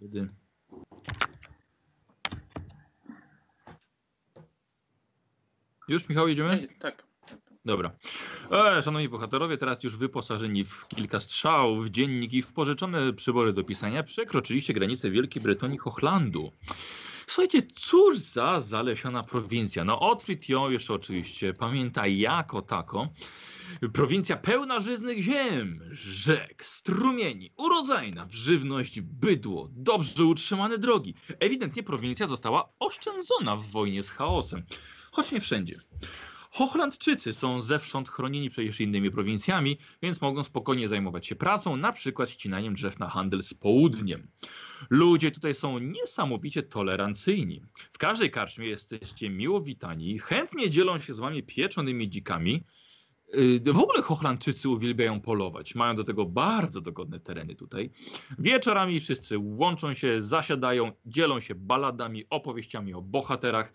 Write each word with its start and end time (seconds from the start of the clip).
Kiedy. 0.00 0.28
Już, 5.88 6.08
Michał, 6.08 6.28
jedziemy? 6.28 6.68
Tak. 6.78 7.06
Dobra. 7.64 7.90
E, 8.50 8.82
szanowni 8.82 9.08
bohaterowie, 9.08 9.58
teraz 9.58 9.84
już 9.84 9.96
wyposażeni 9.96 10.64
w 10.64 10.88
kilka 10.88 11.20
strzałów, 11.20 11.86
w 11.86 11.90
dziennik 11.90 12.32
i 12.32 12.42
w 12.42 12.52
pożyczone 12.52 13.12
przybory 13.12 13.52
do 13.52 13.64
pisania, 13.64 14.02
przekroczyliście 14.02 14.74
granicę 14.74 15.10
Wielkiej 15.10 15.42
Brytonii 15.42 15.78
Hochlandu. 15.78 16.52
Słuchajcie, 17.26 17.62
cóż 17.74 18.18
za 18.18 18.60
zalesiona 18.60 19.22
prowincja. 19.22 19.84
No, 19.84 20.00
Otwit 20.00 20.48
ją 20.48 20.70
jeszcze 20.70 20.94
oczywiście 20.94 21.54
pamięta 21.54 22.06
jako 22.06 22.62
tako. 22.62 23.08
Prowincja 23.92 24.36
pełna 24.36 24.80
żyznych 24.80 25.22
ziem, 25.22 25.80
rzek, 25.92 26.64
strumieni, 26.64 27.52
urodzajna 27.56 28.26
w 28.26 28.34
żywność, 28.34 29.00
bydło, 29.00 29.68
dobrze 29.72 30.24
utrzymane 30.24 30.78
drogi. 30.78 31.14
Ewidentnie 31.40 31.82
prowincja 31.82 32.26
została 32.26 32.72
oszczędzona 32.78 33.56
w 33.56 33.66
wojnie 33.66 34.02
z 34.02 34.10
chaosem, 34.10 34.62
choć 35.12 35.32
nie 35.32 35.40
wszędzie. 35.40 35.80
Hochlandczycy 36.54 37.32
są 37.32 37.60
zewsząd 37.60 38.08
chronieni 38.08 38.50
przecież 38.50 38.80
innymi 38.80 39.10
prowincjami, 39.10 39.78
więc 40.02 40.20
mogą 40.20 40.44
spokojnie 40.44 40.88
zajmować 40.88 41.26
się 41.26 41.36
pracą, 41.36 41.76
na 41.76 41.92
przykład 41.92 42.30
ścinaniem 42.30 42.74
drzew 42.74 42.98
na 42.98 43.08
handel 43.08 43.42
z 43.42 43.54
południem. 43.54 44.28
Ludzie 44.90 45.30
tutaj 45.30 45.54
są 45.54 45.78
niesamowicie 45.78 46.62
tolerancyjni. 46.62 47.62
W 47.92 47.98
każdej 47.98 48.30
karczmie 48.30 48.66
jesteście 48.66 49.30
miło 49.30 49.60
witani, 49.60 50.18
chętnie 50.18 50.70
dzielą 50.70 50.98
się 50.98 51.14
z 51.14 51.18
wami 51.18 51.42
pieczonymi 51.42 52.10
dzikami. 52.10 52.62
Yy, 53.32 53.72
W 53.72 53.78
ogóle 53.78 54.02
Hochlandczycy 54.02 54.68
uwielbiają 54.68 55.20
polować. 55.20 55.74
Mają 55.74 55.96
do 55.96 56.04
tego 56.04 56.24
bardzo 56.26 56.80
dogodne 56.80 57.20
tereny 57.20 57.54
tutaj. 57.54 57.90
Wieczorami 58.38 59.00
wszyscy 59.00 59.38
łączą 59.38 59.94
się, 59.94 60.20
zasiadają, 60.20 60.92
dzielą 61.06 61.40
się 61.40 61.54
baladami, 61.54 62.24
opowieściami 62.30 62.94
o 62.94 63.02
bohaterach 63.02 63.72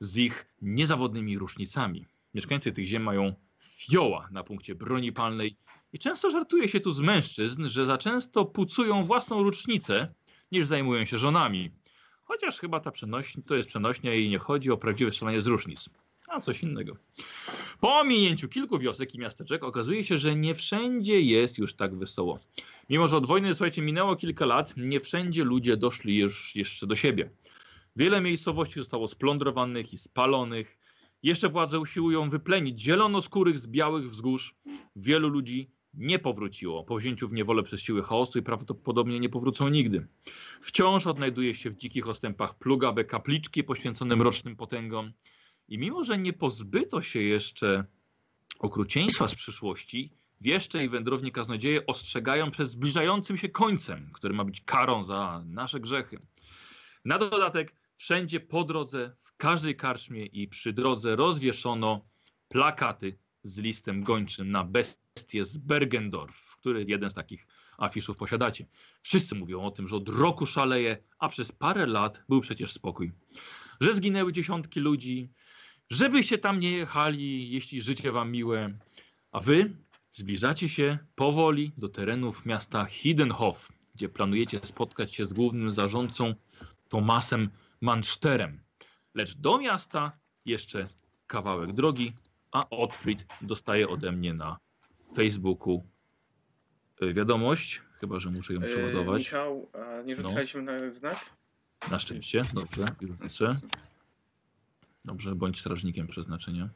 z 0.00 0.16
ich 0.16 0.46
niezawodnymi 0.62 1.38
różnicami. 1.38 2.06
Mieszkańcy 2.34 2.72
tych 2.72 2.86
ziem 2.86 3.02
mają 3.02 3.34
fioła 3.58 4.28
na 4.30 4.44
punkcie 4.44 4.74
broni 4.74 5.12
palnej 5.12 5.56
i 5.92 5.98
często 5.98 6.30
żartuje 6.30 6.68
się 6.68 6.80
tu 6.80 6.92
z 6.92 7.00
mężczyzn, 7.00 7.66
że 7.66 7.86
za 7.86 7.98
często 7.98 8.44
pucują 8.44 9.04
własną 9.04 9.42
rucznicę, 9.42 10.14
niż 10.52 10.66
zajmują 10.66 11.04
się 11.04 11.18
żonami. 11.18 11.70
Chociaż 12.22 12.58
chyba 12.58 12.80
ta 12.80 12.90
przenoś... 12.90 13.36
to 13.46 13.54
jest 13.54 13.68
przenośnia 13.68 14.14
i 14.14 14.28
nie 14.28 14.38
chodzi 14.38 14.70
o 14.70 14.76
prawdziwe 14.76 15.10
strzelanie 15.10 15.40
z 15.40 15.46
różnic, 15.46 15.90
a 16.28 16.40
coś 16.40 16.62
innego. 16.62 16.96
Po 17.80 18.00
ominięciu 18.00 18.48
kilku 18.48 18.78
wiosek 18.78 19.14
i 19.14 19.18
miasteczek 19.18 19.64
okazuje 19.64 20.04
się, 20.04 20.18
że 20.18 20.36
nie 20.36 20.54
wszędzie 20.54 21.20
jest 21.20 21.58
już 21.58 21.74
tak 21.74 21.98
wesoło. 21.98 22.38
Mimo, 22.90 23.08
że 23.08 23.16
od 23.16 23.26
wojny, 23.26 23.54
słuchajcie, 23.54 23.82
minęło 23.82 24.16
kilka 24.16 24.46
lat, 24.46 24.74
nie 24.76 25.00
wszędzie 25.00 25.44
ludzie 25.44 25.76
doszli 25.76 26.18
już 26.18 26.56
jeszcze 26.56 26.86
do 26.86 26.96
siebie. 26.96 27.30
Wiele 27.96 28.20
miejscowości 28.20 28.74
zostało 28.74 29.08
splądrowanych 29.08 29.92
i 29.92 29.98
spalonych. 29.98 30.78
Jeszcze 31.22 31.48
władze 31.48 31.80
usiłują 31.80 32.30
wyplenić 32.30 32.80
zielonoskórych 32.80 33.58
z 33.58 33.66
białych 33.66 34.10
wzgórz. 34.10 34.54
Wielu 34.96 35.28
ludzi 35.28 35.70
nie 35.94 36.18
powróciło 36.18 36.84
po 36.84 36.96
wzięciu 36.96 37.28
w 37.28 37.32
niewolę 37.32 37.62
przez 37.62 37.80
siły 37.80 38.02
chaosu 38.02 38.38
i 38.38 38.42
prawdopodobnie 38.42 39.20
nie 39.20 39.28
powrócą 39.28 39.68
nigdy. 39.68 40.06
Wciąż 40.60 41.06
odnajduje 41.06 41.54
się 41.54 41.70
w 41.70 41.76
dzikich 41.76 42.08
ostępach 42.08 42.58
plugawe 42.58 43.04
kapliczki 43.04 43.64
poświęcone 43.64 44.16
mrocznym 44.16 44.56
potęgom. 44.56 45.12
I 45.68 45.78
mimo, 45.78 46.04
że 46.04 46.18
nie 46.18 46.32
pozbyto 46.32 47.02
się 47.02 47.22
jeszcze 47.22 47.84
okrucieństwa 48.58 49.28
z 49.28 49.34
przyszłości, 49.34 50.12
wieszcze 50.40 50.84
i 50.84 50.88
wędrowni 50.88 51.32
kaznodzieje 51.32 51.86
ostrzegają 51.86 52.50
przed 52.50 52.70
zbliżającym 52.70 53.36
się 53.36 53.48
końcem, 53.48 54.10
który 54.12 54.34
ma 54.34 54.44
być 54.44 54.60
karą 54.60 55.02
za 55.02 55.42
nasze 55.46 55.80
grzechy. 55.80 56.18
Na 57.04 57.18
dodatek 57.18 57.76
wszędzie 57.96 58.40
po 58.40 58.64
drodze, 58.64 59.16
w 59.20 59.36
każdej 59.36 59.76
karczmie 59.76 60.26
i 60.26 60.48
przy 60.48 60.72
drodze 60.72 61.16
rozwieszono 61.16 62.08
plakaty 62.48 63.18
z 63.42 63.58
listem 63.58 64.02
gończym 64.02 64.50
na 64.50 64.64
bestie 64.64 65.44
z 65.44 65.58
Bergendorf, 65.58 66.56
który 66.56 66.84
jeden 66.88 67.10
z 67.10 67.14
takich 67.14 67.46
afiszów 67.78 68.16
posiadacie. 68.16 68.66
Wszyscy 69.02 69.34
mówią 69.34 69.62
o 69.62 69.70
tym, 69.70 69.88
że 69.88 69.96
od 69.96 70.08
roku 70.08 70.46
szaleje, 70.46 70.98
a 71.18 71.28
przez 71.28 71.52
parę 71.52 71.86
lat 71.86 72.22
był 72.28 72.40
przecież 72.40 72.72
spokój. 72.72 73.12
Że 73.80 73.94
zginęły 73.94 74.32
dziesiątki 74.32 74.80
ludzi, 74.80 75.32
żebyście 75.90 76.38
tam 76.38 76.60
nie 76.60 76.70
jechali, 76.70 77.50
jeśli 77.50 77.82
życie 77.82 78.12
wam 78.12 78.30
miłe. 78.30 78.78
A 79.32 79.40
wy 79.40 79.76
zbliżacie 80.12 80.68
się 80.68 80.98
powoli 81.14 81.72
do 81.76 81.88
terenów 81.88 82.46
miasta 82.46 82.84
Hiddenhof, 82.84 83.72
gdzie 83.94 84.08
planujecie 84.08 84.60
spotkać 84.62 85.14
się 85.14 85.26
z 85.26 85.32
głównym 85.32 85.70
zarządcą 85.70 86.34
Tomasem 86.88 87.50
Manszterem. 87.80 88.60
Lecz 89.14 89.34
do 89.36 89.58
miasta 89.58 90.12
jeszcze 90.46 90.88
kawałek 91.26 91.72
drogi, 91.72 92.12
a 92.52 92.70
Otfrid 92.70 93.26
dostaje 93.42 93.88
ode 93.88 94.12
mnie 94.12 94.34
na 94.34 94.58
Facebooku 95.14 95.82
y, 97.02 97.12
wiadomość, 97.12 97.82
chyba 98.00 98.18
że 98.18 98.30
muszę 98.30 98.54
ją 98.54 98.60
E, 98.60 98.64
przeładować. 98.64 99.22
Michał, 99.22 99.70
nie 100.04 100.14
rzucaliśmy 100.14 100.62
na 100.62 100.90
znak? 100.90 101.30
Na 101.90 101.98
szczęście, 101.98 102.42
dobrze, 102.54 102.86
już 103.00 103.18
rzucę. 103.18 103.56
Dobrze, 105.04 105.34
bądź 105.34 105.60
strażnikiem 105.60 106.06
przeznaczenia. 106.06 106.68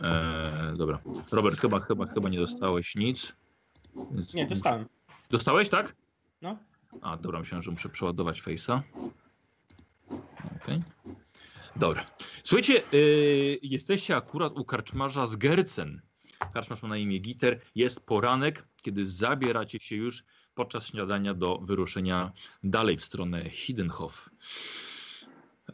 Eee, 0.00 0.74
dobra. 0.76 0.98
Robert, 1.32 1.60
chyba, 1.60 1.80
chyba, 1.80 2.06
chyba 2.06 2.28
nie 2.28 2.38
dostałeś 2.38 2.94
nic. 2.96 3.32
Więc 4.12 4.34
Nie, 4.34 4.42
muszę- 4.42 4.54
dostałem. 4.54 4.86
Dostałeś, 5.30 5.68
tak? 5.68 5.96
No. 6.42 6.58
A, 7.00 7.16
dobra, 7.16 7.38
myślałem, 7.40 7.62
że 7.62 7.70
muszę 7.70 7.88
przeładować 7.88 8.42
Face'a. 8.42 8.80
Okej. 10.62 10.78
Dobra. 11.76 12.04
Słuchajcie, 12.42 12.82
yy, 12.92 13.58
jesteście 13.62 14.16
akurat 14.16 14.58
u 14.58 14.64
karczmarza 14.64 15.26
z 15.26 15.36
Gercen. 15.36 16.00
Karczmarz 16.54 16.82
ma 16.82 16.88
na 16.88 16.96
imię 16.96 17.18
Giter. 17.18 17.60
Jest 17.74 18.06
poranek, 18.06 18.68
kiedy 18.82 19.06
zabieracie 19.06 19.78
się 19.80 19.96
już 19.96 20.24
podczas 20.54 20.86
śniadania 20.86 21.34
do 21.34 21.58
wyruszenia 21.58 22.32
dalej 22.64 22.96
w 22.96 23.04
stronę 23.04 23.50
Hiddenhof. 23.50 24.30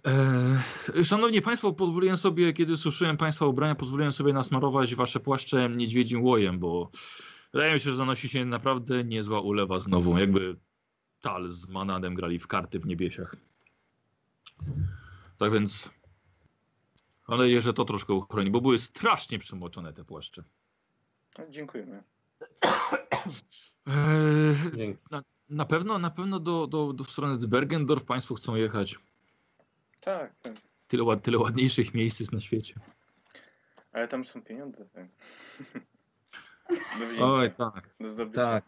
Eee, 0.08 1.04
szanowni 1.04 1.42
Państwo, 1.42 1.72
pozwoliłem 1.72 2.16
sobie, 2.16 2.52
kiedy 2.52 2.76
suszyłem 2.76 3.16
Państwa 3.16 3.46
ubrania, 3.46 3.74
pozwoliłem 3.74 4.12
sobie 4.12 4.32
nasmarować 4.32 4.94
Wasze 4.94 5.20
płaszcze 5.20 5.68
niedźwiedzim 5.68 6.24
łojem, 6.24 6.58
bo 6.58 6.90
wydaje 7.52 7.74
mi 7.74 7.80
się, 7.80 7.90
że 7.90 7.96
zanosi 7.96 8.28
się 8.28 8.44
naprawdę 8.44 9.04
niezła 9.04 9.40
ulewa 9.40 9.80
znowu. 9.80 10.18
Jakby 10.18 10.56
Tal 11.20 11.50
z 11.50 11.68
Manadem 11.68 12.14
grali 12.14 12.38
w 12.38 12.46
karty 12.46 12.78
w 12.78 12.86
niebiesiach. 12.86 13.36
Tak 15.38 15.52
więc 15.52 15.90
mam 17.28 17.38
nadzieję, 17.38 17.62
że 17.62 17.72
to 17.72 17.84
troszkę 17.84 18.12
uchroni, 18.14 18.50
bo 18.50 18.60
były 18.60 18.78
strasznie 18.78 19.38
przemoczone 19.38 19.92
te 19.92 20.04
płaszcze. 20.04 20.44
Dziękujemy. 21.50 22.02
Eee, 23.86 24.72
Dzięki. 24.76 25.02
na, 25.10 25.22
na 25.48 25.64
pewno, 25.64 25.98
na 25.98 26.10
pewno 26.10 26.40
do, 26.40 26.66
do, 26.66 26.92
do 26.92 27.04
w 27.04 27.10
stronę 27.10 27.38
Bergendorf 27.48 28.04
Państwo 28.04 28.34
chcą 28.34 28.54
jechać. 28.54 28.98
Tak, 30.00 30.34
tak. 30.42 30.52
Tyle, 30.88 31.02
ład, 31.02 31.22
tyle 31.22 31.38
ładniejszych 31.38 31.94
miejsc 31.94 32.20
jest 32.20 32.32
na 32.32 32.40
świecie. 32.40 32.74
Ale 33.92 34.08
tam 34.08 34.24
są 34.24 34.42
pieniądze. 34.42 34.84
Tak. 34.88 35.06
Oj, 37.22 37.50
tak. 37.50 37.90
Tak. 38.34 38.64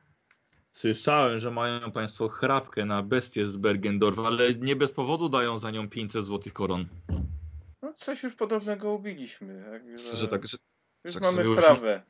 Słyszałem, 0.73 1.39
że 1.39 1.51
mają 1.51 1.93
Państwo 1.93 2.29
chrapkę 2.29 2.85
na 2.85 3.03
bestię 3.03 3.47
z 3.47 3.57
Bergendorf, 3.57 4.19
ale 4.19 4.55
nie 4.55 4.77
bez 4.77 4.93
powodu 4.93 5.29
dają 5.29 5.59
za 5.59 5.71
nią 5.71 5.89
500 5.89 6.25
złotych 6.25 6.53
koron. 6.53 6.89
No, 7.83 7.93
coś 7.93 8.23
już 8.23 8.35
podobnego 8.35 8.93
ubiliśmy. 8.93 9.65
Tak, 9.71 9.99
że 9.99 10.17
Że 10.17 10.29
tak, 10.29 10.47
że 10.47 10.57
już 11.05 11.15
tak 11.15 11.23
mamy 11.23 11.45
wprawę. 11.45 12.03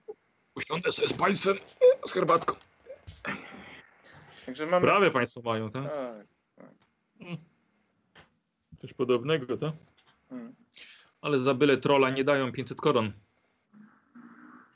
usiądę 0.55 0.93
sobie 0.93 1.09
z 1.09 1.13
Państwem 1.13 1.57
z 2.07 2.13
herbatką. 2.13 2.55
Także 4.47 4.66
mamy. 4.66 4.87
Prawie 4.87 5.11
Państwo 5.11 5.41
mają, 5.45 5.71
tak? 5.71 5.84
Tak. 6.57 6.69
Coś 8.80 8.92
podobnego, 8.92 9.56
tak? 9.56 9.72
Ale 11.21 11.38
za 11.38 11.54
byle 11.54 11.77
trolla 11.77 12.10
nie 12.10 12.24
dają 12.24 12.53
500 12.53 12.80
koron. 12.80 13.12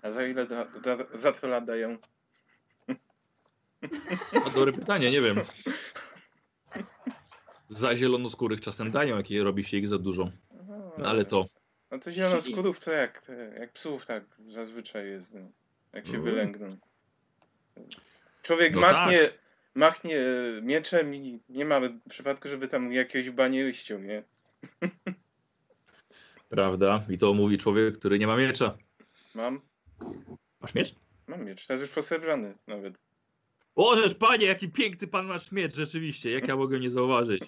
A 0.02 0.10
za 0.10 0.26
ile 0.26 0.46
da, 0.46 0.66
za, 0.84 0.96
za 1.14 1.32
to 1.32 1.48
lat 1.48 1.64
dają? 1.64 1.98
No, 4.32 4.40
dobre 4.54 4.72
pytanie, 4.72 5.10
nie 5.10 5.20
wiem. 5.20 5.40
Za 7.68 7.96
zielonoskórych 7.96 8.60
czasem 8.60 8.90
dają, 8.90 9.16
jak 9.16 9.26
robi 9.42 9.64
się 9.64 9.76
ich 9.76 9.88
za 9.88 9.98
dużo. 9.98 10.30
No, 10.98 11.06
ale 11.06 11.24
to... 11.24 11.46
No 11.90 11.98
to 11.98 12.12
zielonoskórów 12.12 12.80
to 12.80 12.92
jak, 12.92 13.22
to 13.22 13.32
jak 13.32 13.72
psów 13.72 14.06
tak 14.06 14.24
zazwyczaj 14.48 15.08
jest. 15.08 15.34
No. 15.34 15.40
Jak 15.92 16.06
się 16.06 16.18
No. 16.18 16.22
wylęgną. 16.24 16.76
Człowiek 18.42 18.74
No 18.74 18.80
machnie, 18.80 19.30
machnie 19.74 20.18
e, 20.18 20.62
mieczem 20.62 21.14
i 21.14 21.40
nie 21.48 21.64
ma 21.64 21.80
przypadku, 22.08 22.48
żeby 22.48 22.68
tam 22.68 22.92
jakiegoś 22.92 23.30
banie 23.30 23.72
ściął, 23.72 24.00
nie? 24.00 24.24
Prawda? 26.48 27.04
I 27.08 27.18
to 27.18 27.34
mówi 27.34 27.58
człowiek, 27.58 27.98
który 27.98 28.18
nie 28.18 28.26
ma 28.26 28.36
miecza. 28.36 28.78
Mam? 29.34 29.60
Masz 30.60 30.74
miecz? 30.74 30.94
Mam 31.26 31.44
miecz. 31.44 31.66
Teraz 31.66 31.80
już 31.80 31.90
posrebrany 31.90 32.54
nawet. 32.66 32.98
Ożeż 33.74 34.14
panie, 34.14 34.46
jaki 34.46 34.68
piękny 34.68 35.06
pan 35.06 35.26
masz 35.26 35.52
miecz, 35.52 35.74
rzeczywiście, 35.74 36.30
jak 36.30 36.48
ja 36.48 36.56
mogę 36.56 36.80
nie 36.80 36.90
zauważyć. 36.90 37.42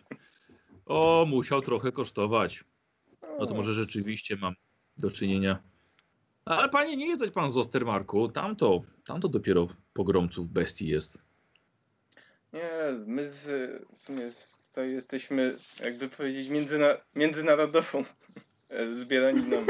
O, 0.87 1.27
musiał 1.29 1.63
trochę 1.63 1.93
kosztować. 1.93 2.65
No 3.39 3.47
to 3.47 3.55
może 3.55 3.75
rzeczywiście 3.75 4.37
mam 4.37 4.55
do 4.97 5.11
czynienia. 5.11 5.63
Ale 6.45 6.69
panie, 6.69 6.97
nie 6.97 7.09
jedzać 7.09 7.31
pan 7.31 7.51
z 7.51 7.57
Ostermarku. 7.57 8.29
Tamto, 8.29 8.83
tamto 9.05 9.29
dopiero 9.29 9.67
pogromców 9.93 10.49
bestii 10.49 10.87
jest. 10.87 11.26
Nie, 12.53 12.71
my 13.07 13.29
z, 13.29 13.49
w 13.93 13.99
sumie 13.99 14.31
z, 14.31 14.59
tutaj 14.69 14.93
jesteśmy, 14.93 15.57
jakby 15.81 16.09
powiedzieć, 16.09 16.49
międzyna, 16.49 16.87
międzynarodową 17.15 18.05
e, 18.69 18.95
zbieraniną. 18.95 19.67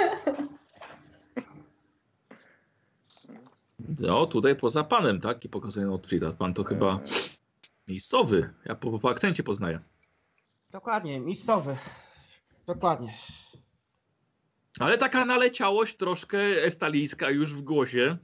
No, 4.01 4.27
tutaj 4.37 4.57
poza 4.57 4.85
panem, 4.85 5.21
tak? 5.21 5.45
I 5.45 5.49
pokazuje 5.49 5.91
Otfrida. 5.93 6.33
Pan 6.33 6.55
to 6.55 6.65
chyba 6.65 6.95
E, 6.95 6.99
miejscowy. 7.89 8.55
Ja 8.65 8.75
po, 8.75 8.99
po 8.99 9.11
akcencie 9.11 9.43
poznaję. 9.43 9.81
Dokładnie, 10.71 11.21
miejscowy. 11.21 11.77
Dokładnie. 12.67 13.15
Ale 14.81 14.99
taka 14.99 15.25
naleciałość 15.25 15.97
troszkę 15.97 16.39
estalijska 16.65 17.31
już 17.31 17.55
w 17.55 17.63
głosie. 17.63 18.17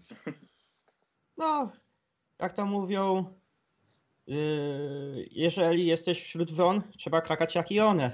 No, 1.36 1.72
jak 2.38 2.52
to 2.52 2.66
mówią, 2.66 3.34
jeżeli 5.30 5.86
jesteś 5.86 6.22
wśród 6.24 6.52
wron, 6.52 6.82
trzeba 6.98 7.20
krakać 7.20 7.54
jak 7.54 7.72
i 7.72 7.80
one. 7.80 8.12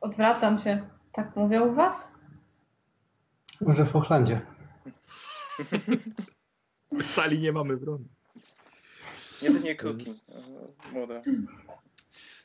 Odwracam 0.00 0.58
się. 0.58 0.88
Tak 1.12 1.36
mówią 1.36 1.68
u 1.68 1.74
was? 1.74 2.08
Może 3.60 3.84
w 3.84 3.92
Hochlandzie. 3.92 4.40
W 6.92 7.06
stali 7.06 7.38
nie 7.38 7.52
mamy 7.52 7.76
broni. 7.76 8.08
Jedynie 9.42 9.74
kruki. 9.74 10.10
e, 10.10 10.92
Młoda. 10.92 11.22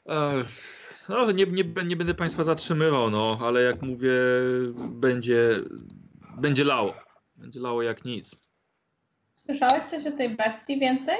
Ech, 0.05 0.75
No, 1.09 1.31
nie, 1.31 1.45
nie, 1.45 1.63
nie 1.85 1.95
będę 1.95 2.13
Państwa 2.13 2.43
zatrzymywał, 2.43 3.09
no, 3.09 3.39
ale 3.41 3.61
jak 3.61 3.81
mówię, 3.81 4.11
będzie, 4.75 5.61
będzie 6.37 6.63
lało. 6.63 6.93
Będzie 7.35 7.59
lało 7.59 7.81
jak 7.81 8.05
nic. 8.05 8.35
Słyszałeś 9.45 9.85
coś 9.85 10.05
o 10.05 10.11
tej 10.11 10.35
bestii 10.35 10.79
więcej? 10.79 11.15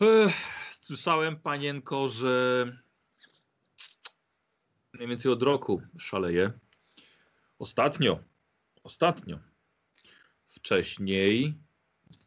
Ech, 0.00 0.34
słyszałem, 0.80 1.36
panienko, 1.40 2.08
że 2.08 2.64
mniej 4.92 5.08
więcej 5.08 5.32
od 5.32 5.42
roku 5.42 5.82
szaleje. 5.98 6.52
Ostatnio, 7.58 8.18
ostatnio. 8.84 9.38
Wcześniej 10.46 11.54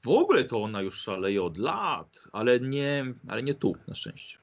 w 0.04 0.08
ogóle 0.08 0.46
to 0.46 0.64
ona 0.64 0.82
już 0.82 1.02
szaleje 1.02 1.44
od 1.44 1.58
lat, 1.58 2.24
ale 2.32 2.60
nie, 2.60 3.14
ale 3.28 3.44
nie 3.44 3.54
tu, 3.54 3.76
na 3.88 3.96
szczęście. 3.96 4.38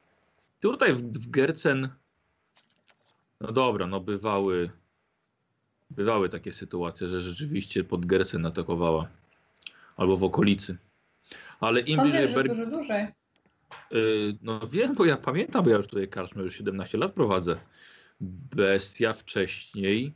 Tutaj 0.61 0.93
w, 0.93 1.03
w 1.03 1.31
Gercen, 1.31 1.89
no 3.41 3.53
dobra, 3.53 3.87
no 3.87 4.01
bywały, 4.01 4.71
bywały 5.91 6.29
takie 6.29 6.53
sytuacje, 6.53 7.09
że 7.09 7.21
rzeczywiście 7.21 7.85
pod 7.85 8.07
Gercen 8.07 8.47
atakowała. 8.47 9.09
Albo 9.97 10.17
w 10.17 10.25
okolicy. 10.25 10.77
Ale 11.61 11.81
im 11.81 11.99
Skąd 11.99 12.11
bliżej 12.11 12.35
Berg... 12.35 12.49
dużo 12.49 12.67
dłużej? 12.67 13.07
Yy, 13.91 14.37
No 14.43 14.61
wiem, 14.67 14.95
bo 14.95 15.05
ja 15.05 15.17
pamiętam, 15.17 15.65
bo 15.65 15.71
ja 15.71 15.77
już 15.77 15.87
tutaj 15.87 16.09
karczmę 16.09 16.43
już 16.43 16.57
17 16.57 16.99
lat 16.99 17.13
prowadzę. 17.13 17.61
Bestia 18.57 19.13
wcześniej. 19.13 20.15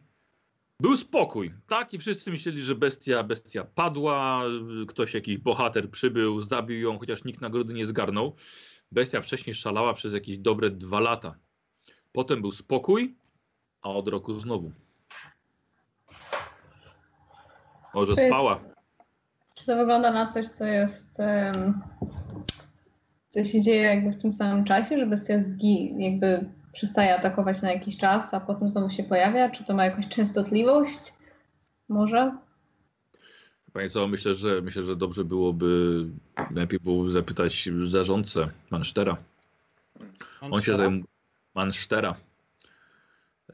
Był 0.81 0.97
spokój, 0.97 1.53
tak? 1.67 1.95
I 1.95 1.99
wszyscy 1.99 2.31
myśleli, 2.31 2.63
że 2.63 2.75
bestia, 2.75 3.23
bestia 3.23 3.65
padła, 3.65 4.43
ktoś, 4.89 5.15
jakiś 5.15 5.39
bohater 5.39 5.91
przybył, 5.91 6.41
zabił 6.41 6.81
ją, 6.81 6.99
chociaż 6.99 7.25
nikt 7.25 7.41
nagrody 7.41 7.75
nie 7.75 7.87
zgarnął. 7.87 8.37
Bestia 8.93 9.21
wcześniej 9.21 9.55
szalała 9.55 9.95
przez 9.95 10.13
jakieś 10.13 10.39
dobre 10.39 10.71
dwa 10.71 11.01
lata. 11.01 11.35
Potem 12.13 12.41
był 12.41 12.53
spokój, 12.53 13.15
a 13.83 13.91
od 13.91 14.09
roku 14.09 14.41
znowu. 14.41 14.73
Może 17.95 18.17
spała. 18.17 18.61
To 19.69 19.77
wygląda 19.77 20.13
na 20.13 20.27
coś, 20.27 20.49
co 20.49 20.65
jest. 20.65 21.21
em, 21.21 21.81
co 23.29 23.45
się 23.45 23.61
dzieje 23.61 23.83
jakby 23.83 24.11
w 24.11 24.23
tym 24.23 24.33
samym 24.33 24.65
czasie, 24.65 24.99
że 24.99 25.07
bestia 25.07 25.45
zgi, 25.45 25.95
jakby 25.99 26.49
przestaje 26.73 27.19
atakować 27.19 27.63
na 27.63 27.73
jakiś 27.73 27.97
czas, 27.97 28.35
a 28.35 28.41
potem 28.41 28.69
znowu 28.69 28.91
się 28.91 29.03
pojawia? 29.03 29.51
Czy 29.51 29.65
to 29.65 29.75
ma 29.75 29.85
jakąś 29.85 30.09
częstotliwość? 30.09 31.13
Może? 31.89 32.33
Panie 33.73 33.91
co, 33.91 34.09
myślę, 34.09 34.35
że 34.35 34.63
myślę, 34.63 34.83
że 34.83 34.97
dobrze 34.97 35.25
byłoby 35.25 36.05
najpierw 36.51 36.83
było 36.83 37.11
zapytać 37.11 37.69
zarządcę 37.83 38.49
Mansztera. 38.71 39.17
On 40.41 40.61
się 40.61 40.77
zajmuje. 40.77 41.03
Mansztera. 41.55 42.15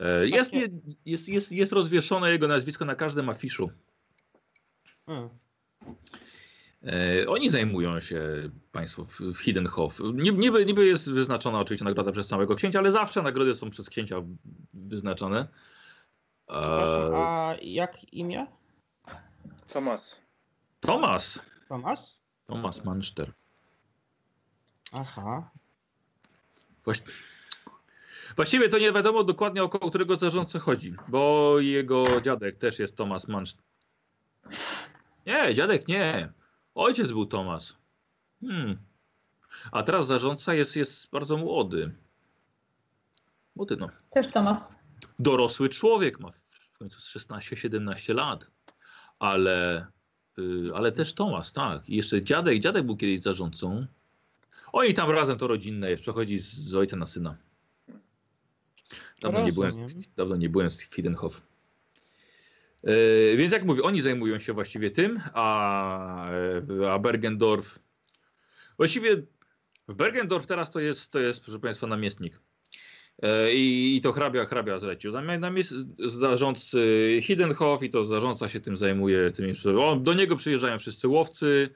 E, 0.00 0.28
Jest, 0.28 0.52
nie- 0.52 0.68
jest, 1.06 1.28
jest, 1.28 1.52
jest 1.52 1.72
rozwieszone 1.72 2.30
jego 2.30 2.48
nazwisko 2.48 2.84
na 2.84 2.94
każdym 2.94 3.28
afiszu. 3.28 3.70
Hmm. 5.06 5.28
E, 6.86 7.26
Oni 7.28 7.50
zajmują 7.50 8.00
się 8.00 8.20
państwo 8.72 9.04
w, 9.04 9.38
Hiddenhof. 9.38 10.00
Niby, 10.14 10.66
niby, 10.66 10.86
jest 10.86 11.10
wyznaczona 11.10 11.58
oczywiście 11.58 11.84
nagroda 11.84 12.12
przez 12.12 12.26
samego 12.26 12.54
księcia, 12.56 12.78
ale 12.78 12.92
zawsze 12.92 13.22
nagrody 13.22 13.54
są 13.54 13.70
przez 13.70 13.90
księcia 13.90 14.16
wyznaczone. 14.74 15.48
Przepraszam, 16.46 17.14
E, 17.14 17.16
a 17.16 17.54
jak 17.62 18.12
imię? 18.12 18.46
Tomas. 19.68 20.22
Tomas. 20.80 21.42
Tomasz? 21.68 22.00
Tomas 22.46 22.84
Manszter. 22.84 23.32
Aha. 24.92 25.50
Właś... 26.84 27.02
Właściwie 28.36 28.68
to 28.68 28.78
nie 28.78 28.92
wiadomo 28.92 29.24
dokładnie 29.24 29.62
o 29.62 29.68
którego 29.68 30.16
zarządcę 30.16 30.58
chodzi, 30.58 30.94
bo 31.08 31.54
jego 31.60 32.20
dziadek 32.20 32.56
też 32.56 32.78
jest 32.78 32.96
Tomas 32.96 33.28
Mansz. 33.28 33.54
Nie, 35.26 35.54
dziadek 35.54 35.88
nie. 35.88 36.32
Ojciec 36.74 37.08
był 37.12 37.26
Tomas. 37.26 37.76
Hmm. 38.40 38.78
A 39.72 39.82
teraz 39.82 40.06
zarządca 40.06 40.54
jest, 40.54 40.76
jest 40.76 41.10
bardzo 41.10 41.36
młody. 41.36 41.94
Młody, 43.56 43.76
no. 43.76 43.88
Też 44.10 44.32
Tomas. 44.32 44.68
Dorosły 45.18 45.68
człowiek, 45.68 46.20
ma 46.20 46.30
w 46.30 46.78
końcu 46.78 47.00
z 47.00 47.16
16-17 47.16 48.14
lat. 48.14 48.46
Ale, 49.18 49.86
y, 50.38 50.70
ale 50.74 50.92
też 50.92 51.14
Tomas, 51.14 51.52
tak. 51.52 51.88
I 51.88 51.96
jeszcze 51.96 52.22
dziadek, 52.22 52.58
dziadek 52.58 52.86
był 52.86 52.96
kiedyś 52.96 53.20
zarządcą. 53.20 53.86
Oni 54.72 54.94
tam 54.94 55.10
razem 55.10 55.38
to 55.38 55.46
rodzinne 55.46 55.90
jest, 55.90 56.02
przechodzi 56.02 56.38
z, 56.38 56.54
z 56.54 56.74
ojca 56.74 56.96
na 56.96 57.06
syna. 57.06 57.36
Dawno 59.20 59.42
nie 59.42 59.52
byłem, 59.52 59.70
Rozumiem. 59.70 60.04
dawno 60.16 60.36
nie 60.36 60.48
byłem 60.48 60.70
z 60.70 60.88
Fidenhof. 60.88 61.42
Yy, 62.86 63.36
więc 63.36 63.52
jak 63.52 63.64
mówię, 63.64 63.82
oni 63.82 64.02
zajmują 64.02 64.38
się 64.38 64.52
właściwie 64.52 64.90
tym, 64.90 65.20
a, 65.34 66.28
a 66.90 66.98
Bergendorf. 66.98 67.78
Właściwie 68.76 69.16
w 69.88 69.94
Bergendorf 69.94 70.46
teraz 70.46 70.70
to 70.70 70.80
jest, 70.80 71.12
to 71.12 71.18
jest, 71.18 71.44
proszę 71.44 71.58
Państwa, 71.58 71.86
namiestnik. 71.86 72.40
Yy, 73.22 73.54
I, 73.54 73.96
I 73.96 74.00
to 74.00 74.12
hrabia, 74.12 74.44
hrabia 74.44 74.78
zlecił. 74.78 75.10
Zamiast 75.10 75.74
zarządcy 75.98 77.18
Hiddenhof 77.22 77.82
i 77.82 77.90
to 77.90 78.04
zarządca 78.04 78.48
się 78.48 78.60
tym 78.60 78.76
zajmuje. 78.76 79.30
Tymi, 79.30 79.52
on, 79.78 80.04
do 80.04 80.14
niego 80.14 80.36
przyjeżdżają 80.36 80.78
wszyscy 80.78 81.08
łowcy. 81.08 81.68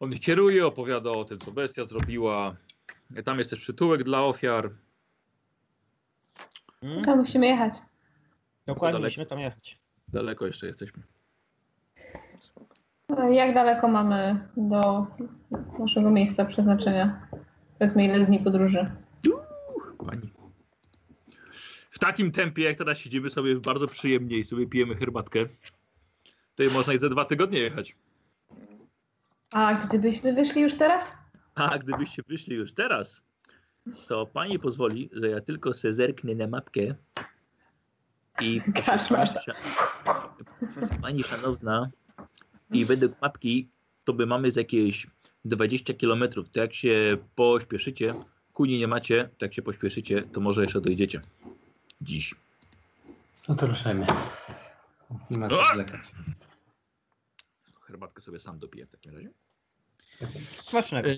On 0.00 0.12
ich 0.12 0.20
kieruje, 0.20 0.66
opowiada 0.66 1.10
o 1.10 1.24
tym, 1.24 1.38
co 1.38 1.52
bestia 1.52 1.86
zrobiła. 1.86 2.56
Tam 3.24 3.38
jest 3.38 3.50
też 3.50 3.60
przytułek 3.60 4.02
dla 4.02 4.24
ofiar. 4.24 4.70
Hmm? 6.80 7.04
To 7.04 7.16
musimy 7.16 7.46
jechać. 7.46 7.74
Dokładnie, 8.68 8.92
daleko. 8.92 9.06
musimy 9.06 9.26
tam 9.26 9.38
jechać. 9.40 9.78
Daleko 10.08 10.46
jeszcze 10.46 10.66
jesteśmy. 10.66 11.02
E, 13.18 13.34
Jak 13.34 13.54
daleko 13.54 13.88
mamy 13.88 14.48
do 14.56 15.06
naszego 15.78 16.10
miejsca 16.10 16.44
przeznaczenia? 16.44 17.28
Powiedzmy, 17.78 18.04
ile 18.04 18.26
dni 18.26 18.38
podróży? 18.40 18.90
Pani. 20.06 20.32
W 21.90 21.98
takim 21.98 22.30
tempie, 22.32 22.62
jak 22.62 22.76
teraz 22.76 22.98
siedzimy 22.98 23.30
sobie 23.30 23.60
bardzo 23.60 23.86
przyjemnie 23.88 24.38
i 24.38 24.44
sobie 24.44 24.66
pijemy 24.66 24.96
herbatkę, 24.96 25.40
to 26.54 26.62
można 26.72 26.92
i 26.94 26.98
za 26.98 27.08
dwa 27.08 27.24
tygodnie 27.24 27.58
jechać. 27.58 27.96
A 29.52 29.74
gdybyśmy 29.74 30.32
wyszli 30.32 30.62
już 30.62 30.74
teraz? 30.74 31.16
A 31.54 31.78
gdybyście 31.78 32.22
wyszli 32.28 32.56
już 32.56 32.72
teraz, 32.72 33.22
to 34.06 34.26
pani 34.26 34.58
pozwoli, 34.58 35.10
że 35.12 35.28
ja 35.28 35.40
tylko 35.40 35.74
se 35.74 35.92
zerknę 35.92 36.34
na 36.34 36.46
mapkę 36.46 36.94
i 38.40 38.60
proszę 38.74 39.14
pani, 39.14 39.30
sza- 39.30 39.54
pani 41.00 41.22
szanowna 41.22 41.90
i 42.72 42.84
według 42.84 43.20
mapki 43.22 43.68
to 44.04 44.12
by 44.12 44.26
mamy 44.26 44.52
z 44.52 44.56
jakieś 44.56 45.06
20 45.44 45.94
km. 45.94 46.24
To 46.52 46.60
jak 46.60 46.74
się 46.74 47.16
pośpieszycie, 47.34 48.14
kuni 48.52 48.78
nie 48.78 48.88
macie, 48.88 49.28
to 49.38 49.44
jak 49.46 49.54
się 49.54 49.62
pośpieszycie, 49.62 50.22
to 50.22 50.40
może 50.40 50.62
jeszcze 50.62 50.80
dojdziecie. 50.80 51.20
Dziś. 52.00 52.34
No 53.48 53.54
to 53.54 53.66
ruszajmy. 53.66 54.06
Nie 55.30 55.38
ma 55.38 55.48
co 55.48 55.64
zwlekać. 55.64 56.00
herbatkę 57.82 58.22
sobie 58.22 58.40
sam 58.40 58.58
dopiję 58.58 58.86
w 58.86 58.90
takim 58.90 59.14
razie. 59.14 59.30
Smacznego. 60.44 61.08
E, 61.08 61.14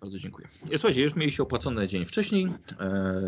Bardzo 0.00 0.18
dziękuję. 0.18 0.48
Słuchajcie, 0.76 1.02
już 1.02 1.16
mieliście 1.16 1.42
opłacony 1.42 1.86
dzień 1.88 2.04
wcześniej, 2.04 2.46
e, 2.80 3.22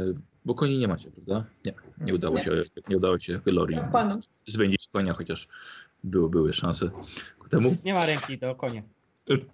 bo 0.45 0.55
koni 0.55 0.78
nie 0.78 0.88
macie, 0.88 1.11
prawda? 1.11 1.45
Nie, 1.67 1.75
nie 2.00 2.14
udało 2.14 2.37
Nie. 2.37 2.43
się, 2.43 2.50
nie 2.88 2.97
udało 2.97 3.19
się 3.19 3.40
Lori 3.47 3.76
panu. 3.93 4.21
zwędzić 4.47 4.88
konia, 4.93 5.12
chociaż 5.12 5.49
były, 6.05 6.31
były 6.31 6.52
szanse 6.52 6.90
ku 7.38 7.49
temu. 7.49 7.76
Nie 7.85 7.95
ma 7.95 8.07
ręki 8.07 8.38
do 8.38 8.55
konia. 8.55 8.83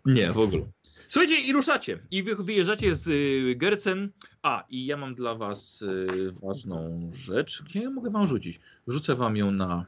Nie, 0.04 0.32
w 0.32 0.38
ogóle. 0.38 0.62
Słuchajcie, 1.08 1.40
i 1.40 1.52
ruszacie. 1.52 1.98
I 2.10 2.22
wy 2.22 2.36
wyjeżdżacie 2.36 2.96
z 2.96 3.08
y, 3.08 3.54
Gercen. 3.56 4.10
A, 4.42 4.64
i 4.70 4.86
ja 4.86 4.96
mam 4.96 5.14
dla 5.14 5.34
was 5.34 5.82
y, 5.82 6.30
ważną 6.42 7.08
rzecz. 7.12 7.62
Gdzie 7.62 7.82
ja 7.82 7.90
mogę 7.90 8.10
wam 8.10 8.26
rzucić? 8.26 8.60
Wrzucę 8.86 9.14
wam 9.14 9.36
ją 9.36 9.50
na, 9.50 9.84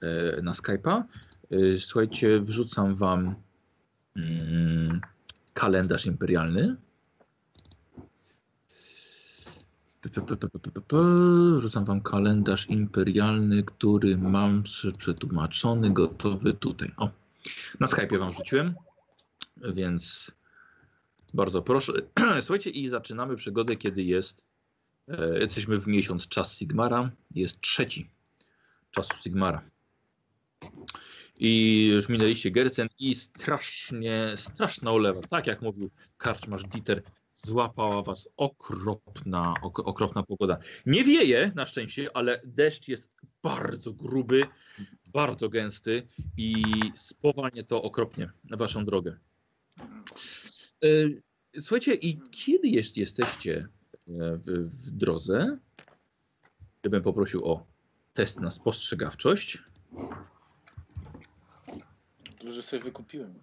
e, 0.00 0.42
na 0.42 0.52
Skype'a. 0.52 1.02
Y, 1.52 1.78
Słuchajcie, 1.78 2.40
wrzucam 2.40 2.94
wam 2.94 3.34
mm, 4.16 5.00
kalendarz 5.58 6.06
imperialny. 6.06 6.76
Wrzucam 11.56 11.84
wam 11.84 12.00
kalendarz 12.00 12.68
imperialny, 12.68 13.62
który 13.62 14.18
mam 14.18 14.62
prze- 14.62 14.92
przetłumaczony, 14.92 15.92
gotowy 15.92 16.54
tutaj. 16.54 16.92
O, 16.96 17.10
na 17.80 17.86
Skype'ie 17.86 18.18
wam 18.18 18.32
rzuciłem, 18.32 18.74
więc 19.56 20.30
bardzo 21.34 21.62
proszę. 21.62 21.92
Słuchajcie, 22.40 22.70
i 22.70 22.88
zaczynamy 22.88 23.36
przygodę, 23.36 23.76
kiedy 23.76 24.02
jest. 24.02 24.48
E, 25.08 25.38
jesteśmy 25.38 25.78
w 25.78 25.86
miesiąc 25.86 26.28
czas 26.28 26.58
Sigmara. 26.58 27.10
Jest 27.34 27.60
trzeci 27.60 28.10
czas 28.90 29.08
Sigmara. 29.22 29.62
I 31.38 31.86
już 31.86 32.08
minęliście 32.08 32.50
Gercen 32.50 32.88
i 32.98 33.14
strasznie, 33.14 34.32
straszna 34.36 34.92
ulewa. 34.92 35.20
Tak 35.20 35.46
jak 35.46 35.62
mówił 35.62 35.90
karczmarz 36.16 36.64
Dieter, 36.64 37.02
złapała 37.34 38.02
was 38.02 38.28
okropna, 38.36 39.54
ok, 39.62 39.78
okropna 39.78 40.22
pogoda. 40.22 40.58
Nie 40.86 41.04
wieje 41.04 41.52
na 41.54 41.66
szczęście, 41.66 42.16
ale 42.16 42.40
deszcz 42.44 42.88
jest 42.88 43.08
bardzo 43.42 43.92
gruby, 43.92 44.42
bardzo 45.06 45.48
gęsty 45.48 46.02
i 46.36 46.62
spowalnia 46.94 47.62
to 47.62 47.82
okropnie 47.82 48.30
na 48.44 48.56
waszą 48.56 48.84
drogę. 48.84 49.18
E, 50.84 50.88
Słuchajcie, 51.60 51.94
i 51.94 52.20
kiedy 52.30 52.68
jest, 52.68 52.96
jesteście 52.96 53.56
e, 53.56 53.68
w, 54.36 54.46
w 54.70 54.90
drodze, 54.90 55.58
ja 56.84 56.90
bym 56.90 57.02
poprosił 57.02 57.44
o 57.44 57.66
test 58.12 58.40
na 58.40 58.50
spostrzegawczość. 58.50 59.62
Dużo 62.48 62.62
sobie 62.62 62.82
wykupiłem. 62.82 63.34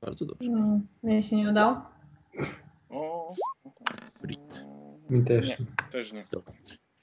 Bardzo 0.00 0.24
dobrze. 0.24 0.50
No, 0.50 0.80
mnie 1.02 1.22
się 1.22 1.36
nie 1.36 1.50
udało. 1.50 1.82
O, 2.88 3.34
Frit. 4.04 4.64
Mi 5.10 5.24
też. 5.24 5.48
Nie. 5.48 5.56
też 5.90 6.12
nie. 6.12 6.26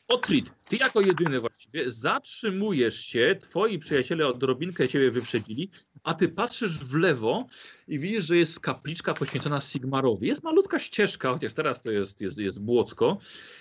Otrid, 0.08 0.54
ty 0.70 0.76
jako 0.76 1.02
jedyny 1.02 1.40
właściwie 1.40 1.92
zatrzymujesz 1.92 3.00
się, 3.00 3.36
twoi 3.40 3.80
przyjaciele 3.80 4.28
odrobinkę 4.28 4.88
ciebie 4.88 5.12
wyprzedzili, 5.12 5.70
a 6.06 6.14
ty 6.14 6.30
patrzysz 6.30 6.78
w 6.78 6.94
lewo 6.94 7.48
i 7.88 8.00
widzisz, 8.00 8.26
że 8.26 8.38
jest 8.38 8.60
kapliczka 8.60 9.14
poświęcona 9.14 9.62
Sigmarowi. 9.62 10.28
Jest 10.28 10.44
malutka 10.44 10.80
ścieżka, 10.80 11.34
chociaż 11.34 11.54
teraz 11.54 11.82
to 11.82 11.92
jest, 11.92 12.22
jest, 12.22 12.38
jest 12.38 12.62
błocko. 12.62 13.18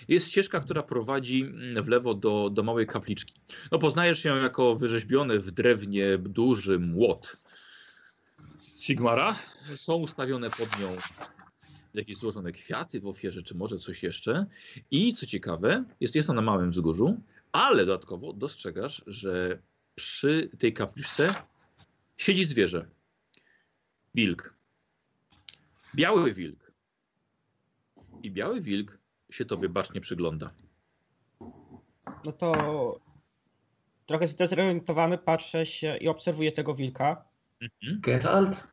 Jest 0.07 0.27
ścieżka, 0.27 0.59
która 0.59 0.83
prowadzi 0.83 1.41
mm, 1.41 1.83
w 1.83 1.87
lewo 1.87 2.13
do, 2.13 2.49
do 2.49 2.63
małej 2.63 2.87
kapliczki. 2.87 3.33
No 3.71 3.79
poznajesz 3.79 4.25
ją 4.25 4.37
jako 4.37 4.75
wyrzeźbiony 4.75 5.39
w 5.39 5.51
drewnie 5.51 6.17
duży 6.17 6.79
młot 6.79 7.37
Sigmara. 8.77 9.35
Są 9.75 9.95
ustawione 9.95 10.49
pod 10.49 10.79
nią 10.79 10.95
jakieś 11.93 12.17
złożone 12.17 12.51
kwiaty 12.51 12.99
w 13.01 13.07
ofierze, 13.07 13.43
czy 13.43 13.55
może 13.55 13.77
coś 13.77 14.03
jeszcze. 14.03 14.45
I 14.91 15.13
co 15.13 15.25
ciekawe, 15.25 15.83
jest, 15.99 16.15
jest 16.15 16.27
to 16.27 16.33
na 16.33 16.41
małym 16.41 16.69
wzgórzu, 16.69 17.21
ale 17.51 17.85
dodatkowo 17.85 18.33
dostrzegasz, 18.33 19.03
że 19.07 19.59
przy 19.95 20.49
tej 20.59 20.73
kapliczce 20.73 21.33
siedzi 22.17 22.45
zwierzę. 22.45 22.87
Wilk. 24.15 24.55
Biały 25.95 26.33
wilk. 26.33 26.71
I 28.23 28.31
biały 28.31 28.61
wilk 28.61 28.97
się 29.31 29.45
tobie 29.45 29.69
bacznie 29.69 30.01
przygląda. 30.01 30.47
No 32.25 32.31
to 32.31 32.99
trochę 34.05 34.27
zdezorientowany 34.27 35.17
patrzę 35.17 35.65
się 35.65 35.97
i 35.97 36.07
obserwuję 36.07 36.51
tego 36.51 36.75
wilka. 36.75 37.25
Mhm. 37.61 38.01
Geralt? 38.01 38.67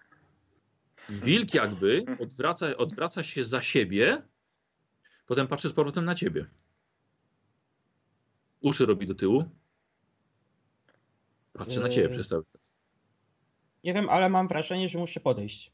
Wilk 1.09 1.55
jakby 1.55 2.05
odwraca, 2.21 2.77
odwraca 2.77 3.23
się 3.23 3.45
za 3.45 3.63
siebie, 3.63 4.23
potem 5.27 5.47
patrzy 5.47 5.69
z 5.69 5.73
powrotem 5.73 6.05
na 6.05 6.15
ciebie. 6.15 6.47
Uszy 8.61 8.87
robi 8.87 9.07
do 9.07 9.15
tyłu. 9.15 9.45
Patrzy 11.53 11.81
na 11.81 11.89
ciebie 11.89 12.09
przez 12.09 12.29
cały 12.29 12.45
czas. 12.53 12.62
Nie 13.85 13.95
wiem, 13.95 14.09
ale 14.11 14.29
mam 14.29 14.49
wrażenie, 14.49 14.89
że 14.89 14.99
muszę 14.99 15.21
podejść. 15.21 15.73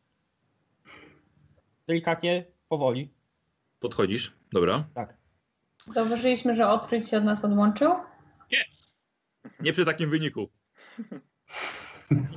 Delikatnie, 1.86 2.44
powoli. 2.68 3.14
Podchodzisz, 3.80 4.36
dobra. 4.52 4.88
Tak. 4.94 5.16
Zauważyliśmy, 5.94 6.56
że 6.56 6.68
Otryć 6.68 7.08
się 7.10 7.18
od 7.18 7.24
nas 7.24 7.44
odłączył. 7.44 7.92
Nie 9.60 9.72
przy 9.72 9.84
takim 9.84 10.10
wyniku. 10.10 10.48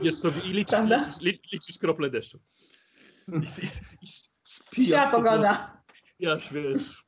Idziesz 0.02 0.16
sobie 0.16 0.42
i 0.42 0.54
liczysz, 0.54 0.80
liczysz, 0.82 1.22
li- 1.22 1.42
liczysz 1.54 1.78
krople 1.78 2.10
deszczu. 2.10 2.40
I, 3.28 3.36
i, 3.36 3.66
i 4.02 4.08
spijasz 4.44 5.10
prostu, 5.10 5.30
pogoda. 5.30 5.84
Spijasz, 5.94 6.54
wiesz. 6.54 7.04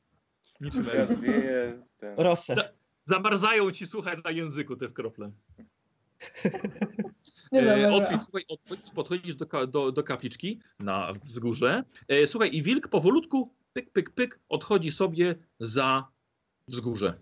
Niczym 0.60 0.84
Wiatr 0.84 1.16
wieje. 1.20 1.82
Ten. 1.96 2.14
Rosę. 2.18 2.54
Za- 2.54 2.68
Zamarzają 3.06 3.70
ci, 3.70 3.86
słuchaj, 3.86 4.16
na 4.24 4.30
języku 4.30 4.76
te 4.76 4.88
krople. 4.88 5.32
Nie 7.52 7.62
E. 7.62 7.92
Otwórz, 7.92 8.22
słuchaj, 8.22 8.44
odchodzisz, 8.48 8.90
podchodzisz 8.90 9.36
do, 9.36 9.66
do, 9.66 9.92
do 9.92 10.02
kapliczki 10.02 10.60
na 10.80 11.12
wzgórze. 11.24 11.84
E, 12.08 12.26
słuchaj, 12.26 12.50
i 12.56 12.62
wilk 12.62 12.88
powolutku, 12.88 13.54
pyk, 13.72 13.90
pyk, 13.90 14.10
pyk, 14.10 14.40
odchodzi 14.48 14.90
sobie 14.90 15.34
za 15.60 16.08
wzgórze. 16.68 17.14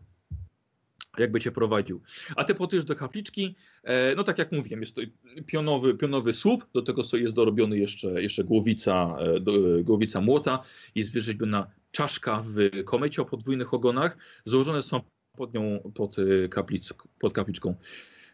Jakby 1.19 1.41
cię 1.41 1.53
prowadził. 1.53 2.01
A 2.37 2.45
ty 2.45 2.55
podchodzisz 2.55 2.85
do 2.85 2.97
kapliczki. 2.97 3.57
E, 3.83 4.15
no 4.15 4.25
tak 4.25 4.39
jak 4.39 4.53
mówiłem, 4.53 4.81
jest 4.81 4.95
to 4.95 5.03
pionowy, 5.47 5.95
pionowy 5.95 6.35
słup. 6.35 6.67
Do 6.75 6.83
tego 6.83 7.05
sobie 7.05 7.23
jest 7.23 7.35
dorobiony 7.35 7.79
jeszcze, 7.79 8.23
jeszcze 8.23 8.45
głowica, 8.45 9.17
e, 9.19 9.41
do, 9.41 9.53
głowica 9.85 10.21
młota. 10.21 10.63
Jest 10.95 11.13
wyrzeźbiona 11.13 11.67
czaszka 11.91 12.43
w 12.47 12.85
komecie 12.85 13.23
o 13.23 13.25
podwójnych 13.25 13.75
ogonach. 13.75 14.17
Złożone 14.45 14.83
są 14.83 15.01
pod 15.37 15.55
nią, 15.55 15.93
pod, 15.95 16.17
e, 16.19 16.49
kaplic, 16.49 16.95
pod 17.19 17.33
kapliczką 17.33 17.75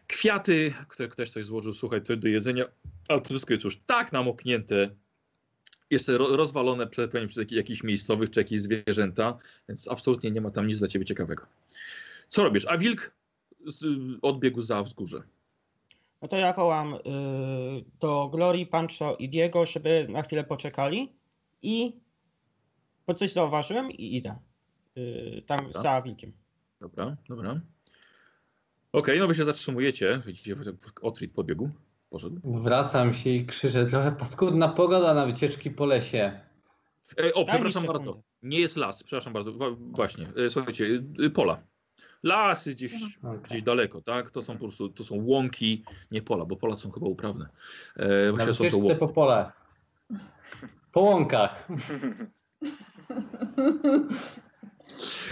kwiaty, 0.09 0.73
które 0.87 1.09
ktoś 1.09 1.29
coś 1.29 1.45
złożył, 1.45 1.73
słuchaj, 1.73 2.01
to 2.01 2.17
do 2.17 2.27
jedzenia, 2.27 2.65
ale 3.07 3.21
to 3.21 3.29
wszystko 3.29 3.53
jest 3.53 3.63
już 3.63 3.77
tak 3.77 4.11
namoknięte, 4.11 4.89
jeszcze 5.89 6.17
ro, 6.17 6.37
rozwalone 6.37 6.87
przez, 6.87 7.09
jakichś 7.51 7.83
miejscowych 7.83 8.29
czy 8.29 8.39
jakieś 8.39 8.61
zwierzęta, 8.61 9.37
więc 9.69 9.87
absolutnie 9.87 10.31
nie 10.31 10.41
ma 10.41 10.51
tam 10.51 10.67
nic 10.67 10.77
dla 10.77 10.87
ciebie 10.87 11.05
ciekawego. 11.05 11.45
Co 12.29 12.43
robisz? 12.43 12.65
A 12.65 12.77
wilk 12.77 13.11
odbiegł 14.21 14.61
za 14.61 14.83
wzgórze. 14.83 15.23
No 16.21 16.27
to 16.27 16.37
ja 16.37 16.53
wołam 16.53 16.93
y, 16.93 16.99
do 17.99 18.27
Glorii, 18.27 18.65
Pancho 18.65 19.15
i 19.15 19.29
Diego, 19.29 19.65
żeby 19.65 20.07
na 20.09 20.21
chwilę 20.21 20.43
poczekali 20.43 21.11
i 21.61 21.93
bo 23.07 23.13
coś 23.13 23.33
zauważyłem 23.33 23.91
i 23.91 24.15
idę. 24.15 24.39
Y, 24.97 25.43
tam 25.47 25.65
Dobra. 25.65 25.81
za 25.81 26.01
wilkiem. 26.01 26.31
Dobra, 26.79 27.17
dobra. 27.29 27.61
Okej, 28.93 29.19
no 29.19 29.27
wy 29.27 29.35
się 29.35 29.45
zatrzymujecie. 29.45 30.21
Widzicie, 30.25 30.55
Otrid 31.01 31.33
pobiegł, 31.33 31.69
poszedł. 32.09 32.41
Wracam 32.43 33.13
się 33.13 33.29
i 33.29 33.45
krzyczę. 33.45 33.85
Trochę 33.85 34.11
paskudna 34.11 34.69
pogoda 34.69 35.13
na 35.13 35.25
wycieczki 35.25 35.71
po 35.71 35.85
lesie. 35.85 36.39
E, 37.19 37.33
o, 37.33 37.43
Daj 37.43 37.53
przepraszam 37.55 37.85
bardzo. 37.85 38.21
Nie 38.43 38.59
jest 38.59 38.77
las, 38.77 39.03
przepraszam 39.03 39.33
bardzo. 39.33 39.51
Właśnie, 39.79 40.27
e, 40.45 40.49
słuchajcie, 40.49 40.85
y, 41.23 41.29
pola. 41.29 41.61
Lasy 42.23 42.71
gdzieś, 42.71 42.93
Okej. 43.23 43.39
gdzieś 43.43 43.63
daleko, 43.63 44.01
tak? 44.01 44.31
To 44.31 44.41
są 44.41 44.53
po 44.53 44.59
prostu 44.59 44.89
to 44.89 45.03
są 45.03 45.15
łąki, 45.25 45.83
nie 46.11 46.21
pola, 46.21 46.45
bo 46.45 46.55
pola 46.55 46.75
są 46.75 46.91
chyba 46.91 47.07
uprawne. 47.07 47.49
E, 47.95 48.25
Na 48.25 48.31
właśnie 48.31 48.53
są 48.53 48.69
to 48.69 48.77
łąki. 48.77 48.95
po 48.95 49.07
pole. 49.07 49.51
Po 50.91 51.01
łąkach. 51.01 51.67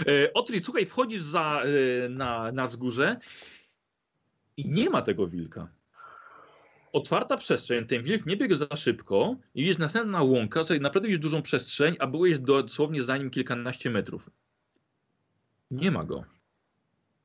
E, 0.06 0.32
Otri, 0.34 0.60
słuchaj, 0.60 0.86
wchodzisz 0.86 1.22
za, 1.22 1.62
e, 1.62 2.08
na, 2.08 2.52
na 2.52 2.66
wzgórze 2.66 3.16
i 4.56 4.68
nie 4.70 4.90
ma 4.90 5.02
tego 5.02 5.26
wilka. 5.26 5.68
Otwarta 6.92 7.36
przestrzeń, 7.36 7.86
ten 7.86 8.02
wilk 8.02 8.26
nie 8.26 8.36
biegł 8.36 8.54
za 8.54 8.76
szybko 8.76 9.36
i 9.54 9.60
widzisz 9.62 9.78
następna 9.78 10.22
łąka, 10.22 10.64
sobie 10.64 10.80
naprawdę 10.80 11.08
widzisz 11.08 11.20
dużą 11.22 11.42
przestrzeń, 11.42 11.96
a 11.98 12.06
byłeś 12.06 12.38
dosłownie 12.38 13.02
za 13.02 13.16
nim 13.16 13.30
kilkanaście 13.30 13.90
metrów. 13.90 14.30
Nie 15.70 15.90
ma 15.90 16.04
go. 16.04 16.24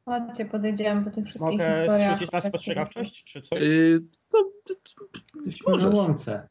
Chodźcie, 0.06 0.46
podejdziemy 0.46 1.04
po 1.04 1.12
tych 1.12 1.26
wszystkich 1.26 1.52
Mogę 1.52 1.80
historiach. 1.80 2.14
rzucić 2.18 2.32
na 2.32 2.42
spostrzegawczość, 2.42 3.24
czy 3.24 3.42
coś? 3.42 3.62
Yy, 3.62 4.04
to, 4.32 4.52
to, 4.66 4.74
na 5.66 5.72
możesz. 5.72 5.94
łące. 5.94 6.50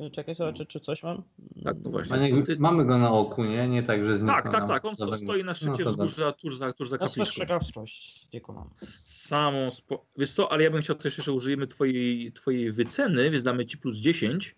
Y, 0.00 0.10
Czekaj, 0.10 0.34
zobaczę, 0.34 0.66
czy 0.66 0.80
coś 0.80 1.02
mam. 1.02 1.22
Tak, 1.64 1.76
no 1.84 1.90
właśnie. 1.90 2.42
Ty- 2.42 2.56
mamy 2.58 2.84
go 2.84 2.98
na 2.98 3.12
oku, 3.12 3.44
nie? 3.44 3.68
Nie 3.68 3.82
tak, 3.82 4.04
że 4.04 4.18
Tak, 4.18 4.48
tak, 4.52 4.66
tak. 4.66 4.84
On 4.84 4.96
sto, 4.96 5.16
stoi 5.16 5.44
na 5.44 5.54
szczycie 5.54 5.84
No 5.84 5.90
wzgórza 5.90 6.32
tuż 6.32 6.56
za, 6.58 6.72
tuż 6.72 6.88
za 6.88 6.98
kapliczką. 6.98 7.24
spostrzegawczość 7.24 8.26
tylko 8.26 8.52
mam. 8.52 8.70
Samą 8.74 9.70
spo... 9.70 10.06
Wiesz 10.18 10.32
co, 10.32 10.52
ale 10.52 10.64
ja 10.64 10.70
bym 10.70 10.82
chciał 10.82 10.96
też 10.96 11.18
jeszcze 11.18 11.32
użyjemy 11.32 11.66
twojej, 11.66 12.32
twojej 12.32 12.72
wyceny, 12.72 13.30
więc 13.30 13.42
damy 13.44 13.66
ci 13.66 13.78
plus 13.78 13.96
10. 13.96 14.56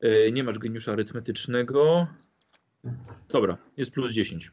Yy, 0.00 0.32
nie 0.32 0.44
masz 0.44 0.58
geniusza 0.58 0.92
arytmetycznego. 0.92 2.06
Dobra, 3.28 3.58
jest 3.76 3.90
plus 3.90 4.12
10. 4.12 4.50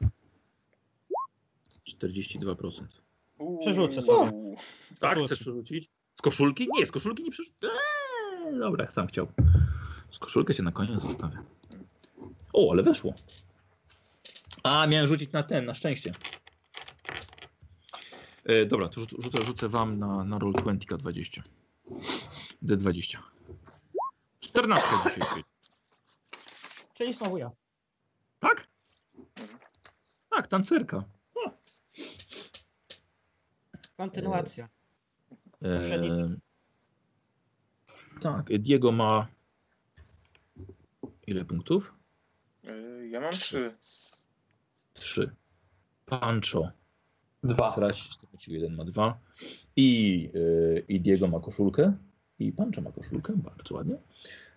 42%. 1.89 2.83
Uuu. 3.37 3.59
Przerzucę 3.59 4.01
sobie. 4.01 4.31
Tak, 4.99 5.19
chcesz 5.19 5.39
przerzucić? 5.39 5.89
Z 6.19 6.21
koszulki? 6.21 6.67
Nie, 6.79 6.85
z 6.85 6.91
koszulki 6.91 7.23
nie 7.23 7.31
przerzucę. 7.31 7.55
Eee, 8.47 8.59
dobra, 8.59 8.89
sam 8.91 9.07
chciał. 9.07 9.27
Z 10.11 10.19
koszulkę 10.19 10.53
się 10.53 10.63
na 10.63 10.71
koniec 10.71 11.01
zostawię. 11.01 11.37
O, 12.53 12.71
ale 12.71 12.83
weszło. 12.83 13.13
A, 14.63 14.87
miałem 14.87 15.07
rzucić 15.07 15.31
na 15.31 15.43
ten, 15.43 15.65
na 15.65 15.73
szczęście. 15.73 16.13
E, 18.43 18.65
dobra, 18.65 18.89
to 18.89 19.01
rzucę, 19.19 19.43
rzucę, 19.45 19.69
wam 19.69 19.99
na, 19.99 20.23
na 20.23 20.39
roll 20.39 20.53
20 20.53 20.97
20. 20.97 21.43
D20. 22.63 23.17
14 24.39 24.87
dzisiaj. 25.05 25.43
Czyli 26.93 27.13
znowu 27.13 27.37
ja. 27.37 27.51
Tak? 28.39 28.67
Tak, 30.29 30.47
tancerka. 30.47 31.03
Kontynuacja. 33.97 34.69
E, 35.61 35.81
tak, 38.21 38.57
Diego 38.59 38.91
ma 38.91 39.27
ile 41.31 41.45
punktów? 41.45 41.93
Yy, 42.63 43.07
Ja 43.09 43.19
mam 43.21 43.31
trzy. 43.33 43.73
Trzy. 44.93 45.35
Pancho 46.05 46.71
Dwa. 47.43 47.71
straci- 47.71 48.11
stracił 48.13 48.53
jeden, 48.53 48.75
ma 48.75 48.85
dwa. 48.85 49.19
I, 49.75 50.21
yy, 50.33 50.85
I 50.87 51.01
Diego 51.01 51.27
ma 51.27 51.39
koszulkę. 51.39 51.93
I 52.39 52.51
Pancho 52.51 52.81
ma 52.81 52.91
koszulkę, 52.91 53.33
bardzo 53.37 53.75
ładnie. 53.75 53.95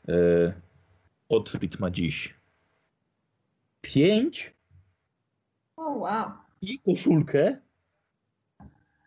Yy, 0.09 0.53
Otfrid 1.29 1.81
ma 1.81 1.91
dziś 1.91 2.35
pięć 3.81 4.55
O, 5.77 5.91
wow. 5.91 6.31
i 6.63 6.79
koszulkę. 6.79 7.61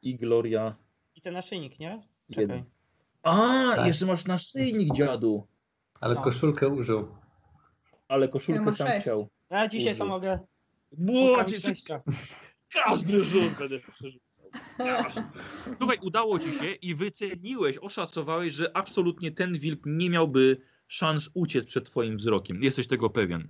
I 0.02 0.16
Gloria. 0.16 0.76
I 1.16 1.22
ten 1.22 1.34
naszyjnik, 1.34 1.80
nie? 1.80 2.08
Jeden. 2.30 2.48
Czekaj. 2.48 2.64
A, 3.24 3.74
Tak. 3.76 3.88
jeszcze 3.88 4.06
masz 4.06 4.26
naszyjnik, 4.26 4.94
dziadu. 4.94 5.48
Ale 6.00 6.16
No. 6.16 6.22
koszulkę 6.22 6.68
użył. 6.68 7.17
Ale 8.08 8.26
Ja 8.26 8.32
koszulkę 8.32 8.62
mam 8.62 8.74
sam 8.74 8.88
sześć. 8.88 9.02
chciał. 9.02 9.30
Ja 9.50 9.68
dzisiaj 9.68 9.98
to 9.98 10.06
mogę. 10.06 10.40
Szczęścia. 11.60 12.02
każdy 12.74 13.24
rzut 13.24 13.54
będę 13.54 13.80
przerzucał. 13.80 14.50
Każdy. 14.78 15.22
Słuchaj, 15.80 15.98
udało 16.02 16.40
ci 16.40 16.54
się 16.54 16.72
i 16.72 16.96
wyceniłeś, 16.96 17.78
oszacowałeś, 17.78 18.54
że 18.54 18.78
absolutnie 18.78 19.32
ten 19.32 19.60
wilk 19.60 19.80
nie 19.86 20.10
miałby 20.10 20.62
szans 20.88 21.30
uciec 21.34 21.66
przed 21.66 21.86
twoim 21.86 22.18
wzrokiem. 22.18 22.64
Jesteś 22.64 22.88
tego 22.88 23.10
pewien. 23.10 23.50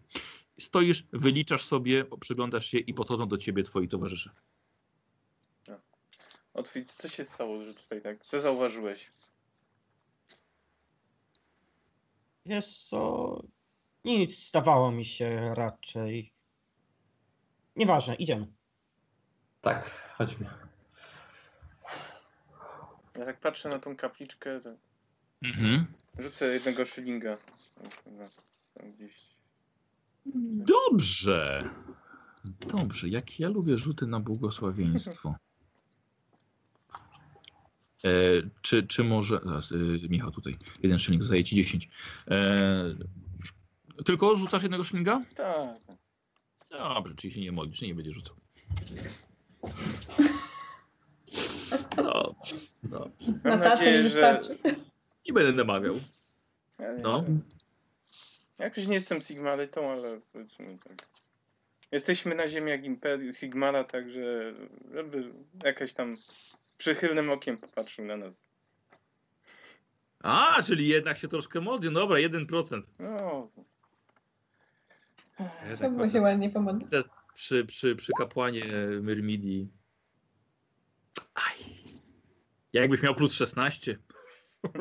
Stoisz, 0.59 1.03
wyliczasz 1.13 1.63
sobie, 1.65 2.05
przyglądasz 2.19 2.65
się 2.65 2.77
i 2.77 2.93
podchodzą 2.93 3.27
do 3.27 3.37
ciebie 3.37 3.63
twoi 3.63 3.87
towarzysze. 3.87 4.29
Otwit, 6.53 6.93
co 6.93 7.07
się 7.07 7.25
stało, 7.25 7.61
że 7.61 7.73
tutaj 7.73 8.01
tak? 8.01 8.25
Co 8.25 8.41
zauważyłeś? 8.41 9.11
Wiesz 12.45 12.77
co? 12.77 13.41
Nic, 14.05 14.47
zdawało 14.49 14.91
mi 14.91 15.05
się 15.05 15.53
raczej. 15.55 16.31
Nieważne, 17.75 18.15
idziemy. 18.15 18.47
Tak, 19.61 19.91
chodźmy. 20.17 20.49
Ja 23.17 23.25
tak 23.25 23.39
patrzę 23.39 23.69
na 23.69 23.79
tą 23.79 23.95
kapliczkę, 23.95 24.59
to 24.61 24.69
Mhm. 25.43 25.85
rzucę 26.19 26.45
jednego 26.53 26.85
szylinga. 26.85 27.37
Tam 28.73 28.91
gdzieś. 28.91 29.13
Dobrze. 30.65 31.69
Dobrze, 32.67 33.07
jak 33.09 33.39
ja 33.39 33.49
lubię 33.49 33.77
rzuty 33.77 34.07
na 34.07 34.19
błogosławieństwo. 34.19 35.35
E, 38.03 38.09
czy, 38.61 38.87
czy 38.87 39.03
może. 39.03 39.39
Zaraz, 39.45 39.71
y, 39.71 39.99
Michał 40.09 40.31
tutaj. 40.31 40.53
Jeden 40.83 40.99
szylling 40.99 41.21
dostaje 41.21 41.43
ci 41.43 41.55
10. 41.55 41.89
E, 42.27 42.95
tylko 44.05 44.35
rzucasz 44.35 44.63
jednego 44.63 44.83
szylinga? 44.83 45.21
Tak. 45.35 45.77
Dobrze, 46.69 47.15
czyli 47.15 47.33
się 47.33 47.41
nie 47.41 47.51
modlisz, 47.51 47.81
nie 47.81 47.95
będzie 47.95 48.11
rzucał. 48.13 48.35
Dobrze, 51.95 52.55
dobrze. 52.83 53.31
Mam 53.43 53.59
nadzieję, 53.59 54.09
że. 54.09 54.41
Nie 55.27 55.33
będę 55.33 55.53
namawiał. 55.53 55.95
No. 57.01 57.23
Jakoś 58.59 58.87
nie 58.87 58.93
jestem 58.93 59.21
Sigmarytą, 59.21 59.91
ale 59.91 60.21
powiedzmy 60.33 60.77
tak. 60.87 61.07
Jesteśmy 61.91 62.35
na 62.35 62.47
ziemiach 62.47 62.83
Imperium 62.83 63.31
Sigmara, 63.31 63.83
także 63.83 64.53
żeby 64.93 65.33
jakaś 65.63 65.93
tam 65.93 66.15
przychylnym 66.77 67.29
okiem 67.29 67.57
popatrzył 67.57 68.05
na 68.05 68.17
nas. 68.17 68.43
A, 70.19 70.63
czyli 70.63 70.87
jednak 70.87 71.17
się 71.17 71.27
troszkę 71.27 71.61
modli. 71.61 71.89
No 71.91 71.99
Dobra, 71.99 72.17
1%. 72.17 72.81
No, 72.99 73.49
To 75.81 75.89
było 75.89 76.09
się 76.09 76.21
ładnie 76.21 76.49
pomodlić. 76.49 76.89
przy, 77.35 77.65
przy, 77.65 77.95
przy 77.95 78.11
kapłanie 78.17 78.65
Myrmidii. 79.01 79.67
Aj. 81.33 81.65
Jakbyś 82.73 83.01
miał 83.01 83.15
plus 83.15 83.33
16. 83.33 83.97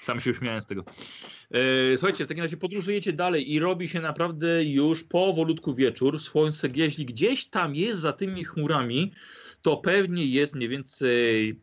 Sam 0.00 0.20
się 0.20 0.30
uśmiałem 0.30 0.62
z 0.62 0.66
tego. 0.66 0.84
E, 1.50 1.98
słuchajcie, 1.98 2.24
w 2.24 2.28
takim 2.28 2.42
razie 2.42 2.56
podróżujecie 2.56 3.12
dalej 3.12 3.52
i 3.52 3.58
robi 3.58 3.88
się 3.88 4.00
naprawdę 4.00 4.64
już 4.64 5.04
powolutku 5.04 5.74
wieczór. 5.74 6.20
Słońce 6.20 6.68
jeśli 6.74 7.06
gdzieś 7.06 7.44
tam 7.44 7.74
jest 7.74 8.00
za 8.00 8.12
tymi 8.12 8.44
chmurami, 8.44 9.12
to 9.62 9.76
pewnie 9.76 10.26
jest 10.26 10.54
mniej 10.54 10.68
więcej 10.68 11.60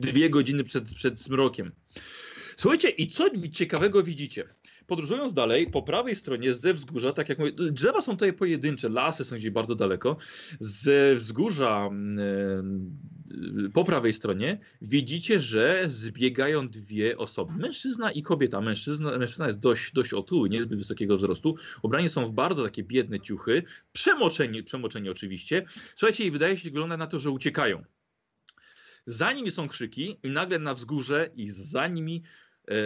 dwie 0.00 0.30
godziny 0.30 0.64
przed, 0.64 0.94
przed 0.94 1.18
zmrokiem. 1.18 1.72
Słuchajcie, 2.56 2.88
i 2.88 3.08
co 3.08 3.30
ciekawego 3.52 4.02
widzicie? 4.02 4.54
Podróżując 4.90 5.32
dalej, 5.32 5.70
po 5.70 5.82
prawej 5.82 6.16
stronie 6.16 6.54
ze 6.54 6.74
wzgórza, 6.74 7.12
tak 7.12 7.28
jak 7.28 7.38
mówię, 7.38 7.52
drzewa 7.52 8.00
są 8.00 8.12
tutaj 8.12 8.32
pojedyncze, 8.32 8.88
lasy 8.88 9.24
są 9.24 9.36
gdzieś 9.36 9.50
bardzo 9.50 9.74
daleko. 9.74 10.16
Z 10.60 11.16
wzgórza 11.18 11.86
mm, 11.86 12.18
e, 13.66 13.68
po 13.68 13.84
prawej 13.84 14.12
stronie 14.12 14.58
widzicie, 14.82 15.40
że 15.40 15.84
zbiegają 15.86 16.68
dwie 16.68 17.18
osoby. 17.18 17.52
Mężczyzna 17.52 18.12
i 18.12 18.22
kobieta. 18.22 18.60
Mężczyzna, 18.60 19.18
mężczyzna 19.18 19.46
jest 19.46 19.58
dość, 19.58 19.92
dość 19.92 20.12
otyły, 20.12 20.50
niezbyt 20.50 20.78
wysokiego 20.78 21.16
wzrostu. 21.16 21.56
Ubrani 21.82 22.10
są 22.10 22.26
w 22.26 22.32
bardzo 22.32 22.64
takie 22.64 22.82
biedne 22.82 23.20
ciuchy. 23.20 23.62
Przemoczeni, 23.92 24.62
przemoczeni 24.62 25.08
oczywiście. 25.08 25.64
Słuchajcie, 25.94 26.24
i 26.24 26.30
wydaje 26.30 26.56
się, 26.56 26.64
wygląda 26.64 26.96
na 26.96 27.06
to, 27.06 27.18
że 27.18 27.30
uciekają. 27.30 27.84
Za 29.06 29.32
nimi 29.32 29.50
są 29.50 29.68
krzyki 29.68 30.16
i 30.22 30.28
nagle 30.28 30.58
na 30.58 30.74
wzgórze 30.74 31.30
i 31.34 31.48
za 31.48 31.88
nimi, 31.88 32.22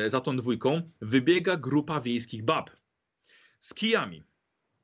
za 0.08 0.20
tą 0.20 0.36
dwójką, 0.36 0.90
wybiega 1.00 1.56
grupa 1.56 2.00
wiejskich 2.00 2.44
bab 2.44 2.70
z 3.60 3.74
kijami. 3.74 4.22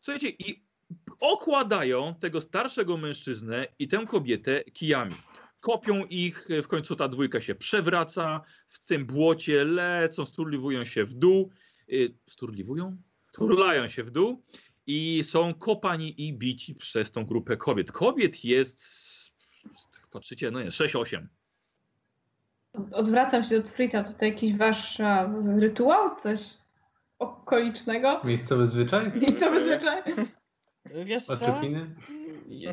Słuchajcie, 0.01 0.29
i 0.29 0.65
okładają 1.21 2.15
tego 2.15 2.41
starszego 2.41 2.97
mężczyznę 2.97 3.67
i 3.79 3.89
tę 3.89 4.07
kobietę 4.07 4.65
kijami. 4.65 5.15
Kopią 5.61 6.05
ich, 6.05 6.49
w 6.63 6.67
końcu 6.67 6.97
ta 6.97 7.09
dwójka 7.09 7.41
się 7.41 7.55
przewraca, 7.55 8.41
w 8.67 8.87
tym 8.87 9.07
błocie 9.07 9.65
lecą, 9.65 10.25
sturliwują 10.25 10.85
się 10.85 11.05
w 11.05 11.15
dół. 11.15 11.51
Y, 11.93 12.15
Sturliwują? 12.29 12.97
Turlają 13.33 13.89
się 13.89 14.05
w 14.05 14.11
dół 14.11 14.43
i 14.87 15.21
są 15.25 15.55
kopani 15.55 16.29
i 16.29 16.35
bici 16.35 16.75
przez 16.75 17.11
tą 17.11 17.25
grupę 17.27 17.57
kobiet. 17.57 17.93
Kobiet 17.93 18.45
jest, 18.45 18.83
patrzycie, 20.11 20.51
no 20.51 20.63
nie, 20.63 20.71
6-8. 20.71 21.27
Odwracam 22.93 23.45
się 23.45 23.61
do 23.61 23.67
Frita. 23.69 24.03
To, 24.03 24.13
to 24.13 24.25
jakiś 24.25 24.57
wasz 24.57 25.01
a, 25.01 25.31
rytuał? 25.59 26.17
Coś 26.17 26.41
okolicznego? 27.19 28.21
Miejscowy 28.25 28.67
zwyczaj? 28.67 29.13
Miejscowy 29.15 29.61
zwyczaj? 29.61 30.03
Wiesz 31.05 31.25
co? 31.25 31.35
Oczepiny? 31.35 31.95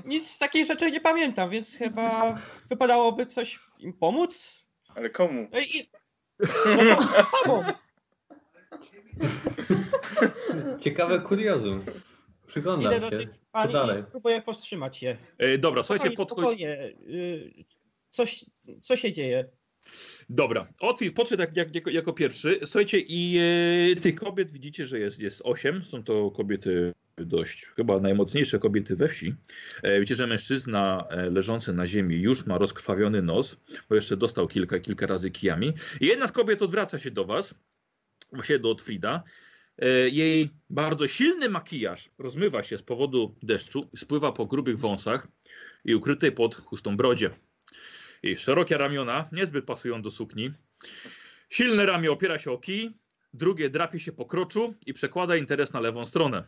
Nic 0.06 0.30
z 0.30 0.38
takich 0.38 0.66
rzeczy 0.66 0.92
nie 0.92 1.02
pamiętam, 1.02 1.50
więc 1.50 1.76
chyba 1.76 2.38
wypadałoby 2.70 3.26
coś 3.26 3.60
im 3.80 3.94
pomóc. 3.94 4.64
ale 4.96 5.10
komu? 5.10 5.48
No 5.52 5.60
i... 5.60 5.90
No 6.88 6.96
to, 7.46 7.64
Ciekawe 10.80 11.20
kuriozum. 11.20 11.82
Przyglądam 12.48 12.92
Idę 12.92 13.00
do 13.00 13.10
się. 13.10 13.18
tych 13.18 13.30
pań 13.52 13.72
dalej? 13.72 14.04
próbuję 14.12 14.42
powstrzymać 14.42 15.04
je. 15.04 15.18
E, 15.38 15.58
dobra, 15.58 15.84
słuchajcie, 15.84 16.16
Spokojnie, 16.16 16.30
podchodzi... 16.30 16.66
spokojnie. 16.66 17.16
y, 17.16 17.66
Coś, 18.10 18.46
co 18.82 18.96
się 18.96 19.12
dzieje? 19.12 19.50
Dobra, 20.30 20.68
Otwit 20.80 21.16
podszedł 21.16 21.42
jak, 21.42 21.58
jak, 21.58 21.76
jako, 21.76 21.90
jako 21.90 22.14
pierwszy. 22.14 22.60
Słuchajcie, 22.66 23.00
i 23.00 23.40
e, 23.92 23.96
tych 23.96 24.16
kobiet 24.16 24.52
widzicie, 24.52 24.86
że 24.86 25.00
jest, 25.00 25.20
jest 25.20 25.42
osiem. 25.46 25.84
Są 25.84 26.04
to 26.04 26.32
kobiety 26.32 26.94
dość, 27.18 27.66
chyba 27.66 28.00
najmocniejsze 28.00 28.60
kobiety 28.60 28.96
we 28.96 29.08
wsi. 29.08 29.36
E, 29.84 30.00
widzicie, 30.00 30.16
że 30.16 30.28
mężczyzna 30.28 31.08
e, 31.10 31.30
leżący 31.30 31.74
na 31.74 31.88
ziemi 31.88 32.16
już 32.16 32.46
ma 32.46 32.58
rozkrwawiony 32.58 33.22
nos, 33.22 33.58
bo 33.90 33.96
jeszcze 33.96 34.18
dostał 34.18 34.48
kilka, 34.48 34.80
kilka 34.80 35.08
razy 35.08 35.32
kijami. 35.32 35.74
I 36.02 36.06
jedna 36.06 36.28
z 36.28 36.32
kobiet 36.32 36.62
odwraca 36.62 37.00
się 37.00 37.12
do 37.12 37.26
was, 37.26 37.56
właśnie 38.34 38.60
do 38.60 38.72
Otfrida. 38.72 39.24
E, 39.78 40.10
jej 40.10 40.50
bardzo 40.70 41.08
silny 41.08 41.50
makijaż 41.50 42.10
rozmywa 42.18 42.64
się 42.64 42.78
z 42.78 42.84
powodu 42.84 43.36
deszczu, 43.44 43.90
spływa 43.96 44.32
po 44.32 44.46
grubych 44.46 44.80
wąsach 44.80 45.28
i 45.86 45.96
ukrytej 45.96 46.32
pod 46.32 46.56
chustą 46.56 46.98
brodzie. 46.98 47.30
Jej 48.24 48.38
szerokie 48.38 48.78
ramiona 48.78 49.30
niezbyt 49.32 49.66
pasują 49.66 50.02
do 50.02 50.12
sukni. 50.12 50.54
Silne 51.50 51.86
ramię 51.86 52.12
opiera 52.12 52.38
się 52.40 52.52
o 52.52 52.58
kij, 52.58 52.98
drugie 53.34 53.70
drapie 53.70 54.00
się 54.00 54.12
po 54.12 54.26
kroczu 54.26 54.74
i 54.86 54.94
przekłada 54.94 55.36
interes 55.36 55.74
na 55.74 55.80
lewą 55.80 56.06
stronę. 56.06 56.44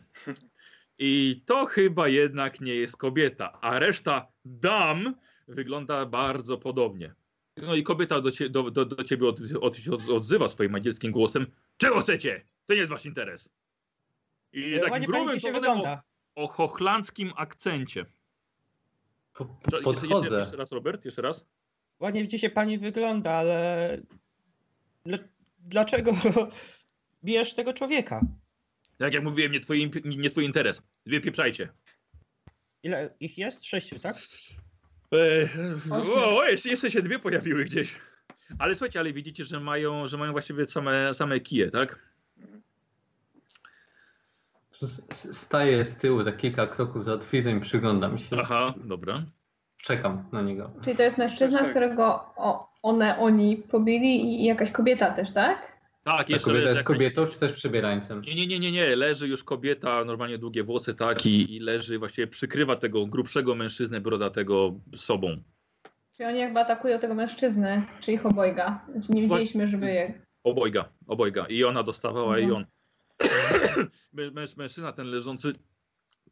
I 0.98 1.42
to 1.46 1.66
chyba 1.66 2.08
jednak 2.08 2.60
nie 2.60 2.74
jest 2.74 2.96
kobieta, 2.96 3.58
a 3.60 3.78
reszta 3.78 4.26
dam 4.44 5.14
wygląda 5.48 6.06
bardzo 6.06 6.58
podobnie. 6.58 7.14
No 7.56 7.74
i 7.74 7.82
kobieta 7.82 8.20
do, 8.20 8.30
cie, 8.32 8.48
do, 8.48 8.70
do, 8.70 8.84
do 8.84 9.04
ciebie 9.04 9.28
od, 9.28 9.40
od, 9.60 9.76
od, 9.92 10.08
odzywa 10.10 10.48
swoim 10.48 10.74
angielskim 10.74 11.12
głosem. 11.12 11.46
Czego 11.76 12.00
chcecie? 12.00 12.44
To 12.66 12.74
nie 12.74 12.80
jest 12.80 12.92
wasz 12.92 13.06
interes. 13.06 13.48
I 14.52 14.74
Y, 14.74 14.80
takim 14.80 15.04
grubym 15.04 15.32
dzisiaj 15.34 15.52
tonem 15.52 15.70
o, 15.70 15.74
wygląda. 15.74 16.02
o 16.34 16.46
hochlandzkim 16.46 17.32
akcencie. 17.36 18.06
Po, 19.34 19.44
Jeszcze, 19.44 19.76
jeszcze, 19.76 19.82
podchodzę. 19.82 20.38
jeszcze 20.38 20.56
raz, 20.56 20.72
Robert, 20.72 21.04
jeszcze 21.04 21.22
raz. 21.22 21.46
Ładnie 22.00 22.28
dzisiaj 22.28 22.50
pani 22.50 22.78
wygląda, 22.78 23.30
ale 23.30 23.98
Dla, 25.06 25.18
dlaczego 25.58 26.12
bijesz 27.24 27.54
tego 27.54 27.72
człowieka? 27.72 28.20
Tak 28.98 29.14
jak 29.14 29.24
mówiłem, 29.24 29.52
nie 29.52 29.60
twój, 29.60 29.90
nie 30.04 30.30
twój 30.30 30.44
interes. 30.44 30.82
Wypieprzajcie. 31.06 31.68
Ile 32.82 33.14
ich 33.20 33.38
jest? 33.38 33.64
Sześciu, 33.64 33.98
tak? 33.98 34.16
Eee, 35.12 35.48
o, 35.90 36.38
o, 36.38 36.44
jeszcze, 36.44 36.68
jeszcze 36.68 36.90
się 36.90 37.02
dwie 37.02 37.18
pojawiły 37.18 37.64
gdzieś. 37.64 37.94
Ale 38.58 38.74
słuchajcie, 38.74 39.00
ale 39.00 39.12
widzicie, 39.12 39.44
że 39.44 39.60
mają, 39.60 40.06
że 40.06 40.16
mają 40.16 40.32
właściwie 40.32 40.66
same, 40.66 41.14
same 41.14 41.40
kije, 41.40 41.70
tak? 41.70 42.10
Staję 45.12 45.84
z 45.84 45.96
tyłu, 45.96 46.24
tak 46.24 46.36
kilka 46.36 46.66
kroków 46.66 47.04
za 47.04 47.12
Otwirem 47.12 47.58
i 47.58 47.60
przyglądam 47.60 48.18
się. 48.18 48.36
Aha, 48.40 48.74
dobra. 48.84 49.24
Czekam 49.82 50.24
na 50.32 50.42
niego. 50.42 50.70
Czyli 50.84 50.96
to 50.96 51.02
jest 51.02 51.18
mężczyzna, 51.18 51.58
którego 51.70 52.04
o, 52.36 52.70
one, 52.82 53.18
oni 53.18 53.56
pobili 53.56 54.40
i 54.42 54.44
jakaś 54.44 54.70
kobieta 54.70 55.10
też, 55.10 55.32
tak? 55.32 55.70
Tak, 56.04 56.26
Ta 56.26 56.32
jeszcze 56.32 56.50
kobieta 56.50 56.62
jest 56.68 56.76
jakaś- 56.76 56.84
kobietą, 56.96 57.26
czy 57.26 57.38
też 57.38 57.52
przebierańcem? 57.52 58.22
Nie, 58.22 58.34
nie, 58.34 58.46
nie, 58.46 58.58
nie, 58.60 58.72
nie, 58.72 58.96
leży 58.96 59.28
już 59.28 59.44
kobieta, 59.44 60.04
normalnie 60.04 60.38
długie 60.38 60.64
włosy, 60.64 60.94
tak, 60.94 61.26
i, 61.26 61.56
i 61.56 61.60
leży, 61.60 61.98
właściwie 61.98 62.26
przykrywa 62.26 62.76
tego 62.76 63.06
grubszego 63.06 63.54
mężczyznę 63.54 64.00
brodatego 64.00 64.74
sobą. 64.96 65.36
Czyli 66.16 66.28
oni 66.28 66.38
jakby 66.38 66.60
atakują 66.60 66.98
tego 66.98 67.14
mężczyznę, 67.14 67.82
czy 68.00 68.12
ich 68.12 68.26
obojga. 68.26 68.84
Znaczy 68.92 69.12
nie 69.12 69.22
widzieliśmy, 69.22 69.68
żeby 69.68 69.86
je... 69.92 70.14
Obojga, 70.44 70.88
obojga. 71.06 71.46
I 71.48 71.64
ona 71.64 71.82
dostawała, 71.82 72.38
i 72.38 72.42
Mhm. 72.42 72.56
on. 72.56 72.66
Mę- 74.16 74.30
męż- 74.30 74.56
Mężczyzna 74.56 74.92
ten 74.92 75.06
leżący. 75.06 75.52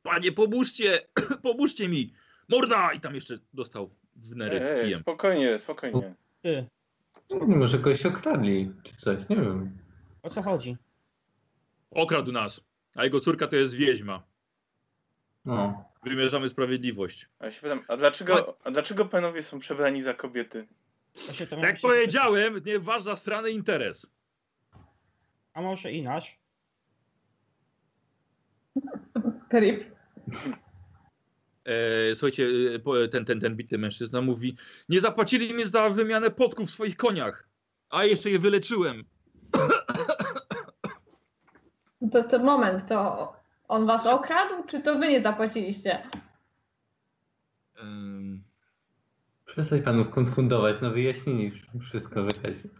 Panie, 0.02 0.32
pomóżcie! 0.32 1.00
pomóżcie 1.42 1.88
mi! 1.88 2.12
Morda! 2.48 2.92
I 2.92 3.00
tam 3.00 3.14
jeszcze 3.14 3.38
dostał 3.54 3.90
w 4.16 4.36
nery 4.36 4.60
Ej, 4.62 4.84
kijem. 4.84 5.00
spokojnie, 5.00 5.58
spokojnie. 5.58 6.14
Ty, 6.42 6.66
Nie 7.30 7.40
wiem, 7.40 7.58
może 7.58 7.78
kogoś 7.78 8.06
okradli, 8.06 8.72
czy 8.82 8.96
coś, 8.96 9.28
nie 9.28 9.36
wiem. 9.36 9.78
o 10.22 10.30
co 10.30 10.42
chodzi? 10.42 10.76
Okradł 11.90 12.32
nas. 12.32 12.60
A 12.94 13.04
jego 13.04 13.20
córka 13.20 13.46
to 13.46 13.56
jest 13.56 13.74
wieźma. 13.74 14.22
No. 15.44 15.84
Wymierzamy 16.04 16.48
sprawiedliwość. 16.48 17.28
A 17.38 17.44
ja 17.44 17.50
się 17.52 17.60
pytam, 17.62 17.80
a 17.88 17.96
dlaczego, 17.96 18.56
a 18.64 18.70
dlaczego 18.70 19.04
panowie 19.04 19.42
są 19.42 19.58
przebrani 19.58 20.02
za 20.02 20.14
kobiety? 20.14 20.66
To 21.50 21.56
Jak 21.58 21.76
się- 21.78 21.82
powiedziałem, 21.82 22.60
nie 22.66 22.78
waż 22.78 23.02
za 23.02 23.16
strony 23.16 23.50
interes. 23.50 24.06
A 25.54 25.62
może 25.62 25.92
i 25.92 26.02
nasz? 26.02 26.38
Rip. 29.52 29.84
E, 31.68 32.14
słuchajcie, 32.14 32.48
e, 33.04 33.08
ten, 33.08 33.24
ten, 33.24 33.40
ten 33.40 33.56
bity 33.56 33.78
mężczyzna 33.78 34.20
mówi: 34.20 34.56
Nie 34.88 35.00
zapłacili 35.00 35.54
mi 35.54 35.64
za 35.64 35.90
wymianę 35.90 36.30
podków 36.30 36.68
w 36.68 36.70
swoich 36.70 36.96
koniach. 36.96 37.48
A 37.90 38.04
jeszcze 38.04 38.30
je 38.30 38.38
wyleczyłem. 38.38 39.04
To, 42.12 42.22
to 42.22 42.38
moment, 42.38 42.88
to 42.88 43.32
on 43.68 43.86
was 43.86 44.06
okradł, 44.06 44.54
czy 44.66 44.82
to 44.82 44.98
wy 44.98 45.08
nie 45.08 45.20
zapłaciliście? 45.20 46.02
Em, 47.76 48.42
Przestań 49.44 49.82
panów 49.82 50.10
konfundować, 50.10 50.76
no 50.82 50.90
wyjaśnili 50.90 51.62
wszystko 51.80 52.22
wyraźnie. 52.22 52.70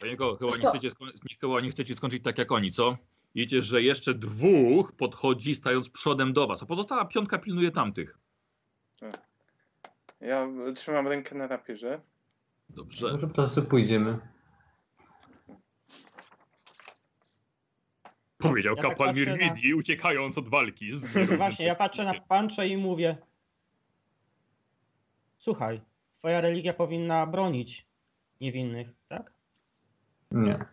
Panie 0.00 0.16
Ko, 0.16 0.36
chyba 0.36 0.56
nie 0.56 0.68
chcecie, 0.68 0.88
nie, 1.00 1.36
chyba 1.40 1.60
nie 1.60 1.70
chcecie 1.70 1.94
skończyć 1.94 2.22
tak 2.22 2.38
jak 2.38 2.52
oni, 2.52 2.72
co? 2.72 2.96
Widzicie, 3.34 3.62
że 3.62 3.82
jeszcze 3.82 4.14
dwóch 4.14 4.92
podchodzi 4.92 5.54
stając 5.54 5.88
przodem 5.88 6.32
do 6.32 6.46
was, 6.46 6.62
a 6.62 6.66
pozostała 6.66 7.04
piątka 7.04 7.38
pilnuje 7.38 7.70
tamtych. 7.70 8.18
Ja 10.20 10.48
trzymam 10.74 11.08
rękę 11.08 11.34
na 11.34 11.46
rapierze. 11.46 12.00
Dobrze. 12.68 13.12
Może 13.12 13.28
po 13.28 13.34
prostu 13.34 13.62
pójdziemy. 13.62 14.18
Powiedział 18.38 18.76
Ja 18.76 18.82
tak 18.82 18.90
kapłan 18.90 19.14
patrzę 19.14 19.36
na- 19.36 19.76
uciekając 19.76 20.38
od 20.38 20.48
walki. 20.48 20.94
Z... 20.94 21.36
Właśnie, 21.36 21.66
ja 21.66 21.74
patrzę 21.74 22.04
na 22.04 22.20
pancze 22.20 22.68
i 22.68 22.76
mówię. 22.76 23.16
Słuchaj, 25.36 25.80
twoja 26.14 26.40
religia 26.40 26.74
powinna 26.74 27.26
bronić 27.26 27.86
niewinnych, 28.40 28.88
tak? 29.08 29.32
Nie. 30.30 30.64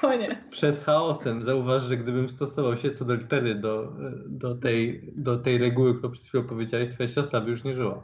Koniec. 0.00 0.38
Przed 0.50 0.84
chaosem 0.84 1.44
zauważ, 1.44 1.82
że 1.82 1.96
gdybym 1.96 2.30
stosował 2.30 2.76
się 2.76 2.90
co 2.90 3.04
do 3.04 3.14
litery 3.14 3.54
do, 3.54 3.92
do, 4.26 4.54
tej, 4.54 5.10
do 5.16 5.38
tej 5.38 5.58
reguły, 5.58 5.94
którą 5.98 6.12
przed 6.12 6.26
chwilą 6.26 6.44
powiedziałeś, 6.44 6.94
twoja 6.94 7.08
siostra 7.08 7.40
by 7.40 7.50
już 7.50 7.64
nie 7.64 7.74
żyła. 7.74 8.02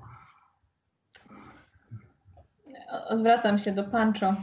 Odwracam 3.09 3.59
się 3.59 3.73
do 3.73 3.85
Pancho. 3.85 4.35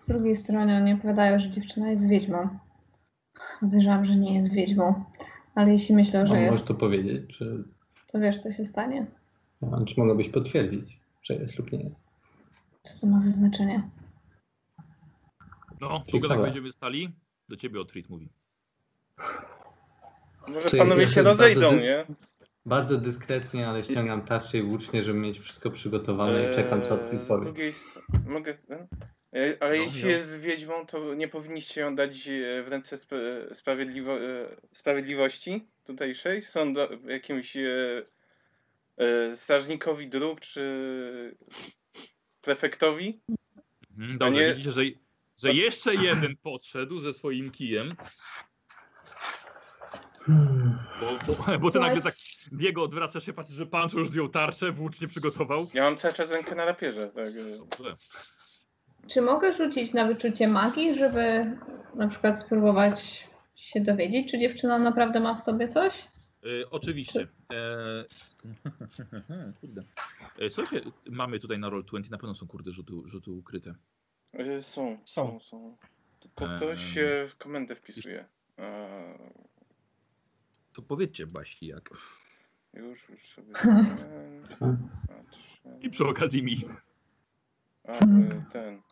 Z 0.00 0.08
drugiej 0.08 0.36
strony 0.36 0.76
oni 0.76 0.92
opowiadają, 0.92 1.38
że 1.38 1.50
dziewczyna 1.50 1.90
jest 1.90 2.08
wiedźmą. 2.08 2.48
Uważam, 3.62 4.06
że 4.06 4.16
nie 4.16 4.34
jest 4.34 4.52
wiedźmą. 4.52 5.04
Ale 5.54 5.72
jeśli 5.72 5.94
myślą, 5.94 6.26
że 6.26 6.34
możesz 6.34 6.52
jest, 6.52 6.68
to 6.68 6.74
powiedzieć, 6.74 7.36
czy, 7.36 7.64
to 8.06 8.18
wiesz, 8.18 8.38
co 8.38 8.52
się 8.52 8.66
stanie? 8.66 9.06
a, 9.72 9.84
czy 9.84 10.00
mogłabyś 10.00 10.28
potwierdzić, 10.28 11.00
że 11.22 11.34
jest 11.34 11.58
lub 11.58 11.72
nie 11.72 11.78
jest. 11.78 12.03
Co 12.86 12.98
to 13.00 13.06
ma 13.06 13.20
za 13.20 13.30
znaczenie? 13.30 13.90
No, 15.80 16.04
długo 16.08 16.28
tak 16.28 16.40
będziemy 16.42 16.72
stali? 16.72 17.12
Do 17.48 17.56
ciebie 17.56 17.80
Otrit 17.80 18.08
mówi. 18.08 18.28
Może 20.48 20.68
Czy 20.68 20.76
panowie 20.76 21.02
ja 21.02 21.08
się 21.08 21.22
rozejdą, 21.22 21.60
bardzo 21.60 21.82
nie? 21.82 22.06
Bardzo 22.66 22.98
dyskretnie, 22.98 23.68
ale 23.68 23.84
ściągam 23.84 24.24
tarczę 24.24 24.58
i 24.58 24.62
włócznie, 24.62 25.02
żeby 25.02 25.18
mieć 25.18 25.38
wszystko 25.38 25.70
przygotowane 25.70 26.50
i 26.50 26.54
czekam, 26.54 26.82
co 26.82 26.88
Eee, 26.94 27.00
Otwit 27.00 27.22
Z 27.22 27.28
powie. 27.28 27.44
drugiej 27.44 27.72
strony, 27.72 28.08
mogę... 28.26 28.54
ten? 28.54 28.86
E, 29.34 29.56
Ale 29.60 29.76
No, 29.78 29.82
jeśli 29.84 30.02
no. 30.04 30.08
jest 30.10 30.40
wiedźmą, 30.40 30.86
to 30.86 31.14
nie 31.14 31.28
powinniście 31.28 31.80
ją 31.80 31.96
dać 31.96 32.28
e, 32.28 32.62
w 32.62 32.68
ręce 32.68 32.94
sp 33.02 33.10
sprawiedliwo 33.52 34.20
e, 34.20 34.56
sprawiedliwości 34.72 35.68
tutejszej? 35.84 36.42
Sąd 36.42 36.78
jakimś 37.06 37.56
e, 37.56 38.02
e, 38.96 39.36
strażnikowi 39.36 40.08
dróg, 40.08 40.40
czy 40.40 40.62
prefektowi? 42.44 43.20
Mhm, 43.98 44.18
dobrze, 44.18 44.40
nie- 44.40 44.50
widzicie, 44.52 44.72
że, 44.72 44.82
że 45.42 45.52
jeszcze 45.52 45.94
jeden 45.94 46.36
podszedł 46.36 47.00
ze 47.00 47.14
swoim 47.14 47.50
kijem, 47.50 47.96
Hmm. 50.26 50.78
bo, 51.00 51.34
bo, 51.34 51.58
bo 51.58 51.70
ty 51.70 51.78
nagle 51.80 52.02
tak 52.02 52.14
Diego 52.52 52.82
odwraca 52.82 53.20
się, 53.20 53.32
patrzy, 53.32 53.54
że 53.54 53.66
Pancho 53.66 53.98
już 53.98 54.08
zdjął 54.08 54.28
tarczę, 54.28 54.72
włócznie 54.72 55.08
przygotował. 55.08 55.70
Ja 55.74 55.82
mam 55.82 55.96
cały 55.96 56.14
czas 56.14 56.30
rękę 56.32 56.54
na 56.54 56.64
rapierze. 56.64 57.08
Tak. 57.14 57.28
e. 57.28 57.58
Dobrze. 57.58 57.94
Czy 59.10 59.20
mogę 59.22 59.52
rzucić 59.52 59.92
na 59.94 60.06
wyczucie 60.06 60.48
magii, 60.48 60.98
żeby 60.98 61.56
na 61.94 62.08
przykład 62.08 62.40
spróbować 62.40 63.28
się 63.56 63.80
dowiedzieć, 63.80 64.30
czy 64.30 64.38
dziewczyna 64.38 64.78
naprawdę 64.78 65.20
ma 65.20 65.34
w 65.34 65.42
sobie 65.42 65.68
coś? 65.68 65.94
E, 66.44 66.70
oczywiście. 66.70 67.28
E, 67.52 68.04
kurde. 69.60 69.82
E, 70.38 70.50
słuchajcie, 70.50 70.90
mamy 71.10 71.40
tutaj 71.40 71.58
na 71.58 71.68
Roll20, 71.70 72.10
na 72.10 72.18
pewno 72.18 72.34
są 72.34 72.46
kurde 72.46 72.72
rzuty, 72.72 72.92
rzuty 73.04 73.30
ukryte. 73.30 73.74
E, 74.32 74.62
Są, 74.62 74.98
Są. 75.04 75.30
są, 75.30 75.40
są. 75.40 75.76
Tylko 76.20 76.56
ktoś 76.56 76.98
Eee. 76.98 77.24
e, 77.24 77.28
w 77.28 77.36
komendę 77.36 77.74
wpisuje. 77.74 78.24
Eee, 78.58 79.18
To 80.72 80.82
powiedzcie 80.82 81.26
Basi 81.26 81.66
jak. 81.66 81.90
już, 82.74 83.08
już 83.08 83.20
sobie. 83.28 83.52
I 85.82 85.90
przy 85.90 86.06
okazji 86.06 86.42
mi. 86.42 86.56
A, 87.84 87.92
e, 87.92 88.44
ten. 88.52 88.82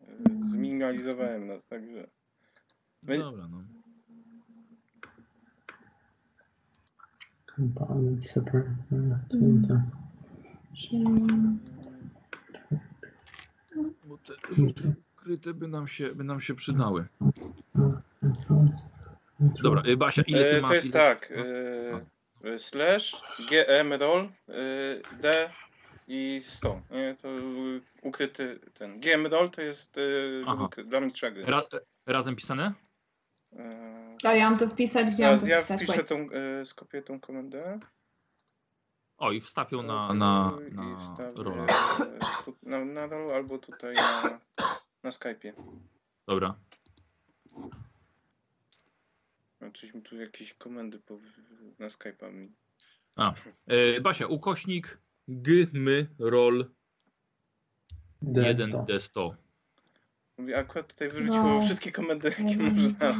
E, 0.00 0.06
Zminimalizowałem 0.50 1.46
nas, 1.46 1.66
także. 1.66 2.10
Dobra, 3.02 3.48
no. 3.48 3.64
Component 7.56 8.24
separate. 8.24 8.68
Bo 14.04 14.18
te 14.18 14.54
rzuty 14.54 14.94
ukryte 15.16 15.54
by 15.54 15.68
nam 15.68 15.88
się, 15.88 16.14
by 16.14 16.24
nam 16.24 16.40
się 16.40 16.54
przydały. 16.54 17.06
Dobra, 19.62 19.82
y, 19.86 19.96
Basia, 19.96 20.22
ile 20.26 20.44
ty 20.44 20.56
E, 20.58 20.60
masz? 20.60 20.68
to 20.70 20.74
jest 20.74 20.86
ile... 20.86 20.92
tak. 20.94 21.32
E, 22.44 22.58
slash 22.58 23.22
gm 23.50 23.92
roll 24.00 24.28
e, 24.48 24.52
d 25.22 25.50
i 26.08 26.40
100. 26.44 26.80
Nie, 26.90 27.16
to 27.22 27.28
ukryty 28.02 28.58
ten. 28.74 29.00
gm 29.00 29.26
roll 29.26 29.50
to 29.50 29.62
jest 29.62 29.98
e, 29.98 30.84
dla 30.84 31.00
mistrza 31.00 31.30
gry. 31.30 31.44
Ra 31.46 31.62
razem 32.06 32.36
pisane? 32.36 32.72
E, 33.56 34.16
A 34.24 34.34
ja 34.34 34.50
mam 34.50 34.58
to 34.58 34.68
wpisać, 34.68 35.06
gdzie 35.10 35.22
mam 35.24 35.38
Teraz 35.38 35.40
to 35.40 35.46
ja 35.48 35.62
wpisać? 35.62 35.82
wpiszę 35.88 36.04
tą, 36.04 36.30
e, 36.30 36.64
skopiuję 36.64 37.02
tą 37.02 37.20
komendę. 37.20 37.80
O, 39.18 39.32
i 39.32 39.40
wstawią 39.40 39.82
na, 39.82 40.14
na, 40.14 40.58
I 40.70 40.74
na 40.74 41.00
wstawię, 41.00 41.32
rolę. 41.42 41.66
tu- 42.44 42.56
Na, 42.62 42.84
na 42.84 43.02
albo 43.34 43.58
tutaj 43.58 43.94
na, 43.94 44.40
na 45.02 45.10
Skype'ie. 45.10 45.52
Dobra. 46.26 46.54
Czyś 49.72 49.94
mi 49.94 50.02
tu 50.02 50.16
jakieś 50.16 50.54
komendy 50.54 50.98
po, 50.98 51.18
na 51.78 51.86
Skype'a 51.88 52.32
mi. 52.32 52.52
E, 53.66 54.00
Basia, 54.00 54.26
ukośnik 54.26 54.98
gmy 55.28 56.06
roll 56.18 56.70
1d100. 58.22 59.34
Mówię, 60.38 60.58
akurat 60.58 60.86
tutaj 60.88 61.08
wyrzuciło 61.08 61.44
No. 61.44 61.62
wszystkie 61.62 61.92
komendy, 61.92 62.28
jakie 62.28 62.42
Mhm. 62.42 62.74
można 62.74 63.12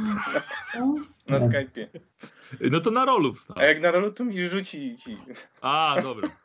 No. 0.79 0.85
na 1.29 1.39
No. 1.39 1.45
Skype'ie. 1.47 1.87
No 2.71 2.79
to 2.79 2.91
na 2.91 3.05
rolu 3.05 3.33
wstaw. 3.33 3.57
A 3.57 3.63
jak 3.65 3.81
na 3.81 3.91
rollu, 3.91 4.11
to 4.11 4.25
mi 4.25 4.49
rzuci 4.49 4.97
ci. 4.97 5.17
A, 5.61 5.95
dobra. 6.03 6.29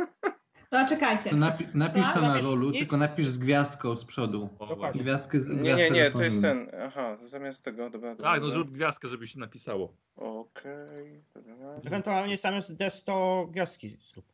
No 0.73 0.89
czekajcie. 0.89 1.31
To 1.31 1.37
napi 1.37 1.67
napisz 1.75 2.07
to 2.15 2.21
na 2.21 2.41
rolu, 2.41 2.71
nic. 2.71 2.79
tylko 2.79 2.97
napisz 2.97 3.27
z 3.27 3.39
gwiazdką 3.39 3.97
z 3.97 4.05
przodu. 4.05 4.49
O. 4.59 4.93
Gwiazdkę 4.95 5.41
z 5.41 5.49
Nie, 5.49 5.75
nie, 5.75 5.91
nie, 5.91 6.11
to 6.11 6.23
jest 6.23 6.43
ten. 6.43 6.71
Aha, 6.87 7.17
zamiast 7.25 7.65
tego, 7.65 7.91
dobra. 7.91 8.11
dobra 8.15 8.33
Tak, 8.33 8.41
no 8.43 8.49
zrób 8.49 8.71
gwiazdkę, 8.71 9.09
żeby 9.09 9.27
się 9.27 9.39
napisało. 9.39 9.93
Okej, 10.17 11.23
teraz. 11.35 11.87
Ewentualnie 11.87 12.37
zamiast 12.37 12.71
D100 12.75 13.51
gwiazdki 13.51 13.89
zrób. 13.89 14.25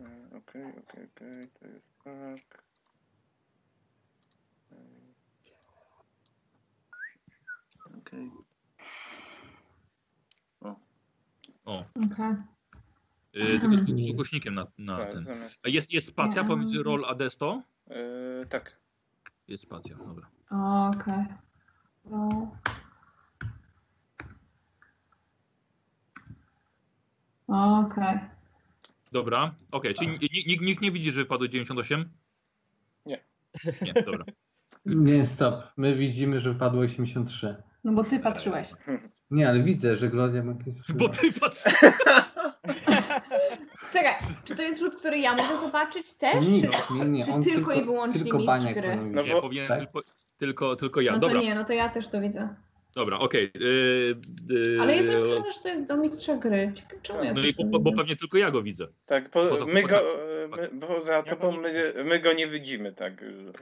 E, 0.00 0.36
Okej, 0.36 0.62
okej, 0.64 1.04
okej, 1.16 1.48
to 1.60 1.66
jest 1.68 1.92
tak. 2.04 2.63
Okej. 8.14 8.30
O, 11.64 11.84
Okej. 12.12 12.34
y, 13.56 13.60
tylko 13.60 13.76
z, 13.76 14.06
z 14.06 14.10
ukośnikiem 14.10 14.54
na, 14.54 14.66
na 14.78 14.96
Tak, 14.98 15.12
ten. 15.12 15.20
zamiast. 15.20 15.60
A 15.66 15.68
jest, 15.68 15.92
jest 15.92 16.08
spacja 16.08 16.42
Nie. 16.42 16.48
pomiędzy 16.48 16.82
roll 16.82 17.04
a 17.04 17.14
d100? 17.14 17.60
E, 17.90 18.46
tak. 18.46 18.80
Jest 19.48 19.62
spacja, 19.64 19.96
dobra. 19.96 20.28
Okej. 20.90 21.24
No. 22.04 22.56
Okej. 27.48 28.18
Dobra, 29.12 29.54
okej, 29.72 29.94
czyli 29.94 30.10
ni- 30.10 30.44
nikt, 30.46 30.62
nikt 30.64 30.82
nie 30.82 30.90
widzi, 30.92 31.12
że 31.12 31.20
wypadło 31.20 31.48
98? 31.48 32.10
Nie. 33.06 33.24
Nie, 33.82 33.92
dobra. 34.02 34.24
Nie, 34.86 35.24
stop. 35.24 35.64
My 35.76 35.94
widzimy, 35.94 36.40
że 36.40 36.54
wpadło 36.54 36.80
83. 36.80 37.62
No 37.84 37.92
bo 37.92 38.04
ty 38.04 38.18
patrzyłeś. 38.18 38.64
Nie, 39.30 39.48
ale 39.48 39.62
widzę, 39.62 39.96
że 39.96 40.08
Gloria 40.08 40.42
ma 40.42 40.52
jakieś... 40.52 40.74
Bo 40.94 41.08
ty 41.08 41.32
patrz. 41.32 41.62
Czekaj, 43.92 44.14
czy 44.44 44.56
to 44.56 44.62
jest 44.62 44.78
rzut, 44.78 44.94
który 44.94 45.18
ja 45.18 45.32
mogę 45.32 45.56
zobaczyć 45.60 46.14
też? 46.14 46.48
Nie, 46.48 46.62
Czy... 46.62 46.94
nie, 46.94 47.04
nie. 47.04 47.24
czy 47.24 47.32
On 47.32 47.42
tylko 47.42 47.72
i 47.72 47.84
wyłącznie 47.84 48.20
tylko 48.22 48.38
mistrz 48.38 48.74
gry? 48.74 48.96
No 48.96 49.04
widzieć. 49.04 49.26
Nie, 49.28 49.34
bo- 49.34 49.40
powinien 49.42 49.68
tak? 49.68 49.78
tylko, 49.78 50.02
tylko, 50.38 50.76
tylko 50.76 51.00
ja. 51.00 51.12
No 51.12 51.20
to 51.20 51.26
Dobra, 51.28 51.42
nie, 51.42 51.54
no 51.54 51.64
to 51.64 51.72
ja 51.72 51.88
też 51.88 52.08
to 52.08 52.20
widzę. 52.20 52.48
dobra, 52.94 53.18
okej. 53.18 53.50
y, 53.56 53.60
y, 54.50 54.78
Ale 54.80 54.96
jest 54.96 55.08
napisane, 55.08 55.52
że 55.52 55.60
to 55.62 55.68
jest 55.68 55.84
do 55.84 55.96
mistrza 55.96 56.36
gry. 56.36 56.72
Ciekawe, 56.74 57.00
czemu 57.02 57.24
ja 57.24 57.32
No 57.34 57.40
i 57.40 57.54
po, 57.54 57.64
bo 57.80 57.92
pewnie 57.92 58.16
tylko 58.16 58.38
ja 58.38 58.50
go 58.50 58.62
widzę. 58.62 58.86
Tak, 59.06 59.30
po, 59.30 59.40
Poza- 59.46 59.66
my 59.66 59.82
poza- 59.82 59.88
go, 59.88 59.96
e, 60.44 60.48
my, 60.48 60.86
poza 60.86 61.22
tobą 61.22 61.52
my, 61.60 61.92
my 62.04 62.18
go 62.18 62.32
nie 62.32 62.46
widzimy, 62.46 62.92
tak. 62.92 63.20
że- 63.20 63.52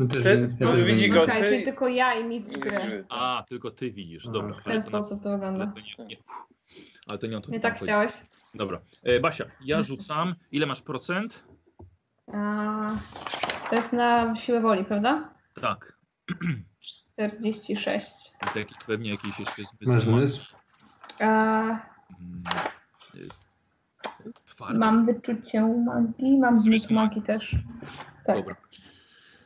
My 0.00 0.08
też 0.08 0.24
Ty- 0.24 0.56
nie 0.76 0.84
widzi 0.84 1.10
go- 1.10 1.22
Okej, 1.22 1.42
ty- 1.42 1.48
czyli 1.48 1.64
tylko 1.64 1.88
ja 1.88 2.14
i 2.14 2.24
mistrz 2.24 2.58
gry. 2.58 3.04
A, 3.08 3.44
tylko 3.48 3.70
ty 3.70 3.90
widzisz, 3.90 4.28
dobra. 4.28 4.52
W 4.54 4.66
ale 4.66 4.74
ten 4.74 4.82
to 4.84 4.90
na- 4.90 5.02
sposób 5.02 5.22
to 5.22 5.28
ale 5.28 5.38
wygląda. 5.38 5.66
to 5.96 6.02
nie, 6.02 6.06
nie. 6.06 6.16
Ale 7.08 7.18
to 7.18 7.26
nie 7.26 7.36
o 7.36 7.40
to 7.40 7.50
Nie 7.50 7.60
tak 7.60 7.74
chodzi. 7.74 7.84
chciałeś? 7.84 8.12
Dobra. 8.54 8.80
E, 9.02 9.20
Basia, 9.20 9.44
ja 9.64 9.82
rzucam. 9.82 10.34
Ile 10.52 10.66
masz 10.66 10.82
procent? 10.82 11.44
A, 12.34 12.90
to 13.70 13.76
jest 13.76 13.92
na 13.92 14.36
siłę 14.36 14.60
woli, 14.60 14.84
prawda? 14.84 15.34
Tak. 15.60 15.98
46. 16.80 18.32
Jest 18.42 18.56
jakiś, 18.56 18.76
pewnie 18.86 19.10
jakiś 19.10 19.38
jeszcze 19.38 19.62
zmysł. 19.64 19.92
Masz 19.94 20.04
zmysł? 20.04 20.40
A, 21.20 21.62
Mm, 22.20 22.42
y, 23.14 24.32
Twardy. 24.46 24.78
mam 24.78 25.06
wyczucie 25.06 25.60
magii, 25.60 26.38
mam 26.38 26.60
zmysł 26.60 26.78
Zmysł 26.86 26.94
magii 26.94 27.22
też. 27.22 27.56
Tak. 28.26 28.36
Dobra. 28.36 28.56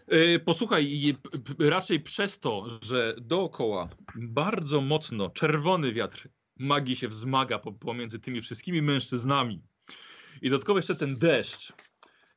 E, 0.08 0.38
Posłuchaj, 0.38 1.14
raczej 1.58 2.00
przez 2.00 2.38
to, 2.40 2.66
że 2.82 3.14
dookoła 3.20 3.88
bardzo 4.16 4.80
mocno 4.80 5.30
czerwony 5.30 5.92
wiatr 5.92 6.28
magii 6.58 6.96
się 6.96 7.08
wzmaga 7.08 7.58
po- 7.58 7.72
pomiędzy 7.72 8.18
tymi 8.18 8.40
wszystkimi 8.40 8.82
mężczyznami 8.82 9.62
i 10.42 10.50
dodatkowo 10.50 10.78
jeszcze 10.78 10.94
ten 10.94 11.18
deszcz, 11.18 11.72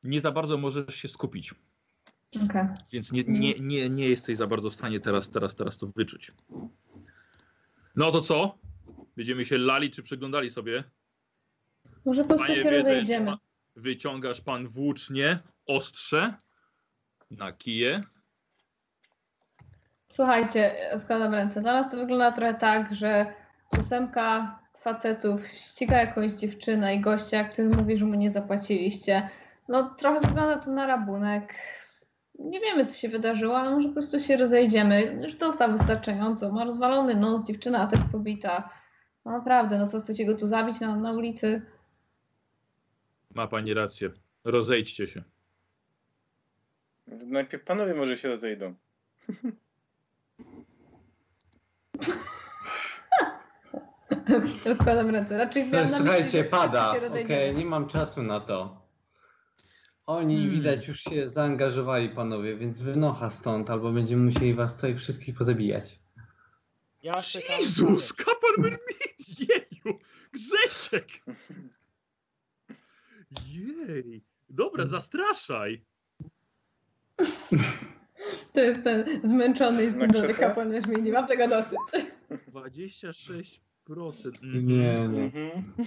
nie 0.04 0.20
za 0.20 0.32
bardzo 0.32 0.58
możesz 0.58 0.94
się 0.94 1.08
skupić, 1.08 1.54
Okej. 2.44 2.62
więc 2.92 3.12
nie, 3.12 3.24
nie, 3.26 3.54
nie, 3.54 3.90
nie 3.90 4.08
jesteś 4.08 4.36
za 4.36 4.46
bardzo 4.46 4.70
w 4.70 4.74
stanie 4.74 5.00
teraz, 5.00 5.30
teraz, 5.30 5.54
teraz 5.54 5.76
to 5.76 5.86
wyczuć. 5.96 6.30
No 7.96 8.10
to 8.12 8.20
co? 8.20 8.58
Będziemy 9.16 9.44
się 9.44 9.58
lali 9.58 9.90
czy 9.90 10.02
przyglądali 10.02 10.50
sobie? 10.50 10.84
Może 12.04 12.22
po 12.24 12.28
prostu 12.36 12.54
się 12.54 12.70
rozejdziemy. 12.70 13.36
Wyciągasz 13.76 14.40
pan 14.40 14.68
włócznie, 14.68 15.38
ostrze 15.66 16.34
na 17.30 17.52
kije. 17.52 18.00
Słuchajcie, 20.12 20.74
składam 20.98 21.34
ręce. 21.34 21.60
Dla 21.60 21.72
nas 21.72 21.90
to 21.90 21.96
wygląda 21.96 22.32
trochę 22.32 22.54
tak, 22.54 22.94
że 22.94 23.26
ósemka 23.78 24.58
facetów 24.80 25.48
ściga 25.48 25.96
jakąś 25.96 26.32
dziewczynę 26.32 26.94
i 26.94 27.00
gościa, 27.00 27.44
który 27.44 27.68
mówi, 27.68 27.98
że 27.98 28.04
mu 28.04 28.14
nie 28.14 28.30
zapłaciliście. 28.30 29.28
No 29.68 29.94
trochę 29.94 30.20
wygląda 30.20 30.56
to 30.56 30.70
na 30.70 30.86
rabunek. 30.86 31.54
Nie 32.38 32.60
wiemy, 32.60 32.86
co 32.86 32.94
się 32.94 33.08
wydarzyło, 33.08 33.58
ale 33.58 33.70
może 33.70 33.88
po 33.88 33.94
prostu 33.94 34.20
się 34.20 34.36
rozejdziemy. 34.36 35.20
Już 35.24 35.36
dostał 35.36 35.72
wystarczająco. 35.72 36.52
Ma 36.52 36.64
rozwalony 36.64 37.14
nos, 37.14 37.44
dziewczyna 37.44 37.86
też 37.86 38.00
pobita. 38.12 38.70
No 39.24 39.32
naprawdę, 39.32 39.78
no 39.78 39.86
co, 39.86 40.00
chcecie 40.00 40.26
go 40.26 40.36
tu 40.36 40.46
zabić 40.46 40.80
na, 40.80 40.96
na 40.96 41.12
ulicy? 41.12 41.62
Ma 43.34 43.46
pani 43.46 43.74
rację. 43.74 44.10
Rozejdźcie 44.44 45.06
się. 45.06 45.22
Najpierw 47.08 47.64
panowie 47.64 47.94
może 47.94 48.16
się 48.16 48.28
rozejdą. 48.28 48.74
Rozkładam 54.64 55.10
ręce. 55.10 55.38
Raczej 55.38 55.64
No, 55.64 55.70
miałam 55.72 55.90
na 55.90 55.98
myśli, 55.98 56.04
słuchajcie, 56.06 56.38
że 56.38 56.44
pada. 56.44 56.92
wszyscy 56.92 57.00
się 57.00 57.06
Okej, 57.06 57.08
rozejdziemy. 57.08 57.58
nie 57.58 57.64
mam 57.64 57.88
czasu 57.88 58.22
na 58.22 58.40
to. 58.40 58.88
Oni 60.06 60.36
Hmm. 60.36 60.54
widać 60.54 60.88
już 60.88 61.00
się 61.00 61.28
zaangażowali, 61.28 62.08
panowie, 62.08 62.56
więc 62.56 62.80
wynocha 62.80 63.30
stąd, 63.30 63.70
albo 63.70 63.92
będziemy 63.92 64.24
musieli 64.24 64.54
was 64.54 64.74
tutaj 64.74 64.94
wszystkich 64.94 65.34
pozabijać. 65.34 66.00
Ja. 67.02 67.16
Jezus, 67.58 68.12
kapar 68.12 68.50
Mermit! 68.58 69.40
Jeju! 69.48 69.98
Grzesiek! 70.32 71.08
Jej! 73.48 74.24
Dobra, 74.48 74.86
zastraszaj! 74.86 75.84
To 78.52 78.60
jest 78.60 78.84
ten 78.84 79.20
zmęczony 79.24 79.84
i 79.84 79.88
krzepę? 80.12 80.34
kapłan 80.34 80.72
Jarzmini. 80.72 81.12
Mam 81.12 81.26
tego 81.26 81.48
dosyć. 81.48 81.78
26%. 82.52 84.32
Nie, 84.42 84.90
Mhm. 84.90 85.12
nie. 85.12 85.24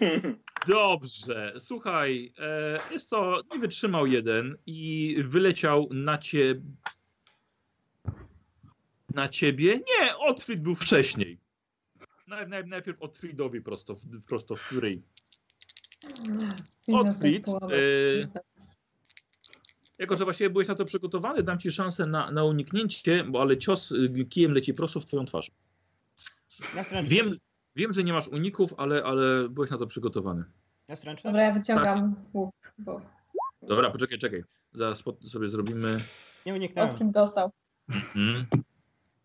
Mhm. 0.02 0.36
Dobrze, 0.67 1.54
słuchaj, 1.60 2.34
e, 2.39 2.80
jest 2.94 3.10
to, 3.10 3.41
nie 3.54 3.60
wytrzymał 3.60 4.08
jeden 4.08 4.58
i 4.65 5.15
wyleciał 5.26 5.89
na 5.91 6.17
ciebie. 6.17 6.62
Na 9.13 9.30
ciebie? 9.30 9.76
Nie, 9.76 10.17
Otfrid 10.17 10.62
był 10.62 10.76
wcześniej. 10.76 11.38
Naj, 12.28 12.48
naj, 12.48 12.65
najpierw 12.67 13.02
Otfridowi 13.02 13.62
prosto, 13.62 13.96
w- 13.96 14.26
prosto 14.28 14.56
w 14.56 14.72
ryj. 14.72 15.02
Otfrid, 16.94 17.48
e, 17.48 17.52
jako 20.01 20.17
że 20.17 20.23
właściwie 20.23 20.49
byłeś 20.49 20.67
na 20.67 20.75
to 20.75 20.85
przygotowany, 20.85 21.43
dam 21.43 21.59
ci 21.59 21.71
szansę 21.71 22.05
na, 22.05 22.31
na 22.31 22.43
uniknięcie, 22.43 23.23
bo 23.23 23.41
ale 23.41 23.57
cios 23.57 23.91
y, 23.91 24.25
kijem 24.29 24.51
leci 24.53 24.73
prosto 24.73 24.99
w 24.99 25.05
twoją 25.05 25.25
twarz. 25.25 25.51
Wiem, 27.03 27.37
wiem 27.75 27.93
że 27.93 28.03
nie 28.03 28.13
masz 28.13 28.27
uników, 28.27 28.73
ale, 28.77 29.03
ale 29.03 29.49
byłeś 29.49 29.69
na 29.69 29.77
to 29.77 29.87
przygotowany. 29.87 30.43
Na 30.87 30.95
zręczność? 30.95 31.23
Dobra, 31.23 31.41
ja 31.41 31.53
wyciągam 31.53 32.15
łuk, 32.33 32.55
bo 32.77 33.01
Dobra, 33.61 33.91
poczekaj, 33.91 34.17
czekaj. 34.17 34.43
Zaraz 34.73 35.03
po- 35.03 35.17
sobie 35.27 35.49
zrobimy... 35.49 35.97
Nie 36.45 36.53
uniknąłem. 36.53 36.91
Otwit 36.91 37.11
dostał. 37.11 37.51
Mm. 38.15 38.45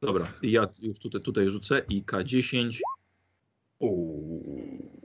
Dobra, 0.00 0.32
i 0.42 0.50
ja 0.50 0.68
już 0.82 0.98
tutaj, 0.98 1.20
tutaj 1.20 1.50
rzucę 1.50 1.80
i 1.88 2.02
K10. 2.02 2.80
Uuu. 3.78 5.02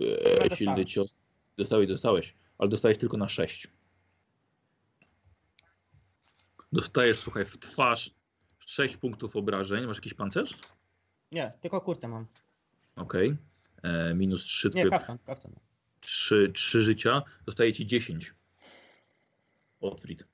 Eee, 0.00 0.56
silny 0.56 0.86
cios. 0.86 1.22
Dostałeś, 1.56 1.88
dostałeś, 1.88 2.34
ale 2.60 2.68
dostałeś 2.68 2.98
tylko 2.98 3.16
na 3.16 3.28
6. 3.28 3.68
Dostajesz, 6.72 7.18
słuchaj, 7.18 7.44
w 7.44 7.58
twarz 7.58 8.10
6 8.58 8.96
punktów 8.96 9.36
obrażeń. 9.36 9.86
Masz 9.86 9.96
jakiś 9.96 10.14
pancerz? 10.14 10.54
Nie, 11.32 11.52
tylko 11.60 11.80
kurtę 11.80 12.08
mam. 12.08 12.26
Okej. 12.96 13.36
E, 13.82 14.14
Minus 14.14 14.44
3, 14.44 14.70
Nie, 14.74 14.90
kaftan, 14.90 15.18
kaftan. 15.18 15.52
3, 16.00 16.50
3 16.54 16.82
życia. 16.82 17.22
Dostaje 17.46 17.72
ci 17.72 17.86
10. 17.86 18.34
Otwit. 19.80 20.26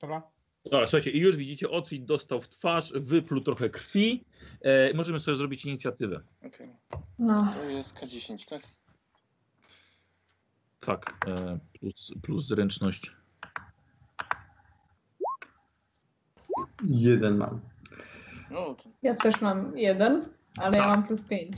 Dobra. 0.00 0.22
Dobra, 0.64 0.86
słuchajcie, 0.86 1.10
i 1.10 1.20
już 1.20 1.36
widzicie, 1.36 1.70
Otwit 1.70 2.04
dostał 2.04 2.40
w 2.40 2.48
twarz, 2.48 2.92
wypluł 2.92 3.40
trochę 3.40 3.70
krwi. 3.70 4.24
E, 4.60 4.94
możemy 4.94 5.20
sobie 5.20 5.36
zrobić 5.36 5.64
inicjatywę. 5.64 6.20
Okej. 6.46 6.76
No, 7.18 7.52
To 7.54 7.70
jest 7.70 7.94
K10, 7.94 8.48
tak? 8.48 8.62
Tak, 10.86 11.26
e, 11.26 11.58
plus, 11.80 12.14
plus 12.22 12.46
zręczność. 12.46 13.12
Jeden 16.84 17.36
mam. 17.36 17.60
No, 18.50 18.76
ja 19.02 19.14
też 19.14 19.40
mam 19.40 19.78
jeden, 19.78 20.28
ale 20.56 20.76
ja 20.76 20.84
Tak. 20.84 20.96
mam 20.96 21.06
plus 21.06 21.20
pięć. 21.20 21.56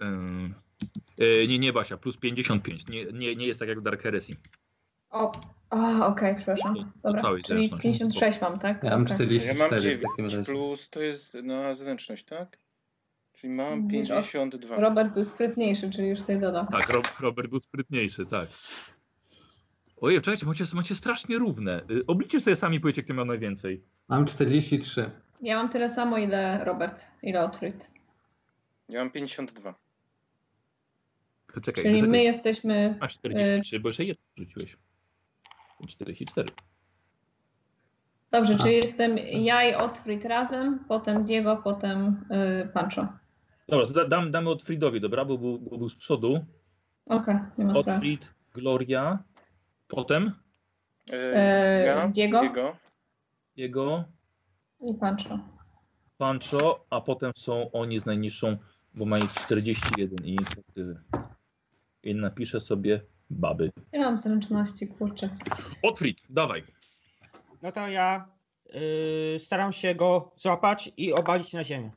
E, 0.00 1.46
nie, 1.48 1.58
nie 1.58 1.72
Basia, 1.72 1.96
plus 1.96 2.16
55. 2.16 2.88
Nie, 2.88 3.04
nie, 3.04 3.36
nie 3.36 3.46
jest 3.46 3.60
tak 3.60 3.68
jak 3.68 3.80
w 3.80 3.82
Dark 3.82 4.02
Heresy. 4.02 4.36
O, 5.10 5.32
o 5.70 6.06
okej, 6.06 6.36
przepraszam. 6.36 6.74
Do 6.74 6.82
Dobra, 7.02 7.20
całej 7.22 7.42
czyli 7.42 7.68
zręczności. 7.68 7.98
56 7.98 8.40
mam, 8.40 8.58
tak? 8.58 8.82
Ja 8.84 8.90
mam 8.90 9.02
Okej. 9.02 9.14
44 9.16 9.58
ja 9.58 9.68
mam 9.68 9.78
w 9.78 9.82
9 9.82 10.02
takim 10.10 10.24
razie. 10.24 10.44
plus 10.44 10.90
to 10.90 11.00
jest 11.02 11.34
na 11.34 11.72
zręczność, 11.72 12.24
tak? 12.24 12.58
Czyli 13.32 13.52
mam 13.52 13.88
Widzisz, 13.88 14.10
o- 14.10 14.22
52. 14.22 14.76
Robert 14.76 15.14
był 15.14 15.24
sprytniejszy, 15.24 15.90
czyli 15.90 16.08
już 16.08 16.20
sobie 16.20 16.38
dodał. 16.40 16.66
Tak, 16.66 16.88
Rob, 16.88 17.20
Robert 17.20 17.48
był 17.50 17.60
sprytniejszy, 17.60 18.26
tak. 18.26 18.46
Ojej, 19.96 20.20
czekajcie, 20.20 20.46
macie, 20.46 20.64
macie 20.74 20.94
strasznie 20.94 21.38
równe. 21.38 21.82
Y, 21.90 22.06
Obliczcie 22.06 22.40
sobie 22.40 22.56
sami, 22.56 22.80
powiecie, 22.80 23.02
kto 23.02 23.14
miał 23.14 23.24
najwięcej. 23.24 23.82
Mam 24.08 24.24
43. 24.24 25.10
Ja 25.40 25.56
mam 25.56 25.68
tyle 25.68 25.90
samo, 25.90 26.18
ile 26.18 26.64
Robert, 26.64 27.04
ile 27.22 27.44
Otwit. 27.44 27.90
Ja 28.88 28.98
mam 29.00 29.10
52. 29.10 29.74
Czekaj, 31.62 31.84
Czyli 31.84 32.02
my 32.02 32.22
jesteśmy... 32.22 32.98
Masz 33.00 33.14
43, 33.14 33.80
bo 33.80 33.88
jeszcze 33.88 34.04
jeden 34.04 34.22
rzuciłeś. 34.36 34.76
44. 35.88 36.48
Dobrze, 38.30 38.54
A. 38.54 38.58
czyli 38.58 38.74
jestem 38.76 39.18
ja 39.18 39.70
i 39.70 39.74
Otwit 39.74 40.24
razem, 40.24 40.84
potem 40.88 41.24
Diego, 41.24 41.56
potem 41.64 42.24
y, 42.64 42.68
Pancho. 42.68 43.06
Dobra, 43.68 43.86
to 43.86 43.92
da, 43.92 44.04
dam, 44.08 44.30
damy 44.30 44.50
Otfridowi, 44.50 45.00
dobra, 45.00 45.24
bo 45.24 45.38
był, 45.38 45.58
bo 45.58 45.78
był 45.78 45.88
z 45.88 45.94
przodu. 45.94 46.44
Okej, 47.06 47.36
nie 47.58 47.64
ma 47.64 47.70
sprawy. 47.70 47.92
Otfrid, 47.92 48.34
Gloria, 48.54 49.18
potem 49.88 50.32
E, 51.12 51.14
E, 51.36 51.84
ja, 51.86 52.08
Diego? 52.08 52.40
Diego. 52.40 52.76
jego 53.56 54.04
I 54.80 54.94
Pancho. 54.94 55.38
Pancho, 56.18 56.84
a 56.90 57.00
potem 57.00 57.32
są 57.36 57.70
oni 57.72 58.00
z 58.00 58.06
najniższą, 58.06 58.56
bo 58.94 59.04
mają 59.04 59.24
41 59.28 60.24
inicjatywy. 60.24 61.00
I 62.02 62.14
napiszę 62.14 62.60
sobie 62.60 63.00
baby. 63.30 63.72
Nie 63.92 64.00
mam 64.00 64.18
zręczności, 64.18 64.88
kurczę. 64.88 65.28
Otfrid, 65.82 66.22
dawaj. 66.30 66.64
No 67.62 67.72
to 67.72 67.88
ja 67.88 68.28
y, 69.34 69.38
staram 69.38 69.72
się 69.72 69.94
go 69.94 70.32
złapać 70.36 70.92
i 70.96 71.12
obalić 71.12 71.52
na 71.52 71.64
ziemię. 71.64 71.90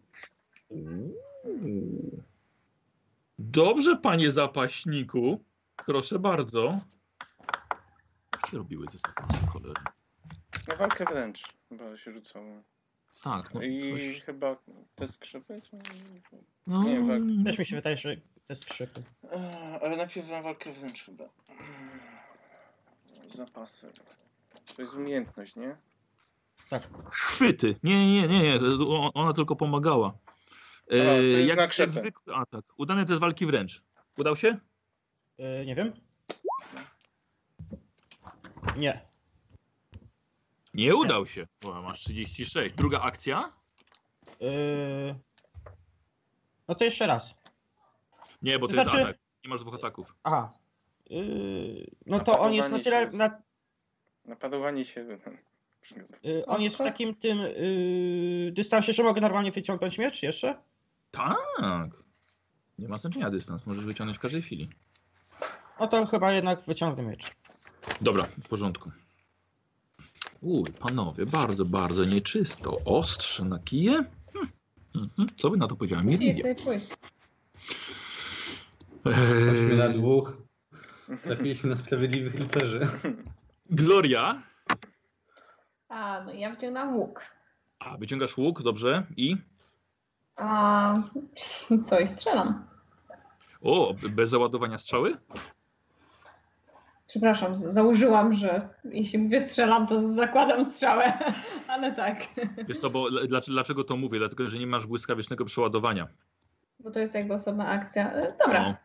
Dobrze, 3.39 3.95
panie 3.95 4.31
zapaśniku. 4.31 5.43
Proszę 5.85 6.19
bardzo. 6.19 6.79
Jak 8.33 8.47
się 8.51 8.57
robiły 8.57 8.87
te 8.87 8.97
zapasy, 8.97 9.45
cholery? 9.47 9.81
Na 10.67 10.75
walkę 10.75 11.05
wręcz 11.05 11.53
chyba 11.69 11.97
się 11.97 12.11
rzucało. 12.11 12.61
Tak, 13.23 13.53
no 13.53 13.61
I 13.63 13.91
coś... 13.91 14.21
chyba 14.23 14.55
te 14.95 15.07
skrzypy? 15.07 15.61
Czy... 15.61 15.77
No, 16.67 16.83
nie, 16.83 17.01
wal- 17.01 17.43
Też 17.45 17.59
mi 17.59 17.65
się 17.65 17.75
wydaje, 17.75 17.97
że 17.97 18.15
te 18.45 18.55
skrzypy. 18.55 19.03
Ale 19.81 19.97
najpierw 19.97 20.29
na 20.29 20.41
walkę 20.41 20.73
wręcz 20.73 21.05
chyba. 21.05 21.23
Zapasy. 23.27 23.91
To 24.75 24.81
jest 24.81 24.93
umiejętność, 24.93 25.55
nie? 25.55 25.75
Tak. 26.69 26.87
Chwyty. 27.11 27.75
Nie, 27.83 28.07
nie, 28.13 28.27
nie, 28.27 28.39
nie. 28.39 28.59
Ona 29.13 29.33
tylko 29.33 29.55
pomagała. 29.55 30.13
E, 30.87 30.97
to 31.05 31.13
jest 31.13 31.47
jak, 31.47 31.57
na 31.57 31.61
jak 31.63 31.71
krzepę. 31.71 31.91
zwykle, 31.91 32.35
a 32.35 32.45
tak. 32.45 32.65
Udane 32.77 33.05
test 33.05 33.19
walki 33.19 33.45
wręcz. 33.45 33.83
Udał 34.17 34.35
się? 34.35 34.57
Y, 35.39 35.65
nie 35.65 35.75
wiem. 35.75 35.93
Nie. 38.77 39.01
Nie 40.73 40.95
udał 40.95 41.25
się. 41.25 41.47
O, 41.67 41.81
masz 41.81 41.99
36. 41.99 42.75
Druga 42.75 43.01
akcja? 43.01 43.53
Y, 44.41 45.15
no 46.67 46.75
to 46.75 46.83
jeszcze 46.83 47.07
raz. 47.07 47.35
Nie, 48.41 48.59
bo 48.59 48.67
to 48.67 48.73
Znaczy- 48.73 48.97
jest 48.97 49.09
atak. 49.09 49.17
Nie 49.43 49.49
masz 49.49 49.59
dwóch 49.61 49.75
ataków. 49.75 50.15
Aha. 50.23 50.53
Y, 51.11 51.91
no 52.05 52.19
to 52.19 52.39
on 52.39 52.53
jest 52.53 52.71
na 52.71 52.79
tyle. 52.79 53.11
się. 53.11 53.17
Na, 53.17 53.41
Napadowanie 54.25 54.85
się. 54.85 55.17
przygotowuje. 55.81 56.33
y, 56.39 56.45
on 56.45 56.61
jest 56.61 56.75
w 56.77 56.81
Okej. 56.81 56.91
takim 56.91 57.15
tym 57.15 57.39
y, 57.41 58.49
dystansie, 58.53 58.93
że 58.93 59.03
mogę 59.03 59.21
normalnie 59.21 59.51
wyciągnąć 59.51 59.97
miecz 59.97 60.23
jeszcze? 60.23 60.61
Tak. 61.15 61.89
Nie 62.79 62.87
ma 62.87 62.97
znaczenia 62.97 63.29
dystans. 63.29 63.65
Możesz 63.65 63.85
wyciągnąć 63.85 64.17
w 64.17 64.21
każdej 64.21 64.41
chwili. 64.41 64.69
No 65.79 65.87
to 65.87 66.05
chyba 66.05 66.31
jednak 66.31 66.61
wyciągnę 66.61 67.03
miecz. 67.03 67.31
Dobra, 68.01 68.23
w 68.23 68.47
porządku. 68.47 68.91
Uj, 70.41 70.71
panowie, 70.71 71.25
bardzo, 71.25 71.65
bardzo 71.65 72.05
nieczysto. 72.05 72.77
Ostrze 72.85 73.45
na 73.45 73.59
kije? 73.59 74.05
Hm. 74.33 74.47
Mhm. 74.95 75.29
Co 75.37 75.49
by 75.49 75.57
na 75.57 75.67
to 75.67 75.75
powiedziała 75.75 76.03
pójść. 76.63 76.87
Chodźmy 79.03 79.77
na 79.77 79.85
Eee, 79.85 79.93
dwóch. 79.93 80.37
Trafiliśmy 81.23 81.69
na 81.69 81.75
sprawiedliwych 81.75 82.35
rycerzy. 82.35 82.87
Gloria. 83.69 84.43
A, 85.89 86.23
no 86.25 86.33
ja 86.33 86.49
wyciągnęłam 86.49 86.95
łuk. 86.95 87.21
A, 87.79 87.97
wyciągasz 87.97 88.37
łuk, 88.37 88.63
dobrze. 88.63 89.05
I? 89.17 89.37
A 90.35 90.95
co 91.89 91.99
i 91.99 92.07
strzelam. 92.07 92.65
O, 93.61 93.93
bez 94.09 94.29
załadowania 94.29 94.77
strzały? 94.77 95.17
Przepraszam, 97.07 97.55
założyłam, 97.55 98.33
że 98.33 98.69
jeśli 98.83 99.19
mówię 99.19 99.41
strzelam, 99.41 99.87
to 99.87 100.13
zakładam 100.13 100.63
strzałę, 100.65 101.13
ale 101.67 101.95
tak. 101.95 102.17
Wiesz 102.67 102.77
co, 102.77 102.89
bo 102.89 103.07
dlaczego, 103.47 103.83
to 103.83 103.97
mówię? 103.97 104.19
Dlatego, 104.19 104.47
że 104.47 104.59
nie 104.59 104.67
masz 104.67 104.87
błyskawicznego 104.87 105.45
przeładowania. 105.45 106.07
Bo 106.79 106.91
to 106.91 106.99
jest 106.99 107.15
jakby 107.15 107.33
osobna 107.33 107.67
akcja. 107.67 108.11
E, 108.13 108.33
Dobra, 108.45 108.77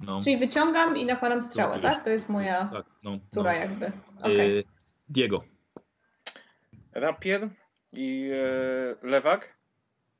No. 0.00 0.20
czyli 0.24 0.36
wyciągam 0.38 0.96
i 0.96 1.06
nakładam 1.06 1.42
strzałę, 1.42 1.72
Zrobiłeś. 1.72 1.96
tak? 1.96 2.04
To 2.04 2.10
jest 2.10 2.28
moja 2.28 2.64
Tak, 2.64 2.86
no, 3.02 3.10
no. 3.10 3.18
tura 3.34 3.54
jakby. 3.54 3.92
Okej. 4.22 4.58
E, 4.58 4.62
Diego, 5.08 5.44
Rapier 6.92 7.48
i 7.92 8.30
e, 8.34 9.06
lewak. 9.08 9.57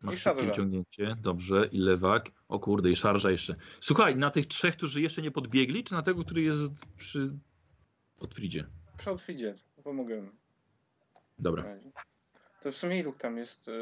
Masz 0.02 0.14
I 0.14 0.18
szybkie 0.18 0.36
szarża. 0.38 0.50
wyciągnięcie, 0.50 1.16
dobrze, 1.20 1.68
i 1.72 1.78
lewak. 1.78 2.30
O 2.48 2.58
kurde, 2.60 2.90
i 2.90 2.96
szarża 2.96 3.30
jeszcze. 3.30 3.54
Słuchaj, 3.80 4.16
na 4.16 4.30
tych 4.30 4.46
trzech, 4.46 4.76
którzy 4.76 5.02
jeszcze 5.02 5.22
nie 5.22 5.30
podbiegli, 5.30 5.84
czy 5.84 5.94
na 5.94 6.02
tego, 6.02 6.24
który 6.24 6.42
jest 6.42 6.72
przy 6.96 7.32
Otfridzie? 8.18 8.66
Przy 8.98 9.10
Otwidzie. 9.10 9.54
Pomogę. 9.84 10.28
Dobra. 11.38 11.64
To 12.62 12.72
w 12.72 12.76
sumie 12.76 12.98
ilu 13.00 13.12
tam 13.18 13.36
jest 13.38 13.68
e, 13.68 13.72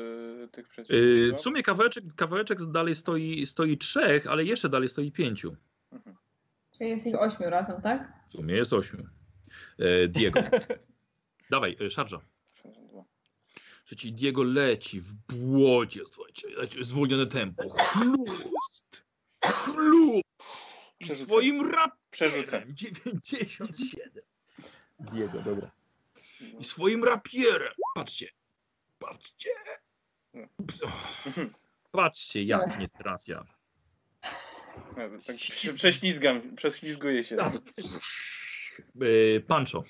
tych 0.48 0.64
Yy, 0.64 0.70
przeciwników? 0.70 1.38
w 1.38 1.42
sumie 1.42 1.62
kawałeczek, 1.62 2.04
kawałeczek 2.16 2.64
dalej 2.70 2.94
stoi, 2.94 3.46
stoi 3.46 3.78
trzech, 3.78 4.26
ale 4.26 4.44
jeszcze 4.44 4.68
dalej 4.68 4.88
stoi 4.88 5.12
pięciu. 5.12 5.56
Mhm. 5.92 6.16
Czyli 6.78 6.90
jest 6.90 7.06
ich 7.06 7.14
ośmiu 7.20 7.50
razem, 7.50 7.82
tak? 7.82 8.12
W 8.28 8.32
sumie 8.32 8.54
jest 8.54 8.72
ośmiu. 8.72 9.06
E, 9.78 10.08
Diego. 10.08 10.40
Dawaj, 11.50 11.76
e, 11.80 11.90
szarża. 11.90 12.20
Słuchajcie, 13.86 14.12
Diego 14.12 14.42
leci 14.42 15.00
w 15.00 15.14
błocie, 15.14 16.00
słuchajcie, 16.12 16.48
leci, 16.48 16.84
zwolnione 16.84 17.26
tempo. 17.26 17.68
Chlust! 17.68 19.04
Chlust! 19.44 20.26
I 21.00 21.06
swoim 21.06 21.70
rapierem 21.70 21.98
Przerzucę. 22.10 22.62
97. 22.68 24.24
Diego, 25.00 25.42
dobra. 25.42 25.70
I 26.60 26.64
swoim 26.64 27.04
rapierem. 27.04 27.72
Patrzcie. 27.94 28.28
Patrzcie. 28.98 29.50
Patrzcie, 31.92 32.42
jak 32.42 32.78
nie 32.78 32.88
trafia. 32.88 33.44
Tak 35.26 35.36
prześlizgam, 35.76 36.56
prześlizguję 36.56 37.24
się. 37.24 37.36
Yy, 38.94 39.44
Pancho. 39.46 39.84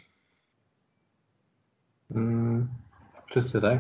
Mm, 2.11 2.69
wszyscy, 3.31 3.61
tak? 3.61 3.79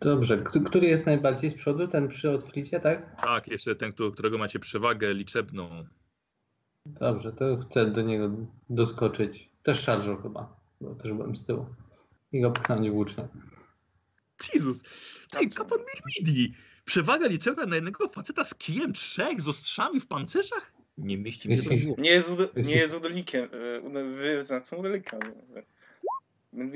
Dobrze, 0.00 0.44
który 0.66 0.86
jest 0.86 1.06
najbardziej 1.06 1.50
z 1.50 1.54
przodu? 1.54 1.88
Ten 1.88 2.08
przy 2.08 2.30
Otfricie, 2.30 2.80
tak? 2.80 3.22
Tak, 3.22 3.48
jeszcze 3.48 3.74
ten, 3.76 3.92
którego 3.92 4.38
macie 4.38 4.58
przewagę 4.58 5.14
liczebną. 5.14 5.84
Dobrze, 6.86 7.32
to 7.32 7.56
chcę 7.56 7.86
do 7.90 8.02
niego 8.02 8.30
doskoczyć. 8.70 9.50
Też 9.62 9.80
szarżą 9.80 10.16
chyba, 10.22 10.56
bo 10.80 10.94
też 10.94 11.12
byłem 11.12 11.36
z 11.36 11.44
tyłu. 11.46 11.66
I 12.32 12.40
go 12.40 12.50
pchnąć 12.50 12.90
włócznie. 12.90 13.28
Jezus. 14.54 14.82
Ty, 15.30 15.48
kapan 15.50 15.78
Mirmidi. 15.78 16.54
Przewaga 16.84 17.26
liczebna 17.26 17.66
na 17.66 17.74
jednego 17.74 18.08
faceta 18.08 18.44
z 18.44 18.54
kijem 18.54 18.92
trzech, 18.92 19.40
z 19.40 19.48
ostrzami 19.48 20.00
w 20.00 20.06
pancerzach? 20.06 20.72
Nie 20.98 21.18
mieści 21.18 21.48
mnie 21.48 21.56
to 21.62 21.62
w 21.68 21.72
Jeśli- 21.72 21.86
głowie. 21.86 22.02
Nie 22.02 22.10
jest, 22.10 22.30
ude, 22.30 22.48
nie 22.56 22.74
jest 22.76 22.96
udelikiem. 22.96 23.48
e, 23.76 23.80
ude- 23.80 24.14
Wyznacą 24.16 24.76
udelika. 24.76 25.18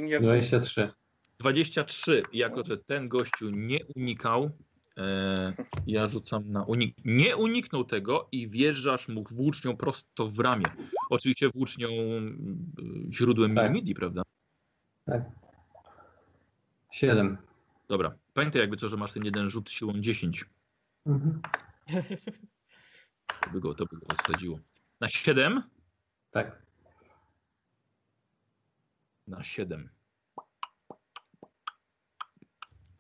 Ja 0.09 0.21
23. 0.21 0.93
23. 1.39 2.23
Jako, 2.33 2.63
że 2.63 2.77
ten 2.79 3.09
gościu 3.09 3.51
nie 3.51 3.79
unikał, 3.97 4.51
e, 4.97 5.53
ja 5.87 6.09
rzucam 6.09 6.53
na 6.53 6.65
unik. 6.65 6.97
Nie 7.05 7.37
uniknął 7.37 7.85
tego 7.85 8.29
i 8.33 8.49
wjeżdżasz 8.49 9.09
mu 9.09 9.25
włócznią 9.31 9.77
prosto 9.77 10.27
w 10.27 10.39
ramię. 10.39 10.67
Oczywiście 11.11 11.49
włócznią 11.49 11.89
mm, 11.89 13.09
źródłem 13.13 13.55
Tak. 13.55 13.65
Mirmidi, 13.65 13.95
prawda? 13.95 14.23
Tak. 15.05 15.23
7. 16.91 17.39
Dobra. 17.89 18.15
Pamiętaj 18.35 18.61
jakby 18.61 18.77
co, 18.77 18.89
że 18.89 18.97
masz 18.97 19.13
ten 19.13 19.25
jeden 19.25 19.49
rzut 19.49 19.71
siłą 19.71 19.93
10. 20.01 20.45
Mhm. 21.07 21.41
To 23.43 23.51
by 23.51 23.61
go, 23.61 23.75
to 23.75 23.87
by 23.87 23.97
go 23.97 24.07
rozsadziło. 24.09 24.59
Na 25.01 25.09
7? 25.09 25.63
Tak. 26.31 26.63
Na 29.33 29.43
7. 29.45 29.89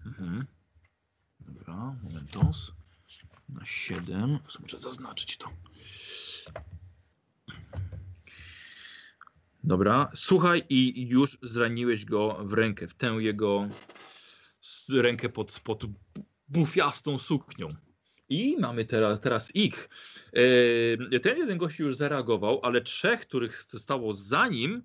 Mhm. 0.06 0.46
Dobra, 1.40 1.96
momentos. 2.02 2.72
Na 3.48 3.64
7. 3.64 4.38
Muszę 4.60 4.78
zaznaczyć 4.78 5.36
to. 5.36 5.48
Dobra, 9.64 10.10
słuchaj 10.14 10.62
i 10.68 11.08
już 11.08 11.38
zraniłeś 11.42 12.04
go 12.04 12.38
w 12.44 12.52
rękę, 12.52 12.88
w 12.88 12.94
tę 12.94 13.06
jego 13.06 13.68
rękę 14.88 15.28
pod, 15.28 15.60
pod 15.64 15.82
bufiastą 16.48 17.18
suknią. 17.18 17.68
I 18.28 18.56
mamy 18.60 18.84
teraz, 18.84 19.20
teraz 19.20 19.56
ich. 19.56 19.88
E, 21.12 21.20
Ten 21.20 21.38
jeden 21.38 21.58
gościu 21.58 21.82
już 21.84 21.96
zareagował, 21.96 22.60
ale 22.62 22.80
trzech, 22.80 23.20
których 23.20 23.64
stało 23.78 24.14
za 24.14 24.48
nim, 24.48 24.82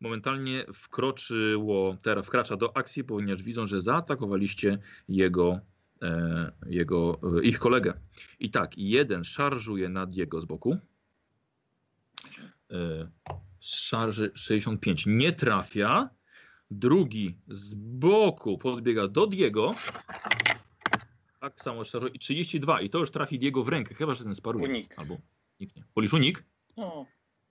momentalnie 0.00 0.64
wkroczyło, 0.74 1.96
teraz 2.02 2.26
wkracza 2.26 2.56
do 2.56 2.76
akcji, 2.76 3.04
ponieważ 3.04 3.42
widzą, 3.42 3.66
że 3.66 3.80
zaatakowaliście 3.80 4.78
jego, 5.08 5.60
e, 6.02 6.52
jego, 6.66 7.20
e, 7.38 7.42
ich 7.42 7.58
kolegę. 7.58 7.94
I 8.40 8.50
tak, 8.50 8.78
jeden 8.78 9.24
szarżuje 9.24 9.88
nad 9.88 10.14
jego 10.14 10.40
z 10.40 10.44
boku. 10.44 10.78
E, 12.70 13.08
z 13.60 13.76
szarży 13.76 14.30
65 14.34 15.06
nie 15.06 15.32
trafia. 15.32 16.10
Drugi 16.70 17.38
z 17.48 17.74
boku 17.74 18.58
podbiega 18.58 19.08
do 19.08 19.26
Diego. 19.26 19.74
Tak 21.40 21.60
samo 21.60 21.84
szarżuje. 21.84 22.12
I 22.12 22.18
32. 22.18 22.80
I 22.80 22.90
to 22.90 22.98
już 22.98 23.10
trafi 23.10 23.38
Diego 23.38 23.64
w 23.64 23.68
rękę, 23.68 23.94
chyba 23.94 24.14
że 24.14 24.24
ten 24.24 24.34
sparuje. 24.34 24.68
Unik. 24.68 24.98
Albo 24.98 25.16
nikt 25.60 25.76
nie. 25.76 25.84
Polisz 25.94 26.12
unik? 26.12 26.44
No, 26.76 27.06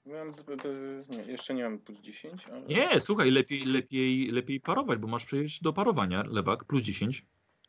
d- 0.05 1.05
nie, 1.09 1.23
jeszcze 1.31 1.53
nie 1.53 1.63
mam 1.63 1.79
plus 1.79 1.99
10, 1.99 2.47
ale... 2.47 2.61
Nie, 2.61 3.01
słuchaj, 3.01 3.31
lepiej, 3.31 3.65
lepiej, 3.65 4.31
lepiej 4.31 4.59
parować, 4.59 4.99
bo 4.99 5.07
masz 5.07 5.25
przecież 5.25 5.59
do 5.59 5.73
parowania 5.73 6.23
lewak 6.27 6.63
plus 6.63 6.81
10. 6.83 7.25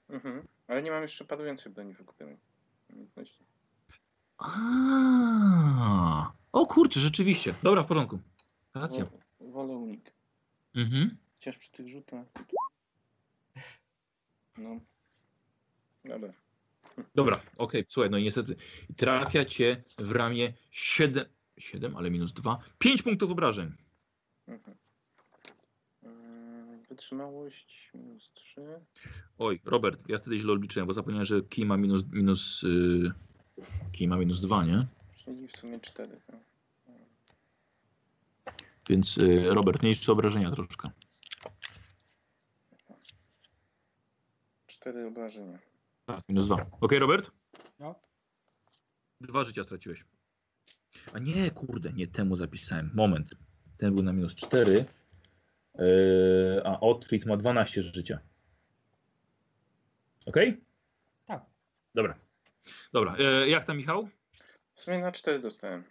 Mhm. 0.09 0.47
Ale 0.69 0.83
nie 0.83 0.91
mam 0.91 1.03
jeszcze 1.03 1.25
padującej 1.25 1.73
broni 1.73 1.93
wykupionej. 1.93 2.37
A, 4.39 6.33
o 6.53 6.67
kurczę, 6.67 7.01
rzeczywiście. 7.01 7.55
Dobra, 7.63 7.83
w 7.83 7.87
porządku. 7.87 8.19
Racja. 8.75 9.05
Wo- 9.05 9.51
Wolę 9.51 9.77
unik. 9.77 10.13
Mhm. 10.75 11.17
Chociaż 11.35 11.59
przy 11.59 11.71
tych 11.71 11.89
rzutach... 11.89 12.27
No. 14.59 14.81
Dobra. 16.05 16.33
Dobra, 17.15 17.41
okej, 17.57 17.85
słuchaj, 17.89 18.11
no 18.11 18.19
i 18.19 18.23
niestety 18.23 18.57
trafia 18.97 19.45
cię 19.45 19.83
w 19.99 20.11
ramię 20.11 20.53
7, 20.71 21.25
7, 21.59 21.97
ale 21.97 22.11
minus 22.11 22.33
2, 22.33 22.59
5 22.79 23.03
punktów 23.03 23.31
obrażeń. 23.31 23.73
Mhm. 24.49 24.77
Mm, 26.03 26.83
Wytrzymałość 26.83 27.91
minus 27.95 28.31
3. 28.35 28.81
Oj, 29.39 29.61
Robert, 29.65 30.09
ja 30.09 30.19
wtedy 30.19 30.39
źle 30.39 30.53
odliczyłem, 30.53 30.87
bo 30.87 30.95
zapomniałem, 30.95 31.27
że 31.27 31.43
kij 31.43 31.65
ma 31.67 31.77
minus, 31.77 32.03
minus, 32.13 32.63
yy, 32.63 33.13
kij 33.93 34.09
ma 34.09 34.17
minus 34.17 34.41
2, 34.41 34.65
nie? 34.65 34.87
Czyli 35.17 35.49
w 35.49 35.57
sumie 35.57 35.81
4. 35.81 36.21
No. 36.33 36.39
Więc 38.89 39.17
yy, 39.17 39.55
Robert, 39.55 39.83
mniejsze 39.83 40.13
obrażenia 40.13 40.51
troszkę. 40.51 40.91
4 44.67 45.07
obrażenia. 45.07 45.59
Tak, 46.07 46.21
minus 46.29 46.47
2. 46.47 46.67
Okej, 46.81 46.99
Robert? 46.99 47.31
No. 47.79 47.95
Dwa 49.21 49.45
życia 49.45 49.65
straciłeś. 49.65 50.05
A 51.13 51.19
nie, 51.19 51.51
kurde, 51.51 51.93
nie 51.93 52.07
temu 52.07 52.37
zapisałem. 52.37 52.91
Moment. 52.95 53.31
Ten 53.77 53.95
był 53.95 54.05
na 54.05 54.13
minus 54.13 54.35
4. 54.35 54.85
Yy, 55.79 56.63
a 56.65 56.81
Otfrid 56.81 57.27
ma 57.27 57.37
12 57.37 57.83
życia. 57.83 58.19
Okej? 60.27 60.65
Tak. 61.27 61.45
Dobra. 61.95 62.19
Dobra. 62.93 63.17
Yy, 63.17 63.49
jak 63.49 63.65
tam, 63.65 63.77
Michał? 63.77 64.09
W 64.75 64.81
sumie 64.81 64.99
na 64.99 65.13
4 65.13 65.39
dostałem. 65.39 65.85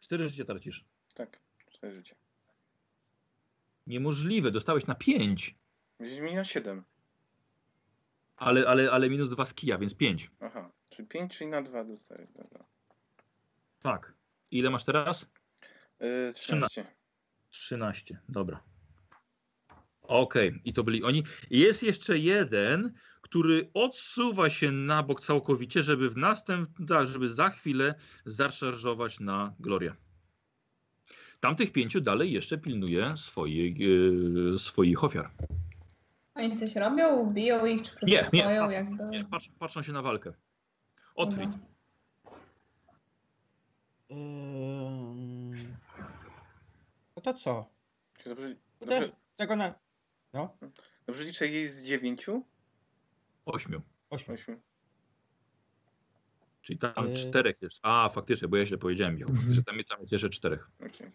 4 0.00 0.28
życia 0.28 0.44
tracisz. 0.44 0.84
Tak, 1.14 1.40
4 1.70 1.94
życia. 1.94 2.14
Niemożliwe, 3.86 4.50
dostałeś 4.50 4.86
na 4.86 4.94
5. 4.94 5.54
Gdzieś 6.00 6.20
mi 6.20 6.34
na 6.34 6.44
7. 6.44 6.84
Ale, 8.36 8.68
ale, 8.68 8.90
ale 8.90 9.10
minus 9.10 9.28
2 9.28 9.46
z 9.46 9.54
kija, 9.54 9.78
więc 9.78 9.94
5. 9.94 10.30
Aha, 10.40 10.70
czyli 10.88 11.08
5, 11.08 11.38
czyli 11.38 11.50
na 11.50 11.62
2 11.62 11.84
dostaję. 11.84 12.26
Dobra. 12.34 12.64
Tak. 13.84 14.14
Ile 14.50 14.70
masz 14.70 14.84
teraz? 14.84 15.30
Yy, 16.00 16.32
13. 16.34 16.84
13, 17.50 18.18
dobra. 18.28 18.62
Okej, 20.02 20.60
i 20.64 20.72
to 20.72 20.84
byli 20.84 21.02
oni. 21.02 21.22
Jest 21.50 21.82
jeszcze 21.82 22.18
jeden, 22.18 22.92
który 23.20 23.70
odsuwa 23.74 24.50
się 24.50 24.72
na 24.72 25.02
bok 25.02 25.20
całkowicie, 25.20 25.82
żeby 25.82 26.10
w 26.10 26.16
następnym, 26.16 26.88
tak, 26.88 27.06
żeby 27.06 27.28
za 27.28 27.50
chwilę 27.50 27.94
zaszarżować 28.26 29.20
na 29.20 29.54
Glorię. 29.60 29.94
Tamtych 31.40 31.72
pięciu 31.72 32.00
dalej 32.00 32.32
jeszcze 32.32 32.58
pilnuje 32.58 33.16
swoich, 33.16 33.76
e, 34.54 34.58
swoich 34.58 35.04
ofiar. 35.04 35.30
Oni 36.34 36.58
coś 36.58 36.76
robią? 36.76 37.32
Biją 37.32 37.66
ich, 37.66 37.82
czy 37.82 37.90
po 37.90 37.98
prostu 37.98 38.16
Nie, 38.16 38.28
nie, 38.32 38.40
stoją 38.40 38.62
patrzą, 38.62 38.78
jakby... 38.78 39.04
nie 39.04 39.24
patrz, 39.24 39.48
patrzą 39.58 39.82
się 39.82 39.92
na 39.92 40.02
walkę. 40.02 40.32
Otwit. 41.14 41.50
Dobra. 41.50 41.73
Ym, 44.14 45.76
No 47.16 47.22
to 47.22 47.34
co? 47.34 47.66
Czy 48.18 48.28
dobrze, 48.28 48.54
To 48.78 48.86
dobrze, 48.86 49.00
też 49.08 49.16
tego 49.36 49.56
na... 49.56 49.74
No, 50.32 50.56
dobrze 51.06 51.24
liczę, 51.24 51.48
jest 51.48 51.76
z 51.76 51.84
9? 51.84 52.26
Ośmiu. 53.46 53.80
8. 54.10 54.34
8. 54.34 54.60
Czyli 56.62 56.78
tam 56.78 57.08
Yy. 57.08 57.14
czterech 57.16 57.62
jest. 57.62 57.78
A, 57.82 58.08
faktycznie, 58.08 58.48
bo 58.48 58.56
ja 58.56 58.66
źle 58.66 58.78
powiedziałem, 58.78 59.14
Michał, 59.14 59.30
Mhm. 59.30 59.52
że 59.54 59.62
tam, 59.62 59.76
tam 59.88 60.00
jest 60.00 60.12
jeszcze 60.12 60.30
czterech. 60.30 60.70
Okay. 60.80 61.12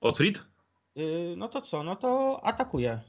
Otwit? 0.00 0.42
Yy, 0.94 1.34
no 1.36 1.48
to 1.48 1.60
co? 1.62 1.82
No 1.82 1.96
to 1.96 2.40
atakuję. 2.44 3.00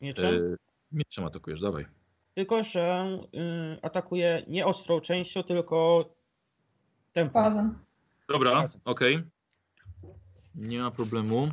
Mieczem. 0.00 0.34
E, 0.34 0.56
mieczem 0.92 1.24
atakujesz, 1.24 1.60
dawaj. 1.60 1.86
Tylko, 2.34 2.62
że 2.62 3.06
yy, 3.32 3.78
atakuję 3.82 4.44
nie 4.48 4.66
ostrą 4.66 5.00
częścią, 5.00 5.42
tylko 5.42 6.04
tempą. 7.12 7.32
Bazę. 7.32 7.74
Dobra, 8.28 8.66
okej. 8.84 9.22
Nie 10.54 10.80
ma 10.80 10.90
problemu. 10.90 11.50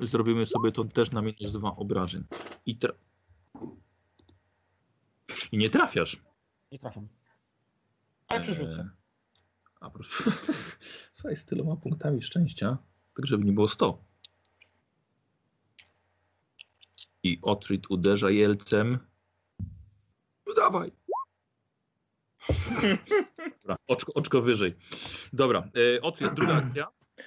zrobimy 0.00 0.46
sobie 0.46 0.72
to 0.72 0.84
też 0.84 1.10
na 1.10 1.22
minus 1.22 1.52
dwa 1.52 1.76
obrażeń. 1.76 2.24
I, 2.66 2.78
tra... 2.78 2.92
I 5.52 5.58
nie 5.58 5.70
trafiasz. 5.70 6.22
Nie 6.72 6.78
trafiam. 6.78 7.08
Ale 8.28 8.40
przerzucę. 8.40 8.80
Eee, 8.80 8.88
A 9.80 9.90
proszę. 9.90 10.30
Słuchaj, 11.14 11.36
z 11.36 11.44
tyloma 11.44 11.76
punktami 11.76 12.22
szczęścia, 12.22 12.78
tak 13.14 13.26
żeby 13.26 13.44
nie 13.44 13.52
było 13.52 13.68
100. 13.68 14.04
I 17.22 17.38
Otrid 17.42 17.90
uderza 17.90 18.30
jelcem. 18.30 18.98
No 20.46 20.54
dawaj. 20.54 20.92
Dobra, 23.60 23.76
oczko, 23.86 24.12
oczko 24.14 24.42
wyżej. 24.42 24.70
Dobra, 25.32 25.68
e, 26.22 26.30
druga 26.34 26.54
akcja. 26.62 26.86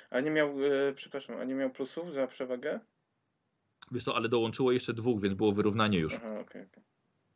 A 0.09 0.19
nie 0.19 0.31
miał, 0.31 0.49
e, 0.49 0.93
przepraszam, 0.93 1.37
a 1.37 1.43
nie 1.43 1.55
miał 1.55 1.69
plusów 1.69 2.13
za 2.13 2.27
przewagę? 2.27 2.79
Wiesz 3.91 4.03
co, 4.03 4.15
ale 4.15 4.29
dołączyło 4.29 4.71
jeszcze 4.71 4.93
dwóch, 4.93 5.21
więc 5.21 5.35
było 5.35 5.51
wyrównanie 5.51 5.99
już. 5.99 6.15
Aha, 6.15 6.39
okej. 6.39 6.61
okej. 6.61 6.83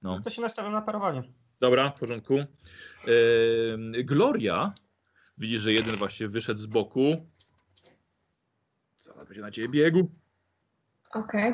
No. 0.01 0.19
To 0.19 0.29
się 0.29 0.41
nastawiam 0.41 0.71
na 0.71 0.81
parowanie. 0.81 1.23
Dobra, 1.59 1.89
w 1.89 1.99
porządku. 1.99 2.33
Ehm, 2.37 2.47
Gloria, 4.03 4.73
widzisz, 5.37 5.61
że 5.61 5.73
jeden 5.73 5.95
właśnie 5.95 6.27
wyszedł 6.27 6.59
z 6.59 6.65
boku. 6.65 7.25
Zaraz 8.97 9.25
będzie 9.25 9.41
na 9.41 9.51
ciebie 9.51 9.69
biegł. 9.69 10.09
Okej. 11.13 11.53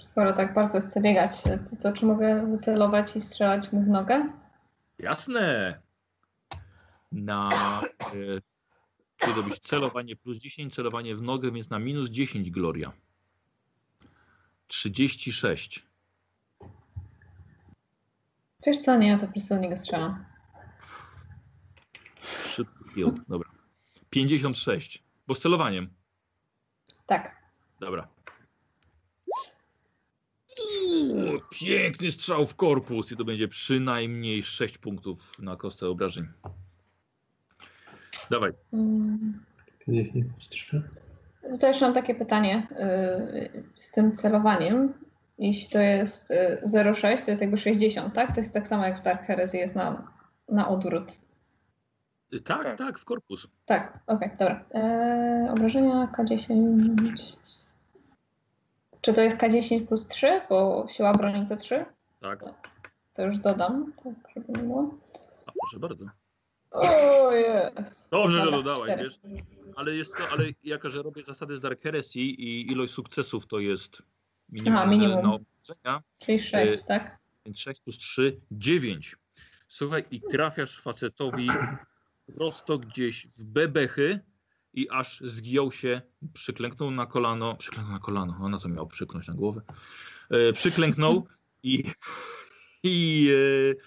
Skoro 0.00 0.32
tak 0.32 0.54
bardzo 0.54 0.80
chcę 0.80 1.00
biegać, 1.00 1.42
to, 1.42 1.50
to 1.82 1.92
czy 1.92 2.06
mogę 2.06 2.46
wycelować 2.46 3.16
i 3.16 3.20
strzelać 3.20 3.72
mu 3.72 3.82
w 3.82 3.88
nogę? 3.88 4.39
Jasne. 5.02 5.80
Na. 7.12 7.48
E, 7.50 8.40
kiedy 9.16 9.42
robisz 9.42 9.58
celowanie 9.58 10.16
plus 10.16 10.38
10, 10.38 10.74
celowanie 10.74 11.14
w 11.14 11.22
nogę, 11.22 11.52
więc 11.52 11.70
na 11.70 11.78
minus 11.78 12.10
10 12.10 12.50
Gloria. 12.50 12.92
36. 14.66 15.86
Wiesz 18.66 18.80
co, 18.80 18.96
nie, 18.96 19.08
ja 19.08 19.18
to 19.18 19.26
po 19.26 19.32
prostu 19.32 19.54
do 19.54 19.60
niego 19.60 19.76
strzelam. 19.76 20.24
Szybki. 22.46 23.02
Dobra. 23.28 23.50
56. 24.10 25.04
Bo 25.26 25.34
z 25.34 25.40
celowaniem. 25.40 25.90
Tak. 27.06 27.36
Dobra. 27.80 28.08
Uuu, 30.90 31.36
piękny 31.50 32.10
strzał 32.10 32.46
w 32.46 32.54
korpus 32.56 33.12
i 33.12 33.16
to 33.16 33.24
będzie 33.24 33.48
przynajmniej 33.48 34.42
6 34.42 34.78
punktów 34.78 35.42
na 35.42 35.56
kostce 35.56 35.88
obrażeń. 35.88 36.26
Dawaj. 38.30 38.52
Mm. 38.72 39.40
53. 39.86 40.82
To 41.60 41.66
jeszcze 41.66 41.84
mam 41.84 41.94
takie 41.94 42.14
pytanie 42.14 42.66
yy, 42.70 43.62
z 43.78 43.90
tym 43.90 44.12
celowaniem. 44.12 44.92
Jeśli 45.38 45.68
to 45.70 45.78
jest 45.78 46.30
yy, 46.30 46.82
0,6, 46.84 47.24
to 47.24 47.30
jest 47.30 47.42
jakby 47.42 47.58
60, 47.58 48.14
tak? 48.14 48.34
To 48.34 48.40
jest 48.40 48.54
tak 48.54 48.68
samo 48.68 48.84
jak 48.86 49.00
w 49.00 49.04
Dark 49.04 49.22
Heresy 49.22 49.56
jest 49.56 49.74
na, 49.74 50.12
na 50.48 50.68
odwrót. 50.68 51.18
Y, 52.34 52.40
Tak, 52.40 52.64
tak, 52.64 52.78
Tak. 52.78 52.98
w 52.98 53.04
korpus. 53.04 53.48
Tak, 53.66 53.98
okej, 54.06 54.30
dobra. 54.38 54.64
Eee, 54.72 55.50
obrażenia 55.50 56.08
K10. 56.18 56.94
Czy 59.00 59.14
to 59.14 59.20
jest 59.20 59.36
K10 59.36 59.86
plus 59.86 60.08
3? 60.08 60.40
Bo 60.48 60.86
siła 60.90 61.14
broni 61.14 61.46
to 61.48 61.56
3? 61.56 61.84
Tak. 62.20 62.44
To 63.12 63.22
już 63.22 63.38
dodam, 63.38 63.92
tak 64.04 64.14
żeby 64.36 64.52
nie 64.52 64.62
było. 64.62 64.98
A 65.46 65.52
proszę 65.60 65.78
bardzo. 65.78 66.04
O 66.70 67.32
jest. 67.32 68.08
Dobrze, 68.10 68.38
że 68.38 68.44
Dobra, 68.44 68.58
dodałaś, 68.58 68.82
cztery. 68.90 69.02
wiesz. 69.04 69.20
Ale 69.76 69.96
jest 69.96 70.16
to, 70.16 70.28
ale 70.30 70.44
jako, 70.64 70.90
że 70.90 71.02
robię 71.02 71.22
zasady 71.22 71.56
z 71.56 71.60
Dark 71.60 71.80
Heresy 71.80 72.18
i 72.18 72.72
ilość 72.72 72.92
sukcesów 72.92 73.46
to 73.46 73.58
jest 73.58 74.02
minimalne 74.48 74.96
minimum. 74.96 75.44
na 75.84 76.02
Czyli 76.18 76.40
6, 76.40 76.72
Y, 76.82 76.86
tak? 76.86 77.18
więc 77.46 77.58
6 77.58 77.80
plus 77.80 77.98
3, 77.98 78.40
9. 78.50 79.16
Słuchaj, 79.68 80.04
i 80.10 80.20
trafiasz 80.20 80.80
facetowi 80.82 81.48
prosto 82.36 82.78
gdzieś 82.78 83.26
w 83.26 83.44
bebechy 83.44 84.20
i 84.72 84.90
aż 84.90 85.20
zgiął 85.24 85.72
się, 85.72 86.02
przyklęknął 86.32 86.90
na 86.90 87.06
kolano, 87.06 87.56
przyklęknął 87.56 87.94
na 87.94 88.00
kolano, 88.00 88.36
no 88.40 88.48
na 88.48 88.58
co 88.58 88.68
miał 88.68 88.86
przyknąć 88.86 89.28
na 89.28 89.34
głowę, 89.34 89.62
e, 90.30 90.52
przyklęknął 90.52 91.26
i, 91.62 91.84
i, 92.82 93.28
e, 93.30 93.82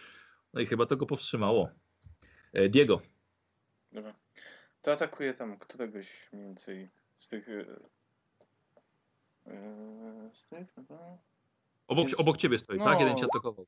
no 0.54 0.62
i 0.62 0.66
chyba 0.66 0.86
to 0.86 0.98
go 0.98 1.06
powstrzymało. 1.06 1.70
E, 2.54 2.70
Diego, 2.70 3.02
Dobra. 3.94 4.14
To 4.82 4.92
atakuje 4.92 5.34
tam 5.34 5.60
któregoś 5.60 6.30
mniej 6.34 6.46
więcej 6.46 6.90
z 7.20 7.28
tych... 7.28 7.50
e, 7.50 7.66
e, 9.48 10.30
z 10.34 10.46
tych? 10.46 10.74
Dobra. 10.76 11.18
obok, 11.88 12.08
obok 12.18 12.38
ciebie 12.38 12.60
stoi, 12.60 12.78
tak? 12.78 12.94
No. 12.94 13.00
Jeden 13.00 13.18
cię 13.18 13.26
atakował. 13.26 13.68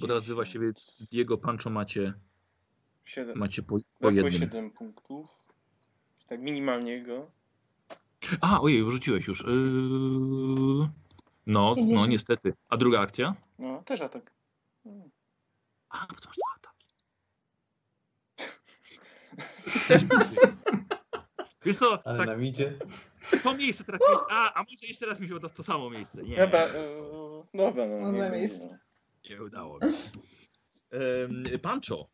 Bo 0.00 0.06
teraz 0.06 0.26
wy 0.26 0.34
właściwie 0.34 0.72
Diego, 1.10 1.38
Pancho 1.38 1.70
macie, 1.70 2.14
7. 3.08 3.38
macie 3.38 3.62
po, 3.62 3.78
po 4.00 4.10
jednym. 4.10 4.30
7 4.30 4.70
punktów. 4.70 5.26
Tak 6.26 6.40
minimalnie 6.40 7.02
go. 7.02 7.30
A, 8.40 8.60
ojej, 8.60 8.84
wyrzuciłeś 8.84 9.26
już. 9.26 9.40
Yy... 9.40 9.48
No, 11.46 11.68
no 11.68 11.74
50. 11.74 12.10
niestety. 12.10 12.54
A 12.68 12.76
druga 12.76 13.00
akcja? 13.00 13.34
No, 13.58 13.82
też 13.82 14.00
atak. 14.00 14.32
Mm. 14.86 15.10
A, 15.88 16.06
bo 16.06 16.14
to 16.14 16.28
masz 16.28 16.36
dwa 16.36 16.54
ataki. 16.56 16.86
Wiesz 21.64 21.76
co, 21.76 22.06
Ale 22.06 22.18
tak, 22.18 22.26
nam 22.26 22.44
idzie. 22.44 22.78
to 23.42 23.54
miejsce 23.54 23.84
trafiłeś. 23.84 24.20
A, 24.30 24.54
a 24.54 24.60
może 24.62 24.86
jeszcze 24.86 25.06
raz 25.06 25.20
mi 25.20 25.28
się 25.28 25.36
uda 25.36 25.48
w 25.48 25.52
to 25.52 25.62
samo 25.62 25.90
miejsce. 25.90 26.22
Nie, 26.22 26.36
Chyba, 26.36 26.58
e, 26.58 26.72
dobra, 27.54 27.86
no. 27.86 27.96
Może 27.98 28.12
nie, 28.12 28.30
miejsce. 28.30 28.78
nie, 29.24 29.30
nie 29.30 29.42
udało 29.42 29.78
mi 29.78 29.92
się. 29.92 30.10
Pancho. 31.62 32.08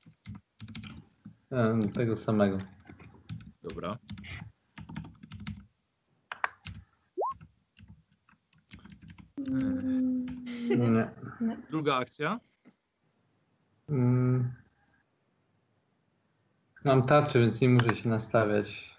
Tego 1.95 2.17
samego. 2.17 2.59
Dobra. 3.63 3.99
Nie. 10.79 11.11
Druga 11.71 11.97
akcja. 11.97 12.41
Mm. 13.89 14.53
Mam 16.85 17.03
tarczę, 17.03 17.41
więc 17.41 17.61
nie 17.61 17.69
muszę 17.69 17.95
się 17.95 18.09
nastawiać. 18.09 18.95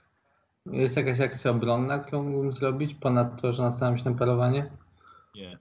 Jest 0.65 0.97
jakaś 0.97 1.19
akcja 1.19 1.51
obronna, 1.51 1.99
którą 1.99 2.23
mógłbym 2.23 2.53
zrobić, 2.53 2.93
ponad 2.93 3.41
to, 3.41 3.53
że 3.53 3.63
nastawiam 3.63 3.97
się 3.97 4.09
na 4.09 4.17
parowanie? 4.17 4.69
Nie. 5.35 5.57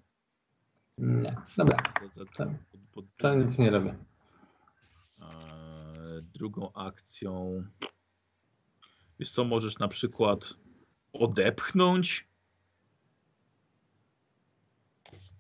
Nie. 0.99 1.37
Dobra, 1.57 1.77
To, 1.77 2.25
to, 2.25 2.33
to, 2.37 2.51
pod, 2.95 3.05
to 3.17 3.35
nic 3.35 3.59
nie 3.59 3.71
robię. 3.71 3.95
Drugą 6.23 6.73
akcją. 6.73 7.65
Wiesz 9.19 9.31
co, 9.31 9.45
możesz 9.45 9.79
na 9.79 9.89
przykład 9.89 10.55
odepchnąć. 11.13 12.29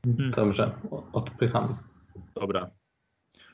Hmm. 0.04 0.30
Dobrze, 0.30 0.80
odpycham. 1.12 1.76
Dobra. 2.34 2.70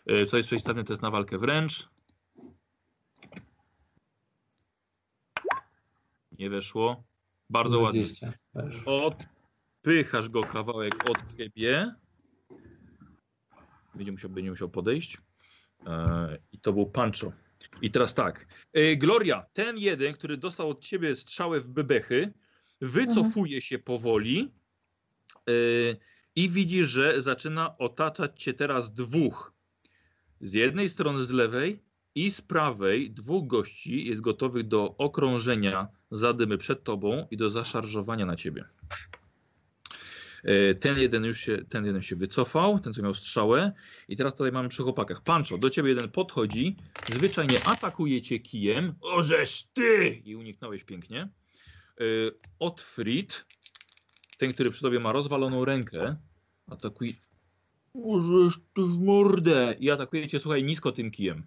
Eee, 0.06 0.26
to 0.26 0.36
jest 0.36 0.46
przeciwstawny 0.46 0.84
test 0.84 1.02
na 1.02 1.10
walkę 1.10 1.38
wręcz. 1.38 1.88
Nie 6.38 6.50
weszło. 6.50 7.04
Bardzo 7.50 7.80
ładnie. 7.80 8.04
20. 8.04 8.32
Weszło. 8.54 9.06
Odpychasz 9.06 10.28
go 10.28 10.42
kawałek 10.42 11.10
od 11.10 11.36
siebie. 11.36 11.94
Będzie 13.94 14.12
musiał, 14.12 14.30
będzie 14.30 14.50
musiał 14.50 14.68
podejść. 14.68 15.18
Eee, 15.87 16.39
I 16.53 16.59
to 16.59 16.72
był 16.72 16.87
Pancho. 16.87 17.33
I 17.83 17.91
teraz 17.91 18.14
tak. 18.14 18.47
Eee, 18.74 18.99
Gloria, 18.99 19.47
ten 19.53 19.78
jeden, 19.78 20.14
który 20.14 20.37
dostał 20.37 20.70
od 20.70 20.81
ciebie 20.85 21.16
strzałę 21.16 21.61
w 21.61 21.68
bebechy, 21.68 22.33
wycofuje 22.81 23.62
się 23.62 23.78
powoli 23.78 24.53
eee, 25.47 25.97
i 26.37 26.49
widzi, 26.49 26.87
że 26.87 27.22
zaczyna 27.22 27.78
otaczać 27.78 28.43
cię 28.43 28.55
teraz 28.55 28.93
dwóch. 28.93 29.53
Z 30.41 30.53
jednej 30.53 30.89
strony 30.89 31.24
z 31.24 31.31
lewej 31.31 31.83
i 32.14 32.31
z 32.31 32.41
prawej 32.41 33.11
dwóch 33.11 33.47
gości 33.47 34.07
jest 34.07 34.20
gotowych 34.20 34.68
do 34.68 34.97
okrążenia 34.97 35.89
zadymy 36.11 36.59
przed 36.59 36.85
tobą 36.85 37.26
i 37.31 37.37
do 37.37 37.51
zaszarżowania 37.51 38.26
na 38.26 38.37
ciebie. 38.37 38.64
E, 40.45 40.74
Ten 40.74 40.99
jeden 40.99 41.24
już 41.24 41.41
się, 41.41 41.59
ten 41.68 41.86
jeden 41.86 42.03
się 42.03 42.16
wycofał, 42.16 42.78
ten 42.78 42.93
co 42.95 43.03
miał 43.03 43.14
strzałę. 43.14 43.72
I 44.09 44.16
teraz 44.16 44.34
tutaj 44.34 44.53
mamy 44.53 44.68
przy 44.68 44.82
chłopakach. 44.82 45.22
Pancho, 45.22 45.59
do 45.59 45.70
ciebie 45.70 45.88
jeden 45.88 46.11
podchodzi, 46.11 46.76
zwyczajnie 47.12 47.64
atakuje 47.64 48.22
cię 48.22 48.38
kijem. 48.38 48.95
Ożeż 49.01 49.62
ty! 49.62 50.09
I 50.24 50.36
uniknąłeś 50.36 50.84
pięknie. 50.84 51.20
E, 52.01 52.05
Otfrid, 52.59 53.45
ten, 54.38 54.53
który 54.53 54.70
przy 54.70 54.82
tobie 54.82 55.01
ma 55.01 55.12
rozwaloną 55.12 55.64
rękę, 55.64 56.16
atakuje. 56.66 57.12
Ożeż 58.05 58.59
ty 58.74 58.82
w 58.82 58.99
mordę! 59.01 59.76
I 59.80 59.91
atakuje 59.91 60.28
cię, 60.28 60.41
słuchaj, 60.41 60.64
nisko 60.64 60.93
tym 60.93 61.11
kijem. 61.11 61.43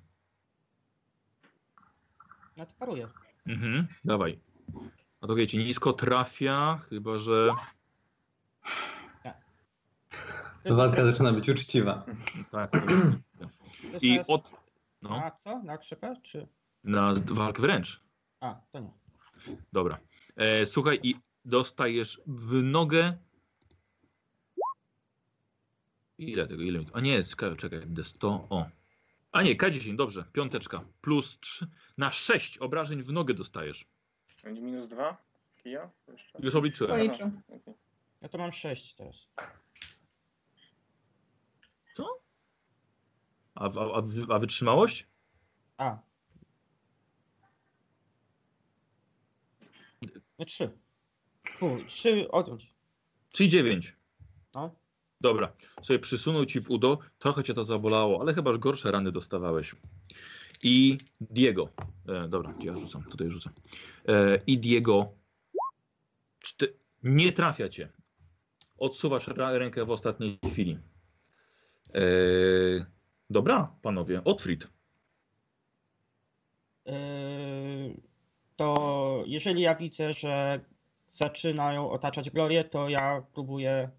Ja 2.57 2.65
to 2.65 2.73
paruję. 2.79 3.07
Mhm, 3.47 3.87
dawaj. 4.05 4.39
Atakujecie 5.21 5.57
nisko, 5.57 5.93
trafia, 5.93 6.77
chyba 6.89 7.17
że... 7.17 7.49
To 10.63 10.75
Walka 10.75 11.05
zaczyna 11.05 11.31
być 11.33 11.49
uczciwa. 11.49 12.05
Tak, 12.51 12.71
to 12.71 12.77
jest... 13.93 14.03
I 14.03 14.19
od... 14.27 14.53
No, 15.01 15.09
Na 15.09 15.31
co? 15.31 15.59
Na 15.63 15.77
krzepę? 15.77 16.15
Czy... 16.21 16.47
na 16.83 17.13
walkę 17.25 17.61
wręcz. 17.61 18.01
A, 18.39 18.55
to 18.71 18.79
nie. 18.79 18.91
Dobra. 19.73 19.97
E, 20.35 20.65
słuchaj, 20.65 20.99
i 21.03 21.15
dostajesz 21.45 22.21
w 22.27 22.63
nogę. 22.63 23.17
Ile 26.17 26.47
tego? 26.47 26.61
Ile 26.63 26.79
mi 26.79 26.85
to? 26.85 26.95
A 26.95 26.99
nie, 27.01 27.23
czekaj, 27.23 27.57
czekaj, 27.57 27.79
D100. 27.79 28.39
O. 28.49 28.65
A 29.31 29.43
nie, 29.43 29.55
K10, 29.55 29.95
dobrze. 29.95 30.25
Piąteczka. 30.33 30.83
Plus 31.01 31.39
3. 31.39 31.67
Na 31.97 32.11
6 32.11 32.57
obrażeń 32.57 33.01
w 33.01 33.11
nogę 33.11 33.33
dostajesz. 33.33 33.85
Będzie 34.43 34.61
minus 34.61 34.87
dwa 34.87 35.17
z 35.51 35.57
kija? 35.57 35.89
Jeszcze? 36.07 36.39
Już 36.41 36.55
obliczyłem. 36.55 36.91
Policzę. 36.97 37.31
Ja 38.23 38.29
to 38.29 38.37
mam 38.37 38.51
6 38.51 38.95
teraz. 38.95 39.27
A, 43.55 43.65
a, 43.65 43.93
a, 43.97 44.01
wy- 44.01 44.33
a 44.33 44.39
wytrzymałość? 44.39 45.07
A. 45.77 45.97
Nie 50.39 50.45
3. 50.45 50.77
Fu, 51.57 51.77
3 51.87 52.31
odjąć. 52.31 52.73
Czyli 53.31 53.49
9. 53.49 53.95
No. 54.53 54.75
Dobra. 55.21 55.53
Sobie 55.83 55.99
przysunął 55.99 56.45
ci 56.45 56.61
w 56.61 56.69
udo. 56.71 56.97
Trochę 57.19 57.43
cię 57.43 57.53
to 57.53 57.65
zabolało, 57.65 58.21
ale 58.21 58.33
chyba 58.33 58.57
gorsze 58.57 58.91
rany 58.91 59.11
dostawałeś. 59.11 59.75
I 60.63 60.97
Diego. 61.21 61.69
E, 62.07 62.27
dobra, 62.27 62.53
gdzie 62.53 62.67
ja 62.67 62.77
rzucam? 62.77 63.03
Tutaj 63.03 63.29
rzucę. 63.29 63.49
E, 64.07 64.37
I 64.47 64.57
Diego. 64.57 65.13
Czty, 66.39 66.77
nie 67.03 67.31
trafia 67.31 67.69
cię. 67.69 67.89
Odsuwasz 68.83 69.27
rękę 69.27 69.85
w 69.85 69.91
ostatniej 69.91 70.39
chwili. 70.51 70.79
E, 71.95 72.01
dobra, 73.29 73.75
panowie. 73.81 74.23
Otfrid. 74.23 74.67
Yy, 76.85 76.93
to 78.55 79.23
jeżeli 79.27 79.61
ja 79.61 79.75
widzę, 79.75 80.13
że 80.13 80.59
zaczynają 81.13 81.91
otaczać 81.91 82.29
glorię, 82.29 82.63
to 82.63 82.89
ja 82.89 83.23
próbuję 83.33 83.89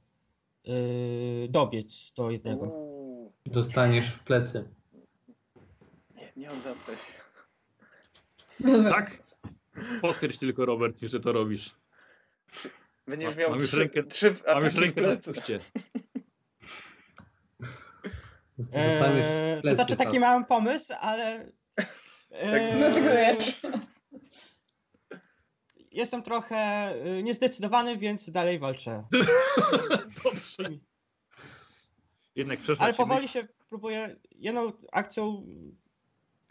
yy, 0.64 1.49
dobiec 1.49 2.12
do 2.16 2.30
jednego. 2.30 2.66
Uuu, 2.66 3.32
Dostaniesz 3.47 4.09
w 4.09 4.24
plecy. 4.24 4.68
nie, 6.14 6.32
nie 6.37 6.51
odwracaj 6.51 6.97
się. 6.97 7.12
Tak? 8.91 9.22
Potwierdź 10.01 10.39
tylko, 10.39 10.66
Robert, 10.66 11.01
że 11.01 11.20
to 11.20 11.32
robisz. 11.32 11.76
Będziesz 13.07 13.36
miał 13.36 13.50
mam 13.50 13.59
trzy, 13.59 13.76
rękę- 13.88 14.07
trzy 14.07 14.26
Mam 14.26 14.34
już 14.64 14.74
ataki 14.74 14.76
w 14.76 14.78
rękę 14.78 15.00
na 15.02 15.09
Eee, 18.72 19.62
to 19.62 19.74
znaczy 19.74 19.96
taki 19.96 20.11
tak. 20.12 20.20
mam 20.20 20.44
pomysł, 20.46 20.94
ale. 21.00 21.52
eee, 22.30 22.76
Dlaczego 22.78 23.11
wiesz? 23.11 23.61
Jestem 25.90 26.22
trochę 26.22 26.92
y, 27.18 27.22
niezdecydowany, 27.22 27.96
więc 27.96 28.30
dalej 28.30 28.59
walczę. 28.59 29.05
Dobrze. 30.24 30.64
Jednak 32.34 32.59
Ale 32.78 32.94
powoli 32.94 33.22
myśl. 33.22 33.32
się 33.32 33.48
próbuję. 33.68 34.16
Jedną 34.30 34.72
akcją 34.92 35.46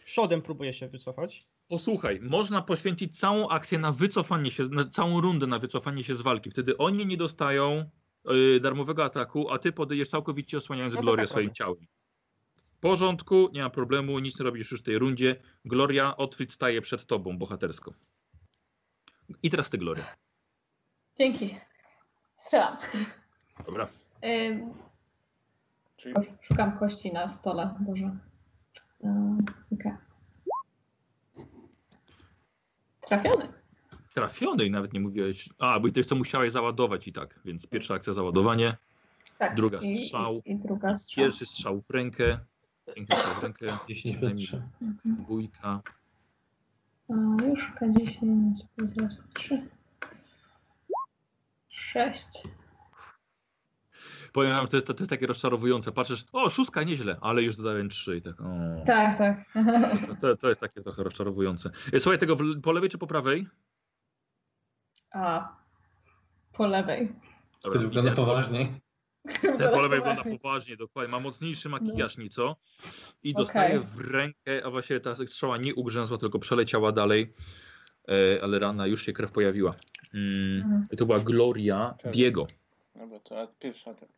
przodem 0.06 0.42
próbuję 0.42 0.74
się 0.74 0.88
wycofać. 0.88 1.44
Posłuchaj, 1.70 2.20
można 2.22 2.62
poświęcić 2.62 3.20
całą 3.20 3.50
akcję 3.50 3.80
na 3.80 3.92
wycofanie 3.92 4.52
się, 4.52 4.64
na 4.64 4.86
całą 4.86 5.22
rundę 5.22 5.48
na 5.48 5.60
wycofanie 5.60 6.04
się 6.04 6.16
z 6.16 6.22
walki. 6.22 6.50
Wtedy 6.52 6.78
oni 6.78 7.06
nie 7.06 7.18
dostają 7.18 7.90
y, 8.56 8.60
darmowego 8.60 9.04
ataku, 9.06 9.52
a 9.52 9.60
ty 9.60 9.72
podejdziesz 9.72 10.10
całkowicie 10.10 10.58
osłaniając 10.58 10.96
No 10.96 11.02
Glorię 11.02 11.18
tak 11.24 11.30
swoim 11.30 11.46
robię. 11.48 11.56
ciałem. 11.56 11.88
W 12.78 12.80
porządku, 12.80 13.50
nie 13.54 13.62
ma 13.62 13.70
problemu, 13.70 14.20
nic 14.20 14.40
nie 14.40 14.44
robisz 14.44 14.72
już 14.72 14.82
w 14.82 14.84
tej 14.84 15.00
rundzie. 15.00 15.36
Gloria, 15.66 16.18
Otfrid 16.18 16.54
staje 16.54 16.82
przed 16.82 17.06
tobą 17.06 17.38
bohatersko. 17.38 17.94
I 19.44 19.50
teraz 19.50 19.70
ty, 19.70 19.78
Gloria. 19.78 20.04
Dzięki. 21.20 21.56
Strzelam. 22.38 22.78
Dobra. 23.66 23.88
Czyli 25.98 26.16
Szukam 26.42 26.78
kości 26.80 27.14
na 27.14 27.30
stole. 27.30 27.76
Boże. 27.80 28.18
Ym, 29.04 29.46
Okej. 29.74 29.92
Trafiony. 33.22 33.48
Trafiony 34.14 34.64
i 34.66 34.72
nawet 34.72 34.94
nie 34.94 35.00
mówiłeś. 35.00 35.50
A, 35.60 35.80
bo 35.80 35.88
i 35.88 35.92
to 35.92 36.00
jest 36.00 36.10
co 36.10 36.16
musiałeś 36.16 36.52
załadować 36.52 37.08
i 37.08 37.14
tak, 37.14 37.40
więc 37.46 37.68
pierwsza 37.68 37.94
akcja 37.94 38.14
załadowanie, 38.14 38.78
Tak. 39.38 39.56
Druga 39.56 39.80
i, 39.80 39.98
strzał. 39.98 40.42
I, 40.46 40.52
i 40.52 40.56
druga 40.56 40.96
strzał. 40.96 41.24
pierwszy 41.26 41.46
strzał 41.46 41.82
w 41.82 41.90
rękę, 41.90 42.40
piękny 42.96 43.16
strzał 43.16 43.34
w 43.34 43.44
rękę, 43.44 43.68
10 43.88 44.16
przynajmniej 44.16 44.48
plus 44.48 44.48
3. 44.48 44.64
Mhm. 44.82 45.24
dwójka. 45.24 45.82
A, 47.10 47.14
już 47.46 47.72
K10 47.82 48.52
plus 48.76 48.92
raz 49.02 49.18
3. 49.34 49.68
6. 51.70 52.28
Powiem 54.34 54.52
wam, 54.52 54.68
to, 54.68 54.82
to, 54.82 54.94
to 54.94 55.02
jest 55.04 55.10
takie 55.10 55.28
rozczarowujące. 55.28 55.92
Patrzysz, 55.92 56.26
o, 56.32 56.50
szóstka 56.50 56.84
nieźle, 56.84 57.18
ale 57.22 57.44
już 57.44 57.56
dodałem 57.56 57.90
trzy 57.90 58.18
i 58.18 58.22
tak. 58.22 58.42
O. 58.42 58.46
Tak, 58.86 59.18
tak. 59.18 59.38
To, 60.08 60.16
to, 60.16 60.38
to 60.38 60.50
jest 60.50 60.62
takie 60.62 60.82
trochę 60.82 61.04
rozczarowujące. 61.04 61.70
E, 61.94 62.00
Słuchaj, 62.00 62.20
tego 62.20 62.36
w, 62.36 62.62
po 62.62 62.72
lewej 62.72 62.90
czy 62.90 62.98
po 62.98 63.08
prawej? 63.08 63.48
A 65.12 65.56
po 66.54 66.68
lewej. 66.68 67.16
Dobra, 67.64 67.82
wygląda 67.82 68.12
poważniej. 68.16 68.82
ten 69.42 69.70
po 69.72 69.82
lewej 69.82 70.00
wygląda 70.00 70.24
poważnie, 70.24 70.78
dokładnie. 70.78 71.12
Ma 71.12 71.20
mocniejszy 71.20 71.70
makijaż 71.70 72.18
nieco 72.18 72.56
i 73.24 73.34
dostaje 73.34 73.76
Okej. 73.80 73.88
w 73.94 74.00
rękę, 74.12 74.66
a 74.66 74.70
właściwie 74.70 75.00
ta 75.00 75.16
strzała 75.16 75.58
nie 75.58 75.76
ugrzęzła, 75.76 76.18
tylko 76.18 76.40
przeleciała 76.40 76.92
dalej, 76.92 77.34
e, 78.10 78.44
ale 78.44 78.60
rana 78.60 78.88
już 78.88 79.02
się 79.06 79.14
krew 79.14 79.32
pojawiła. 79.32 79.74
Mm, 80.14 80.62
Mhm. 80.62 80.84
to 80.98 81.06
była 81.06 81.20
Gloria 81.20 81.96
Tak. 82.04 82.12
Diego. 82.14 82.48
Dobra, 82.96 83.20
to 83.20 83.42
a- 83.42 83.48
pierwszy 83.48 83.90
atak. 83.90 84.10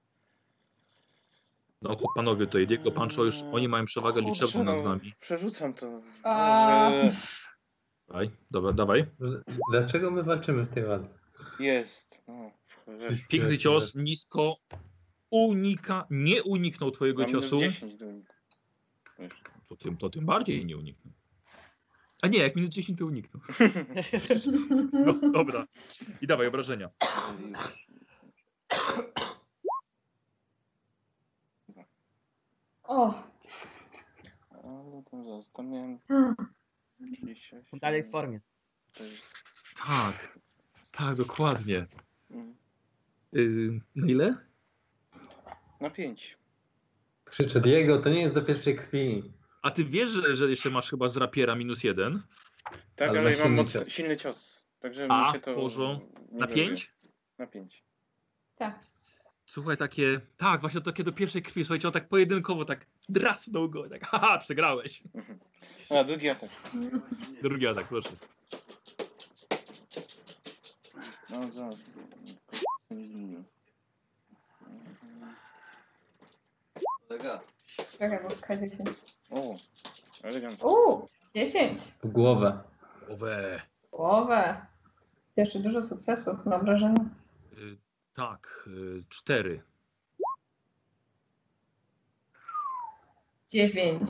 No 1.90 1.98
panowie, 2.16 2.46
tutaj 2.46 2.68
Diego, 2.68 2.92
Pancho 2.92 3.24
już, 3.24 3.36
oni 3.52 3.68
mają 3.68 3.86
przewagę 3.86 4.22
Kurczę, 4.22 4.46
liczebną 4.46 4.74
nad 4.74 4.84
wami. 4.84 5.14
Przerzucam 5.20 5.74
to. 5.74 6.02
A. 6.24 6.92
Że 6.92 7.16
Dawaj, 8.08 8.32
dobra, 8.52 8.74
dawaj. 8.74 9.06
Dlaczego 9.72 10.12
my 10.12 10.24
walczymy 10.24 10.64
w 10.64 10.74
tej 10.74 10.84
walce? 10.84 11.14
jest. 11.60 12.24
No, 12.28 12.52
Piękny 13.30 13.58
cios, 13.58 13.96
nisko, 13.96 14.58
unika, 15.30 16.08
nie 16.10 16.44
uniknął 16.44 16.92
twojego 16.92 17.22
mam 17.22 17.30
minus 17.30 17.46
ciosu. 17.46 17.60
10 17.60 17.96
do. 17.96 18.06
To 19.68 19.76
tym, 19.76 19.98
to 19.98 20.10
tym 20.10 20.26
bardziej 20.26 20.66
nie 20.66 20.78
uniknął. 20.78 21.14
A 22.22 22.28
nie, 22.28 22.40
jak 22.40 22.56
minus 22.56 22.72
10 22.72 23.00
to 23.00 23.06
uniknął. 23.06 23.44
No, 25.06 25.32
dobra. 25.32 25.68
I 26.22 26.28
dawaj 26.28 26.48
obrażenia. 26.48 26.90
O! 32.88 33.24
Ale 34.64 35.04
tam 35.12 35.24
zaraz, 35.26 35.52
tam 35.52 35.70
miałem 35.70 36.00
Hmm. 36.08 36.36
38. 37.14 37.80
Dalej 37.80 38.04
w 38.04 38.12
formie. 38.12 38.40
To 38.94 39.04
jest- 39.04 39.24
Tak. 39.88 40.40
Tak, 40.92 41.16
dokładnie. 41.16 41.86
mm, 42.32 42.56
Yy, 43.32 43.82
na 43.96 44.08
ile? 44.08 44.36
Na 45.82 45.90
5. 45.90 46.38
Krzyczę, 47.26 47.62
Diego, 47.62 48.00
to 48.02 48.10
nie 48.10 48.22
jest 48.22 48.36
do 48.36 48.42
pierwszej 48.42 48.76
krwi. 48.76 49.34
A 49.62 49.72
ty 49.72 49.86
wiesz, 49.86 50.10
że, 50.10 50.36
że 50.36 50.50
jeszcze 50.50 50.70
masz 50.70 50.90
chyba 50.90 51.10
z 51.10 51.18
rapiera 51.18 51.56
minus 51.56 51.84
jeden? 51.84 52.22
Tak, 52.96 53.10
Ale 53.10 53.20
ale, 53.20 53.32
ja 53.32 53.38
mam 53.38 53.46
silny 53.48 53.62
mocny, 53.62 53.82
cios. 53.82 53.90
silny 53.94 54.18
cios. 54.18 54.68
Także 54.80 55.08
A, 55.10 55.28
mi 55.28 55.34
się 55.34 55.40
to. 55.42 55.56
nie 56.32 56.40
Na 56.40 56.48
pięć? 56.48 56.94
Na 57.38 57.48
5. 57.48 57.84
Tak. 58.56 58.80
Słuchaj, 59.46 59.78
takie. 59.78 60.22
Tak, 60.38 60.62
właśnie 60.62 60.82
takie 60.82 61.04
do 61.04 61.12
pierwszej 61.12 61.42
krwi. 61.42 61.66
Słuchajcie, 61.66 61.88
on 61.88 61.94
tak 61.94 62.10
pojedynkowo 62.10 62.66
tak 62.66 62.86
drasnął 63.10 63.70
go. 63.70 63.90
Tak, 63.90 64.08
haha, 64.08 64.38
przegrałeś. 64.38 65.04
A, 65.90 66.04
drugi 66.04 66.30
atak. 66.30 66.50
Drugi 67.42 67.68
atak, 67.68 67.88
proszę. 67.88 68.10
No, 71.30 71.42
zmienił. 72.92 73.44
Kolega, 77.08 77.42
Czekaj, 78.00 78.20
bo 78.24 78.30
K10. 78.30 78.94
O, 79.32 79.56
elegancko. 80.24 80.68
Uuu! 80.68 81.08
10. 81.36 81.82
W 82.04 82.08
głowę. 82.08 82.60
Owe. 83.10 83.62
Głowę. 83.92 84.66
Jeszcze 85.38 85.60
dużo 85.60 85.84
sukcesów, 85.84 86.46
mam 86.46 86.66
wrażenie. 86.66 87.06
Y, 87.58 87.78
tak, 88.16 88.68
y, 88.68 89.04
cztery. 89.10 89.62
9. 93.50 94.10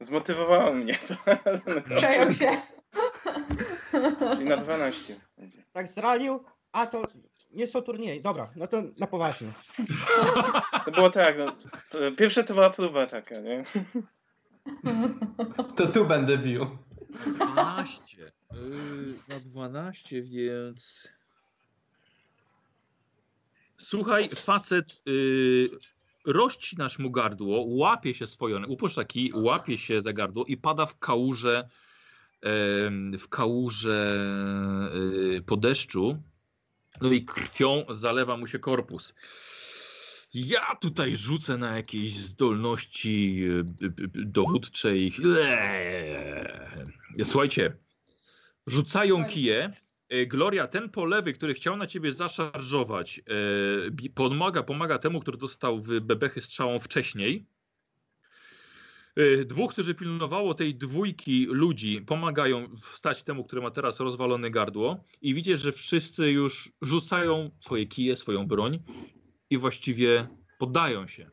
Zmotywowało 0.00 0.72
mnie 0.72 0.94
to. 0.94 1.14
Przejął 1.96 2.32
się. 2.32 2.62
Czyli 4.34 4.44
na 4.44 4.56
12 4.56 5.20
będzie. 5.38 5.64
Tak 5.72 5.88
zranił, 5.88 6.44
a 6.72 6.86
to 6.86 7.02
nie 7.50 7.66
są 7.66 7.82
turnieje. 7.82 8.22
Dobra, 8.22 8.50
no 8.56 8.66
to 8.66 8.82
na 8.98 9.06
poważnie. 9.06 9.52
To 10.84 10.90
było 10.90 11.10
tak, 11.10 11.38
no. 11.38 11.46
To, 11.90 11.98
pierwsze 12.18 12.44
to 12.44 12.54
była 12.54 12.70
próba 12.70 13.06
taka, 13.06 13.40
nie? 13.40 13.62
To 15.76 15.86
tu 15.86 16.04
będę 16.06 16.38
bił. 16.38 16.78
12. 17.34 18.32
Yy, 18.54 19.14
na 19.28 19.40
12, 19.40 20.22
więc. 20.22 21.08
Słuchaj, 23.78 24.28
facet 24.28 25.02
yy, 25.06 25.68
rozcinasz 26.24 26.98
mu 26.98 27.10
gardło, 27.10 27.64
łapie 27.68 28.14
się 28.14 28.26
swoją, 28.26 28.64
upuszcza 28.66 29.04
kij, 29.04 29.32
łapie 29.34 29.78
się 29.78 30.02
za 30.02 30.12
gardło 30.12 30.44
i 30.44 30.56
pada 30.56 30.86
w 30.86 30.98
kałużę, 30.98 31.68
em, 32.42 33.18
w 33.18 33.28
kałużę 33.28 34.18
yy, 34.94 35.42
po 35.42 35.56
deszczu. 35.56 36.22
No 37.00 37.12
i 37.12 37.24
krwią 37.24 37.84
zalewa 37.90 38.36
mu 38.36 38.46
się 38.46 38.58
korpus. 38.58 39.14
Ja 40.34 40.76
tutaj 40.80 41.16
rzucę 41.16 41.58
na 41.58 41.76
jakieś 41.76 42.12
zdolności 42.12 43.36
yy, 43.36 43.64
b- 43.64 43.90
b- 43.90 44.08
dowódcze 44.14 44.98
i... 44.98 45.12
Eee. 45.38 47.24
Słuchajcie, 47.24 47.76
rzucają 48.66 49.24
kije. 49.24 49.72
E, 50.08 50.26
Gloria, 50.26 50.66
ten 50.66 50.90
po 50.90 51.04
lewej, 51.04 51.34
który 51.34 51.54
chciał 51.54 51.76
na 51.76 51.86
ciebie 51.86 52.12
zaszarżować, 52.12 53.20
e, 54.06 54.10
pomaga, 54.14 54.62
pomaga 54.62 54.98
temu, 54.98 55.20
który 55.20 55.38
dostał 55.38 55.80
w 55.80 56.00
bebechy 56.00 56.40
strzałą 56.40 56.78
wcześniej. 56.78 57.46
E, 59.16 59.44
Dwóch, 59.44 59.72
którzy 59.72 59.94
pilnowało 59.94 60.54
tej 60.54 60.74
dwójki 60.74 61.46
ludzi, 61.46 62.00
pomagają 62.00 62.76
wstać 62.76 63.22
temu, 63.22 63.44
który 63.44 63.62
ma 63.62 63.70
teraz 63.70 64.00
rozwalone 64.00 64.50
gardło. 64.50 65.04
I 65.22 65.34
widzisz, 65.34 65.60
że 65.60 65.72
wszyscy 65.72 66.30
już 66.30 66.72
rzucają 66.82 67.50
swoje 67.60 67.86
kije, 67.86 68.16
swoją 68.16 68.46
broń 68.46 68.78
i 69.50 69.58
właściwie 69.58 70.26
poddają 70.58 71.06
się. 71.06 71.30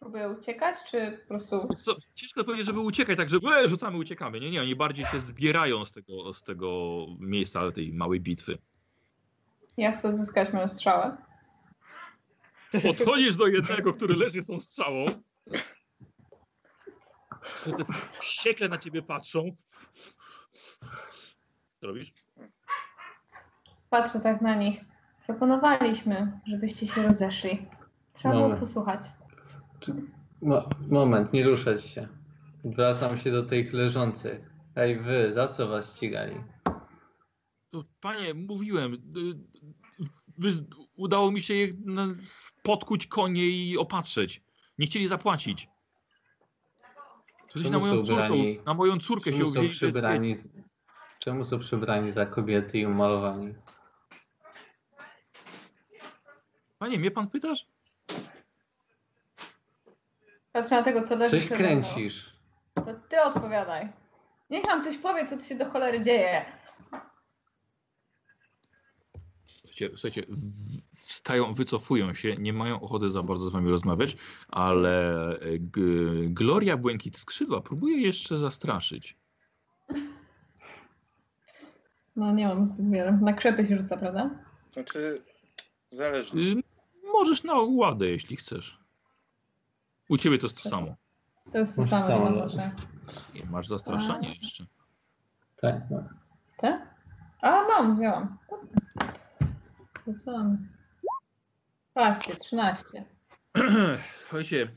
Próbuję 0.00 0.28
uciekać, 0.28 0.76
czy 0.90 1.18
po 1.22 1.28
prostu... 1.28 1.68
Co, 1.74 1.96
ciężko 2.14 2.44
powiedzieć, 2.44 2.66
żeby 2.66 2.80
uciekać, 2.80 3.16
tak, 3.16 3.28
że 3.28 3.38
e, 3.56 3.68
rzucamy, 3.68 3.98
uciekamy. 3.98 4.40
Nie, 4.40 4.50
nie, 4.50 4.62
oni 4.62 4.76
bardziej 4.76 5.06
się 5.06 5.20
zbierają 5.20 5.84
z 5.84 5.92
tego, 5.92 6.34
z 6.34 6.42
tego 6.42 6.96
miejsca 7.18 7.72
tej 7.72 7.92
małej 7.92 8.20
bitwy. 8.20 8.58
Ja 9.76 9.92
chcę 9.92 10.08
odzyskać 10.08 10.52
moją 10.52 10.68
strzałę. 10.68 11.16
Podchodzisz 12.82 13.36
do 13.36 13.46
jednego, 13.46 13.92
który 13.92 14.16
leży 14.16 14.42
z 14.42 14.46
tą 14.46 14.60
strzałą. 14.60 15.06
Te 17.64 17.84
wściekle 18.20 18.68
na 18.68 18.78
ciebie 18.78 19.02
patrzą. 19.02 19.56
Co 21.80 21.86
robisz? 21.86 22.12
Patrzę 23.90 24.20
tak 24.20 24.40
na 24.40 24.54
nich. 24.54 24.80
Proponowaliśmy, 25.26 26.40
żebyście 26.46 26.86
się 26.86 27.02
rozeszli. 27.02 27.66
Trzeba 28.14 28.34
było 28.34 28.48
Mamy. 28.48 28.60
posłuchać. 28.60 29.02
Mo 30.42 30.68
moment, 30.90 31.32
nie 31.32 31.44
ruszać 31.44 31.86
się. 31.86 32.08
Wracam 32.64 33.18
się 33.18 33.30
do 33.30 33.42
tych 33.42 33.72
leżących. 33.72 34.40
Ej 34.76 35.00
wy, 35.00 35.32
za 35.34 35.48
co 35.48 35.68
was 35.68 35.96
ścigali? 35.96 36.36
To, 37.70 37.84
panie, 38.00 38.34
mówiłem, 38.34 38.96
wy, 40.38 40.50
udało 40.96 41.30
mi 41.30 41.40
się 41.40 41.54
je 41.54 41.68
no, 41.84 42.06
podkuć 42.62 43.06
konie 43.06 43.46
i 43.46 43.78
opatrzeć. 43.78 44.42
Nie 44.78 44.86
chcieli 44.86 45.08
zapłacić. 45.08 45.68
Czemu 47.52 47.70
na 47.70 47.78
moją 47.78 47.94
ubrani- 48.00 48.64
na 48.66 48.74
moją 48.74 48.98
córkę 48.98 49.32
się 49.32 49.46
uwzięli. 49.46 49.68
przybrani, 49.68 50.36
czemu 51.18 51.44
są 51.44 51.58
przybrani 51.58 52.12
za 52.12 52.26
kobiety 52.26 52.78
i 52.78 52.86
umalowani? 52.86 53.54
Panie, 56.78 56.98
mnie 56.98 57.10
pan 57.10 57.30
pytasz? 57.30 57.66
Patrzę 60.52 60.74
na 60.76 60.82
tego, 60.82 61.02
co 61.02 61.16
leży 61.16 61.36
Coś 61.36 61.46
przede 61.46 61.64
mną. 61.76 61.82
kręcisz. 61.82 62.32
To 62.74 62.84
ty 63.08 63.22
odpowiadaj. 63.22 63.88
Niech 64.50 64.64
nam 64.64 64.80
ktoś 64.82 64.96
powie, 64.98 65.26
co 65.26 65.36
tu 65.36 65.44
się 65.44 65.54
do 65.54 65.64
cholery 65.70 66.00
dzieje. 66.00 66.44
Słuchajcie, 69.46 69.90
słuchajcie, 69.96 70.22
w- 70.28 70.98
wstają, 71.08 71.54
wycofują 71.54 72.14
się, 72.14 72.34
nie 72.36 72.52
mają 72.52 72.80
ochoty 72.80 73.10
za 73.10 73.22
bardzo 73.22 73.48
z 73.48 73.52
wami 73.52 73.70
rozmawiać, 73.72 74.16
ale 74.48 75.14
e, 75.40 75.58
G 75.58 75.84
Gloria 76.30 76.76
Błękit 76.76 77.16
Skrzydła 77.18 77.60
próbuje 77.60 78.00
jeszcze 78.00 78.38
zastraszyć. 78.38 79.16
No 82.16 82.32
nie 82.32 82.48
mam 82.48 82.64
zbyt 82.66 82.90
wiele. 82.90 83.12
Na 83.12 83.32
krzepy 83.32 83.66
się 83.66 83.76
rzuca, 83.78 83.96
prawda? 83.96 84.30
Znaczy, 84.72 85.22
zależy. 85.88 86.38
Y, 86.38 86.62
możesz 87.12 87.44
na 87.44 87.54
ogładę, 87.54 88.06
jeśli 88.08 88.36
chcesz. 88.36 88.78
U 90.08 90.16
ciebie 90.16 90.38
to 90.38 90.46
jest 90.46 90.62
to 90.62 90.68
samo. 90.68 90.94
To 91.52 91.58
jest 91.58 91.76
to 91.76 91.80
Masz 91.80 91.90
samo, 91.90 92.30
nie 92.30 92.50
samo, 92.50 92.54
no. 92.56 92.70
Nie, 93.34 93.50
masz 93.50 93.68
zastraszanie 93.68 94.34
jeszcze. 94.34 94.64
Tak, 95.60 95.74
no. 95.90 96.04
Ty? 96.58 96.78
A, 97.42 97.62
mam, 97.62 97.96
wzięłam. 97.96 98.38
To 100.04 100.12
co 100.24 100.32
mam? 100.32 100.68
Patrzcie, 101.94 102.34
13. 102.34 103.04
Słuchajcie, 104.22 104.68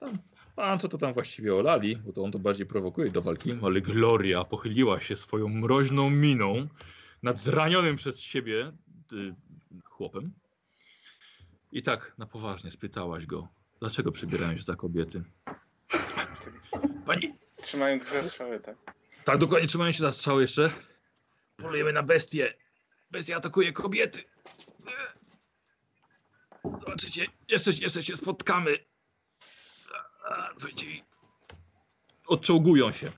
tam, 0.00 0.18
pan 0.56 0.78
co 0.78 0.88
to 0.88 0.98
tam 0.98 1.12
właściwie 1.12 1.54
olali, 1.54 1.96
bo 1.96 2.12
to 2.12 2.24
on 2.24 2.32
to 2.32 2.38
bardziej 2.38 2.66
prowokuje 2.66 3.10
do 3.10 3.22
walki, 3.22 3.52
ale 3.62 3.80
Gloria 3.80 4.44
pochyliła 4.44 5.00
się 5.00 5.16
swoją 5.16 5.48
mroźną 5.48 6.10
miną 6.10 6.68
nad 7.22 7.38
zranionym 7.38 7.96
przez 7.96 8.20
siebie 8.20 8.72
y, 9.12 9.34
chłopem. 9.84 10.32
I 11.72 11.82
tak 11.82 12.14
na 12.18 12.26
poważnie 12.26 12.70
spytałaś 12.70 13.26
go, 13.26 13.48
dlaczego 13.80 14.12
przebierają 14.12 14.56
się 14.56 14.62
za 14.62 14.74
kobiety. 14.74 15.24
Pani, 17.06 17.38
Trzymając 17.60 18.10
za 18.10 18.22
strzały, 18.22 18.60
tak. 18.60 18.76
tak 19.24 19.38
dokładnie 19.38 19.68
trzymają 19.68 19.92
się 19.92 19.98
za 19.98 20.12
strzał 20.12 20.40
jeszcze. 20.40 20.70
Polujemy 21.56 21.92
na 21.92 22.02
bestię. 22.02 22.54
Bestia 23.10 23.36
atakuje 23.36 23.72
kobiety. 23.72 24.24
Zobaczycie, 26.64 27.26
jeszcze, 27.48 27.70
jeszcze 27.70 28.02
się 28.02 28.16
spotkamy. 28.16 28.78
Słuchajcie, 30.58 30.86
odczołgują 32.26 32.92
się. 32.92 33.12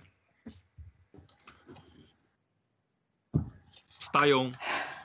Wstają, 3.99 4.53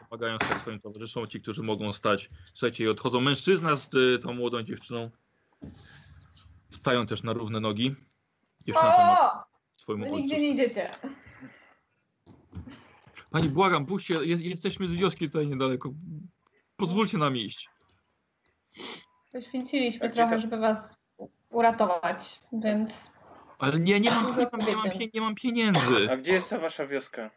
pomagają 0.09 0.37
sobie 0.39 0.59
swoim 0.59 0.79
towarzyszom, 0.79 1.27
ci, 1.27 1.41
którzy 1.41 1.63
mogą 1.63 1.93
stać. 1.93 2.29
Słuchajcie, 2.53 2.83
i 2.83 2.87
odchodzą 2.87 3.21
mężczyzna 3.21 3.75
z 3.75 3.93
y, 3.93 4.19
tą 4.19 4.33
młodą 4.33 4.63
dziewczyną. 4.63 5.11
Stają 6.71 7.05
też 7.05 7.23
na 7.23 7.33
równe 7.33 7.59
nogi. 7.59 7.95
Pomaga 8.73 9.17
O! 9.21 9.43
swojemu 9.75 10.05
Wy 10.05 10.11
ojcu. 10.11 10.21
nigdzie 10.21 10.37
nie 10.37 10.49
idziecie. 10.49 10.91
Pani, 13.31 13.49
błagam, 13.49 13.85
puśćcie, 13.85 14.13
je- 14.13 14.49
jesteśmy 14.49 14.87
z 14.87 14.95
wioski 14.95 15.27
tutaj 15.27 15.47
niedaleko. 15.47 15.93
Pozwólcie 16.77 17.17
nam 17.17 17.37
iść. 17.37 17.69
Poświęciliśmy 19.31 20.09
gdzie 20.09 20.15
trochę, 20.21 20.35
ta- 20.35 20.41
żeby 20.41 20.57
was 20.57 20.97
uratować, 21.49 22.39
więc 22.53 23.11
Ale 23.59 23.79
nie, 23.79 23.99
nie 23.99 24.11
mam, 24.11 24.23
nie 24.37 24.47
mam, 24.51 24.67
nie 24.67 24.75
mam, 24.75 24.85
pie- 24.89 25.09
nie 25.13 25.21
mam 25.21 25.35
pieniędzy. 25.35 26.11
A 26.11 26.17
gdzie 26.17 26.31
jest 26.33 26.49
ta 26.49 26.59
wasza 26.59 26.87
wioska? 26.87 27.29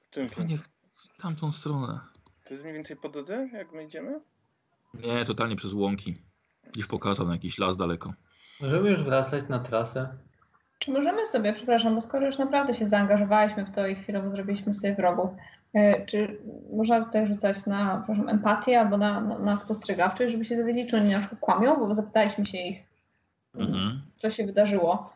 W 0.00 0.10
kierunku? 0.10 0.36
Panie, 0.36 0.58
w 0.58 0.68
w 0.92 1.16
tamtą 1.22 1.52
stronę. 1.52 2.00
To 2.44 2.50
jest 2.54 2.62
mniej 2.64 2.74
więcej 2.74 2.96
po 2.96 3.08
drodze, 3.08 3.48
jak 3.52 3.72
my 3.72 3.84
idziemy? 3.84 4.20
Nie, 4.94 5.24
totalnie 5.24 5.56
przez 5.56 5.72
łąki. 5.72 6.14
Gdzieś 6.72 6.86
pokazał 6.86 7.26
na 7.26 7.32
jakiś 7.32 7.58
las 7.58 7.76
daleko. 7.76 8.12
Możemy 8.62 8.88
już 8.88 9.02
wracać 9.02 9.48
na 9.48 9.58
trasę? 9.58 10.08
czy 10.78 10.90
możemy 10.90 11.26
sobie, 11.26 11.52
przepraszam, 11.52 11.94
bo 11.94 12.00
skoro 12.00 12.26
już 12.26 12.38
naprawdę 12.38 12.74
się 12.74 12.86
zaangażowaliśmy 12.86 13.64
w 13.64 13.70
to 13.70 13.86
i 13.86 13.94
chwilowo 13.94 14.30
zrobiliśmy 14.30 14.74
sobie 14.74 14.94
wrogów, 14.94 15.30
e, 15.74 16.06
czy 16.06 16.38
można 16.72 17.04
tutaj 17.04 17.26
rzucać 17.26 17.66
na 17.66 17.96
przepraszam, 18.04 18.28
empatię 18.28 18.80
albo 18.80 18.96
na, 18.96 19.20
na, 19.20 19.38
na 19.38 19.56
spostrzegawczość, 19.56 20.32
żeby 20.32 20.44
się 20.44 20.56
dowiedzieć, 20.56 20.90
czy 20.90 20.96
oni 20.96 21.10
na 21.10 21.18
przykład 21.20 21.40
kłamią, 21.40 21.76
bo 21.76 21.94
zapytaliśmy 21.94 22.46
się 22.46 22.58
ich, 22.58 22.78
Mhm. 23.54 24.02
co 24.16 24.30
się 24.30 24.46
wydarzyło. 24.46 25.12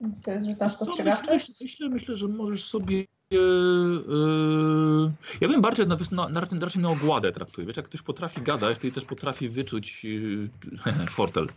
Więc 0.00 0.22
to 0.22 0.30
jest 0.30 0.46
rzut 0.46 0.60
na 0.60 0.68
spostrzegawczość? 0.68 1.48
Myślę, 1.48 1.64
myślę, 1.64 1.88
myślę, 1.88 2.16
że 2.16 2.28
możesz 2.28 2.64
sobie. 2.64 3.04
E, 3.32 3.36
e, 3.36 5.12
ja 5.40 5.48
bym 5.48 5.60
bardziej 5.60 5.86
na, 5.86 5.96
na, 6.12 6.28
na, 6.28 6.40
raczej- 6.40 6.82
na 6.82 6.90
ogładę 6.90 7.32
traktuję. 7.32 7.66
Wiesz, 7.66 7.76
jak 7.76 7.86
ktoś 7.86 8.02
potrafi 8.02 8.42
gadać, 8.42 8.78
to 8.78 8.86
i 8.86 8.92
też 8.92 9.04
potrafi 9.04 9.48
wyczuć 9.48 10.06
e, 10.86 11.06
fortel. 11.16 11.48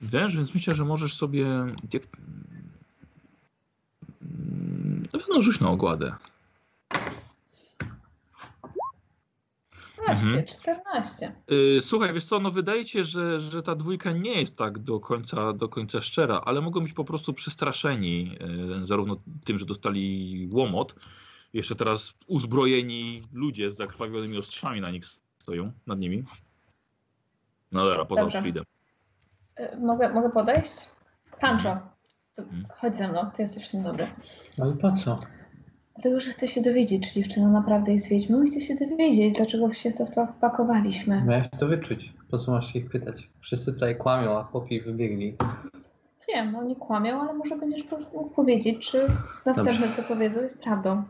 Wiesz, 0.00 0.36
więc 0.36 0.54
myślę, 0.54 0.74
że 0.74 0.84
możesz 0.84 1.14
sobie. 1.14 1.46
Jak, 1.92 2.02
Mm, 4.22 5.02
no, 5.12 5.20
no 5.28 5.42
rzuć 5.42 5.60
na 5.60 5.68
ogładę. 5.70 6.14
No, 9.98 10.12
Mhm. 10.12 10.44
14. 10.46 11.32
Yy, 11.48 11.80
słuchaj, 11.80 12.12
wiesz 12.14 12.24
co, 12.24 12.40
no 12.40 12.50
wydaje 12.50 12.84
się, 12.84 13.04
że, 13.04 13.40
że 13.40 13.62
ta 13.62 13.74
dwójka 13.74 14.12
nie 14.12 14.32
jest 14.40 14.56
tak 14.56 14.78
do 14.78 15.00
końca, 15.00 15.52
do 15.52 15.68
końca 15.68 16.00
szczera, 16.00 16.40
ale 16.44 16.60
mogą 16.60 16.80
być 16.80 16.92
po 16.92 17.04
prostu 17.04 17.32
przestraszeni 17.34 18.36
yy, 18.78 18.84
zarówno 18.86 19.16
tym, 19.44 19.58
że 19.58 19.66
dostali 19.66 20.48
łomot, 20.52 20.94
jeszcze 21.52 21.74
teraz 21.74 22.14
uzbrojeni 22.26 23.22
ludzie 23.32 23.70
z 23.70 23.76
zakrwawionymi 23.76 24.38
ostrzami 24.38 24.80
na 24.80 24.90
nich 24.90 25.04
stoją, 25.42 25.72
nad 25.86 25.98
nimi. 25.98 26.24
No 27.72 27.84
dobra, 27.84 28.04
poza 28.04 28.20
Dobrze. 28.22 28.38
Otfriedem. 28.38 28.64
Y, 29.60 29.76
Mogę, 29.80 30.14
mogę 30.14 30.30
podejść? 30.30 30.72
Pancho, 31.40 31.78
Mhm. 32.38 32.66
chodź 32.76 32.96
ze 32.96 33.08
mną, 33.08 33.30
ty 33.36 33.42
jesteś 33.42 33.68
w 33.68 33.70
tym 33.70 33.82
dobry. 33.82 34.06
Ale 34.62 34.72
po 34.72 34.92
co? 34.92 35.20
Dlatego, 35.96 36.20
że 36.20 36.30
chcę 36.30 36.48
się 36.48 36.62
dowiedzieć, 36.62 37.08
czy 37.08 37.14
dziewczyna 37.14 37.48
naprawdę 37.48 37.92
jest 37.92 38.08
wiedźmą 38.08 38.42
i 38.42 38.50
chcę 38.50 38.60
się 38.60 38.74
dowiedzieć, 38.74 39.36
dlaczego 39.36 39.72
się 39.72 39.90
w 39.90 39.94
to, 39.94 40.06
w 40.06 40.14
to 40.14 40.26
wpakowaliśmy. 40.26 41.24
Miałeś 41.24 41.46
to 41.58 41.66
wyczuć. 41.66 42.12
Po 42.30 42.38
co 42.38 42.50
masz 42.52 42.72
się 42.72 42.78
ich 42.78 42.90
pytać? 42.90 43.30
Wszyscy 43.40 43.72
tutaj 43.72 43.96
kłamią, 43.96 44.38
a 44.38 44.42
chłopi 44.42 44.80
wybiegli. 44.80 45.36
Wiem, 46.28 46.56
oni 46.56 46.76
kłamią, 46.76 47.20
ale 47.20 47.34
może 47.34 47.56
będziesz 47.56 47.84
mógł 47.90 48.30
powiedzieć, 48.30 48.90
czy 48.90 49.06
następne, 49.46 49.92
co 49.96 50.02
powiedzą, 50.02 50.42
jest 50.42 50.58
prawdą. 50.58 51.02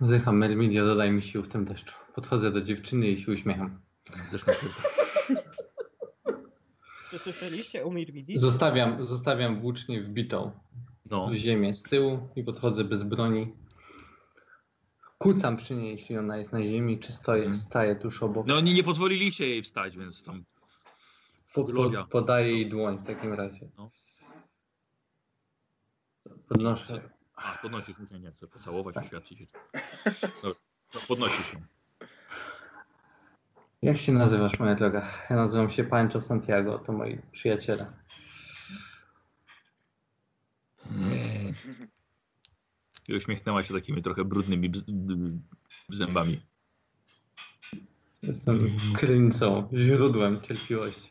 Zdycham, 0.00 0.38
Mermidia, 0.38 0.84
dodaj 0.84 1.12
mi 1.12 1.22
sił 1.22 1.42
w 1.42 1.48
tym 1.48 1.64
deszczu. 1.64 1.94
Podchodzę 2.14 2.50
do 2.50 2.60
dziewczyny 2.60 3.06
i 3.08 3.18
się 3.18 3.32
uśmiecham. 3.32 3.80
Naprawdę. 4.10 4.38
Czy 7.10 7.18
słyszeliście 7.18 7.86
u 7.86 7.92
Mirmidi? 7.92 8.38
Zostawiam, 8.38 9.04
zostawiam 9.06 9.60
włócznię 9.60 10.02
wbitą 10.02 10.50
No. 11.10 11.28
w 11.28 11.34
ziemię 11.34 11.74
z 11.74 11.82
tyłu 11.82 12.18
i 12.36 12.44
podchodzę 12.44 12.84
bez 12.84 13.02
broni. 13.02 13.52
Kucam 15.18 15.56
przy 15.56 15.74
niej, 15.74 15.92
jeśli 15.92 16.18
ona 16.18 16.36
jest 16.36 16.52
na 16.52 16.62
ziemi, 16.62 16.98
czy 16.98 17.12
stoję, 17.12 17.54
staję 17.54 17.96
tuż 17.96 18.22
obok. 18.22 18.46
no 18.46 18.56
oni 18.56 18.74
nie 18.74 18.82
pozwoliliście 18.82 19.48
jej 19.48 19.62
wstać, 19.62 19.96
więc 19.96 20.22
tam 20.22 20.44
Po, 21.54 21.66
podaję 22.10 22.52
jej 22.52 22.68
dłoń 22.68 22.98
w 22.98 23.06
takim 23.06 23.32
razie. 23.32 23.68
No. 23.78 23.90
Podnoszę. 26.48 27.10
A, 27.34 27.58
podnosisz, 27.62 27.96
nie, 28.10 28.20
nie 28.20 28.30
chcę 28.30 28.46
pocałować, 28.46 28.96
oświadczyć. 28.96 29.38
Dobra, 30.42 30.60
no, 30.94 31.00
podnosisz 31.08 31.50
się. 31.50 31.62
Jak 33.82 33.98
się 33.98 34.12
nazywasz, 34.12 34.58
moja 34.58 34.74
droga? 34.74 35.10
Ja 35.30 35.36
nazywam 35.36 35.70
się 35.70 35.84
Pancho 35.84 36.20
Santiago, 36.20 36.78
to 36.78 36.92
moi 36.92 37.18
przyjaciele. 37.32 37.92
Nie. 40.90 41.52
I 43.08 43.14
uśmiechnęła 43.16 43.62
się 43.64 43.74
takimi 43.74 44.02
trochę 44.02 44.24
brudnymi 44.24 44.72
zębami. 45.88 46.40
Jestem 48.22 48.60
krynicą, 48.96 49.68
źródłem 49.74 50.40
cierpliwości. 50.40 51.10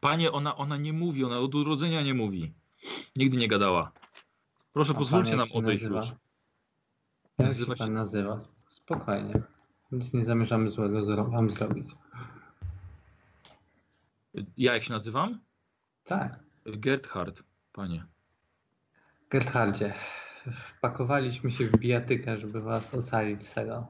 Panie, 0.00 0.32
ona, 0.32 0.56
ona 0.56 0.76
nie 0.76 0.92
mówi, 0.92 1.24
ona 1.24 1.38
od 1.38 1.54
urodzenia 1.54 2.02
nie 2.02 2.14
mówi. 2.14 2.52
Nigdy 3.16 3.36
nie 3.36 3.48
gadała. 3.48 3.92
Proszę, 4.72 4.92
A 4.92 4.98
pozwólcie 4.98 5.36
nam 5.36 5.48
odejść 5.54 5.82
nazywa? 5.82 6.00
już. 6.00 6.08
Jak 7.38 7.48
Nazywa 7.48 7.76
się 7.76 7.84
pan 7.84 7.92
nazywa? 7.92 8.40
Spokojnie. 8.68 9.42
Nic 9.92 10.12
nie 10.12 10.24
zamierzamy 10.24 10.70
złego 10.70 11.00
zro- 11.02 11.30
wam 11.30 11.50
zrobić. 11.50 11.86
Ja 14.56 14.74
jak 14.74 14.82
się 14.84 14.92
nazywam? 14.92 15.40
Tak. 16.04 16.40
Gerthard, 16.66 17.42
panie. 17.72 18.04
Gerthardzie, 19.32 19.94
wpakowaliśmy 20.54 21.50
się 21.50 21.66
w 21.66 21.78
bijatykę, 21.78 22.36
żeby 22.36 22.60
was 22.60 22.94
ocalić 22.94 23.46
z 23.46 23.52
tego. 23.52 23.86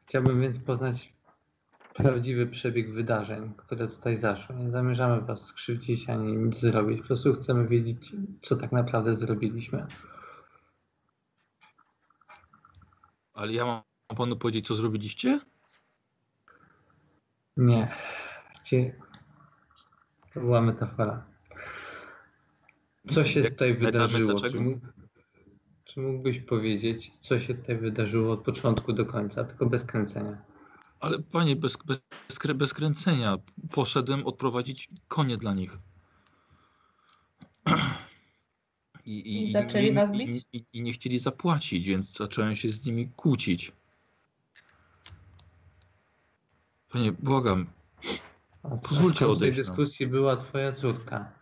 Chciałbym 0.00 0.40
więc 0.40 0.58
poznać 0.58 1.12
prawdziwy 1.94 2.46
przebieg 2.46 2.92
wydarzeń, 2.92 3.52
które 3.56 3.88
tutaj 3.88 4.16
zaszły. 4.16 4.56
Nie 4.56 4.70
zamierzamy 4.70 5.20
was 5.20 5.46
skrzywdzić 5.46 6.08
ani 6.08 6.32
nic 6.32 6.56
zrobić. 6.60 7.00
Po 7.00 7.06
prostu 7.06 7.34
chcemy 7.34 7.68
wiedzieć, 7.68 8.12
co 8.42 8.56
tak 8.56 8.72
naprawdę 8.72 9.16
zrobiliśmy. 9.16 9.86
Ale 13.34 13.52
ja 13.52 13.66
mam 13.66 13.82
panu 14.16 14.36
powiedzieć, 14.36 14.66
co 14.66 14.74
zrobiliście? 14.74 15.40
Nie. 17.56 17.94
Chcie... 18.60 18.94
To 20.34 20.40
była 20.40 20.60
metafora. 20.60 21.37
Co 23.08 23.24
się 23.24 23.40
Jak- 23.40 23.52
tutaj 23.52 23.74
wydarzyło? 23.74 24.40
Czy, 24.40 24.60
mógł, 24.60 24.86
czy 25.84 26.00
mógłbyś 26.00 26.40
powiedzieć, 26.40 27.12
co 27.20 27.38
się 27.38 27.54
tutaj 27.54 27.78
wydarzyło 27.78 28.32
od 28.32 28.40
początku 28.40 28.92
do 28.92 29.06
końca, 29.06 29.44
tylko 29.44 29.66
bez 29.66 29.84
kręcenia? 29.84 30.38
Ale 31.00 31.18
panie, 31.18 31.56
bez, 31.56 31.76
bez, 31.86 32.00
bez 32.54 32.74
kręcenia. 32.74 33.38
Poszedłem 33.70 34.26
odprowadzić 34.26 34.88
konie 35.08 35.36
dla 35.36 35.54
nich. 35.54 35.78
I, 39.04 39.42
I 39.42 39.52
zaczęli 39.52 39.92
was 39.92 40.14
i, 40.14 40.18
bić? 40.18 40.46
i, 40.52 40.64
I 40.72 40.82
nie 40.82 40.92
chcieli 40.92 41.18
zapłacić, 41.18 41.86
więc 41.86 42.16
zacząłem 42.16 42.56
się 42.56 42.68
z 42.68 42.86
nimi 42.86 43.08
kłócić. 43.16 43.72
Panie, 46.92 47.12
błagam, 47.12 47.66
Pozwólcie 48.82 49.16
skąd 49.16 49.36
w 49.36 49.40
tej 49.40 49.48
odejść, 49.50 49.58
no. 49.58 49.64
dyskusji 49.64 50.06
była 50.06 50.36
twoja 50.36 50.72
córka. 50.72 51.37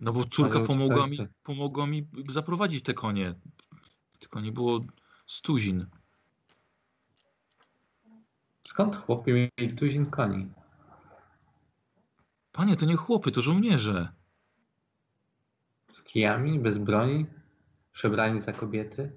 No 0.00 0.12
bo 0.12 0.24
córka 0.24 0.60
pomogła 0.60 1.06
mi, 1.06 1.18
pomogła 1.42 1.86
mi 1.86 2.08
zaprowadzić 2.28 2.84
te 2.84 2.94
konie. 2.94 3.34
Tylko 4.18 4.40
nie 4.40 4.52
było 4.52 4.80
stuzin. 5.26 5.86
Skąd 8.64 8.96
chłopi 8.96 9.32
mieli 9.32 9.76
tuzin 9.76 10.06
koni? 10.06 10.52
Panie, 12.52 12.76
to 12.76 12.86
nie 12.86 12.96
chłopy, 12.96 13.30
to 13.30 13.42
żołnierze. 13.42 14.12
Z 15.92 16.02
kijami, 16.02 16.58
bez 16.58 16.78
broni? 16.78 17.26
Przebrani 17.92 18.40
za 18.40 18.52
kobiety? 18.52 19.12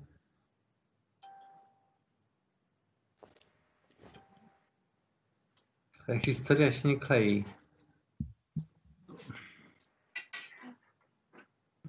Ta 6.08 6.20
historia 6.20 6.72
się 6.72 6.88
nie 6.88 7.00
klei. 7.00 7.46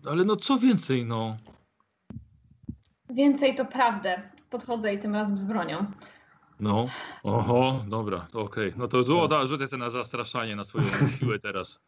Ale 0.07 0.25
no 0.25 0.37
co 0.37 0.59
więcej, 0.59 1.05
no. 1.05 1.37
Więcej 3.11 3.55
to 3.55 3.65
prawdę. 3.65 4.31
Podchodzę 4.51 4.95
i 4.95 4.99
tym 4.99 5.15
razem 5.15 5.39
z 5.39 5.45
bronią. 5.45 5.87
No, 6.61 6.87
oho, 7.23 7.85
dobra, 7.89 8.21
to 8.33 8.41
okej. 8.41 8.73
No 8.77 8.89
to 8.89 9.03
zło, 9.03 9.29
da, 9.29 9.47
rzucę 9.47 9.69
sobie 9.69 9.81
na 9.81 9.91
zastraszanie, 9.91 10.57
na 10.57 10.65
swoją 10.65 10.87
siłę 11.19 11.39
teraz. 11.39 11.81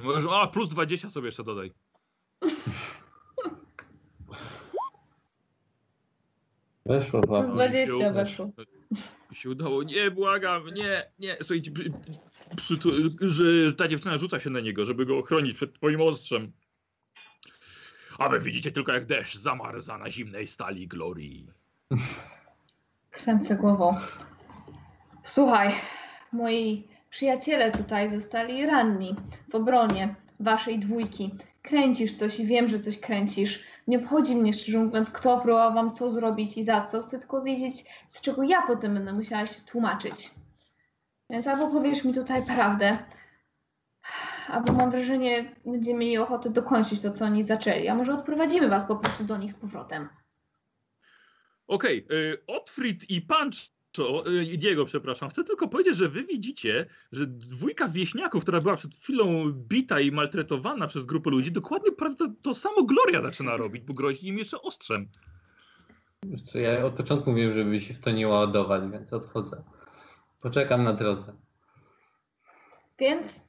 Możesz, 0.00 0.24
a, 0.32 0.46
plus 0.46 0.68
20 0.68 1.10
sobie 1.10 1.26
jeszcze 1.26 1.44
dodaj. 1.44 1.72
Weszło 6.86 7.20
Plus 7.20 7.30
wam. 7.30 7.46
20 7.46 8.12
weszło. 8.12 8.50
Się 9.32 9.50
udało, 9.50 9.82
nie, 9.82 10.10
błagam, 10.10 10.64
nie, 10.74 11.10
nie. 11.18 11.36
Słuchajcie, 11.40 11.70
przy, 12.56 12.78
przy, 12.78 12.78
że 13.20 13.72
ta 13.72 13.88
dziewczyna 13.88 14.18
rzuca 14.18 14.40
się 14.40 14.50
na 14.50 14.60
niego, 14.60 14.86
żeby 14.86 15.06
go 15.06 15.18
ochronić 15.18 15.54
przed 15.54 15.74
twoim 15.74 16.00
ostrzem. 16.00 16.52
A 18.18 18.28
wy 18.28 18.40
widzicie 18.40 18.72
tylko 18.72 18.92
jak 18.92 19.06
deszcz 19.06 19.36
zamarza 19.36 19.98
na 19.98 20.10
zimnej 20.10 20.46
stali 20.46 20.88
glorii. 20.88 21.46
Kręcę 23.10 23.56
głową. 23.56 23.96
Słuchaj, 25.24 25.74
moi 26.32 26.88
przyjaciele 27.10 27.72
tutaj 27.72 28.10
zostali 28.10 28.66
ranni 28.66 29.16
w 29.50 29.54
obronie 29.54 30.14
waszej 30.40 30.78
dwójki. 30.78 31.34
Kręcisz 31.62 32.14
coś 32.14 32.40
i 32.40 32.46
wiem, 32.46 32.68
że 32.68 32.80
coś 32.80 32.98
kręcisz. 32.98 33.60
Nie 33.88 33.98
obchodzi 33.98 34.36
mnie, 34.36 34.52
szczerze 34.52 34.78
mówiąc, 34.78 35.10
kto 35.10 35.40
próbował 35.40 35.74
wam 35.74 35.92
co 35.92 36.10
zrobić 36.10 36.58
i 36.58 36.64
za 36.64 36.80
co. 36.80 37.02
Chcę 37.02 37.18
tylko 37.18 37.42
wiedzieć, 37.42 37.84
z 38.08 38.20
czego 38.20 38.42
ja 38.42 38.66
potem 38.66 38.94
będę 38.94 39.12
musiała 39.12 39.46
się 39.46 39.60
tłumaczyć. 39.60 40.30
Więc 41.30 41.46
albo 41.46 41.70
powiesz 41.70 42.04
mi 42.04 42.14
tutaj 42.14 42.42
prawdę, 42.46 42.98
albo 44.48 44.72
mam 44.72 44.90
wrażenie, 44.90 45.54
będziemy 45.66 45.98
mieli 45.98 46.18
ochotę 46.18 46.50
dokończyć 46.50 47.00
to, 47.00 47.12
co 47.12 47.24
oni 47.24 47.42
zaczęli. 47.42 47.88
A 47.88 47.94
może 47.94 48.14
odprowadzimy 48.14 48.68
was 48.68 48.88
po 48.88 48.96
prostu 48.96 49.24
do 49.24 49.36
nich 49.36 49.52
z 49.52 49.56
powrotem. 49.56 50.08
Okej, 51.66 52.04
okay, 52.04 52.38
Otfrid 52.46 53.10
i 53.10 53.22
Pancho, 53.22 53.77
y, 54.28 54.58
Diego, 54.58 54.84
przepraszam, 54.84 55.28
chcę 55.28 55.44
tylko 55.44 55.68
powiedzieć, 55.68 55.96
że 55.96 56.08
wy 56.08 56.22
widzicie, 56.22 56.86
że 57.12 57.26
dwójka 57.26 57.88
wieśniaków, 57.88 58.42
która 58.42 58.60
była 58.60 58.76
przed 58.76 58.96
chwilą 58.96 59.52
bita 59.52 60.00
i 60.00 60.12
maltretowana 60.12 60.86
przez 60.86 61.06
grupę 61.06 61.30
ludzi, 61.30 61.52
dokładnie 61.52 61.92
prawda, 61.92 62.24
to 62.42 62.54
samo 62.54 62.82
Gloria 62.82 63.22
zaczyna 63.22 63.56
robić, 63.56 63.84
bo 63.84 63.94
grozi 63.94 64.28
im 64.28 64.38
jeszcze 64.38 64.62
ostrzem. 64.62 65.08
Wiesz 66.22 66.42
co, 66.42 66.58
ja 66.58 66.84
od 66.84 66.94
początku 66.94 67.30
mówiłem, 67.30 67.54
żeby 67.54 67.80
się 67.80 67.94
w 67.94 67.98
to 67.98 68.10
nie 68.10 68.28
ładować, 68.28 68.82
więc 68.92 69.12
odchodzę. 69.12 69.62
Poczekam 70.40 70.84
na 70.84 70.92
drodze. 70.92 71.36
Więc 72.98 73.48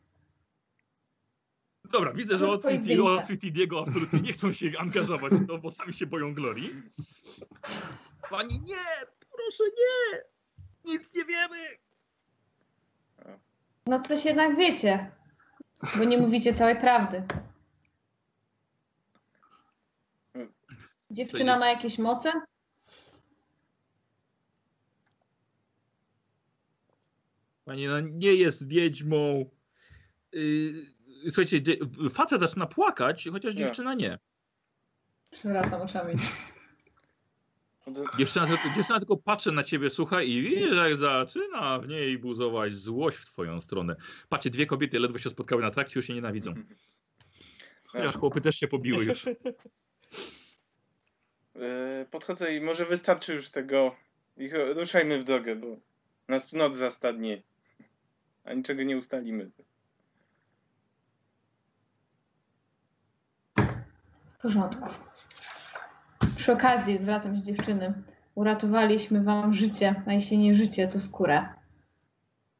Dobra, 1.91 2.13
widzę, 2.13 2.37
że 2.37 2.57
to 2.57 2.69
jest 2.69 2.87
i. 2.87 2.99
Otfrid 2.99 3.43
i 3.43 3.51
Diego 3.51 3.83
absolutnie 3.87 4.21
nie 4.21 4.33
chcą 4.33 4.53
się 4.53 4.71
angażować 4.79 5.33
w 5.33 5.47
to, 5.47 5.57
bo 5.57 5.71
sami 5.71 5.93
się 5.93 6.05
boją 6.05 6.33
Glorii. 6.33 6.69
Pani 8.29 8.59
nie! 8.59 9.05
Proszę 9.31 9.63
nie! 9.63 10.21
Nic 10.89 11.15
nie 11.15 11.25
wiemy! 11.25 11.57
No 13.85 14.01
coś 14.01 14.25
jednak 14.25 14.57
wiecie, 14.57 15.11
bo 15.97 16.03
nie 16.03 16.17
mówicie 16.17 16.53
całej 16.53 16.75
prawdy. 16.75 17.23
Dziewczyna 21.11 21.59
ma 21.59 21.69
jakieś 21.69 21.97
moce? 21.97 22.31
Pani 27.65 27.87
no, 27.87 27.99
nie 27.99 28.33
jest 28.33 28.67
wiedźmą. 28.67 29.49
Yy, 30.33 30.73
słuchajcie, 31.25 31.61
facet 32.13 32.39
zaczyna 32.39 32.65
płakać, 32.65 33.27
chociaż 33.31 33.53
Nie. 33.55 33.59
dziewczyna 33.59 33.93
nie. 33.93 34.19
Przewracam 35.31 35.81
oczami. 35.81 36.15
Od- 37.97 38.17
Dziewczyna 38.17 38.47
tylko, 38.47 38.63
dziewczyna 38.75 38.99
tylko 38.99 39.17
patrzy 39.17 39.51
na 39.51 39.63
ciebie, 39.63 39.89
słuchaj, 39.89 40.29
i 40.29 40.41
widzisz, 40.41 40.75
jak 40.77 40.95
zaczyna 40.95 41.79
w 41.79 41.87
niej 41.87 42.17
buzować 42.17 42.75
złość 42.75 43.17
w 43.17 43.25
twoją 43.25 43.61
stronę. 43.61 43.95
Patrzcie, 44.29 44.49
dwie 44.49 44.65
kobiety 44.65 44.99
ledwo 44.99 45.19
się 45.19 45.29
spotkały 45.29 45.61
na 45.61 45.71
trakcie, 45.71 45.99
już 45.99 46.07
się 46.07 46.13
nienawidzą. 46.13 46.53
Chociaż 47.87 48.15
chłopy 48.17 48.41
też 48.41 48.55
się 48.55 48.67
pobiły 48.67 49.05
już. 49.05 49.25
E, 51.55 52.05
Podchodzę 52.11 52.55
i 52.55 52.61
może 52.61 52.85
wystarczy 52.85 53.33
już 53.33 53.49
tego. 53.49 53.95
I 54.37 54.49
ruszajmy 54.75 55.19
w 55.19 55.23
drogę, 55.23 55.55
bo 55.55 55.67
nas 56.27 56.49
tu 56.49 56.57
noc 56.57 56.75
zastadnie. 56.75 57.43
A 58.43 58.53
niczego 58.53 58.83
nie 58.83 58.97
ustalimy. 58.97 59.51
W 64.37 64.41
porządku. 64.41 64.89
Przy 66.39 66.51
okazji 66.51 66.97
zwracam 67.01 67.37
się 67.37 67.43
dziewczyny. 67.43 67.93
Uratowaliśmy 68.35 69.23
wam 69.23 69.53
życie, 69.53 70.03
a 70.07 70.13
jeśli 70.13 70.37
nie 70.37 70.55
życie, 70.55 70.87
to 70.87 70.99
skórę. 70.99 71.45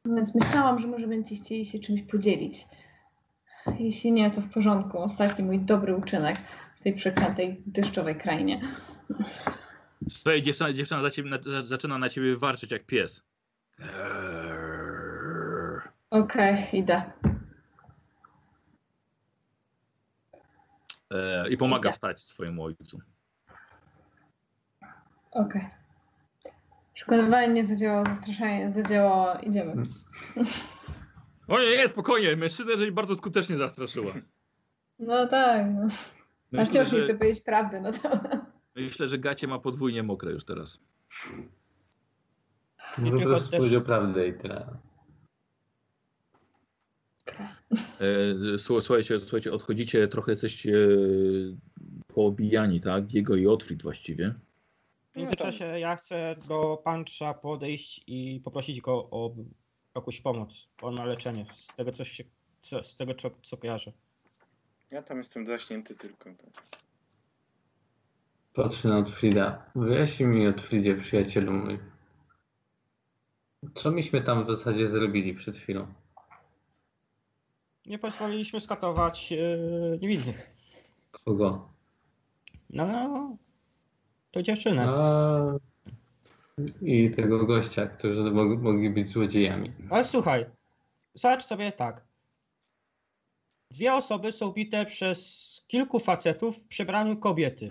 Więc 0.04 0.34
myślałam, 0.34 0.78
że 0.80 0.86
może 0.86 1.06
będziecie 1.06 1.44
chcieli 1.44 1.66
się 1.66 1.78
czymś 1.78 2.02
podzielić. 2.02 2.66
Jeśli 3.78 4.12
nie, 4.12 4.30
to 4.30 4.40
w 4.40 4.50
porządku. 4.50 4.98
Ostatni 4.98 5.44
mój 5.44 5.58
dobry 5.58 5.96
uczynek 5.96 6.36
w 6.80 6.82
tej 6.82 6.94
przeklętej 6.94 7.62
deszczowej 7.66 8.16
krainie. 8.16 8.60
Słuchaj, 10.08 10.42
dziewczyna, 10.42 10.72
dziewczyna 10.72 11.02
za 11.02 11.10
ciebie, 11.10 11.30
na, 11.30 11.38
za, 11.42 11.62
zaczyna 11.62 11.98
na 11.98 12.08
ciebie 12.08 12.36
warczeć 12.36 12.72
jak 12.72 12.86
pies. 12.86 13.22
Okej, 16.10 16.66
idę. 16.72 17.02
E, 21.10 21.48
I 21.48 21.56
pomaga 21.56 21.88
Idę. 21.88 21.92
wstać 21.92 22.22
swojemu 22.22 22.64
ojcu. 22.64 23.00
Okej. 25.30 25.66
Przekonywanie 26.94 27.48
nie 27.54 27.64
zadziałało, 27.64 28.04
zastraszanie 28.06 28.70
zadziałało. 28.70 29.38
Idziemy. 29.40 29.74
O 31.48 31.60
nie, 31.60 31.76
nie, 31.76 31.88
spokojnie, 31.88 32.36
mężczyznę, 32.36 32.76
że 32.76 32.92
bardzo 32.92 33.14
skutecznie 33.16 33.56
zastraszyła. 33.56 34.12
No 34.98 35.26
tak. 35.26 35.66
No. 35.74 35.82
A 35.82 36.56
Myślę, 36.56 36.64
wciąż 36.84 36.92
nie 36.92 36.98
że, 36.98 37.04
chcę 37.04 37.14
powiedzieć 37.18 37.44
prawdy. 37.44 37.80
No 37.80 37.92
to... 37.92 38.20
myślę, 38.76 39.08
że 39.08 39.18
gacie 39.18 39.46
ma 39.48 39.58
podwójnie 39.58 40.02
mokre 40.02 40.32
już 40.32 40.44
teraz. 40.44 40.80
No 42.98 43.10
po 43.10 43.16
tylko 43.16 43.24
prostu 43.30 43.50
też- 43.50 43.58
powiedział 43.60 43.80
prawdę 43.82 44.28
i 44.28 44.34
tyle. 44.34 44.66
E, 48.00 48.58
słu- 48.58 48.80
słuchajcie, 48.80 49.20
słuchajcie, 49.20 49.52
odchodzicie, 49.52 50.08
trochę 50.08 50.32
jesteście 50.32 50.72
e, 50.74 50.88
poobijani, 52.14 52.80
tak? 52.80 53.06
Diego 53.06 53.36
i 53.36 53.46
Otfrid 53.46 53.82
właściwie. 53.82 54.34
W 55.12 55.16
międzyczasie 55.16 55.64
ja 55.64 55.96
chcę 55.96 56.36
do 56.48 56.76
pancza 56.84 57.34
podejść 57.34 58.04
i 58.06 58.40
poprosić 58.44 58.80
go 58.80 58.92
o 59.10 59.34
jakąś 59.94 60.20
pomoc. 60.20 60.68
On 60.82 60.94
ma 60.94 61.04
leczenie. 61.04 61.46
Z 61.54 61.66
tego, 61.66 61.92
co 61.92 62.04
się, 62.04 62.24
co, 62.62 62.82
z 62.82 62.96
tego 62.96 63.14
co, 63.14 63.30
co 63.42 63.56
kojarzę. 63.56 63.92
Ja 64.90 65.02
tam 65.02 65.18
jestem 65.18 65.46
zaśnięty 65.46 65.94
tylko. 65.94 66.24
Tak. 66.24 66.80
Patrzę 68.54 68.88
na 68.88 68.98
Otfrida. 68.98 69.70
Wyjaśnij 69.74 70.28
mi 70.28 70.48
Otfridzie, 70.48 70.96
przyjacielu 70.96 71.52
mój. 71.52 71.78
Co 73.74 73.90
myśmy 73.90 74.20
tam 74.22 74.44
w 74.44 74.50
zasadzie 74.50 74.88
zrobili 74.88 75.34
przed 75.34 75.56
chwilą? 75.56 75.94
Nie 77.86 77.98
pozwoliliśmy 77.98 78.60
skatować 78.60 79.30
yy, 79.30 79.98
niewinnych. 80.02 80.50
Kogo? 81.10 81.68
No, 82.70 82.86
no, 82.86 83.36
to 84.30 84.42
dziewczynę. 84.42 84.88
A... 84.88 85.58
I 86.82 87.10
tego 87.10 87.46
gościa, 87.46 87.86
którzy 87.86 88.20
mog- 88.22 88.62
mogli 88.62 88.90
być 88.90 89.08
złodziejami. 89.08 89.72
Ale 89.90 90.04
słuchaj, 90.04 90.46
zobacz 91.14 91.44
sobie 91.44 91.72
tak. 91.72 92.04
Dwie 93.70 93.94
osoby 93.94 94.32
są 94.32 94.52
bite 94.52 94.86
przez 94.86 95.40
kilku 95.66 95.98
facetów 95.98 96.56
w 96.58 96.66
przebraniu 96.68 97.16
kobiety. 97.16 97.68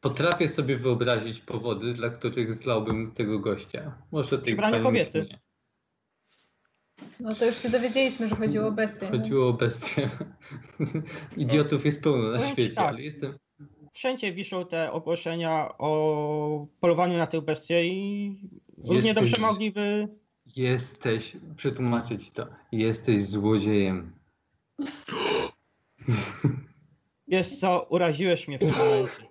Potrafię 0.00 0.48
sobie 0.48 0.76
wyobrazić 0.76 1.40
powody, 1.40 1.94
dla 1.94 2.10
których 2.10 2.54
zlałbym 2.54 3.12
tego 3.12 3.38
gościa. 3.38 3.98
Może 4.12 4.30
tej 4.30 4.42
Przebranie 4.42 4.80
kobiety. 4.80 5.26
nie. 5.30 5.38
No 7.20 7.34
to 7.34 7.46
już 7.46 7.56
się 7.56 7.68
dowiedzieliśmy, 7.70 8.28
że 8.28 8.36
chodziło 8.36 8.66
o 8.66 8.72
bestię. 8.72 9.06
nie? 9.10 9.18
Chodziło 9.18 9.48
o 9.48 9.52
bestię. 9.52 10.10
Idiotów 11.36 11.84
jest 11.84 12.02
pełno 12.02 12.30
na 12.30 12.38
Powiem 12.38 12.46
ci 12.56 12.62
świecie, 12.62 12.74
tak. 12.74 12.88
ale 12.88 13.02
jestem... 13.02 13.38
Wszędzie 13.94 14.32
wiszą 14.32 14.66
te 14.66 14.92
ogłoszenia 14.92 15.78
o 15.78 16.66
polowaniu 16.80 17.18
na 17.18 17.26
tych 17.26 17.40
bestie 17.40 17.84
i 17.86 18.36
równie 18.78 18.96
Jesteś- 18.96 19.14
dobrze 19.14 19.38
mogliby. 19.38 20.08
Jesteś, 20.56 21.36
przetłumaczę 21.56 22.18
ci 22.18 22.30
to, 22.30 22.46
jesteś 22.72 23.24
złodziejem. 23.24 24.12
Wiesz 27.28 27.58
co, 27.58 27.86
uraziłeś 27.90 28.48
mnie 28.48 28.58
w 28.58 28.60
tym 28.60 28.70
momencie. 28.70 29.22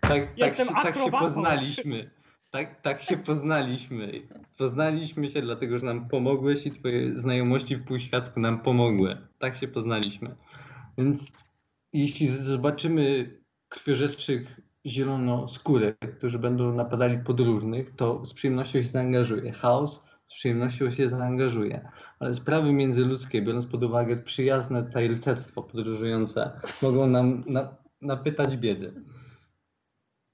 Tak, 0.00 0.10
tak, 0.10 0.38
Jestem 0.38 0.68
się, 0.68 0.74
tak 0.74 0.94
się 0.94 1.10
poznaliśmy. 1.10 2.10
Tak, 2.50 2.80
tak 2.82 3.02
się 3.02 3.16
poznaliśmy. 3.16 4.22
Poznaliśmy 4.58 5.28
się 5.30 5.42
dlatego, 5.42 5.78
że 5.78 5.86
nam 5.86 6.08
pomogłeś 6.08 6.66
i 6.66 6.70
twoje 6.70 7.12
znajomości 7.12 7.76
w 7.76 7.84
półświadku 7.84 8.40
nam 8.40 8.60
pomogły. 8.60 9.16
Tak 9.38 9.56
się 9.56 9.68
poznaliśmy. 9.68 10.36
Więc 10.98 11.32
jeśli 12.00 12.28
zobaczymy 12.28 13.30
krwiożerczych 13.68 14.60
zielonoskórych, 14.86 15.96
którzy 16.18 16.38
będą 16.38 16.74
napadali 16.74 17.18
podróżnych, 17.18 17.96
to 17.96 18.26
z 18.26 18.34
przyjemnością 18.34 18.82
się 18.82 18.88
zaangażuję. 18.88 19.52
Chaos 19.52 20.04
z 20.26 20.34
przyjemnością 20.34 20.90
się 20.90 21.08
zaangażuje. 21.08 21.88
Ale 22.18 22.34
sprawy 22.34 22.72
międzyludzkie, 22.72 23.42
biorąc 23.42 23.66
pod 23.66 23.84
uwagę 23.84 24.16
przyjazne 24.16 24.84
tutaj 24.84 25.10
podróżujące, 25.54 26.50
mogą 26.82 27.06
nam 27.06 27.44
na, 27.46 27.76
napytać 28.00 28.56
biedy. 28.56 28.92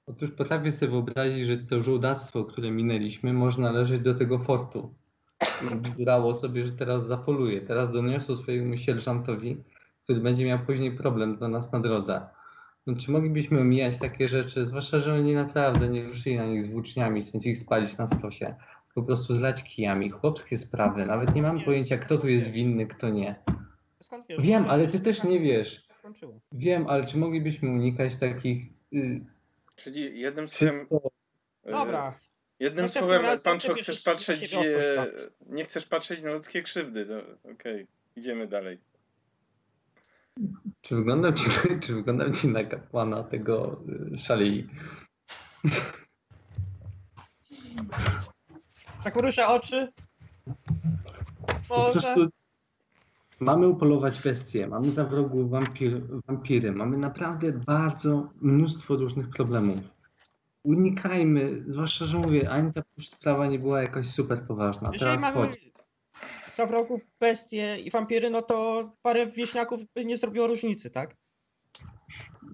Otóż 0.06 0.30
potrafię 0.30 0.72
sobie 0.72 0.92
wyobrazić, 0.92 1.46
że 1.46 1.56
to 1.56 1.82
żołdactwo, 1.82 2.44
które 2.44 2.70
minęliśmy, 2.70 3.32
może 3.32 3.62
należeć 3.62 4.00
do 4.00 4.14
tego 4.14 4.38
fortu. 4.38 4.94
Brało 5.98 6.34
sobie, 6.34 6.64
że 6.64 6.72
teraz 6.72 7.06
zapoluje. 7.06 7.60
Teraz 7.60 7.92
doniosą 7.92 8.36
swojemu 8.36 8.76
sierżantowi, 8.76 9.64
który 10.04 10.20
będzie 10.20 10.44
miał 10.46 10.58
później 10.58 10.92
problem 10.96 11.36
do 11.38 11.48
nas 11.48 11.72
na 11.72 11.80
drodze. 11.80 12.26
No, 12.86 12.96
czy 12.96 13.10
moglibyśmy 13.10 13.60
omijać 13.60 13.98
takie 13.98 14.28
rzeczy, 14.28 14.66
zwłaszcza, 14.66 14.98
że 15.00 15.14
oni 15.14 15.34
naprawdę 15.34 15.88
nie 15.88 16.04
ruszyli 16.04 16.36
na 16.36 16.46
nich 16.46 16.62
z 16.62 16.66
włóczniami, 16.66 17.22
chcąc 17.22 17.46
ich 17.46 17.58
spalić 17.58 17.98
na 17.98 18.06
stosie. 18.06 18.54
Po 18.94 19.02
prostu 19.02 19.34
zlać 19.34 19.64
kijami. 19.64 20.10
Chłopskie 20.10 20.56
sprawy. 20.56 21.04
Nawet 21.04 21.34
nie 21.34 21.42
mam 21.42 21.60
pojęcia, 21.64 21.98
kto 21.98 22.18
tu 22.18 22.28
jest 22.28 22.48
winny, 22.48 22.86
kto 22.86 23.08
nie. 23.10 23.34
Wiem, 24.38 24.64
ale 24.68 24.88
ty 24.88 25.00
też 25.00 25.18
tak 25.20 25.30
nie 25.30 25.38
się 25.38 25.44
wiesz. 25.44 25.88
skończyło? 25.98 26.40
Wiem, 26.52 26.86
ale 26.88 27.06
czy 27.06 27.18
moglibyśmy 27.18 27.70
unikać 27.70 28.16
takich 28.16 28.64
y, 28.92 29.20
Czyli 29.76 30.20
jednym 30.20 30.48
słowem. 30.48 30.80
czysto 30.80 31.10
e, 31.64 31.72
Dobra, 31.72 32.18
Jednym 32.60 32.84
Następnym 32.84 33.18
słowem, 33.20 33.38
Pancho, 33.44 33.74
chcesz 33.74 34.02
patrzeć. 34.02 34.54
E, 34.54 34.58
obchodzi. 34.58 35.16
nie 35.46 35.64
chcesz 35.64 35.86
patrzeć 35.86 36.22
na 36.22 36.32
ludzkie 36.32 36.62
krzywdy. 36.62 37.06
To 37.06 37.50
Okej, 37.52 37.86
idziemy 38.16 38.46
dalej. 38.46 38.78
Czy 40.82 40.96
wyglądam 40.96 41.34
ci, 41.34 41.50
czy 41.82 41.94
wyglądam 41.94 42.32
ci 42.32 42.48
na 42.48 42.64
kapłana 42.64 43.22
tego 43.22 43.80
y, 44.14 44.18
szalei? 44.18 44.68
tak 49.04 49.16
ruszę 49.16 49.46
oczy. 49.46 49.92
Może. 51.70 52.16
mamy 53.40 53.68
upolować 53.68 54.22
bestie, 54.22 54.66
mamy 54.66 54.92
za 54.92 55.04
wrogu 55.04 55.48
wampir, 55.48 56.02
wampiry, 56.26 56.72
mamy 56.72 56.96
naprawdę 56.96 57.52
bardzo 57.52 58.30
mnóstwo 58.40 58.96
różnych 58.96 59.30
problemów. 59.30 59.78
Unikajmy, 60.64 61.64
zwłaszcza, 61.68 62.06
że 62.06 62.18
mówię, 62.18 62.50
ani 62.50 62.72
ta 62.72 62.82
sprawa 63.00 63.46
nie 63.46 63.58
była 63.58 63.82
jakaś 63.82 64.08
super 64.08 64.46
poważna. 64.46 64.90
Jeżeli 64.92 65.10
Teraz 65.10 65.34
mamy 65.34 65.48
chodź. 65.48 65.71
Za 66.56 66.66
wrogów 66.66 67.06
bestie 67.20 67.76
i 67.76 67.90
wampiry, 67.90 68.30
no 68.30 68.42
to 68.42 68.90
parę 69.02 69.26
wieśniaków 69.26 69.80
by 69.94 70.04
nie 70.04 70.16
zrobiło 70.16 70.46
różnicy, 70.46 70.90
tak? 70.90 71.16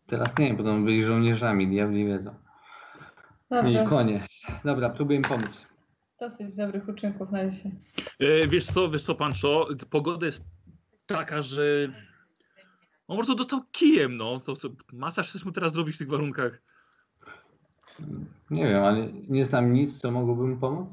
Teraz 0.07 0.39
nie, 0.39 0.55
będą 0.55 0.85
byli 0.85 1.03
żołnierzami, 1.03 1.69
diabli 1.69 2.07
wiedzą. 2.07 2.35
Dobrze, 3.51 3.85
konie. 3.89 4.27
Dobra, 4.65 4.91
próbuję 4.91 5.17
im 5.17 5.25
pomóc. 5.25 5.67
dosyć 6.21 6.57
dobrych 6.57 6.89
uczynków 6.89 7.31
na 7.31 7.51
dzisiaj. 7.51 7.73
E, 8.21 8.49
wiesz 8.49 8.67
co, 8.67 8.91
wiesz 8.91 9.03
co, 9.03 9.15
Pancho, 9.15 9.69
pogoda 9.91 10.27
jest 10.27 10.45
taka, 11.07 11.43
że 11.43 11.63
on 13.09 13.17
po 13.17 13.25
prostu 13.25 13.35
dostał 13.35 13.61
kijem, 13.73 14.17
no. 14.17 14.41
To, 14.41 14.57
co, 14.57 14.69
masaż 14.93 15.31
chcesz 15.31 15.45
mu 15.45 15.53
teraz 15.53 15.73
zrobić 15.73 15.95
w 15.95 15.99
tych 15.99 16.09
warunkach. 16.09 16.63
Nie 18.51 18.65
wiem, 18.65 18.85
ale 18.85 19.09
nie 19.29 19.45
znam 19.45 19.73
nic, 19.73 19.99
co 19.99 20.11
mogłoby 20.11 20.57
pomóc. 20.57 20.89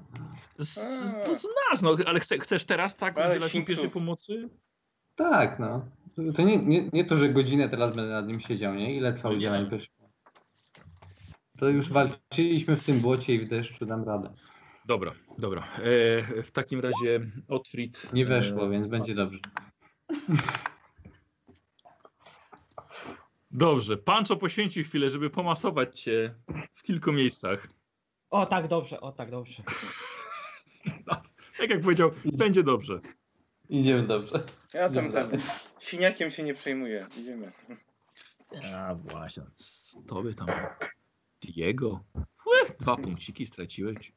Z, 0.59 0.77
A. 0.77 1.33
znasz, 1.33 1.81
no, 1.81 1.95
ale 2.05 2.19
chce, 2.19 2.37
chcesz 2.39 2.65
teraz 2.65 2.95
tak 2.95 3.17
Ale 3.17 3.35
udzielać 3.35 3.53
mu 3.53 3.65
pierwszej 3.65 3.89
pomocy? 3.89 4.49
Tak, 5.15 5.59
no. 5.59 5.85
To 6.35 6.41
nie, 6.41 6.57
nie, 6.57 6.89
nie 6.93 7.05
to, 7.05 7.17
że 7.17 7.29
godzinę 7.29 7.69
teraz 7.69 7.95
będę 7.95 8.11
nad 8.11 8.27
nim 8.27 8.39
siedział, 8.39 8.75
nie? 8.75 8.95
Ile 8.95 9.13
trwa 9.13 9.29
Nie. 9.29 9.35
udzielanie 9.35 9.69
pierwszej 9.69 9.89
pomocy? 9.97 10.15
To 11.57 11.69
już 11.69 11.89
walczyliśmy 11.89 12.75
w 12.75 12.83
tym 12.83 12.99
błocie 12.99 13.35
i 13.35 13.39
w 13.39 13.49
deszczu, 13.49 13.85
dam 13.85 14.03
radę. 14.03 14.33
Dobra, 14.85 15.11
dobra. 15.37 15.67
E, 15.77 16.43
w 16.43 16.51
takim 16.51 16.79
razie 16.79 17.31
Otfrid... 17.47 18.13
Nie 18.13 18.25
weszło, 18.25 18.65
e, 18.65 18.69
więc 18.69 18.87
będzie 18.87 19.15
dobrze. 19.15 19.39
Dobrze, 23.51 23.97
Pancho 23.97 24.35
poświęcił 24.35 24.83
chwilę, 24.83 25.11
żeby 25.11 25.29
pomasować 25.29 26.01
cię 26.01 26.35
w 26.73 26.83
kilku 26.83 27.11
miejscach. 27.11 27.67
O, 28.29 28.45
tak 28.45 28.67
dobrze, 28.67 29.01
o, 29.01 29.11
tak 29.11 29.31
dobrze. 29.31 29.63
Tak 31.57 31.69
jak 31.69 31.81
powiedział, 31.81 32.11
będzie 32.25 32.63
dobrze. 32.63 32.99
Idziemy 33.69 34.07
dobrze. 34.07 34.43
Ja 34.73 34.89
tam 34.89 35.09
Dobra. 35.09 35.37
siniakiem 35.79 36.31
się 36.31 36.43
nie 36.43 36.53
przejmuję. 36.53 37.07
Idziemy. 37.17 37.51
A 38.75 38.95
właśnie, 38.95 39.43
tobie 40.07 40.33
tam 40.33 40.47
Diego. 41.41 42.03
Dwa 42.79 42.95
punkciki 42.95 43.45
straciłeś. 43.45 44.11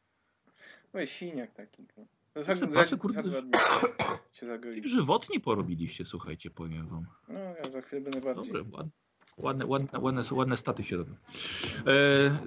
No 0.94 1.00
i 1.00 1.06
siniak 1.06 1.54
taki. 1.54 1.86
no. 1.96 2.04
To 2.34 2.42
za, 2.42 2.52
Patrzę, 2.52 2.70
za, 2.70 2.80
patrzę, 2.80 2.96
kurde, 2.96 3.22
za 3.22 3.42
się 4.32 4.46
zagoi. 4.46 4.88
Żywotnie 4.88 5.40
porobiliście, 5.40 6.04
słuchajcie, 6.04 6.50
powiem 6.50 6.88
wam. 6.88 7.06
No 7.28 7.38
ja 7.38 7.70
za 7.70 7.82
chwilę 7.82 8.02
będę 8.02 8.20
bardziej. 8.20 8.52
Dobre, 8.52 8.62
ładne, 8.72 8.90
ładne, 9.38 9.66
ładne, 9.66 10.00
ładne, 10.00 10.22
ładne 10.32 10.56
staty 10.56 10.84
się 10.84 10.96
robią. 10.96 11.14
E, 11.86 12.38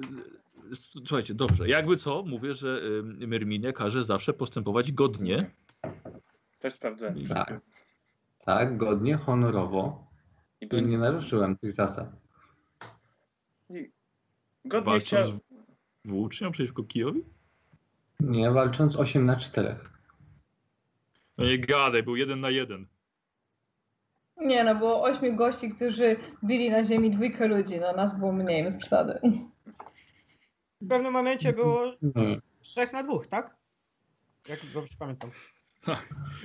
słuchajcie, 0.74 1.34
dobrze. 1.34 1.70
Jakby 1.70 1.98
co, 1.98 2.24
mówię, 2.24 2.56
że 2.56 2.82
y, 3.22 3.28
Myrminie 3.28 3.74
każe 3.74 4.04
zawsze 4.04 4.34
postępować 4.34 4.92
godnie. 4.92 5.52
Też 6.60 6.74
sprawdzę. 6.74 7.14
Tak. 7.30 7.62
Tak, 8.46 8.78
godnie, 8.78 9.18
honorowo. 9.18 10.08
I 10.62 10.76
I 10.76 10.84
nie 10.84 10.98
naruszyłem 10.98 11.58
tych 11.58 11.74
zasad. 11.74 12.10
Godnie 14.66 15.00
chciał... 15.00 15.20
Walcząc 15.24 15.44
włócznią 16.06 16.52
przeciwko 16.52 16.84
Kijowi? 16.84 17.24
Nie, 18.20 18.52
walcząc 18.52 18.96
8 18.96 19.26
na 19.26 19.36
4. 19.36 19.76
No 21.38 21.46
nie 21.46 21.60
gadaj, 21.60 22.04
był 22.04 22.16
jeden 22.16 22.40
na 22.40 22.50
jeden. 22.50 22.88
Nie 24.38 24.64
no, 24.64 24.76
było 24.76 25.04
ośmiu 25.04 25.36
gości, 25.36 25.72
którzy 25.72 26.16
bili 26.44 26.70
na 26.70 26.84
ziemi 26.84 27.12
dwójkę 27.12 27.48
ludzi, 27.48 27.80
no 27.80 27.94
nas 27.94 28.20
było 28.20 28.32
mniej, 28.32 28.64
bez 28.64 28.78
przesady. 28.78 29.20
W 30.82 30.88
pewnym 30.88 31.14
momencie 31.14 31.54
było 31.54 31.94
Nie. 32.02 32.42
trzech 32.62 32.94
na 32.94 33.04
dwóch, 33.04 33.28
tak? 33.28 33.56
Jak 34.48 34.60
dobrze 34.74 34.96
pamiętam. 35.00 35.32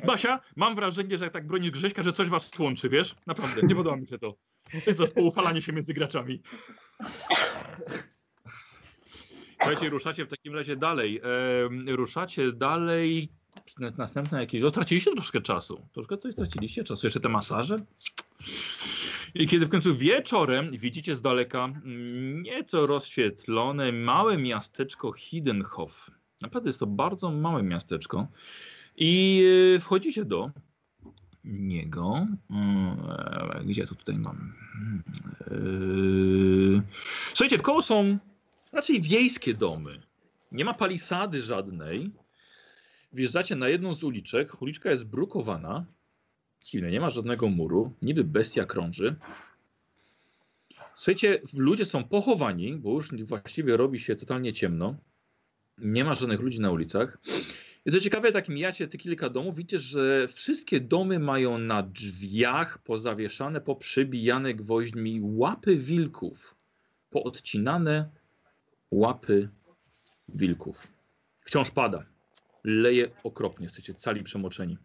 Basia, 0.07 0.41
mam 0.57 0.74
wrażenie, 0.74 1.18
że 1.18 1.24
jak 1.24 1.32
tak 1.32 1.47
bronisz 1.47 1.70
Grześka, 1.70 2.03
że 2.03 2.12
coś 2.12 2.28
was 2.28 2.51
łączy, 2.59 2.89
wiesz? 2.89 3.14
Naprawdę, 3.26 3.62
nie 3.62 3.74
podoba 3.74 3.97
mi 3.97 4.07
się 4.07 4.18
to. 4.18 4.32
To 4.72 4.78
jest 4.87 4.99
zespołu 4.99 5.32
falanie 5.32 5.62
się 5.62 5.72
między 5.72 5.95
graczami. 5.95 6.43
Słuchajcie, 9.61 9.89
ruszacie 9.91 10.24
w 10.24 10.28
takim 10.28 10.55
razie 10.55 10.76
dalej. 10.76 11.20
Ruszacie 11.87 12.53
dalej. 12.53 13.28
Na- 13.78 13.91
Następne 13.91 14.41
jakieś. 14.41 14.62
O, 14.62 14.70
traciliście 14.70 15.12
troszkę 15.12 15.41
czasu. 15.41 15.89
Troszkę 15.93 16.18
coś 16.18 16.32
straciliście 16.32 16.84
czasu. 16.84 17.07
Jeszcze 17.07 17.20
te 17.20 17.28
masaże. 17.28 17.76
I 19.35 19.47
kiedy 19.47 19.66
w 19.66 19.68
końcu 19.68 19.95
wieczorem 19.95 20.70
widzicie 20.70 21.14
z 21.14 21.22
daleka 21.22 21.68
nieco 22.43 22.87
rozświetlone 22.87 23.93
małe 23.93 24.37
miasteczko 24.37 25.12
Hiddenhof. 25.12 26.11
Naprawdę 26.43 26.68
jest 26.68 26.81
to 26.81 26.87
bardzo 26.87 27.31
małe 27.31 27.62
miasteczko. 27.62 28.27
I 28.97 29.43
e, 29.77 29.81
wchodzicie 29.81 30.24
do 30.24 30.51
niego. 31.45 32.27
Mm, 32.51 32.97
e, 33.53 33.64
Gdzie 33.64 33.87
to 33.87 33.95
tutaj 33.95 34.14
mam? 34.24 34.55
E, 35.41 35.55
Słuchajcie, 37.29 37.59
w 37.59 37.62
koło 37.62 37.83
są 37.83 38.18
raczej 38.72 39.01
wiejskie 39.01 39.55
domy. 39.55 40.01
Nie 40.53 40.64
ma 40.64 40.74
palisady 40.74 41.43
żadnej. 41.43 42.11
Wjeżdżacie 43.12 43.57
na 43.57 43.68
jedną 43.68 43.93
z 43.93 44.05
uliczek. 44.05 44.62
Uliczka 44.62 44.91
jest 44.91 45.05
brukowana. 45.05 45.85
Dziwne, 46.64 46.90
nie 46.90 47.00
ma 47.00 47.11
żadnego 47.11 47.48
muru. 47.48 47.92
Niby 48.02 48.24
bestia 48.24 48.64
krąży. 48.64 49.16
Słuchajcie, 50.94 51.40
ludzie 51.54 51.84
są 51.84 52.04
pochowani, 52.04 52.76
bo 52.76 52.92
już 52.92 53.11
właściwie 53.24 53.76
robi 53.76 53.98
się 53.98 54.16
totalnie 54.16 54.52
ciemno. 54.52 54.96
Nie 55.78 56.04
ma 56.04 56.14
żadnych 56.14 56.40
ludzi 56.40 56.61
na 56.61 56.70
ulicach. 56.70 57.18
I 57.86 57.90
co 57.90 58.00
ciekawe, 58.00 58.32
tak 58.32 58.48
mijacie 58.48 58.88
te 58.88 58.98
kilka 58.98 59.30
domów, 59.30 59.57
widzicie, 59.57 59.78
że 59.78 60.28
wszystkie 60.28 60.80
domy 60.80 61.18
mają 61.18 61.59
na 61.59 61.82
drzwiach 61.82 62.78
pozawieszane, 62.78 63.61
poprzybijane 63.61 64.54
gwoźdźmi 64.54 65.20
łapy 65.22 65.76
wilków. 65.76 66.54
Poodcinane 67.11 68.11
łapy 68.90 69.48
wilków. 70.28 70.88
Wciąż 71.40 71.70
pada. 71.70 72.07
Leje 72.64 73.11
okropnie, 73.24 73.64
jesteście 73.64 73.94
cali 73.94 74.22
przemoczeni. 74.22 74.78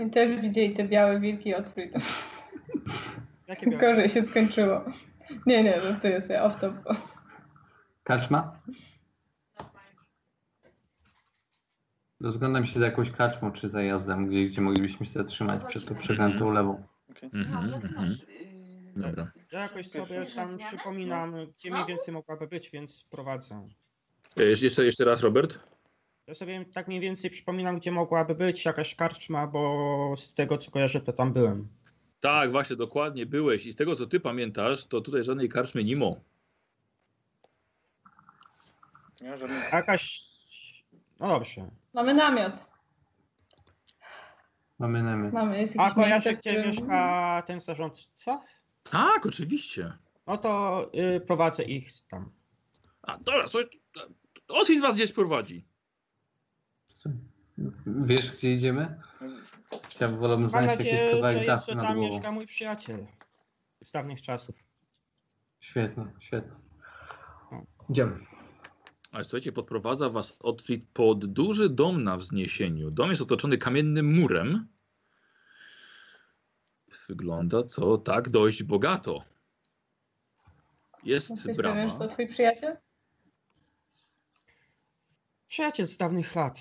I 0.00 0.10
też 0.10 0.40
widzieli 0.40 0.76
te 0.76 0.84
białe 0.88 1.20
wilki 1.20 1.54
od 1.54 1.68
Freedom. 1.68 2.02
Jakie 3.48 3.66
miałem? 3.66 3.80
Gorzej 3.80 4.08
się 4.08 4.22
skończyło. 4.22 4.84
Nie, 5.46 5.62
nie, 5.62 5.80
no 5.84 6.00
to 6.02 6.08
jest 6.08 6.30
off 6.30 6.60
top. 6.60 6.74
Kaczma? 8.02 8.60
Rozglądam 12.20 12.66
się 12.66 12.78
za 12.78 12.86
jakąś 12.86 13.10
kaczmą 13.10 13.52
czy 13.52 13.68
zajazdem, 13.68 14.26
gdzieś, 14.26 14.50
gdzie 14.50 14.60
moglibyśmy 14.60 15.06
się 15.06 15.12
zatrzymać 15.12 15.64
przed 15.64 15.84
tą 15.84 15.94
przeklętą 15.94 16.50
lewą. 16.50 16.82
Mhm, 17.22 17.46
Aha, 17.46 17.76
mhm. 17.76 17.94
masz, 17.94 18.28
yy, 18.28 18.52
Dobra. 18.96 19.32
Ja 19.52 19.60
jakoś 19.60 19.86
sobie 19.86 20.26
tam 20.26 20.58
przypominam, 20.58 21.34
gdzie 21.58 21.70
mniej 21.70 21.86
więcej 21.86 22.14
mogłaby 22.14 22.46
być, 22.46 22.70
więc 22.70 23.04
prowadzę. 23.04 23.68
E, 24.36 24.44
Jeszcze, 24.44 24.84
jeszcze 24.84 25.04
raz, 25.04 25.22
Robert. 25.22 25.60
Ja 26.26 26.34
sobie 26.34 26.64
tak 26.64 26.88
mniej 26.88 27.00
więcej 27.00 27.30
przypominam, 27.30 27.78
gdzie 27.78 27.92
mogłaby 27.92 28.34
być 28.34 28.64
jakaś 28.64 28.94
karczma, 28.94 29.46
bo 29.46 30.14
z 30.16 30.34
tego 30.34 30.58
co 30.58 30.70
kojarzę, 30.70 31.00
to 31.00 31.12
tam 31.12 31.32
byłem. 31.32 31.68
Tak, 32.20 32.50
właśnie, 32.52 32.76
dokładnie 32.76 33.26
byłeś. 33.26 33.66
I 33.66 33.72
z 33.72 33.76
tego, 33.76 33.96
co 33.96 34.06
ty 34.06 34.20
pamiętasz, 34.20 34.86
to 34.86 35.00
tutaj 35.00 35.24
żadnej 35.24 35.48
karczmy 35.48 35.84
nie 35.84 35.96
ma. 35.96 36.06
Nie 39.20 39.30
ma 39.30 39.36
żadnych... 39.36 39.72
Jakaś... 39.72 40.24
No 41.20 41.28
dobrze. 41.28 41.70
Mamy 41.94 42.14
namiot. 42.14 42.66
Mamy 44.78 45.02
namiot. 45.02 45.32
Mamy, 45.32 45.60
jest 45.60 45.74
A 45.78 45.90
kojarzę, 45.90 46.12
miejsce, 46.14 46.32
gdzie 46.32 46.50
które- 46.50 46.66
mieszka 46.66 47.42
ten 47.46 47.60
zarządca? 47.60 48.40
Tak, 48.90 49.26
oczywiście. 49.26 49.92
No 50.26 50.36
to 50.38 50.82
y, 51.16 51.20
prowadzę 51.20 51.62
ich 51.62 51.90
tam. 52.08 52.32
A 53.02 53.18
dobra, 53.18 53.46
Osi 54.48 54.78
z 54.78 54.82
was 54.82 54.94
gdzieś 54.94 55.12
prowadzi. 55.12 55.71
Wiesz, 57.86 58.32
gdzie 58.36 58.52
idziemy? 58.54 59.00
Chciałbym 59.88 60.18
wolałbym 60.18 60.42
Mam 60.42 60.48
znaleźć 60.48 60.72
jakiś 60.72 60.86
nadzieję, 60.92 61.10
że 61.10 61.16
kawałek 61.16 61.46
dachu 61.46 61.60
jeszcze 61.60 61.74
nad 61.74 61.84
tam 61.84 61.96
głową. 61.96 62.14
mieszka 62.14 62.32
mój 62.32 62.46
przyjaciel 62.46 63.06
z 63.80 63.92
dawnych 63.92 64.22
czasów. 64.22 64.56
Świetnie, 65.60 66.06
świetnie. 66.20 66.52
Idziemy. 67.90 68.18
Ale 69.12 69.24
słuchajcie, 69.24 69.52
podprowadza 69.52 70.10
was 70.10 70.36
Otfrid 70.40 70.88
pod 70.92 71.26
duży 71.26 71.68
dom 71.70 72.04
na 72.04 72.16
wzniesieniu. 72.16 72.90
Dom 72.90 73.10
jest 73.10 73.22
otoczony 73.22 73.58
kamiennym 73.58 74.14
murem. 74.20 74.68
Wygląda 77.08 77.62
co 77.62 77.98
tak 77.98 78.28
dość 78.28 78.62
bogato. 78.62 79.24
Jest 81.04 81.30
Jesteś 81.30 81.56
pewien, 81.56 81.90
że 81.90 81.92
to 81.92 81.98
brama. 81.98 82.12
twój 82.12 82.28
przyjaciel? 82.28 82.76
Przyjaciel 85.46 85.86
z 85.86 85.96
dawnych 85.96 86.34
lat. 86.34 86.60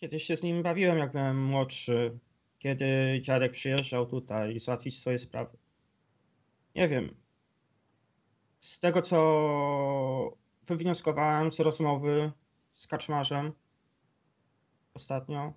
Kiedyś 0.00 0.24
się 0.24 0.36
z 0.36 0.42
nim 0.42 0.62
bawiłem, 0.62 0.98
jak 0.98 1.12
byłem 1.12 1.44
młodszy. 1.44 2.18
Kiedy 2.58 3.18
dziadek 3.20 3.52
przyjeżdżał 3.52 4.06
tutaj 4.06 4.60
załatwić 4.60 5.00
swoje 5.00 5.18
sprawy. 5.18 5.58
Nie 6.74 6.88
wiem. 6.88 7.14
Z 8.60 8.80
tego, 8.80 9.02
co 9.02 10.36
wywnioskowałem 10.66 11.52
z 11.52 11.60
rozmowy 11.60 12.32
z 12.74 12.86
kaczmarzem 12.86 13.52
ostatnio, 14.94 15.52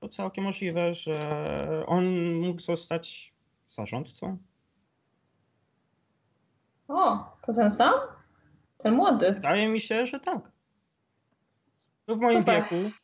to 0.00 0.08
całkiem 0.08 0.44
możliwe, 0.44 0.94
że 0.94 1.84
on 1.86 2.34
mógł 2.34 2.60
zostać 2.60 3.34
zarządcą. 3.66 4.38
O, 6.88 7.36
to 7.46 7.52
ten 7.54 7.72
sam? 7.72 7.94
Ten 8.78 8.94
młody. 8.94 9.32
Wydaje 9.32 9.68
mi 9.68 9.80
się, 9.80 10.06
że 10.06 10.20
tak. 10.20 10.52
To 12.06 12.16
w 12.16 12.20
moim 12.20 12.38
Super. 12.38 12.62
wieku. 12.62 13.01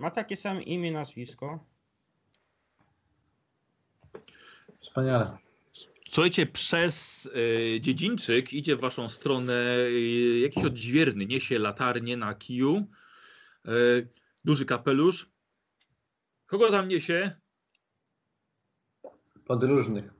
Ma 0.00 0.10
takie 0.10 0.36
same 0.36 0.62
imię, 0.62 0.92
nazwisko. 0.92 1.64
Wspaniale. 4.80 5.38
Słuchajcie, 6.08 6.46
przez 6.46 7.28
e, 7.76 7.80
dziedzińczyk 7.80 8.52
idzie 8.52 8.76
w 8.76 8.80
waszą 8.80 9.08
stronę 9.08 9.52
e, 9.52 10.40
jakiś 10.40 10.64
odźwierny, 10.64 11.26
niesie 11.26 11.58
latarnię 11.58 12.16
na 12.16 12.34
kiju, 12.34 12.86
e, 13.64 13.70
duży 14.44 14.64
kapelusz. 14.64 15.30
Kogo 16.46 16.70
tam 16.70 16.88
niesie? 16.88 17.40
Podróżnych. 19.44 20.14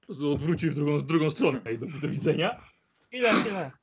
Po 0.00 0.06
prostu 0.06 0.32
odwrócił 0.32 0.72
w 0.72 0.74
drugą, 0.74 0.98
w 0.98 1.06
drugą 1.06 1.30
stronę 1.30 1.60
do, 1.78 1.86
do 1.86 2.08
widzenia. 2.08 2.64
Chwilę, 3.06 3.32
chwilę. 3.32 3.81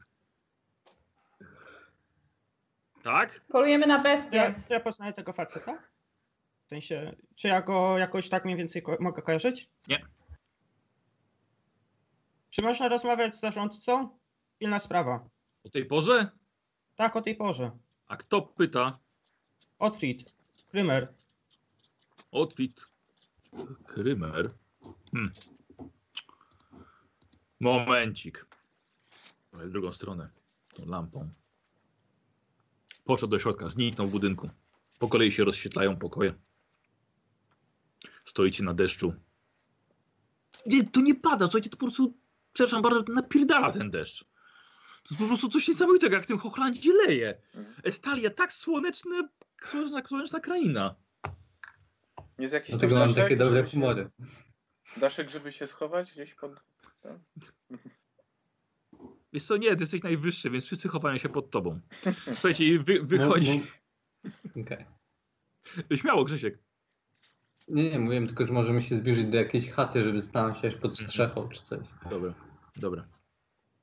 Tak? 3.03 3.41
Polujemy 3.47 3.87
na 3.87 3.99
bestie. 4.03 4.37
ja, 4.37 4.53
ja 4.69 4.79
poznaję 4.79 5.13
tego 5.13 5.33
faceta? 5.33 5.83
W 6.65 6.69
sensie, 6.69 7.15
czy 7.35 7.47
ja 7.47 7.61
go 7.61 7.97
jakoś 7.97 8.29
tak 8.29 8.45
mniej 8.45 8.57
więcej 8.57 8.81
ko- 8.81 8.97
mogę 8.99 9.21
kojarzyć? 9.21 9.69
Nie. 9.87 10.05
Czy 12.49 12.61
można 12.61 12.87
rozmawiać 12.87 13.35
z 13.35 13.39
zarządcą? 13.39 14.19
Pilna 14.59 14.79
sprawa. 14.79 15.29
O 15.63 15.69
tej 15.69 15.85
porze? 15.85 16.29
Tak, 16.95 17.15
o 17.15 17.21
tej 17.21 17.35
porze. 17.35 17.71
A 18.07 18.17
kto 18.17 18.41
pyta? 18.41 18.93
Otfried. 19.79 20.33
Krymer. 20.71 21.13
Otwit. 22.31 22.85
Krymer. 23.87 24.47
Hmm. 25.11 25.31
Momencik. 27.59 28.45
Ale 29.53 29.65
w 29.67 29.71
drugą 29.71 29.91
stronę. 29.93 30.29
Tą 30.73 30.85
lampą. 30.85 31.29
Poszedł 33.09 33.31
do 33.31 33.39
środka, 33.39 33.69
zniknął 33.69 34.07
w 34.07 34.11
budynku. 34.11 34.49
Po 34.99 35.07
kolei 35.07 35.31
się 35.31 35.43
rozświetlają 35.43 35.97
pokoje. 35.97 36.33
Stoicie 38.25 38.63
na 38.63 38.73
deszczu. 38.73 39.13
Nie, 40.65 40.83
to 40.83 41.01
nie 41.01 41.15
pada, 41.15 41.45
słuchajcie, 41.45 41.69
to 41.69 41.77
po 41.77 41.85
prostu, 41.85 42.17
przepraszam 42.53 42.81
bardzo, 42.81 43.13
napierdala 43.13 43.71
ten 43.71 43.91
deszcz. 43.91 44.23
To 45.03 45.09
jest 45.09 45.21
po 45.21 45.27
prostu 45.27 45.49
coś 45.49 45.67
niesamowitego, 45.67 46.15
jak 46.15 46.23
w 46.23 46.27
tym 46.27 46.37
Hochlandzie 46.37 46.93
leje. 46.93 47.41
Estalia, 47.83 48.29
tak 48.29 48.53
słoneczne, 48.53 49.29
słoneczna, 49.65 50.07
słoneczna 50.07 50.39
kraina. 50.39 50.95
Jest 52.39 52.53
jakiś 52.53 52.69
Dlatego 52.69 52.95
mam 52.95 53.13
takie 53.13 53.35
dobre 53.35 53.57
żeby 53.57 53.69
się- 53.69 53.77
humory. 53.77 54.09
Daszek, 54.97 55.29
żeby 55.29 55.51
się 55.51 55.67
schować 55.67 56.11
gdzieś 56.11 56.33
pod... 56.35 56.51
Wiesz 59.33 59.43
co, 59.45 59.57
nie, 59.57 59.75
ty 59.75 59.83
jesteś 59.83 60.03
najwyższy, 60.03 60.49
więc 60.49 60.65
wszyscy 60.65 60.87
chowają 60.87 61.17
się 61.17 61.29
pod 61.29 61.51
tobą. 61.51 61.79
Słuchajcie, 62.23 62.65
i 62.65 62.79
wy, 62.79 63.03
wychodzi... 63.03 63.61
No, 64.23 64.29
no. 64.55 64.61
Okej. 64.63 64.85
Śmiało, 65.97 66.23
Grzesiek. 66.23 66.59
Nie, 67.67 67.89
nie, 67.91 67.99
mówiłem 67.99 68.27
tylko, 68.27 68.47
że 68.47 68.53
możemy 68.53 68.81
się 68.81 68.95
zbliżyć 68.95 69.25
do 69.25 69.37
jakiejś 69.37 69.69
chaty, 69.69 70.03
żeby 70.03 70.21
stanąć 70.21 70.57
się 70.57 70.71
pod 70.71 70.97
strzechą 70.99 71.49
czy 71.49 71.63
coś. 71.63 71.87
Dobra, 72.09 72.33
dobra. 72.75 73.07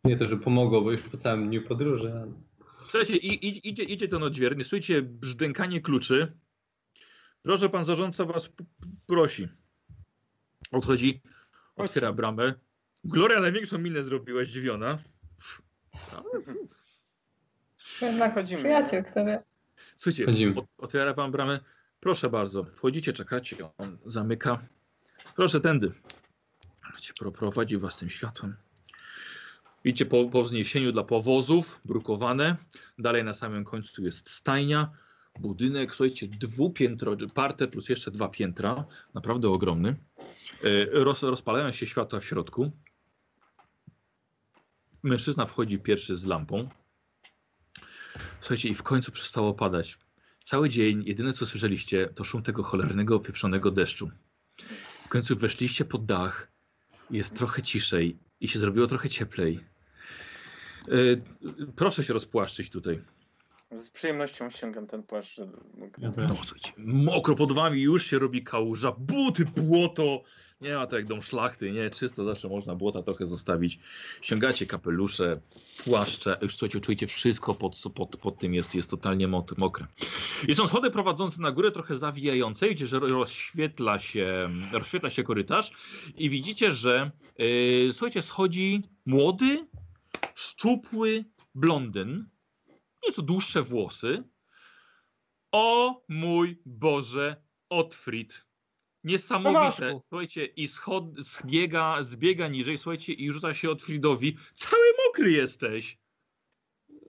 Nie 0.04 0.16
to, 0.16 0.26
że 0.26 0.36
pomogło, 0.36 0.82
bo 0.82 0.92
już 0.92 1.02
po 1.02 1.16
całym 1.16 1.48
dniu 1.48 1.62
podróży. 1.62 2.12
ale- 2.12 2.32
Słuchajcie, 2.82 3.16
i, 3.16 3.46
i, 3.48 3.68
idzie, 3.68 3.82
idzie 3.82 4.08
ten 4.08 4.22
odźwierny, 4.22 4.64
słuchajcie, 4.64 5.02
brzdękanie 5.02 5.80
kluczy. 5.80 6.36
Proszę, 7.42 7.68
pan 7.68 7.84
zarządca 7.84 8.24
was 8.24 8.52
prosi. 9.06 9.48
Odchodzi, 10.70 11.20
otwiera 11.76 12.12
bramę. 12.12 12.54
Gloria 13.04 13.40
największą 13.40 13.78
minę 13.78 14.02
zrobiła, 14.02 14.44
zdziwiona. 14.44 14.98
Jednak 18.02 18.32
Wchodzimy, 18.32 18.60
przyjaciel, 18.62 19.04
kto 19.04 19.24
wie. 19.24 19.42
Słuchajcie, 19.96 20.24
Wchodzimy. 20.24 20.54
ot, 20.60 20.66
otwiera 20.78 21.14
wam 21.14 21.30
bramę. 21.32 21.60
Proszę 22.00 22.30
bardzo, 22.30 22.64
wchodzicie, 22.64 23.12
czekacie, 23.12 23.56
on 23.78 23.98
zamyka. 24.06 24.58
Proszę 25.36 25.60
tędy. 25.60 25.92
Prowadzi 27.38 27.78
was 27.78 27.98
tym 27.98 28.10
światłem. 28.10 28.56
Idziecie 29.84 30.06
po, 30.06 30.24
po 30.24 30.42
wzniesieniu 30.42 30.92
dla 30.92 31.04
powozów, 31.04 31.80
brukowane. 31.84 32.56
Dalej 32.98 33.24
na 33.24 33.34
samym 33.34 33.64
końcu 33.64 34.04
jest 34.04 34.30
stajnia. 34.30 34.90
Budynek, 35.40 35.94
słuchajcie, 35.94 36.28
dwupiętro, 36.28 37.16
parte 37.34 37.68
plus 37.68 37.88
jeszcze 37.88 38.10
dwa 38.10 38.28
piętra. 38.28 38.84
Naprawdę 39.14 39.48
ogromny. 39.48 39.96
E, 40.64 40.86
Roz, 41.04 41.22
rozpalają 41.22 41.72
się 41.72 41.86
światła 41.86 42.20
w 42.20 42.24
środku. 42.24 42.70
Mężczyzna 45.02 45.46
wchodzi 45.46 45.78
pierwszy 45.78 46.16
z 46.16 46.24
lampą. 46.24 46.68
Słuchajcie, 48.40 48.68
i 48.68 48.74
w 48.74 48.82
końcu 48.82 49.12
przestało 49.12 49.54
padać. 49.54 49.98
Cały 50.44 50.68
dzień 50.68 51.02
jedyne 51.06 51.32
co 51.32 51.46
słyszeliście 51.46 52.06
to 52.06 52.24
szum 52.24 52.42
tego 52.42 52.62
cholernego, 52.62 53.20
pieprzonego 53.20 53.70
deszczu. 53.70 54.10
W 55.04 55.08
końcu 55.08 55.36
weszliście 55.36 55.84
pod 55.84 56.06
dach, 56.06 56.48
jest 57.10 57.36
trochę 57.36 57.62
ciszej 57.62 58.18
i 58.40 58.48
się 58.48 58.58
zrobiło 58.58 58.86
trochę 58.86 59.08
cieplej. 59.08 59.60
Yy, 60.88 61.22
proszę 61.76 62.04
się 62.04 62.12
rozpłaszczyć 62.12 62.70
tutaj. 62.70 63.02
Z 63.72 63.90
przyjemnością 63.90 64.50
ściągam 64.50 64.86
ten 64.86 65.02
płaszcz. 65.02 65.38
Ja 65.98 66.12
mokro 66.76 67.34
pod 67.34 67.52
wami, 67.52 67.82
już 67.82 68.06
się 68.06 68.18
robi 68.18 68.42
kałuża, 68.42 68.92
buty, 68.98 69.44
błoto. 69.44 70.22
Nie 70.60 70.74
ma 70.74 70.86
to 70.86 70.96
jak 70.96 71.06
dom 71.06 71.22
szlachty, 71.22 71.72
nie, 71.72 71.90
czysto 71.90 72.24
zawsze 72.24 72.48
można 72.48 72.74
błota 72.74 73.02
trochę 73.02 73.26
zostawić. 73.26 73.78
Ściągacie 74.20 74.66
kapelusze, 74.66 75.40
płaszcze, 75.84 76.38
już 76.42 76.56
słuchajcie, 76.56 76.80
czujecie 76.80 77.06
wszystko 77.06 77.54
pod, 77.54 77.82
pod, 77.94 78.16
pod 78.16 78.38
tym 78.38 78.54
jest, 78.54 78.74
jest 78.74 78.90
totalnie 78.90 79.28
mok- 79.28 79.58
mokre. 79.58 79.86
I 80.48 80.54
są 80.54 80.68
schody 80.68 80.90
prowadzące 80.90 81.42
na 81.42 81.52
górę, 81.52 81.70
trochę 81.70 81.96
zawijające, 81.96 82.68
gdzie 82.68 82.86
rozświetla 82.92 83.98
się, 83.98 84.48
rozświetla 84.72 85.10
się 85.10 85.22
korytarz 85.22 85.72
i 86.16 86.30
widzicie, 86.30 86.72
że 86.72 87.10
yy, 87.38 87.92
słuchajcie, 87.92 88.22
schodzi 88.22 88.80
młody, 89.06 89.66
szczupły 90.34 91.24
blondyn, 91.54 92.28
nieco 93.06 93.22
dłuższe 93.22 93.62
włosy, 93.62 94.24
o 95.52 96.02
mój 96.08 96.62
Boże, 96.66 97.36
Otfrid. 97.68 98.46
Niesamowite. 99.04 99.60
Tomaszku. 99.60 100.02
Słuchajcie, 100.08 100.44
i 100.44 100.68
schod, 100.68 101.04
zbiega, 101.18 102.02
zbiega 102.02 102.48
niżej, 102.48 102.78
słuchajcie, 102.78 103.12
i 103.12 103.32
rzuca 103.32 103.54
się 103.54 103.70
Otfridowi. 103.70 104.36
Cały 104.54 104.84
mokry 105.06 105.30
jesteś. 105.30 105.98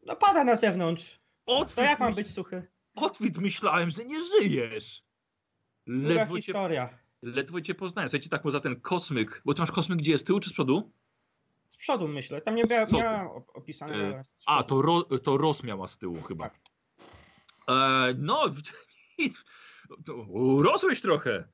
No 0.06 0.15
pada 0.15 0.44
na 0.44 0.56
zewnątrz. 0.56 1.19
To 1.45 1.57
Otfrid, 1.57 1.86
jak 1.86 1.99
mam 1.99 2.14
być 2.14 2.28
suchy? 2.32 2.68
Otfrid, 2.95 3.38
myślałem, 3.38 3.90
że 3.90 4.06
nie 4.06 4.24
żyjesz. 4.24 5.03
Ledwo 5.88 6.36
cię, 6.36 6.41
historia. 6.41 6.99
ledwo 7.22 7.61
cię 7.61 7.76
poznałem. 7.76 8.10
Słuchajcie, 8.10 8.30
tak 8.30 8.41
poza 8.41 8.60
ten 8.60 8.82
kosmyk, 8.82 9.41
bo 9.45 9.53
ty 9.53 9.61
masz 9.61 9.72
kosmyk 9.72 9.99
gdzie 9.99 10.11
jest, 10.11 10.24
z 10.24 10.28
tyłu 10.28 10.40
czy 10.40 10.49
z 10.49 10.53
przodu? 10.53 10.91
Z 11.78 11.80
przodu 11.80 12.08
myślę. 12.08 12.41
Tam 12.41 12.56
nie 12.56 12.64
miałem 12.64 12.88
op- 12.88 13.52
opisane, 13.54 13.94
E, 13.95 14.24
A, 14.45 14.64
to, 14.64 14.82
ro, 14.82 15.02
to 15.04 15.38
Ros 15.38 15.64
miała 15.64 15.88
z 15.88 15.98
tyłu 15.98 16.22
chyba. 16.22 16.49
Tak. 16.49 16.60
E, 17.70 18.14
no, 18.18 18.52
urosłeś 20.28 21.02
trochę. 21.02 21.48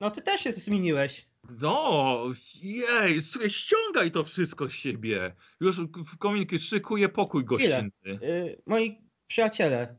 No 0.00 0.10
ty 0.10 0.22
też 0.22 0.40
się 0.40 0.52
zmieniłeś. 0.52 1.28
No, 1.60 2.24
jej, 2.62 3.20
słuchaj, 3.20 3.50
ściągaj 3.50 4.10
to 4.10 4.24
wszystko 4.24 4.70
z 4.70 4.72
siebie. 4.72 5.36
Już 5.60 5.80
w 5.80 6.18
kominki 6.18 6.58
szykuje 6.58 7.08
pokój 7.08 7.44
gościnny. 7.44 7.90
Y, 8.06 8.62
moi 8.66 9.00
przyjaciele. 9.26 9.98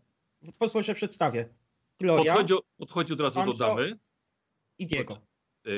Pozwól, 0.59 0.83
że 0.83 0.93
przedstawię. 0.93 1.49
Gloria 1.99 2.33
Podchodzi, 2.33 2.53
podchodzi 2.77 3.13
od 3.13 3.21
razu 3.21 3.43
do 3.45 3.53
damy. 3.53 3.99
i 4.79 4.87
Diego. 4.87 5.13
E, 5.65 5.69
e, 5.69 5.73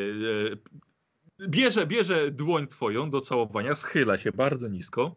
bierze, 1.47 1.87
bierze 1.87 2.31
dłoń 2.31 2.67
twoją 2.67 3.09
do 3.09 3.21
całowania, 3.21 3.75
schyla 3.75 4.17
się 4.17 4.31
bardzo 4.31 4.67
nisko. 4.67 5.15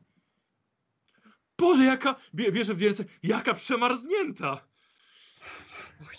Boże, 1.59 1.85
jaka, 1.85 2.17
bie, 2.35 2.53
bierze 2.53 2.75
więcej, 2.75 3.07
jaka 3.23 3.55
przemarznięta. 3.55 4.67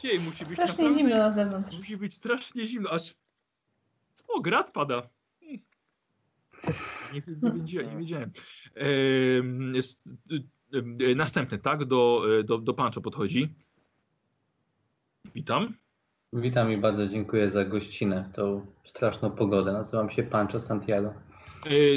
Ojej, 0.04 0.20
musi 0.20 0.46
być 0.46 0.56
Strasznie 0.56 0.84
naprawdę... 0.84 1.00
zimno 1.00 1.18
na 1.18 1.34
zewnątrz. 1.34 1.78
Musi 1.78 1.98
być 1.98 2.14
strasznie 2.14 2.68
zimno, 2.68 2.90
aż... 2.90 3.16
O, 4.28 4.42
grad 4.42 4.72
pada. 4.72 5.10
Hmm. 5.40 5.62
Nie, 7.14 7.22
nie, 7.42 7.52
wiedziałem, 7.52 7.92
nie 7.92 7.98
wiedziałem. 7.98 8.32
E, 11.10 11.16
następny, 11.16 11.60
tak? 11.60 11.86
Do, 11.86 12.24
e, 12.40 12.44
do, 12.44 12.58
do 12.58 12.74
Pancho 12.74 13.02
podchodzi. 13.02 13.56
Witam. 15.36 15.74
Witam 16.36 16.72
i 16.72 16.78
bardzo 16.78 17.08
dziękuję 17.08 17.52
za 17.52 17.66
gościnę, 17.66 18.30
tą 18.36 18.66
straszną 18.86 19.32
pogodę. 19.32 19.72
Nazywam 19.74 20.10
się 20.10 20.24
Pancho 20.24 20.60
Santiago. 20.60 21.14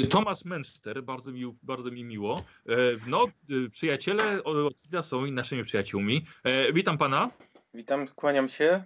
E, 0.03 0.07
Tomasz 0.07 0.45
Menster, 0.45 1.03
bardzo 1.03 1.31
mi, 1.31 1.57
bardzo 1.63 1.91
mi 1.91 2.03
miło. 2.03 2.43
E, 2.69 2.75
no, 3.07 3.25
e, 3.25 3.69
przyjaciele 3.69 4.43
od 4.43 4.57
Otwita 4.57 5.03
są 5.03 5.25
naszymi 5.25 5.63
przyjaciółmi. 5.63 6.25
Witam 6.73 6.97
pana. 6.97 7.31
Witam, 7.73 8.07
kłaniam 8.07 8.47
się. 8.47 8.83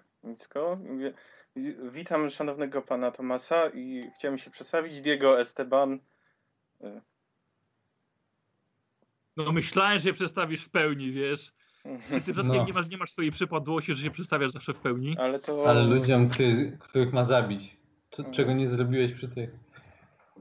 Wi- 1.55 1.75
Witam 1.91 2.29
szanownego 2.29 2.81
pana 2.81 3.11
Tomasa 3.11 3.69
i 3.69 4.11
chciałem 4.17 4.37
się 4.37 4.51
przedstawić. 4.51 5.01
Diego 5.01 5.39
Esteban. 5.39 5.99
No 9.37 9.51
myślałem, 9.51 9.99
że 9.99 10.05
się 10.07 10.13
przedstawisz 10.13 10.63
w 10.63 10.69
pełni, 10.69 11.11
wiesz. 11.11 11.53
Czy 11.83 12.21
ty 12.21 12.21
przypadkiem 12.21 12.55
No. 12.55 12.65
nie, 12.65 12.73
masz, 12.73 12.89
nie 12.89 12.97
masz 12.97 13.11
swojej 13.11 13.31
przypadłości, 13.31 13.95
że 13.95 14.03
się 14.03 14.11
przedstawiasz 14.11 14.51
zawsze 14.51 14.73
w 14.73 14.79
pełni? 14.79 15.17
Ale 15.17 15.39
to. 15.39 15.69
Ale 15.69 15.83
ludziom, 15.83 16.29
który, 16.29 16.77
których 16.79 17.13
ma 17.13 17.25
zabić. 17.25 17.77
Co, 18.11 18.17
Mhm. 18.17 18.35
czego 18.35 18.53
nie 18.53 18.67
zrobiłeś 18.67 19.13
przy 19.13 19.27
tych. 19.29 19.49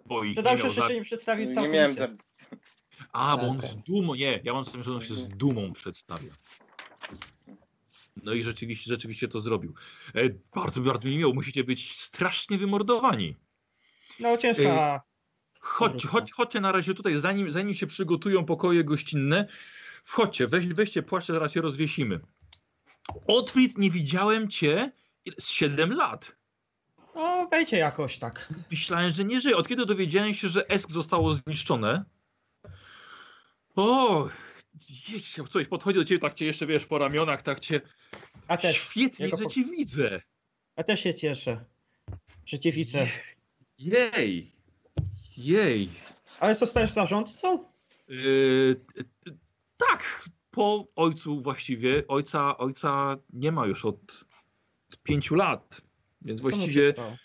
Bo 0.07 0.25
ich 0.25 0.37
Dodam 0.37 0.57
nie 0.57 0.71
się, 0.71 0.83
się 0.83 0.95
nie 0.95 1.03
przedstawił 1.03 1.49
Nie 1.49 1.69
miałem 1.69 1.91
za... 1.91 2.09
A, 3.13 3.37
bo 3.37 3.43
on 3.43 3.61
z 3.61 3.77
dumą, 3.77 4.15
nie, 4.15 4.41
ja 4.45 4.53
mam 4.53 4.65
zatem, 4.65 4.83
że 4.83 4.93
on 4.93 5.01
się 5.01 5.15
z 5.15 5.29
dumą 5.29 5.73
przedstawia. 5.73 6.33
No 8.25 8.33
i 8.33 8.43
rzeczywiście, 8.43 8.95
rzeczywiście 8.95 9.29
to 9.29 9.41
zrobił. 9.41 9.75
E, 10.15 10.21
bardzo, 10.55 10.81
bardzo 10.81 11.09
mi 11.09 11.19
miło, 11.19 11.35
musicie 11.35 11.65
być 11.65 12.01
strasznie 12.01 12.59
wymordowani. 12.59 13.37
No 14.21 14.37
ciężka. 14.37 15.01
Chodźcie, 15.61 16.09
Dobra. 16.09 16.11
chodź, 16.11 16.33
chodźcie 16.33 16.61
na 16.61 16.73
razie 16.73 16.95
tutaj, 16.95 17.17
zanim, 17.17 17.53
zanim 17.53 17.75
się 17.75 17.87
przygotują 17.87 18.45
pokoje 18.45 18.85
gościnne. 18.85 19.47
Wchodźcie, 20.05 20.47
weź, 20.47 20.67
weźcie 20.67 21.03
płaszcze, 21.03 21.33
zaraz 21.33 21.55
je 21.55 21.63
rozwiesimy. 21.63 22.21
Otwit, 23.27 23.79
nie 23.79 23.91
widziałem 23.91 24.49
cię 24.49 24.93
z 25.39 25.49
7 25.49 25.93
lat. 25.93 26.37
No 27.15 27.49
wejdzie 27.51 27.77
jakoś 27.77 28.19
tak. 28.19 28.49
Myślałem, 28.71 29.13
że 29.13 29.25
nie 29.25 29.41
żyje. 29.41 29.57
Od 29.57 29.69
kiedy 29.69 29.87
dowiedziałem 29.87 30.35
się, 30.35 30.49
że 30.49 30.69
Esk 30.69 30.91
zostało 30.91 31.33
zniszczone? 31.33 32.05
O, 33.77 34.29
jej, 35.09 35.23
coś 35.51 35.67
podchodzi 35.67 35.99
do 35.99 36.05
ciebie, 36.05 36.21
tak 36.21 36.35
cię 36.35 36.47
jeszcze 36.47 36.67
wiesz 36.67 36.87
po 36.87 36.99
ramionach, 36.99 37.43
tak 37.43 37.61
cię. 37.61 37.81
A 38.49 38.57
też, 38.57 38.77
Świetnie, 38.77 39.29
że 39.29 39.47
cię 39.47 39.65
widzę. 39.65 40.23
a 40.77 40.83
też 40.83 41.01
się 41.01 41.15
cieszę. 41.15 41.65
Że 42.47 42.59
cię 42.59 42.73
widzę. 42.73 43.07
Jej. 43.79 44.53
Jej. 45.37 45.89
Ale 46.41 46.55
zostajesz 46.55 46.91
zarządcą? 46.91 47.65
Yy, 48.09 48.81
tak, 49.89 50.29
po 50.51 50.87
ojcu 50.97 51.43
właściwie. 51.43 52.05
Ojca, 52.09 52.59
ojca 52.59 53.17
nie 53.33 53.53
ma 53.53 53.67
już 53.67 53.85
od 53.85 54.25
pięciu 55.03 55.35
lat. 55.35 55.81
Więc 56.23 56.41
Co 56.41 56.49
właściwie 56.49 56.93
stało? 56.93 57.17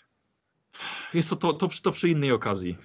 jest 1.14 1.30
to, 1.30 1.36
to, 1.36 1.52
to, 1.52 1.68
przy- 1.68 1.82
to 1.82 1.92
przy 1.92 2.08
innej 2.08 2.32
okazji. 2.32 2.76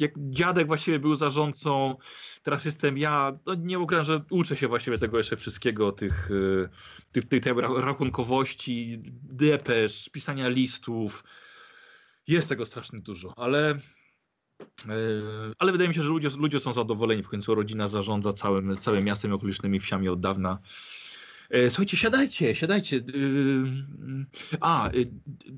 Jak 0.00 0.10
dziadek 0.16 0.66
właściwie 0.66 0.98
był 0.98 1.16
zarządcą, 1.16 1.96
teraz 2.42 2.64
jestem 2.64 2.98
ja. 2.98 3.38
No 3.46 3.54
nie 3.54 3.78
ukrywam, 3.78 4.04
że 4.04 4.24
uczę 4.30 4.56
się 4.56 4.68
właściwie 4.68 4.98
tego 4.98 5.18
jeszcze 5.18 5.36
wszystkiego, 5.36 5.92
tych, 5.92 6.28
yy, 6.30 6.68
tych, 7.12 7.24
tej, 7.24 7.40
tej 7.40 7.52
ra- 7.52 7.80
rachunkowości, 7.80 8.98
depesz, 9.22 10.08
pisania 10.12 10.48
listów. 10.48 11.24
Jest 12.26 12.48
tego 12.48 12.66
strasznie 12.66 13.00
dużo, 13.00 13.34
ale 13.36 13.78
Ale 15.58 15.72
wydaje 15.72 15.88
mi 15.88 15.94
się, 15.94 16.02
że 16.02 16.08
ludzie, 16.08 16.28
ludzie 16.38 16.60
są 16.60 16.72
zadowoleni. 16.72 17.22
W 17.22 17.28
końcu 17.28 17.54
rodzina 17.54 17.88
zarządza 17.88 18.32
całym, 18.32 18.76
całym 18.76 19.04
miastem 19.04 19.30
i 19.30 19.34
okolicznymi 19.34 19.80
wsiami 19.80 20.08
od 20.08 20.20
dawna. 20.20 20.58
Yy, 21.50 21.70
Słuchajcie, 21.70 21.96
siadajcie, 21.96 22.54
siadajcie. 22.54 22.96
Yy, 22.96 24.26
A, 24.60 24.90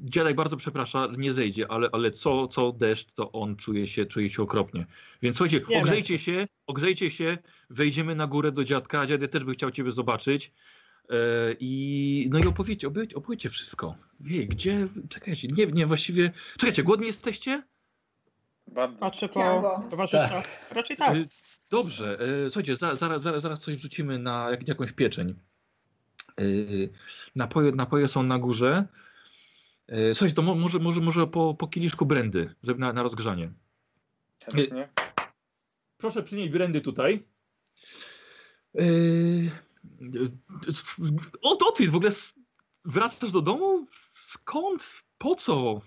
dziadek 0.04 0.36
bardzo 0.36 0.56
przeprasza, 0.56 1.08
nie 1.18 1.32
zejdzie, 1.32 1.70
ale, 1.70 1.88
ale 1.92 2.10
co, 2.10 2.48
co 2.48 2.72
deszcz, 2.72 3.12
to 3.14 3.32
on 3.32 3.56
czuje 3.56 3.86
się, 3.86 4.06
czuje 4.06 4.30
się 4.30 4.42
okropnie. 4.42 4.86
Więc 5.22 5.36
słuchajcie, 5.36 5.60
Nie 5.68 5.80
ogrzejcie 5.80 6.18
się, 6.18 6.46
ogrzejcie 6.66 7.10
się, 7.10 7.38
wejdziemy 7.70 8.14
na 8.14 8.26
górę 8.26 8.52
do 8.52 8.64
dziadka. 8.64 9.06
Dziadek 9.06 9.30
też 9.30 9.44
by 9.44 9.52
chciał 9.52 9.70
ciebie 9.70 9.90
zobaczyć. 9.90 10.52
I 11.60 12.28
no 12.32 12.38
i 12.38 12.46
opowiedzcie, 12.46 12.88
opowiedzcie, 12.88 13.16
opowiedzcie 13.16 13.48
wszystko. 13.50 13.94
Wie, 14.20 14.46
gdzie, 14.46 14.88
czekajcie, 15.08 15.48
nie, 15.48 15.66
nie, 15.66 15.86
właściwie, 15.86 16.32
czekajcie, 16.58 16.82
głodni 16.82 17.06
jesteście? 17.06 17.62
Bardzo. 18.70 19.00
Patrzę 19.00 19.28
po 19.28 19.82
towarzyszach. 19.90 20.70
Raczej 20.70 20.96
tak. 20.96 21.16
Y, 21.16 21.28
Dobrze, 21.70 22.18
y, 22.46 22.50
słuchajcie, 22.50 22.76
za, 22.76 22.96
zaraz, 22.96 23.22
zaraz, 23.22 23.42
zaraz 23.42 23.60
coś 23.60 23.76
wrzucimy 23.76 24.18
na 24.18 24.50
jak, 24.50 24.68
jakąś 24.68 24.92
pieczeń. 24.92 25.34
Y, 26.40 26.92
Napoje, 27.36 27.72
napoje 27.72 28.08
są 28.08 28.22
na 28.22 28.38
górze. 28.38 28.86
Słuchajcie, 30.14 30.34
to 30.34 30.42
mo, 30.42 30.54
może, 30.54 30.78
może, 30.78 31.00
może 31.00 31.26
po, 31.26 31.54
po 31.54 31.68
kieliszku 31.68 32.06
brandy, 32.06 32.54
żeby 32.62 32.80
na, 32.80 32.92
na 32.92 33.02
rozgrzanie. 33.02 33.52
Chętnie. 34.44 34.88
Proszę 35.98 36.22
przynieść 36.22 36.50
brandy 36.52 36.80
tutaj. 36.80 37.26
O, 41.42 41.56
to 41.56 41.72
ty 41.72 41.88
w 41.88 41.96
ogóle 41.96 42.10
wracasz 42.84 43.32
do 43.32 43.40
domu? 43.40 43.86
Skąd? 44.12 45.02
Po 45.18 45.34
co? 45.34 45.80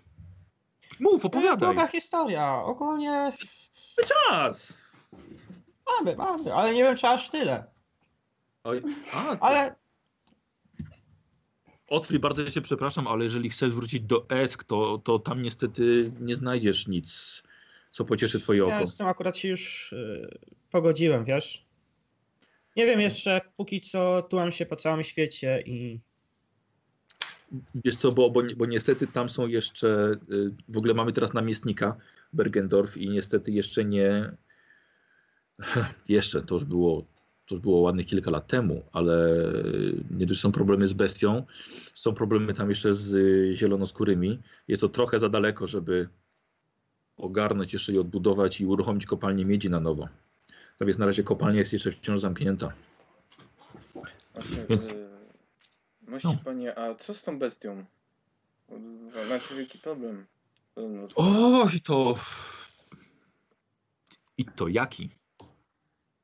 Mów, 1.00 1.22
To 1.22 1.28
opowiadaj. 1.28 1.70
długa 1.70 1.88
historia. 1.88 2.62
Ogólnie 2.64 3.32
Czas! 4.08 4.84
mamy, 6.00 6.16
mamy, 6.16 6.54
ale 6.54 6.74
nie 6.74 6.84
wiem 6.84 6.98
czy 6.98 7.08
aż 7.08 7.30
tyle. 7.30 7.64
Oj, 8.64 8.82
a, 9.14 9.38
Ale 9.40 9.76
Otwór, 11.88 12.20
bardzo 12.20 12.50
się 12.50 12.62
przepraszam, 12.62 13.08
ale 13.08 13.24
jeżeli 13.24 13.50
chcesz 13.50 13.72
wrócić 13.72 14.02
do 14.02 14.30
ESK, 14.30 14.64
to, 14.64 14.98
to 14.98 15.20
tam 15.20 15.42
niestety 15.42 16.12
nie 16.20 16.36
znajdziesz 16.36 16.88
nic, 16.88 17.44
co 17.92 18.06
pocieszy 18.06 18.40
twoje 18.40 18.64
ja 18.68 18.78
oko. 18.78 18.88
z 18.88 18.98
tym 18.98 19.08
akurat 19.08 19.38
się 19.38 19.48
już 19.48 19.94
y, 19.94 20.40
pogodziłem, 20.72 21.24
wiesz. 21.24 21.66
Nie 22.76 22.86
wiem 22.86 23.02
jeszcze, 23.02 23.42
póki 23.58 23.82
co 23.82 24.22
tułam 24.22 24.52
się 24.52 24.66
po 24.66 24.76
całym 24.76 25.04
świecie 25.04 25.64
i 25.66 26.00
Wiesz 27.86 27.96
co, 27.96 28.12
bo, 28.12 28.30
bo, 28.30 28.42
bo 28.58 28.66
niestety 28.66 29.08
tam 29.08 29.30
są 29.30 29.48
jeszcze, 29.48 30.18
y, 30.32 30.52
w 30.70 30.78
ogóle 30.78 30.94
mamy 30.94 31.14
teraz 31.14 31.34
namiestnika 31.34 31.96
Bergendorf 32.34 32.98
i 32.98 33.10
niestety 33.10 33.52
jeszcze 33.52 33.86
nie, 33.86 34.32
jeszcze, 36.10 36.42
to 36.42 36.56
już 36.56 36.66
było, 36.66 37.06
to 37.46 37.56
już 37.56 37.62
było 37.62 37.80
ładnych 37.80 38.06
kilka 38.06 38.32
lat 38.32 38.48
temu, 38.48 38.84
ale 38.92 39.28
nie 40.12 40.26
dość 40.26 40.40
są 40.40 40.52
problemy 40.52 40.88
z 40.88 40.94
bestią, 40.94 41.46
są 41.94 42.14
problemy 42.14 42.54
tam 42.54 42.70
jeszcze 42.70 42.94
z 42.94 43.14
y, 43.14 43.56
zielonoskórymi. 43.56 44.40
Jest 44.68 44.82
to 44.82 44.90
trochę 44.90 45.20
za 45.20 45.30
daleko, 45.30 45.68
żeby 45.68 46.08
ogarnąć 47.18 47.74
jeszcze 47.74 47.94
i 47.94 47.98
odbudować 47.98 48.62
i 48.62 48.66
uruchomić 48.66 49.06
kopalnię 49.06 49.46
miedzi 49.46 49.70
na 49.70 49.80
nowo. 49.80 50.08
Tak 50.78 50.88
więc 50.88 50.98
na 50.98 51.06
razie 51.06 51.24
kopalnia 51.24 51.60
jest 51.60 51.74
jeszcze 51.74 51.92
wciąż 51.92 52.20
zamknięta. 52.20 52.74
Właśnie, 54.34 54.66
Więc- 54.70 54.86
y, 54.86 55.03
Mości 56.14 56.28
No. 56.28 56.36
panie, 56.46 56.80
a 56.80 56.96
co 56.96 57.14
z 57.14 57.24
tą 57.24 57.40
bestią? 57.40 57.86
Macie 59.30 59.56
wielki 59.56 59.80
problem. 59.80 60.26
O, 61.16 61.70
i 61.76 61.82
to. 61.82 62.16
I 64.38 64.46
to 64.46 64.68
jaki? 64.68 65.10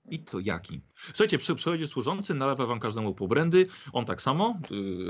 I 0.10 0.20
to 0.20 0.40
jaki? 0.40 0.82
Słuchajcie, 1.07 1.38
przy, 1.38 1.56
przychodzi 1.56 1.88
służący, 1.88 2.34
nalewa 2.34 2.66
wam 2.66 2.80
każdemu 2.80 3.14
po 3.16 3.28
brandy. 3.28 3.68
On 3.94 4.06
tak 4.06 4.22
samo, 4.22 4.60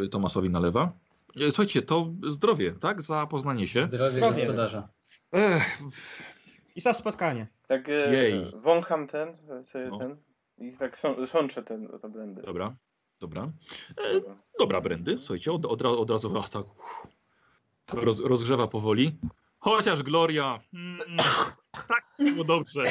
y, 0.06 0.10
Tomasowi 0.10 0.50
nalewa. 0.50 0.92
Y, 1.42 1.52
Słuchajcie, 1.52 1.82
to 1.82 2.14
zdrowie, 2.30 2.72
tak? 2.72 3.02
Za 3.02 3.28
poznanie 3.28 3.68
się. 3.68 3.86
Zdrowie 3.88 4.10
Zdrowie. 4.12 4.46
gospodarza. 4.46 4.90
Ech, 5.32 5.80
i 6.76 6.82
za 6.82 6.94
spotkanie. 6.94 7.48
Tak 7.68 7.90
e, 7.90 8.14
Jej. 8.16 8.52
wącham 8.64 9.08
ten, 9.08 9.34
sobie 9.64 9.88
No. 9.90 9.98
ten 10.00 10.18
i 10.58 10.78
tak 10.78 10.98
są, 10.98 11.28
sączę 11.28 11.64
ten, 11.64 11.88
to 12.02 12.10
blendy. 12.10 12.42
dobra, 12.42 12.76
dobra. 13.20 13.52
E, 13.98 14.22
dobra, 14.60 14.82
brandy, 14.82 15.18
słuchajcie, 15.20 15.52
od, 15.52 15.66
od, 15.66 15.82
od 15.82 16.10
razu 16.10 16.38
ach, 16.40 16.50
tak, 16.56 16.66
uff, 16.66 17.08
roz, 17.94 18.20
rozgrzewa 18.20 18.68
powoli. 18.68 19.18
Chociaż 19.60 20.04
Gloria, 20.04 20.60
mm, 20.74 21.00
tak 21.72 22.04
ci 22.18 22.32
było 22.32 22.44
dobrze. 22.44 22.84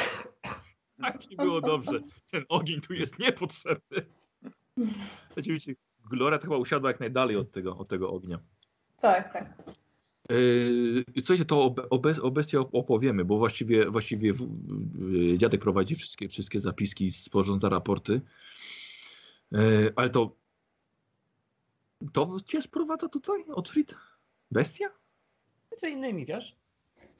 Tak 1.01 1.17
ci 1.25 1.35
było 1.35 1.61
dobrze. 1.61 1.99
Ten 2.31 2.45
ogień 2.49 2.81
tu 2.81 2.93
jest 2.93 3.19
niepotrzebny. 3.19 4.05
Oczywiście 5.37 5.75
Gloria 6.09 6.37
to 6.37 6.43
chyba 6.43 6.57
usiadła 6.57 6.89
jak 6.89 6.99
najdalej 6.99 7.35
od 7.37 7.51
tego, 7.51 7.77
od 7.77 7.89
tego 7.89 8.09
ognia. 8.11 8.39
Tak, 9.01 9.33
tak. 9.33 9.63
Yy, 10.29 11.03
słuchajcie, 11.19 11.45
to 11.45 11.63
o, 11.63 11.69
be- 11.69 11.89
o, 11.89 11.99
be- 11.99 12.21
o 12.21 12.31
bestii 12.31 12.57
op- 12.57 12.69
opowiemy, 12.73 13.25
bo 13.25 13.37
właściwie, 13.37 13.85
właściwie 13.89 14.33
w, 14.33 14.47
yy, 14.99 15.37
dziadek 15.37 15.61
prowadzi 15.61 15.95
wszystkie, 15.95 16.27
wszystkie 16.29 16.59
zapiski, 16.59 17.11
sporządza 17.11 17.69
raporty. 17.69 18.21
Yy, 19.51 19.93
ale 19.95 20.09
to 20.09 20.35
to 22.13 22.37
cię 22.45 22.61
sprowadza 22.61 23.09
tutaj, 23.09 23.45
Otfrid? 23.53 23.95
Bestia? 24.51 24.85
Między 25.71 25.89
innymi, 25.89 26.25
wiesz? 26.25 26.55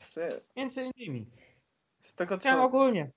Co 0.10 0.20
ja- 0.22 0.30
Między 0.58 0.84
innymi. 0.84 1.26
Z 2.00 2.16
tego 2.16 2.38
co, 2.38 2.64
ogólnie. 2.64 3.12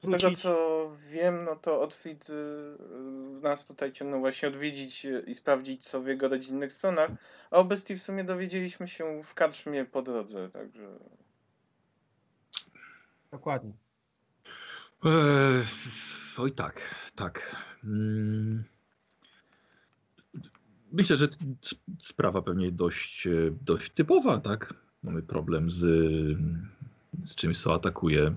z 0.00 0.10
tego, 0.10 0.36
co 0.36 0.90
wiem, 1.10 1.44
no 1.44 1.56
to 1.56 1.82
Otwit 1.82 2.30
y, 2.30 2.32
y, 2.32 3.40
nas 3.42 3.66
tutaj 3.66 3.92
ciągnął 3.92 4.20
właśnie 4.20 4.48
odwiedzić 4.48 5.06
y, 5.06 5.24
i 5.26 5.34
sprawdzić 5.34 5.84
co 5.88 6.00
w 6.00 6.06
jego 6.06 6.28
rodzinnych 6.28 6.72
stronach, 6.72 7.10
a 7.50 7.56
o 7.56 7.64
bestii 7.64 7.96
w 7.96 8.02
sumie 8.02 8.24
dowiedzieliśmy 8.24 8.88
się 8.88 9.22
w 9.22 9.34
karczmie 9.34 9.84
po 9.84 10.02
drodze, 10.02 10.50
także... 10.50 10.98
Dokładnie. 13.30 13.72
Eee, 15.04 15.64
oj 16.38 16.52
tak, 16.52 16.94
tak. 17.14 17.56
Mm. 17.84 18.64
myślę, 20.92 21.16
że 21.16 21.28
sprawa 21.98 22.42
pewnie 22.42 22.72
dość, 22.72 23.26
e, 23.26 23.30
dość 23.62 23.90
typowa, 23.90 24.40
tak? 24.40 24.74
Mamy 25.02 25.22
problem 25.22 25.70
z, 25.70 25.78
z 27.24 27.34
czymś, 27.34 27.58
co 27.60 27.74
atakuje 27.74 28.34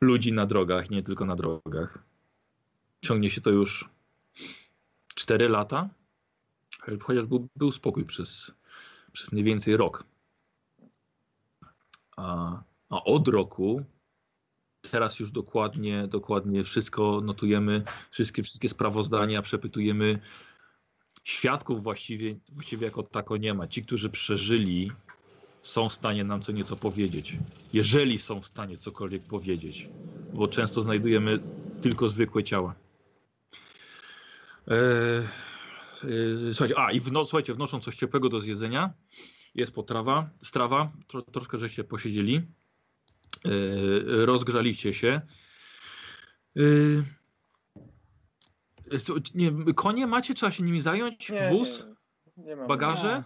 ludzi 0.00 0.32
na 0.32 0.46
drogach, 0.46 0.90
nie 0.90 1.02
tylko 1.02 1.24
na 1.24 1.36
drogach. 1.36 1.98
Ciągnie 3.00 3.30
się 3.30 3.40
to 3.40 3.50
już 3.50 3.88
4 5.14 5.48
lata, 5.48 5.88
chociaż 7.00 7.26
był, 7.26 7.48
był 7.56 7.72
spokój 7.72 8.04
przez, 8.04 8.52
przez 9.12 9.32
mniej 9.32 9.44
więcej 9.44 9.76
rok. 9.76 10.04
A, 12.16 12.56
a 12.88 13.04
od 13.04 13.28
roku 13.28 13.84
teraz 14.90 15.20
już 15.20 15.30
dokładnie, 15.30 16.06
dokładnie 16.08 16.64
wszystko 16.64 17.20
notujemy, 17.24 17.84
wszystkie, 18.10 18.42
wszystkie 18.42 18.68
sprawozdania, 18.68 19.42
przepytujemy 19.42 20.18
świadków 21.24 21.82
właściwie, 21.82 22.36
właściwie 22.52 22.84
jako 22.84 23.02
tako 23.02 23.36
nie 23.36 23.54
ma. 23.54 23.66
Ci, 23.66 23.84
którzy 23.84 24.10
przeżyli, 24.10 24.90
są 25.62 25.88
w 25.88 25.92
stanie 25.92 26.24
nam 26.24 26.42
co 26.42 26.52
nieco 26.52 26.76
powiedzieć. 26.76 27.36
Jeżeli 27.72 28.18
są 28.18 28.40
w 28.40 28.46
stanie 28.46 28.76
cokolwiek 28.76 29.22
powiedzieć, 29.22 29.88
bo 30.34 30.48
często 30.48 30.82
znajdujemy 30.82 31.38
tylko 31.80 32.08
zwykłe 32.08 32.44
ciała. 32.44 32.74
Eee, 34.68 35.28
słuchajcie, 36.52 36.78
a 36.78 36.92
i 36.92 37.00
wno, 37.00 37.24
słuchajcie, 37.24 37.54
wnoszą 37.54 37.80
coś 37.80 37.96
ciepłego 37.96 38.28
do 38.28 38.40
zjedzenia. 38.40 38.94
Jest 39.54 39.72
potrawa, 39.72 40.30
strawa, 40.42 40.92
tro, 41.06 41.22
troszkę 41.22 41.58
żeście 41.58 41.84
posiedzieli. 41.84 42.42
Eee, 43.44 43.50
rozgrzaliście 44.26 44.94
się. 44.94 45.20
Eee, 46.56 47.02
co, 49.00 49.14
nie, 49.34 49.74
konie 49.74 50.06
macie? 50.06 50.34
Trzeba 50.34 50.52
się 50.52 50.62
nimi 50.62 50.80
zająć? 50.80 51.30
Nie, 51.30 51.48
Wóz? 51.50 51.86
Nie, 52.36 52.44
nie 52.44 52.56
mam. 52.56 52.68
Bagaże? 52.68 53.24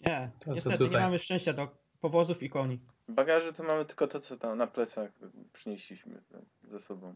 Nie, 0.00 0.30
To 0.40 0.54
niestety 0.54 0.88
nie 0.88 0.98
mamy 1.00 1.18
szczęścia 1.18 1.52
do 1.52 1.68
powozów 2.00 2.42
i 2.42 2.50
koni. 2.50 2.80
Bagaże 3.08 3.52
to 3.52 3.62
mamy 3.62 3.84
tylko 3.84 4.06
to, 4.06 4.18
co 4.18 4.36
tam 4.36 4.58
na 4.58 4.66
plecach 4.66 5.10
przynieśliśmy 5.52 6.22
ze 6.62 6.80
sobą. 6.80 7.14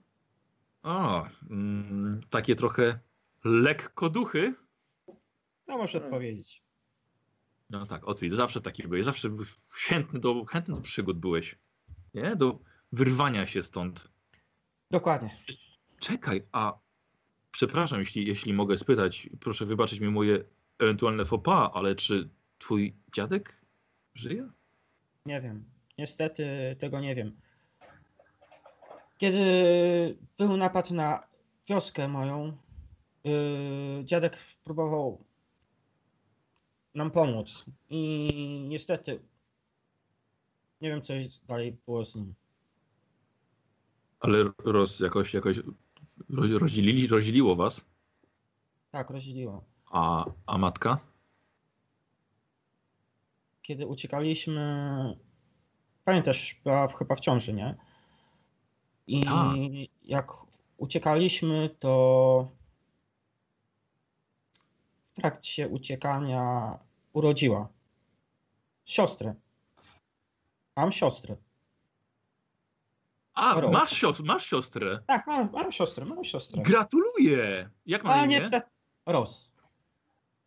A, 0.83 1.25
mm, 1.51 2.21
takie 2.31 2.57
trochę 2.57 2.99
lekko 3.45 4.11
duchy. 4.11 4.55
No 5.69 5.79
można 5.79 6.01
Hmm. 6.01 6.11
powiedzieć. 6.11 6.63
No 7.71 7.87
tak, 7.87 8.09
Otwit, 8.09 8.33
zawsze 8.33 8.61
taki 8.61 8.83
byłeś, 8.89 9.05
zawsze 9.05 9.29
chętny 9.73 10.21
do, 10.21 10.45
chętny 10.45 10.75
do 10.75 10.81
przygód 10.81 11.19
byłeś. 11.19 11.59
Nie? 12.15 12.37
Do 12.37 12.59
wyrwania 12.93 13.47
się 13.47 13.63
stąd. 13.63 14.09
Dokładnie. 14.91 15.37
Czekaj, 15.99 16.47
a 16.53 16.79
przepraszam, 17.51 18.01
jeśli, 18.01 18.27
jeśli 18.27 18.53
mogę 18.53 18.79
spytać, 18.79 19.29
proszę 19.41 19.67
wybaczyć 19.67 20.01
mi 20.01 20.09
moje 20.09 20.45
ewentualne 20.79 21.25
faux 21.25 21.45
pas, 21.45 21.71
ale 21.75 21.95
czy 21.95 22.29
twój 22.59 22.97
dziadek 23.13 23.57
żyje? 24.15 24.49
Nie 25.27 25.41
wiem. 25.41 25.65
Niestety 25.99 26.77
tego 26.79 27.01
nie 27.01 27.15
wiem. 27.15 27.37
Kiedy 29.19 29.39
był 30.39 30.57
napad 30.57 30.91
na 30.91 31.27
wioskę 31.69 32.09
moją, 32.09 32.57
yy, 33.25 34.05
dziadek 34.05 34.39
próbował 34.65 35.25
nam 36.95 37.11
pomóc. 37.11 37.65
I 37.91 38.67
niestety 38.69 39.21
nie 40.83 40.89
wiem, 40.91 41.03
co 41.03 41.15
jest 41.15 41.47
dalej 41.47 41.77
było 41.87 42.05
z 42.05 42.15
nim. 42.17 42.35
Ale 44.21 44.45
roz, 44.65 45.01
jakoś, 45.01 45.35
jakoś 45.35 45.59
roz, 46.31 46.51
rozdzielili, 46.51 47.07
rozdzieliło 47.07 47.57
was? 47.57 47.85
Tak, 48.91 49.11
rozdzieliło. 49.11 49.65
A, 49.91 50.25
a 50.47 50.59
matka? 50.59 50.99
Kiedy 53.63 53.87
uciekaliśmy, 53.87 54.63
pamiętasz, 56.05 56.61
była 56.65 56.89
w- 56.89 56.95
chyba 56.95 57.15
w 57.15 57.21
ciąży, 57.21 57.53
nie? 57.53 57.77
I 59.07 59.25
Tak. 59.25 59.57
jak 60.03 60.33
uciekaliśmy, 60.77 61.71
to 61.79 62.49
w 65.07 65.13
trakcie 65.13 65.69
uciekania 65.69 66.79
urodziła 67.13 67.69
siostrę. 68.85 69.35
Mam 70.77 70.93
siostrę. 70.93 71.37
A, 73.35 73.61
Roz. 73.61 73.73
masz, 73.73 74.05
masz 74.25 74.47
siostrę. 74.47 74.99
Tak, 75.07 75.27
mam, 75.27 75.53
mam 75.53 75.73
siostrę, 75.73 76.05
mam 76.05 76.25
siostrę. 76.25 76.63
Gratuluję! 76.63 77.71
Jak 77.87 78.05
ma 78.05 78.13
A 78.15 78.19
imię? 78.25 78.29
niestety. 78.29 78.67
Ros. 79.07 79.53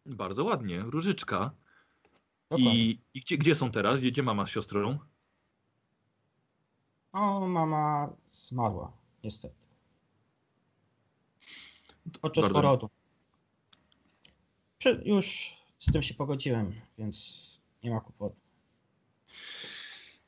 Bardzo 0.06 0.43
ładnie, 0.43 0.80
Różyczka. 0.80 1.52
Dokładnie. 2.49 2.76
I, 2.76 3.02
i 3.14 3.22
gdzie, 3.22 3.38
gdzie 3.38 3.56
są 3.56 3.72
teraz? 3.72 3.99
Gdzie, 3.99 4.11
gdzie 4.11 4.23
mama 4.23 4.45
z 4.45 4.49
siostrą? 4.49 4.99
O, 7.11 7.47
mama 7.47 8.10
zmarła, 8.30 8.91
niestety. 9.23 9.68
Podczas 12.22 12.43
Bardzo- 12.45 12.53
porodu. 12.61 12.89
Przy, 14.77 15.02
już 15.06 15.56
z 15.80 15.91
tym 15.91 16.03
się 16.03 16.14
pogodziłem, 16.14 16.81
więc 16.97 17.45
nie 17.84 17.91
ma 17.91 18.02
kłopotu. 18.02 18.35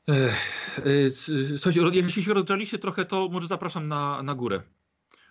Y, 0.08 1.10
Słuchajcie, 1.58 1.80
jeśli 1.92 2.22
się 2.22 2.34
rozgrzaliście 2.34 2.78
trochę, 2.78 3.04
to 3.04 3.28
może 3.28 3.46
zapraszam 3.46 3.88
na, 3.88 4.22
na 4.22 4.34
górę. 4.34 4.62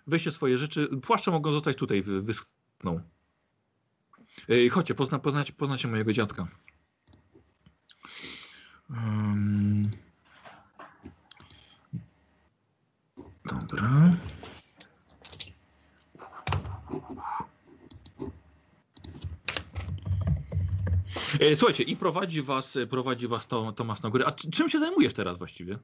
Weźcie 0.06 0.32
swoje 0.32 0.58
rzeczy. 0.58 0.88
Płaszcze 1.02 1.30
mogą 1.30 1.52
zostać 1.52 1.76
tutaj, 1.76 2.02
wy- 2.02 2.22
wyschną. 2.22 3.00
Ej, 4.48 4.68
Chodźcie, 4.68 4.94
pozna, 4.94 5.18
poznacie, 5.18 5.52
poznacie 5.52 5.88
mojego 5.88 6.12
dziadka. 6.12 6.48
Em, 8.90 9.82
Dobra. 13.44 14.12
Słuchajcie, 21.56 21.82
i 21.82 21.96
prowadzi 21.96 22.42
was, 22.42 22.78
prowadzi 22.90 23.28
was 23.28 23.46
to, 23.46 23.72
Tomasz 23.72 24.02
na 24.02 24.10
górę. 24.10 24.26
A 24.26 24.32
czy- 24.32 24.50
czym 24.50 24.68
się 24.68 24.78
zajmujesz 24.78 25.14
teraz 25.14 25.38
właściwie? 25.38 25.78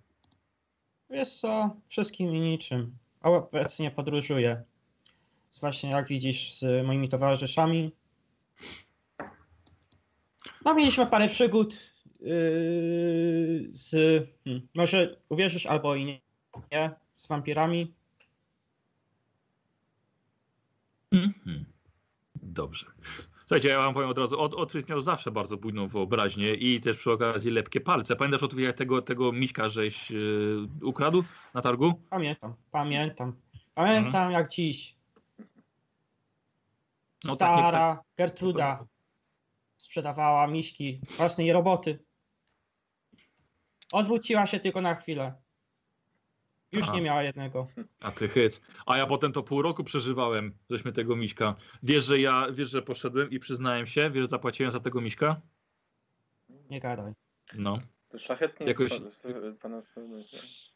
Wiesz 1.10 1.32
co, 1.40 1.76
wszystkim 1.88 2.34
i 2.36 2.40
niczym. 2.40 2.96
A 3.20 3.30
obecnie 3.30 3.90
podróżuję. 3.90 4.62
Właśnie 5.60 5.90
jak 5.90 6.08
widzisz 6.08 6.54
z 6.58 6.86
moimi 6.86 7.08
towarzyszami. 7.08 7.92
No 10.64 10.74
mieliśmy 10.74 11.06
parę 11.06 11.28
przygód 11.28 11.74
yy, 12.20 12.28
z... 13.72 13.90
Hmm, 14.44 14.68
może 14.74 15.16
uwierzysz 15.28 15.66
albo 15.66 15.94
i 15.94 16.04
nie, 16.04 16.20
nie, 16.72 16.90
z 17.16 17.26
wampirami. 17.28 17.94
Mhm. 21.12 21.64
Dobrze. 22.42 22.86
Słuchajcie, 23.46 23.68
ja 23.68 23.78
wam 23.78 23.94
powiem 23.94 24.08
od 24.08 24.18
razu, 24.18 24.40
od, 24.40 24.54
Otwit 24.54 24.88
miał 24.88 25.00
zawsze 25.00 25.30
bardzo 25.30 25.56
bujną 25.56 25.86
wyobraźnię 25.86 26.54
i 26.54 26.80
też 26.80 26.96
przy 26.96 27.12
okazji 27.12 27.50
lepkie 27.50 27.80
palce. 27.80 28.16
Pamiętasz 28.16 28.42
Otwit, 28.42 28.60
jak 28.60 28.76
tego, 28.76 29.02
tego 29.02 29.32
miśka 29.32 29.68
żeś 29.68 30.10
yy, 30.10 30.68
ukradł 30.82 31.24
na 31.54 31.60
targu? 31.60 31.94
Pamiętam, 32.10 32.54
pamiętam. 32.70 33.36
Pamiętam 33.74 34.32
jak 34.32 34.48
dziś. 34.48 34.96
No 37.24 37.36
tak, 37.36 37.58
Stara 37.58 38.02
Gertruda 38.16 38.86
sprzedawała 39.76 40.46
miśki 40.46 41.00
własnej 41.16 41.52
roboty. 41.52 42.04
Odwróciła 43.92 44.46
się 44.46 44.60
tylko 44.60 44.80
na 44.80 44.94
chwilę. 44.94 45.43
Już 46.74 46.82
Aha. 46.84 46.94
nie 46.94 47.02
miała 47.02 47.22
jednego. 47.22 47.68
A 48.00 48.10
ty 48.12 48.28
hyc. 48.28 48.60
A 48.86 48.96
ja 48.98 49.06
potem 49.06 49.32
to 49.32 49.42
pół 49.42 49.62
roku 49.62 49.84
przeżywałem, 49.84 50.58
żeśmy 50.70 50.92
tego 50.92 51.16
miśka. 51.16 51.54
Wiesz, 51.82 52.04
że 52.04 52.18
ja, 52.20 52.46
wiesz, 52.52 52.70
że 52.70 52.82
poszedłem 52.82 53.30
i 53.30 53.38
przyznałem 53.38 53.86
się, 53.86 54.10
wiesz, 54.10 54.22
że 54.22 54.28
zapłaciłem 54.28 54.72
za 54.72 54.80
tego 54.80 55.00
miśka? 55.00 55.40
Nie 56.70 56.80
gadaj. 56.80 57.12
No. 57.54 57.78
To 58.08 58.18
szlachetnie 58.18 58.66
Jakoś- 58.66 59.12
z 59.12 59.58
pana 59.58 59.80
strony. 59.80 60.24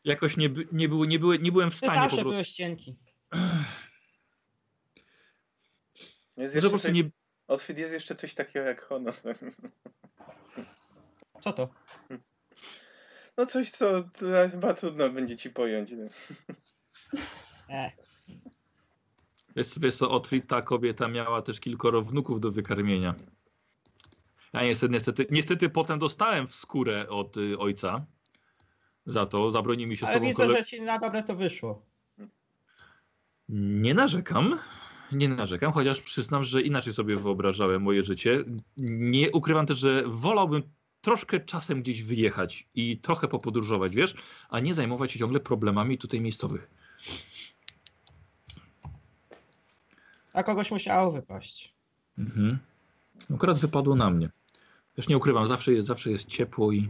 Jakoś 0.04 0.36
nie, 0.36 0.48
nie, 0.72 0.88
były, 0.88 1.06
nie, 1.06 1.18
były, 1.18 1.38
nie 1.38 1.52
byłem 1.52 1.70
w 1.70 1.72
Ty 1.72 1.78
stanie 1.78 1.92
po 1.94 2.00
zawsze 2.00 2.16
prostu. 2.16 2.30
byłeś 2.30 2.52
cienki. 2.52 2.96
Jest 6.36 6.54
po 6.54 6.60
jeszcze 6.60 6.78
coś, 6.78 6.92
nie, 6.92 7.10
Outfit 7.48 7.78
jest 7.78 7.92
jeszcze 7.92 8.14
coś 8.14 8.34
takiego 8.34 8.66
jak 8.66 8.82
honor. 8.82 9.14
Co 11.40 11.52
to? 11.52 11.68
No 13.38 13.46
coś, 13.46 13.70
co 13.70 14.04
chyba 14.50 14.74
trudno 14.74 15.10
będzie 15.10 15.36
ci 15.36 15.50
pojąć. 15.50 15.92
No. 15.92 16.04
E, 17.70 17.92
Wiesz, 19.56 19.78
wiesz 19.80 19.96
co, 19.96 20.10
Otwit, 20.10 20.46
ta 20.46 20.62
kobieta 20.62 21.08
miała 21.08 21.42
też 21.42 21.60
kilkoro 21.60 22.02
wnuków 22.02 22.40
do 22.40 22.50
wykarmienia. 22.50 23.14
Ja 24.52 24.62
niestety, 24.62 24.92
niestety, 24.92 25.26
niestety 25.30 25.68
potem 25.68 25.98
dostałem 25.98 26.46
w 26.46 26.54
skórę 26.54 27.08
od 27.08 27.36
y, 27.36 27.58
ojca 27.58 28.06
za 29.06 29.26
to. 29.26 29.50
Zabroni 29.50 29.86
mi 29.86 29.96
się 29.96 30.06
z 30.06 30.08
ale 30.08 30.14
tobą 30.14 30.28
widzę, 30.28 30.46
kole... 30.46 30.58
że 30.58 30.64
ci 30.64 30.82
na 30.82 30.98
dobre 30.98 31.22
to 31.22 31.36
wyszło. 31.36 31.86
Nie 33.48 33.94
narzekam. 33.94 34.58
Nie 35.12 35.28
narzekam, 35.28 35.72
chociaż 35.72 36.00
przyznam, 36.00 36.44
że 36.44 36.62
inaczej 36.62 36.92
sobie 36.92 37.16
wyobrażałem 37.16 37.82
moje 37.82 38.02
życie. 38.02 38.44
Nie 38.76 39.32
ukrywam 39.32 39.66
też, 39.66 39.78
że 39.78 40.02
wolałbym 40.06 40.62
troszkę 41.00 41.40
czasem 41.40 41.82
gdzieś 41.82 42.02
wyjechać 42.02 42.66
i 42.74 42.98
trochę 42.98 43.28
popodróżować, 43.28 43.94
wiesz, 43.94 44.14
a 44.48 44.60
nie 44.60 44.74
zajmować 44.74 45.12
się 45.12 45.18
ciągle 45.18 45.40
problemami 45.40 45.98
tutaj 45.98 46.20
miejscowych. 46.20 46.70
A 50.32 50.42
kogoś 50.42 50.70
musiało 50.70 51.10
wypaść. 51.10 51.74
Mhm. 52.18 52.58
Akurat 53.34 53.58
wypadło 53.58 53.94
na 53.94 54.10
mnie. 54.10 54.30
Też 54.96 55.08
nie 55.08 55.16
ukrywam, 55.16 55.46
zawsze 55.46 55.72
jest, 55.72 55.88
zawsze 55.88 56.10
jest 56.10 56.28
ciepło 56.28 56.72
i. 56.72 56.88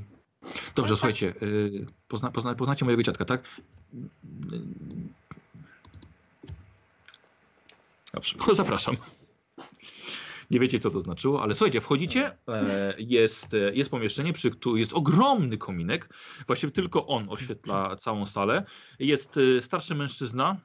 Dobrze, 0.76 0.96
słuchajcie, 0.96 1.34
yy, 1.40 1.86
pozna, 2.08 2.30
pozna, 2.30 2.54
poznacie 2.54 2.84
mojego 2.84 3.02
dziadka, 3.02 3.24
tak? 3.24 3.60
Dobrze, 8.14 8.36
zapraszam. 8.54 8.96
Nie 10.50 10.60
wiecie, 10.60 10.78
co 10.78 10.90
to 10.90 11.00
znaczyło, 11.00 11.42
ale 11.42 11.54
słuchajcie, 11.54 11.80
wchodzicie, 11.80 12.36
e, 12.48 12.94
jest, 12.98 13.54
e, 13.54 13.74
jest 13.74 13.90
pomieszczenie, 13.90 14.32
przy 14.32 14.50
którym 14.50 14.78
jest 14.78 14.92
ogromny 14.92 15.58
kominek. 15.58 16.14
Właściwie 16.46 16.70
tylko 16.70 17.06
on 17.06 17.26
oświetla 17.28 17.96
całą 17.96 18.26
salę. 18.26 18.64
Jest 18.98 19.36
e, 19.36 19.62
starszy 19.62 19.94
mężczyzna, 19.94 20.60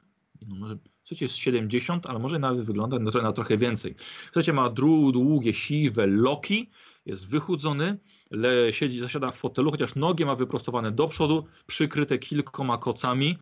no 0.48 0.56
może, 0.56 0.76
słuchajcie, 1.04 1.24
jest 1.24 1.36
70, 1.36 2.06
ale 2.06 2.18
może 2.18 2.38
nawet 2.38 2.66
wygląda 2.66 2.98
na, 2.98 3.10
na 3.22 3.32
trochę 3.32 3.56
więcej. 3.56 3.94
Słuchajcie, 4.24 4.52
ma 4.52 4.70
długie, 4.70 5.54
siwe 5.54 6.06
loki, 6.06 6.70
jest 7.06 7.28
wychudzony, 7.28 7.98
le, 8.30 8.72
siedzi, 8.72 9.00
zasiada 9.00 9.30
w 9.30 9.36
fotelu, 9.36 9.70
chociaż 9.70 9.94
nogi 9.94 10.24
ma 10.24 10.34
wyprostowane 10.34 10.92
do 10.92 11.08
przodu, 11.08 11.46
przykryte 11.66 12.18
kilkoma 12.18 12.78
kocami. 12.78 13.38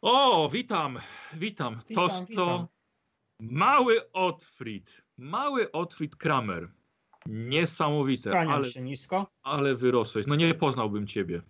O, 0.00 0.48
witam, 0.52 0.98
witam. 1.34 1.76
Witam, 1.88 2.08
to, 2.08 2.08
witam. 2.28 2.36
to 2.36 2.68
mały 3.40 4.12
Otfried, 4.12 5.02
mały 5.20 5.72
Otfried 5.72 6.16
Kramer. 6.16 6.68
Niesamowite, 7.26 8.30
Kłaniam 8.30 8.52
ale, 8.52 8.64
się 8.64 8.82
nisko, 8.82 9.26
ale 9.42 9.74
wyrosłeś. 9.74 10.26
No 10.26 10.34
nie 10.34 10.54
poznałbym 10.54 11.06
ciebie. 11.06 11.42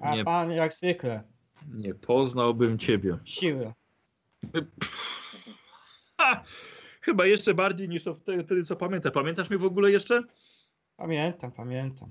a 0.00 0.14
Nie. 0.16 0.24
pan 0.24 0.50
jak 0.52 0.72
zwykle, 0.72 1.22
Nie 1.68 1.94
poznałbym 1.94 2.78
ciebie. 2.78 3.18
siły. 3.24 3.72
Ha! 6.18 6.42
Chyba 7.00 7.26
jeszcze 7.26 7.54
bardziej 7.54 7.88
niż 7.88 8.04
wtedy, 8.20 8.44
wtedy, 8.44 8.64
co 8.64 8.76
pamiętam. 8.76 9.12
Pamiętasz 9.12 9.50
mnie 9.50 9.58
w 9.58 9.64
ogóle 9.64 9.90
jeszcze? 9.90 10.22
Pamiętam, 10.96 11.52
pamiętam. 11.52 12.10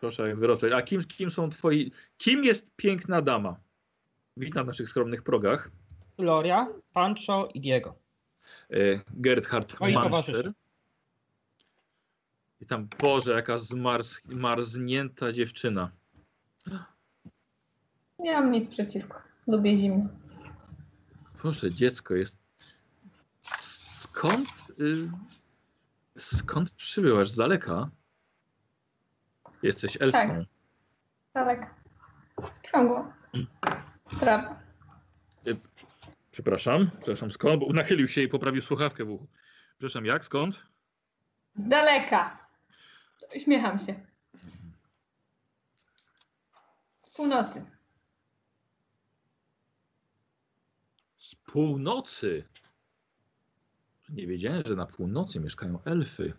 Proszę, 0.00 0.28
jak 0.28 0.38
wyrosłeś. 0.38 0.72
A 0.72 0.82
kim, 0.82 1.04
kim 1.04 1.30
są 1.30 1.48
twoi... 1.50 1.92
Kim 2.18 2.44
jest 2.44 2.76
piękna 2.76 3.22
dama? 3.22 3.56
Witam 4.36 4.64
w 4.64 4.66
naszych 4.66 4.88
skromnych 4.88 5.22
progach. 5.22 5.70
Gloria, 6.18 6.68
Pancho 6.92 7.48
i 7.54 7.60
Diego. 7.60 7.94
E, 8.70 9.00
Gerhard 9.10 9.80
Moi 9.80 9.92
Manster. 9.92 10.52
I 12.60 12.66
tam, 12.66 12.88
Boże, 12.98 13.32
jaka 13.32 13.58
zmarz, 13.58 14.24
marznięta 14.24 15.32
dziewczyna. 15.32 15.90
Nie 18.18 18.32
mam 18.32 18.50
nic 18.50 18.68
przeciwko. 18.68 19.22
Lubię 19.46 19.76
zimno. 19.76 20.08
Proszę, 21.38 21.74
dziecko 21.74 22.14
jest... 22.14 22.38
Skąd... 23.58 24.48
Y... 24.80 25.10
Skąd 26.18 26.70
przybyłaś? 26.70 27.30
Z 27.30 27.36
daleka? 27.36 27.90
Jesteś 29.62 29.98
elfką. 30.00 30.44
Tak. 31.32 31.74
Ciągło. 32.72 33.12
Prawda. 34.20 34.62
Przepraszam, 36.36 36.90
przepraszam, 36.98 37.30
skąd? 37.30 37.60
Bo 37.60 37.72
nachylił 37.72 38.08
się 38.08 38.22
i 38.22 38.28
poprawił 38.28 38.62
słuchawkę 38.62 39.04
w 39.04 39.10
uchu. 39.10 39.28
Przepraszam, 39.78 40.04
jak? 40.04 40.24
Skąd? 40.24 40.62
Z 41.54 41.68
daleka. 41.68 42.48
Uśmiecham 43.36 43.78
się. 43.78 44.06
Z 47.04 47.14
północy. 47.16 47.64
Z 51.16 51.34
północy. 51.34 52.44
Nie 54.08 54.26
wiedziałem, 54.26 54.62
że 54.66 54.76
na 54.76 54.86
północy 54.86 55.40
mieszkają 55.40 55.82
elfy. 55.84 56.32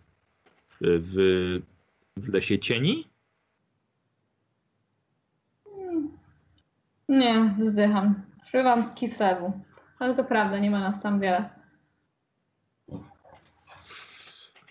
W, 0.80 1.14
w 2.16 2.28
lesie 2.28 2.58
cieni? 2.58 3.08
Nie, 7.08 7.54
wzdycham. 7.58 8.26
Przybywam 8.44 8.84
z 8.84 8.94
Kislewu. 8.94 9.67
Ale 9.98 10.14
to 10.14 10.24
prawda, 10.24 10.58
nie 10.58 10.70
ma 10.70 10.80
nas 10.80 11.02
tam 11.02 11.20
wiele. 11.20 11.50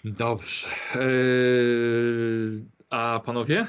Dobrze. 0.06 0.68
Eee, 0.96 2.66
a 2.90 3.20
panowie? 3.26 3.68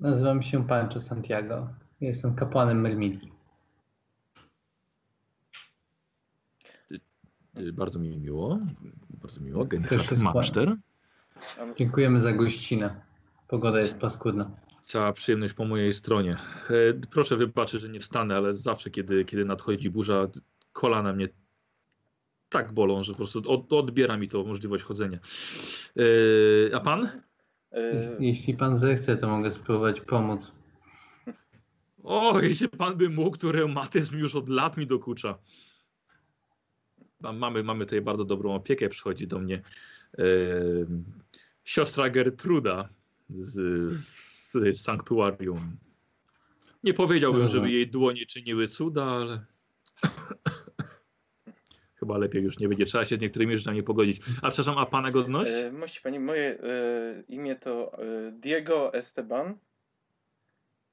Nazywam 0.00 0.42
się 0.42 0.66
Pancho 0.66 1.00
Santiago. 1.00 1.68
Jestem 2.00 2.34
kapłanem 2.34 2.80
Mermili. 2.80 3.32
Y, 7.58 7.72
Bardzo 7.72 7.98
mi 7.98 8.16
miło. 8.18 8.58
Bardzo 9.10 9.40
miło. 9.40 9.66
Manster. 10.18 10.76
A- 11.58 11.74
Dziękujemy 11.76 12.20
za 12.20 12.32
gościnę. 12.32 13.00
Pogoda 13.48 13.78
jest 13.78 14.00
paskudna. 14.00 14.50
Cała 14.90 15.12
przyjemność 15.12 15.54
po 15.54 15.64
mojej 15.64 15.92
stronie. 15.92 16.36
E, 16.70 16.94
proszę 17.10 17.36
wybaczyć, 17.36 17.80
że 17.80 17.88
nie 17.88 18.00
wstanę, 18.00 18.36
ale 18.36 18.54
zawsze, 18.54 18.90
kiedy, 18.90 19.24
kiedy 19.24 19.44
nadchodzi 19.44 19.90
burza, 19.90 20.28
kolana 20.72 21.12
mnie 21.12 21.28
tak 22.48 22.72
bolą, 22.72 23.02
że 23.02 23.12
po 23.12 23.16
prostu 23.16 23.42
od, 23.46 23.72
odbiera 23.72 24.16
mi 24.16 24.28
to 24.28 24.44
możliwość 24.44 24.84
chodzenia. 24.84 25.18
E, 26.70 26.74
a 26.76 26.80
pan? 26.80 27.08
E, 27.72 28.16
Jeśli 28.20 28.54
pan 28.54 28.76
zechce, 28.76 29.16
to 29.16 29.28
mogę 29.28 29.50
spróbować 29.50 30.00
pomóc. 30.00 30.52
O, 32.02 32.40
jeśli 32.40 32.68
pan 32.68 32.96
by 32.96 33.08
mógł, 33.10 33.36
to 33.36 33.52
reumatyzm 33.52 34.18
już 34.18 34.34
od 34.34 34.48
lat 34.48 34.76
mi 34.76 34.86
dokucza. 34.86 35.38
Mam- 37.20 37.38
Mamy, 37.38 37.62
mamy 37.62 37.84
tutaj 37.86 38.00
bardzo 38.00 38.24
dobrą 38.24 38.54
opiekę, 38.54 38.88
przychodzi 38.88 39.26
do 39.26 39.38
mnie 39.38 39.62
siostra 41.64 42.10
Gertruda 42.10 42.88
z, 43.28 43.52
z 44.00 44.29
sanktuarium. 44.72 45.76
Nie 46.84 46.94
powiedziałbym, 46.94 47.48
żeby 47.48 47.70
jej 47.70 47.90
dłonie 47.90 48.26
czyniły 48.26 48.68
cuda, 48.68 49.04
ale 49.04 49.44
chyba 52.00 52.18
lepiej 52.18 52.42
już 52.42 52.58
nie 52.58 52.68
będzie. 52.68 52.84
Trzeba 52.84 53.04
się 53.04 53.16
z 53.16 53.20
niektórymi 53.20 53.58
rzeczami 53.58 53.82
pogodzić. 53.82 54.20
A 54.42 54.50
przepraszam, 54.50 54.78
a 54.78 54.86
pana 54.86 55.10
godność? 55.10 55.50
e, 55.50 55.72
mości 55.72 56.00
pani, 56.02 56.20
moje 56.20 56.58
e, 56.62 57.22
imię 57.28 57.56
to 57.56 57.98
e, 57.98 58.32
Diego 58.32 58.94
Esteban. 58.94 59.58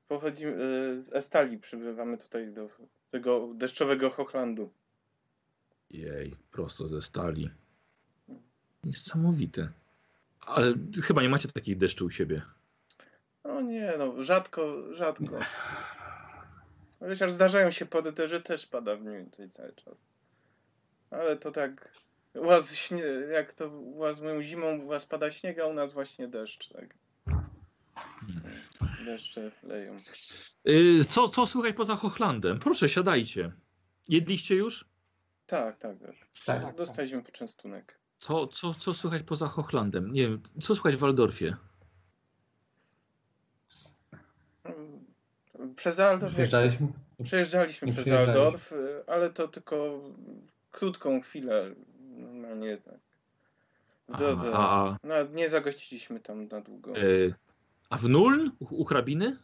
Pochodzimy 0.07 0.53
e, 0.53 1.01
z 1.01 1.13
Estali, 1.13 1.57
przybywamy 1.57 2.17
tutaj 2.17 2.53
do 2.53 2.69
tego 3.11 3.53
deszczowego 3.55 4.09
Hochlandu. 4.09 4.69
Jej, 5.89 6.35
prosto 6.51 6.87
ze 6.87 7.01
stali. 7.01 7.49
Niesamowite. 8.83 9.69
Ale 10.39 10.73
chyba 11.03 11.21
nie 11.21 11.29
macie 11.29 11.47
takich 11.47 11.77
deszczy 11.77 12.05
u 12.05 12.09
siebie. 12.09 12.41
No 13.47 13.61
nie, 13.61 13.93
no 13.97 14.23
rzadko, 14.23 14.93
rzadko. 14.93 15.39
Chociaż 16.99 17.31
zdarzają 17.31 17.71
się 17.71 17.85
pody, 17.85 18.27
że 18.27 18.41
też 18.41 18.65
pada 18.65 18.95
w 18.95 19.05
nim 19.05 19.29
tutaj 19.29 19.49
cały 19.49 19.73
czas. 19.73 20.03
Ale 21.11 21.37
to 21.37 21.51
tak. 21.51 21.93
U 22.33 22.45
was 22.45 22.75
śnie, 22.75 23.03
jak 23.31 23.53
to 23.53 23.69
u 23.69 23.99
was 23.99 24.19
mówią 24.19 24.41
zimą, 24.41 24.77
u 24.77 24.87
was 24.87 25.05
pada 25.05 25.31
śnieg, 25.31 25.59
a 25.59 25.65
u 25.65 25.73
nas 25.73 25.93
właśnie 25.93 26.27
deszcz, 26.27 26.69
tak. 26.69 26.95
Deszcze 29.05 29.51
leją. 29.63 29.97
Y, 30.69 31.05
Co, 31.05 31.27
co 31.27 31.47
słychać 31.47 31.75
poza 31.75 31.95
Hochlandem? 31.95 32.59
Proszę, 32.59 32.89
siadajcie. 32.89 33.51
Jedliście 34.09 34.55
już? 34.55 34.85
Tak, 35.45 35.77
tak. 35.77 35.99
tak. 35.99 36.15
Tak. 36.45 36.63
tak. 36.63 36.75
Dostaliśmy 36.75 37.23
poczęstunek. 37.23 37.99
Co, 38.19 38.47
co, 38.47 38.73
co 38.73 38.93
słychać 38.93 39.23
poza 39.23 39.47
Hochlandem? 39.47 40.11
Nie 40.13 40.21
wiem, 40.21 40.41
co 40.61 40.75
słychać 40.75 40.95
w 40.95 40.99
Waldorfie? 40.99 41.55
Mm, 44.63 45.05
Przez 45.77 45.99
Aldorf. 45.99 46.35
Przejeżdżaliśmy 47.23 47.87
Nie 47.87 47.93
przez. 47.93 48.07
Aldorf, 48.09 48.71
y, 48.71 49.03
ale 49.07 49.29
to 49.29 49.47
tylko 49.47 50.01
krótką 50.71 51.21
chwilę. 51.21 51.75
Normalnie 51.99 52.77
tak. 52.77 52.99
W 54.09 54.17
drodze. 54.17 54.51
A, 54.53 54.85
a, 54.89 54.97
No, 55.03 55.15
nie 55.33 55.49
zagościliśmy 55.49 56.19
tam 56.19 56.47
na 56.47 56.61
długo. 56.61 56.97
y, 56.97 57.33
a 57.89 57.97
w 57.97 58.09
Nuln? 58.09 58.51
U, 58.59 58.81
u 58.81 58.85
hrabiny? 58.85 59.37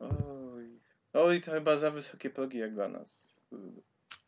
Oj. 0.00 0.80
Oj, 1.12 1.40
to 1.40 1.50
chyba 1.50 1.76
za 1.76 1.90
wysokie 1.90 2.30
progi 2.30 2.58
jak 2.58 2.74
dla 2.74 2.88
nas. 2.88 3.42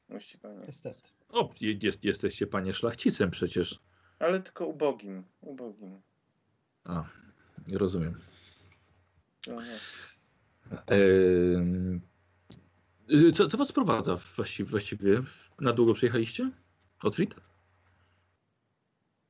Musi 0.09 0.39
panie. 0.39 0.59
Niestety. 0.67 1.03
O, 1.29 1.51
je- 1.61 1.79
jest, 1.83 2.05
jesteście 2.05 2.47
panie 2.47 2.73
szlachcicem 2.73 3.31
przecież. 3.31 3.79
Ale 4.19 4.41
tylko 4.41 4.67
ubogim. 4.67 5.25
Ubogim. 5.41 6.01
A, 6.85 7.05
rozumiem. 7.73 8.21
No, 9.47 9.55
no. 9.55 9.61
Co, 13.35 13.47
co 13.49 13.59
was 13.59 13.69
sprowadza 13.69 14.17
właściwie, 14.37 14.71
właściwie? 14.71 15.21
Na 15.61 15.73
długo 15.73 15.95
przyjechaliście? 15.95 16.51
Otwit? 17.03 17.35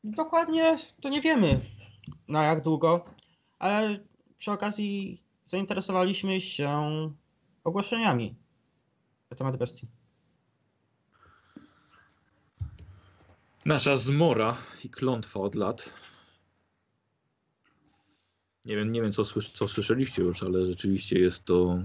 Dokładnie 0.04 0.78
to 1.00 1.08
nie 1.08 1.20
wiemy 1.20 1.60
na 2.28 2.44
jak 2.44 2.62
długo, 2.62 3.04
ale 3.58 4.00
przy 4.38 4.52
okazji 4.52 5.22
zainteresowaliśmy 5.44 6.40
się 6.40 6.90
ogłoszeniami 7.64 8.34
na 9.30 9.36
temat 9.36 9.56
bestii. 9.56 9.86
Nasza 13.64 13.96
zmora 13.96 14.56
i 14.84 14.90
klątwa 14.90 15.40
od 15.40 15.54
lat. 15.54 15.90
Nie 18.64 18.76
wiem, 18.76 18.92
nie 18.92 19.02
wiem 19.02 19.12
co, 19.12 19.22
słysz- 19.22 19.52
co 19.58 19.68
słyszeliście 19.68 20.22
już, 20.22 20.42
ale 20.42 20.66
rzeczywiście 20.66 21.18
jest 21.18 21.44
to. 21.44 21.78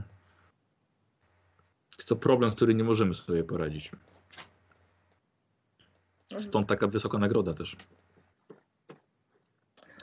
Jest 1.98 2.10
to 2.10 2.16
problem, 2.16 2.52
który 2.52 2.74
nie 2.76 2.84
możemy 2.84 3.14
sobie 3.14 3.44
poradzić. 3.44 3.92
Stąd 6.38 6.68
taka 6.68 6.88
wysoka 6.88 7.18
nagroda 7.18 7.54
też. 7.54 7.76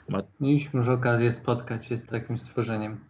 Ma, 0.09 0.21
Mieliśmy 0.39 0.77
już 0.79 0.89
okazję 0.89 1.31
spotkać 1.31 1.85
się 1.85 1.97
z 1.97 2.05
takim 2.05 2.37
stworzeniem. 2.37 3.05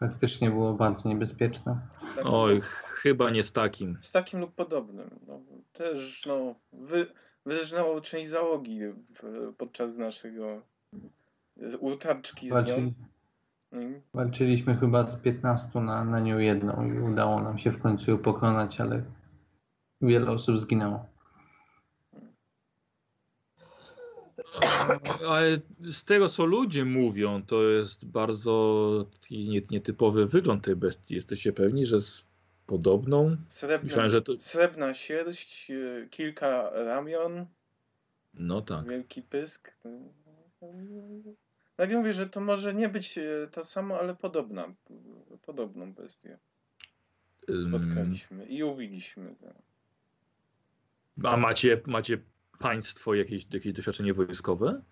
Faktycznie 0.00 0.50
było 0.50 0.74
bardzo 0.74 1.08
niebezpieczne. 1.08 1.80
Takim, 2.00 2.22
oj, 2.34 2.60
chyba 2.84 3.30
nie 3.30 3.42
z 3.42 3.52
takim. 3.52 3.98
z 4.00 4.12
takim 4.12 4.40
lub 4.40 4.54
podobnym. 4.54 5.18
No, 5.26 5.40
też 5.72 6.26
no, 6.26 6.54
wy, 6.72 7.06
wyżynęło 7.46 8.00
część 8.00 8.28
załogi 8.28 8.80
podczas 9.58 9.98
naszego 9.98 10.62
z- 11.58 11.76
utarczki 11.80 12.48
z 12.48 12.52
Walczyli, 12.52 12.82
nią. 12.82 12.92
Mm. 13.72 14.02
walczyliśmy 14.14 14.76
chyba 14.76 15.04
z 15.04 15.16
15 15.16 15.80
na, 15.80 16.04
na 16.04 16.20
nią 16.20 16.38
jedną 16.38 16.92
i 16.94 16.98
udało 16.98 17.42
nam 17.42 17.58
się 17.58 17.70
w 17.72 17.82
końcu 17.82 18.10
ją 18.10 18.18
pokonać, 18.18 18.80
ale 18.80 19.02
wiele 20.00 20.30
osób 20.30 20.58
zginęło. 20.58 21.06
Ale 25.28 25.60
z 25.80 26.04
tego, 26.04 26.28
co 26.28 26.44
ludzie 26.44 26.84
mówią, 26.84 27.42
to 27.42 27.62
jest 27.62 28.04
bardzo 28.04 29.06
nietypowy 29.70 30.26
wygląd 30.26 30.64
tej 30.64 30.76
bestii. 30.76 31.14
Jesteście 31.14 31.52
pewni, 31.52 31.86
że 31.86 32.00
z 32.00 32.24
podobną? 32.66 33.36
Srebrna, 33.46 33.84
Myślałem, 33.84 34.10
że 34.10 34.22
to. 34.22 34.32
srebrna 34.38 34.94
sierść, 34.94 35.70
e, 35.70 36.06
kilka 36.10 36.70
ramion, 36.70 37.46
No 38.34 38.62
tak. 38.62 38.88
wielki 38.88 39.22
pysk. 39.22 39.76
Tak 41.78 41.90
mówię, 41.90 42.12
że 42.12 42.26
to 42.26 42.40
może 42.40 42.74
nie 42.74 42.88
być 42.88 43.18
e, 43.18 43.48
to 43.50 43.64
samo, 43.64 43.98
ale 43.98 44.14
podobna. 44.16 44.74
Podobną 45.46 45.92
bestię 45.92 46.38
spotkaliśmy 47.68 48.46
i 48.46 48.62
ubiliśmy. 48.62 49.34
A 51.24 51.36
macie, 51.36 51.80
macie 51.86 52.18
państwo 52.58 53.14
jakieś, 53.14 53.46
jakieś 53.52 53.72
doświadczenie 53.72 54.14
wojskowe? 54.14 54.82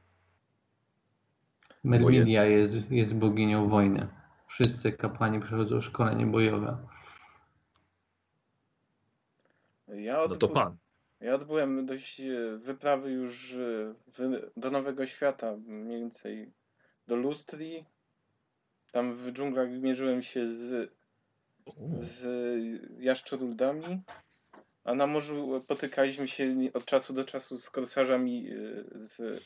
Mermilia 1.85 2.45
jest, 2.45 2.91
jest 2.91 3.15
boginią 3.15 3.67
wojny. 3.67 4.09
Wszyscy 4.49 4.93
kapłani 4.93 5.41
przechodzą 5.41 5.81
szkolenie 5.81 6.27
bojowe. 6.27 6.87
Ja, 9.89 10.27
No 10.29 10.37
to 10.37 10.49
pan. 10.49 10.77
ja 11.21 11.35
odbyłem 11.35 11.87
dość 11.87 12.21
e, 12.21 12.59
wyprawy 12.59 13.13
już 13.13 13.55
e, 13.55 13.95
do 14.57 14.71
Nowego 14.71 15.07
Świata, 15.07 15.57
mniej 15.57 16.01
więcej 16.01 16.53
do 17.07 17.17
Lustri. 17.17 17.85
Tam 18.93 19.15
w 19.15 19.33
dżunglach 19.33 19.69
mierzyłem 19.71 20.23
się 20.23 20.49
z, 20.49 20.93
z 21.95 22.23
jaszczoruldami, 23.01 24.01
a 24.85 24.95
na 24.95 25.07
morzu 25.07 25.63
potykaliśmy 25.69 26.29
się 26.29 26.55
od 26.75 26.85
czasu 26.85 27.13
do 27.13 27.25
czasu 27.25 27.59
z 27.59 27.71
korsarzami 27.71 28.49
e, 28.49 28.55
z, 28.99 29.43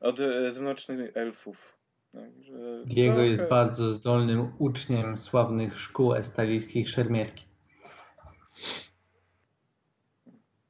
od, 0.00 0.20
e, 0.20 0.52
z 0.52 0.58
mrocznych 0.58 1.16
elfów. 1.16 1.76
Także 2.12 2.82
Diego 2.86 3.14
trochę- 3.14 3.28
jest 3.28 3.42
bardzo 3.50 3.92
zdolnym 3.92 4.52
uczniem 4.58 5.18
sławnych 5.18 5.78
szkół 5.80 6.14
estalijskich 6.14 6.88
szermierki. 6.88 7.44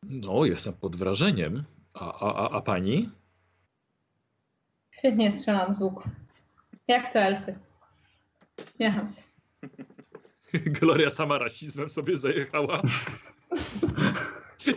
No, 0.03 0.45
jestem 0.45 0.73
pod 0.73 0.97
wrażeniem. 0.97 1.65
A, 1.95 2.21
a, 2.21 2.35
a, 2.35 2.51
a 2.51 2.61
pani? 2.61 3.11
Świetnie 5.01 5.33
strzelam 5.33 5.75
z 5.75 5.81
łuku. 5.81 6.03
Jak 6.89 7.13
to 7.13 7.19
elfy. 7.19 7.59
Jecham 8.79 9.09
się. 9.09 9.23
Gloria 10.81 11.11
sama 11.11 11.39
rasizmem 11.39 11.91
sobie 11.91 12.17
zajechała. 12.17 12.83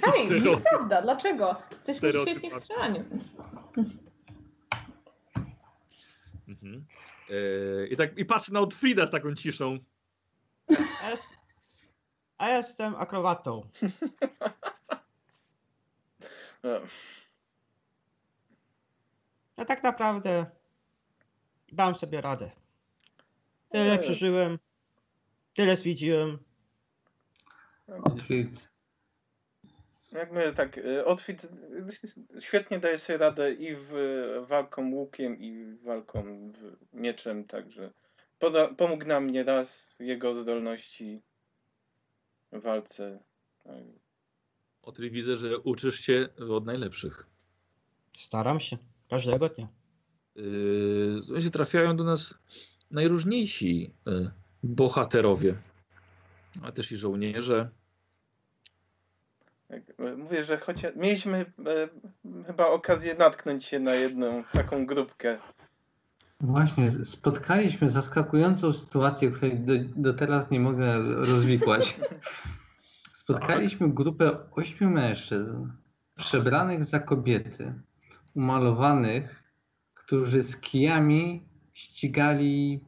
Hej, 0.01 0.29
nieprawda, 0.41 1.01
dlaczego? 1.01 1.55
Jesteśmy 1.71 1.95
Stereotyp. 1.95 2.37
świetni 2.37 2.59
w 2.59 2.63
strzelaniu. 2.63 3.05
Mhm. 6.47 6.85
E, 7.29 7.87
I 7.87 7.95
tak 7.95 8.17
i 8.17 8.25
patrzę 8.25 8.53
na 8.53 8.59
Otfrida 8.59 9.07
z 9.07 9.11
taką 9.11 9.35
ciszą. 9.35 9.77
A, 11.01 11.09
jest, 11.09 11.37
a 12.37 12.49
jestem 12.49 12.95
akrobatą. 12.95 13.61
No, 19.57 19.61
Ja 19.61 19.65
tak 19.65 19.83
naprawdę 19.83 20.45
dam 21.71 21.95
sobie 21.95 22.21
radę. 22.21 22.51
Tyle 23.69 23.91
Eee. 23.91 23.99
przeżyłem, 23.99 24.59
tyle 25.53 25.75
zwiedziłem. 25.75 26.39
Otwit 28.03 28.73
Jak 30.11 30.31
my 30.31 30.53
tak, 30.53 30.77
e, 30.77 31.05
Otwit 31.05 31.45
e, 32.35 32.41
świetnie 32.41 32.79
daje 32.79 32.97
sobie 32.97 33.17
radę 33.17 33.53
i 33.53 33.75
w 33.75 33.93
walką 34.47 34.91
łukiem, 34.91 35.39
i 35.39 35.77
walką 35.83 36.51
w 36.51 36.93
mieczem, 36.93 37.45
także 37.45 37.91
poda, 38.39 38.67
pomógł 38.67 39.05
nam 39.05 39.29
nieraz 39.29 39.97
jego 39.99 40.33
zdolności 40.33 41.21
w 42.51 42.61
walce. 42.61 43.19
Otry 44.81 45.09
widzę, 45.09 45.37
że 45.37 45.59
uczysz 45.59 45.99
się 45.99 46.29
od 46.49 46.65
najlepszych. 46.65 47.27
Staram 48.17 48.59
się 48.59 48.77
każdego 49.13 49.49
dnia. 49.49 49.67
Yy, 50.35 51.51
trafiają 51.51 51.95
do 51.95 52.03
nas 52.03 52.35
najróżniejsi 52.91 53.93
yy, 54.05 54.31
bohaterowie, 54.63 55.55
ale 56.63 56.71
też 56.71 56.91
i 56.91 56.97
żołnierze. 56.97 57.69
E, 59.69 60.15
Mówię, 60.15 60.43
że 60.43 60.57
chociaż 60.57 60.95
mieliśmy 60.95 61.37
e, 61.37 61.89
chyba 62.47 62.67
okazję 62.67 63.15
natknąć 63.15 63.65
się 63.65 63.79
na 63.79 63.95
jedną 63.95 64.43
taką 64.43 64.85
grupkę. 64.85 65.37
Właśnie, 66.39 66.91
spotkaliśmy 66.91 67.89
zaskakującą 67.89 68.73
sytuację, 68.73 69.31
której 69.31 69.59
do, 69.59 69.73
do 69.95 70.13
teraz 70.13 70.51
nie 70.51 70.59
mogę 70.59 70.99
rozwikłać. 71.25 71.99
Spotkaliśmy 73.23 73.93
grupę 73.93 74.37
ośmiu 74.51 74.89
mężczyzn 74.89 75.69
przebranych 76.15 76.83
za 76.83 76.99
kobiety, 76.99 77.73
umalowanych, 78.35 79.43
którzy 79.93 80.41
z 80.41 80.57
kijami 80.57 81.43
ścigali 81.73 82.79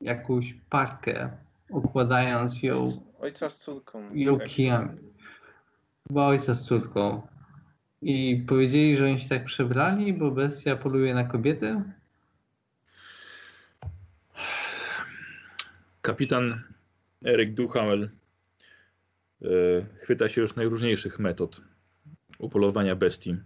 jakąś 0.00 0.54
parkę, 0.70 1.30
układając 1.68 2.62
ją, 2.62 2.84
Ojca 3.20 3.48
z 3.48 3.58
córką. 3.58 4.14
ją 4.14 4.38
tak. 4.38 4.48
kijami. 4.48 4.98
Chyba 6.08 6.26
ojca 6.26 6.54
z 6.54 6.62
córką. 6.62 7.22
I 8.02 8.44
powiedzieli, 8.48 8.96
że 8.96 9.04
oni 9.04 9.18
się 9.18 9.28
tak 9.28 9.44
przebrali, 9.44 10.12
bo 10.12 10.30
bestia 10.30 10.76
poluje 10.76 11.14
na 11.14 11.24
kobiety. 11.24 11.82
Kapitan 16.02 16.62
Eryk 17.24 17.54
Duhamel 17.54 18.10
yy, 19.40 19.86
chwyta 19.96 20.28
się 20.28 20.40
już 20.40 20.56
najróżniejszych 20.56 21.18
metod 21.18 21.60
upolowania 22.38 22.96
bestii. 22.96 23.36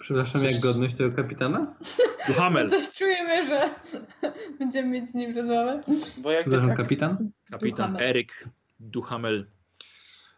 Przepraszam, 0.00 0.44
jak 0.44 0.60
godność 0.60 0.94
tego 0.96 1.16
kapitana? 1.16 1.74
Duhamel, 2.26 2.70
Coś 2.70 2.90
czujemy, 2.92 3.46
że 3.46 3.74
będziemy 4.58 4.88
mieć 4.88 5.10
z 5.10 5.14
nim 5.14 5.36
rozmowę. 5.36 5.82
Bo 6.18 6.30
jakby 6.30 6.50
Przepraszam, 6.50 6.68
tak, 6.68 6.76
kapitan? 6.76 7.30
kapitan 7.50 7.90
Duhamel. 7.92 8.08
Eryk 8.10 8.44
Duhamel 8.80 9.46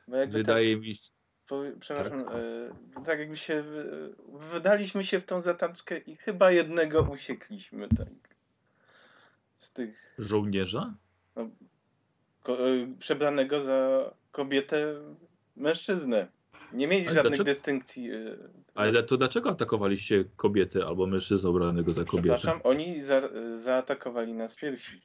bo 0.09 0.17
jakby 0.17 0.35
tak 0.39 0.47
wydaje 0.47 0.77
mi 0.77 0.95
się... 0.95 1.03
Powie- 1.49 1.73
Przepraszam, 1.81 2.25
tak. 2.25 3.05
tak 3.07 3.19
jakby 3.19 3.37
się. 3.37 3.55
e, 3.55 3.65
Wydaliśmy 4.53 5.05
się 5.05 5.21
w 5.21 5.25
tą 5.25 5.41
zataczkę 5.41 5.99
i 5.99 6.17
chyba 6.17 6.51
jednego 6.51 7.03
usiekliśmy, 7.03 7.89
tak. 7.89 8.09
Z 9.57 9.73
tych 9.73 10.15
Żołnierza? 10.19 10.95
ko- 12.43 12.69
e, 12.71 12.95
przebranego 12.99 13.61
za 13.61 14.11
kobietę 14.33 14.95
mężczyznę. 15.57 16.27
Nie 16.73 16.87
mieli 16.87 17.07
Ale 17.07 17.15
żadnych 17.15 17.31
dlaczego- 17.31 17.45
dystynkcji. 17.45 18.11
e, 18.11 18.37
Ale 18.75 19.03
to 19.03 19.17
dlaczego 19.17 19.51
atakowaliście 19.51 20.25
kobiety 20.37 20.85
albo 20.85 21.07
mężczyznę 21.07 21.51
ubranego 21.51 21.93
za 21.93 22.05
kobietę? 22.05 22.37
Przepraszam, 22.37 22.61
oni 22.65 23.03
za, 23.03 23.23
zaatakowali 23.59 24.33
nas 24.35 24.57
pierwsi. 24.57 25.03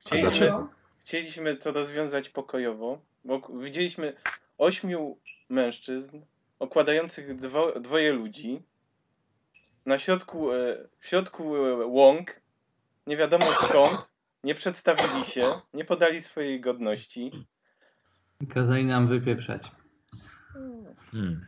Chcieliśmy, 0.00 0.52
chcieliśmy 1.00 1.56
to 1.56 1.72
rozwiązać 1.72 2.28
pokojowo, 2.28 3.00
bo 3.24 3.40
widzieliśmy 3.60 4.16
ośmiu 4.58 5.18
mężczyzn 5.48 6.20
okładających 6.58 7.36
dwo, 7.36 7.80
dwoje 7.80 8.12
ludzi. 8.12 8.62
Na 9.86 9.98
środku, 9.98 10.52
e, 10.52 10.88
w 10.98 11.06
środku 11.08 11.56
e, 11.56 11.86
łąk, 11.86 12.40
nie 13.06 13.16
wiadomo 13.16 13.44
skąd, 13.44 14.10
nie 14.44 14.54
przedstawili 14.54 15.24
się, 15.24 15.44
nie 15.74 15.84
podali 15.84 16.20
swojej 16.20 16.60
godności. 16.60 17.46
Kazali 18.54 18.84
nam 18.84 19.08
wypieprzać. 19.08 19.70
Hmm. 21.12 21.46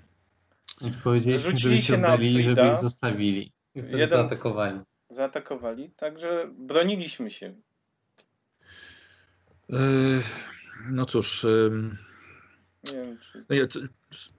Więc 0.80 0.96
powiedzieliśmy, 0.96 1.56
żeby 1.56 1.76
się 1.82 1.94
oddalili, 1.94 2.42
żeby 2.42 2.68
ich 2.68 2.76
zostawili. 2.78 3.52
I 3.74 3.82
wtedy 3.82 3.98
Jeden- 3.98 4.18
zaatakowali. 4.18 4.80
Zaatakowali, 5.08 5.90
także 5.90 6.48
broniliśmy 6.58 7.30
się. 7.30 7.54
E, 9.72 9.76
no 10.90 11.06
cóż, 11.06 11.44
em, 11.44 11.98
Nie 12.84 12.92
wiem, 12.92 13.18
czy... 13.18 13.44
no 13.50 13.56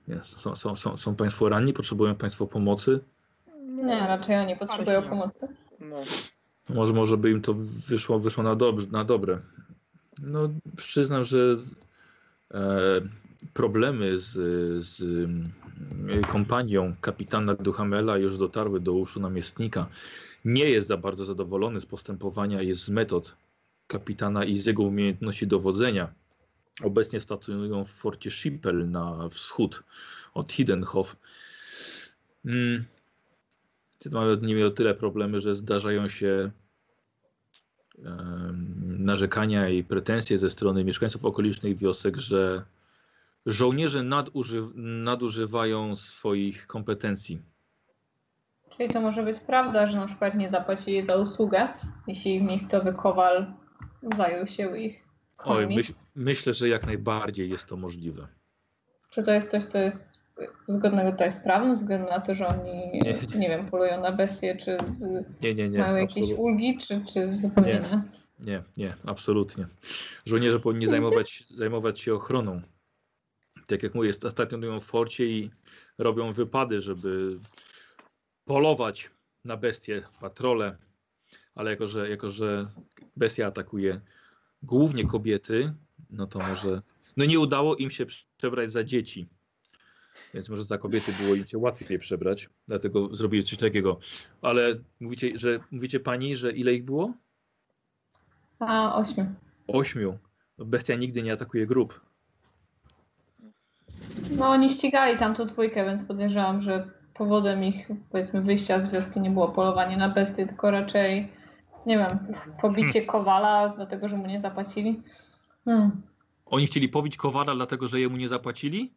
nie, 0.07 0.23
są, 0.23 0.55
są, 0.55 0.75
są, 0.75 0.97
są 0.97 1.15
Państwo 1.15 1.49
ranni, 1.49 1.73
potrzebują 1.73 2.15
Państwo 2.15 2.47
pomocy. 2.47 2.99
Nie, 3.65 3.99
raczej 3.99 4.35
oni 4.37 4.55
potrzebują 4.55 4.99
śnieg. 4.99 5.09
pomocy. 5.09 5.47
No, 5.79 5.95
Może, 6.69 6.93
może 6.93 7.17
by 7.17 7.31
im 7.31 7.41
to 7.41 7.53
wyszło, 7.87 8.19
wyszło 8.19 8.43
na, 8.43 8.55
dob- 8.55 8.91
na 8.91 9.03
dobre. 9.03 9.39
No, 10.19 10.49
przyznam, 10.77 11.23
że 11.23 11.55
e, 12.53 12.59
problemy 13.53 14.19
z, 14.19 14.31
z 14.85 15.01
e, 16.09 16.21
kompanią 16.27 16.95
kapitana 17.01 17.55
Duhamela 17.55 18.17
już 18.17 18.37
dotarły 18.37 18.79
do 18.79 18.93
uszu 18.93 19.19
namiestnika. 19.19 19.87
Nie 20.45 20.69
jest 20.69 20.87
za 20.87 20.97
bardzo 20.97 21.25
zadowolony 21.25 21.81
z 21.81 21.85
postępowania 21.85 22.61
i 22.61 22.73
z 22.73 22.89
metod 22.89 23.35
kapitana 23.87 24.45
i 24.45 24.57
z 24.57 24.65
jego 24.65 24.83
umiejętności 24.83 25.47
dowodzenia. 25.47 26.13
Obecnie 26.83 27.21
stacjonują 27.21 27.85
w 27.85 27.89
forcie 27.89 28.31
Schippel 28.31 28.89
na 28.89 29.29
wschód 29.29 29.83
od 30.33 30.51
Hidenhof. 30.51 31.15
Mm. 32.45 32.85
Mamy 34.11 34.37
nimi 34.41 34.63
o 34.63 34.71
tyle 34.71 34.95
problemy, 34.95 35.39
że 35.39 35.55
zdarzają 35.55 36.07
się 36.07 36.51
narzekania 38.83 39.69
i 39.69 39.83
pretensje 39.83 40.37
ze 40.37 40.49
strony 40.49 40.83
mieszkańców 40.83 41.25
okolicznych 41.25 41.77
wiosek, 41.77 42.17
że 42.17 42.65
żołnierze 43.45 44.03
naduży, 44.03 44.63
nadużywają 44.75 45.95
swoich 45.95 46.67
kompetencji. 46.67 47.41
Czyli 48.77 48.93
to 48.93 49.01
może 49.01 49.23
być 49.23 49.39
prawda, 49.39 49.87
że 49.87 49.97
na 49.97 50.07
przykład 50.07 50.35
nie 50.35 50.49
zapłacili 50.49 51.05
za 51.05 51.15
usługę, 51.15 51.67
jeśli 52.07 52.43
miejscowy 52.43 52.93
kowal 52.93 53.53
zajął 54.17 54.47
się 54.47 54.77
ich 54.77 55.05
Oj, 55.37 55.67
myśl, 55.67 55.93
myślę, 56.15 56.53
że 56.53 56.69
jak 56.69 56.85
najbardziej 56.85 57.49
jest 57.49 57.69
to 57.69 57.77
możliwe. 57.77 58.27
Czy 59.09 59.23
to 59.23 59.31
jest 59.31 59.51
coś, 59.51 59.63
co 59.65 59.77
jest 59.77 60.19
zgodnego 60.67 61.11
tutaj 61.11 61.31
z 61.31 61.39
prawem, 61.39 61.73
względu 61.73 62.09
na 62.09 62.19
to, 62.19 62.35
że 62.35 62.47
oni, 62.47 62.71
Nie. 62.93 63.15
nie, 63.39 63.49
wiem, 63.49 63.69
polują 63.69 64.01
na 64.01 64.11
bestie, 64.11 64.55
czy 64.55 64.77
Nie, 65.41 65.55
nie, 65.55 65.69
nie. 65.69 65.79
mają 65.79 65.95
jakieś 65.95 66.17
absolutnie. 66.17 66.35
ulgi, 66.43 66.77
czy, 66.77 67.01
czy 67.13 67.35
zupełnie 67.35 67.73
Nie. 67.73 67.79
nie? 67.79 68.01
Nie, 68.39 68.63
nie, 68.77 68.93
absolutnie. 69.05 69.67
Żołnierze 70.25 70.59
powinni 70.59 70.87
zajmować, 70.87 71.43
zajmować 71.49 71.99
się 71.99 72.13
ochroną. 72.13 72.61
Tak 73.67 73.83
jak 73.83 73.95
mówię, 73.95 74.13
stacjonują 74.13 74.79
w 74.79 74.85
forcie 74.85 75.25
i 75.25 75.51
robią 75.97 76.31
wypady, 76.31 76.81
żeby 76.81 77.39
polować 78.45 79.11
na 79.45 79.57
bestie, 79.57 80.03
patrole, 80.21 80.77
ale 81.55 81.71
jako 81.71 81.87
że, 81.87 82.09
jako, 82.09 82.31
że 82.31 82.67
bestia 83.15 83.47
atakuje 83.47 84.01
głównie 84.63 85.05
kobiety, 85.05 85.73
no 86.09 86.27
to 86.27 86.39
może. 86.39 86.81
No 87.17 87.25
nie 87.25 87.39
udało 87.39 87.75
im 87.75 87.91
się 87.91 88.05
przebrać 88.37 88.71
za 88.71 88.83
dzieci. 88.83 89.27
Więc 90.33 90.49
może 90.49 90.63
za 90.63 90.77
kobiety 90.77 91.11
było 91.21 91.35
im 91.35 91.45
się 91.45 91.57
łatwiej 91.57 91.99
przebrać, 91.99 92.49
dlatego 92.67 93.15
zrobili 93.15 93.43
coś 93.43 93.57
takiego. 93.57 93.99
Ale 94.41 94.75
mówicie, 94.99 95.37
że 95.37 95.59
mówicie 95.71 95.99
pani, 95.99 96.35
że 96.35 96.51
ile 96.51 96.73
ich 96.73 96.85
było? 96.85 97.13
A, 98.59 98.95
ośmiu. 98.95 99.25
Ośmiu. 99.67 100.17
Bestia 100.57 100.95
nigdy 100.95 101.21
nie 101.21 101.33
atakuje 101.33 101.67
grup. 101.67 102.01
No 104.31 104.49
oni 104.49 104.69
ścigali 104.69 105.19
tam 105.19 105.35
tą 105.35 105.45
dwójkę, 105.45 105.85
więc 105.85 106.03
podejrzewam, 106.03 106.61
że 106.61 106.87
powodem 107.13 107.63
ich 107.63 107.87
powiedzmy 108.11 108.41
wyjścia 108.41 108.79
z 108.79 108.91
wioski 108.91 109.21
nie 109.21 109.29
było 109.29 109.47
polowanie 109.47 109.97
na 109.97 110.09
bestie, 110.09 110.47
tylko 110.47 110.71
raczej 110.71 111.27
nie 111.85 111.97
wiem, 111.97 112.33
pobicie 112.61 113.05
kowala, 113.05 113.69
dlatego 113.69 114.09
że 114.09 114.17
mu 114.17 114.27
nie 114.27 114.41
zapłacili. 114.41 115.03
Hmm. 115.65 116.01
Oni 116.45 116.67
chcieli 116.67 116.89
pobić 116.89 117.17
Kowala, 117.17 117.55
dlatego 117.55 117.87
że 117.87 117.99
jemu 117.99 118.17
nie 118.17 118.27
zapłacili? 118.29 118.93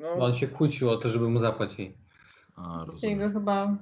no 0.00 0.16
Bo 0.16 0.24
on 0.24 0.34
się 0.34 0.48
kłócił 0.48 0.90
o 0.90 0.96
to, 0.96 1.08
żeby 1.08 1.28
mu 1.28 1.38
zapłacili. 1.38 1.94
A, 2.56 2.78
Chcieli 2.82 2.90
rozumiem. 2.90 3.18
go 3.18 3.38
chyba 3.38 3.76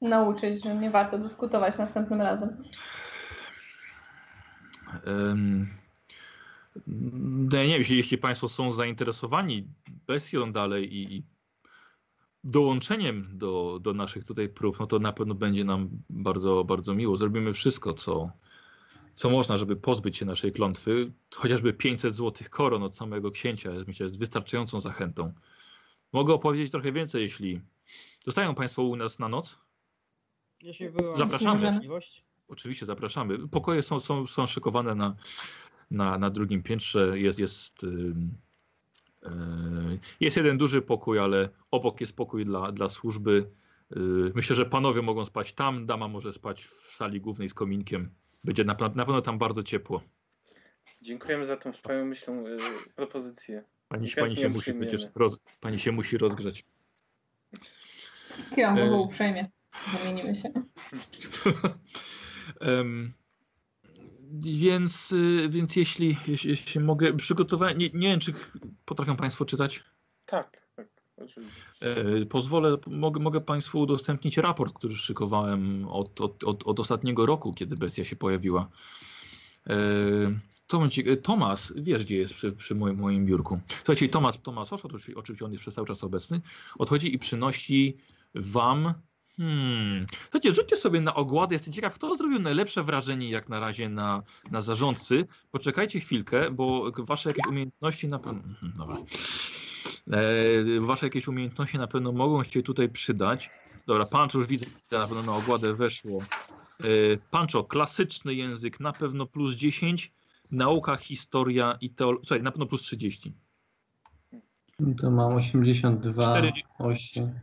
nauczyć, 0.00 0.64
że 0.64 0.74
nie 0.74 0.90
warto 0.90 1.18
dyskutować 1.18 1.78
następnym 1.78 2.20
razem. 2.20 2.62
Em, 5.06 5.68
no 6.86 7.58
ja 7.58 7.64
nie 7.64 7.78
wiem, 7.78 7.96
jeśli, 7.96 8.18
Państwo 8.18 8.48
są 8.48 8.72
zainteresowani 8.72 9.68
bestią 10.06 10.52
dalej 10.52 10.94
i, 10.94 11.16
i 11.16 11.22
dołączeniem 12.44 13.28
do, 13.32 13.78
do 13.82 13.94
naszych 13.94 14.26
tutaj 14.26 14.48
prób, 14.48 14.80
no 14.80 14.86
to 14.86 14.98
na 14.98 15.12
pewno 15.12 15.34
będzie 15.34 15.64
nam 15.64 15.88
bardzo, 16.10 16.64
bardzo 16.64 16.94
miło. 16.94 17.16
Zrobimy 17.16 17.52
wszystko, 17.52 17.92
co, 17.92 18.30
co 19.14 19.30
można, 19.30 19.58
żeby 19.58 19.76
pozbyć 19.76 20.16
się 20.16 20.24
naszej 20.24 20.52
klątwy. 20.52 21.12
Chociażby 21.34 21.72
500 21.72 22.14
złotych 22.14 22.50
koron 22.50 22.82
od 22.82 22.96
samego 22.96 23.30
księcia, 23.30 23.70
myślę, 23.86 24.06
jest 24.06 24.18
wystarczającą 24.18 24.80
zachętą. 24.80 25.32
Mogę 26.12 26.34
opowiedzieć 26.34 26.70
trochę 26.70 26.92
więcej, 26.92 27.22
jeśli 27.22 27.60
zostają 28.24 28.54
Państwo 28.54 28.82
u 28.82 28.96
nas 28.96 29.18
na 29.18 29.28
noc. 29.28 29.58
Jeśli 30.62 30.90
była 30.90 31.16
Zapraszamy. 31.16 31.62
możliwość. 31.62 32.24
Oczywiście 32.48 32.86
zapraszamy. 32.86 33.48
Pokoje 33.48 33.82
są, 33.82 34.00
są, 34.00 34.26
są 34.26 34.46
szykowane 34.46 34.94
na, 34.94 35.16
na, 35.94 36.18
na 36.18 36.30
drugim 36.30 36.62
piętrze. 36.62 37.18
Jest, 37.18 37.38
jest, 37.38 37.82
ym, 37.82 38.34
yy, 39.22 39.98
jest 40.20 40.36
jeden 40.36 40.58
duży 40.58 40.82
pokój, 40.82 41.18
ale 41.18 41.48
obok 41.70 42.00
jest 42.00 42.16
pokój 42.16 42.44
dla, 42.44 42.72
dla 42.72 42.88
służby. 42.88 43.50
Yy, 43.90 44.32
myślę, 44.34 44.56
że 44.56 44.66
panowie 44.66 45.02
mogą 45.02 45.24
spać 45.24 45.52
tam, 45.52 45.86
dama 45.86 46.08
może 46.08 46.32
spać 46.32 46.64
w 46.64 46.92
sali 46.92 47.20
głównej 47.20 47.48
z 47.48 47.54
kominkiem. 47.54 48.10
Będzie 48.44 48.64
na, 48.64 48.76
na 48.94 49.04
pewno 49.04 49.22
tam 49.22 49.38
bardzo 49.38 49.62
ciepło. 49.62 50.02
dziękujemy 51.02 51.44
za 51.44 51.56
tą 51.56 51.72
wspaniałomyślną 51.72 52.46
y, 52.46 52.58
propozycję. 52.96 53.64
Pani, 53.88 54.08
pani, 54.10 54.36
się 54.36 54.48
musi 54.48 54.74
przecież 54.74 55.06
roz, 55.14 55.38
pani 55.60 55.78
się 55.78 55.92
musi 55.92 56.18
rozgrzać. 56.18 56.64
Kiwam 58.54 58.78
E. 58.78 58.88
go 58.88 58.96
uprzejmie. 58.96 59.50
Zamienimy 59.92 60.36
się. 60.36 60.52
Em, 62.60 63.12
więc, 64.32 65.12
y, 65.12 65.48
więc 65.48 65.76
jeśli, 65.76 66.16
jeśli, 66.26 66.50
jeśli 66.50 66.80
mogę, 66.80 67.12
przygotowałem. 67.12 67.78
Nie, 67.78 67.90
nie 67.94 68.08
wiem, 68.08 68.20
czy 68.20 68.34
potrafią 68.84 69.16
Państwo 69.16 69.44
czytać. 69.44 69.84
Tak, 70.26 70.68
tak, 70.76 70.88
oczywiście. 71.16 71.60
E, 71.80 72.26
Pozwolę, 72.26 72.76
mogę, 72.86 73.20
mogę 73.20 73.40
Państwu 73.40 73.80
udostępnić 73.80 74.36
raport, 74.36 74.74
który 74.74 74.94
szykowałem 74.94 75.88
od, 75.88 76.20
od, 76.20 76.44
od, 76.44 76.66
od 76.66 76.80
ostatniego 76.80 77.26
roku, 77.26 77.52
kiedy 77.52 77.76
bestia 77.76 78.04
się 78.04 78.16
pojawiła. 78.16 78.68
E, 79.66 79.76
e, 81.06 81.16
Tomas, 81.16 81.72
wiesz 81.76 82.04
gdzie 82.04 82.16
jest 82.16 82.34
przy, 82.34 82.52
przy 82.52 82.74
moim, 82.74 82.98
moim 82.98 83.26
biurku. 83.26 83.60
Słuchajcie, 83.76 84.08
Tomas, 84.08 84.42
Tomas 84.42 84.72
Osz, 84.72 84.84
oczywiście, 84.84 85.14
oczywiście 85.16 85.44
on 85.44 85.52
jest 85.52 85.60
przez 85.60 85.74
cały 85.74 85.86
czas 85.86 86.04
obecny, 86.04 86.40
odchodzi 86.78 87.14
i 87.14 87.18
przynosi 87.18 87.96
Wam... 88.34 88.94
Hmm. 89.38 90.06
Słuchajcie, 90.22 90.52
rzućcie 90.52 90.76
sobie 90.76 91.00
na 91.00 91.14
ogładę. 91.14 91.54
Jestem 91.54 91.72
ciekaw, 91.72 91.94
kto 91.94 92.14
zrobił 92.14 92.38
najlepsze 92.38 92.82
wrażenie 92.82 93.30
jak 93.30 93.48
na 93.48 93.60
razie 93.60 93.88
na, 93.88 94.22
na 94.50 94.60
zarządcy. 94.60 95.26
Poczekajcie 95.50 96.00
chwilkę, 96.00 96.50
bo 96.50 96.90
wasze 96.98 97.30
jakieś 97.30 97.46
umiejętności 97.46 98.08
na 98.08 98.18
pewno... 98.18 98.42
Mhm, 98.42 98.72
Dobra. 98.76 98.96
E, 100.10 100.80
wasze 100.80 101.06
jakieś 101.06 101.28
umiejętności 101.28 101.78
na 101.78 101.86
pewno 101.86 102.12
mogą 102.12 102.44
się 102.44 102.62
tutaj 102.62 102.88
przydać. 102.88 103.50
Dobra, 103.86 104.06
Pancho 104.06 104.38
już 104.38 104.46
widzę, 104.46 104.66
na 104.92 105.06
pewno 105.06 105.22
na 105.22 105.36
ogładę 105.36 105.74
weszło. 105.74 106.20
E, 106.80 106.84
Pancho, 107.30 107.64
klasyczny 107.64 108.34
język, 108.34 108.80
na 108.80 108.92
pewno 108.92 109.26
plus 109.26 109.54
10. 109.54 110.12
Nauka, 110.52 110.96
historia 110.96 111.78
i 111.80 111.90
teologia. 111.90 112.24
Słuchaj, 112.26 112.42
na 112.42 112.50
pewno 112.50 112.66
plus 112.66 112.82
30. 112.82 113.34
To 115.00 115.10
mam 115.10 115.34
82, 115.34 116.22
Cztery- 116.22 116.52
8, 116.78 117.40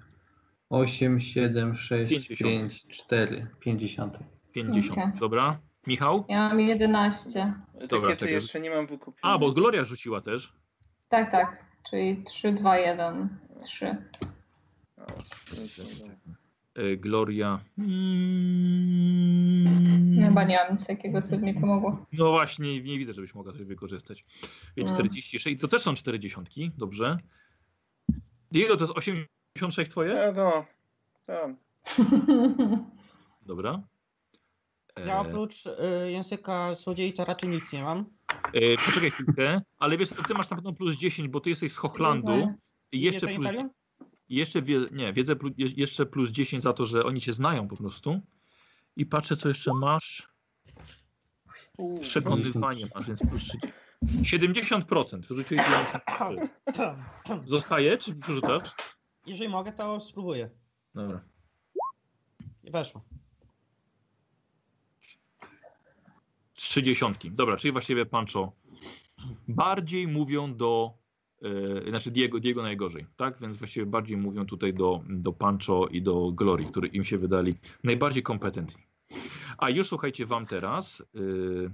8, 0.71 1.19
7, 1.19 1.75
6, 1.75 2.09
50. 2.27 2.37
5, 2.37 2.85
4, 2.87 3.47
50. 3.59 4.19
50. 4.51 4.91
Okej. 4.91 5.19
Dobra. 5.19 5.59
Michał? 5.87 6.25
Ja 6.29 6.49
mam 6.49 6.59
11. 6.59 7.53
Etykiety 7.79 8.15
czekaj. 8.15 8.33
jeszcze 8.33 8.59
nie 8.59 8.69
mam 8.69 8.87
wykupione. 8.87 9.33
A, 9.33 9.37
bo 9.37 9.51
Gloria 9.51 9.85
rzuciła 9.85 10.21
też. 10.21 10.53
Tak, 11.09 11.31
tak. 11.31 11.65
Czyli 11.89 12.23
3, 12.23 12.51
2, 12.51 12.77
1, 12.77 13.29
3. 13.63 13.97
O, 14.97 15.03
pięć, 15.55 15.77
dobra. 15.77 16.15
E, 16.75 16.97
Gloria. 16.97 17.59
Mm, 17.79 17.91
Chyba 20.25 20.43
nie 20.43 20.57
mam 20.57 20.71
nic 20.71 20.87
takiego, 20.87 21.21
co 21.21 21.37
by 21.37 21.45
mi 21.45 21.53
pomogło. 21.53 22.05
No 22.13 22.31
właśnie, 22.31 22.81
nie 22.83 22.97
widzę, 22.97 23.13
żebyś 23.13 23.35
mogła 23.35 23.51
coś 23.53 23.63
wykorzystać. 23.63 24.25
Więc 24.77 24.89
No. 24.89 24.95
46, 24.97 25.61
to 25.61 25.67
też 25.67 25.81
są 25.81 25.95
40, 25.95 26.39
dobrze. 26.77 27.17
Ile 28.51 28.77
to 28.77 28.83
jest 28.83 28.97
86 29.55 29.91
twoje? 29.91 30.13
Ja 30.13 30.33
to, 30.33 30.65
tam. 31.25 31.55
Dobra. 33.41 33.81
E, 34.95 35.07
Ja 35.07 35.19
oprócz 35.19 35.65
y, 35.65 35.71
języka 36.11 36.75
złodziei 36.75 37.13
to 37.13 37.25
raczej 37.25 37.49
nic 37.49 37.73
nie 37.73 37.83
mam. 37.83 38.05
e, 38.53 38.77
poczekaj 38.85 39.11
chwilkę, 39.11 39.61
ale 39.79 39.97
wiesz, 39.97 40.09
ty 40.27 40.33
masz 40.33 40.49
na 40.49 40.55
pewno 40.55 40.73
plus 40.73 40.95
10, 40.95 41.29
bo 41.29 41.39
ty 41.39 41.49
jesteś 41.49 41.71
z 41.73 41.77
Hochlandu. 41.77 42.53
I 42.91 43.01
jeszcze 43.01 43.19
plus, 43.27 43.31
Imperium? 43.31 43.69
jeszcze, 44.29 44.61
wie, 44.61 44.79
nie, 44.91 45.13
wiedzę, 45.13 45.35
plu- 45.35 45.53
je- 45.57 45.73
jeszcze 45.77 46.05
plus 46.05 46.29
10 46.29 46.63
za 46.63 46.73
to, 46.73 46.85
że 46.85 47.03
oni 47.03 47.21
cię 47.21 47.33
znają 47.33 47.67
po 47.67 47.77
prostu. 47.77 48.19
I 48.95 49.05
patrzę, 49.05 49.35
co 49.37 49.47
jeszcze 49.47 49.73
masz. 49.73 50.29
Przekonywanie 52.01 52.85
masz, 52.95 53.07
więc 53.07 53.19
plus 53.29 53.41
30. 53.41 53.71
70% 54.37 55.19
wyrzuciłeś 55.27 55.63
93. 55.65 56.49
Zostaje, 57.45 57.97
czy 57.97 58.15
przerzucasz? 58.15 58.69
Jeżeli 59.25 59.49
mogę, 59.49 59.71
to 59.71 59.99
spróbuję. 59.99 60.49
Dobra. 60.95 61.21
I 62.63 62.71
weszło. 62.71 63.01
30. 66.53 67.05
Dobra, 67.31 67.57
czyli 67.57 67.71
właściwie 67.71 68.05
Pancho 68.05 68.51
bardziej 69.47 70.07
mówią 70.07 70.55
do. 70.55 70.93
Yy, 71.41 71.85
znaczy 71.89 72.11
Diego, 72.11 72.39
Diego 72.39 72.61
najgorzej, 72.61 73.05
tak? 73.15 73.39
Więc 73.41 73.57
właściwie 73.57 73.85
bardziej 73.85 74.17
mówią 74.17 74.45
tutaj 74.45 74.73
do, 74.73 75.03
do 75.09 75.33
Pancho 75.33 75.87
i 75.87 76.01
do 76.01 76.31
Glory, 76.31 76.65
którzy 76.65 76.87
im 76.87 77.03
się 77.03 77.17
wydali 77.17 77.53
najbardziej 77.83 78.23
kompetentni. 78.23 78.83
A 79.57 79.69
już 79.69 79.87
słuchajcie, 79.87 80.25
wam 80.25 80.45
teraz 80.45 81.03
yy, 81.13 81.71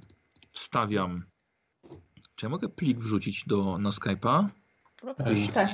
wstawiam. 0.51 1.23
Czy 2.35 2.45
ja 2.45 2.49
mogę 2.49 2.69
plik 2.69 2.99
wrzucić 2.99 3.43
do, 3.47 3.77
na 3.77 3.89
Skype'a? 3.89 4.47
Tak. 5.53 5.69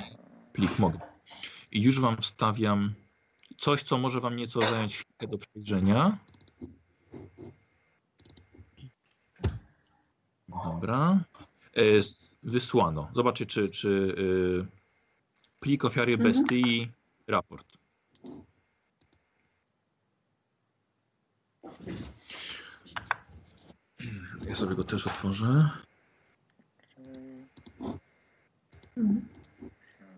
Plik 0.54 0.80
mogę. 0.80 1.00
Już 1.74 2.00
wam 2.00 2.18
wstawiam 2.18 2.94
coś, 3.58 3.84
co 3.84 3.98
może 3.98 4.20
wam 4.20 4.36
nieco 4.36 4.62
zająć 4.62 4.96
chwilkę 4.98 5.28
do 5.28 5.38
przejrzenia. 5.38 6.18
Dobra. 10.50 11.20
E, 11.76 11.82
Wysłano. 12.44 13.12
Zobaczcie, 13.16 13.46
czy, 13.46 13.70
czy 13.70 13.90
y, 13.90 14.66
plik 15.60 15.86
ofiary 15.86 16.14
Mhm. 16.14 16.32
bestii, 16.34 16.92
raport. 17.28 17.68
Ja 24.48 24.56
sobie 24.56 24.76
go 24.76 24.84
też 24.84 25.08
otworzę. 25.08 25.70
Mm, 28.98 29.22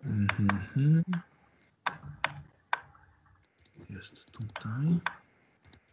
Mhm. 0.06 0.50
Mhm. 0.76 1.04
Jest 4.12 4.32
tutaj. 4.32 5.00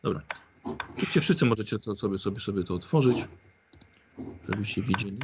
Dobra. 0.02 0.22
Oczywiście 0.97 1.20
wszyscy 1.20 1.44
możecie 1.44 1.78
sobie, 1.78 2.18
sobie, 2.18 2.40
sobie 2.40 2.64
to 2.64 2.74
otworzyć, 2.74 3.28
żebyście 4.48 4.82
widzieli. 4.82 5.18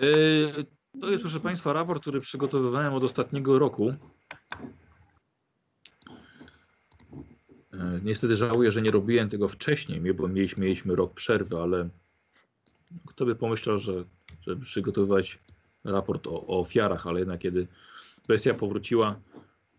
Yy, 0.00 0.66
to 1.00 1.10
jest, 1.10 1.22
proszę 1.22 1.40
Państwa, 1.40 1.72
raport, 1.72 2.02
który 2.02 2.20
przygotowywałem 2.20 2.94
od 2.94 3.04
ostatniego 3.04 3.58
roku. 3.58 3.90
Yy, 7.72 8.00
Niestety 8.02 8.36
żałuję, 8.36 8.72
że 8.72 8.82
nie 8.82 8.90
robiłem 8.90 9.28
tego 9.28 9.48
wcześniej, 9.48 10.14
bo 10.14 10.28
mieliśmy, 10.28 10.64
mieliśmy 10.64 10.94
rok 10.94 11.14
przerwy, 11.14 11.56
ale 11.58 11.88
kto 13.06 13.26
by 13.26 13.34
pomyślał, 13.34 13.78
że 13.78 14.04
żeby 14.40 14.64
przygotowywać 14.64 15.38
raport 15.84 16.26
o, 16.26 16.46
o 16.46 16.60
ofiarach, 16.60 17.06
ale 17.06 17.18
jednak 17.18 17.40
kiedy 17.40 17.68
bestia 18.28 18.54
powróciła, 18.54 19.20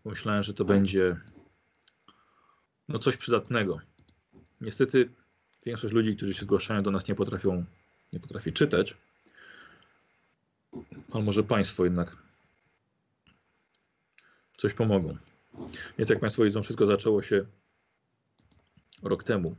pomyślałem, 0.02 0.42
że 0.42 0.54
to 0.54 0.64
będzie 0.64 1.16
no 2.88 2.98
coś 2.98 3.16
przydatnego. 3.16 3.80
Niestety 4.60 5.10
większość 5.66 5.94
ludzi, 5.94 6.16
którzy 6.16 6.34
się 6.34 6.44
zgłaszają 6.44 6.82
do 6.82 6.90
nas 6.90 7.08
nie 7.08 7.14
potrafią, 7.14 7.64
nie 8.12 8.20
potrafi 8.20 8.52
czytać. 8.52 8.96
Ale 11.10 11.24
może 11.24 11.42
Państwo 11.42 11.84
jednak 11.84 12.16
coś 14.56 14.74
pomogą. 14.74 15.16
Więc 15.98 16.10
jak 16.10 16.20
Państwo 16.20 16.44
widzą, 16.44 16.62
wszystko 16.62 16.86
zaczęło 16.86 17.22
się 17.22 17.46
rok 19.02 19.24
temu. 19.24 19.56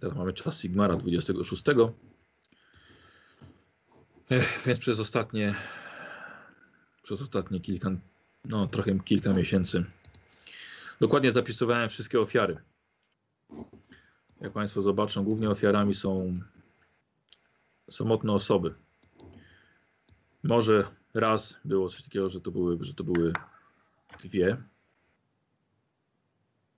Teraz 0.00 0.16
mamy 0.16 0.32
czas 0.32 0.60
Sigmara 0.60 0.96
26. 0.96 1.62
Ech, 4.30 4.62
więc 4.66 4.78
przez 4.78 5.00
ostatnie 5.00 5.54
przez 7.02 7.22
ostatnie 7.22 7.60
kilka, 7.60 7.90
no 8.44 8.66
trochę 8.66 8.98
kilka 9.00 9.32
miesięcy 9.32 9.84
dokładnie 11.00 11.32
zapisywałem 11.32 11.88
wszystkie 11.88 12.20
ofiary. 12.20 12.56
Jak 14.40 14.52
Państwo 14.52 14.82
zobaczą, 14.82 15.24
głównie 15.24 15.50
ofiarami 15.50 15.94
są 15.94 16.40
samotne 17.90 18.32
osoby. 18.32 18.74
Może 20.42 20.90
raz 21.14 21.58
było 21.64 21.88
coś 21.88 22.02
takiego, 22.02 22.28
że 22.28 22.40
to 22.40 22.50
były, 22.50 22.78
że 22.80 22.94
to 22.94 23.04
były 23.04 23.32
dwie 24.22 24.56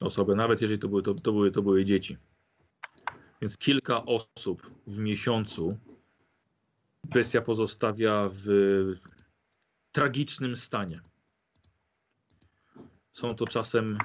osoby, 0.01 0.35
nawet 0.37 0.61
jeżeli 0.61 0.79
to 0.79 0.89
były, 0.89 1.03
to, 1.03 1.15
to 1.15 1.33
były, 1.33 1.51
to 1.51 1.63
były 1.63 1.85
dzieci. 1.85 2.17
Więc 3.41 3.59
kilka 3.59 4.05
osób 4.05 4.71
w 4.87 4.99
miesiącu 4.99 5.79
bestia 7.05 7.41
pozostawia 7.41 8.29
w 8.33 8.47
tragicznym 9.93 10.57
stanie. 10.57 11.01
Są 13.19 13.35
to 13.35 13.47
czasem 13.47 13.99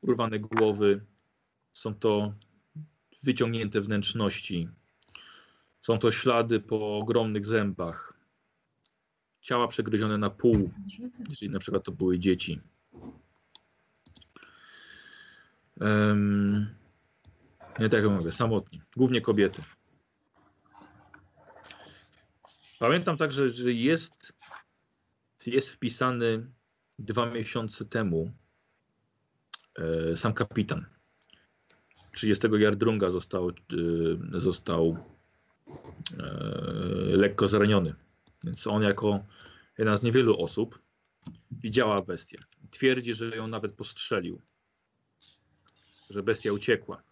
urwane 0.00 0.38
głowy, 0.38 1.04
są 1.72 1.94
to 1.94 2.34
wyciągnięte 3.22 3.80
wnętrzności, 3.80 4.68
są 5.82 5.98
to 5.98 6.10
ślady 6.10 6.60
po 6.60 6.98
ogromnych 6.98 7.46
zębach, 7.46 8.18
ciała 9.40 9.68
przegryzione 9.68 10.18
na 10.18 10.30
pół, 10.30 10.70
jeżeli 11.28 11.52
na 11.52 11.58
przykład 11.58 11.84
to 11.84 11.92
były 11.92 12.18
dzieci. 12.18 12.60
Um, 15.80 16.74
nie 17.78 17.88
tak 17.88 18.02
jak 18.02 18.12
mówię, 18.12 18.32
samotni, 18.32 18.82
głównie 18.96 19.20
kobiety. 19.20 19.62
Pamiętam 22.78 23.16
także, 23.16 23.48
że 23.48 23.72
jest, 23.72 24.32
jest 25.46 25.70
wpisany 25.70 26.46
dwa 27.00 27.26
miesiące 27.26 27.84
temu 27.84 28.32
e, 29.78 30.16
sam 30.16 30.32
kapitan. 30.32 30.86
30 32.12 32.48
Jardrunga 32.58 33.10
został, 33.10 33.48
e, 33.48 33.52
został 34.40 34.96
e, 36.18 36.24
lekko 37.16 37.48
zraniony. 37.48 37.94
Więc 38.44 38.66
on 38.66 38.82
jako 38.82 39.24
jedna 39.78 39.96
z 39.96 40.02
niewielu 40.02 40.42
osób 40.42 40.78
widziała 41.50 42.02
bestię. 42.02 42.38
Twierdzi, 42.70 43.14
że 43.14 43.36
ją 43.36 43.46
nawet 43.46 43.72
postrzelił. 43.72 44.40
Że 46.10 46.22
bestia 46.22 46.52
uciekła. 46.52 47.02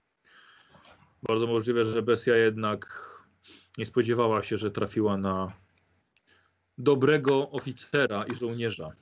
Bardzo 1.23 1.47
możliwe, 1.47 1.85
że 1.85 2.03
bestia 2.03 2.37
jednak 2.37 3.09
nie 3.79 3.87
spodziewała 3.87 4.43
się, 4.43 4.57
że 4.57 4.71
trafiła 4.71 5.17
na 5.17 5.53
dobrego 6.79 7.51
oficera 7.51 8.25
i 8.25 8.35
żołnierza. 8.35 8.93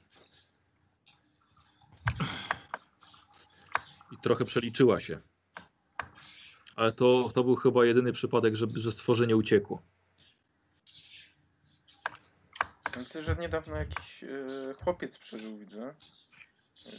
I 4.12 4.16
trochę 4.16 4.44
przeliczyła 4.44 5.00
się. 5.00 5.20
Ale 6.76 6.92
to, 6.92 7.30
to 7.34 7.44
był 7.44 7.56
chyba 7.56 7.84
jedyny 7.84 8.12
przypadek, 8.12 8.56
że, 8.56 8.66
że 8.74 8.92
stworzenie 8.92 9.36
uciekło. 9.36 9.82
Myślę, 12.96 13.22
że 13.22 13.36
niedawno 13.36 13.76
jakiś 13.76 14.24
e, 14.24 14.28
chłopiec 14.84 15.18
przeżył, 15.18 15.58
widzę. 15.58 15.94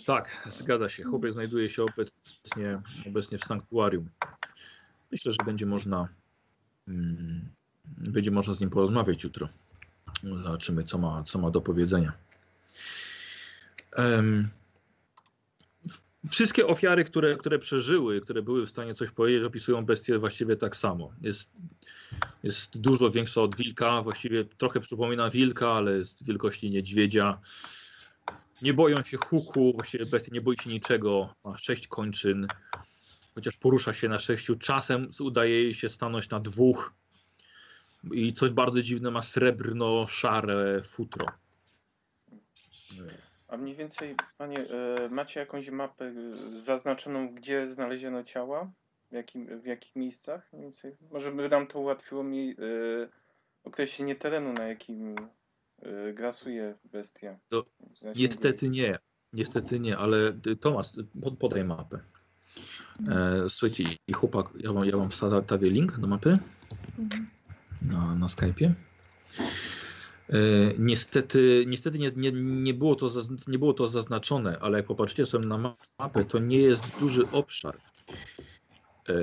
Tak, 0.06 0.48
zgadza 0.52 0.90
się. 0.90 1.04
Chłopiec 1.04 1.34
znajduje 1.34 1.70
się 1.70 1.84
obecnie, 1.84 2.82
obecnie 3.08 3.38
w 3.38 3.46
sanktuarium. 3.46 4.10
Myślę, 5.12 5.32
że 5.32 5.46
będzie 5.46 5.66
można, 5.66 6.08
mm, 6.88 7.50
będzie 7.86 8.32
można 8.32 8.54
z 8.54 8.60
nim 8.60 8.70
porozmawiać 8.70 9.24
jutro. 9.24 9.50
Zobaczymy, 10.24 10.84
co 10.84 10.98
ma, 10.98 11.24
co 11.24 11.40
ma 11.40 11.52
do 11.52 11.62
powiedzenia. 11.62 12.14
W- 13.98 14.48
wszystkie 16.30 16.68
ofiary, 16.68 17.04
które, 17.04 17.36
które 17.36 17.60
przeżyły, 17.60 18.22
które 18.22 18.42
były 18.42 18.66
w 18.66 18.70
stanie 18.70 18.94
coś 18.94 19.12
powiedzieć, 19.12 19.44
opisują 19.44 19.86
bestię 19.86 20.20
właściwie 20.20 20.56
tak 20.56 20.76
samo. 20.76 21.12
Jest, 21.22 21.52
jest 22.44 22.82
dużo 22.82 23.10
większa 23.10 23.42
od 23.42 23.56
wilka, 23.56 24.02
właściwie 24.02 24.46
trochę 24.46 24.80
przypomina 24.80 25.30
wilka, 25.30 25.72
ale 25.72 25.98
jest 25.98 26.26
wielkości 26.26 26.70
niedźwiedzia. 26.70 27.40
Nie 28.62 28.74
boją 28.74 29.02
się 29.02 29.18
huku, 29.18 29.74
właściwie 29.74 30.06
bestia 30.06 30.32
nie 30.34 30.42
boi 30.42 30.58
się 30.58 30.70
niczego. 30.70 31.36
Ma 31.44 31.58
sześć 31.58 31.88
kończyn, 31.88 32.48
chociaż 33.36 33.58
porusza 33.58 33.94
się 33.94 34.10
na 34.10 34.20
sześciu. 34.20 34.56
Czasem 34.56 35.10
udaje 35.20 35.64
jej 35.64 35.74
się 35.74 35.90
stanąć 35.90 36.30
na 36.30 36.40
dwóch. 36.40 36.94
I 38.12 38.34
coś 38.34 38.50
bardzo 38.50 38.82
dziwne, 38.82 39.12
ma 39.12 39.22
srebrno-szare 39.22 40.84
futro. 40.84 41.26
A 43.48 43.58
mniej 43.58 43.76
więcej, 43.76 44.16
panie, 44.38 44.60
e, 44.70 45.10
macie 45.10 45.40
jakąś 45.40 45.70
mapę 45.70 46.06
e, 46.06 46.14
zaznaczoną, 46.60 47.36
gdzie 47.36 47.70
znaleziono 47.70 48.24
ciała? 48.24 48.72
W, 49.12 49.14
jakim, 49.14 49.62
w 49.62 49.66
jakich 49.66 49.96
miejscach? 49.96 50.50
Mniej 50.54 50.64
więcej? 50.64 50.96
Może 51.12 51.32
by 51.32 51.50
nam 51.50 51.68
to 51.68 51.80
ułatwiło 51.80 52.24
mi 52.24 52.52
e, 52.52 52.54
określenie 53.64 54.16
terenu, 54.16 54.54
na 54.54 54.64
jakim 54.68 55.16
grasuje 56.14 56.76
bestia. 56.84 57.40
To 57.50 57.66
Niestety 58.16 58.70
nie. 58.70 58.98
Niestety 59.34 59.80
nie, 59.80 59.98
ale 59.98 60.34
Tomasz, 60.62 60.88
pod- 61.22 61.38
podaj 61.38 61.64
mapę. 61.64 62.00
E, 63.10 63.50
słuchajcie, 63.50 63.84
i 64.08 64.14
chłopak, 64.14 64.46
ja 64.60 64.74
wam, 64.74 64.86
ja 64.86 64.98
wam 64.98 65.10
wstawię 65.10 65.70
link 65.70 66.00
do 66.00 66.08
mapy 66.08 66.40
Mhm. 67.00 67.28
na, 67.82 68.16
na 68.16 68.28
Skype'ie. 68.28 68.72
E, 70.30 70.38
niestety 70.78 71.64
niestety 71.68 72.00
nie, 72.00 72.12
nie, 72.16 72.32
nie, 72.42 72.74
było 72.74 72.96
to 72.96 73.10
nie 73.48 73.60
było 73.60 73.74
to 73.74 73.88
zaznaczone, 73.88 74.60
ale 74.60 74.78
jak 74.78 74.88
popatrzycie 74.88 75.26
sobie 75.26 75.48
na 75.48 75.58
ma- 75.58 75.76
mapę, 76.00 76.26
to 76.26 76.40
nie 76.40 76.58
jest 76.58 76.84
duży 77.00 77.32
obszar. 77.32 77.78
E, 79.10 79.14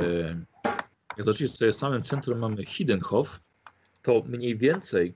jak 1.16 1.26
zobaczycie 1.26 1.48
sobie 1.48 1.72
w 1.72 1.76
samym 1.76 2.02
centrum 2.02 2.38
mamy 2.38 2.64
Hiddenhof, 2.64 3.40
to 4.02 4.22
mniej 4.26 4.56
więcej 4.56 5.14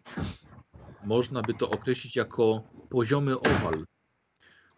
można 1.04 1.42
by 1.42 1.54
to 1.54 1.70
określić 1.70 2.16
jako 2.16 2.62
poziomy 2.88 3.38
owal. 3.38 3.84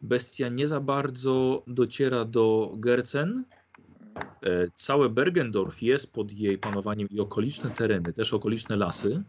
Bestia 0.00 0.48
nie 0.48 0.68
za 0.68 0.80
bardzo 0.80 1.62
dociera 1.66 2.24
do 2.24 2.72
Gercen. 2.76 3.44
E, 4.42 4.70
Całe 4.74 5.08
Bergendorf 5.08 5.82
jest 5.82 6.12
pod 6.12 6.32
jej 6.32 6.58
panowaniem 6.58 7.08
i 7.10 7.20
okoliczne 7.20 7.70
tereny, 7.70 8.12
też 8.12 8.34
okoliczne 8.34 8.76
lasy. 8.76 9.22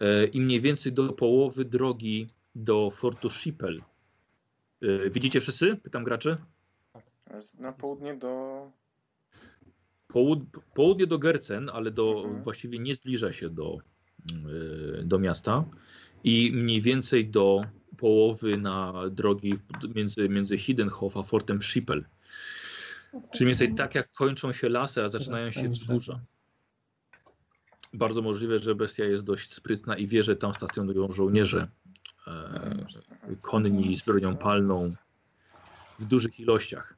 E, 0.00 0.24
I 0.24 0.40
mniej 0.40 0.60
więcej 0.60 0.92
do 0.92 1.12
połowy 1.12 1.64
drogi 1.64 2.28
do 2.54 2.90
Fortu 2.90 3.30
Schippel. 3.30 3.82
E, 4.82 5.10
Widzicie 5.10 5.40
wszyscy? 5.40 5.76
Pytam 5.76 6.04
graczy. 6.04 6.36
Na 7.58 7.72
południe 7.72 8.14
do... 8.14 8.72
Połud 10.08 10.40
południe 10.74 11.06
do 11.06 11.18
Gercen, 11.18 11.70
ale 11.72 11.90
do, 11.90 12.22
Mhm. 12.24 12.42
właściwie 12.42 12.78
nie 12.78 12.94
zbliża 12.94 13.32
się 13.32 13.50
do, 13.50 13.78
e, 14.98 15.04
do 15.04 15.18
miasta. 15.18 15.64
I 16.24 16.52
mniej 16.54 16.80
więcej 16.80 17.28
do 17.30 17.64
połowy 17.96 18.56
na 18.56 18.92
drogi 19.10 19.54
między, 19.94 20.28
między 20.28 20.58
Hiddenhof 20.58 21.16
a 21.16 21.22
Fortem 21.22 21.62
Schippel. 21.62 22.04
Czyli 23.32 23.44
mniej 23.44 23.56
więcej 23.58 23.74
tak 23.74 23.94
jak 23.94 24.12
kończą 24.12 24.52
się 24.52 24.68
lasy, 24.68 25.02
a 25.02 25.08
zaczynają 25.08 25.50
się 25.50 25.68
wzgórza. 25.68 26.20
Bardzo 27.92 28.22
możliwe, 28.22 28.58
że 28.58 28.74
bestia 28.74 29.04
jest 29.04 29.24
dość 29.24 29.54
sprytna 29.54 29.96
i 29.96 30.06
wie, 30.06 30.22
że 30.22 30.36
tam 30.36 30.54
stacjonują 30.54 31.12
żołnierze 31.12 31.68
e, 32.26 32.86
konni 33.40 33.96
z 33.96 34.04
bronią 34.04 34.36
palną 34.36 34.94
w 35.98 36.04
dużych 36.04 36.40
ilościach. 36.40 36.96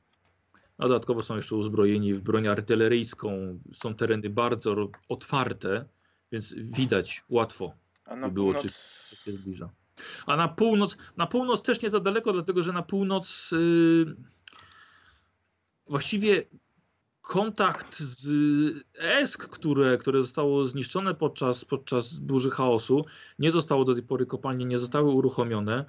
A 0.78 0.82
dodatkowo 0.82 1.22
są 1.22 1.36
jeszcze 1.36 1.56
uzbrojeni 1.56 2.14
w 2.14 2.22
broń 2.22 2.48
artyleryjską. 2.48 3.58
Są 3.72 3.94
tereny 3.94 4.30
bardzo 4.30 4.88
otwarte, 5.08 5.84
więc 6.32 6.54
widać 6.54 7.24
łatwo, 7.28 7.72
A 8.04 8.16
na 8.16 8.28
by 8.28 8.34
było 8.34 8.52
północ... 8.54 8.62
czy 9.08 9.16
się 9.16 9.32
zbliża. 9.32 9.70
A 10.26 10.36
na 10.36 10.48
północ, 10.48 10.96
na 11.16 11.26
północ 11.26 11.62
też 11.62 11.82
nie 11.82 11.90
za 11.90 12.00
daleko, 12.00 12.32
dlatego 12.32 12.62
że 12.62 12.72
na 12.72 12.82
północ 12.82 13.50
yy, 13.52 14.16
właściwie 15.86 16.44
kontakt 17.22 17.98
z 17.98 18.28
ESK, 18.98 19.48
które, 19.48 19.98
które 19.98 20.22
zostało 20.22 20.66
zniszczone 20.66 21.14
podczas, 21.14 21.64
podczas 21.64 22.18
burzy 22.18 22.50
chaosu, 22.50 23.04
nie 23.38 23.52
zostało 23.52 23.84
do 23.84 23.94
tej 23.94 24.02
pory 24.02 24.26
kopalnie, 24.26 24.64
nie 24.64 24.78
zostały 24.78 25.10
uruchomione 25.10 25.84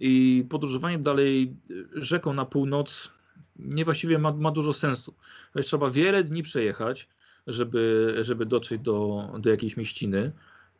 i 0.00 0.44
podróżowanie 0.50 0.98
dalej 0.98 1.56
rzeką 1.94 2.32
na 2.32 2.44
północ 2.44 3.10
nie 3.56 3.84
właściwie 3.84 4.18
ma, 4.18 4.32
ma 4.32 4.50
dużo 4.50 4.72
sensu. 4.72 5.14
Trzeba 5.62 5.90
wiele 5.90 6.24
dni 6.24 6.42
przejechać, 6.42 7.08
żeby, 7.46 8.14
żeby 8.20 8.46
dotrzeć 8.46 8.80
do, 8.82 9.28
do 9.38 9.50
jakiejś 9.50 9.76
mieściny 9.76 10.32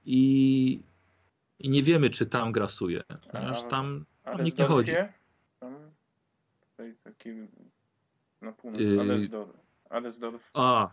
i, 0.05 0.81
i 1.59 1.69
nie 1.69 1.83
wiemy, 1.83 2.11
czy 2.11 2.27
tam 2.27 2.53
grasuje, 2.53 3.03
ponieważ 3.33 3.63
tam 3.63 4.05
tam 4.25 4.45
nikt 4.45 4.59
nie 4.59 4.65
chodzi. 4.65 4.93
Tam, 5.61 5.75
taki 7.05 7.31
na 8.41 8.53
północ, 8.53 8.81
Yy. 8.81 9.64
Adesdorf. 9.95 10.51
A, 10.55 10.91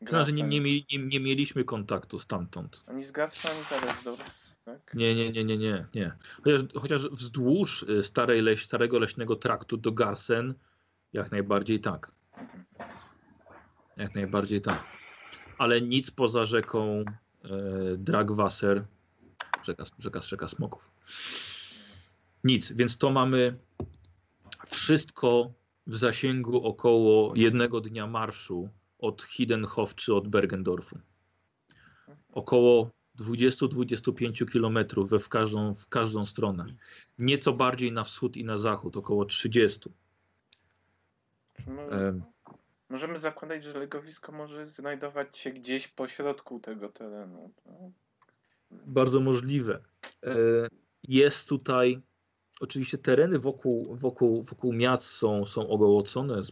myślałem, 0.00 0.26
że 0.26 0.32
nie, 0.32 0.44
nie, 0.44 0.60
nie, 0.60 0.98
nie 0.98 1.20
mieliśmy 1.20 1.64
kontaktu 1.64 2.18
stamtąd. 2.18 2.82
Ani 2.86 3.04
z 3.04 3.10
Grassen, 3.10 3.50
ani 3.50 3.64
z 3.64 3.72
Adesdorf, 3.72 4.54
tak? 4.64 4.94
Nie, 4.94 5.14
nie, 5.14 5.30
nie, 5.30 5.44
nie, 5.44 5.58
nie, 5.58 5.86
nie. 5.94 6.16
Chociaż, 6.44 6.60
chociaż 6.80 7.02
wzdłuż 7.02 7.82
y, 7.82 8.02
starej 8.02 8.42
leś, 8.42 8.64
starego 8.64 8.98
leśnego 8.98 9.36
traktu 9.36 9.76
do 9.76 9.92
Garsen, 9.92 10.54
jak 11.12 11.30
najbardziej 11.30 11.80
tak. 11.80 12.12
Jak 13.96 14.14
najbardziej 14.14 14.60
tak. 14.60 14.84
Ale 15.58 15.80
nic 15.80 16.10
poza 16.10 16.44
rzeką 16.44 17.04
e, 17.44 17.48
Dragwasser, 17.96 18.84
rzeka, 19.62 19.84
rzeka, 19.98 20.20
rzeka 20.20 20.48
Smoków. 20.48 20.90
Nic, 22.44 22.72
więc 22.72 22.98
to 22.98 23.10
mamy 23.10 23.58
wszystko 24.66 25.52
w 25.86 25.96
zasięgu 25.96 26.64
około 26.66 27.32
jednego 27.36 27.80
dnia 27.80 28.06
marszu 28.06 28.68
od 28.98 29.22
Hiddenhof 29.22 29.94
czy 29.94 30.14
od 30.14 30.28
Bergendorfu. 30.28 30.98
Około 32.32 32.90
20-25 33.18 34.52
kilometrów 34.52 35.10
we 35.10 35.18
w 35.18 35.28
każdą, 35.28 35.74
w 35.74 35.88
każdą 35.88 36.26
stronę. 36.26 36.66
Nieco 37.18 37.52
bardziej 37.52 37.92
na 37.92 38.04
wschód 38.04 38.36
i 38.36 38.44
na 38.44 38.58
zachód, 38.58 38.96
około 38.96 39.24
30. 39.24 39.90
Czy 41.64 41.70
mo- 41.70 41.82
Em, 41.90 42.22
Możemy 42.90 43.18
zakładać, 43.18 43.64
że 43.64 43.78
legowisko 43.78 44.32
może 44.32 44.66
znajdować 44.66 45.38
się 45.38 45.50
gdzieś 45.50 45.88
po 45.88 46.06
środku 46.06 46.60
tego 46.60 46.88
terenu. 46.88 47.50
tak? 47.64 47.74
Bardzo 48.86 49.20
możliwe. 49.20 49.80
E, 50.26 50.36
Jest 51.08 51.48
tutaj, 51.48 52.00
oczywiście 52.60 52.98
tereny 52.98 53.38
wokół, 53.38 53.96
wokół, 53.96 54.42
wokół 54.42 54.72
miast 54.72 55.06
są, 55.06 55.46
są 55.46 55.68
ogołocone, 55.68 56.42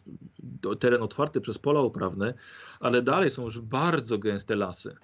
teren 0.81 1.03
otwarty 1.03 1.41
przez 1.41 1.59
pola 1.59 1.81
uprawne, 1.81 2.35
ale 2.81 3.03
dalej 3.03 3.31
są 3.31 3.45
już 3.45 3.61
bardzo 3.61 4.19
gęste 4.19 4.57
lasy. 4.57 4.97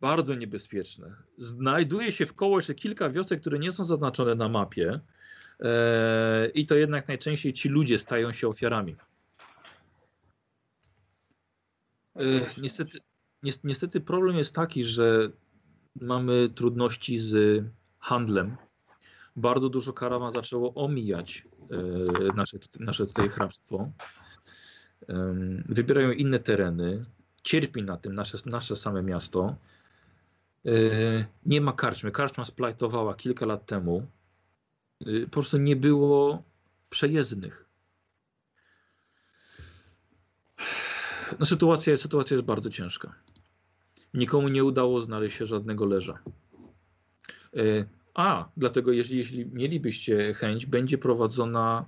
Bardzo 0.00 0.34
niebezpieczne. 0.34 1.14
Znajduje 1.38 2.12
się 2.12 2.26
w 2.26 2.34
koło 2.34 2.58
jeszcze 2.58 2.74
kilka 2.74 3.10
wiosek, 3.10 3.40
które 3.40 3.58
nie 3.58 3.72
są 3.72 3.84
zaznaczone 3.84 4.34
na 4.34 4.48
mapie. 4.48 5.00
E, 5.60 6.48
I 6.54 6.66
to 6.66 6.74
jednak 6.74 7.08
najczęściej 7.08 7.52
ci 7.52 7.68
ludzie 7.68 7.98
stają 7.98 8.32
się 8.32 8.48
ofiarami. 8.48 8.96
E. 12.16 12.22
Niestety, 12.62 12.98
ni- 13.42 13.52
niestety 13.64 14.00
problem 14.00 14.36
jest 14.36 14.54
taki, 14.54 14.84
że 14.84 15.30
mamy 16.00 16.48
trudności 16.48 17.18
z 17.18 17.64
handlem. 17.98 18.56
Bardzo 19.36 19.68
dużo 19.68 19.92
karawan 19.92 20.32
zaczęło 20.32 20.74
omijać 20.74 21.48
e, 21.70 22.34
nasze, 22.34 22.58
nasze 22.80 23.06
tutaj 23.06 23.28
hrabstwo. 23.28 23.90
Wybierają 25.68 26.10
inne 26.10 26.38
tereny. 26.38 27.04
Cierpi 27.42 27.82
na 27.82 27.96
tym 27.96 28.14
nasze, 28.14 28.38
nasze 28.46 28.76
same 28.76 29.02
miasto. 29.02 29.56
E, 30.66 30.70
Nie 31.46 31.60
ma 31.60 31.72
karczmy. 31.72 32.10
Karczma 32.10 32.44
splajtowała 32.44 33.14
kilka 33.14 33.46
lat 33.46 33.66
temu. 33.66 34.06
E, 35.06 35.20
Po 35.24 35.30
prostu 35.30 35.58
nie 35.58 35.76
było 35.76 36.42
przejezdnych. 36.90 37.64
No 41.38 41.46
sytuacja, 41.46 41.96
sytuacja 41.96 42.34
jest 42.34 42.46
bardzo 42.46 42.70
ciężka. 42.70 43.14
Nikomu 44.14 44.48
nie 44.48 44.64
udało 44.64 45.02
znaleźć 45.02 45.36
się 45.36 45.46
żadnego 45.46 45.86
leża. 45.86 46.18
E, 48.16 48.20
A, 48.20 48.48
dlatego 48.56 48.92
jeśli, 48.92 49.18
jeśli 49.18 49.46
mielibyście 49.46 50.34
chęć, 50.34 50.66
będzie 50.66 50.98
prowadzona 50.98 51.86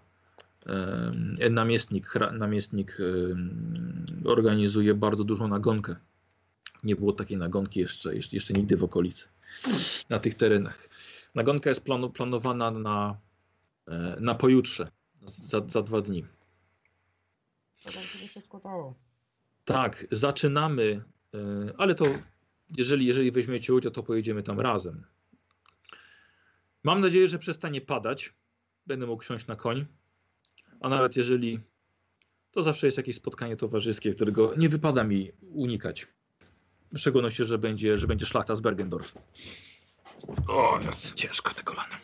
em, 0.66 1.54
namiestnik, 1.54 2.06
chra- 2.06 2.32
namiestnik 2.32 2.98
em, 3.00 4.06
organizuje 4.24 4.94
bardzo 4.94 5.24
dużą 5.24 5.48
nagonkę. 5.48 5.96
Nie 6.84 6.96
było 6.96 7.12
takiej 7.12 7.36
nagonki 7.36 7.80
jeszcze, 7.80 8.14
jeszcze, 8.14 8.36
jeszcze 8.36 8.54
nigdy 8.54 8.76
w 8.76 8.84
okolicy, 8.84 9.28
na 10.10 10.18
tych 10.18 10.34
terenach. 10.34 10.88
Nagonka 11.34 11.70
jest 11.70 11.84
planu, 11.84 12.10
planowana 12.10 12.70
na, 12.70 13.16
e, 13.86 14.16
na 14.20 14.34
pojutrze, 14.34 14.88
za, 15.24 15.62
za 15.68 15.82
dwa 15.82 16.00
dni. 16.00 16.24
To 17.82 17.92
się 18.28 18.40
składało. 18.40 18.94
Tak, 19.64 20.06
zaczynamy, 20.10 21.02
e, 21.34 21.38
ale 21.78 21.94
to 21.94 22.04
jeżeli, 22.76 23.06
jeżeli 23.06 23.30
weźmiecie 23.30 23.74
udział, 23.74 23.92
to 23.92 24.02
pojedziemy 24.02 24.42
tam 24.42 24.60
razem. 24.60 25.04
Mam 26.84 27.00
nadzieję, 27.00 27.28
że 27.28 27.38
przestanie 27.38 27.80
padać. 27.80 28.34
Będę 28.86 29.06
mógł 29.06 29.22
siąść 29.22 29.46
na 29.46 29.56
koń. 29.56 29.86
A 30.80 30.88
nawet 30.88 31.16
jeżeli, 31.16 31.60
to 32.50 32.62
zawsze 32.62 32.86
jest 32.86 32.96
jakieś 32.96 33.16
spotkanie 33.16 33.56
towarzyskie, 33.56 34.14
którego 34.14 34.54
nie 34.56 34.68
wypada 34.68 35.04
mi 35.04 35.30
unikać. 35.54 36.06
W 36.92 36.98
szczególności, 36.98 37.44
że 37.44 37.58
będzie, 37.58 37.98
że 37.98 38.06
będzie 38.06 38.26
szlachta 38.26 38.56
z 38.56 38.60
Bergendorf. 38.60 39.14
O, 40.48 40.78
jest 40.86 41.14
ciężko 41.14 41.54
te 41.54 41.62
kolana. 41.62 41.96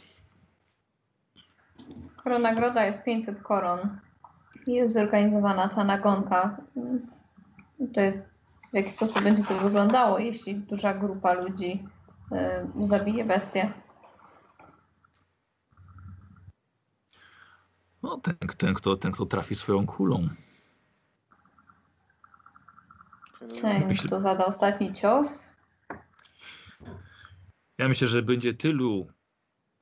Skoro 2.18 2.38
nagroda 2.38 2.86
jest 2.86 3.04
500 3.04 3.42
koron, 3.42 3.98
jest 4.66 4.94
zorganizowana 4.94 5.68
ta 5.68 5.84
nagonka, 5.84 6.56
to 7.94 8.00
jest 8.00 8.18
w 8.72 8.76
jaki 8.76 8.90
sposób 8.90 9.22
będzie 9.22 9.44
to 9.44 9.58
wyglądało, 9.58 10.18
jeśli 10.18 10.54
duża 10.54 10.94
grupa 10.94 11.32
ludzi 11.32 11.86
y, 12.82 12.86
zabije 12.86 13.24
bestię. 13.24 13.72
No, 18.02 18.20
ten, 18.20 18.36
ten, 18.56 18.74
kto, 18.74 18.96
ten, 18.96 19.12
kto 19.12 19.26
trafi 19.26 19.54
swoją 19.54 19.86
kulą. 19.86 20.28
Ten, 23.60 23.88
Myślę- 23.88 24.06
kto 24.06 24.20
zada 24.20 24.44
ostatni 24.46 24.92
cios, 24.92 25.50
Ja 27.78 27.88
myślę, 27.88 28.08
że 28.08 28.22
będzie 28.22 28.54
tylu 28.54 29.06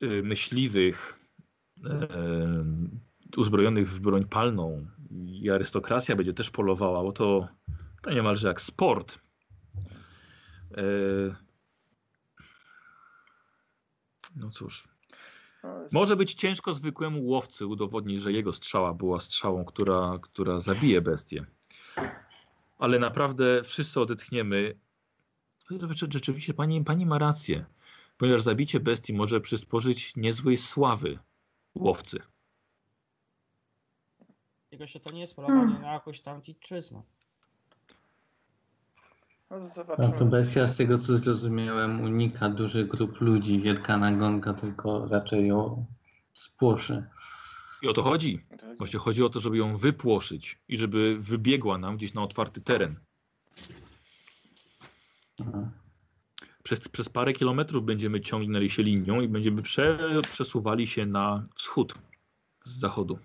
y, 0.02 0.22
myśliwych 0.22 1.18
y, 1.78 1.80
uzbrojonych 3.36 3.88
w 3.88 4.00
broń 4.00 4.24
palną 4.24 4.86
i 5.26 5.50
arystokracja 5.50 6.16
będzie 6.16 6.32
też 6.32 6.50
polowała, 6.50 7.02
bo 7.02 7.12
to, 7.12 7.48
to 8.02 8.10
niemalże 8.10 8.48
jak 8.48 8.60
sport. 8.60 9.18
Y, 10.78 11.34
no 14.36 14.50
cóż, 14.50 14.88
może 15.92 16.16
być 16.16 16.34
ciężko 16.34 16.74
zwykłemu 16.74 17.26
łowcy 17.26 17.66
udowodnić, 17.66 18.22
że 18.22 18.32
jego 18.32 18.52
strzała 18.52 18.94
była 18.94 19.20
strzałą, 19.20 19.64
która, 19.64 20.18
która 20.22 20.60
zabije 20.60 21.00
bestię. 21.00 21.46
Ale 22.78 22.98
naprawdę 22.98 23.62
wszyscy 23.64 24.00
odetchniemy. 24.00 24.78
Rzeczywiście 26.12 26.54
pani, 26.54 26.84
pani 26.84 27.06
ma 27.06 27.18
rację, 27.18 27.64
ponieważ 28.16 28.42
zabicie 28.42 28.80
bestii 28.80 29.12
może 29.12 29.40
przysporzyć 29.40 30.16
niezłej 30.16 30.56
sławy 30.56 31.18
łowcy. 31.74 32.18
Tylko, 34.70 34.86
że 34.86 35.00
to 35.00 35.12
nie 35.12 35.20
jest 35.20 35.36
polowanie 35.36 35.78
na 35.78 35.92
jakąś 35.92 36.20
tam 36.20 36.42
dziczyznę. 36.42 37.02
No 39.50 39.56
A 39.98 40.08
to 40.08 40.24
bestia, 40.24 40.66
z 40.66 40.76
tego 40.76 40.98
co 40.98 41.18
zrozumiałem, 41.18 42.00
unika 42.00 42.48
dużych 42.48 42.88
grup 42.88 43.20
ludzi. 43.20 43.60
Wielka 43.60 43.96
nagonka 43.98 44.54
tylko 44.54 45.06
raczej 45.06 45.46
ją 45.46 45.86
spłoszy. 46.34 47.04
I 47.82 47.88
o 47.88 47.92
to 47.92 48.02
chodzi. 48.02 48.44
To- 48.58 48.74
Właśnie 48.78 48.98
chodzi 48.98 49.24
o 49.24 49.28
to, 49.28 49.40
żeby 49.40 49.56
ją 49.58 49.76
wypłoszyć 49.76 50.58
i 50.68 50.76
żeby 50.76 51.16
wybiegła 51.18 51.78
nam 51.78 51.96
gdzieś 51.96 52.14
na 52.14 52.22
otwarty 52.22 52.60
teren. 52.60 52.96
Aha. 55.40 55.70
Przez, 56.62 56.88
przez 56.88 57.08
parę 57.08 57.32
kilometrów 57.32 57.84
będziemy 57.84 58.20
ciągnęli 58.20 58.70
się 58.70 58.82
linią 58.82 59.20
i 59.20 59.28
będziemy 59.28 59.62
prze, 59.62 59.98
przesuwali 60.30 60.86
się 60.86 61.06
na 61.06 61.46
wschód 61.54 61.94
z 62.64 62.78
zachodu. 62.78 63.18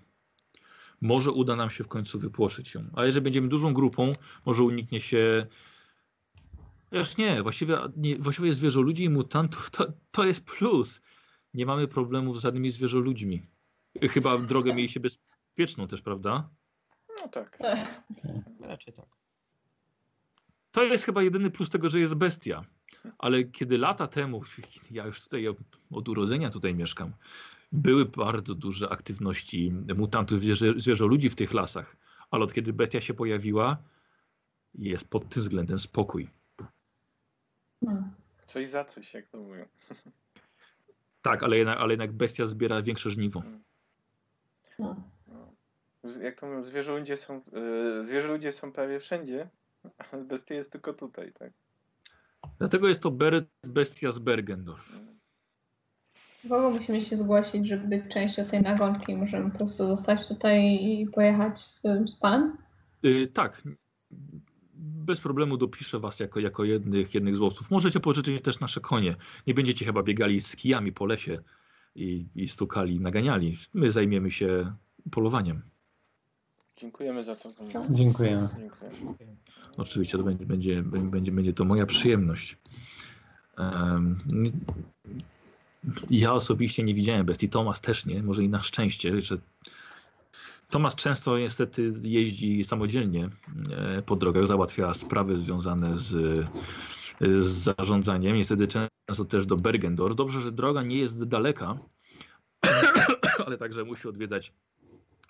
Może 1.00 1.30
uda 1.32 1.56
nam 1.56 1.70
się 1.70 1.84
w 1.84 1.88
końcu 1.88 2.18
wypłoszyć 2.18 2.74
ją. 2.74 2.84
A 2.96 3.04
jeżeli 3.04 3.22
będziemy 3.24 3.48
dużą 3.48 3.74
grupą, 3.74 4.12
może 4.46 4.62
uniknie 4.62 5.00
się. 5.00 5.46
Wiesz, 6.94 7.16
nie, 7.16 7.42
właściwie, 7.42 7.78
nie, 7.96 8.18
właściwie 8.18 8.54
zwierzoludzi 8.54 9.04
i 9.04 9.10
mutantów 9.10 9.70
to, 9.70 9.92
to 10.10 10.24
jest 10.24 10.44
plus. 10.44 11.00
Nie 11.54 11.66
mamy 11.66 11.88
problemów 11.88 12.38
z 12.38 12.42
żadnymi 12.42 12.70
zwierzoludźmi. 12.70 13.42
Chyba 14.10 14.38
drogę 14.38 14.74
mieliście 14.74 15.00
bezpieczną 15.00 15.88
też, 15.88 16.02
prawda? 16.02 16.50
No 17.20 17.28
tak. 17.28 17.58
Raczej 18.60 18.94
tak. 18.94 19.06
To 20.72 20.84
jest 20.84 21.04
chyba 21.04 21.22
jedyny 21.22 21.50
plus 21.50 21.70
tego, 21.70 21.90
że 21.90 22.00
jest 22.00 22.14
bestia. 22.14 22.64
Ale 23.18 23.44
kiedy 23.44 23.78
lata 23.78 24.06
temu, 24.06 24.42
ja 24.90 25.06
już 25.06 25.20
tutaj 25.20 25.48
od 25.90 26.08
urodzenia 26.08 26.50
tutaj 26.50 26.74
mieszkam, 26.74 27.12
były 27.72 28.04
bardzo 28.04 28.54
duże 28.54 28.88
aktywności 28.88 29.72
mutantów, 29.96 30.40
zwierzę, 30.40 30.72
zwierzoludzi 30.76 31.30
w 31.30 31.36
tych 31.36 31.54
lasach. 31.54 31.96
Ale 32.30 32.44
od 32.44 32.52
kiedy 32.52 32.72
bestia 32.72 33.00
się 33.00 33.14
pojawiła, 33.14 33.76
jest 34.74 35.10
pod 35.10 35.28
tym 35.28 35.42
względem 35.42 35.78
spokój. 35.78 36.28
Hmm. 37.86 38.14
Coś 38.46 38.68
za 38.68 38.84
coś, 38.84 39.14
jak 39.14 39.26
to 39.26 39.38
mówią. 39.38 39.64
Tak, 41.22 41.42
ale 41.42 41.56
jednak, 41.56 41.78
ale 41.78 41.92
jednak 41.92 42.12
bestia 42.12 42.46
zbiera 42.46 42.82
większe 42.82 43.10
żniwo. 43.10 43.42
Hmm. 44.76 45.02
Z- 46.02 46.22
Jak 46.22 46.40
to 46.40 46.46
mówią, 46.46 46.62
zwierzęludzie 46.62 47.16
są, 47.16 47.40
yy, 47.52 48.04
zwierzęludzie 48.04 48.52
są 48.52 48.72
prawie 48.72 49.00
wszędzie, 49.00 49.48
a 50.12 50.16
bestia 50.16 50.54
jest 50.54 50.72
tylko 50.72 50.92
tutaj, 50.92 51.32
tak? 51.32 51.52
Dlatego 52.58 52.88
jest 52.88 53.00
to 53.00 53.10
Beret 53.10 53.48
bestia 53.62 54.12
z 54.12 54.18
Bergendorf. 54.18 55.00
Kogo 56.48 56.70
musimy 56.70 57.04
się 57.04 57.16
zgłosić, 57.16 57.66
żeby 57.66 57.88
być 57.88 58.12
częścią 58.12 58.44
tej 58.44 58.60
nagonki? 58.62 59.16
Możemy 59.16 59.50
po 59.50 59.56
prostu 59.58 59.86
zostać 59.88 60.28
tutaj 60.28 60.74
i 60.84 61.06
pojechać 61.14 61.60
z, 61.60 61.82
z 62.06 62.16
pan? 62.16 62.56
Y, 63.04 63.26
tak. 63.26 63.62
Bez 64.84 65.20
problemu 65.20 65.56
dopiszę 65.56 65.98
was 65.98 66.20
jako, 66.20 66.40
jako 66.40 66.64
jednych, 66.64 67.14
jednych 67.14 67.36
z 67.36 67.40
łowców. 67.40 67.70
Możecie 67.70 68.00
pożyczyć 68.00 68.42
też 68.42 68.60
nasze 68.60 68.80
konie. 68.80 69.16
Nie 69.46 69.54
będziecie 69.54 69.84
chyba 69.84 70.02
biegali 70.02 70.40
z 70.40 70.56
kijami 70.56 70.92
po 70.92 71.06
lesie 71.06 71.38
i, 71.94 72.26
i 72.34 72.48
stukali, 72.48 73.00
naganiali. 73.00 73.56
My 73.74 73.90
zajmiemy 73.90 74.30
się 74.30 74.72
polowaniem. 75.10 75.62
Dziękujemy 76.76 77.24
za 77.24 77.36
to. 77.36 77.52
Dziękujemy. 77.90 78.48
Dziękuję. 78.58 79.36
Oczywiście 79.76 80.18
to 80.18 80.24
będzie, 80.24 80.46
będzie, 80.46 80.82
będzie, 80.82 81.32
będzie 81.32 81.52
to 81.52 81.64
moja 81.64 81.86
przyjemność. 81.86 82.56
Em, 83.58 84.18
ja 86.10 86.32
osobiście 86.32 86.82
nie 86.82 86.94
widziałem 86.94 87.26
bestii. 87.26 87.48
Tomas 87.48 87.80
też 87.80 88.06
nie, 88.06 88.22
może 88.22 88.42
i 88.42 88.48
na 88.48 88.62
szczęście, 88.62 89.22
że 89.22 89.38
Tomas 90.74 90.94
często 90.94 91.38
niestety 91.38 91.92
jeździ 92.02 92.64
samodzielnie 92.64 93.28
e, 93.70 94.02
po 94.02 94.16
drogach, 94.16 94.46
załatwia 94.46 94.94
sprawy 94.94 95.38
związane 95.38 95.98
z, 95.98 96.10
z 97.20 97.46
zarządzaniem. 97.46 98.36
Niestety 98.36 98.68
często 98.68 99.24
też 99.24 99.46
do 99.46 99.56
Bergendorf. 99.56 100.16
Dobrze, 100.16 100.40
że 100.40 100.52
droga 100.52 100.82
nie 100.82 100.98
jest 100.98 101.24
daleka, 101.24 101.78
ale 103.46 103.58
także 103.58 103.84
musi 103.84 104.08
odwiedzać 104.08 104.52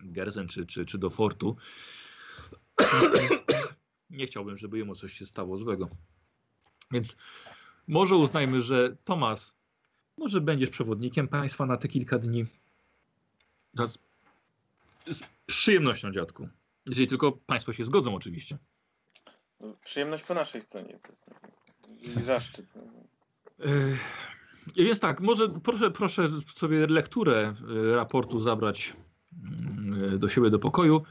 Gerzen 0.00 0.48
czy, 0.48 0.66
czy, 0.66 0.86
czy 0.86 0.98
do 0.98 1.10
fortu. 1.10 1.56
Nie 4.10 4.26
chciałbym, 4.26 4.56
żeby 4.56 4.78
jemu 4.78 4.94
coś 4.94 5.12
się 5.12 5.26
stało 5.26 5.58
złego. 5.58 5.88
Więc 6.90 7.16
może 7.88 8.16
uznajmy, 8.16 8.62
że 8.62 8.96
Tomas, 9.04 9.54
może 10.18 10.40
będziesz 10.40 10.70
przewodnikiem 10.70 11.28
państwa 11.28 11.66
na 11.66 11.76
te 11.76 11.88
kilka 11.88 12.18
dni. 12.18 12.46
Z, 15.08 15.22
przyjemnością, 15.46 16.12
dziadku. 16.12 16.48
Jeżeli 16.86 17.06
tylko 17.06 17.32
państwo 17.32 17.72
się 17.72 17.84
zgodzą, 17.84 18.14
oczywiście. 18.14 18.58
No, 19.60 19.76
Przyjemność 19.84 20.24
po 20.24 20.34
naszej 20.34 20.62
stronie. 20.62 20.98
I 22.16 22.22
zaszczyt. 22.22 22.74
Yy, 23.58 24.84
Więc 24.84 25.00
tak, 25.00 25.20
może 25.20 25.48
proszę, 25.48 25.90
proszę 25.90 26.28
sobie 26.56 26.86
lekturę 26.86 27.54
yy, 27.68 27.96
raportu 27.96 28.40
zabrać 28.40 28.96
yy, 30.10 30.18
do 30.18 30.28
siebie 30.28 30.50
do 30.50 30.58
pokoju. 30.58 31.02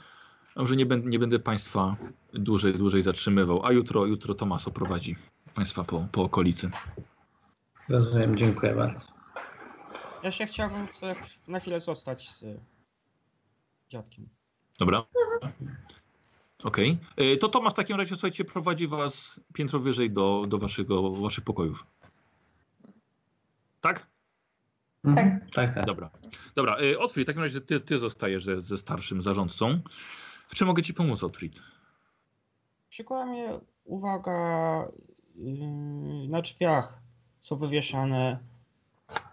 A 0.56 0.61
Może 0.61 0.76
nie 0.76 0.86
będę, 0.86 1.10
nie 1.10 1.20
będę 1.20 1.40
Państwa 1.40 1.95
dłużej, 2.34 2.74
dłużej 2.74 3.02
zatrzymywał, 3.02 3.65
a 3.65 3.72
jutro, 3.72 4.06
jutro 4.06 4.34
Tomas 4.34 4.68
oprowadzi 4.68 5.15
Państwa 5.53 5.84
po, 5.84 6.07
po 6.11 6.24
okolicy. 6.24 6.72
Rozumiem, 7.90 8.38
dziękuję 8.38 8.76
bardzo. 8.76 9.07
Ja 10.24 10.32
się 10.32 10.45
chciałbym 10.45 10.88
na 11.48 11.60
chwilę 11.60 11.80
zostać 11.80 12.30
z 12.30 12.45
dziadkiem. 13.94 14.30
Dobra? 14.80 15.06
Okej. 16.64 16.98
Yy, 17.18 17.38
To 17.38 17.49
Tomasz 17.49 17.74
w 17.74 17.76
takim 17.76 17.98
razie, 17.98 18.15
słuchajcie, 18.15 18.45
prowadzi 18.45 18.88
Was 18.88 19.40
piętro 19.53 19.80
wyżej 19.80 20.11
do, 20.11 20.45
do 20.48 20.57
waszego, 20.57 21.11
waszych 21.11 21.44
pokojów. 21.44 21.86
Tak? 23.82 24.07
Mhm. 25.03 25.40
Tak, 25.53 25.76
tak. 25.76 25.86
Dobra. 25.86 26.10
Dobra, 26.56 26.82
yy, 26.82 26.99
Otfrid, 26.99 27.26
w 27.26 27.28
takim 27.28 27.41
razie 27.41 27.61
ty, 27.61 27.80
ty 27.80 27.99
zostajesz 27.99 28.44
ze, 28.44 28.61
ze 28.61 28.78
starszym 28.78 29.22
zarządcą. 29.22 29.80
W 30.48 30.56
czym 30.56 30.68
mogę 30.68 30.84
Ci 30.84 30.94
pomóc, 30.94 31.24
Otfrid? 31.24 31.61
Przykuła 32.90 33.26
mnie 33.26 33.60
uwaga 33.84 34.88
yy, 35.36 36.30
na 36.30 36.41
drzwiach 36.41 37.02
są 37.41 37.56
wywieszane 37.56 38.40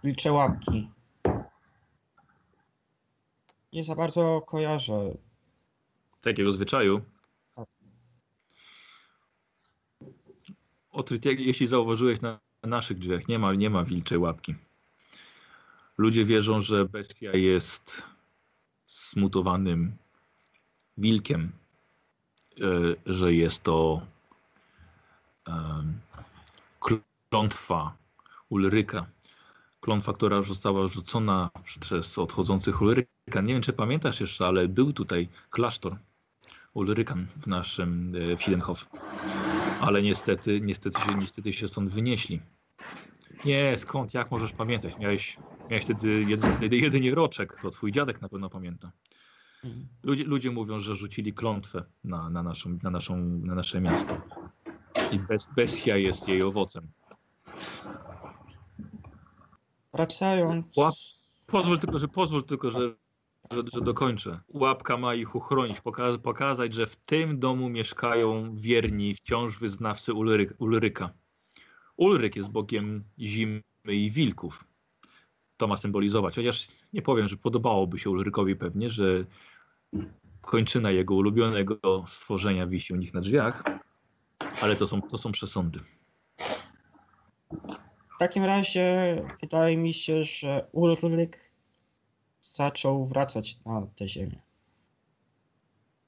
wilcze 0.05 0.33
łapki. 0.33 0.91
Nie 3.73 3.85
za 3.85 3.95
bardzo 3.95 4.41
kojarzę. 4.41 5.15
Takiego 6.21 6.53
zwyczaju. 6.53 7.01
Tak. 7.57 7.69
Jak, 11.25 11.41
jeśli 11.41 11.67
zauważyłeś 11.67 12.21
na 12.21 12.41
naszych 12.63 12.99
drzwiach, 12.99 13.29
nie 13.29 13.39
ma, 13.39 13.55
nie 13.55 13.71
ma 13.71 13.85
wilczej 13.85 14.19
łapki. 14.19 14.55
Ludzie 15.99 16.25
wierzą, 16.25 16.61
że 16.61 16.85
bestia 16.85 17.37
jest 17.37 18.03
zmutowanym 18.87 19.97
wilkiem, 20.99 21.53
e, 22.61 23.15
że 23.15 23.35
jest 23.35 23.63
to 23.63 24.07
em, 25.47 26.01
klątwa 27.31 27.97
Ulryka. 28.49 29.07
Klątwa, 29.81 30.13
która 30.13 30.43
została 30.43 30.89
rzucona 30.89 31.51
przez 31.65 32.19
odchodzących 32.19 32.83
Ulryka. 32.83 33.20
Nie 33.35 33.55
wiem, 33.55 33.63
czy 33.63 33.73
pamiętasz 33.73 34.21
jeszcze, 34.21 34.47
ale 34.47 34.69
był 34.69 34.93
tutaj 34.93 35.29
klasztor 35.51 35.97
Ulrykan 36.75 37.27
w 37.37 37.47
naszym 37.47 38.15
e, 38.33 38.37
Fidenhof. 38.37 38.87
Ale 39.81 40.03
niestety, 40.03 40.61
niestety, 40.61 41.01
się, 41.01 41.15
niestety 41.15 41.53
się 41.53 41.69
stąd 41.69 41.91
wynieśli. 41.91 42.41
Nie, 43.45 43.79
skąd, 43.79 44.15
jak 44.15 44.31
możesz 44.31 44.53
pamiętać? 44.53 44.99
Miałeś, 44.99 45.37
miałeś 45.71 45.85
wtedy 45.85 46.25
jedynie, 46.29 46.57
jedynie 46.71 47.15
roczek, 47.15 47.61
to 47.63 47.71
twój 47.71 47.93
dziadek 47.93 48.23
na 48.23 48.29
pewno 48.29 48.51
pamięta. 48.51 48.93
Mhm. 49.65 49.89
Ludzie, 50.03 50.25
ludzie 50.25 50.51
mówią, 50.51 50.81
że 50.81 50.97
rzucili 50.97 51.35
klątwę 51.35 51.85
na, 52.05 52.31
na, 52.31 52.43
naszą, 52.43 52.79
na, 52.83 52.91
naszą, 52.91 53.17
na 53.19 53.55
nasze 53.55 53.81
miasto. 53.81 54.21
I 55.13 55.19
bez, 55.19 55.49
bestia 55.57 55.97
jest 55.97 56.29
jej 56.29 56.43
owocem. 56.43 56.89
Wracając. 59.95 60.67
Pozwól 61.47 61.79
tylko, 61.79 61.99
że 61.99 62.09
pozwól 62.09 62.45
tylko, 62.45 62.71
że, 62.71 62.95
że, 63.51 63.63
że 63.75 63.81
dokończę. 63.81 64.41
Łapka 64.49 64.97
ma 64.97 65.15
ich 65.15 65.35
uchronić, 65.35 65.81
poka 65.81 66.19
pokazać, 66.23 66.75
że 66.75 66.87
w 66.87 66.97
tym 66.97 67.39
domu 67.39 67.69
mieszkają 67.69 68.57
wierni, 68.57 69.15
wciąż 69.15 69.59
wyznawcy 69.59 70.15
Ulry 70.15 70.55
Ulryka. 70.59 71.11
Ulryk 71.97 72.37
jest 72.37 72.51
bogiem 72.51 73.05
zimy 73.19 73.63
i 73.85 74.11
wilków. 74.11 74.65
To 75.57 75.67
ma 75.67 75.77
symbolizować. 75.77 76.35
Chociaż 76.37 76.69
nie 76.93 77.03
powiem, 77.03 77.29
że 77.29 77.37
podobałoby 77.37 77.99
się 77.99 78.11
Ulrykowi 78.11 78.57
pewnie, 78.57 78.91
że 78.91 79.25
kończyna 80.41 80.91
jego 80.91 81.15
ulubionego 81.15 82.05
stworzenia 82.09 82.67
wisi 82.67 82.93
u 82.93 82.97
nich 82.97 83.15
na 83.15 83.21
drzwiach, 83.21 83.63
ale 84.63 84.77
to 84.77 84.87
są, 84.87 85.03
to 85.03 85.19
są 85.19 85.33
przesądy. 85.33 85.81
W 88.15 88.19
takim 88.19 88.45
razie 88.45 89.17
wydaje 89.41 89.77
mi 89.77 89.95
się, 89.95 90.25
że 90.25 90.69
Ulryk 90.73 91.50
zaczął 92.61 93.07
wracać 93.07 93.59
na 93.67 93.87
tę 93.97 94.09
ziemię. 94.09 94.39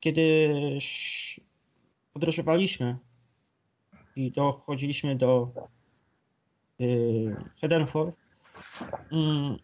Kiedy 0.01 0.55
podróżowaliśmy 2.13 2.99
i 4.17 4.31
dochodziliśmy 4.31 5.17
do 5.17 5.53
y, 6.81 7.37
Hedenforth, 7.61 8.19
mm, 9.13 9.57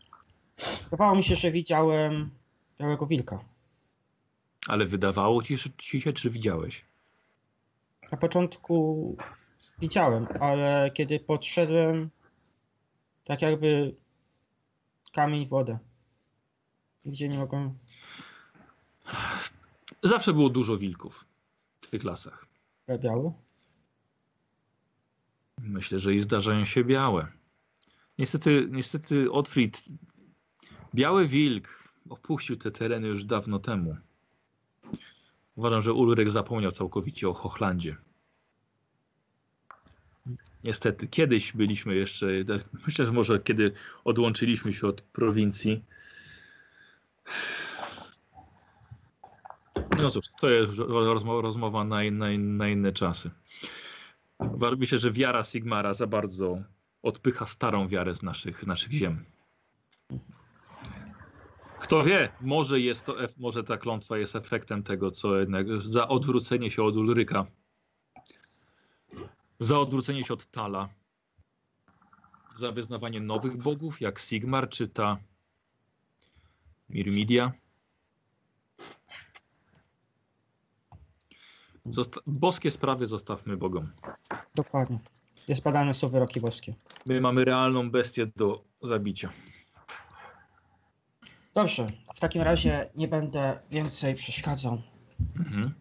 wydawało 0.85 1.17
mi 1.17 1.23
się, 1.23 1.35
że 1.35 1.51
widziałem 1.51 2.31
białego 2.81 3.07
wilka. 3.07 3.45
Ale 4.69 4.87
wydawało 4.87 5.43
ci, 5.43 5.59
się, 6.01 6.13
czy 6.13 6.31
widziałeś? 6.31 6.85
Na 8.13 8.19
początku 8.19 9.17
widziałem, 9.79 10.27
ale 10.41 10.91
kiedy 10.95 11.21
podszedłem, 11.21 12.11
tak 13.25 13.43
jakby 13.43 13.95
kamień 15.13 15.49
wodę. 15.49 15.79
Gdzie 17.09 17.29
nie 17.29 17.39
mogłem. 17.39 17.79
Zawsze 20.03 20.33
było 20.33 20.49
dużo 20.49 20.77
wilków 20.77 21.25
w 21.81 21.91
tych 21.91 22.05
lasach. 22.05 22.47
Biały? 23.01 23.33
Myślę, 25.59 26.01
że 26.01 26.15
i 26.15 26.21
zdarzają 26.21 26.65
się 26.65 26.85
białe. 26.85 27.27
Niestety, 28.19 28.69
niestety 28.71 29.33
Otfried, 29.33 29.85
biały 30.95 31.29
wilk 31.29 31.93
opuścił 32.11 32.57
te 32.57 32.71
tereny 32.71 33.09
już 33.09 33.25
dawno 33.25 33.59
temu. 33.59 33.97
Uważam, 35.57 35.83
że 35.83 35.93
Ulryk 35.93 36.31
zapomniał 36.31 36.73
całkowicie 36.73 37.29
o 37.29 37.35
Hochlandzie. 37.35 37.97
Niestety, 40.65 41.09
kiedyś 41.09 41.53
byliśmy 41.53 41.97
jeszcze, 41.97 42.27
myślę, 42.87 43.07
że 43.07 43.13
może 43.13 43.41
kiedy 43.41 43.73
odłączyliśmy 44.05 44.73
się 44.73 44.87
od 44.87 45.03
prowincji. 45.03 45.85
No 49.99 50.11
cóż, 50.11 50.25
to 50.41 50.51
jest 50.51 50.73
rozmowa, 50.79 51.43
rozmowa 51.43 51.85
na, 51.85 51.97
na, 52.11 52.27
na 52.39 52.69
inne 52.69 52.93
czasy. 52.93 53.31
Wa- 54.41 54.71
Myślę, 54.71 54.99
że 54.99 55.11
wiara 55.13 55.45
Sigmara 55.45 55.95
za 55.95 56.07
bardzo 56.07 56.59
odpycha 57.03 57.47
starą 57.47 57.89
wiarę 57.89 58.15
z 58.15 58.23
naszych, 58.23 58.67
naszych 58.67 58.93
ziem. 58.93 59.25
Kto 61.81 62.03
wie, 62.05 62.29
może 62.41 62.81
jest 62.81 63.05
to, 63.05 63.17
może 63.39 63.65
ta 63.65 63.77
klątwa 63.77 64.19
jest 64.19 64.37
efektem 64.37 64.83
tego, 64.83 65.11
co 65.11 65.39
jednak 65.39 65.81
za 65.81 66.09
odwrócenie 66.09 66.71
się 66.71 66.83
od 66.83 66.97
Ulryka, 66.97 67.47
za 69.61 69.79
odwrócenie 69.79 70.25
się 70.25 70.35
od 70.35 70.47
Tala, 70.47 70.89
za 72.57 72.73
wyznawanie 72.73 73.21
nowych 73.21 73.57
bogów, 73.57 74.01
jak 74.01 74.19
Sigmar 74.19 74.69
czy 74.69 74.89
ta 74.89 75.19
Mirmidia. 76.89 77.53
Zosta- 81.87 82.21
boskie 82.27 82.71
sprawy 82.71 83.07
zostawmy 83.07 83.57
bogom. 83.57 83.93
Dokładnie. 84.55 84.99
Niezbadane 85.49 85.95
są 85.95 86.09
wyroki 86.09 86.41
boskie. 86.41 86.75
My 87.07 87.21
mamy 87.21 87.45
realną 87.45 87.91
bestię 87.91 88.27
do 88.37 88.65
zabicia. 88.83 89.33
Dobrze, 91.55 91.93
w 92.17 92.21
takim 92.21 92.43
razie 92.43 92.91
nie 92.95 93.09
będę 93.09 93.59
więcej 93.71 94.15
przeszkadzał. 94.15 94.83
Mhm. 95.39 95.75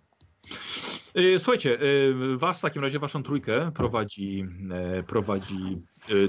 Y, 1.17 1.39
Słuchajcie, 1.39 1.81
y, 1.81 2.37
was 2.37 2.57
w 2.57 2.61
takim 2.61 2.81
razie, 2.81 2.99
waszą 2.99 3.23
trójkę 3.23 3.71
prowadzi, 3.71 4.45
e, 4.71 5.03
prowadzi 5.03 5.81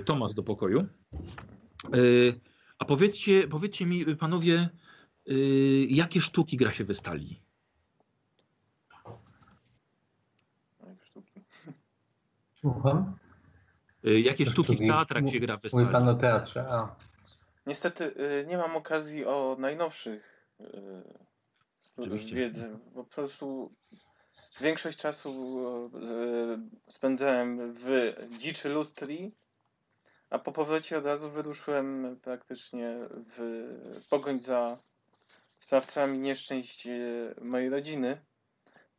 Tomasz 0.04 0.34
do 0.34 0.42
pokoju. 0.42 0.86
Y, 2.78 2.82
A 2.82 2.84
powiedzcie, 2.84 3.48
powiedzcie 3.48 3.86
mi, 3.86 4.08
y, 4.08 4.16
panowie, 4.16 4.68
y, 5.28 5.86
jakie 5.90 6.20
sztuki 6.20 6.56
gra 6.56 6.72
się 6.72 6.84
w 6.84 6.94
Stali? 6.96 7.40
Jak 10.86 11.04
sztuki. 11.04 11.44
Słucham? 12.60 13.16
Y, 14.06 14.20
Jakie 14.20 14.44
To 14.44 14.50
sztuki 14.50 14.76
w 14.76 14.78
teatrach 14.78 15.28
się 15.28 15.40
gra 15.40 15.56
w 15.56 15.72
Mówi 15.72 15.86
pan 15.92 16.08
o 16.08 16.14
teatrze, 16.14 16.68
a. 16.70 16.96
Niestety 17.66 18.04
y, 18.04 18.46
nie 18.48 18.56
mam 18.56 18.76
okazji 18.76 19.24
o 19.26 19.56
najnowszych 19.58 20.46
y, 20.60 20.64
Oczywiście. 21.98 22.34
wiedzy, 22.34 22.78
bo 22.94 23.04
po 23.04 23.10
prostu 23.10 23.74
większość 24.60 24.98
czasu 24.98 25.30
y, 26.02 26.06
z- 26.06 26.60
spędzałem 26.88 27.72
w 27.74 27.86
dziczy 28.38 28.68
lustri, 28.68 29.32
a 30.30 30.38
po 30.38 30.52
powrocie 30.52 30.98
od 30.98 31.06
razu 31.06 31.30
wyruszyłem 31.30 32.16
praktycznie 32.22 32.98
w 33.36 34.08
pogoń 34.10 34.40
za 34.40 34.78
sprawcami 35.60 36.18
nieszczęść 36.18 36.86
y, 36.86 37.34
mojej 37.42 37.70
rodziny. 37.70 38.20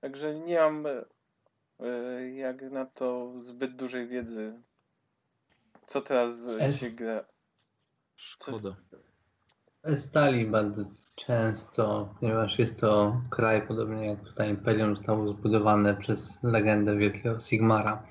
Także 0.02 0.36
nie 0.40 0.60
mam 0.60 0.86
y, 0.86 2.32
jak 2.36 2.62
na 2.62 2.86
to 2.86 3.34
zbyt 3.40 3.76
dużej 3.76 4.08
wiedzy, 4.08 4.62
co 5.86 6.02
teraz 6.02 6.48
Es- 6.48 6.80
się 6.80 6.90
gra. 6.90 7.26
Szkoda. 8.16 8.76
Stali 9.98 10.46
bardzo 10.46 10.86
często, 11.16 12.16
ponieważ 12.20 12.60
jest 12.60 12.80
to 12.80 13.22
kraj, 13.30 13.68
podobnie 13.68 14.08
jak 14.08 14.24
tutaj 14.24 14.50
Imperium 14.50 14.98
zostało 14.98 15.28
zbudowane 15.28 15.96
przez 15.96 16.40
legendę 16.44 16.98
wielkiego 16.98 17.40
Sigmara. 17.40 18.04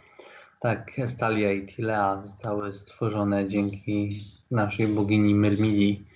Tak, 0.60 0.98
Estalia 0.98 1.52
i 1.52 1.66
Tilea 1.66 2.20
zostały 2.20 2.74
stworzone 2.74 3.48
dzięki 3.48 4.24
naszej 4.51 4.86
bogini 4.89 5.35
Myrmidii. 5.35 6.06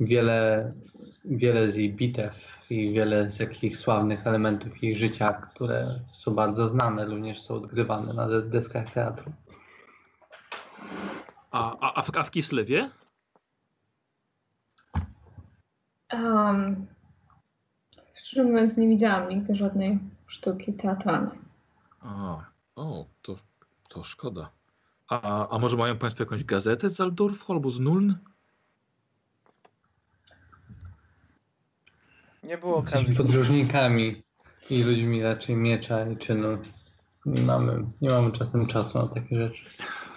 Wiele, 0.00 0.72
wiele 1.24 1.68
z 1.68 1.76
jej 1.76 1.92
bitew 1.92 2.58
i 2.70 2.92
wiele 2.92 3.28
z 3.28 3.38
jakichś 3.40 3.76
sławnych 3.76 4.26
elementów 4.26 4.82
jej 4.82 4.96
życia, 4.96 5.32
które 5.32 5.84
są 6.12 6.34
bardzo 6.34 6.68
znane, 6.68 7.04
również 7.04 7.42
są 7.42 7.54
odgrywane 7.54 8.14
na 8.14 8.28
des- 8.28 8.48
deskach 8.48 8.90
teatru. 8.90 9.32
A, 11.50 11.76
a, 11.80 11.94
a, 11.94 12.02
w, 12.02 12.16
a 12.16 12.22
w 12.22 12.30
Kislewie? 12.30 12.90
Um, 16.12 16.86
szczerze 18.14 18.44
mówiąc, 18.44 18.76
nie 18.76 18.88
widziałam 18.88 19.28
nigdy 19.28 19.54
żadnej 19.54 19.98
sztuki 20.26 20.72
teatralnej. 20.72 21.38
A, 22.00 22.44
o, 22.76 23.06
to, 23.22 23.36
to 23.88 24.02
szkoda. 24.02 24.50
A, 25.08 25.48
a 25.48 25.58
może 25.58 25.76
mają 25.76 25.98
państwo 25.98 26.22
jakąś 26.24 26.44
gazetę 26.44 26.90
z 26.90 27.00
Aldorfu 27.00 27.52
albo 27.52 27.70
z 27.70 27.80
Nuln? 27.80 28.14
Nie 32.42 32.58
było 32.58 32.76
okazji. 32.76 33.16
podróżnikami 33.16 34.22
i 34.70 34.82
ludźmi 34.82 35.22
raczej 35.22 35.56
miecza 35.56 36.06
i 36.10 36.16
czynu. 36.16 36.58
Nie 37.26 37.42
mamy, 37.42 37.86
nie 38.00 38.10
mamy 38.10 38.32
czasem 38.32 38.66
czasu 38.66 38.98
na 38.98 39.08
takie 39.08 39.36
rzeczy. 39.36 39.64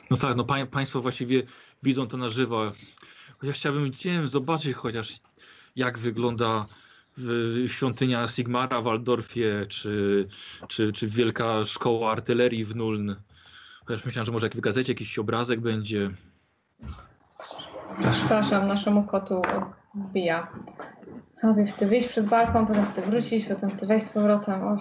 No 0.09 0.17
tak, 0.17 0.37
no 0.37 0.43
pa, 0.43 0.65
państwo 0.65 1.01
właściwie 1.01 1.43
widzą 1.83 2.07
to 2.07 2.17
na 2.17 2.29
żywo. 2.29 2.71
Ja 3.43 3.51
chciałbym 3.51 3.91
wiem, 3.91 4.27
zobaczyć 4.27 4.75
chociaż 4.75 5.19
jak 5.75 5.97
wygląda 5.99 6.65
w- 7.17 7.65
świątynia 7.67 8.27
Sigmara 8.27 8.81
w 8.81 8.83
Waldorfie, 8.83 9.65
czy, 9.69 10.27
czy, 10.67 10.93
czy 10.93 11.07
wielka 11.07 11.65
szkoła 11.65 12.11
artylerii 12.11 12.65
w 12.65 12.75
Nuln. 12.75 13.15
Chociaż 13.85 14.05
myślałem, 14.05 14.25
że 14.25 14.31
może 14.31 14.45
jak 14.45 14.55
w 14.55 14.59
gazecie 14.59 14.91
jakiś 14.91 15.19
obrazek 15.19 15.59
będzie. 15.59 16.09
Przepraszam, 18.13 18.67
naszemu 18.67 19.03
kotu 19.03 19.41
odbija. 19.95 20.47
Najpierw 21.43 21.71
chce 21.75 21.85
wyjść 21.87 22.07
przez 22.07 22.27
balkon, 22.27 22.67
potem 22.67 22.85
chce 22.85 23.01
wrócić, 23.01 23.45
potem 23.45 23.71
chce 23.71 23.85
wejść 23.85 24.05
z 24.05 24.09
powrotem. 24.09 24.63
Och. 24.67 24.79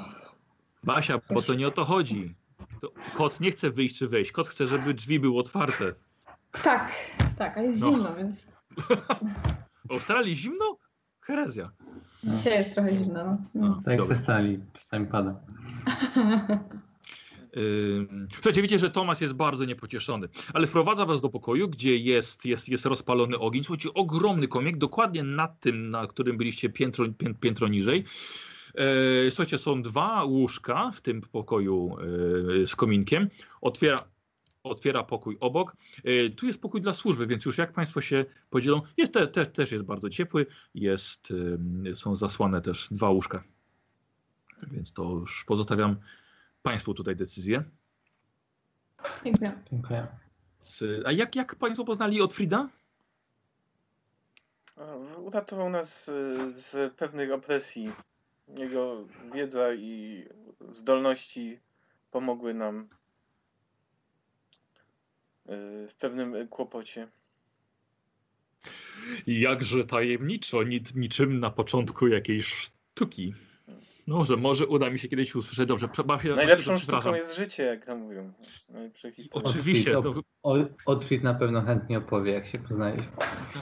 Basia, 0.85 1.21
bo 1.31 1.43
to 1.43 1.55
nie 1.55 1.67
o 1.67 1.71
to 1.71 1.85
chodzi. 1.85 2.35
To 2.81 2.89
kot 3.17 3.41
nie 3.41 3.51
chce 3.51 3.71
wyjść 3.71 3.99
czy 3.99 4.09
wejść. 4.09 4.33
Kot 4.33 4.49
chce, 4.49 4.67
żeby 4.67 4.95
drzwi 4.95 5.21
były 5.21 5.39
otwarte. 5.39 5.85
Tak, 6.63 6.93
tak, 7.39 7.57
a 7.59 7.63
jest 7.63 7.81
No. 7.81 7.87
zimno, 7.95 8.15
więc 8.15 8.41
W 9.85 9.93
Australii 9.93 10.35
zimno? 10.37 10.77
Herezja. 11.21 11.71
dzisiaj 12.25 12.53
jest 12.53 12.75
trochę 12.75 12.93
zimno. 12.93 13.25
No. 13.25 13.39
No. 13.55 13.75
Tak 13.75 13.87
jak 13.87 13.99
Dobra. 13.99 14.15
w 14.15 14.19
stali, 14.19 14.61
czasami 14.73 15.07
pada. 15.07 15.35
Słuchajcie, 18.35 18.63
wiecie, 18.63 18.79
że 18.79 18.91
Tomasz 18.91 19.21
jest 19.21 19.35
bardzo 19.35 19.65
niepocieszony, 19.65 20.29
ale 20.55 20.67
wprowadza 20.67 21.07
was 21.07 21.21
do 21.21 21.29
pokoju, 21.29 21.69
gdzie 21.69 21.97
jest, 21.97 22.47
jest, 22.47 22.69
jest 22.69 22.87
rozpalony 22.87 23.39
ogień. 23.39 23.65
Słuchajcie, 23.65 23.95
ogromny 23.95 24.49
komik, 24.49 24.77
dokładnie 24.77 25.23
nad 25.23 25.61
tym, 25.61 25.91
na 25.91 26.07
którym 26.07 26.37
byliście 26.37 26.71
piętro, 26.71 27.05
pię- 27.09 27.35
piętro 27.41 27.69
niżej. 27.69 28.05
E, 28.75 29.31
Słuchajcie, 29.31 29.59
są 29.59 29.83
dwa 29.83 30.25
łóżka 30.25 30.91
w 30.91 31.01
tym 31.01 31.21
pokoju 31.21 31.97
e, 32.63 32.67
z 32.67 32.77
kominkiem. 32.77 33.29
Otwiera, 33.61 34.05
otwiera 34.63 35.03
pokój 35.05 35.37
obok. 35.41 35.77
E, 36.05 36.31
Tu 36.31 36.47
jest 36.47 36.61
pokój 36.61 36.81
dla 36.81 36.93
służby, 36.95 37.27
więc 37.27 37.45
już 37.45 37.59
jak 37.59 37.73
Państwo 37.73 38.01
się 38.01 38.25
podzielą, 38.51 38.83
jest 38.97 39.13
te, 39.13 39.27
te, 39.27 39.47
też 39.47 39.73
jest 39.73 39.85
bardzo 39.85 40.11
ciepły. 40.11 40.47
Jest, 40.75 41.29
są 41.95 42.17
zasłane 42.17 42.61
też 42.61 42.89
dwa 42.91 43.11
łóżka. 43.11 43.45
Więc 44.73 44.93
to 44.93 45.03
już 45.21 45.45
pozostawiam 45.45 45.97
Państwu 46.63 46.95
tutaj 46.95 47.17
decyzję. 47.17 47.65
Dziękuję. 49.25 49.63
Dziękuję. 49.71 50.07
Z- 50.63 51.07
A 51.07 51.13
jak, 51.13 51.37
jak 51.37 51.55
Państwo 51.57 51.85
poznali 51.85 52.21
Otfrida? 52.21 52.69
Uratował 55.19 55.71
nas 55.71 56.09
y, 56.09 56.53
z 56.53 56.95
pewnych 56.95 57.33
opresji. 57.33 57.93
Jego 58.59 59.05
wiedza 59.35 59.75
i 59.75 60.25
zdolności 60.73 61.61
pomogły 62.11 62.55
nam 62.55 62.81
y, 62.81 62.87
w 65.89 65.95
pewnym 65.99 66.49
kłopocie. 66.49 67.09
Jakże 69.27 69.85
tajemniczo, 69.85 70.63
nic, 70.63 70.95
niczym 70.95 71.41
na 71.41 71.51
początku 71.51 72.07
jakiejś 72.09 72.47
sztuki. 72.47 73.35
No, 74.11 74.25
że 74.25 74.37
może 74.37 74.67
uda 74.67 74.91
mi 74.91 74.99
się 74.99 75.09
kiedyś 75.09 75.35
usłyszeć. 75.35 75.67
Dobrze, 75.69 75.89
przepraszam. 75.89 76.37
Najlepszą 76.37 76.79
sztuką 76.79 77.15
jest 77.15 77.37
życie, 77.37 77.63
jak 77.63 77.87
to 77.87 77.97
mówią. 77.97 78.33
Historie. 79.13 79.49
Oczywiście, 79.49 79.93
to, 79.93 80.15
Otwit 80.87 81.23
na 81.23 81.35
pewno 81.35 81.63
chętnie 81.63 81.99
opowie, 81.99 82.33
jak 82.33 82.47
się 82.47 82.59
poznaliśmy. 82.59 83.13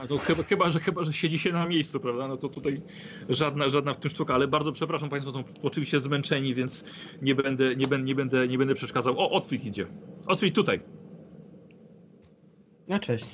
to 0.08 0.18
chyba, 0.18 0.42
chyba, 0.42 0.70
że, 0.70 0.80
chyba, 0.80 1.04
że 1.04 1.12
siedzi 1.12 1.38
się 1.38 1.52
na 1.52 1.66
miejscu, 1.66 2.00
prawda? 2.00 2.28
No 2.28 2.36
to 2.36 2.48
tutaj 2.48 2.82
żadna, 3.28 3.68
żadna 3.68 3.94
w 3.94 3.96
tym 3.96 4.10
sztuka, 4.10 4.34
ale 4.34 4.48
bardzo 4.48 4.72
przepraszam, 4.72 5.10
Państwo 5.10 5.32
są 5.32 5.44
oczywiście 5.62 6.00
zmęczeni, 6.00 6.54
więc 6.54 6.84
nie 7.22 7.34
będę, 7.34 7.76
nie 7.76 7.86
będę, 7.86 8.06
nie 8.06 8.14
będę, 8.14 8.48
nie 8.48 8.58
będę 8.58 8.74
przeszkadzał. 8.74 9.18
O, 9.18 9.30
Otfrid 9.30 9.64
idzie. 9.64 9.86
Otfrid 10.26 10.54
tutaj. 10.54 10.80
No 12.88 12.98
cześć. 12.98 13.26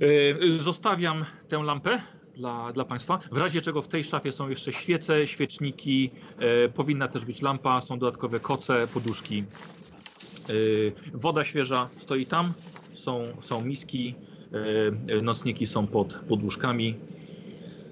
Yy, 0.00 0.60
Zostawiam 0.60 1.24
tę 1.48 1.62
lampę 1.62 2.02
dla, 2.40 2.72
dla 2.72 2.84
Państwa. 2.84 3.18
W 3.32 3.36
razie 3.36 3.60
czego 3.60 3.82
w 3.82 3.88
tej 3.88 4.04
szafie 4.04 4.32
są 4.32 4.48
jeszcze 4.48 4.72
świece, 4.72 5.26
świeczniki, 5.26 6.10
e, 6.38 6.68
powinna 6.68 7.08
też 7.08 7.24
być 7.24 7.42
lampa, 7.42 7.80
są 7.80 7.98
dodatkowe 7.98 8.40
koce, 8.40 8.86
poduszki. 8.86 9.44
Yy, 10.48 10.92
Woda 11.14 11.44
świeża 11.44 11.88
stoi 11.98 12.26
tam, 12.26 12.52
są, 12.94 13.22
są 13.40 13.60
miski, 13.60 14.14
e, 15.08 15.22
nocniki 15.22 15.66
są 15.66 15.86
pod 15.86 16.14
poduszkami. 16.14 16.94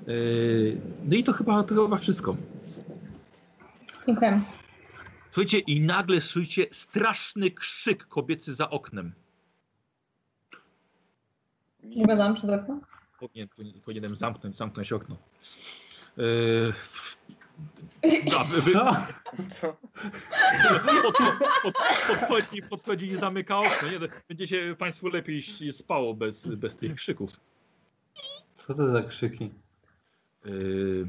Yy, 0.07 0.81
No 1.05 1.17
i 1.17 1.25
to 1.25 1.33
chyba, 1.33 1.63
to 1.63 1.75
chyba 1.75 1.97
wszystko. 1.97 2.37
Dziękuję. 4.07 4.41
Słuchajcie, 5.31 5.59
i 5.59 5.81
nagle 5.81 6.21
słyszycie 6.21 6.67
straszny 6.73 7.51
krzyk 7.51 8.07
kobiecy 8.07 8.55
za 8.55 8.71
oknem. 8.71 9.13
Wyglądam 11.83 12.35
przez 12.35 12.51
okno. 12.51 12.81
Powinien, 13.19 13.49
powinienem 13.85 14.17
zamknąć, 14.17 14.57
zamknąć 14.57 14.93
okno. 14.93 15.17
Yy, 16.17 16.73
wy, 18.51 18.61
wy, 18.63 18.73
Co? 18.73 18.97
Co? 19.49 19.77
pod, 21.03 21.17
pod, 21.63 21.75
podchodzi, 22.09 22.63
podchodzi 22.63 23.07
i 23.07 23.17
zamyka 23.17 23.59
okno. 23.59 23.91
Nie, 23.91 23.99
będzie 24.29 24.47
się 24.47 24.77
Państwu 24.79 25.09
lepiej 25.09 25.43
spało 25.73 26.15
bez, 26.15 26.49
bez 26.49 26.77
tych 26.77 26.95
krzyków. 26.95 27.41
Co 28.57 28.75
to 28.75 28.89
za 28.89 29.03
krzyki? 29.03 29.51
Yy, 30.45 31.09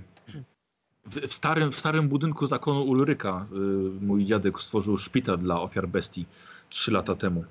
w, 1.06 1.20
w, 1.28 1.34
starym, 1.34 1.72
w 1.72 1.80
starym 1.80 2.10
budynku 2.10 2.48
zakonu 2.48 2.84
Ulryka 2.84 3.48
yy, 3.52 3.60
mój 4.02 4.26
dziadek 4.26 4.60
stworzył 4.60 4.98
szpital 4.98 5.38
dla 5.38 5.62
ofiar 5.62 5.88
bestii 5.88 6.26
trzy 6.70 6.92
lata 6.92 7.16
temu. 7.16 7.46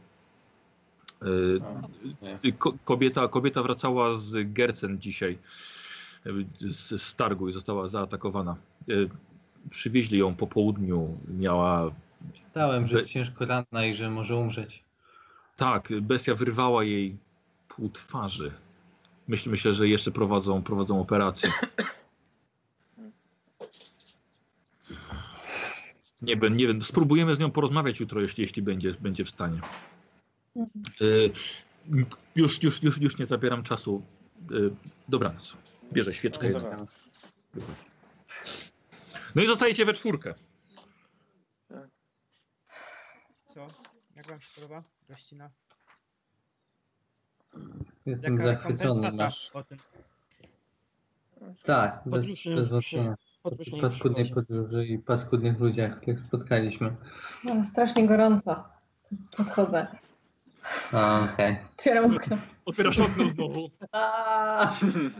Nie. 2.22 2.52
Ko 2.52 2.74
kobieta, 2.84 3.28
kobieta 3.28 3.62
wracała 3.62 4.12
z 4.12 4.52
Gercen 4.52 5.00
dzisiaj 5.00 5.38
y, 6.26 6.72
z, 6.72 7.02
z 7.02 7.14
targu 7.14 7.48
i 7.48 7.52
została 7.52 7.88
zaatakowana. 7.88 8.56
Y, 8.88 9.08
Przywieźli 9.70 10.18
ją 10.18 10.34
po 10.34 10.46
południu. 10.46 11.18
Miała. 11.38 11.90
Czytałem, 12.34 12.86
że 12.86 12.96
jest 12.96 13.08
ciężko 13.08 13.44
ranna 13.44 13.86
i 13.86 13.94
że 13.94 14.10
może 14.10 14.36
umrzeć. 14.36 14.84
Tak, 15.56 15.92
bestia 16.00 16.34
wyrwała 16.34 16.84
jej 16.84 17.16
pół 17.68 17.88
twarzy. 17.88 18.52
Myśl, 19.28 19.50
myślę, 19.50 19.74
że 19.74 19.88
jeszcze 19.88 20.10
prowadzą, 20.10 20.62
prowadzą 20.62 21.00
operację. 21.00 21.50
Nie, 26.22 26.36
nie 26.36 26.66
wiem, 26.66 26.82
spróbujemy 26.82 27.34
z 27.34 27.38
nią 27.38 27.50
porozmawiać 27.50 28.00
jutro, 28.00 28.20
jeśli, 28.20 28.42
jeśli 28.42 28.62
będzie, 28.62 28.92
będzie 29.00 29.24
w 29.24 29.30
stanie. 29.30 29.60
Y, 31.00 31.30
już, 32.36 32.62
już, 32.62 32.82
już, 32.82 33.00
już 33.00 33.18
nie 33.18 33.26
zabieram 33.26 33.62
czasu. 33.62 34.02
Y, 34.52 34.70
dobranoc. 35.08 35.56
Bierze 35.92 36.14
świeczkę. 36.14 36.50
No, 36.50 36.58
jedną. 36.58 36.70
dobra. 36.70 36.86
No 39.34 39.42
i 39.42 39.46
zostajecie 39.46 39.84
we 39.84 39.92
czwórkę. 39.92 40.34
Co? 43.46 43.66
Jak 44.16 44.26
wam 44.26 44.40
się 44.40 44.48
podoba? 44.54 44.82
Gościna? 45.08 45.50
Jestem 48.06 48.38
Jaka 48.38 48.44
zachwycony. 48.44 49.12
Masz... 49.12 49.52
Tak, 51.64 52.02
bez, 52.06 52.20
Podróży 52.20 52.56
bez 52.56 52.68
przy- 52.68 52.96
wątpienia. 52.96 53.16
podróżnej 53.42 53.80
Paskudnej 53.80 54.30
podróży 54.30 54.86
i 54.86 54.98
paskudnych 54.98 55.60
ludziach, 55.60 56.00
których 56.00 56.26
spotkaliśmy. 56.26 56.96
No, 57.44 57.64
strasznie 57.64 58.06
gorąco. 58.06 58.64
Podchodzę. 59.36 59.86
A, 60.92 61.28
Okej. 61.34 61.56
Otwieram 61.76 62.16
okno. 62.16 62.36
Otwierasz 62.64 63.00
okno 63.00 63.28
znowu. 63.28 63.70
Aaaa, 63.92 64.72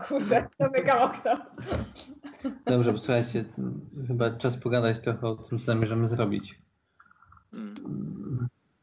kurde, 0.08 0.48
zamykam 0.60 0.98
okno. 1.02 1.46
Dobrze, 2.66 2.92
posłuchajcie, 2.92 3.44
chyba 4.06 4.30
czas 4.36 4.56
pogadać 4.56 4.98
trochę 4.98 5.28
o 5.28 5.36
tym, 5.36 5.58
co 5.58 5.64
zamierzamy 5.64 6.08
zrobić. 6.08 6.58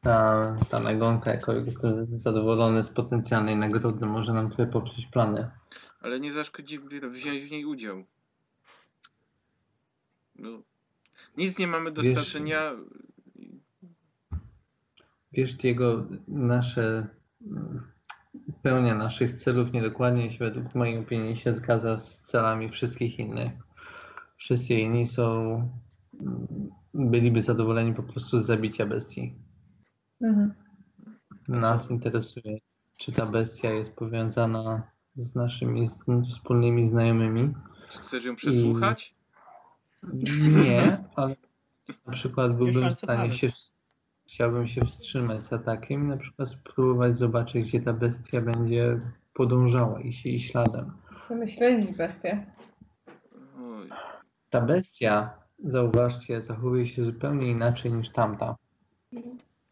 Ta, 0.01 0.45
ta 0.69 0.79
nagonka, 0.79 1.31
jako 1.31 1.53
jestem 1.53 2.19
zadowolony 2.19 2.83
z 2.83 2.89
potencjalnej 2.89 3.55
nagrody, 3.55 4.05
może 4.05 4.33
nam 4.33 4.47
trochę 4.47 4.67
poprzeć 4.67 5.05
plany. 5.05 5.51
Ale 6.01 6.19
nie 6.19 6.31
zaszkodziłoby 6.31 7.09
wziąć 7.09 7.41
w 7.43 7.51
niej 7.51 7.65
udział. 7.65 8.03
No, 10.35 10.49
nic 11.37 11.59
nie 11.59 11.67
mamy 11.67 11.91
do 11.91 12.01
Wiesz- 12.01 12.11
stracenia. 12.11 12.71
Wiesz, 15.35 15.63
jego 15.63 16.05
nasze 16.27 17.07
mm, 17.41 17.81
pełnia 18.61 18.95
naszych 18.95 19.33
celów 19.33 19.73
niedokładnie 19.73 20.31
się 20.31 20.37
według 20.37 20.75
mojej 20.75 20.97
opinii 20.97 21.37
się 21.37 21.53
zgadza 21.53 21.97
z 21.97 22.21
celami 22.21 22.69
wszystkich 22.69 23.19
innych. 23.19 23.51
Wszyscy 24.37 24.73
inni 24.73 25.07
są 25.07 25.53
mm, 26.21 26.69
byliby 26.93 27.41
zadowoleni 27.41 27.93
po 27.93 28.03
prostu 28.03 28.39
z 28.39 28.45
zabicia 28.45 28.85
bestii. 28.85 29.35
Mhm. 30.21 30.53
Nas 31.47 31.91
interesuje, 31.91 32.57
czy 32.97 33.11
ta 33.11 33.25
bestia 33.25 33.69
jest 33.69 33.95
powiązana 33.95 34.83
z 35.15 35.35
naszymi 35.35 35.87
z, 35.87 36.05
wspólnymi 36.29 36.85
znajomymi. 36.85 37.53
Czy 37.89 37.99
chcesz 37.99 38.25
ją 38.25 38.35
przesłuchać? 38.35 39.15
Nie, 40.65 40.97
ale 41.15 41.35
na 42.07 42.13
przykład 42.13 42.57
byłbym 42.57 42.89
w 42.89 42.97
stanie 42.97 43.31
się 43.31 43.47
chciałbym 44.35 44.67
się 44.67 44.85
wstrzymać 44.85 45.45
z 45.45 45.53
atakiem 45.53 46.03
i 46.03 46.07
na 46.07 46.17
przykład 46.17 46.49
spróbować 46.49 47.17
zobaczyć, 47.17 47.67
gdzie 47.67 47.81
ta 47.81 47.93
bestia 47.93 48.41
będzie 48.41 48.99
podążała 49.33 50.01
i 50.01 50.13
się 50.13 50.29
jej 50.29 50.39
śladem. 50.39 50.91
Chcemy 51.23 51.47
śledzić 51.47 51.97
bestię. 51.97 52.45
Oj. 53.57 53.89
Ta 54.49 54.61
bestia, 54.61 55.29
zauważcie, 55.63 56.41
zachowuje 56.41 56.87
się 56.87 57.03
zupełnie 57.03 57.47
inaczej 57.47 57.93
niż 57.93 58.09
tamta. 58.09 58.55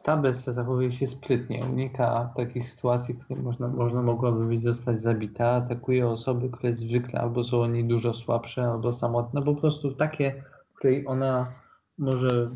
Ta 0.04 0.18
bestia 0.18 0.54
zachowuje 0.54 0.92
się 0.92 1.08
sprytnie, 1.08 1.66
unika 1.66 2.34
takich 2.36 2.70
sytuacji, 2.70 3.14
w 3.14 3.26
których 3.26 3.44
można, 3.44 3.68
można 3.68 4.02
mogłaby 4.02 4.46
być 4.46 4.62
zostać 4.62 5.02
zabita, 5.02 5.50
atakuje 5.50 6.08
osoby, 6.08 6.50
które 6.50 6.74
zwykle 6.74 7.22
albo 7.22 7.44
są 7.44 7.62
o 7.62 7.68
niej 7.68 7.86
dużo 7.86 8.14
słabsze, 8.14 8.66
albo 8.66 8.92
samotne, 8.92 9.42
po 9.42 9.56
prostu 9.56 9.92
takie, 9.92 10.44
w 10.74 10.78
której 10.78 11.08
ona 11.08 11.52
może 11.98 12.50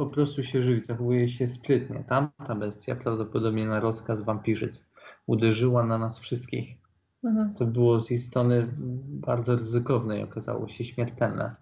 po 0.00 0.06
prostu 0.06 0.42
się 0.42 0.62
żyć, 0.62 0.86
zachowuje 0.86 1.28
się 1.28 1.48
sprytnie. 1.48 2.04
Tamta 2.08 2.54
bestia 2.54 2.94
prawdopodobnie 2.94 3.66
na 3.66 3.80
rozkaz 3.80 4.20
wampirzyc 4.20 4.86
uderzyła 5.26 5.86
na 5.86 5.98
nas 5.98 6.18
wszystkich. 6.18 6.76
Mhm. 7.24 7.54
To 7.54 7.64
było 7.64 8.00
z 8.00 8.10
jej 8.10 8.18
strony 8.18 8.68
bardzo 9.06 9.56
ryzykowne 9.56 10.20
i 10.20 10.22
okazało 10.22 10.68
się 10.68 10.84
śmiertelne. 10.84 11.54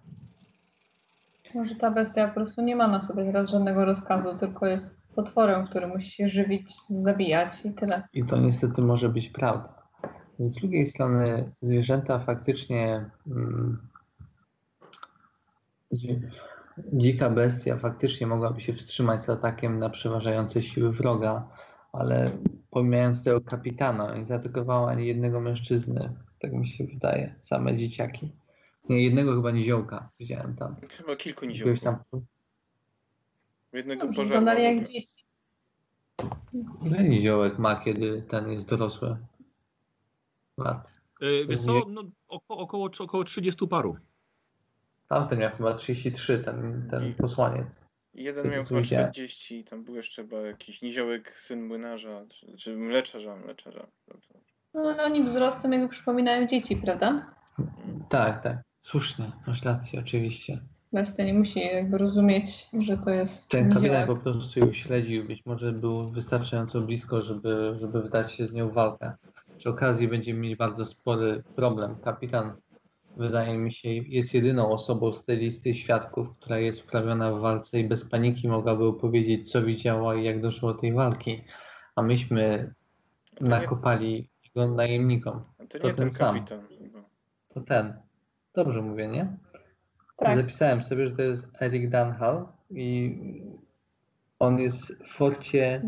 Może 1.55 1.75
ta 1.75 1.91
bestia 1.91 2.29
po 2.29 2.35
prostu 2.35 2.63
nie 2.63 2.77
ma 2.77 2.89
na 2.89 3.01
sobie 3.01 3.25
teraz 3.25 3.51
żadnego 3.51 3.85
rozkazu, 3.85 4.39
tylko 4.41 4.67
jest 4.67 4.97
potworem, 5.15 5.67
który 5.67 5.87
musi 5.87 6.11
się 6.11 6.29
żywić, 6.29 6.75
zabijać 6.91 7.65
i 7.65 7.73
tyle. 7.73 8.03
I 8.13 8.25
to 8.25 8.37
niestety 8.37 8.83
może 8.83 9.09
być 9.09 9.29
prawda. 9.29 9.75
Z 10.39 10.51
drugiej 10.51 10.87
strony 10.87 11.45
zwierzęta 11.63 12.19
faktycznie 12.19 13.11
mm, 13.27 13.79
dzika 16.93 17.31
bestia 17.31 17.77
faktycznie 17.77 18.27
mogłaby 18.27 18.61
się 18.61 18.73
wstrzymać 18.73 19.23
z 19.23 19.29
atakiem 19.31 19.79
na 19.79 19.91
przeważające 19.91 20.63
siły 20.63 20.91
wroga, 20.91 21.49
ale 21.93 22.31
pomijając 22.71 23.25
tego 23.25 23.41
kapitana, 23.41 24.17
nie 24.17 24.25
zaatakowała 24.25 24.91
ani 24.91 25.07
jednego 25.07 25.41
mężczyzny, 25.41 26.15
tak 26.41 26.53
mi 26.53 26.69
się 26.69 26.85
wydaje, 26.85 27.35
same 27.41 27.77
dzieciaki. 27.77 28.33
Nie, 28.89 29.05
jednego 29.05 29.35
chyba 29.35 29.51
niziołka 29.51 30.11
widziałem 30.21 30.55
tam. 30.55 30.77
Chyba 30.91 31.17
kilku 31.17 31.47
niziołków. 31.47 31.81
tam 31.81 31.97
Jednego 33.73 34.07
pożarła. 34.07 34.25
wyglądali 34.25 34.63
jak 34.63 34.89
dzieci. 34.89 35.25
Ile 36.87 37.03
niziołek 37.03 37.59
ma, 37.59 37.77
kiedy 37.77 38.23
ten 38.23 38.51
jest 38.51 38.69
dorosły? 38.69 39.17
Lat. 40.59 40.89
E, 41.21 41.47
Wiesz 41.47 41.61
co, 41.61 41.73
no, 41.89 42.03
około, 42.29 42.61
około, 42.61 42.91
około 43.01 43.25
30 43.25 43.69
paru. 43.69 43.97
Tamten 45.09 45.39
miał 45.39 45.51
chyba 45.51 45.75
33, 45.75 46.39
ten, 46.39 46.89
ten 46.91 47.15
posłaniec. 47.15 47.81
Jeden 48.15 48.51
miał 48.51 48.65
chyba 48.65 48.81
widziałem. 48.81 49.13
40, 49.13 49.65
tam 49.65 49.85
był 49.85 49.95
jeszcze 49.95 50.23
chyba 50.23 50.41
jakiś 50.41 50.83
niziołek, 50.83 51.35
syn 51.35 51.67
młynarza, 51.67 52.25
czy, 52.29 52.57
czy 52.57 52.77
mleczarza, 52.77 53.37
mleczarza. 53.37 53.89
No 54.75 54.81
ale 54.81 55.05
oni 55.05 55.25
wzrostem 55.25 55.73
jakby 55.73 55.89
przypominają 55.89 56.47
dzieci, 56.47 56.77
prawda? 56.77 57.35
Tak, 58.09 58.43
tak. 58.43 58.59
Słusznie, 58.81 59.25
masz 59.47 59.63
rację, 59.63 60.01
oczywiście. 60.01 60.59
Bestia 60.93 61.25
nie 61.25 61.35
musi 61.35 61.61
jakby 61.61 61.99
rozumieć, 61.99 62.67
że 62.81 62.99
to 62.99 63.11
jest 63.11 63.49
Ten 63.51 63.73
kapitan 63.73 63.83
niziołek. 64.01 64.07
po 64.07 64.17
prostu 64.31 64.61
ją 64.61 64.73
śledził, 64.73 65.25
być 65.25 65.47
może 65.47 65.73
był 65.73 66.11
wystarczająco 66.11 66.81
blisko, 66.81 67.23
żeby, 67.23 67.77
żeby 67.81 68.03
wydać 68.03 68.33
się 68.33 68.47
z 68.47 68.53
nią 68.53 68.69
w 68.69 68.73
walkę. 68.73 69.13
Przy 69.59 69.69
okazji 69.69 70.09
będziemy 70.09 70.41
mieli 70.41 70.57
bardzo 70.57 70.85
spory 70.85 71.43
problem. 71.57 71.97
Kapitan, 71.97 72.53
wydaje 73.19 73.59
mi 73.59 73.73
się, 73.73 73.89
jest 73.89 74.35
jedyną 74.35 74.71
osobą 74.71 75.13
z 75.13 75.25
tej 75.25 75.37
listy 75.37 75.75
świadków, 75.75 76.37
która 76.37 76.59
jest 76.59 76.81
wprawiona 76.81 77.33
w 77.33 77.41
walce 77.41 77.81
i 77.81 77.89
bez 77.89 78.09
paniki 78.09 78.49
mogłaby 78.49 78.85
opowiedzieć, 78.85 79.53
co 79.53 79.63
widziała 79.63 80.15
i 80.15 80.25
jak 80.25 80.41
doszło 80.41 80.73
do 80.73 80.81
tej 80.81 80.93
walki. 80.93 81.45
A 81.97 82.03
myśmy 82.03 82.75
to 83.35 83.45
nie, 83.45 83.51
nakopali 83.51 84.31
go 84.57 84.69
najemnikom. 84.69 85.45
to 85.69 85.79
to 85.79 85.89
nie 85.89 85.95
ten 85.95 85.97
ten 85.97 86.11
sam. 86.11 86.35
kapitan. 86.35 86.61
To 87.49 87.61
ten. 87.61 87.95
Dobrze 88.55 88.83
mówię, 88.83 89.09
nie? 89.09 89.37
Tak, 90.17 90.37
Zapisałem 90.37 90.83
sobie, 90.83 91.07
że 91.07 91.17
to 91.17 91.23
jest 91.23 91.63
Eric 91.63 91.91
Dunhall 91.91 92.47
i 92.71 93.17
on 94.39 94.59
jest 94.59 95.05
w 95.05 95.13
forcie. 95.13 95.83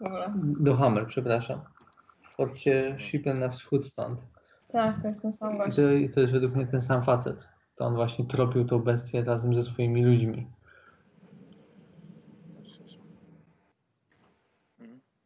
Dobra. 0.00 0.34
Duhamel, 0.36 1.06
przepraszam. 1.06 1.60
W 2.20 2.28
forcie 2.28 2.96
Shipen 2.98 3.38
na 3.38 3.48
wschód 3.48 3.86
stąd. 3.86 4.35
Tak, 4.76 5.02
to 5.02 5.08
jest 5.08 5.22
ten 5.22 5.32
sam 5.32 5.54
I 5.54 5.58
gość. 5.58 5.76
to, 5.76 5.92
I 5.92 6.08
to 6.08 6.20
jest 6.20 6.32
według 6.32 6.54
mnie 6.54 6.66
ten 6.66 6.80
sam 6.80 7.04
facet. 7.04 7.48
To 7.76 7.84
on 7.84 7.94
właśnie 7.94 8.24
tropił 8.24 8.64
tą 8.64 8.78
bestię 8.78 9.24
razem 9.24 9.54
ze 9.54 9.62
swoimi 9.62 10.04
ludźmi. 10.04 10.50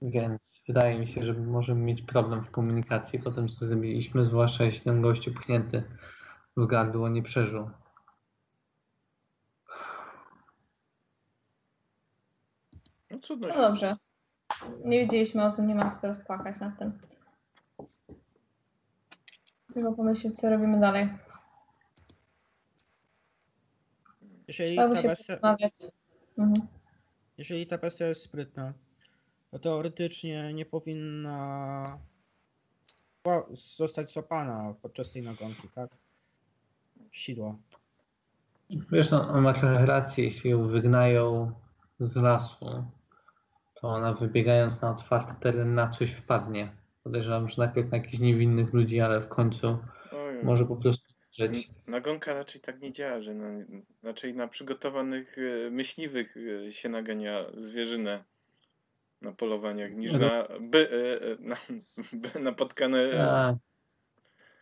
Więc 0.03 0.63
wydaje 0.69 0.99
mi 0.99 1.09
się, 1.09 1.23
że 1.23 1.33
możemy 1.35 1.81
mieć 1.81 2.03
problem 2.03 2.45
w 2.45 2.51
komunikacji 2.51 3.19
po 3.19 3.31
tym, 3.31 3.49
co 3.49 3.67
zrobiliśmy, 3.67 4.25
zwłaszcza 4.25 4.65
jeśli 4.65 4.81
ten 4.81 5.03
gościu 5.03 5.35
pchnięty 5.35 5.83
w 6.57 6.67
gardło 6.67 7.09
nie 7.09 7.23
przeżył. 7.23 7.71
No 13.11 13.19
cudno 13.19 13.49
No 13.49 13.57
dobrze. 13.57 13.97
Nie 14.85 15.01
wiedzieliśmy 15.01 15.45
o 15.45 15.51
tym, 15.51 15.67
nie 15.67 15.75
ma 15.75 15.91
co 15.91 16.01
teraz 16.01 16.25
płakać 16.27 16.61
nad 16.61 16.79
tym. 16.79 17.10
Tylko 19.75 19.93
pomyśleć, 19.93 20.37
co 20.37 20.51
robimy 20.51 20.81
dalej. 20.81 21.09
Jeżeli 24.49 24.77
ta, 24.77 24.89
bestia. 24.89 25.39
Mhm. 26.39 26.67
jeżeli 27.39 27.67
ta 27.67 27.79
bestia 27.79 28.07
jest 28.07 28.23
sprytna, 28.23 28.73
to 29.51 29.59
teoretycznie 29.59 30.55
nie 30.55 30.67
powinna 30.67 31.99
zostać 33.77 34.13
złapana 34.13 34.75
podczas 34.83 35.13
tej 35.13 35.23
nagonki, 35.23 35.69
tak? 35.75 35.91
Sidła. 37.13 37.55
Wiesz, 38.93 39.13
on, 39.13 39.31
on 39.31 39.43
ma 39.43 39.53
trochę 39.53 39.87
rację, 39.87 40.25
jeśli 40.25 40.51
ją 40.51 40.69
wygnają 40.69 41.53
z 42.01 42.17
lasu, 42.17 42.85
to 43.75 43.89
ona 43.89 44.13
wybiegając 44.13 44.83
na 44.83 44.91
otwarty 44.91 45.35
teren 45.41 45.75
na 45.75 45.89
coś 45.89 46.13
wpadnie. 46.13 46.80
Podejrzewam, 47.11 47.49
że 47.49 47.55
najpierw 47.59 47.91
na 47.91 47.97
jakichś 47.97 48.19
niewinnych 48.19 48.73
ludzi, 48.73 49.01
ale 49.01 49.21
w 49.21 49.29
końcu 49.29 49.79
Oj, 50.13 50.45
może 50.45 50.67
po 50.67 50.77
prostu 50.77 51.15
żyć. 51.33 51.71
Nagonka 51.87 52.35
raczej 52.35 52.61
tak 52.61 52.81
nie 52.81 52.93
działa, 52.93 53.21
że 53.21 53.35
na, 53.35 53.49
raczej 54.03 54.35
na 54.35 54.49
przygotowanych 54.49 55.37
e, 55.39 55.71
myśliwych 55.71 56.37
e, 56.67 56.73
się 56.73 56.89
nagania 56.89 57.45
zwierzynę 57.57 58.25
na 59.23 59.33
polowaniach 59.33 59.93
niż 59.93 60.13
na 60.13 60.49
by, 60.61 60.89
e, 60.91 61.49
na, 61.49 61.57
by 62.35 62.41
napotkane. 62.41 63.11
Tak, 63.11 63.57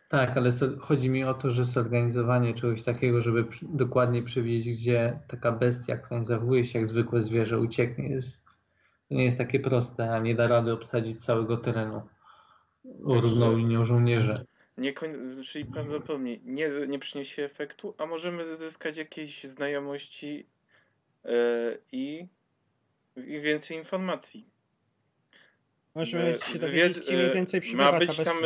tak 0.09 0.37
ale 0.37 0.51
chodzi 0.79 1.09
mi 1.09 1.23
o 1.23 1.33
to, 1.33 1.51
że 1.51 1.65
zorganizowanie 1.65 2.53
czegoś 2.53 2.83
takiego, 2.83 3.21
żeby 3.21 3.43
przy, 3.43 3.65
dokładnie 3.69 4.23
przewidzieć, 4.23 4.77
gdzie 4.77 5.19
taka 5.27 5.51
bestia, 5.51 5.97
która 5.97 6.23
zachowuje 6.23 6.65
się 6.65 6.79
jak 6.79 6.87
zwykłe 6.87 7.21
zwierzę, 7.21 7.59
ucieknie, 7.59 8.09
jest, 8.09 8.45
to 9.09 9.15
nie 9.15 9.25
jest 9.25 9.37
takie 9.37 9.59
proste, 9.59 10.11
a 10.11 10.19
nie 10.19 10.35
da 10.35 10.47
rady 10.47 10.73
obsadzić 10.73 11.25
całego 11.25 11.57
terenu 11.57 12.01
równą 12.99 13.57
linią 13.57 13.85
żołnierzy. 13.85 14.45
Nie 14.77 14.93
czyli 15.43 15.65
prawdopodobnie 15.65 16.39
nie, 16.43 16.69
nie 16.87 16.99
przyniesie 16.99 17.43
efektu, 17.43 17.95
a 17.97 18.05
możemy 18.05 18.45
zyskać 18.45 18.97
jakieś 18.97 19.43
znajomości 19.43 20.45
e, 21.25 21.31
i, 21.91 22.27
i 23.15 23.41
więcej 23.41 23.77
informacji. 23.77 24.49
Możemy 25.95 26.23
E, 26.23 26.41
się 26.41 26.59
dowiedzieć, 26.59 27.09
e, 27.09 27.33
więcej 27.33 27.61
Ma 27.75 27.99
być 27.99 28.17
tam 28.17 28.37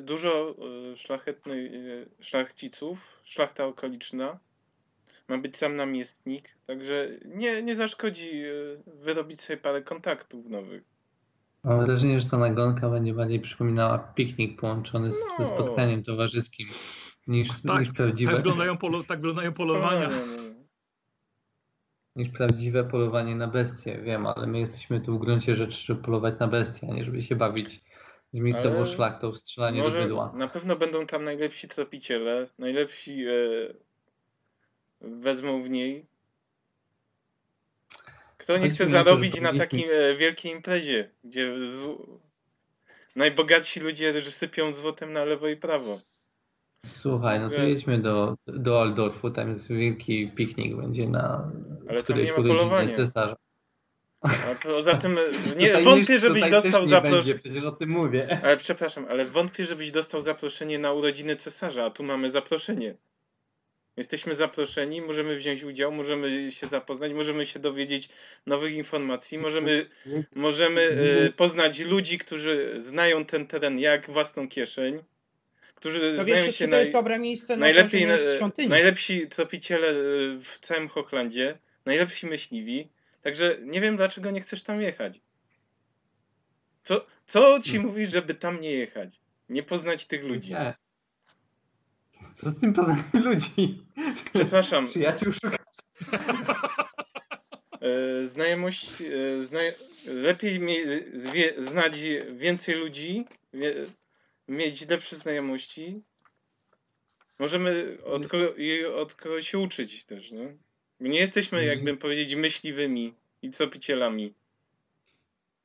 dużo 0.00 0.56
szlachetnych 0.96 1.72
szlachciców, 2.20 2.98
szlachta 3.24 3.66
okoliczna. 3.66 4.38
Ma 5.28 5.38
być 5.38 5.56
sam 5.56 5.76
namiestnik, 5.76 6.56
także 6.66 7.08
nie, 7.24 7.62
nie 7.62 7.76
zaszkodzi 7.76 8.42
wyrobić 8.86 9.40
sobie 9.40 9.56
parę 9.56 9.82
kontaktów 9.82 10.46
nowych. 10.46 10.91
Mam 11.64 11.86
wrażenie, 11.86 12.20
że 12.20 12.28
ta 12.30 12.38
nagonka 12.38 12.90
będzie 12.90 13.14
bardziej 13.14 13.40
przypominała 13.40 13.98
piknik 13.98 14.60
połączony 14.60 15.12
z, 15.12 15.16
ze 15.16 15.42
No. 15.42 15.46
spotkaniem 15.46 16.02
towarzyskim 16.02 16.68
niż, 17.26 17.48
Tak, 17.66 17.80
niż, 17.80 17.92
prawdziwe, 17.92 18.32
Tak 18.32 18.40
wyglądają, 18.42 18.76
polo, 18.76 19.02
tak 19.04 19.18
wyglądają 19.18 19.52
polowania. 19.52 20.08
No, 20.08 20.16
no, 20.26 20.42
no. 20.42 20.54
niż 22.16 22.28
prawdziwe 22.28 22.84
polowanie 22.84 23.36
na 23.36 23.48
bestię. 23.48 23.98
Wiem, 24.02 24.26
ale 24.26 24.46
my 24.46 24.58
jesteśmy 24.58 25.00
tu 25.00 25.18
w 25.18 25.20
gruncie 25.20 25.54
rzeczy, 25.54 25.78
żeby 25.86 26.02
polować 26.02 26.34
na 26.40 26.48
bestię, 26.48 26.88
a 26.90 26.94
nie 26.94 27.04
żeby 27.04 27.22
się 27.22 27.36
bawić 27.36 27.80
z 28.32 28.38
miejscową 28.38 28.76
Ale 28.76 28.86
szlachtą 28.86 29.30
w 29.32 29.36
strzelanie 29.38 29.82
do 29.82 29.90
bydła. 29.90 30.32
na 30.36 30.48
pewno 30.48 30.76
będą 30.76 31.06
tam 31.06 31.24
najlepsi 31.24 31.68
tropiciele, 31.68 32.48
najlepsi 32.58 33.24
e, 33.26 33.32
wezmą 35.00 35.62
w 35.62 35.70
niej. 35.70 36.06
Kto 38.42 38.58
nie 38.58 38.70
chce 38.70 38.86
zarobić 38.86 39.40
na 39.40 39.52
takim 39.54 39.88
e, 39.92 40.16
wielkiej 40.16 40.52
imprezie, 40.52 41.10
gdzie 41.24 41.54
najbogatsi 43.16 43.80
ludzie 43.80 44.22
sypią 44.22 44.74
złotem 44.74 45.12
na 45.12 45.24
lewo 45.24 45.48
i 45.48 45.56
prawo. 45.56 45.98
Słuchaj, 46.86 47.40
no 47.40 47.50
to 47.50 47.62
jedźmy 47.62 47.98
do, 47.98 48.36
do 48.46 48.80
Aldorfu, 48.80 49.30
tam 49.30 49.50
jest 49.50 49.68
wielki 49.68 50.28
piknik, 50.28 50.76
będzie 50.76 51.08
na 51.08 51.52
Ale 51.88 52.02
tam 52.02 52.18
nie 52.18 52.30
ma 52.30 52.36
polowania. 52.36 52.94
cesarza. 52.94 53.36
A 54.22 54.54
poza 54.62 54.94
tym 54.94 55.18
nie, 55.56 55.66
Tutaj 55.66 55.84
wątpię, 55.84 56.18
żebyś 56.18 56.50
dostał 56.50 56.82
nie 56.82 56.88
zaproszenie. 56.88 57.38
Przecież 57.38 57.64
o 57.64 57.72
tym 57.72 57.90
mówię. 57.90 58.40
Ale 58.44 58.56
przepraszam, 58.56 59.06
ale 59.10 59.26
wątpię, 59.26 59.64
żebyś 59.64 59.90
dostał 59.90 60.20
zaproszenie 60.20 60.78
na 60.78 60.92
urodziny 60.92 61.36
cesarza, 61.36 61.84
a 61.84 61.90
tu 61.90 62.02
mamy 62.02 62.30
zaproszenie. 62.30 62.94
Jesteśmy 63.96 64.34
zaproszeni, 64.34 65.02
możemy 65.02 65.36
wziąć 65.36 65.62
udział, 65.62 65.92
możemy 65.92 66.52
się 66.52 66.66
zapoznać, 66.66 67.12
możemy 67.12 67.46
się 67.46 67.58
dowiedzieć 67.58 68.08
nowych 68.46 68.74
informacji, 68.74 69.38
możemy, 69.38 69.86
możemy 70.34 70.80
e, 71.28 71.32
poznać 71.32 71.78
ludzi, 71.80 72.18
którzy 72.18 72.74
znają 72.78 73.24
ten 73.24 73.46
teren 73.46 73.78
jak 73.78 74.10
własną 74.10 74.48
kieszeń, 74.48 75.02
którzy 75.74 76.00
To 76.16 76.24
znają 76.24 76.44
wiesz, 76.44 76.56
się 76.56 76.64
czy 76.64 76.70
to 76.70 76.76
jest 76.76 76.92
naj, 76.92 77.02
dobre 77.02 77.18
miejsce 77.18 77.56
na 77.56 77.60
najlepiej, 77.60 78.06
na, 78.06 78.18
świątyni. 78.36 78.68
najlepsi 78.68 79.28
tropiciele 79.28 79.88
e, 79.88 79.94
w 80.42 80.58
całym 80.60 80.88
Hochlandzie, 80.88 81.58
najlepsi 81.84 82.26
myśliwi, 82.26 82.88
także 83.22 83.58
nie 83.62 83.80
wiem 83.80 83.96
dlaczego 83.96 84.30
nie 84.30 84.40
chcesz 84.40 84.62
tam 84.62 84.82
jechać. 84.82 85.20
Co, 86.82 87.06
co 87.26 87.60
ci 87.60 87.70
Hmm. 87.70 87.86
mówi, 87.86 88.06
żeby 88.06 88.34
tam 88.34 88.60
nie 88.60 88.70
jechać? 88.70 89.20
Nie 89.48 89.62
poznać 89.62 90.06
tych 90.06 90.24
ludzi. 90.24 90.50
Nie. 90.50 90.74
Co 92.34 92.50
z 92.50 92.60
tym 92.60 92.72
poznaniem 92.74 93.04
ludzi? 93.14 93.84
Przepraszam, 94.34 94.88
Przyjaciół 94.88 95.32
szukam. 95.32 95.58
e, 97.80 98.26
znajomość, 98.26 99.00
e, 99.02 99.40
zna, 99.42 99.58
lepiej 100.06 100.60
mie, 100.60 100.76
zwie, 101.12 101.52
znać 101.58 101.98
więcej 102.32 102.74
ludzi, 102.74 103.24
wie, 103.54 103.74
mieć 104.48 104.88
lepsze 104.88 105.16
znajomości. 105.16 106.02
Możemy 107.38 107.98
od, 108.04 108.28
od 108.96 109.14
kogoś 109.14 109.48
się 109.50 109.58
uczyć 109.58 110.04
też, 110.04 110.30
nie? 110.30 110.56
My 111.00 111.08
nie 111.08 111.18
jesteśmy, 111.18 111.58
Mhm. 111.58 111.76
jakbym 111.78 111.96
powiedzieć, 111.98 112.34
myśliwymi 112.34 113.14
i 113.42 113.50
tropicielami. 113.50 114.34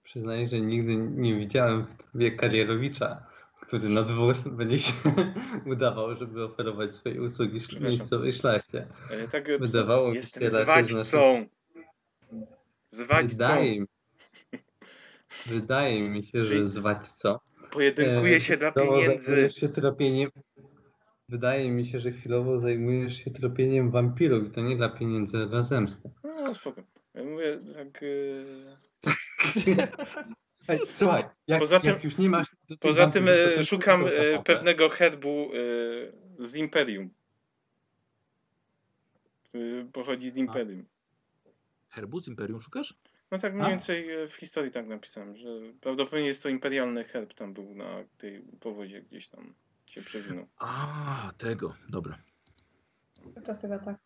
Przyznaję, 0.04 0.48
że 0.48 0.60
nigdy 0.62 0.96
nie 0.96 1.36
widziałem 1.36 1.86
w 1.86 2.12
tobie 2.12 2.32
karierowicza, 2.32 3.26
który 3.68 3.90
na 3.90 4.04
dwór 4.04 4.36
będzie 4.60 4.78
się 4.80 4.94
udawał, 5.74 6.16
żeby 6.16 6.44
oferować 6.44 6.96
swoje 6.96 7.22
usługi 7.22 7.62
miejscowej 7.82 8.34
szlachcie. 8.34 8.88
Tak, 9.32 9.60
Wydawało 9.60 10.08
mi 10.08 10.14
się 10.14 10.20
jestem 10.20 10.44
raczej, 10.44 10.64
zwadźcą. 10.88 11.46
Zwadźcą. 12.92 13.38
Wydaje 13.38 13.80
mi, 13.80 13.88
wydaje 15.46 16.10
mi 16.10 16.24
się, 16.26 16.44
że 16.44 16.68
zwać 16.68 17.08
co? 17.08 17.40
Pojedynkuje 17.72 18.36
E, 18.36 18.42
się 18.42 18.58
dla 18.58 18.72
pieniędzy. 18.72 19.50
się 19.50 19.70
tropieniem. 19.70 20.30
Wydaje 21.30 21.72
mi 21.72 21.86
się, 21.86 22.00
że 22.00 22.12
chwilowo 22.12 22.60
zajmujesz 22.60 23.24
się 23.24 23.32
tropieniem 23.32 23.92
wampirów 23.92 24.48
i 24.48 24.52
to 24.52 24.62
nie 24.62 24.78
dla 24.78 24.90
pieniędzy, 24.90 25.46
dla 25.46 25.64
zemsty. 25.64 26.10
No, 26.24 26.56
spoko. 26.56 26.82
Ja 27.14 27.24
mówię 27.24 27.60
tak... 27.76 28.04
e, 28.04 29.88
Słuchaj, 30.94 31.24
jak, 31.48 31.60
Poza 31.60 31.80
tym- 31.80 31.90
jak 31.90 32.04
już 32.04 32.18
nie 32.18 32.30
masz... 32.30 32.48
Poza 32.80 33.08
tym 33.08 33.26
to 33.26 33.32
e, 33.32 33.64
szukam 33.64 34.06
e, 34.06 34.44
pewnego 34.44 34.90
herbu 34.90 35.52
e, 35.54 36.46
z 36.48 36.56
Imperium. 36.56 37.10
Pochodzi 39.94 40.30
z 40.30 40.38
Imperium. 40.38 40.86
Herbu 41.90 42.20
z 42.20 42.28
Imperium 42.28 42.62
szukasz? 42.62 42.94
No 43.32 43.38
tak 43.38 43.54
mniej 43.54 43.66
A. 43.66 43.70
więcej 43.70 44.08
w 44.28 44.36
historii 44.36 44.72
tak 44.72 44.88
napisałem, 44.88 45.36
że 45.36 45.50
prawdopodobnie 45.82 46.28
jest 46.28 46.44
to 46.44 46.50
imperialny 46.50 47.04
herb 47.04 47.34
tam 47.34 47.54
był 47.54 47.76
na 47.76 48.04
tej 48.18 48.42
powodzie 48.60 49.02
gdzieś 49.02 49.28
tam 49.28 49.54
się 49.86 50.02
przewinął. 50.02 50.48
A, 50.58 51.32
tego, 51.38 51.74
dobra. 51.90 52.18
Podczas 53.36 53.60
tego 53.62 53.80
tak. 53.80 53.98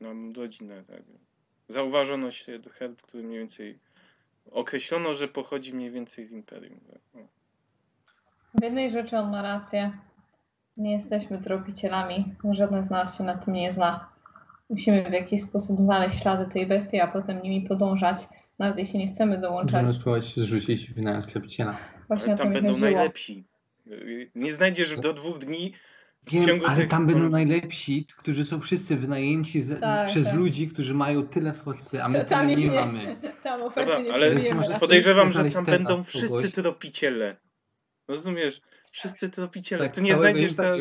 Mam 0.00 0.32
rodzinę, 0.32 0.84
tak. 0.84 1.02
Zauważono 1.68 2.30
się 2.30 2.60
herb, 2.72 3.02
który 3.02 3.22
mniej 3.22 3.38
więcej 3.38 3.78
określono, 4.52 5.14
że 5.14 5.28
pochodzi 5.28 5.74
mniej 5.74 5.90
więcej 5.90 6.24
z 6.24 6.32
Imperium. 6.32 6.80
No. 7.14 7.20
W 8.54 8.62
jednej 8.62 8.90
rzeczy 8.90 9.16
on 9.16 9.30
ma 9.30 9.42
rację. 9.42 9.92
Nie 10.76 10.92
jesteśmy 10.92 11.38
tropicielami. 11.38 12.34
Żaden 12.52 12.84
z 12.84 12.90
nas 12.90 13.18
się 13.18 13.24
na 13.24 13.36
tym 13.36 13.54
nie 13.54 13.72
zna. 13.72 14.08
Musimy 14.70 15.10
w 15.10 15.12
jakiś 15.12 15.42
sposób 15.42 15.80
znaleźć 15.80 16.22
ślady 16.22 16.52
tej 16.52 16.66
bestii, 16.66 17.00
a 17.00 17.06
potem 17.08 17.42
nimi 17.42 17.68
podążać. 17.68 18.28
Nawet 18.58 18.78
jeśli 18.78 18.98
nie 18.98 19.08
chcemy 19.08 19.40
dołączać. 19.40 19.82
Możemy 19.82 20.00
spróbować 20.00 20.26
się 20.26 20.40
zrzucić 20.40 20.90
i 20.90 20.94
wynająć 20.94 21.26
klepiciela. 21.26 21.76
Właśnie 22.08 22.36
tam 22.36 22.52
będą 22.52 22.68
chodziło. 22.72 22.90
najlepsi. 22.90 23.44
Nie 24.34 24.52
znajdziesz 24.52 24.96
do 24.96 25.12
dwóch 25.12 25.38
dni 25.38 25.72
Wiem, 26.32 26.60
ale 26.66 26.76
tych... 26.76 26.88
tam 26.88 27.06
będą 27.06 27.28
najlepsi, 27.30 28.06
którzy 28.16 28.44
są 28.44 28.60
wszyscy 28.60 28.96
wynajęci 28.96 29.62
z, 29.62 29.80
Tak, 29.80 30.06
przez 30.08 30.24
tak. 30.24 30.34
ludzi, 30.34 30.68
którzy 30.68 30.94
mają 30.94 31.26
tyle 31.26 31.52
forcy, 31.52 32.02
a 32.02 32.08
my 32.08 32.14
tyle 32.14 32.24
tam 32.24 32.48
nie, 32.48 32.56
nie- 32.56 32.70
mamy. 32.70 33.16
Tam 33.42 33.62
oferty 33.62 33.90
Dobra, 33.90 34.04
nie 34.04 34.12
ale 34.12 34.36
przyjmiemy. 34.36 34.78
Podejrzewam, 34.80 35.32
że 35.32 35.50
tam 35.50 35.64
będą 35.64 36.04
wszyscy 36.04 36.52
tropiciele. 36.52 37.36
Rozumiesz? 38.08 38.60
Wszyscy 38.92 39.30
tropiciele. 39.30 39.84
Tak, 39.84 39.94
tu 39.94 40.00
nie 40.00 40.16
znajdziesz 40.16 40.56
teraz 40.56 40.80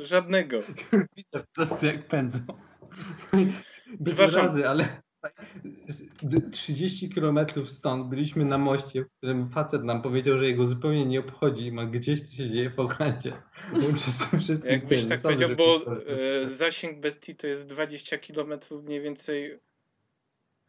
żadnego. 0.00 0.62
Widzę 1.16 1.40
po 1.46 1.54
prostu 1.54 1.86
jak 1.86 2.06
pędzą. 2.06 2.38
Przepraszam. 4.04 4.46
razy, 4.46 4.68
ale 4.68 5.02
d- 6.22 6.50
30 6.50 7.08
kilometrów 7.10 7.70
stąd 7.70 8.08
byliśmy 8.08 8.44
na 8.44 8.58
moście, 8.58 9.04
w 9.04 9.10
którym 9.18 9.48
facet 9.48 9.84
nam 9.84 10.02
powiedział, 10.02 10.38
że 10.38 10.46
jego 10.46 10.66
zupełnie 10.66 11.06
nie 11.06 11.20
obchodzi, 11.20 11.72
ma 11.72 11.86
gdzieś 11.86 12.36
się 12.36 12.50
dzieje 12.50 12.70
w 12.70 12.74
wszystkim 14.40 14.70
Jakbyś 14.70 15.06
tak 15.06 15.20
powiedział, 15.20 15.50
bo 15.56 15.80
e, 16.46 16.50
zasięg 16.50 17.00
bestii 17.00 17.36
to 17.36 17.46
jest 17.46 17.68
20 17.68 18.18
km 18.18 18.52
mniej 18.84 19.00
więcej. 19.00 19.58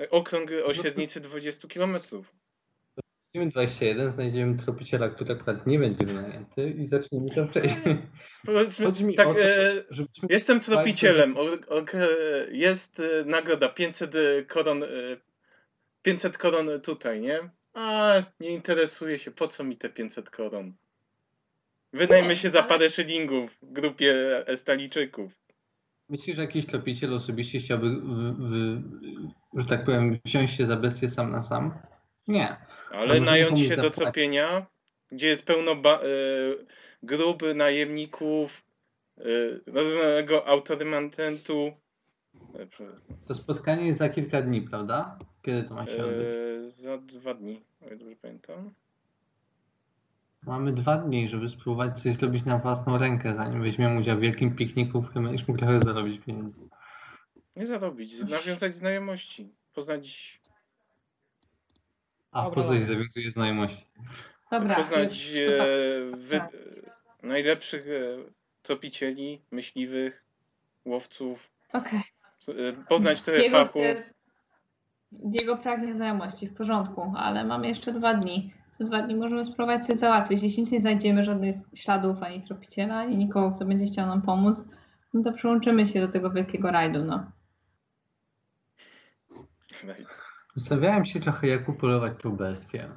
Okrąg 0.10 0.52
o 0.66 0.74
średnicy 0.74 1.20
20 1.22 1.68
km. 1.68 1.98
Znajdziemy 3.36 3.52
21, 3.52 4.10
znajdziemy 4.10 4.58
tropiciela, 4.58 5.10
który 5.10 5.34
akurat 5.34 5.68
nie 5.68 5.80
będzie 5.80 6.06
wynajęty 6.06 6.70
i 6.70 6.88
zacznijmy 6.88 7.36
to 7.36 7.48
wcześniej. 7.48 7.98
Powiedzmy, 8.46 9.14
tak, 9.14 9.28
to, 9.28 9.40
e, 9.40 9.84
Żebyśmy 9.90 10.28
jestem 10.30 10.60
tropicielem. 10.60 11.36
Jest 12.52 13.00
e, 13.00 13.26
nagroda 13.26 13.70
500 13.70 14.16
koron. 14.48 14.84
e, 14.84 14.88
500 16.02 16.38
koron 16.38 16.82
tutaj, 16.82 17.20
nie? 17.20 17.50
A, 17.74 18.14
nie 18.40 18.50
interesuje 18.50 19.20
się, 19.20 19.32
po 19.32 19.48
co 19.48 19.64
mi 19.64 19.78
te 19.78 19.90
500 19.90 20.30
koron? 20.30 20.74
Wynajmę 21.94 22.36
się 22.36 22.50
za 22.50 22.64
parę 22.64 22.90
szylingów 22.90 23.58
w 23.62 23.72
grupie 23.72 24.14
Estalijczyków. 24.48 25.32
Myślisz, 26.10 26.36
że 26.36 26.42
jakiś 26.42 26.66
tropiciel 26.66 27.14
osobiście 27.14 27.60
chciałby, 27.60 27.90
w, 27.90 28.02
w, 28.40 28.82
że 29.56 29.65
tak 29.68 29.86
powiem, 29.86 30.19
wziąć 30.26 30.52
się 30.52 30.68
za 30.68 30.76
bestię 30.76 31.10
sam 31.10 31.32
na 31.32 31.41
sam? 31.41 31.73
Nie. 32.27 32.57
Ale 32.91 33.19
nająć 33.19 33.60
się 33.60 33.77
do 33.77 33.90
tropienia, 33.90 34.65
gdzie 35.11 35.27
jest 35.27 35.45
pełno 35.45 35.76
ba- 35.76 35.99
e, 35.99 36.06
grup, 37.03 37.44
najemników, 37.56 38.64
e, 39.18 39.23
nazwanego 39.72 40.48
autorymantentu. 40.48 41.72
To 43.27 43.36
spotkanie 43.36 43.88
jest 43.88 43.99
za 43.99 44.10
kilka 44.10 44.41
dni, 44.41 44.61
prawda? 44.61 45.19
Kiedy 45.41 45.64
to 45.64 45.73
ma 45.73 45.86
się 45.86 46.03
odbyć? 46.03 46.27
e, 46.68 46.69
za 46.69 46.98
dwa 46.98 47.34
dni, 47.34 47.61
o 47.82 47.88
ile 47.88 47.95
dobrze 47.95 48.15
pamiętam. 48.22 48.73
Mamy 50.44 50.72
dwa 50.73 50.98
dni, 50.98 51.27
żeby 51.30 51.49
spróbować 51.49 52.02
coś 52.02 52.15
zrobić 52.15 52.45
na 52.45 52.57
własną 52.57 52.98
rękę, 52.98 53.36
zanim 53.36 53.61
weźmiemy 53.61 53.99
udział 53.99 54.18
w 54.18 54.19
wielkim 54.19 54.56
pikniku, 54.56 55.02
którym 55.02 55.23
będziesz 55.23 55.48
mógł 55.48 55.60
trochę 55.60 55.82
zarobić 55.82 56.22
pieniędzy. 56.26 56.60
Nie 57.56 57.68
zarobić, 57.68 58.19
nawiązać 58.19 58.76
znajomości, 58.76 59.49
poznać, 59.73 60.41
A 62.32 62.44
Dobra, 62.44 62.64
po 62.64 62.69
zawiązuje 62.86 63.32
znajomości. 63.32 63.86
Dobra. 64.52 64.76
poznać 64.76 65.32
już- 65.34 65.48
e, 65.49 65.57
to- 66.11 66.18
wy, 66.18 66.38
tak. 66.38 66.53
e, 67.23 67.27
najlepszych 67.27 67.88
e, 67.88 67.91
tropicieli, 68.61 69.41
myśliwych, 69.52 70.26
łowców, 70.86 71.52
Okej. 71.73 71.99
e, 72.48 72.73
poznać 72.90 73.22
Diego 73.22 73.65
fachu. 73.65 73.80
Diego 75.11 75.57
pragnie 75.57 75.94
znajomości, 75.94 76.48
w 76.48 76.53
porządku, 76.53 77.14
ale 77.18 77.44
mamy 77.44 77.68
jeszcze 77.68 77.91
dwa 77.91 78.14
dni. 78.14 78.53
Te 78.77 78.84
dwa 78.84 79.02
dni 79.02 79.15
możemy 79.15 79.45
spróbować 79.45 79.86
coś 79.86 79.98
załatwić. 79.98 80.44
Jeśli 80.44 80.61
nic 80.64 80.72
nie 80.72 80.82
znajdziemy 80.82 81.23
żadnych 81.23 81.56
śladów 81.76 82.23
ani 82.23 82.41
tropiciela, 82.41 82.95
ani 82.98 83.18
nikogo, 83.18 83.56
kto 83.56 83.65
będzie 83.65 83.86
chciał 83.86 84.07
nam 84.07 84.22
pomóc, 84.22 84.65
no 85.14 85.23
to 85.23 85.34
przyłączymy 85.34 85.88
się 85.88 86.02
do 86.02 86.07
tego 86.07 86.32
wielkiego 86.32 86.72
rajdu, 86.72 87.03
no. 87.03 87.32
Zastanawiałem 90.56 91.06
się 91.06 91.20
trochę, 91.20 91.48
jak 91.48 91.70
upolować 91.70 92.14
tą 92.22 92.36
bestię. 92.36 92.90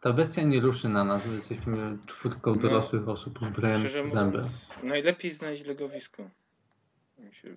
Ta 0.00 0.12
bestia 0.12 0.42
nie 0.42 0.60
ruszy 0.60 0.88
na 0.88 1.04
nas, 1.04 1.26
bo 1.26 1.32
jesteśmy 1.32 1.98
czwórką 2.06 2.54
No. 2.54 2.56
dorosłych 2.62 3.08
osób 3.08 3.42
uzbrojonych 3.42 3.92
w 3.92 4.08
zęby. 4.08 4.42
najlepiej 4.82 5.30
znaleźć 5.30 5.66
legowisko. 5.66 6.22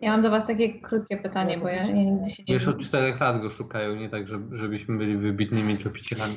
Ja 0.01 0.11
mam 0.11 0.21
do 0.21 0.29
Was 0.29 0.47
takie 0.47 0.79
krótkie 0.79 1.17
pytanie, 1.17 1.57
bo 1.57 1.67
ja, 1.67 1.85
się 1.85 1.93
nie... 1.93 2.23
Wiesz, 2.47 2.67
od 2.67 2.79
czterech 2.79 3.19
lat 3.19 3.41
go 3.41 3.49
szukają, 3.49 3.95
nie 3.95 4.09
tak, 4.09 4.27
żeby, 4.27 4.57
żebyśmy 4.57 4.97
byli 4.97 5.17
wybitnymi 5.17 5.77
tropicielami. 5.77 6.35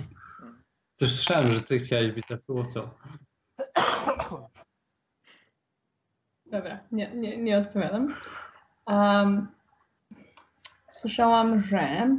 Też 0.97 1.15
słyszałem, 1.15 1.53
że 1.53 1.63
ty 1.63 1.79
chciałeś 1.79 2.13
być 2.13 2.25
łowcą. 2.49 2.89
Dobra, 6.47 6.81
nie, 6.93 7.15
nie, 7.15 7.37
nie 7.37 7.59
odpowiadam. 7.59 8.15
Um, 8.87 9.49
słyszałam, 10.91 11.61
że 11.61 12.11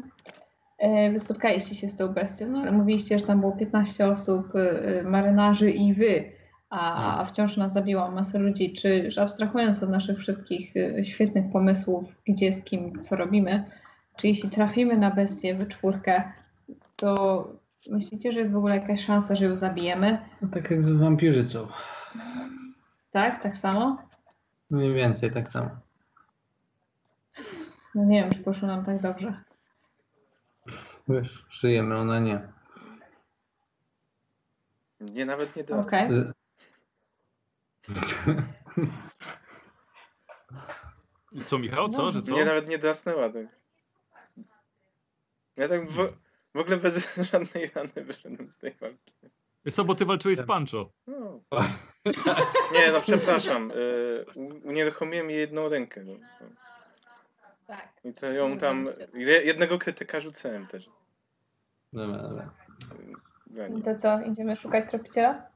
e, 0.78 1.12
wy 1.12 1.20
spotkaliście 1.20 1.76
się 1.76 1.90
z 1.90 1.96
tą 1.96 2.08
bestią, 2.08 2.48
no 2.48 2.60
ale 2.60 2.72
mówiliście, 2.72 3.20
że 3.20 3.26
tam 3.26 3.40
było 3.40 3.52
15 3.52 4.08
osób, 4.08 4.56
e, 4.56 5.04
marynarzy 5.04 5.72
i 5.72 5.94
wy, 5.94 6.32
a, 6.70 7.20
a 7.22 7.26
wciąż 7.26 7.58
nas 7.58 7.74
zabiła 7.74 8.12
masa 8.12 8.38
ludzi. 8.38 8.74
Czy 8.74 8.98
już 8.98 9.18
abstrahując 9.18 9.84
od 9.84 9.90
naszych 9.90 10.18
wszystkich 10.20 10.74
e, 10.78 11.06
świetnych 11.06 11.52
pomysłów, 11.52 12.16
gdzie, 12.28 12.54
z 12.54 12.64
kim, 12.64 13.02
co 13.02 13.16
robimy, 13.16 13.64
czy 14.18 14.28
jeśli 14.28 14.50
trafimy 14.50 14.98
na 14.98 15.12
bestię 15.12 15.56
we 15.56 15.66
czwórkę, 15.66 16.24
to 16.96 17.48
myślicie, 17.90 18.32
że 18.32 18.40
jest 18.40 18.52
w 18.52 18.58
ogóle 18.58 18.76
jakaś 18.76 19.06
szansa, 19.06 19.36
że 19.36 19.46
ją 19.46 19.58
zabijemy? 19.58 20.18
No, 20.42 20.50
tak 20.54 20.72
jak 20.72 20.84
z 20.84 20.90
wampirzycą. 20.90 21.68
Tak? 23.12 23.44
Tak 23.44 23.58
samo? 23.58 23.98
Mniej 24.70 24.94
więcej 24.94 25.32
tak 25.32 25.50
samo. 25.50 25.70
No 27.96 28.06
nie 28.06 28.24
wiem, 28.24 28.34
czy 28.34 28.40
poszło 28.40 28.68
nam 28.68 28.86
tak 28.86 29.02
dobrze. 29.02 29.44
Wiesz, 31.08 31.46
żyjemy, 31.50 31.98
ona 31.98 32.20
nie. 32.20 32.48
Nie, 35.00 35.26
nawet 35.26 35.56
nie 35.56 35.64
teraz. 35.64 35.88
Okej. 35.88 36.10
Co 41.46 41.58
Michał, 41.58 41.90
co? 41.90 42.12
Że 42.12 42.22
co? 42.22 42.34
Nie, 42.34 42.46
nawet 42.46 42.70
nie 42.70 42.78
drasnęła 42.78 43.30
tak. 43.30 43.46
Ja 45.58 45.68
tak 45.68 45.90
w, 45.90 46.14
w 46.56 46.60
ogóle 46.60 46.78
bez 46.78 47.16
żadnej 47.32 47.68
rany 47.76 47.90
wyszedłem 47.96 48.50
z 48.50 48.58
tej 48.58 48.74
walki. 48.74 49.14
Wiesz 49.66 49.76
co, 49.76 49.86
bo 49.86 49.96
ty 49.96 50.06
walczyłeś 50.06 50.38
z 50.38 50.44
Pancho. 50.44 50.90
No. 51.08 51.40
Nie, 52.74 52.92
no 52.92 53.02
przepraszam. 53.02 53.72
y, 53.72 54.26
u- 54.36 54.68
Unieruchomiłem 54.68 55.30
jej 55.30 55.40
jedną 55.40 55.70
rękę. 55.70 56.02
No. 56.06 56.14
Tak. 57.70 57.90
I 58.04 58.14
co 58.14 58.32
ją 58.32 58.58
tam... 58.58 58.90
je- 59.14 59.42
Jednego 59.42 59.78
krytyka 59.78 60.20
rzucałem 60.20 60.68
też. 60.68 60.90
Dobra, 61.94 62.18
dobra. 62.22 62.54
Niej. 63.70 63.82
To 63.84 63.96
co, 63.96 64.22
idziemy 64.22 64.56
szukać 64.56 64.90
tropiciela? 64.90 65.48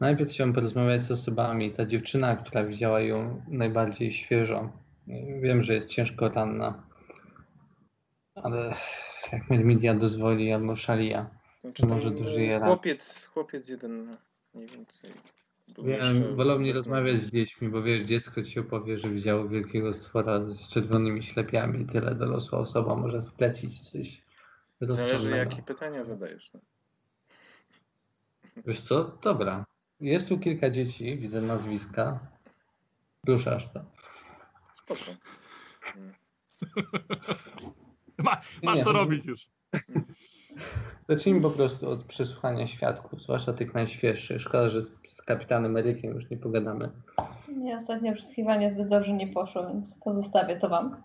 Najpierw 0.00 0.30
chciałem 0.30 0.52
porozmawiać 0.52 1.02
z 1.04 1.10
osobami. 1.10 1.72
Ta 1.72 1.86
dziewczyna, 1.86 2.36
która 2.36 2.64
widziała 2.64 3.00
ją 3.00 3.42
najbardziej 3.48 4.12
świeżo. 4.12 4.72
Wiem, 5.40 5.62
że 5.62 5.74
jest 5.74 5.88
ciężko 5.88 6.28
ranna. 6.28 6.82
Ale 8.34 8.74
jak 9.32 9.50
Mermidia 9.50 9.94
dozwoli, 9.94 10.52
albo 10.52 10.76
Shalia. 10.76 11.30
Znaczy, 11.60 11.86
Może 11.86 12.10
tam, 12.10 12.22
dożyje 12.22 12.52
lat. 12.58 12.64
Chłopiec, 12.68 13.26
chłopiec 13.26 13.68
jeden 13.68 14.16
mniej 14.54 14.66
więcej. 14.68 15.10
Wiem, 15.68 16.36
wolałbym 16.36 16.64
nie 16.64 16.70
obecny. 16.70 16.90
rozmawiać 16.90 17.18
z 17.20 17.32
dziećmi, 17.32 17.68
bo 17.68 17.82
wiesz, 17.82 18.00
dziecko 18.00 18.42
ci 18.42 18.60
opowie, 18.60 18.98
że 18.98 19.10
widziało 19.10 19.48
wielkiego 19.48 19.94
stwora 19.94 20.44
z 20.44 20.68
czerwonymi 20.68 21.22
ślepiami 21.22 21.82
i 21.82 21.86
tyle 21.86 22.14
dorosła 22.14 22.58
osoba 22.58 22.96
może 22.96 23.22
splecić 23.22 23.90
coś 23.90 24.24
Zależy 24.80 25.30
jakie 25.36 25.62
pytania 25.62 26.04
zadajesz. 26.04 26.50
No. 26.54 26.60
Wiesz 28.66 28.80
co? 28.80 29.18
Dobra. 29.22 29.66
Jest 30.00 30.28
tu 30.28 30.38
kilka 30.38 30.70
dzieci, 30.70 31.18
widzę 31.18 31.40
nazwiska. 31.40 32.20
Ruszasz 33.26 33.72
to. 33.72 33.84
Spoko. 34.74 35.16
Ma, 38.18 38.40
masz 38.62 38.78
Nie, 38.78 38.84
co 38.84 38.92
no- 38.92 38.98
robić 38.98 39.26
już. 39.26 39.46
Zacznijmy 41.08 41.40
po 41.40 41.50
prostu 41.50 41.90
od 41.90 42.04
przesłuchania 42.04 42.66
świadków, 42.66 43.22
zwłaszcza 43.22 43.52
tych 43.52 43.74
najświeższych. 43.74 44.40
Szkoda, 44.40 44.68
że 44.68 44.82
z, 44.82 44.90
z 45.08 45.22
kapitanem 45.22 45.76
Erykiem 45.76 46.14
już 46.14 46.30
nie 46.30 46.36
pogadamy. 46.36 46.90
Nie, 47.48 47.76
ostatnio 47.76 48.14
przesłuchiwanie 48.14 48.72
zbyt 48.72 48.88
dobrze 48.88 49.12
nie 49.12 49.32
poszło, 49.32 49.66
więc 49.68 49.98
pozostawię 50.04 50.56
to 50.56 50.68
wam. 50.68 51.02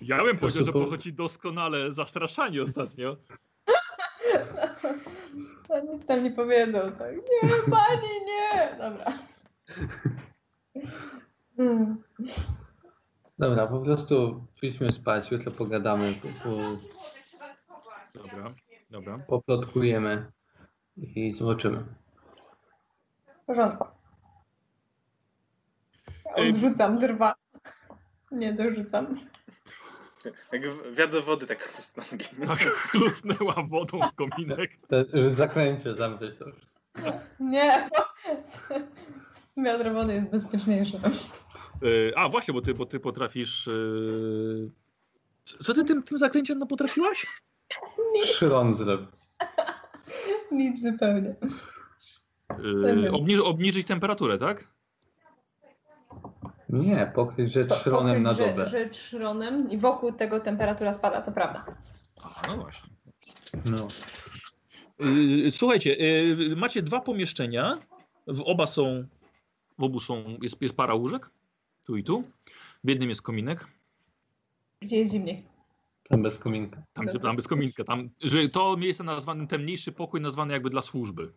Ja 0.00 0.22
bym 0.24 0.36
powiedział, 0.38 0.64
że 0.64 0.72
po- 0.72 0.80
poszło 0.80 0.98
ci 0.98 1.12
doskonale 1.12 1.92
zastraszanie 1.92 2.62
ostatnio. 2.62 3.16
To 5.68 5.80
nic 5.80 6.06
tam 6.06 6.24
nie 6.24 6.30
powiedzą, 6.30 6.78
tak? 6.98 7.14
Nie, 7.16 7.48
pani, 7.70 8.08
nie! 8.26 8.76
Dobra. 8.78 9.12
Hmm. 11.56 12.02
Dobra, 13.38 13.66
po 13.66 13.80
prostu 13.80 14.44
pójdźmy 14.60 14.92
spać, 14.92 15.30
jutro 15.30 15.52
pogadamy, 15.52 16.14
po, 16.22 16.28
po, 16.28 16.56
Dobra, 18.14 18.54
dobra. 18.90 19.18
poplotkujemy 19.18 20.30
i 20.96 21.32
zobaczymy. 21.32 21.84
W 23.42 23.46
porządku. 23.46 23.84
Odrzucam 26.34 26.98
drwa. 26.98 27.34
Nie 28.30 28.52
dorzucam. 28.52 29.20
Jak 30.52 30.68
w- 30.68 30.94
wiatr 30.96 31.22
wody 31.22 31.46
tak 31.46 31.78
nogi. 31.98 32.24
Tak 32.46 32.58
chlusnęła 32.58 33.54
wodą 33.68 34.00
w 34.08 34.14
kominek. 34.14 34.70
Zakręcie 35.34 35.94
zamknąć 35.94 36.34
to. 36.38 36.44
Nie. 37.40 37.88
Wiatr 39.64 39.92
wody 39.92 40.14
jest 40.14 40.30
bezpieczniejszy. 40.30 41.00
Yy, 41.82 42.12
a 42.16 42.28
właśnie, 42.28 42.54
bo 42.54 42.60
ty, 42.62 42.74
bo 42.74 42.86
ty 42.86 43.00
potrafisz. 43.00 43.66
Yy... 43.66 44.70
Co 45.44 45.74
ty 45.74 45.84
tym, 45.84 46.02
tym 46.02 46.18
zaklęciem 46.18 46.58
no 46.58 46.66
potrafiłaś? 46.66 47.26
Szron 48.24 48.74
zrobić. 48.74 49.08
Nic 50.52 50.82
zupełnie. 50.82 51.34
Yy, 52.62 53.12
obniż, 53.12 53.40
obniżyć 53.40 53.86
temperaturę, 53.86 54.38
tak? 54.38 54.68
Nie, 56.68 57.12
pokryć 57.14 57.52
rzecz 57.52 57.74
szronem 57.74 58.22
na 58.22 58.34
dobę. 58.34 58.54
rze- 58.64 58.68
Rzecz 58.70 58.96
szronem 58.98 59.70
i 59.70 59.78
wokół 59.78 60.12
tego 60.12 60.40
temperatura 60.40 60.92
spada, 60.92 61.20
to 61.22 61.32
prawda. 61.32 61.64
A, 62.22 62.46
no 62.48 62.56
właśnie. 62.56 62.90
No. 63.64 63.88
Yy, 65.06 65.50
słuchajcie, 65.50 65.94
yy, 65.94 66.56
macie 66.56 66.82
dwa 66.82 67.00
pomieszczenia. 67.00 67.78
W 68.26 68.40
oba 68.42 68.66
są. 68.66 69.04
W 69.78 69.82
obu 69.82 70.00
są. 70.00 70.24
Jest, 70.42 70.62
jest 70.62 70.76
para 70.76 70.94
łóżek. 70.94 71.30
Tu 71.86 71.96
i 71.96 72.04
tu. 72.04 72.24
W 72.84 72.88
jednym 72.88 73.08
jest 73.08 73.22
kominek. 73.22 73.66
Gdzie 74.80 74.96
jest 74.96 75.12
zimniej? 75.12 75.44
Tam 76.10 76.22
bez 76.22 76.38
kominka. 76.38 76.82
Tam, 76.92 77.06
tam 77.06 77.36
bez 77.36 77.48
kominka. 77.48 77.84
Tam, 77.84 78.10
że 78.20 78.48
to 78.48 78.76
miejsce 78.76 79.04
nazwane, 79.04 79.46
ten 79.46 79.62
mniejszy 79.62 79.92
pokój 79.92 80.20
nazwany 80.20 80.52
jakby 80.52 80.70
dla 80.70 80.82
służby. 80.82 81.32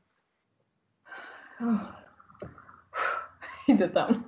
Uff. 1.62 1.82
Idę 3.68 3.90
tam. 3.90 4.24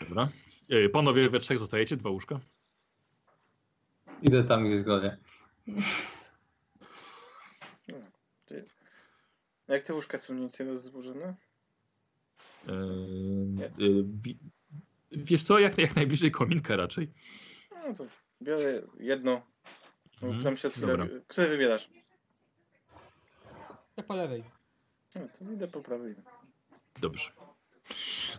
Dobra. 0.00 0.28
Yy, 0.68 0.88
panowie 0.88 1.28
we 1.30 1.38
trzech 1.38 1.58
zostajecie, 1.58 1.96
dwa 1.96 2.10
łóżka. 2.10 2.40
Idę 4.22 4.44
tam, 4.44 4.66
gdzie 4.66 4.78
zgodę. 4.80 5.16
Jak 9.68 9.82
te 9.82 9.94
łóżka 9.94 10.18
są 10.18 10.34
nic 10.34 10.60
rozłożone? 10.60 11.34
Yy, 12.66 13.70
yy, 13.78 14.04
wi- 14.04 14.38
wiesz 15.12 15.42
co, 15.42 15.58
jak, 15.58 15.78
jak 15.78 15.96
najbliżej 15.96 16.30
kominka 16.30 16.76
raczej. 16.76 17.12
No 17.70 17.94
to 17.94 18.06
biorę 18.42 18.82
jedno. 19.00 19.42
Mhm, 20.22 20.42
Tam 20.42 20.56
się. 20.56 20.68
Które 21.28 21.48
wybierasz? 21.48 21.90
To 23.96 24.02
po 24.02 24.14
lewej. 24.16 24.44
No, 25.14 25.20
to 25.38 25.52
idę 25.52 25.68
po 25.68 25.80
prawej. 25.80 26.14
Dobrze. 27.00 27.30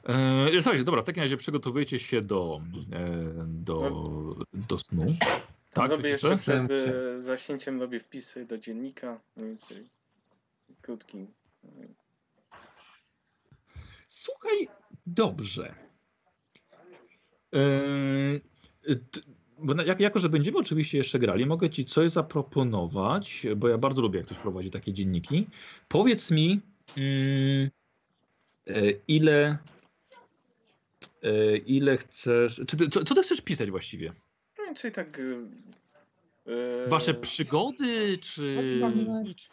E, 0.03 0.61
słuchajcie, 0.61 0.83
dobra, 0.83 1.01
w 1.01 1.05
takim 1.05 1.23
razie 1.23 1.37
przygotowujecie 1.37 1.99
się 1.99 2.21
do, 2.21 2.61
e, 2.93 3.05
do, 3.47 4.03
do 4.53 4.79
snu. 4.79 5.05
Tak, 5.73 5.91
robię 5.91 6.09
jeszcze 6.09 6.37
przed 6.37 6.71
e, 6.71 7.21
zaśnięciem 7.21 7.81
robię 7.81 7.99
wpisy 7.99 8.45
do 8.45 8.57
dziennika. 8.57 9.19
Mniej 9.35 9.49
więcej 9.49 9.89
krótki. 10.81 11.27
Słuchaj, 14.07 14.67
dobrze. 15.05 15.75
E, 17.53 17.59
t- 19.11 19.21
bo 19.63 19.81
jak, 19.81 19.99
jako, 19.99 20.19
że 20.19 20.29
będziemy 20.29 20.57
oczywiście 20.57 20.97
jeszcze 20.97 21.19
grali, 21.19 21.45
mogę 21.45 21.69
ci 21.69 21.85
coś 21.85 22.11
zaproponować, 22.11 23.47
bo 23.55 23.67
ja 23.67 23.77
bardzo 23.77 24.01
lubię, 24.01 24.17
jak 24.17 24.25
ktoś 24.25 24.37
prowadzi 24.37 24.71
takie 24.71 24.93
dzienniki. 24.93 25.47
Powiedz 25.87 26.31
mi, 26.31 26.61
mm, 26.97 27.69
e, 28.67 28.91
ile, 29.07 29.57
e, 31.23 31.57
ile 31.57 31.97
chcesz. 31.97 32.61
Czy 32.67 32.77
ty, 32.77 32.89
co, 32.89 33.03
co 33.03 33.15
ty 33.15 33.21
chcesz 33.21 33.41
pisać 33.41 33.71
właściwie? 33.71 34.13
Mniej 34.57 34.67
więcej 34.67 34.91
tak. 34.91 35.19
e, 35.19 36.87
Wasze 36.87 37.13
przygody, 37.13 38.17
czy. 38.17 38.79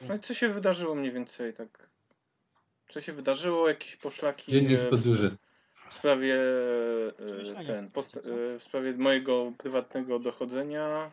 No 0.09 0.15
i 0.15 0.21
co 0.21 0.35
się 0.35 0.49
wydarzyło 0.49 0.95
mniej 0.95 1.13
więcej 1.13 1.55
tak? 1.55 1.91
Co 2.89 3.01
się 3.01 3.13
wydarzyło? 3.13 3.69
Jakieś 3.69 3.97
poszlaki 3.97 4.53
Dziennik 4.53 4.79
e, 4.79 4.79
z 4.79 4.91
podróży. 4.91 5.37
W 5.91 5.95
sprawie 5.95 6.35
e, 7.59 7.65
ten, 7.67 7.91
post, 7.91 8.17
e, 8.17 8.59
w 8.59 8.63
sprawie 8.63 8.95
mojego 8.97 9.53
prywatnego 9.59 10.19
dochodzenia. 10.19 11.11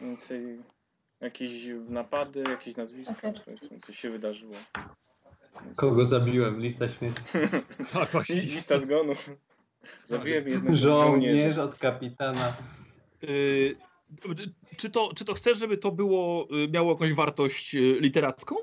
Więcej 0.00 0.58
jakieś 1.20 1.52
napady, 1.88 2.42
jakieś 2.50 2.76
nazwiska, 2.76 3.32
powiedzmy, 3.44 3.78
coś 3.78 3.98
się 3.98 4.10
wydarzyło. 4.10 4.54
Kogo 5.76 6.04
zabiłem? 6.04 6.60
Lista 6.60 6.88
śmierci. 6.88 7.22
Tak. 8.12 8.28
Lista 8.28 8.78
zgonów. 8.78 9.30
Zabiłem 10.04 10.48
jednego 10.48 10.76
Żołnierz 10.76 11.58
od 11.58 11.78
kapitana. 11.78 12.56
Yy, 13.22 13.76
czy, 14.76 14.90
to, 14.90 15.10
czy 15.16 15.24
to 15.24 15.34
chcesz, 15.34 15.58
żeby 15.58 15.76
to 15.76 15.92
było, 15.92 16.48
y, 16.64 16.68
miało 16.68 16.92
jakąś 16.92 17.12
wartość 17.12 17.74
y, 17.74 17.96
literacką? 18.00 18.56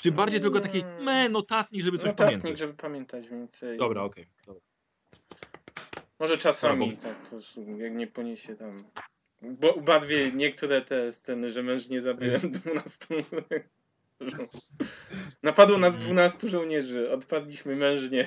Czy 0.00 0.12
bardziej 0.12 0.40
tylko 0.40 0.60
taki 0.60 0.80
Mm. 0.80 1.02
me, 1.04 1.28
notatnik, 1.28 1.82
żeby 1.82 1.98
coś 1.98 2.06
Notatnik, 2.06 2.40
pamiętać? 2.40 2.58
żeby 2.58 2.74
pamiętać 2.74 3.28
więcej. 3.28 3.78
Dobra, 3.78 4.02
okej. 4.02 4.26
dobra. 4.46 4.62
Może 6.18 6.38
czasami 6.38 6.88
Albo- 6.90 7.02
tak 7.02 7.22
po 7.22 7.28
prostu, 7.30 7.76
jak 7.76 7.92
nie 7.94 8.06
poniesie 8.06 8.56
tam. 8.56 8.76
Bo 9.42 9.72
ubadwie 9.72 10.32
niektóre 10.32 10.82
te 10.82 11.12
sceny, 11.12 11.52
że 11.52 11.62
męż 11.62 11.88
nie 11.88 12.00
zabiłem 12.00 12.40
12. 12.52 13.06
żo- 14.20 14.36
Napadło 15.42 15.78
nas 15.78 15.98
12 15.98 16.48
żołnierzy, 16.48 17.10
odpadliśmy 17.12 17.76
mężnie. 17.76 18.26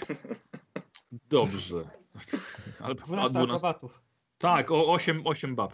Dobrze. 1.29 1.75
Ale, 2.83 2.91
a 2.91 3.05
12 3.05 3.05
12 3.05 3.37
akrobatów. 3.43 4.01
Tak, 4.37 4.71
o 4.71 4.91
8, 4.93 5.21
8 5.27 5.55
bab 5.55 5.73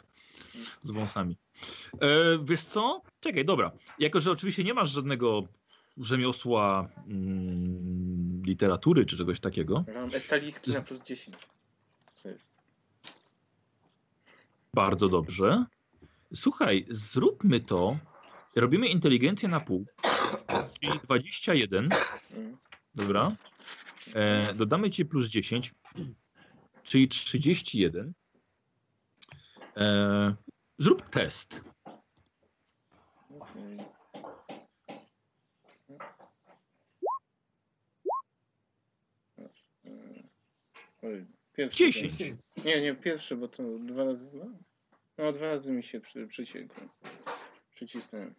z 0.81 0.91
wąsami. 0.91 1.37
E, 2.01 2.07
wiesz 2.43 2.63
co? 2.63 3.01
Czekaj, 3.19 3.45
dobra. 3.45 3.71
Jako, 3.99 4.21
że 4.21 4.31
oczywiście 4.31 4.63
nie 4.63 4.73
masz 4.73 4.89
żadnego 4.91 5.43
rzemiosła 5.99 6.89
mm, 7.07 8.41
literatury 8.45 9.05
czy 9.05 9.17
czegoś 9.17 9.39
takiego, 9.39 9.85
Mam 9.93 10.09
estaliski 10.15 10.71
na 10.71 10.81
plus 10.81 11.03
10. 11.03 11.37
bardzo 14.73 15.09
dobrze. 15.09 15.65
Słuchaj, 16.35 16.85
zróbmy 16.89 17.59
to. 17.59 17.97
Robimy 18.55 18.87
inteligencję 18.87 19.49
na 19.49 19.59
pół, 19.59 19.85
czyli 20.79 20.99
21. 21.03 21.89
Mm. 22.33 22.57
Dobra. 22.95 23.31
E, 24.13 24.53
dodamy 24.53 24.89
ci 24.89 25.05
plus 25.05 25.29
10, 25.29 25.73
czyli 26.83 27.07
31. 27.07 28.13
E, 29.77 30.35
zrób 30.79 31.09
test. 31.09 31.61
Okej. 33.29 33.98
Oj, 41.01 41.25
Pierwszy 41.53 41.77
10. 41.77 42.17
ten. 42.17 42.37
Nie, 42.65 42.81
nie, 42.81 42.95
pierwszy, 42.95 43.35
bo 43.35 43.47
to 43.47 43.63
dwa 43.79 44.03
razy 44.03 44.29
dwa. 44.29 44.45
No, 45.17 45.31
dwa 45.31 45.45
razy 45.45 45.71
mi 45.71 45.83
się 45.83 45.99
przy, 45.99 46.27
przyciekło. 46.27 46.83
Przycisnąłem. 47.71 48.35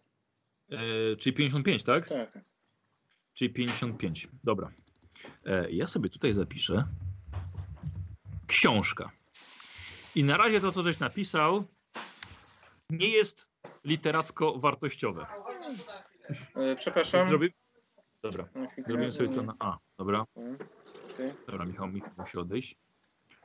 E, 0.69 1.15
czyli 1.15 1.35
55, 1.35 1.83
tak? 1.83 2.09
Tak. 2.09 2.39
Czyli 3.33 3.53
55. 3.53 4.27
Dobra. 4.43 4.71
E, 5.45 5.71
ja 5.71 5.87
sobie 5.87 6.09
tutaj 6.09 6.33
zapiszę. 6.33 6.83
Książka. 8.47 9.11
I 10.15 10.23
na 10.23 10.37
razie 10.37 10.61
to, 10.61 10.71
co 10.71 10.83
żeś 10.83 10.99
napisał, 10.99 11.63
nie 12.89 13.07
jest 13.09 13.49
literacko 13.83 14.59
wartościowe. 14.59 15.25
E, 16.55 16.75
przepraszam. 16.75 17.27
Zrobi... 17.27 17.53
Dobra, 18.23 18.49
zrobimy 18.87 19.11
sobie 19.11 19.29
to 19.29 19.41
na 19.41 19.55
A. 19.59 19.77
Dobra, 19.97 20.25
Okej. 21.21 21.33
dobra, 21.47 21.65
Michał, 21.65 21.87
Michał 21.87 22.09
musi 22.17 22.37
odejść. 22.37 22.75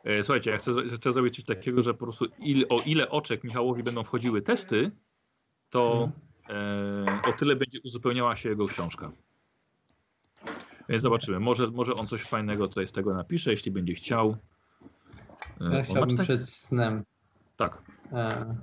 E, 0.04 0.24
słuchajcie, 0.24 0.50
ja 0.50 0.56
chcę, 0.56 0.72
chcę 0.96 1.12
zrobić 1.12 1.36
coś 1.36 1.44
takiego, 1.44 1.82
że 1.82 1.94
po 1.94 1.98
prostu 1.98 2.24
il, 2.38 2.66
o 2.68 2.76
ile 2.86 3.10
oczek 3.10 3.44
Michałowi 3.44 3.82
będą 3.82 4.04
wchodziły 4.04 4.42
testy, 4.42 4.90
to 5.70 6.10
e, 6.50 7.20
o 7.28 7.32
tyle 7.32 7.56
będzie 7.56 7.78
uzupełniała 7.84 8.36
się 8.36 8.48
jego 8.48 8.66
książka. 8.66 9.12
Więc 10.88 11.02
zobaczymy. 11.02 11.40
Może, 11.40 11.66
może 11.66 11.94
on 11.94 12.06
coś 12.06 12.22
fajnego 12.22 12.68
tutaj 12.68 12.88
z 12.88 12.92
tego 12.92 13.14
napisze, 13.14 13.50
jeśli 13.50 13.70
będzie 13.72 13.94
chciał. 13.94 14.36
E, 15.60 15.76
Ja 15.76 15.82
chciałbym 15.82 16.16
przed 16.16 16.48
snem. 16.48 17.04
Tak. 17.56 17.82
E, 18.12 18.56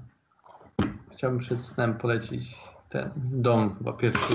chciałbym 1.11 1.39
przed 1.39 1.63
snem 1.63 1.97
polecić 1.97 2.57
ten 2.93 3.11
dom, 3.15 3.75
chyba 3.77 3.93
pierwszy 3.93 4.33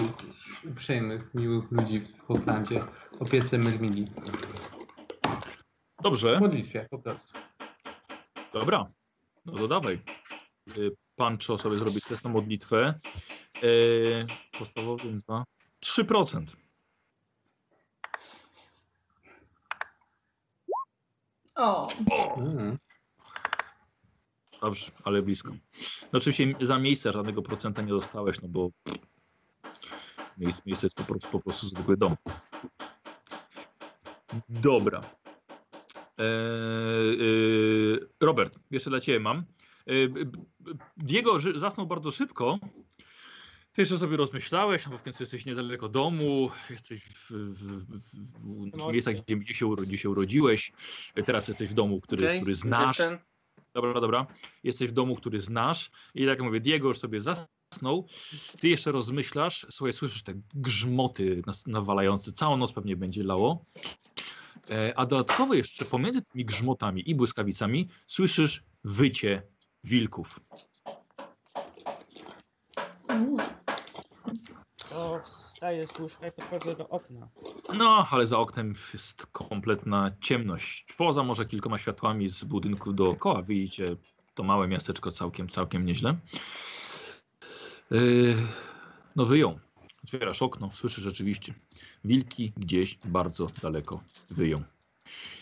uprzejmych, 0.70 1.34
miłych 1.34 1.70
ludzi 1.70 2.00
w 2.00 2.22
Hochlandzie, 2.22 2.84
opiece 3.20 3.58
Myrmidii. 3.58 4.06
W 5.98 6.02
Dobrze, 6.02 6.40
modlitwie 6.40 6.86
po 6.90 6.98
prostu. 6.98 7.32
dobra. 8.52 8.86
No 9.46 9.52
to 9.58 9.68
dawaj. 9.68 10.02
Y, 10.76 10.90
Pancho 11.16 11.58
sobie 11.58 11.76
zrobić 11.76 12.04
test 12.04 12.24
na 12.24 12.30
modlitwę. 12.30 12.94
E, 13.56 13.68
podstawowy 14.58 15.04
więc 15.04 15.24
dwa. 15.24 15.44
3%. 15.80 16.42
O, 21.54 21.88
Mm. 22.36 22.78
Dobrze, 24.60 24.90
ale 25.04 25.22
blisko. 25.22 25.52
No 26.12 26.18
oczywiście 26.18 26.54
za 26.60 26.78
miejsce 26.78 27.12
żadnego 27.12 27.42
procenta 27.42 27.82
nie 27.82 27.88
dostałeś, 27.88 28.42
no 28.42 28.48
bo 28.48 28.70
miejsce, 30.38 30.62
miejsce 30.66 30.86
jest 30.86 30.96
po 30.96 31.04
prostu, 31.04 31.28
po 31.30 31.40
prostu 31.40 31.68
zwykły 31.68 31.96
dom. 31.96 32.16
Dobra. 34.48 35.00
Eee, 36.18 36.26
eee, 37.20 37.98
Robert, 38.20 38.58
jeszcze 38.70 38.90
dla 38.90 39.00
Ciebie 39.00 39.20
mam. 39.20 39.44
Eee, 39.86 40.08
Diego 40.96 41.38
zasnął 41.56 41.86
bardzo 41.86 42.10
szybko. 42.10 42.58
Ty 43.72 43.82
jeszcze 43.82 43.98
sobie 43.98 44.16
rozmyślałeś, 44.16 44.84
no 44.86 44.92
bo 44.92 44.98
w 44.98 45.02
końcu 45.02 45.22
jesteś 45.22 45.46
niedaleko 45.46 45.88
domu, 45.88 46.50
jesteś 46.70 47.04
w, 47.04 47.30
w, 47.30 47.86
w, 47.86 48.86
w, 48.88 48.92
miejscach, 48.92 49.14
gdzie, 49.14 49.36
gdzie, 49.36 49.54
się, 49.54 49.76
gdzie 49.76 49.98
się 49.98 50.10
urodziłeś. 50.10 50.72
Teraz 51.26 51.48
jesteś 51.48 51.68
w 51.68 51.74
domu, 51.74 52.00
który, 52.00 52.24
Okej, 52.24 52.40
który 52.40 52.56
znasz. 52.56 52.96
ten? 52.96 53.18
Dobra, 53.82 54.00
dobra. 54.00 54.26
Jesteś 54.64 54.88
w 54.90 54.92
domu, 54.92 55.16
który 55.16 55.40
znasz 55.40 55.90
i 56.14 56.20
tak 56.20 56.28
jak 56.28 56.42
mówię, 56.42 56.60
Diego 56.60 56.88
już 56.88 56.98
sobie 56.98 57.20
zasnął. 57.20 58.06
Ty 58.60 58.68
jeszcze 58.68 58.92
rozmyślasz, 58.92 59.66
słuchaj, 59.70 59.92
słyszysz 59.92 60.22
te 60.22 60.32
grzmoty 60.54 61.42
nawalające, 61.66 62.32
całą 62.32 62.56
noc 62.56 62.72
pewnie 62.72 62.96
będzie 62.96 63.24
lało. 63.24 63.64
E, 64.70 64.92
A 64.98 65.06
dodatkowo 65.06 65.54
jeszcze 65.54 65.84
pomiędzy 65.84 66.22
tymi 66.22 66.44
grzmotami 66.44 67.10
i 67.10 67.14
błyskawicami 67.14 67.88
słyszysz 68.06 68.64
wycie 68.84 69.42
wilków. 69.84 70.40
mm. 73.08 73.36
Z 75.58 76.00
łóżka 76.00 76.28
i 76.28 76.32
podchodzę 76.32 76.76
do 76.76 76.88
okna. 76.88 77.28
No, 77.74 78.06
ale 78.10 78.26
za 78.26 78.38
oknem 78.38 78.74
jest 78.92 79.26
kompletna 79.26 80.10
ciemność. 80.20 80.86
Poza 80.96 81.22
może 81.22 81.46
kilkoma 81.46 81.78
światłami 81.78 82.28
z 82.28 82.44
budynków 82.44 82.94
dookoła 82.94 83.42
widzicie 83.42 83.96
to 84.34 84.42
małe 84.42 84.68
miasteczko 84.68 85.12
całkiem, 85.12 85.48
całkiem 85.48 85.86
nieźle. 85.86 86.16
Yy, 87.90 88.36
no 89.16 89.24
wyją. 89.24 89.58
Otwierasz 90.04 90.42
okno, 90.42 90.70
słyszysz 90.74 91.04
rzeczywiście. 91.04 91.54
Wilki 92.04 92.52
gdzieś 92.56 92.98
bardzo 93.04 93.46
daleko 93.62 94.02
wyją. 94.30 94.62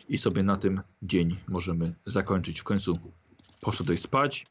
I 0.09 0.19
sobie 0.19 0.43
na 0.43 0.57
tym 0.57 0.83
dzień 1.03 1.37
możemy 1.49 1.95
zakończyć. 2.07 2.61
W 2.61 2.65
końcu 2.65 2.93
poszedłeś 3.61 4.01
spać. 4.01 4.47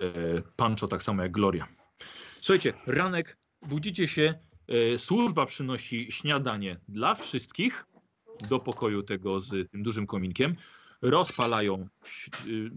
Yy, 0.00 0.42
Pancho 0.56 0.88
tak 0.88 1.02
samo 1.02 1.22
jak 1.22 1.32
Gloria. 1.32 1.68
Słuchajcie, 2.40 2.72
ranek, 2.86 3.36
budzicie 3.62 4.08
się 4.08 4.34
Służba 4.98 5.46
przynosi 5.46 6.12
śniadanie 6.12 6.76
dla 6.88 7.14
wszystkich 7.14 7.86
do 8.48 8.58
pokoju 8.58 9.02
tego 9.02 9.40
z 9.40 9.70
tym 9.70 9.82
dużym 9.82 10.06
kominkiem. 10.06 10.56
Rozpalają, 11.02 11.88
y, 12.46 12.70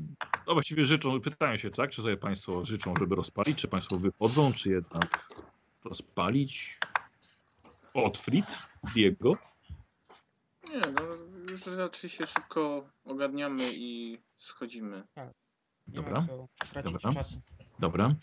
no 0.47 0.53
właściwie 0.53 0.85
życzą, 0.85 1.21
pytają 1.21 1.57
się, 1.57 1.69
tak, 1.69 1.89
czy 1.89 2.01
sobie 2.01 2.17
Państwo 2.17 2.65
życzą, 2.65 2.93
żeby 2.99 3.15
rozpalić, 3.15 3.57
czy 3.57 3.67
Państwo 3.67 3.97
wychodzą, 3.97 4.53
czy 4.53 4.69
jednak 4.69 5.29
rozpalić. 5.85 6.79
Otfrid, 7.93 8.59
Diego. 8.93 9.37
Nie, 10.69 10.79
no 10.79 11.01
już 11.51 11.65
raczej 11.65 12.09
się 12.09 12.27
szybko 12.27 12.89
ogarniamy 13.05 13.63
i 13.73 14.19
schodzimy. 14.37 15.03
Nie 15.87 15.95
Dobra, 15.95 16.21
ma 16.21 16.27
co 16.27 16.47
tracić 16.71 16.93
dobra. 16.93 17.11
czasu. 17.11 17.41
Dobra. 17.79 18.15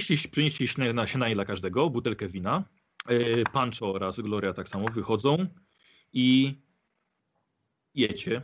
Przynieśli, 0.00 0.28
przynieśli 0.30 0.68
śniadanie, 0.68 1.08
śniadanie 1.08 1.34
dla 1.34 1.44
każdego, 1.44 1.90
butelkę 1.90 2.28
wina. 2.28 2.64
E, 3.08 3.44
Pancho 3.52 3.92
oraz 3.92 4.20
Gloria 4.20 4.52
tak 4.52 4.68
samo 4.68 4.88
wychodzą 4.88 5.46
i 6.12 6.54
jecie. 7.94 8.40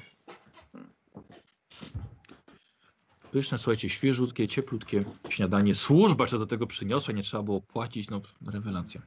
Pyszne, 3.33 3.59
słuchajcie, 3.59 3.89
świeżutkie, 3.89 4.49
cieplutkie 4.49 5.05
śniadanie. 5.29 5.75
Służba 5.75 6.25
jeszcze 6.25 6.39
do 6.39 6.47
tego 6.47 6.67
przyniosła, 6.67 7.15
nie 7.15 7.23
trzeba 7.23 7.43
było 7.43 7.61
płacić, 7.61 8.11
no 8.11 8.21
rewelacja. 8.53 9.03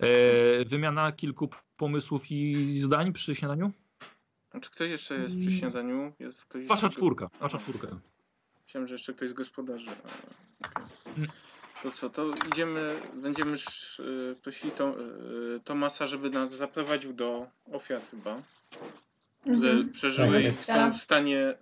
E, 0.00 0.64
wymiana 0.64 1.12
kilku 1.12 1.48
pomysłów 1.76 2.30
i 2.30 2.72
zdań 2.80 3.12
przy 3.12 3.34
śniadaniu? 3.34 3.72
Czy 4.62 4.70
ktoś 4.70 4.90
jeszcze 4.90 5.14
jest 5.14 5.38
przy 5.38 5.50
śniadaniu? 5.50 6.12
Jest 6.18 6.44
ktoś 6.44 6.66
Wasza 6.66 6.86
jeszcze- 6.86 6.96
czwórka, 6.98 7.30
wasza 7.40 7.58
czwórka. 7.58 7.88
Myślałem, 8.66 8.88
że 8.88 8.94
jeszcze 8.94 9.14
ktoś 9.14 9.28
z 9.30 9.32
gospodarzy. 9.32 9.88
Ale... 9.88 10.86
okej. 11.16 11.28
To 11.84 11.90
co, 11.90 12.10
to 12.10 12.24
idziemy, 12.52 12.94
będziemy 13.22 13.52
sz- 13.52 14.00
y, 14.06 14.36
prosili 14.42 14.72
to, 14.72 14.94
y, 15.56 15.60
Tomasa, 15.64 16.06
żeby 16.06 16.30
nas 16.30 16.52
zaprowadził 16.56 17.12
do 17.12 17.46
ofiar 17.72 18.00
chyba, 18.10 18.36
które 19.40 19.54
Mhm. 19.70 19.92
przeżyły 19.92 20.42
i 20.42 20.44
Tak. 20.52 20.54
są 20.64 20.92
w 20.92 20.96
stanie, 20.96 21.54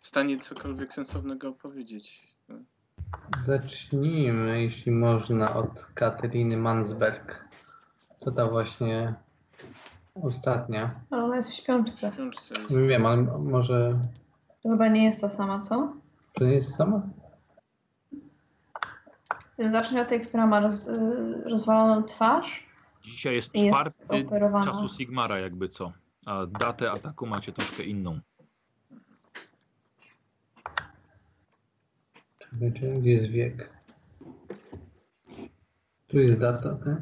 w 0.00 0.06
stanie 0.08 0.38
cokolwiek 0.38 0.92
sensownego 0.92 1.48
opowiedzieć. 1.48 2.26
Zacznijmy, 3.44 4.62
jeśli 4.62 4.92
można, 4.92 5.54
od 5.56 5.84
Kateryny 5.94 6.56
Mansberg. 6.56 7.44
To 8.20 8.30
ta 8.30 8.46
właśnie 8.46 9.14
ostatnia. 10.22 10.94
Ale 11.10 11.24
ona 11.24 11.36
jest 11.36 11.50
w 11.50 11.54
śpiączce. 11.54 12.10
W 12.10 12.14
książce 12.14 12.54
jest. 12.60 12.80
Wiem, 12.88 13.06
ale 13.06 13.16
może 13.38 13.98
To 14.62 14.68
chyba 14.68 14.88
nie 14.88 15.04
jest 15.04 15.20
ta 15.20 15.30
sama, 15.30 15.60
co? 15.60 15.92
to 16.32 16.44
nie 16.44 16.54
jest 16.54 16.74
sama? 16.74 17.02
Zacznij 19.58 20.00
od 20.00 20.08
tej, 20.08 20.20
która 20.20 20.46
ma 20.46 20.60
roz, 20.60 20.86
y, 20.86 21.42
rozwaloną 21.44 22.02
twarz 22.02 22.66
Dzisiaj 23.02 23.34
jest 23.34 23.52
czwarty 23.52 24.04
operowana. 24.08 24.64
czasu 24.64 24.88
Sigmara 24.88 25.38
jakby 25.38 25.68
co. 25.68 25.92
A 26.26 26.46
datę 26.46 26.90
ataku 26.92 27.26
macie 27.26 27.52
troszkę 27.52 27.82
inną. 27.82 28.20
Czekaj, 32.38 32.72
czekaj, 32.72 33.00
Gdzie 33.00 33.10
jest 33.10 33.28
wiek? 33.28 33.70
Tu 36.08 36.18
jest 36.18 36.38
data, 36.40 36.74
tak? 36.74 36.98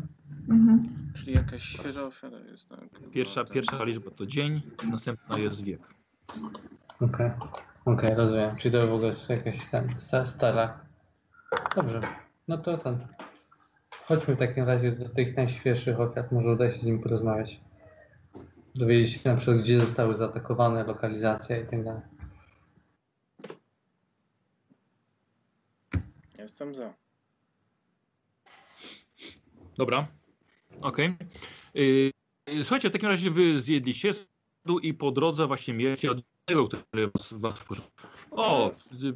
Mhm. 0.49 0.89
Czyli 1.15 1.33
jakaś 1.33 1.63
świeża 1.63 2.03
ofiara 2.05 2.39
jest. 2.39 2.69
Tak? 2.69 2.79
Pierwsza, 3.13 3.45
pierwsza 3.45 3.85
liczba 3.85 4.11
to 4.11 4.27
dzień, 4.27 4.63
następna 4.91 5.39
jest 5.39 5.65
wiek. 5.65 5.81
Okej, 7.01 7.31
okej, 7.85 8.15
rozumiem. 8.15 8.57
Czyli 8.57 8.79
to 8.81 8.87
w 8.89 8.93
ogóle 8.93 9.09
jest 9.09 9.29
jakaś 9.29 9.61
sta- 9.99 10.27
stara. 10.27 10.79
Dobrze, 11.77 12.01
no 12.49 12.59
to 12.59 12.79
ten. 12.79 13.07
Chodźmy 13.91 14.35
w 14.35 14.39
takim 14.39 14.65
razie 14.65 14.93
do 14.93 15.09
tych 15.09 15.37
najświeższych 15.37 16.01
ofiar. 16.01 16.33
Może 16.33 16.51
uda 16.51 16.73
się 16.73 16.79
z 16.79 16.83
nimi 16.83 16.99
porozmawiać. 16.99 17.61
Dowiedzieć 18.75 19.23
się 19.23 19.31
na 19.31 19.37
przykład, 19.37 19.59
gdzie 19.59 19.81
zostały 19.81 20.15
zaatakowane, 20.15 20.85
lokalizacja 20.85 21.61
i 21.61 21.67
tak 21.67 21.85
dalej. 21.85 22.03
Jestem 26.39 26.75
za. 26.75 26.95
Dobra, 29.77 30.07
okej. 30.81 31.17
Yy, 31.75 32.13
Słuchajcie, 32.63 32.91
w 32.91 32.93
takim 32.93 33.09
razie 33.09 33.31
wy 33.31 33.61
zjedliście 33.61 34.13
i 34.83 34.95
po 34.95 35.11
drodze 35.11 35.47
właśnie 35.47 35.75
mieliście 35.75 36.11
od 36.11 36.19
tego, 36.45 36.69
który 36.69 37.11
was, 37.11 37.33
was 37.33 37.61
wkurzył. 37.61 37.85
O, 38.37 38.73
y, 38.93 39.15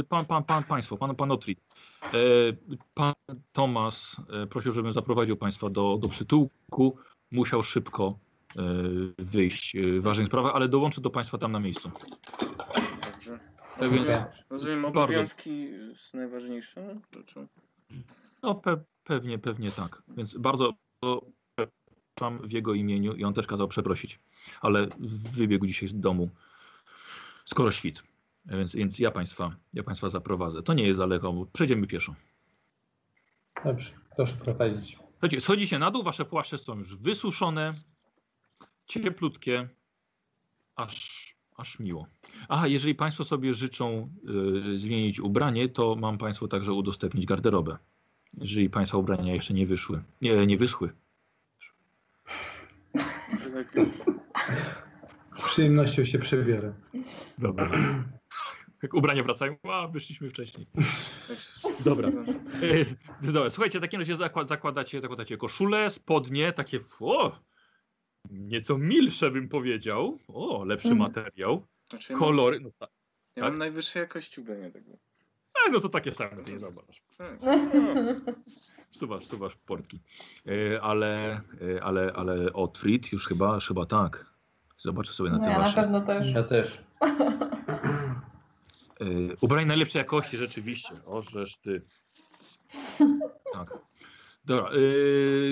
y, 0.00 0.04
pan, 0.04 0.24
pan, 0.24 0.44
pan, 0.44 0.64
państwo, 0.64 0.96
pan, 0.96 1.16
pan 1.16 1.30
Otrit. 1.30 1.60
E, 2.02 2.16
Pan 2.94 3.14
Tomas 3.52 4.16
e, 4.42 4.46
prosił, 4.46 4.72
żebym 4.72 4.92
zaprowadził 4.92 5.36
państwa 5.36 5.70
do, 5.70 5.98
do 5.98 6.08
przytułku. 6.08 6.96
Musiał 7.30 7.62
szybko 7.62 8.18
e, 8.56 8.62
wyjść 9.18 9.76
w 9.76 10.02
ważnych 10.02 10.26
sprawach, 10.26 10.54
ale 10.54 10.68
dołączę 10.68 11.00
do 11.00 11.10
państwa 11.10 11.38
tam 11.38 11.52
na 11.52 11.60
miejscu. 11.60 11.90
Dobrze. 13.12 13.38
Tak 13.78 13.90
więc- 13.90 14.10
Rozumiem, 14.50 14.82
Bardzo. 14.82 15.00
obowiązki 15.02 15.68
są 15.98 16.18
najważniejsze 16.18 17.00
rzeczą. 17.14 17.46
No 18.42 18.54
pe, 18.54 18.76
pewnie, 19.04 19.38
pewnie 19.38 19.70
tak. 19.70 20.02
Więc 20.08 20.36
bardzo 20.36 20.72
przepraszam 22.20 22.48
w 22.48 22.52
jego 22.52 22.74
imieniu 22.74 23.14
i 23.14 23.24
on 23.24 23.34
też 23.34 23.46
kazał 23.46 23.68
przeprosić. 23.68 24.20
Ale 24.60 24.88
wybiegł 25.32 25.66
dzisiaj 25.66 25.88
z 25.88 26.00
domu 26.00 26.28
skoro 27.44 27.70
świt. 27.70 28.02
Więc, 28.50 28.74
więc 28.74 28.98
ja 28.98 29.10
państwa, 29.10 29.56
ja 29.74 29.82
państwa 29.82 30.10
zaprowadzę. 30.10 30.62
To 30.62 30.74
nie 30.74 30.86
jest 30.86 31.00
daleko, 31.00 31.32
bo 31.32 31.46
przejdziemy 31.46 31.86
pieszo. 31.86 32.14
Dobrze, 33.64 33.92
proszę 34.16 34.36
prowadzić. 34.36 34.98
Słuchajcie, 35.10 35.40
schodzicie 35.40 35.78
na 35.78 35.90
dół, 35.90 36.02
wasze 36.02 36.24
płaszcze 36.24 36.58
są 36.58 36.76
już 36.76 36.96
wysuszone, 36.96 37.74
cieplutkie, 38.86 39.68
aż, 40.76 41.34
aż 41.56 41.78
miło. 41.78 42.06
Aha, 42.48 42.66
jeżeli 42.66 42.94
państwo 42.94 43.24
sobie 43.24 43.54
życzą 43.54 44.10
y, 44.74 44.78
zmienić 44.78 45.20
ubranie, 45.20 45.68
to 45.68 45.96
mam 45.96 46.18
państwu 46.18 46.48
także 46.48 46.72
udostępnić 46.72 47.26
garderobę. 47.26 47.78
Jeżeli 48.34 48.70
państwa 48.70 48.98
ubrania 48.98 49.34
jeszcze 49.34 49.54
nie 49.54 49.66
wyszły, 49.66 50.02
nie, 50.22 50.46
nie 50.46 50.56
wyschły. 50.56 50.92
Z 55.36 55.42
przyjemnością 55.42 56.04
się 56.04 56.18
przebiorę. 56.18 56.72
Dobra. 57.38 57.70
Jak 58.82 58.94
ubrania 58.94 59.22
wracają, 59.22 59.56
a 59.62 59.88
wyszliśmy 59.88 60.30
wcześniej. 60.30 60.66
tak, 61.28 61.72
Dobra. 61.84 62.08
E, 62.08 63.32
Dobra, 63.32 63.50
słuchajcie, 63.50 63.78
w 63.78 63.82
takim 63.82 64.00
razie 64.00 64.16
zakład, 64.16 64.48
zakładacie, 64.48 65.00
zakładacie 65.00 65.36
koszulę, 65.36 65.90
spodnie, 65.90 66.52
takie 66.52 66.78
o, 67.00 67.38
nieco 68.30 68.78
milsze 68.78 69.30
bym 69.30 69.48
powiedział. 69.48 70.18
O, 70.28 70.64
lepszy 70.64 70.88
Mhm. 70.88 71.08
materiał. 71.12 71.66
Znaczy, 71.90 72.12
no, 72.12 72.18
Kolory. 72.18 72.60
No, 72.60 72.70
tak, 72.78 72.90
ja 73.36 73.42
tak? 73.42 73.50
mam 73.52 73.58
najwyższej 73.58 74.00
jakości 74.00 74.40
ubrania 74.40 74.70
tego. 74.70 74.90
a, 75.66 75.70
no 75.70 75.80
to 75.80 75.88
takie 75.88 76.14
same, 76.14 76.42
ty 76.42 76.52
nie 76.52 76.58
zobacz. 76.60 77.02
Tak. 77.18 77.38
Wsuwasz, 78.90 79.22
wsuwasz 79.24 79.56
portki. 79.56 79.98
E, 80.46 80.82
ale, 80.82 81.40
e, 81.76 81.82
ale, 81.84 82.12
ale 82.12 82.52
Otfrid 82.52 83.12
już 83.12 83.26
chyba, 83.28 83.58
chyba 83.60 83.86
tak. 83.86 84.26
Zobaczę 84.78 85.12
sobie 85.12 85.30
na 85.30 85.36
No 85.36 85.42
te 85.44 85.50
ja 85.50 85.58
na 85.58 85.64
wasze. 85.64 85.80
pewno 85.80 86.00
też. 86.00 86.32
Ja 86.34 86.42
też. 86.42 86.78
E, 89.00 89.04
ubranie 89.40 89.66
najlepszej 89.66 90.00
jakości, 90.00 90.38
rzeczywiście. 90.38 90.94
O, 91.06 91.22
żeż 91.22 91.56
ty. 91.56 91.82
Tak. 93.52 93.78
Dobra. 94.44 94.70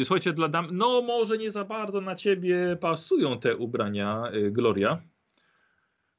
e, 0.00 0.04
słuchajcie, 0.04 0.32
dla 0.32 0.48
dam. 0.48 0.68
No, 0.72 1.02
może 1.02 1.38
nie 1.38 1.50
za 1.50 1.64
bardzo 1.64 2.00
na 2.00 2.14
ciebie 2.14 2.76
pasują 2.80 3.38
te 3.40 3.56
ubrania, 3.56 4.22
e, 4.32 4.50
Gloria. 4.50 5.02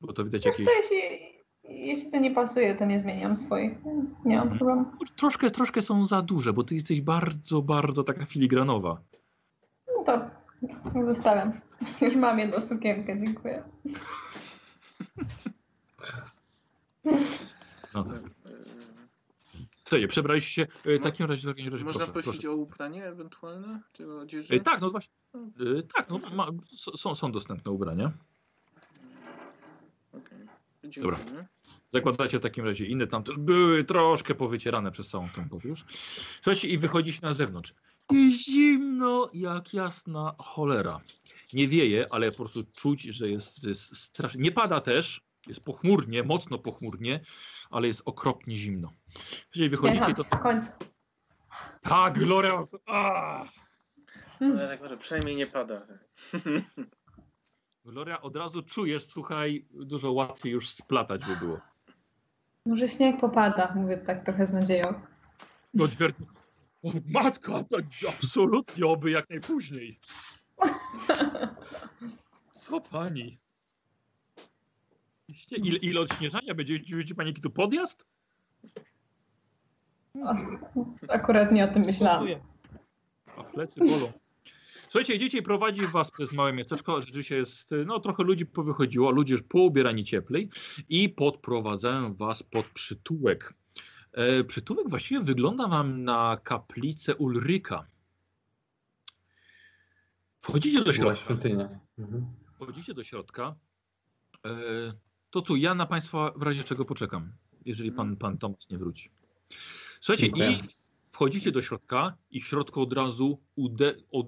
Bo 0.01 0.14
to 0.14 0.24
widać 0.24 0.45
jakieś. 0.45 0.67
jeśli, 0.82 1.19
jeśli 1.64 2.11
to 2.11 2.19
nie 2.19 2.32
pasuje, 2.32 2.75
to 2.75 2.85
nie 2.85 2.99
zmieniam 2.99 3.38
swoich. 3.38 3.72
Nie 4.25 4.38
mam 4.38 4.48
Mhm. 4.48 4.58
problemu. 4.58 4.85
Troszkę, 5.16 5.51
troszkę 5.51 5.82
są 5.82 6.06
za 6.06 6.22
duże, 6.22 6.53
bo 6.53 6.64
ty 6.64 6.75
jesteś 6.75 7.01
bardzo, 7.01 7.61
bardzo 7.61 8.03
taka 8.03 8.25
filigranowa. 8.25 9.01
No 9.98 10.03
to 10.03 10.30
zostawiam. 11.06 11.51
Już 12.01 12.16
mam 12.16 12.40
jedną 12.40 12.61
sukienkę, 12.61 13.19
dziękuję. 13.19 13.64
No 17.93 18.03
tak. 18.03 18.15
E, 18.15 18.49
Słuchajcie, 19.83 20.07
przebraliście 20.07 20.51
się. 20.51 20.67
e, 20.91 20.99
W 20.99 21.03
takim 21.03 21.25
razie, 21.25 21.47
w 21.47 21.51
takim 21.51 21.71
razie 21.73 21.83
Można 21.85 21.99
proszę, 22.07 22.13
prosić 22.13 22.31
proszę. 22.41 22.49
o 22.51 22.55
ubranie 22.55 23.05
ewentualne? 23.05 23.81
Czy 23.93 24.13
odzieży? 24.13 24.53
E, 24.55 24.59
tak, 24.59 24.81
no 24.81 24.89
właśnie. 24.91 25.13
E, 25.38 25.83
tak, 25.95 26.09
no, 26.09 26.17
ma, 26.33 26.47
są, 26.97 27.15
są 27.15 27.31
dostępne 27.31 27.71
ubrania. 27.71 28.11
Okej. 30.13 30.47
Dziękuję. 30.83 31.17
Zakładacie 31.93 32.39
w 32.39 32.41
takim 32.41 32.65
razie 32.65 32.85
inne, 32.85 33.07
tam 33.07 33.23
też 33.23 33.38
były 33.38 33.83
troszkę 33.83 34.35
powycierane 34.35 34.91
przez 34.91 35.09
całą 35.09 35.29
tą 35.29 35.49
podróż. 35.49 35.85
Słuchajcie, 36.35 36.67
i 36.67 36.77
wychodzicie 36.77 37.19
na 37.21 37.33
zewnątrz. 37.33 37.73
I 38.11 38.38
zimno 38.38 39.25
jak 39.33 39.73
jasna 39.73 40.35
cholera. 40.39 41.01
Nie 41.53 41.67
wieje, 41.67 42.07
ale 42.13 42.31
po 42.31 42.38
prostu 42.38 42.63
czuć, 42.73 43.01
że 43.01 43.27
jest, 43.27 43.63
jest 43.63 43.95
strasznie. 43.95 44.41
Nie 44.41 44.51
pada 44.51 44.81
też, 44.81 45.21
jest 45.48 45.64
pochmurnie, 45.64 46.24
mocno 46.24 46.58
pochmurnie, 46.58 47.19
ale 47.69 47.88
jest 47.88 48.01
okropnie 48.06 48.56
zimno. 48.56 48.93
Jeżeli 49.56 49.69
wychodzicie, 49.69 50.14
to. 50.14 50.24
w 50.24 50.30
końcu. 50.30 50.72
Tak, 51.82 52.19
Gloria! 52.19 52.64
A! 52.85 53.43
Ale 54.42 54.58
tak 54.58 54.69
naprawdę 54.69 54.98
przynajmniej 54.98 55.35
nie 55.35 55.48
pada. 55.48 55.82
Gloria, 57.85 58.22
od 58.22 58.35
razu 58.35 58.64
czujesz, 58.64 59.06
słuchaj, 59.06 59.68
dużo 59.72 60.11
łatwiej 60.11 60.51
już 60.51 60.69
splatać 60.69 61.26
by 61.26 61.35
było. 61.35 61.59
Może 62.66 62.88
śnieg 62.88 63.19
popada, 63.19 63.74
mówię 63.76 63.98
tak 63.98 64.26
trochę 64.26 64.48
z 64.48 64.51
nadzieją. 64.51 65.01
No 65.74 65.88
ćwiert... 65.88 66.16
O, 66.84 66.92
matka, 67.06 67.64
to 67.64 67.77
absolutnie 68.09 68.85
oby 68.85 69.11
jak 69.11 69.30
najpóźniej. 69.30 70.00
Co 72.51 72.82
pani? 72.82 73.40
Ile, 75.51 75.77
ile 75.77 76.01
odśnieżania 76.01 76.56
będzie? 76.56 76.80
Będzie 76.80 77.16
pani 77.16 77.30
jaki 77.30 77.41
tu 77.41 77.49
podjazd? 77.49 78.06
Akurat 81.08 81.51
nie 81.51 81.64
o 81.66 81.74
tym 81.74 81.83
myślałam. 81.85 82.27
A 83.38 83.43
plecy 83.43 83.80
bolą. 83.80 84.11
Słuchajcie, 84.83 85.16
idziecie 85.16 85.38
i 85.38 85.41
prowadzi 85.41 85.88
was 85.88 86.11
przez 86.11 86.32
małe 86.33 86.53
miasteczko. 86.53 87.01
Rzeczywiście 87.01 87.35
jest, 87.35 87.72
no 87.85 87.99
trochę 87.99 88.24
ludzi 88.24 88.45
powychodziło, 88.45 89.11
ludzie 89.11 89.33
już 89.33 89.43
poubierani 89.43 90.03
cieplej 90.03 90.49
i 90.90 91.09
podprowadzają 91.09 92.16
was 92.16 92.43
pod 92.43 92.69
przytułek. 92.69 93.53
E, 94.14 94.43
przytułek 94.43 94.90
właściwie 94.90 95.22
wygląda 95.22 95.67
wam 95.67 96.03
na 96.03 96.38
kaplicę 96.43 97.16
Ulryka. 97.16 97.88
Wchodzicie 100.40 100.77
do 100.77 100.83
Była 100.83 100.95
środka. 100.95 101.22
świątynia. 101.22 101.80
Mhm. 101.99 102.25
Wchodzicie 102.56 102.93
do 102.93 103.03
środka. 103.03 103.56
E, 104.45 104.49
to 105.30 105.41
tu 105.41 105.56
ja 105.56 105.75
na 105.75 105.85
Państwa 105.85 106.32
w 106.35 106.41
razie 106.41 106.64
czego 106.64 106.85
poczekam, 106.85 107.32
jeżeli 107.66 107.91
pan, 107.91 108.16
pan 108.16 108.38
Tomasz 108.38 108.69
nie 108.69 108.77
wróci. 108.77 109.09
Słuchajcie, 110.01 110.24
Dziękuję. 110.24 110.51
i 110.51 110.59
wchodzicie 111.11 111.51
do 111.51 111.61
środka 111.61 112.17
i 112.32 112.41
w 112.41 112.48
środku 112.48 112.82
od 112.82 112.93
razu 112.93 113.40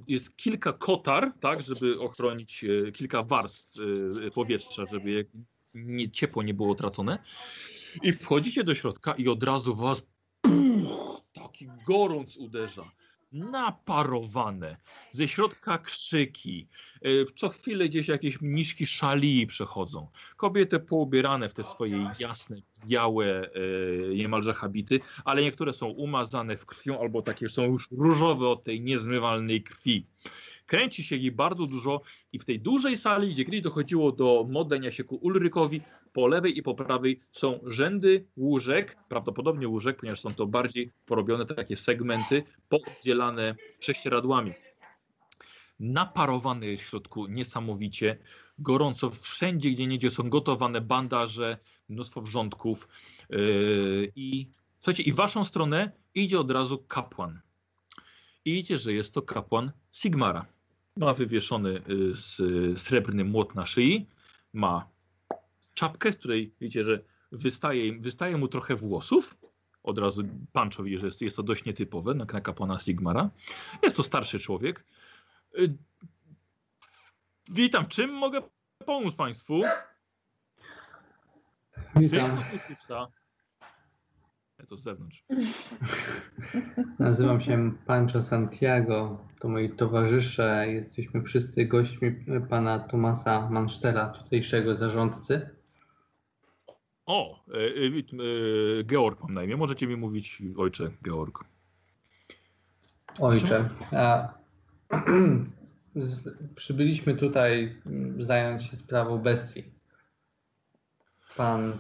jest 0.08 0.38
kilka 0.38 0.74
kotar, 0.74 1.34
tak, 1.40 1.62
żeby 1.62 2.00
ochronić 2.00 2.64
e, 2.64 2.92
kilka 2.92 3.24
warstw 3.24 3.80
e, 4.28 4.32
powietrza, 4.32 4.86
żeby 4.86 5.26
nie, 5.74 6.12
ciepło 6.12 6.44
nie 6.44 6.54
było 6.54 6.76
tracone. 6.76 7.24
I 8.04 8.12
wchodzicie 8.12 8.64
do 8.64 8.76
środka 8.76 9.14
i 9.14 9.28
od 9.28 9.44
razu 9.44 9.76
was 9.76 10.04
puch, 10.42 11.22
taki 11.34 11.68
gorąc 11.88 12.38
uderza. 12.38 12.92
Naparowane, 13.32 14.78
ze 15.12 15.28
środka 15.28 15.78
krzyki, 15.78 16.68
e, 17.02 17.10
co 17.36 17.50
chwilę 17.50 17.90
gdzieś 17.90 18.08
jakieś 18.08 18.42
mniszki 18.42 18.86
szali 18.86 19.48
przechodzą. 19.48 20.08
Kobiety 20.38 20.80
poubierane 20.80 21.50
w 21.50 21.54
te 21.54 21.64
swoje 21.64 22.12
jasne, 22.20 22.62
białe, 22.86 23.26
e, 23.26 24.16
niemalże 24.16 24.54
habity, 24.54 25.00
ale 25.26 25.42
niektóre 25.42 25.74
są 25.74 25.88
umazane 25.88 26.58
w 26.58 26.66
krwią 26.66 27.00
albo 27.00 27.22
takie 27.22 27.50
są 27.50 27.64
już 27.64 27.92
różowe 27.92 28.48
od 28.48 28.64
tej 28.64 28.82
niezmywalnej 28.82 29.64
krwi. 29.64 30.06
Kręci 30.66 31.04
się 31.04 31.16
jej 31.16 31.32
bardzo 31.32 31.68
dużo 31.68 32.02
i 32.34 32.40
w 32.40 32.46
tej 32.46 32.60
dużej 32.60 32.98
sali, 32.98 33.30
gdzie 33.30 33.46
kiedyś 33.46 33.62
dochodziło 33.62 34.12
do 34.12 34.46
modlenia 34.50 34.92
się 34.92 35.04
ku 35.04 35.16
Ulrykowi, 35.16 35.82
po 36.14 36.28
lewej 36.28 36.58
i 36.58 36.64
po 36.64 36.76
prawej 36.76 37.22
są 37.32 37.60
rzędy 37.64 38.26
łóżek, 38.38 38.98
prawdopodobnie 39.10 39.68
łóżek, 39.68 39.98
ponieważ 39.98 40.20
są 40.20 40.30
to 40.30 40.48
bardziej 40.48 40.92
porobione 41.06 41.46
takie 41.46 41.76
segmenty, 41.76 42.44
podzielane 42.70 43.56
prześcieradłami. 43.80 44.54
Naparowane 45.80 46.68
jest 46.68 46.84
w 46.84 46.90
środku 46.90 47.28
niesamowicie, 47.28 48.18
gorąco 48.60 49.10
wszędzie, 49.10 49.72
gdzie 49.72 49.88
niedzie 49.88 50.10
są 50.12 50.30
gotowane 50.30 50.82
bandaże, 50.82 51.58
mnóstwo 51.90 52.22
wrzątków 52.22 52.88
yy, 53.30 54.12
i 54.16 54.48
słuchajcie, 54.78 55.04
i 55.04 55.12
w 55.12 55.16
waszą 55.16 55.44
stronę 55.44 55.92
idzie 56.16 56.40
od 56.40 56.52
razu 56.52 56.78
kapłan. 56.78 57.42
I 58.46 58.60
idzie, 58.60 58.78
że 58.78 58.94
jest 58.94 59.14
to 59.14 59.22
kapłan 59.22 59.72
Sigmara. 59.92 60.46
Ma 60.98 61.14
wywieszony 61.14 61.82
y, 62.74 62.78
srebrny 62.78 63.24
młot 63.24 63.56
na 63.56 63.66
szyi, 63.66 64.08
ma 64.54 64.90
czapkę, 65.74 66.14
z 66.14 66.18
której 66.18 66.54
widzicie, 66.62 66.84
że 66.84 67.04
wystaje, 67.32 68.00
wystaje 68.00 68.38
mu 68.38 68.48
trochę 68.48 68.76
włosów. 68.76 69.38
Od 69.84 69.98
razu 69.98 70.24
Pancho 70.52 70.84
widzi, 70.84 70.98
że 70.98 71.06
jest, 71.06 71.22
jest 71.22 71.36
to 71.36 71.44
dość 71.44 71.66
nietypowe 71.66 72.14
na, 72.14 72.26
na 72.34 72.42
kapłana 72.42 72.80
Sigmara. 72.80 73.30
Jest 73.84 73.98
to 73.98 74.04
starszy 74.04 74.40
człowiek. 74.40 74.86
Y, 75.60 75.78
Witam, 77.50 77.88
czym 77.88 78.14
mogę 78.14 78.42
pomóc 78.86 79.16
Państwu? 79.16 79.62
Witam, 81.96 82.38
psa. 82.80 83.08
Ja 84.60 84.66
to 84.66 84.78
z 84.78 84.84
zewnątrz. 84.84 85.24
nazywam 87.00 87.42
się 87.42 87.72
Pancho 87.86 88.24
Santiago. 88.24 89.28
To 89.40 89.50
moi 89.50 89.76
towarzysze. 89.76 90.66
Jesteśmy 90.68 91.22
wszyscy 91.22 91.66
gośćmi 91.66 92.26
pana 92.50 92.80
Tomasa 92.80 93.50
Mansztela, 93.50 94.10
tutejszego 94.10 94.76
zarządcy. 94.76 95.61
O, 97.12 97.44
e, 97.48 97.58
e, 97.58 98.00
e, 98.80 98.84
Georg 98.84 99.22
mam 99.22 99.34
na 99.34 99.44
imię. 99.44 99.58
Możecie 99.58 99.88
mi 99.88 99.96
mówić 99.96 100.44
ojcze 100.58 100.92
Georg. 101.04 101.44
Ojcze, 103.20 103.70
a, 103.92 104.34
z, 105.96 106.38
przybyliśmy 106.56 107.16
tutaj 107.16 107.76
mm, 107.86 108.24
zająć 108.24 108.64
się 108.64 108.78
sprawą 108.78 109.18
bestii. 109.18 109.64
Pan 111.38 111.78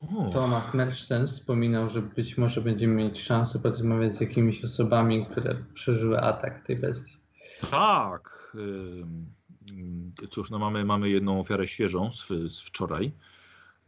O, 0.00 0.30
Thomas 0.32 0.74
Merszten 0.74 1.26
wspominał, 1.26 1.90
że 1.90 2.02
być 2.02 2.38
może 2.38 2.60
będziemy 2.60 2.94
mieć 2.94 3.20
szansę 3.20 3.58
porozmawiać 3.58 4.14
z 4.14 4.20
jakimiś 4.20 4.64
osobami, 4.64 5.26
które 5.26 5.64
przeżyły 5.74 6.20
atak 6.20 6.66
tej 6.66 6.76
bestii. 6.76 7.16
tak. 7.70 8.56
Cóż, 10.30 10.50
no 10.50 10.58
mamy, 10.58 10.84
mamy 10.84 11.10
jedną 11.10 11.40
ofiarę 11.40 11.68
świeżą 11.68 12.10
z, 12.10 12.28
z 12.28 12.60
wczoraj. 12.60 13.12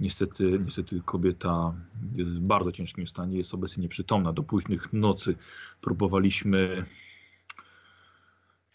Niestety, 0.02 0.60
niestety 0.64 1.02
kobieta 1.04 1.74
jest 2.12 2.30
w 2.30 2.40
bardzo 2.40 2.72
ciężkim 2.72 3.06
stanie, 3.06 3.38
jest 3.38 3.54
obecnie 3.54 3.82
nieprzytomna. 3.82 4.32
Do 4.32 4.42
późnych 4.42 4.92
nocy 4.92 5.34
próbowaliśmy 5.80 6.84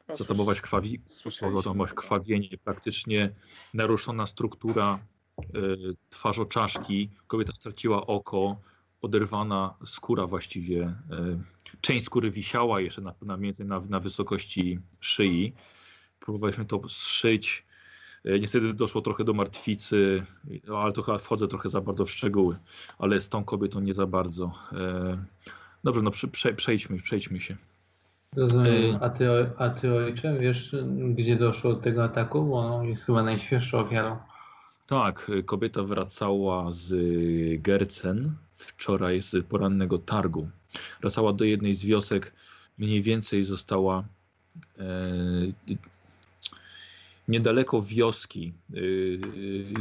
No, 0.07 0.15
zatamować 0.15 0.61
krwawi, 0.61 1.01
krwawienie, 1.95 2.49
praktycznie 2.63 3.35
naruszona 3.73 4.25
struktura 4.25 4.99
y, 5.39 5.95
twarzoczaszki, 6.09 7.09
kobieta 7.27 7.53
straciła 7.53 8.07
oko, 8.07 8.57
oderwana 9.01 9.77
skóra 9.85 10.27
właściwie, 10.27 10.87
y, 10.87 11.77
część 11.81 12.05
skóry 12.05 12.31
wisiała 12.31 12.81
jeszcze 12.81 13.01
na, 13.01 13.13
na, 13.21 13.37
na, 13.65 13.79
na 13.79 13.99
wysokości 13.99 14.79
szyi. 14.99 15.53
Próbowaliśmy 16.19 16.65
to 16.65 16.89
zszyć. 16.89 17.66
Y, 18.25 18.39
Niestety 18.39 18.73
doszło 18.73 19.01
trochę 19.01 19.23
do 19.23 19.33
martwicy, 19.33 20.23
y, 20.51 20.75
ale 20.75 20.93
to 20.93 21.01
chyba 21.01 21.17
wchodzę 21.17 21.47
trochę 21.47 21.69
za 21.69 21.81
bardzo 21.81 22.05
w 22.05 22.11
szczegóły, 22.11 22.57
ale 22.99 23.21
z 23.21 23.29
tą 23.29 23.43
kobietą 23.43 23.79
nie 23.79 23.93
za 23.93 24.07
bardzo. 24.07 24.51
Y, 24.73 24.77
Dobrze, 25.83 26.01
no 26.01 26.11
prze, 26.11 26.27
prze, 26.27 26.53
przejdźmy, 26.53 26.97
przejdźmy 26.97 27.41
się. 27.41 27.57
Rozumiem. 28.35 28.67
Y- 28.67 28.97
A 29.01 29.09
ty, 29.09 29.27
a 29.57 29.69
ty 29.69 29.93
ojcze, 29.93 30.37
wiesz, 30.39 30.75
gdzie 31.15 31.35
doszło 31.35 31.73
do 31.73 31.81
tego 31.81 32.03
ataku? 32.03 32.45
Bo 32.45 32.83
jest 32.83 33.03
chyba 33.03 33.23
najświeższą 33.23 33.79
ofiarą. 33.79 34.17
Tak, 34.87 35.31
kobieta 35.45 35.83
wracała 35.83 36.71
z 36.71 36.93
Gercen 37.61 38.35
wczoraj 38.53 39.21
z 39.21 39.45
porannego 39.45 39.97
targu. 39.97 40.49
Wracała 41.01 41.33
do 41.33 41.45
jednej 41.45 41.73
z 41.73 41.85
wiosek, 41.85 42.33
mniej 42.77 43.01
więcej 43.01 43.43
została 43.43 44.03
e, 44.79 44.83
niedaleko 47.27 47.81
wioski. 47.81 48.53
Y, 48.73 48.77
y, 48.77 49.73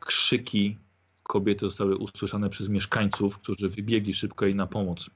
krzyki 0.00 0.76
kobiety 1.22 1.66
zostały 1.66 1.96
usłyszane 1.96 2.50
przez 2.50 2.68
mieszkańców, 2.68 3.38
którzy 3.38 3.68
wybiegli 3.68 4.14
szybko 4.14 4.44
jej 4.44 4.54
na 4.54 4.66
pomoc. 4.66 5.10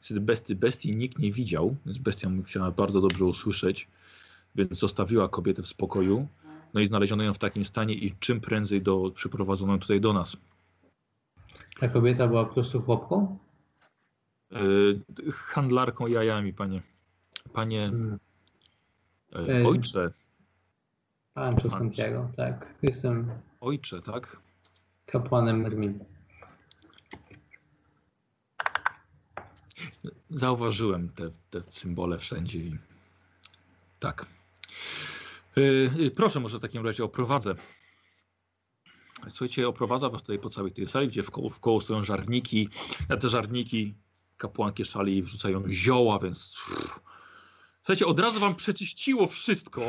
Niestety 0.00 0.20
bestii, 0.20 0.54
bestii 0.54 0.96
nikt 0.96 1.18
nie 1.18 1.32
widział, 1.32 1.76
więc 1.86 1.98
bestia 1.98 2.28
musiała 2.28 2.70
bardzo 2.70 3.00
dobrze 3.00 3.24
usłyszeć, 3.24 3.88
więc 4.54 4.78
zostawiła 4.78 5.28
kobietę 5.28 5.62
w 5.62 5.66
spokoju. 5.66 6.28
No 6.74 6.80
i 6.80 6.86
znaleziono 6.86 7.24
ją 7.24 7.34
w 7.34 7.38
takim 7.38 7.64
stanie 7.64 7.94
i 7.94 8.14
czym 8.20 8.40
prędzej 8.40 8.82
do, 8.82 9.10
przyprowadzono 9.14 9.72
ją 9.72 9.78
tutaj 9.78 10.00
do 10.00 10.12
nas. 10.12 10.36
Ta 11.80 11.88
kobieta 11.88 12.28
była 12.28 12.44
po 12.44 12.54
prostu 12.54 12.82
chłopką? 12.82 13.38
Yy, 14.50 15.00
handlarką 15.32 16.06
jajami, 16.06 16.52
panie. 16.52 16.82
Panie 17.52 17.92
yy, 19.32 19.66
ojcze, 19.66 20.10
Pancho. 21.38 21.70
Santiago, 21.70 22.30
tak. 22.36 22.74
Jestem 22.82 23.30
ojcze, 23.60 24.02
tak? 24.02 24.36
kapłanem 25.06 25.60
Mermin. 25.60 26.04
Zauważyłem 30.30 31.08
te, 31.08 31.30
te 31.50 31.62
symbole 31.70 32.18
wszędzie 32.18 32.58
i 32.58 32.78
tak. 33.98 34.26
Yy, 35.56 35.90
yy, 35.96 36.10
proszę, 36.10 36.40
może 36.40 36.58
w 36.58 36.62
takim 36.62 36.86
razie 36.86 37.04
oprowadzę. 37.04 37.54
Słuchajcie, 39.28 39.68
oprowadza 39.68 40.10
was 40.10 40.20
tutaj 40.22 40.38
po 40.38 40.50
całej 40.50 40.72
tej 40.72 40.86
sali, 40.86 41.08
gdzie 41.08 41.22
w 41.22 41.30
koło, 41.30 41.50
w 41.50 41.60
koło 41.60 41.80
stoją 41.80 42.04
żarniki. 42.04 42.68
Na 43.08 43.16
te 43.16 43.28
żarniki 43.28 43.94
kapłanki 44.36 44.84
szali 44.84 45.16
i 45.16 45.22
wrzucają 45.22 45.62
zioła, 45.70 46.18
więc... 46.18 46.52
Słuchajcie, 47.78 48.06
od 48.06 48.20
razu 48.20 48.40
wam 48.40 48.54
przeczyściło 48.54 49.26
wszystko. 49.26 49.82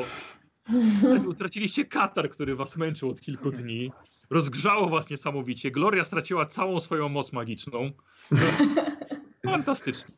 Utraciliście 1.27 1.85
katar, 1.85 2.29
który 2.29 2.55
was 2.55 2.77
męczył 2.77 3.09
od 3.09 3.21
kilku 3.21 3.51
dni. 3.51 3.91
Rozgrzało 4.29 4.89
was 4.89 5.09
niesamowicie. 5.09 5.71
Gloria 5.71 6.05
straciła 6.05 6.45
całą 6.45 6.79
swoją 6.79 7.09
moc 7.09 7.33
magiczną. 7.33 7.91
Fantastycznie. 9.45 10.15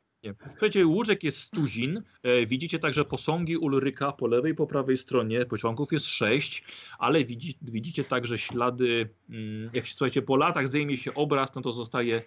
Słuchajcie, 0.50 0.86
łóżek 0.86 1.24
jest 1.24 1.38
stuzin. 1.38 2.04
E, 2.24 2.46
widzicie 2.46 2.80
także 2.80 3.06
posągi 3.06 3.58
Ulryka 3.58 4.12
po 4.12 4.28
lewej 4.28 4.52
i 4.52 4.56
po 4.56 4.68
prawej 4.68 4.98
stronie. 4.98 5.46
Pociągów 5.46 5.92
jest 5.92 6.06
sześć, 6.06 6.64
ale 7.00 7.26
widzi, 7.26 7.58
widzicie 7.62 8.04
także 8.04 8.38
ślady. 8.38 9.10
Mm, 9.30 9.70
jak 9.74 9.88
się 9.88 9.94
słuchajcie, 9.94 10.22
po 10.22 10.36
latach 10.36 10.68
zdejmie 10.68 10.98
się 10.98 11.14
obraz, 11.14 11.56
no 11.56 11.62
to 11.62 11.72
zostaje 11.72 12.22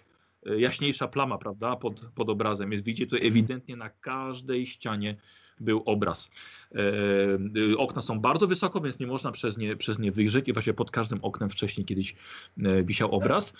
e, 0.45 0.59
jaśniejsza 0.59 1.07
plama, 1.07 1.37
prawda, 1.37 1.75
pod, 1.75 2.05
pod 2.15 2.29
obrazem. 2.29 2.69
Więc 2.69 2.83
widzicie 2.83 3.07
tutaj 3.07 3.27
ewidentnie 3.27 3.75
na 3.75 3.89
każdej 3.89 4.67
ścianie 4.67 5.17
był 5.59 5.83
obraz. 5.85 6.29
E, 6.71 6.77
e, 7.73 7.77
okna 7.77 8.01
są 8.01 8.19
bardzo 8.19 8.47
wysoko, 8.47 8.81
więc 8.81 8.99
nie 8.99 9.07
można 9.07 9.31
przez 9.31 9.57
nie, 9.57 9.75
przez 9.75 9.99
nie 9.99 10.11
wyjrzeć 10.11 10.47
i 10.47 10.53
właśnie 10.53 10.73
pod 10.73 10.91
każdym 10.91 11.19
oknem 11.21 11.49
wcześniej 11.49 11.85
kiedyś 11.85 12.15
e, 12.63 12.83
wisiał 12.83 13.11
obraz. 13.11 13.53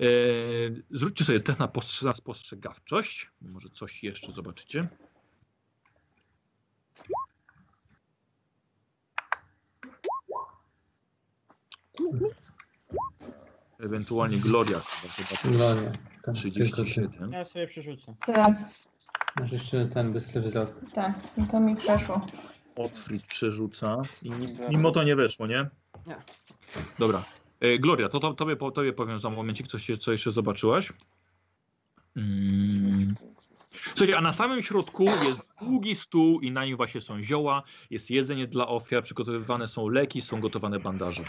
E, 0.00 0.04
zróbcie 0.90 1.24
sobie 1.24 1.40
test 1.40 1.58
na, 1.58 1.68
postrze 1.68 2.06
na 2.06 2.12
spostrzegawczość. 2.12 3.30
Może 3.42 3.70
coś 3.70 4.02
jeszcze 4.02 4.32
zobaczycie. 4.32 4.88
Ewentualnie 13.80 14.36
Gloria. 14.36 14.80
Gloria. 15.44 15.92
Ten, 16.22 16.34
37. 16.34 17.32
Ja 17.32 17.44
sobie 17.44 17.66
przerzucę. 17.66 18.14
Tak, 18.26 18.56
Masz 19.40 19.52
jeszcze 19.52 19.86
ten 19.86 20.12
bystry 20.12 20.40
wzrok. 20.40 20.70
tak, 20.94 21.16
i 21.36 21.46
to 21.50 21.60
mi 21.60 21.76
przeszło. 21.76 22.26
Otfrid 22.76 23.26
przerzuca. 23.26 23.96
I 24.22 24.30
ni- 24.30 24.54
mimo 24.70 24.90
to 24.90 25.02
nie 25.04 25.16
weszło, 25.16 25.46
nie? 25.46 25.68
Nie. 26.06 26.16
Dobra. 26.98 27.24
E, 27.60 27.78
Gloria, 27.78 28.08
to, 28.08 28.18
to 28.20 28.34
tobie, 28.34 28.56
po- 28.56 28.70
tobie 28.70 28.92
powiem 28.92 29.18
za 29.20 29.30
momencik, 29.30 29.68
coś, 29.68 29.90
co 30.00 30.12
jeszcze 30.12 30.30
zobaczyłaś. 30.30 30.92
Mm. 32.16 33.14
Słuchajcie, 33.88 34.18
a 34.18 34.20
na 34.20 34.32
samym 34.32 34.62
środku 34.62 35.04
jest 35.04 35.40
długi 35.62 35.96
stół 35.96 36.40
i 36.40 36.50
na 36.50 36.64
nim 36.64 36.76
właśnie 36.76 37.00
są 37.00 37.22
zioła, 37.22 37.62
jest 37.90 38.10
jedzenie 38.10 38.46
dla 38.46 38.68
ofiar, 38.68 39.02
przygotowywane 39.02 39.68
są 39.68 39.88
leki, 39.88 40.20
są 40.22 40.40
gotowane 40.40 40.80
bandaże. 40.80 41.24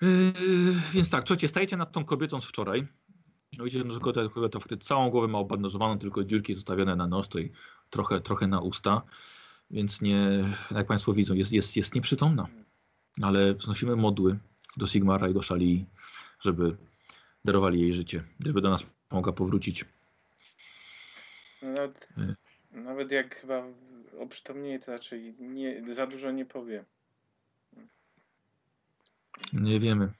Yy, 0.00 0.74
więc 0.92 1.10
tak, 1.10 1.24
słuchajcie, 1.26 1.48
stajecie 1.48 1.76
nad 1.76 1.92
tą 1.92 2.04
kobietą 2.04 2.40
z 2.40 2.44
wczoraj. 2.46 2.86
No 3.58 3.64
Widzicie, 3.64 3.92
że 3.92 4.00
kobieta, 4.00 4.28
kobieta 4.28 4.60
wtedy 4.60 4.84
całą 4.84 5.10
głowę 5.10 5.28
ma 5.28 5.38
obandażowaną, 5.38 5.98
tylko 5.98 6.24
dziurki 6.24 6.54
zostawione 6.54 6.96
na 6.96 7.06
nos 7.06 7.28
to 7.28 7.38
i 7.38 7.52
trochę, 7.90 8.20
trochę 8.20 8.46
na 8.46 8.60
usta. 8.60 9.02
Więc 9.70 10.00
nie, 10.00 10.44
jak 10.70 10.86
Państwo 10.86 11.12
widzą, 11.12 11.34
jest, 11.34 11.52
jest, 11.52 11.76
jest 11.76 11.94
nieprzytomna. 11.94 12.48
Ale 13.22 13.54
wznosimy 13.54 13.96
modły 13.96 14.38
do 14.76 14.86
Sigmara 14.86 15.28
i 15.28 15.34
do 15.34 15.42
Szali, 15.42 15.86
żeby 16.40 16.76
darowali 17.44 17.80
jej 17.80 17.94
życie, 17.94 18.22
żeby 18.46 18.60
do 18.60 18.70
nas 18.70 18.86
mogła 19.10 19.32
powrócić. 19.32 19.84
Nawet, 21.62 22.08
Y. 22.18 22.34
nawet 22.72 23.12
jak 23.12 23.36
chyba 23.36 23.64
oprzytomnieje, 24.20 24.78
to 24.78 24.92
raczej 24.92 25.34
nie, 25.38 25.94
za 25.94 26.06
dużo 26.06 26.30
nie 26.30 26.46
powie. 26.46 26.84
Nie 29.52 29.80
wiemy. 29.80 30.12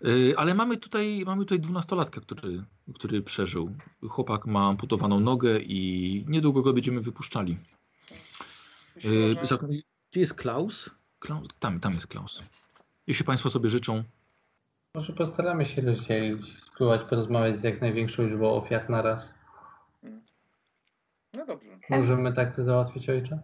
Yy, 0.00 0.34
ale 0.36 0.54
mamy 0.54 0.76
tutaj, 0.76 1.22
mamy 1.26 1.42
tutaj 1.44 1.60
dwunastolatkę, 1.60 2.20
który, 2.20 2.64
który 2.94 3.22
przeżył. 3.22 3.76
Chłopak 4.08 4.46
ma 4.46 4.68
amputowaną 4.68 5.20
nogę 5.20 5.58
i 5.60 6.24
niedługo 6.28 6.62
go 6.62 6.72
będziemy 6.72 7.00
wypuszczali. 7.00 7.56
Yy, 9.04 9.26
można- 9.28 9.46
za- 9.46 9.58
Gdzie 10.10 10.20
jest 10.20 10.34
Klaus? 10.34 10.90
Klaus? 11.18 11.48
Tam, 11.58 11.80
tam 11.80 11.94
jest 11.94 12.06
Klaus. 12.06 12.42
Jeśli 13.06 13.24
Państwo 13.24 13.50
sobie 13.50 13.68
życzą, 13.68 14.04
Może 14.94 15.12
postaramy 15.12 15.66
się 15.66 15.82
rozdzielić, 15.82 16.62
spróbować 16.62 17.00
porozmawiać 17.10 17.60
z 17.60 17.64
jak 17.64 17.80
największą 17.80 18.26
liczbą 18.26 18.54
ofiar 18.54 18.90
na 18.90 19.02
raz. 19.02 19.34
No 21.34 21.46
dobrze. 21.46 21.68
Możemy 21.90 22.32
tak 22.32 22.56
to 22.56 22.64
załatwić, 22.64 23.08
ojcze? 23.08 23.38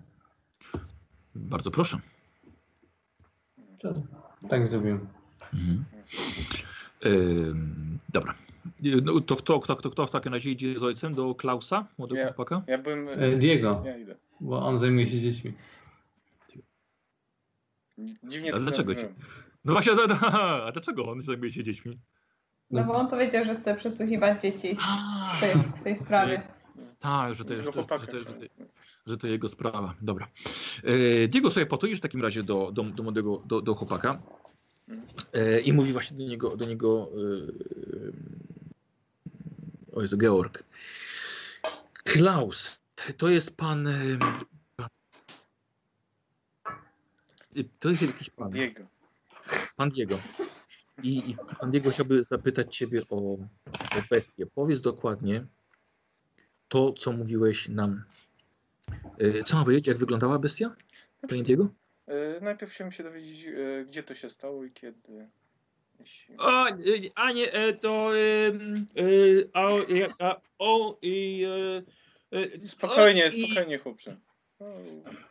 bardzo 1.35 1.71
proszę. 1.71 2.01
To, 3.81 3.93
tak 4.49 4.69
zrobimy. 4.69 5.01
Mhm. 5.55 5.85
Dobra. 8.09 8.35
No, 9.03 9.21
to, 9.21 9.37
kto, 9.37 9.61
kto, 9.61 9.77
kto, 9.77 9.91
kto 9.91 10.07
w 10.07 10.11
takim 10.11 10.35
razie 10.35 10.51
idzie 10.51 10.79
z 10.79 10.83
ojcem 10.83 11.15
do 11.15 11.35
Klausa, 11.35 11.87
młodego 11.99 12.21
Ja. 12.21 12.27
chłopaka? 12.27 12.63
Ja 12.67 12.79
bym. 12.79 13.09
E, 13.09 13.37
Diego, 13.37 13.83
Ja 13.87 13.97
idę. 13.97 14.15
bo 14.41 14.67
on 14.67 14.79
zajmuje 14.79 15.09
się 15.09 15.19
dziećmi. 15.19 15.53
Dziwnie 18.25 18.55
A 18.55 18.59
dlaczego 18.59 18.95
zrobiłem. 18.95 19.15
No 19.65 19.73
właśnie, 19.73 19.93
a, 19.93 20.27
a, 20.27 20.65
a 20.65 20.73
dlaczego 20.73 21.11
on 21.11 21.23
zajmuje 21.23 21.53
się 21.53 21.65
dziećmi? 21.65 21.93
No 22.71 22.85
bo 22.85 22.95
on 22.95 23.09
powiedział, 23.09 23.45
że 23.45 23.55
chce 23.55 23.75
przesłuchiwać 23.75 24.43
dzieci 24.43 24.77
w 25.37 25.41
tej, 25.41 25.55
w 25.55 25.83
tej 25.83 25.97
sprawie. 25.97 26.43
Tak, 26.99 27.35
że 27.35 27.45
to, 27.45 27.53
jest, 27.53 27.65
że, 27.65 27.73
to, 27.73 27.83
że, 27.83 27.89
to, 27.89 27.99
że, 29.07 29.17
to, 29.17 29.27
jego 29.27 29.49
sprawa. 29.49 29.95
Dobra. 30.03 30.29
E, 30.85 31.29
Diego 31.29 31.51
sobie 31.51 31.67
potoisz 31.67 31.99
w 31.99 32.01
takim 32.01 32.23
razie 32.23 32.43
do, 32.43 32.71
do, 32.73 32.83
do 32.83 33.03
młodego, 33.03 33.43
do, 33.47 33.61
do 33.61 33.75
chłopaka 33.75 34.11
e, 34.11 34.42
i 35.65 35.73
mówi 35.73 35.93
właśnie 35.93 36.17
do 36.17 36.23
niego, 36.23 36.57
do 36.57 36.65
niego 36.65 37.09
e, 37.13 37.17
o 39.97 40.03
Jezu, 40.03 40.17
Georg. 40.17 40.65
Klaus, 42.05 42.79
to 43.17 43.29
jest 43.29 43.57
pan, 43.57 43.87
e, 43.87 44.19
pan 44.77 44.89
e, 47.57 47.65
to 47.79 47.91
jest 47.91 48.03
jakiś 48.03 48.31
pan, 48.31 48.51
Diego. 48.51 48.83
pan 49.77 49.91
Diego. 49.91 50.19
I, 51.03 51.31
I 51.31 51.37
pan 51.61 51.71
Diego 51.71 51.91
chciałby 51.91 52.25
zapytać 52.25 52.77
ciebie 52.77 53.03
o, 53.11 53.17
o 53.17 53.39
bestię. 54.11 54.47
Powiedz 54.47 54.81
dokładnie 54.81 55.47
to, 56.69 56.93
co 56.93 57.13
mówiłeś 57.13 57.69
nam. 57.69 58.05
E, 59.19 59.45
Co 59.45 59.57
mam 59.57 59.65
powiedzieć, 59.65 59.87
jak 59.87 59.99
wyglądała 59.99 60.39
bestia? 60.39 60.77
Panie 61.29 61.43
Diego? 61.43 61.69
E, 62.07 62.41
najpierw 62.41 62.73
chciałem 62.73 62.93
się 62.93 63.03
dowiedzieć, 63.03 63.47
e, 63.47 63.85
gdzie 63.85 64.03
to 64.03 64.15
się 64.15 64.31
stało 64.31 64.65
i 64.65 64.71
kiedy. 64.71 65.29
Jeśli... 66.01 66.35
A, 66.39 66.67
a 67.15 67.33
nie, 67.33 67.53
e, 67.53 67.73
to. 67.73 68.17
e, 68.17 68.53
a, 69.53 69.67
a, 70.19 70.41
o, 70.59 70.99
i. 71.03 71.47
Spokojnie, 72.65 73.31
spokojnie, 73.31 73.79
chłopcze. 73.79 74.17
O, 74.59 74.65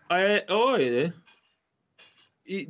Ale, 0.09 0.48
oj. 0.48 1.11
I. 2.45 2.67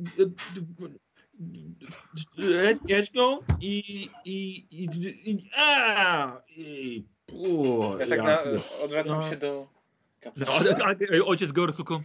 Jedźką 2.88 3.38
i. 3.60 4.08
i. 4.24 4.66
i. 4.70 4.88
i. 5.30 5.38
A! 5.56 6.42
I. 6.48 7.04
O, 7.32 7.96
Ja 7.98 8.06
tak 8.06 8.22
na, 8.22 8.42
odwracam 8.82 9.20
no. 9.20 9.30
się 9.30 9.36
do. 9.36 9.68
No, 10.36 11.26
ojciec 11.26 11.52
Georg 11.52 11.76
tylko. 11.76 12.02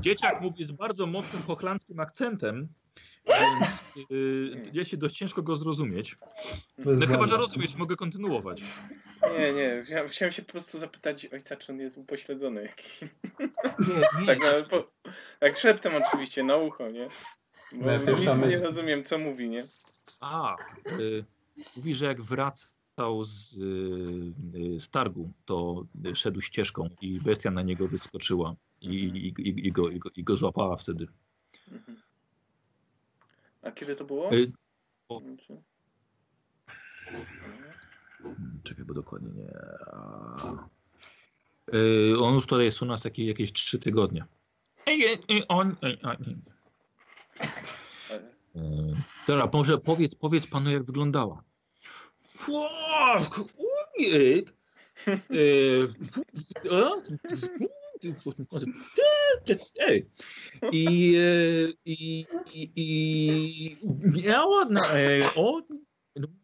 Dzieciak 0.00 0.40
mówi 0.40 0.64
z 0.64 0.72
bardzo 0.72 1.06
mocnym 1.06 1.42
hochlandzkim 1.42 2.00
akcentem, 2.00 2.68
więc 3.26 3.94
y, 4.10 4.70
jest 4.72 4.90
się 4.90 4.96
dość 4.96 5.16
ciężko 5.16 5.42
go 5.42 5.56
zrozumieć. 5.56 6.16
No 6.78 7.06
chyba, 7.06 7.26
że 7.26 7.36
rozumiesz, 7.36 7.76
mogę 7.76 7.96
kontynuować. 7.96 8.62
Nie, 9.38 9.52
nie. 9.52 9.84
Ja 9.88 10.08
chciałem 10.08 10.32
się 10.32 10.42
po 10.42 10.52
prostu 10.52 10.78
zapytać 10.78 11.26
ojca, 11.26 11.56
czy 11.56 11.72
on 11.72 11.78
jest 11.78 11.98
upośledzony 11.98 12.62
jakiś. 12.62 13.00
Nie, 13.88 14.20
nie. 14.20 14.26
Tak, 14.26 14.38
no, 14.40 14.68
po, 14.70 15.10
tak 15.40 15.56
szeptem 15.56 15.92
oczywiście, 15.94 16.42
na 16.42 16.56
ucho, 16.56 16.90
nie? 16.90 17.08
Bo 17.72 17.86
Najpierw 17.86 18.20
nic 18.20 18.40
nie 18.40 18.58
rozumiem, 18.58 19.04
co 19.04 19.18
mówi, 19.18 19.48
nie? 19.48 19.66
A, 20.20 20.56
y, 20.86 21.24
mówi, 21.76 21.94
że 21.94 22.06
jak 22.06 22.20
wracał 22.20 23.24
z, 23.24 23.54
y, 23.54 23.58
y, 24.76 24.80
z 24.80 24.88
targu, 24.88 25.32
to 25.44 25.84
szedł 26.14 26.40
ścieżką 26.40 26.88
i 27.00 27.20
bestia 27.20 27.50
na 27.50 27.62
niego 27.62 27.88
wyskoczyła 27.88 28.54
i, 28.82 28.88
i, 28.94 29.26
i, 29.48 29.66
i, 29.66 29.72
go, 29.72 29.88
i, 29.88 29.98
go, 29.98 30.10
i 30.16 30.24
go 30.24 30.36
złapała 30.36 30.76
wtedy. 30.76 31.06
Mhm. 31.72 32.02
A 33.62 33.70
kiedy 33.70 33.96
to 33.96 34.04
było? 34.04 34.32
Y, 34.34 34.52
o- 35.08 35.20
Czekaj, 38.62 38.84
bo 38.84 38.94
dokładnie 38.94 39.30
nie. 39.30 39.52
Yy, 41.72 42.20
on 42.20 42.34
już 42.34 42.46
tutaj 42.46 42.64
jest 42.64 42.82
u 42.82 42.84
nas 42.84 43.04
jakieś, 43.04 43.26
jakieś 43.26 43.52
3 43.52 43.78
tygodnie. 43.78 44.24
Ej, 44.86 45.04
ej, 45.06 45.18
ej, 45.28 45.44
on, 45.48 45.76
Yy, 48.54 48.96
Dobra, 49.26 49.48
może 49.52 49.78
powiedz, 49.78 50.14
powiedz 50.14 50.46
panu, 50.46 50.70
jak 50.70 50.82
wyglądała. 50.84 51.42
Fuck, 52.36 53.54
ujek. 53.98 54.54
Ej. 59.78 60.10
I, 60.72 61.16
i, 61.84 62.26
i, 62.54 62.70
i 62.76 63.76
miała 64.26 64.64
na, 64.64 64.80
e, 64.80 65.20
o, 65.36 65.62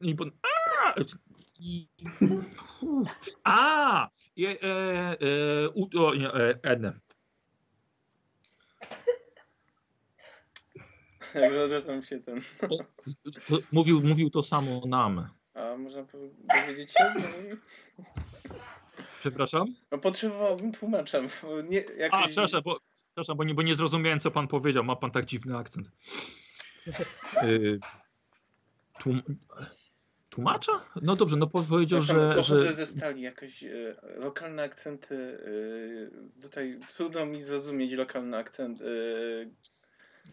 i, 0.01 0.17
a, 0.43 0.95
i, 1.59 1.89
a, 3.45 4.09
i, 4.37 4.47
e, 4.47 4.57
e, 4.63 5.69
u, 5.75 5.89
o, 6.07 6.15
nie, 6.15 6.33
e. 6.33 6.59
Jak 11.35 11.53
odwracam 11.53 12.03
się 12.03 12.21
ten. 12.21 12.41
Mówił, 13.73 14.01
mówił 14.03 14.31
to 14.31 14.43
samo 14.43 14.83
nam. 14.87 15.29
A 15.55 15.77
można 15.77 16.03
po- 16.03 16.19
dowiedzieć 16.45 16.91
się? 16.93 17.13
Przepraszam? 19.21 19.69
No 19.91 19.99
potrzebowałbym 19.99 20.73
tłumacza. 20.73 21.19
Nie, 21.71 21.85
A, 22.11 22.27
przepraszam, 22.27 22.63
bo, 22.65 22.81
przepraszam 23.07 23.37
bo, 23.37 23.45
nie, 23.45 23.55
bo 23.55 23.63
nie 23.63 23.75
zrozumiałem, 23.75 24.21
co 24.21 24.31
pan 24.31 24.49
powiedział. 24.49 24.85
Ma 24.85 24.97
pan 24.97 25.11
tak 25.11 25.25
dziwny 25.25 25.57
akcent. 25.57 25.91
Y, 27.43 27.79
tłum, 29.01 29.23
tłumacza? 30.31 30.73
No 31.03 31.17
dobrze, 31.17 31.37
no 31.37 31.47
po- 31.47 31.63
powiedział, 31.63 32.01
Przepraszam, 32.03 32.33
że, 32.33 32.43
pochodzę 32.43 32.67
że... 32.67 32.73
ze 32.73 32.87
stali, 32.87 33.23
jakoś 33.23 33.65
e, 33.65 33.97
lokalne 34.17 34.63
akcenty, 34.63 35.39
e, 36.37 36.41
tutaj 36.43 36.81
trudno 36.97 37.27
mi 37.27 37.41
zrozumieć 37.41 37.93
lokalny 37.93 38.37
akcent. 38.37 38.79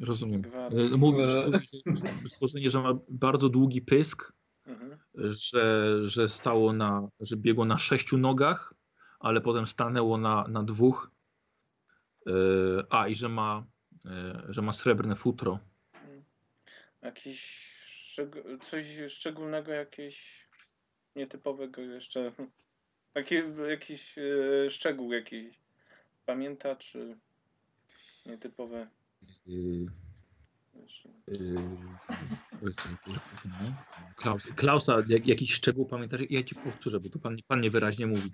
Rozumiem. 0.02 0.42
Gwar- 0.42 0.80
Y, 0.94 0.98
Mówił, 0.98 1.28
że, 1.28 1.50
że 1.52 2.30
stworzenie, 2.30 2.70
że 2.70 2.82
ma 2.82 2.94
bardzo 3.10 3.50
długi 3.50 3.82
pysk, 3.82 4.34
mhm. 4.66 4.98
że, 5.16 5.98
że 6.04 6.30
stało 6.30 6.74
na, 6.74 7.08
że 7.20 7.38
biegło 7.38 7.66
na 7.66 7.78
sześciu 7.78 8.18
nogach, 8.18 8.74
ale 9.20 9.42
potem 9.42 9.68
stanęło 9.68 10.18
na, 10.18 10.48
na 10.48 10.64
dwóch. 10.64 11.12
E, 12.28 12.32
a, 12.90 13.08
i 13.08 13.16
że 13.16 13.30
ma, 13.30 13.66
e, 14.06 14.44
że 14.50 14.62
ma 14.62 14.74
srebrne 14.74 15.16
futro. 15.16 15.60
Jakiś 17.02 17.70
szczeg- 18.16 18.60
coś 18.62 18.86
szczególnego, 19.08 19.72
jakieś 19.72 20.48
nietypowego 21.16 21.82
jeszcze. 21.82 22.32
Taki 23.14 23.36
jakiś 23.70 24.18
e, 24.18 24.70
szczegół 24.70 25.14
jakiś. 25.14 25.60
Pamięta, 26.26 26.76
czy 26.76 27.18
nietypowe. 28.26 28.88
Y, 29.48 29.52
y, 29.52 29.88
powiedzmy, 30.74 31.14
no. 31.54 31.98
Klaus, 34.16 34.48
Klausa, 34.56 35.02
jak, 35.08 35.28
jakiś 35.28 35.54
szczegół 35.54 35.86
pamiętasz? 35.86 36.22
Ja 36.30 36.44
ci 36.44 36.56
powtórzę, 36.56 37.00
bo 37.00 37.10
tu 37.10 37.20
pan, 37.20 37.38
pan 37.48 37.62
niewyraźnie 37.62 38.08
mówi. 38.08 38.32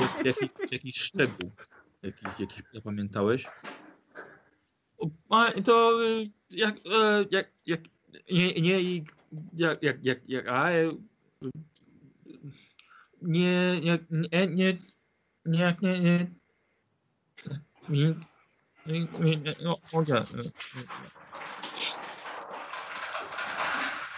Jak, 0.00 0.26
jakiś, 0.26 0.72
jakiś 0.72 0.96
szczegół, 0.96 1.50
jakiś, 2.02 2.28
jakiś 2.38 2.62
zapamiętałeś? 2.74 3.46
To 5.64 6.04
y, 6.04 6.24
jak, 6.50 6.76
e, 6.76 7.24
jak, 7.30 7.50
jak, 7.66 7.80
nie, 8.30 8.52
nie, 8.52 8.80
i 8.80 9.04
jak, 9.56 9.82
jak, 9.82 10.04
jak, 10.04 10.28
jak, 10.28 10.48
a, 10.48 10.70
e, 10.70 10.92
nie, 13.22 13.80
nie, 13.80 13.98
nie, 14.10 14.46
nie, 14.46 14.46
nie, 14.46 14.78
nie, 15.46 15.76
nie, 15.82 16.26
nie, 17.88 18.14
nie, 18.86 19.00
nie, 19.20 19.36
nie, 19.36 19.52
no, 19.62 19.78
mogę. 19.92 20.24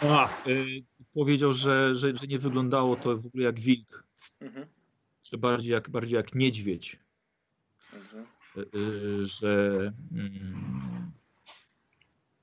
A, 0.03 0.29
y, 0.49 0.83
powiedział, 1.15 1.53
że, 1.53 1.97
że, 1.97 2.17
że 2.17 2.27
nie 2.27 2.39
wyglądało 2.39 2.97
to 2.97 3.17
w 3.19 3.27
ogóle 3.27 3.45
jak 3.45 3.61
wilk, 3.61 4.05
Mhm, 4.41 4.67
że 5.23 5.39
bardziej 5.39 5.73
jak, 5.73 5.91
bardziej 5.91 6.17
jak 6.17 6.35
niedźwiedź. 6.35 6.99
dobrze. 7.93 8.25
Y, 8.57 8.79
y, 8.79 9.27
że, 9.27 9.93
mm, 10.13 11.11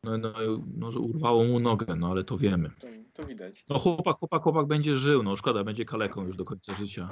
no, 0.04 0.18
no, 0.18 0.34
no, 0.78 0.92
że 0.92 1.00
urwało 1.00 1.44
mu 1.44 1.60
nogę, 1.60 1.96
no 1.96 2.12
ale 2.12 2.24
to 2.24 2.38
wiemy. 2.38 2.70
To, 2.80 2.88
to 3.14 3.26
widać. 3.26 3.66
No 3.70 3.80
chłopak, 3.80 4.18
chłopak, 4.18 4.44
chłopak 4.44 4.66
będzie 4.68 4.98
żył, 4.98 5.24
no 5.24 5.36
szkoda, 5.36 5.64
będzie 5.64 5.86
kaleką 5.86 6.26
już 6.28 6.38
do 6.38 6.46
końca 6.46 6.74
życia. 6.76 7.10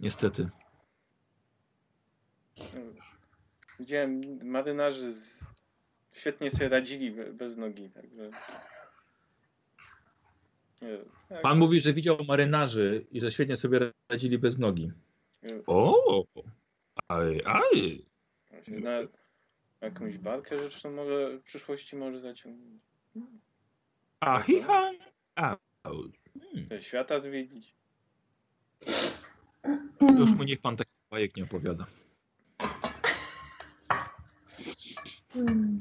Niestety. 0.00 0.48
Widziałem 3.80 4.38
marynarzy 4.48 5.12
z... 5.12 5.44
świetnie 6.12 6.50
sobie 6.50 6.68
radzili 6.68 7.10
be- 7.10 7.32
bez 7.32 7.56
nogi, 7.56 7.90
także. 7.90 8.30
Jak- 10.80 11.42
Pan 11.42 11.58
mówi, 11.58 11.80
że 11.80 11.92
widział 11.92 12.24
marynarzy 12.28 13.06
i 13.12 13.20
że 13.20 13.30
świetnie 13.32 13.56
sobie 13.56 13.92
radzili 14.08 14.38
bez 14.38 14.58
nogi. 14.58 14.92
O, 15.66 16.24
aj, 17.08 17.42
aj. 17.44 18.04
Na 18.68 18.90
jakąś 19.80 20.18
barkę 20.18 20.58
rzeczną 20.58 20.90
może 20.90 21.38
w 21.38 21.42
przyszłości 21.42 21.96
może 21.96 22.20
zaciągnąć. 22.20 22.82
A 24.20 24.40
hiha, 24.40 24.90
a. 25.34 25.56
Hmm. 25.84 26.82
Świata 26.82 27.18
zwiedzić. 27.18 27.74
Już 30.18 30.30
mu 30.34 30.42
niech 30.42 30.60
pan 30.60 30.76
tak 30.76 30.86
bajek 31.10 31.36
nie 31.36 31.44
opowiada. 31.44 31.86
Hmm. 35.32 35.78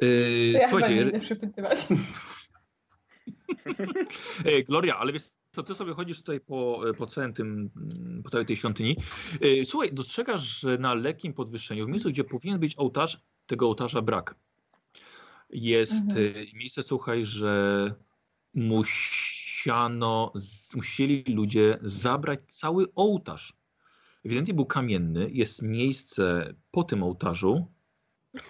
Yy, 0.00 0.50
ja 0.50 0.68
chyba 0.68 0.88
nie 0.88 1.00
słuchajcie, 1.00 1.20
przepytywać. 1.20 1.86
Ej, 4.44 4.64
Gloria, 4.64 4.98
ale 4.98 5.12
wiesz 5.12 5.22
co, 5.50 5.62
ty 5.62 5.74
sobie 5.74 5.94
chodzisz 5.94 6.18
tutaj 6.18 6.40
po, 6.40 6.80
po 6.98 7.06
całym 7.06 7.32
tym, 7.32 7.70
mm, 7.76 8.22
po 8.22 8.30
całej 8.30 8.46
tej 8.46 8.56
świątyni. 8.56 8.96
Ej, 9.42 9.66
Słuchaj, 9.66 9.92
dostrzegasz, 9.92 10.60
że 10.60 10.78
na 10.78 10.94
lekkim 10.94 11.32
podwyższeniu, 11.32 11.86
w 11.86 11.88
miejscu, 11.88 12.08
gdzie 12.08 12.24
powinien 12.24 12.58
być 12.58 12.78
ołtarz, 12.78 13.20
tego 13.46 13.66
ołtarza 13.66 14.02
brak. 14.02 14.34
Jest 15.50 16.02
Mhm. 16.02 16.18
y, 16.18 16.46
miejsce, 16.54 16.82
słuchaj, 16.82 17.24
że 17.24 17.94
musiano, 18.54 20.32
musieli 20.74 21.24
ludzie 21.34 21.78
zabrać 21.82 22.40
cały 22.48 22.86
ołtarz. 22.94 23.52
Ewidentnie 24.24 24.54
był 24.54 24.66
kamienny, 24.66 25.30
jest 25.30 25.62
miejsce 25.62 26.54
po 26.70 26.84
tym 26.84 27.02
ołtarzu, 27.02 27.66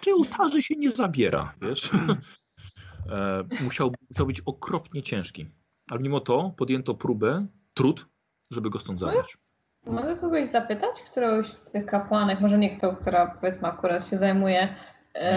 czy 0.01 0.13
ołtarzy 0.13 0.61
się 0.61 0.75
nie 0.75 0.91
zabiera, 0.91 1.53
wiesz? 1.61 1.91
e, 3.11 3.63
musiał, 3.63 3.91
musiał 4.09 4.25
być 4.25 4.41
okropnie 4.45 5.03
ciężki. 5.03 5.45
Ale 5.91 5.99
mimo 5.99 6.19
to 6.19 6.53
podjęto 6.57 6.93
próbę, 6.95 7.45
trud, 7.73 8.05
żeby 8.51 8.69
go 8.69 8.79
stąd 8.79 8.99
zabrać. 8.99 9.37
Mogę 9.85 10.17
kogoś 10.17 10.47
zapytać, 10.49 11.01
którąś 11.11 11.47
z 11.47 11.71
tych 11.71 11.85
kapłanek, 11.85 12.39
może 12.41 12.57
nie 12.57 12.77
kto, 12.77 12.95
która 12.95 13.27
powiedzmy 13.27 13.67
akurat 13.67 14.07
się 14.07 14.17
zajmuje 14.17 14.61
e, 14.61 14.75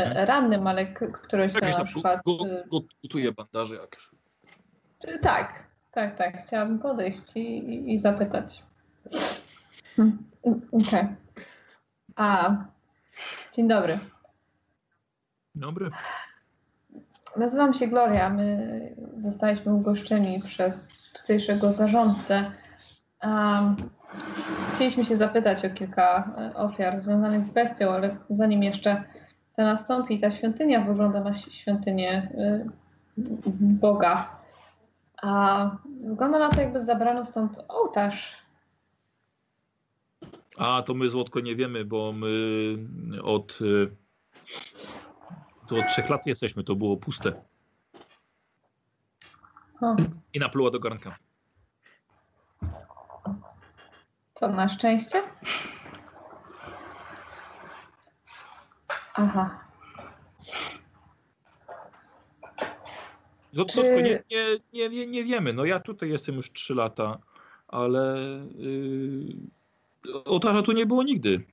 Mhm. 0.07 0.27
rannym, 0.27 0.67
ale 0.67 0.87
którąś 1.23 1.55
na 1.55 1.61
tam 1.61 1.87
przykład... 1.87 2.21
go, 2.27 2.37
go, 2.71 2.81
gotuje 3.03 3.33
bandaże 3.33 3.77
jakieś. 3.77 4.11
Czy- 5.03 5.19
Tak, 5.19 5.65
tak, 5.91 6.19
tak. 6.19 6.45
Chciałabym 6.47 6.79
podejść 6.79 7.37
i, 7.37 7.41
i, 7.59 7.95
i 7.95 7.99
zapytać. 7.99 8.63
Hmm, 9.97 10.19
Okej. 10.73 11.05
A, 12.17 12.55
dzień 13.53 13.69
dobry. 13.69 13.99
Dobry. 15.55 15.91
Nazywam 17.37 17.75
się 17.75 17.87
Gloria. 17.87 18.31
My 18.31 18.97
zostaliśmy 19.17 19.75
ugoszczeni 19.75 20.43
przez 20.43 20.89
tutejszego 21.13 21.73
zarządcę. 21.73 22.53
Um, 23.23 23.77
chcieliśmy 24.75 25.05
się 25.05 25.17
zapytać 25.17 25.65
o 25.65 25.71
kilka 25.71 26.35
e, 26.39 26.55
ofiar 26.55 27.03
związanych 27.03 27.45
z 27.45 27.51
bestią, 27.51 27.91
ale 27.91 28.17
zanim 28.31 28.63
jeszcze 28.63 29.05
to 29.57 29.63
nastąpi, 29.63 30.21
ta 30.21 30.31
świątynia 30.31 30.81
wygląda 30.81 31.21
na 31.21 31.35
świątynię 31.35 32.31
y, 32.35 32.71
Boga. 33.57 34.41
A 35.23 35.71
wygląda 36.05 36.39
na 36.39 36.49
to, 36.49 36.61
jakby 36.61 36.81
zabrano 36.81 37.27
stąd 37.27 37.59
ołtarz. 37.69 38.37
A 40.59 40.83
to 40.83 40.95
my 40.95 41.09
złotko 41.09 41.41
nie 41.41 41.57
wiemy, 41.57 41.85
bo 41.85 42.13
my 42.13 42.29
od, 43.23 43.59
y, 43.61 43.91
to 45.71 45.77
od 45.77 45.89
trzech 45.89 46.09
lat 46.09 46.27
jesteśmy, 46.27 46.65
to 46.65 46.77
było 46.77 46.97
puste. 46.97 47.43
O, 49.81 49.97
I 50.35 50.39
napluła 50.39 50.71
do 50.71 50.81
garnka. 50.81 51.19
co 54.35 54.49
na 54.49 54.69
szczęście? 54.69 55.23
Aha. 59.15 59.61
Złotko 63.53 63.83
Czy- 63.83 64.03
nie, 64.03 64.23
nie, 64.73 64.89
nie, 64.89 65.07
nie, 65.07 65.25
wiemy. 65.25 65.53
No 65.53 65.65
ja 65.65 65.81
tutaj 65.81 66.11
jestem 66.11 66.35
już 66.35 66.53
trzy 66.53 66.75
lata, 66.75 67.19
ale 67.69 68.19
yy, 68.59 70.25
ołtarza 70.25 70.63
tu 70.63 70.73
nie 70.73 70.87
było 70.87 71.03
nigdy. 71.03 71.47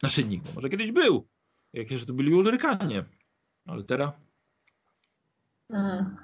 Znaczy 0.00 0.24
nigdy, 0.24 0.52
może 0.54 0.68
kiedyś 0.68 0.92
był. 0.92 1.26
Jakieś 1.72 2.04
to 2.04 2.12
byli 2.12 2.34
Ulrykanie. 2.34 3.04
Ale 3.66 3.84
teraz 3.84 4.12
Mm. 5.70 6.16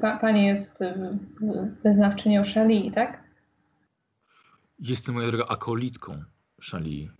Pa, 0.00 0.18
pani 0.18 0.46
jest 0.46 0.78
wyznawczynią 1.84 2.44
Szali, 2.44 2.92
tak? 2.92 3.22
jestem 4.78 5.14
moja 5.14 5.26
droga 5.26 5.46
akolitką 5.46 6.22
Szali. 6.60 7.10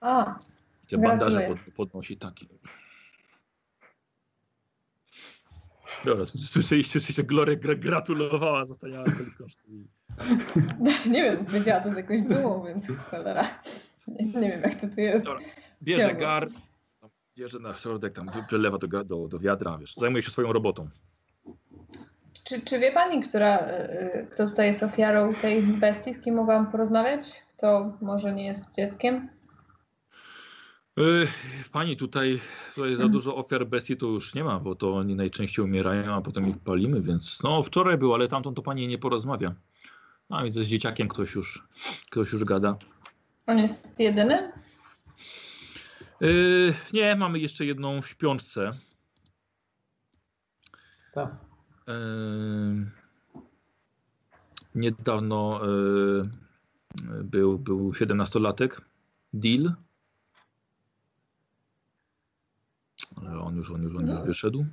A, 0.00 0.38
I 0.84 0.86
te 0.86 0.98
bandaże 0.98 1.48
pod, 1.48 1.74
podnosi 1.74 2.16
taki. 2.16 2.48
Dobra, 6.04 6.26
słyszeliście, 6.26 6.92
słyszeliście, 6.92 7.24
Gloria 7.24 7.56
gra, 7.56 7.74
gratulowała, 7.74 8.64
została 8.64 9.00
akolitką 9.00 9.44
Szali. 9.48 9.88
nie 11.12 11.22
wiem, 11.22 11.44
powiedziała 11.46 11.80
to 11.80 11.92
z 11.92 11.96
jakąś 11.96 12.22
dumą, 12.22 12.64
więc 12.64 12.86
cholera. 13.10 13.62
Nie, 14.08 14.24
nie 14.24 14.50
wiem, 14.50 14.62
jak 14.62 14.80
to 14.80 14.88
tu 14.88 15.00
jest. 15.00 15.26
Bierze 15.82 16.08
Dobra. 16.08 16.20
gar, 16.20 16.48
tam 16.48 16.65
bierze 17.36 17.58
na 17.58 17.74
środek, 17.74 18.12
tam 18.12 18.30
przelewa 18.48 18.78
do, 18.78 19.04
do, 19.04 19.28
do 19.28 19.38
wiadra, 19.38 19.78
wiesz, 19.78 19.94
zajmuje 19.94 20.22
się 20.22 20.30
swoją 20.30 20.52
robotą. 20.52 20.88
Czy, 22.44 22.60
czy 22.60 22.78
wie 22.78 22.92
pani, 22.92 23.28
która, 23.28 23.58
y, 23.58 23.70
y, 23.70 24.26
kto 24.32 24.46
tutaj 24.48 24.66
jest 24.66 24.82
ofiarą 24.82 25.34
tej 25.34 25.62
bestii, 25.62 26.14
z 26.14 26.20
kim 26.20 26.34
mogłam 26.34 26.70
porozmawiać? 26.70 27.42
Kto 27.56 27.92
może 28.00 28.32
nie 28.32 28.46
jest 28.46 28.64
dzieckiem? 28.76 29.28
Yy, 30.96 31.26
Pani, 31.72 31.96
tutaj, 31.96 32.40
tutaj 32.74 32.96
za 32.96 33.08
dużo 33.08 33.36
ofiar 33.36 33.66
bestii 33.66 33.96
to 33.96 34.06
już 34.06 34.34
nie 34.34 34.44
ma, 34.44 34.60
bo 34.60 34.74
to 34.74 34.96
oni 34.96 35.14
najczęściej 35.14 35.64
umierają, 35.64 36.14
a 36.14 36.20
potem 36.20 36.48
ich 36.48 36.58
palimy, 36.58 37.00
więc 37.00 37.38
no 37.42 37.62
wczoraj 37.62 37.98
był, 37.98 38.14
ale 38.14 38.28
tamtą 38.28 38.54
to 38.54 38.62
pani 38.62 38.88
nie 38.88 38.98
porozmawia. 38.98 39.54
I 40.46 40.52
to 40.52 40.64
z 40.64 40.66
dzieciakiem 40.66 41.08
ktoś 41.08 41.34
już, 41.34 41.68
ktoś 42.10 42.32
już 42.32 42.44
gada. 42.44 42.76
On 43.46 43.58
jest 43.58 44.00
jedyny? 44.00 44.52
Yy, 46.20 46.74
nie, 46.92 47.16
mamy 47.16 47.38
jeszcze 47.38 47.64
jedną 47.64 48.02
w 48.02 48.08
śpiączce. 48.08 48.70
Tak. 51.12 51.30
Yy, 51.86 52.90
niedawno 54.74 55.60
yy, 55.66 56.22
był, 57.24 57.58
był 57.58 57.90
17-latek, 57.92 58.80
Deal. 59.32 59.74
Ale 63.16 63.40
on 63.40 63.56
już, 63.56 63.70
on 63.70 63.82
już, 63.82 63.96
on 63.96 64.06
już 64.06 64.26
wyszedł. 64.26 64.66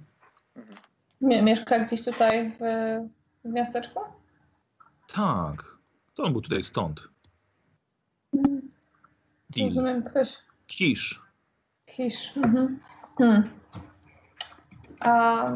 Mie- 1.21 1.43
Mieszka 1.43 1.85
gdzieś 1.85 2.03
tutaj 2.05 2.51
w, 2.51 2.59
w 3.45 3.49
miasteczku? 3.49 3.99
Tak, 5.07 5.77
to 6.13 6.23
on 6.23 6.31
był 6.31 6.41
tutaj 6.41 6.63
stąd. 6.63 7.09
Deal. 9.49 9.67
Rozumiem, 9.67 10.03
ktoś. 10.03 10.37
Kisz. 10.67 11.21
Kisz. 11.95 12.37
Mhm. 12.37 12.79
Hmm. 13.17 13.49
A, 14.99 15.53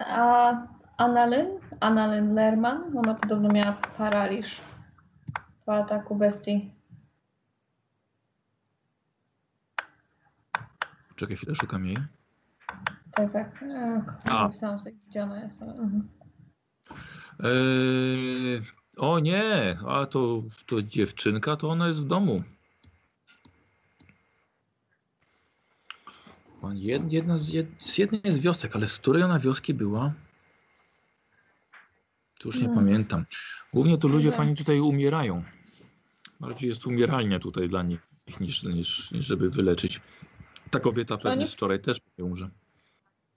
a 0.00 0.66
Annalyn? 0.98 1.46
Annalyn 1.80 2.34
Lerman? 2.34 2.96
Ona 2.98 3.14
podobno 3.14 3.48
miała 3.48 3.72
paraliż 3.72 4.60
po 5.66 5.74
ataku 5.76 6.16
bestii. 6.16 6.70
Czekaj 11.16 11.36
chwilę, 11.36 11.54
szukam 11.54 11.86
jej. 11.86 11.96
Tak, 13.12 13.32
tak. 13.32 13.62
E, 13.62 14.02
A. 14.24 14.52
Sobie, 14.52 14.92
gdzie 15.08 15.22
ona 15.22 15.40
jest. 15.42 15.62
Mhm. 15.62 16.08
Eee, 17.44 18.62
o 18.96 19.18
nie, 19.18 19.76
a 19.88 20.06
to, 20.06 20.42
to 20.66 20.82
dziewczynka, 20.82 21.56
to 21.56 21.68
ona 21.70 21.88
jest 21.88 22.00
w 22.00 22.06
domu. 22.06 22.36
Pan- 22.36 22.46
jed- 26.36 26.47
Jedna 27.08 27.38
z, 27.38 27.66
z 27.78 27.98
jednej 27.98 28.32
z 28.32 28.40
wiosek, 28.40 28.76
ale 28.76 28.86
z 28.86 28.98
której 28.98 29.22
ona 29.22 29.38
wioski 29.38 29.74
była? 29.74 30.12
Już 32.44 32.56
nie 32.56 32.66
Hmm. 32.68 32.84
pamiętam. 32.84 33.24
Głównie 33.72 33.98
to 33.98 34.08
ludzie 34.08 34.32
pani 34.32 34.56
tutaj 34.56 34.80
umierają. 34.80 35.44
Bardziej 36.40 36.68
jest 36.68 36.86
umieralnia 36.86 37.38
tutaj 37.38 37.68
dla 37.68 37.82
nich 37.82 38.00
niż, 38.40 38.62
niż, 38.62 39.10
niż 39.12 39.26
żeby 39.26 39.50
wyleczyć. 39.50 40.00
Ta 40.70 40.80
kobieta 40.80 41.16
pewnie 41.16 41.32
Oni- 41.44 41.46
wczoraj 41.46 41.80
też 41.80 41.98
umrze. 42.18 42.48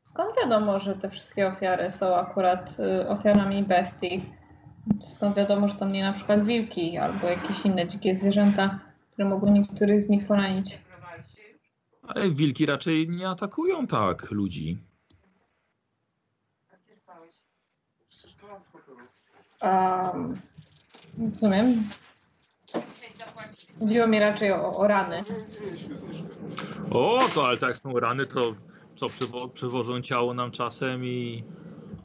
Skąd 0.03 0.35
wiadomo, 0.43 0.79
że 0.79 0.95
te 0.95 1.09
wszystkie 1.09 1.47
ofiary 1.47 1.91
są 1.91 2.15
akurat 2.15 2.77
y, 2.79 3.07
ofiarami 3.09 3.63
bestii? 3.63 4.25
Skąd 5.15 5.35
wiadomo, 5.35 5.67
że 5.69 5.75
to 5.75 5.85
nie 5.89 6.03
na 6.03 6.13
przykład 6.13 6.45
wilki 6.45 6.97
albo 6.97 7.27
jakieś 7.27 7.65
inne 7.65 7.87
dzikie 7.87 8.15
zwierzęta, 8.15 8.79
które 9.11 9.29
mogą 9.29 9.53
niektórych 9.53 10.03
z 10.03 10.09
nich 10.09 10.25
poranić? 10.25 10.77
Ale 12.15 12.29
wilki 12.31 12.65
raczej 12.65 13.09
nie 13.09 13.29
atakują 13.29 13.87
tak 13.87 14.31
ludzi. 14.31 14.77
Um, 19.61 20.41
rozumiem. 21.19 21.83
Chodziło 23.79 24.07
mi 24.07 24.19
raczej 24.19 24.51
o, 24.51 24.71
o 24.77 24.87
rany. 24.87 25.23
O, 26.91 27.19
to 27.33 27.47
ale 27.47 27.57
tak 27.57 27.77
są 27.77 27.99
rany, 27.99 28.27
to 28.27 28.55
co, 28.95 29.09
przywo 29.09 29.47
przywożą 29.47 30.01
ciało 30.01 30.33
nam 30.33 30.51
czasem 30.51 31.05
i 31.05 31.43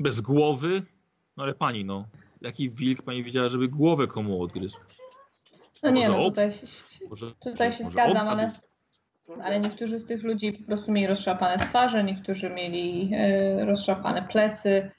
bez 0.00 0.20
głowy? 0.20 0.82
No 1.36 1.42
ale 1.44 1.54
pani, 1.54 1.84
no, 1.84 2.04
jaki 2.40 2.70
wilk 2.70 3.02
pani 3.02 3.24
widziała, 3.24 3.48
żeby 3.48 3.68
głowę 3.68 4.06
komu 4.06 4.42
odgryzł? 4.42 4.78
No 5.82 5.90
nie, 5.90 6.08
no 6.08 6.16
ob- 6.18 6.24
tutaj, 6.34 6.52
się- 6.52 6.66
Może, 7.10 7.30
tutaj 7.30 7.72
się 7.72 7.84
może 7.84 7.92
zgadzam, 7.92 8.28
ale, 8.28 8.52
ale 9.42 9.60
niektórzy 9.60 10.00
z 10.00 10.04
tych 10.06 10.22
ludzi 10.22 10.52
po 10.52 10.66
prostu 10.66 10.92
mieli 10.92 11.06
rozszarpane 11.06 11.58
twarze, 11.58 12.04
niektórzy 12.04 12.50
mieli 12.50 13.10
e, 13.14 13.64
rozszarpane 13.64 14.22
plecy. 14.22 14.90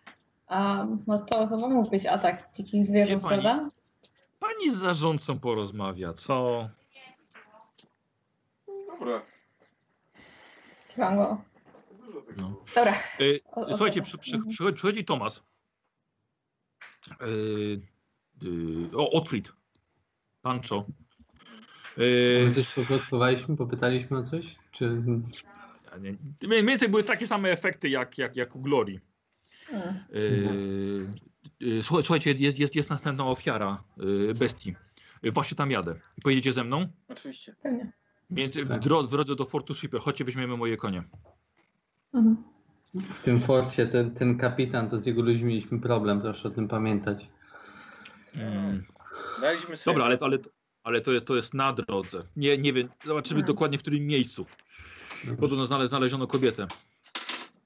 A 0.48 0.86
no 1.08 1.20
to 1.20 1.48
chyba 1.48 1.68
mógł 1.70 1.90
być 1.90 2.06
atak 2.06 2.50
dzikich 2.56 2.86
zwierząt, 2.86 3.24
pani- 3.24 3.42
prawda? 3.42 3.70
Pani 4.40 4.70
z 4.70 4.74
zarządcą 4.74 5.40
porozmawia, 5.40 6.14
co? 6.14 6.70
Dobra. 8.88 9.22
Kiwam 10.90 11.18
go. 11.18 11.42
No. 12.38 12.64
Dobra. 12.76 12.94
Y, 13.22 13.40
O- 13.52 13.68
słuchajcie, 13.70 14.02
przy, 14.02 14.18
przy, 14.18 14.36
mhm. 14.36 14.50
przychodzi, 14.50 14.76
przychodzi 14.76 15.06
Tomas. 15.06 15.42
Y, 17.22 17.82
y, 18.44 18.98
o, 18.98 19.12
Otfried. 19.12 19.54
Pancho. 20.42 20.86
My 21.98 22.03
Y, 22.03 22.51
też 22.56 22.74
poplotowaliśmy, 22.74 23.58
popytaliśmy 23.58 24.17
o 24.17 24.24
coś? 24.24 24.56
Czy 24.72 25.01
Mniej 26.48 26.66
więcej 26.66 26.90
były 26.90 27.03
takie 27.03 27.27
same 27.27 27.50
efekty 27.51 27.90
jak, 27.90 28.17
jak, 28.17 28.35
jak 28.35 28.56
u. 28.56 28.64
Hmm. 29.67 29.95
Yy, 30.14 31.08
yy, 31.59 31.84
słuchaj- 31.84 32.03
Słuchajcie, 32.03 32.32
jest, 32.32 32.59
jest, 32.59 32.76
jest 32.76 32.90
następna 32.90 33.26
ofiara 33.27 33.84
yy, 33.98 34.34
bestii. 34.34 34.76
Yy, 35.24 35.32
Właśnie 35.32 35.58
tam 35.58 35.72
jadę. 35.72 35.95
Pojedziecie 36.24 36.53
ze 36.53 36.64
mną? 36.64 36.88
Oczywiście. 37.08 37.56
Pewnie. 37.64 37.92
Między, 38.30 38.66
w, 38.66 38.69
Tak. 38.69 38.80
drodze, 38.80 39.08
w 39.08 39.11
drodze 39.11 39.35
do 39.35 39.45
Fortu 39.45 39.74
Shipper. 39.74 40.01
Chodźcie, 40.01 40.26
weźmiemy 40.26 40.56
moje 40.58 40.77
konie. 40.77 41.03
Mhm. 42.14 42.38
w 42.95 43.19
tym 43.22 43.40
forcie 43.40 43.88
ten, 43.88 44.11
ten 44.14 44.38
kapitan, 44.38 44.90
to 44.90 44.98
z 44.98 45.06
jego 45.06 45.22
ludźmi 45.22 45.48
mieliśmy 45.48 45.80
problem, 45.80 46.22
proszę 46.22 46.48
o 46.48 46.51
tym 46.51 46.67
pamiętać. 46.67 47.27
Mm. 48.35 48.84
Daliśmy 49.42 49.77
sobie. 49.77 49.93
Dobra, 49.93 50.06
ale, 50.06 50.17
ale, 50.22 50.38
ale 50.88 51.01
to, 51.01 51.11
jest, 51.11 51.25
to 51.25 51.35
jest 51.35 51.53
na 51.53 51.74
drodze. 51.74 52.24
Nie, 52.35 52.57
nie 52.57 52.74
wiem, 52.74 52.90
zobaczymy 53.06 53.40
Mhm. 53.40 53.56
dokładnie 53.56 53.77
w 53.77 53.82
którym 53.82 54.06
miejscu. 54.07 54.45
Dobrze, 55.24 55.41
Podobno 55.41 55.66
znale, 55.66 55.88
znaleziono 55.88 56.27
kobietę. 56.27 56.67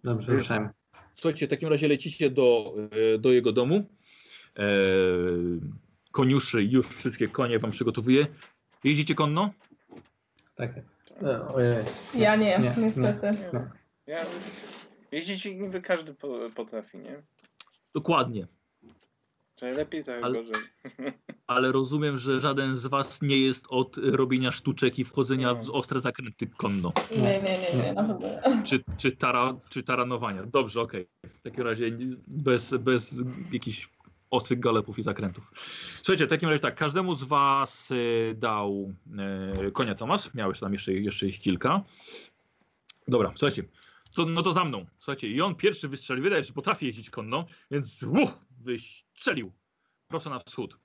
dobrze 0.04 0.32
ruszajmy. 0.34 0.70
Słuchajcie, 1.16 1.48
w 1.48 1.50
takim 1.50 1.70
razie 1.70 1.88
lecicie 1.88 2.30
do, 2.30 2.74
yy, 2.96 3.20
do 3.20 3.32
jego 3.32 3.52
domu. 3.52 3.86
E, 4.60 4.64
koniuszy 6.12 6.64
już 6.64 6.88
wszystkie 6.88 7.28
konie 7.28 7.60
wam 7.60 7.72
przygotowuje. 7.72 8.28
Jeździcie 8.84 9.16
konno? 9.16 9.54
Tak. 10.56 10.72
E, 11.24 11.48
Ojej. 11.48 11.86
Ja 12.16 12.36
nie, 12.36 12.60
Nie, 12.60 12.72
niestety. 12.78 13.30
No. 13.54 13.68
Ja... 14.08 14.26
Jeździć 15.12 15.46
niby 15.46 15.82
każdy 15.82 16.14
po, 16.14 16.50
potrafi, 16.56 16.98
nie? 16.98 17.24
Dokładnie. 17.96 18.48
Trochę 19.62 19.76
lepiej, 19.76 20.04
trochę 20.04 20.24
Ale- 20.24 20.44
gorzej. 20.44 20.64
ale 21.48 21.72
rozumiem, 21.72 22.18
że 22.18 22.42
żaden 22.42 22.76
z 22.76 22.86
was 22.86 23.22
nie 23.22 23.38
jest 23.38 23.66
od 23.70 23.98
robienia 23.98 24.52
sztuczek 24.52 25.00
i 25.00 25.04
wchodzenia 25.04 25.54
w 25.54 25.70
ostre 25.70 26.00
zakręty 26.00 26.48
konno, 26.58 26.94
Nie, 27.12 27.22
nie, 27.22 27.42
nie, 27.42 27.84
nie, 27.86 27.94
naprawdę. 27.94 28.42
czy, 28.66 28.84
czy, 28.98 29.12
tara, 29.12 29.56
czy 29.70 29.84
taranowania. 29.84 30.44
Dobrze, 30.44 30.82
okej. 30.82 31.08
W 31.40 31.42
takim 31.42 31.64
razie 31.64 31.98
bez, 32.28 32.74
bez 32.74 33.22
jakichś 33.52 33.90
ostrych 34.32 34.60
galepów 34.60 35.00
i 35.00 35.04
zakrętów. 35.04 35.52
Słuchajcie, 35.98 36.26
w 36.26 36.30
takim 36.30 36.50
razie 36.50 36.60
tak, 36.60 36.76
każdemu 36.76 37.16
z 37.16 37.24
was 37.24 37.90
e, 37.92 38.34
dał 38.36 38.94
e, 39.68 39.72
konia 39.72 39.96
Tomasz, 39.96 40.34
miałeś 40.34 40.60
tam 40.60 40.74
jeszcze, 40.74 40.94
jeszcze 40.94 41.28
ich 41.28 41.40
kilka. 41.40 41.84
Dobra, 43.08 43.34
słuchajcie, 43.36 43.64
to, 44.16 44.26
no 44.26 44.42
to 44.44 44.54
za 44.54 44.66
mną. 44.66 44.86
Słuchajcie, 45.00 45.28
i 45.28 45.42
on 45.42 45.56
pierwszy 45.56 45.88
wystrzelił, 45.88 46.24
wydaje, 46.24 46.44
że 46.44 46.54
potrafi 46.54 46.86
jeździć 46.86 47.10
konno, 47.10 47.46
więc 47.72 48.04
uff, 48.04 48.38
wystrzelił 49.22 49.52
prosto 50.08 50.30
na 50.30 50.40
wschód. 50.40 50.78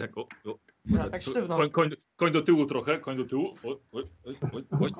Tak, 0.00 0.18
o, 0.18 0.28
o. 0.44 0.58
Ja 0.84 1.10
tak 1.10 1.22
sztywno. 1.22 1.56
Koń, 1.56 1.70
koń, 1.70 1.90
koń 2.16 2.32
do 2.32 2.42
tyłu 2.42 2.66
trochę, 2.66 2.98
koń 2.98 3.16
do 3.16 3.24
tyłu. 3.24 3.54
Oj, 3.64 3.76
oj, 3.92 4.04
oj, 4.52 4.64
oj. 4.80 4.92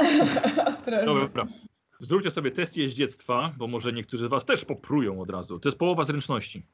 Dobra. 1.07 1.47
Zróbcie 2.01 2.31
sobie 2.31 2.51
test 2.51 2.77
jeździectwa, 2.77 3.53
bo 3.57 3.67
może 3.67 3.93
niektórzy 3.93 4.27
z 4.27 4.31
was 4.31 4.45
też 4.45 4.65
poprują 4.65 5.21
od 5.21 5.31
razu. 5.31 5.59
To 5.59 5.69
jest 5.69 5.79
połowa 5.79 6.05
zręczności. 6.05 6.67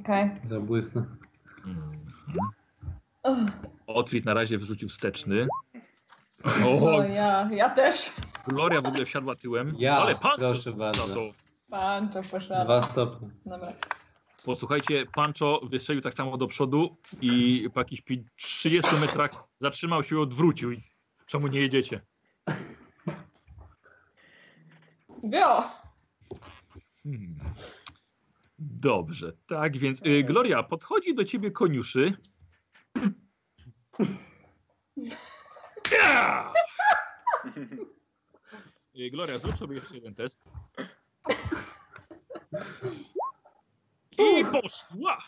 Okej. 0.00 0.30
Zabłysnę. 0.50 1.04
Uch, 3.24 3.50
Otwit 3.86 4.24
na 4.24 4.34
razie 4.34 4.58
wrzucił 4.58 4.88
wsteczny. 4.88 5.46
O, 6.64 6.96
O, 6.96 7.02
ja, 7.02 7.48
ja 7.52 7.70
też. 7.70 8.12
Gloria 8.48 8.80
w 8.82 8.86
ogóle 8.86 9.04
wsiadła 9.06 9.36
tyłem. 9.36 9.74
Ja, 9.78 9.98
ale 9.98 10.16
pan 10.16 10.38
proszę 10.38 10.72
bardzo. 10.72 11.06
to. 11.06 11.45
Pan 11.70 12.08
to 12.08 12.22
poszedł. 12.22 12.64
Dwa 12.64 12.82
stopnie. 12.82 13.30
Dobra. 13.46 13.72
Posłuchajcie, 14.44 15.06
Pancho 15.14 15.60
wystrzelił 15.64 16.02
tak 16.02 16.14
samo 16.14 16.36
do 16.36 16.46
przodu 16.46 16.96
i 17.20 17.68
po 17.74 17.80
jakichś 17.80 18.02
pi- 18.02 18.24
30 18.36 18.96
metrach 19.00 19.44
zatrzymał 19.60 20.02
się 20.02 20.16
i 20.16 20.18
odwrócił. 20.18 20.70
Czemu 21.26 21.46
nie 21.46 21.60
jedziecie? 21.60 22.00
Bio! 25.24 25.70
Hmm. 27.02 27.38
Dobrze, 28.58 29.32
tak 29.46 29.76
więc 29.76 30.06
y, 30.06 30.24
Gloria, 30.24 30.62
podchodzi 30.62 31.14
do 31.14 31.24
ciebie 31.24 31.50
koniuszy. 31.50 32.12
Y, 38.96 39.10
Gloria, 39.10 39.38
zrób 39.38 39.56
sobie 39.58 39.74
jeszcze 39.76 39.94
jeden 39.94 40.14
test. 40.14 40.44
I 44.18 44.44
poszła! 44.44 45.18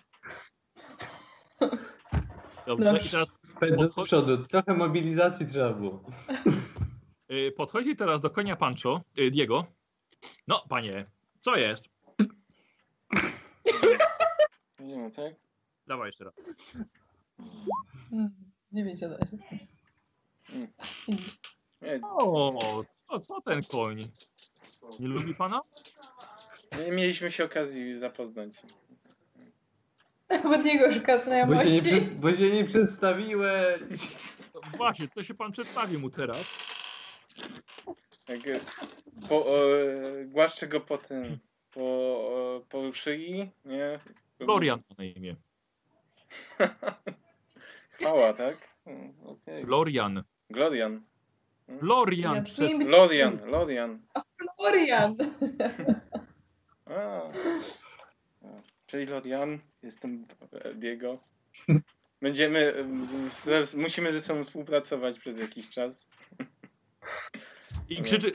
Dobrze, 2.67 3.01
i 3.07 3.11
teraz 3.11 3.33
Pędzę 3.61 3.89
z 3.91 4.03
przodu. 4.05 4.45
Trochę 4.45 4.75
mobilizacji 4.75 5.47
trzeba 5.47 5.73
było. 5.73 6.03
y, 7.31 7.53
podchodzi 7.57 7.97
teraz 7.97 8.21
do 8.21 8.31
konia 8.31 8.57
Pancho, 8.57 9.01
y, 9.19 9.31
Diego. 9.31 9.67
No, 10.49 10.65
panie, 10.69 11.07
co 11.41 11.57
jest? 11.57 11.89
Nie 14.81 14.97
no, 14.97 15.11
tak? 15.11 15.35
Dawaj 15.87 16.09
jeszcze 16.09 16.25
raz. 16.25 16.35
Mm, 18.13 18.31
9 18.73 19.03
od 19.03 19.13
8. 19.23 19.39
Mm. 20.53 20.69
Nie, 21.83 22.01
O, 22.03 22.85
co, 23.09 23.21
co 23.21 23.41
ten 23.41 23.63
koń? 23.63 23.99
Nie 25.01 25.09
lubi 25.09 25.35
pana? 25.35 25.61
Nie 26.77 26.91
mieliśmy 26.93 27.31
się 27.31 27.45
okazji 27.45 27.99
zapoznać. 27.99 28.53
Od 30.45 30.65
niego 30.65 30.93
szuka 30.93 31.19
Bo 31.19 31.25
się, 31.25 31.31
nie 31.31 31.47
znajomości. 31.47 31.83
przed, 31.83 32.15
bo 32.15 32.33
się 32.33 32.51
nie 32.51 32.65
przedstawiłeś. 32.65 33.81
No 34.55 34.61
Właśnie, 34.77 35.09
to 35.09 35.23
się 35.23 35.35
pan 35.35 35.53
przedstawi 35.53 35.99
mu 35.99 36.11
teraz. 36.11 36.59
Jak, 38.29 38.47
e, 38.49 38.61
po, 39.29 39.47
e, 39.59 40.25
głaszczę 40.25 40.67
go 40.67 40.81
po 40.81 40.99
tym, 40.99 41.39
po, 41.75 42.61
e, 42.63 42.69
po 42.69 42.93
szyi, 42.93 43.51
nie? 43.65 43.99
Florian 44.39 44.81
ma 44.91 44.95
na 44.99 45.05
imię. 45.05 45.37
Chwała, 47.91 48.33
tak? 48.33 48.69
Mm, 48.87 49.13
Okej. 49.27 49.63
Florian. 49.65 50.23
Glorian. 50.51 51.03
Florian 51.81 52.37
Ja 52.37 52.43
przez... 52.43 52.59
wiem. 52.59 52.89
Lorian, 52.89 53.39
Lorian. 53.47 53.99
Florian. 54.57 55.17
A. 56.91 57.21
Czyli 58.87 59.07
Lorian, 59.07 59.59
jestem 59.83 60.27
e, 60.53 60.75
Diego. 60.75 61.19
Będziemy, 62.23 62.75
e, 62.75 62.85
musimy 63.77 64.13
ze 64.13 64.21
sobą 64.21 64.45
współpracować 64.45 65.19
przez 65.19 65.39
jakiś 65.39 65.71
czas. 65.71 66.09
I 67.89 68.03
krzyczy, 68.03 68.33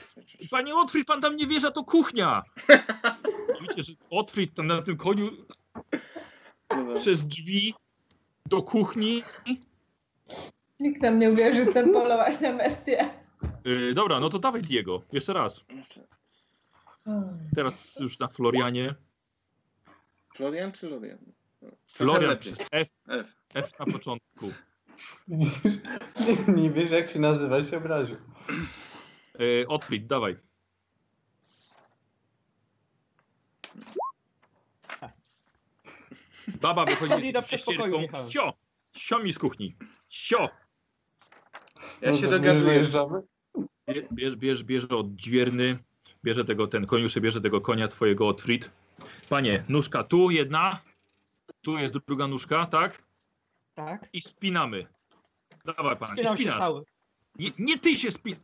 panie 0.51 0.75
Otfrid, 0.75 1.07
pan 1.07 1.21
tam 1.21 1.35
nie 1.35 1.47
wierzy, 1.47 1.71
to 1.71 1.83
kuchnia. 1.83 2.43
Widzicie, 3.61 3.83
że 3.83 3.93
Otfrid 4.09 4.53
tam 4.53 4.67
na 4.67 4.81
tym 4.81 4.97
koniu 4.97 5.31
Dobra. 6.69 6.95
przez 6.95 7.23
drzwi 7.27 7.73
do 8.45 8.61
kuchni. 8.61 9.23
Nikt 10.79 11.01
nam 11.01 11.19
nie 11.19 11.31
uwierzy, 11.31 11.65
chcę 11.65 11.83
polować 11.83 12.39
na 12.39 12.53
bestię. 12.53 13.09
Yy, 13.65 13.93
dobra, 13.93 14.19
no 14.19 14.29
to 14.29 14.39
dawaj 14.39 14.61
Diego. 14.61 15.01
Jeszcze 15.11 15.33
raz. 15.33 15.65
Teraz 17.55 17.99
już 17.99 18.19
na 18.19 18.27
Florianie. 18.27 18.95
Florian 20.35 20.71
czy 20.71 20.89
Lorian? 20.89 21.19
Florian 21.87 22.37
przez 22.39 22.59
F, 22.71 22.89
F. 23.07 23.35
F 23.53 23.79
na 23.79 23.85
początku. 23.85 24.51
Widzisz? 25.27 25.79
Nie, 26.47 26.53
nie 26.53 26.71
wiesz 26.71 26.91
jak 26.91 27.09
się 27.09 27.19
nazywa, 27.19 27.63
się 27.63 27.77
obraził. 27.77 28.15
Yy, 29.39 29.65
Otfrid, 29.67 30.07
dawaj. 30.07 30.37
Baba 36.61 36.85
wychodzi 36.85 37.33
z 37.45 37.61
ścierką. 37.61 38.05
Sio! 38.29 38.53
Sio 38.95 39.19
mi 39.19 39.33
z 39.33 39.39
kuchni. 39.39 39.75
Sio! 40.07 40.49
Ja 42.01 42.11
No 42.11 42.17
się 42.17 42.27
dogaduję. 42.27 42.85
Bierz, 44.11 44.35
bierz, 44.35 44.63
bierze 44.63 44.87
od 44.87 45.15
dźwierny, 45.15 45.79
bierze 46.23 46.45
tego, 46.45 46.67
ten 46.67 46.85
koniuszy, 46.85 47.21
bierze 47.21 47.41
tego 47.41 47.61
konia 47.61 47.87
twojego 47.87 48.27
Otfrid. 48.27 48.69
Panie, 49.29 49.63
nóżka 49.69 50.03
tu 50.03 50.31
jedna, 50.31 50.79
tu 51.61 51.77
jest 51.77 51.97
druga 51.97 52.27
nóżka, 52.27 52.65
tak? 52.65 53.03
Tak? 53.73 54.09
I 54.13 54.21
spinamy. 54.21 54.87
Dawaj 55.65 55.97
pan, 55.97 56.09
i 56.09 56.13
Spinam 56.13 56.37
się 56.37 56.43
spinasz. 56.43 56.59
cały. 56.59 56.83
Nie, 57.39 57.49
nie 57.59 57.79
ty 57.79 57.97
się 57.97 58.11
spin... 58.11 58.35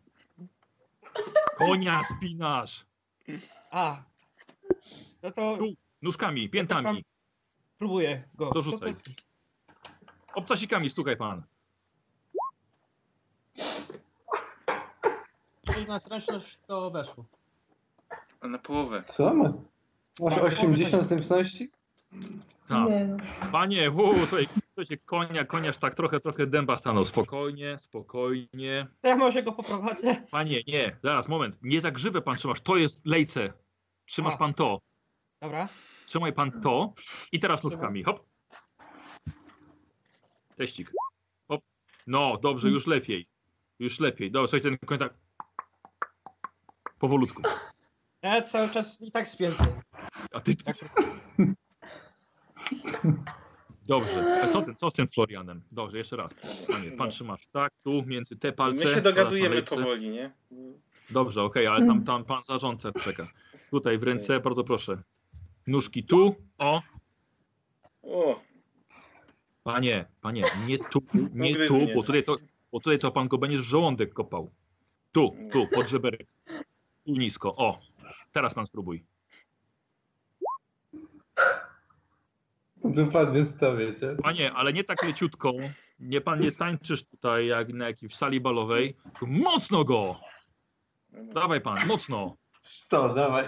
Konia 1.58 2.01
spinasz. 2.17 2.85
A. 3.72 4.03
No 5.24 5.32
to 5.32 5.58
Tu. 5.58 5.74
Nóżkami, 6.01 6.49
piętami, 6.49 7.03
próbuję 7.77 8.24
go. 8.35 8.51
To 8.51 8.61
rzucaj. 8.61 8.95
obcasikami 10.33 10.90
stukaj 10.90 11.17
pan. 11.17 11.43
Jeżeli 15.67 15.88
na 15.88 15.99
zręczność 15.99 16.59
to 16.67 16.91
weszło. 16.91 17.25
A 18.41 18.47
na 18.47 18.57
połowę. 18.57 19.03
Co? 19.13 19.33
Ma- 19.33 19.53
Masz 20.19 20.35
Tak, 20.35 20.43
80 20.43 21.05
zręczności? 21.07 21.69
Tak. 22.67 22.89
Nie 22.89 23.05
no. 23.07 23.17
Panie, 23.51 23.91
uu, 23.91 24.17
słuchaj, 24.17 24.47
słuchajcie, 24.67 24.97
konia, 24.97 25.45
koniarz 25.45 25.77
tak 25.77 25.93
trochę, 25.93 26.19
trochę 26.19 26.47
dęba 26.47 26.77
stanął. 26.77 27.05
Spokojnie, 27.05 27.79
spokojnie. 27.79 28.87
Ja 29.03 29.15
może 29.15 29.43
go 29.43 29.51
poprowadzę. 29.51 30.15
Panie, 30.31 30.61
nie, 30.67 30.97
zaraz, 31.03 31.27
moment. 31.29 31.57
Nie 31.61 31.81
za 31.81 31.91
grzywę 31.91 32.21
pan 32.21 32.35
trzymasz, 32.35 32.61
to 32.61 32.77
jest 32.77 33.05
lejce. 33.05 33.53
Trzymasz 34.05 34.33
A. 34.33 34.37
pan 34.37 34.53
to. 34.53 34.81
Dobra. 35.41 35.67
Trzymaj 36.05 36.33
pan 36.33 36.61
to 36.61 36.93
i 37.31 37.39
teraz 37.39 37.63
nóżkami. 37.63 38.03
Hop. 38.03 38.25
Teścik. 40.55 40.91
Hop. 41.47 41.61
No, 42.07 42.37
dobrze, 42.41 42.69
już 42.69 42.87
lepiej. 42.87 43.27
Już 43.79 43.99
lepiej. 43.99 44.31
Dobrze, 44.31 44.47
słuchaj, 44.47 44.61
ten 44.61 44.87
koń 44.87 44.97
tak. 44.97 45.13
Powolutku. 46.99 47.41
Ja 48.22 48.41
cały 48.41 48.69
czas 48.69 49.01
i 49.01 49.11
tak 49.11 49.27
spięty. 49.27 49.64
A 50.33 50.39
ty. 50.39 50.51
Jak... 50.67 50.77
Dobrze. 53.88 54.41
A 54.43 54.48
co, 54.48 54.65
co 54.77 54.91
z 54.91 54.93
tym 54.93 55.07
Florianem? 55.07 55.61
Dobrze, 55.72 55.98
jeszcze 55.98 56.15
raz. 56.15 56.31
Panie, 56.67 56.91
pan 56.91 57.09
trzymasz 57.09 57.48
tak, 57.48 57.73
tu 57.83 58.03
między 58.06 58.35
te 58.35 58.51
palce. 58.53 58.83
My 58.85 58.91
się 58.91 59.01
dogadujemy 59.01 59.61
powoli, 59.64 60.09
nie? 60.09 60.31
Dobrze, 61.09 61.43
okej, 61.43 61.67
ale 61.67 61.85
tam, 61.85 62.03
tam 62.03 62.25
pan 62.25 62.43
zarządca 62.45 62.91
czeka. 62.91 63.27
Tutaj 63.72 63.98
w 63.98 64.03
ręce, 64.03 64.39
bardzo 64.39 64.64
proszę. 64.64 65.01
Nóżki 65.67 66.03
tu. 66.03 66.35
O, 66.57 66.81
O, 68.03 68.39
Panie, 69.64 70.06
panie, 70.22 70.43
nie 70.67 70.77
tu, 70.77 70.99
nie 71.33 71.67
tu, 71.67 71.80
bo 71.95 72.03
tutaj, 72.03 72.23
to, 72.23 72.38
bo 72.72 72.80
tutaj 72.80 72.99
to 72.99 73.11
pan 73.11 73.27
go 73.27 73.38
będziesz 73.38 73.61
w 73.61 73.69
żołądek 73.69 74.14
kopał. 74.14 74.51
Tu, 75.11 75.35
tu, 75.51 75.67
pod 75.67 75.89
żeberek. 75.89 76.27
Tu 77.06 77.15
nisko, 77.15 77.56
o. 77.56 77.80
Teraz 78.32 78.53
pan 78.53 78.66
spróbuj. 78.66 79.06
To 82.95 83.06
padnie 83.14 83.43
z 83.43 83.58
to, 83.58 83.77
wiecie? 83.77 84.16
Panie, 84.24 84.53
ale 84.53 84.74
nie 84.74 84.83
tak 84.83 85.03
leciutko. 85.03 85.51
Nie 85.99 86.22
pan 86.22 86.40
nie 86.40 86.51
tańczysz 86.51 87.03
tutaj 87.06 87.48
jak 87.48 87.69
na 87.74 87.88
jakiejś 87.88 88.16
sali 88.16 88.41
balowej. 88.41 88.98
Mocno 89.22 89.83
go! 89.83 90.19
Dawaj 91.11 91.61
pan, 91.61 91.88
mocno. 91.88 92.38
100, 92.61 93.14
dawaj. 93.14 93.45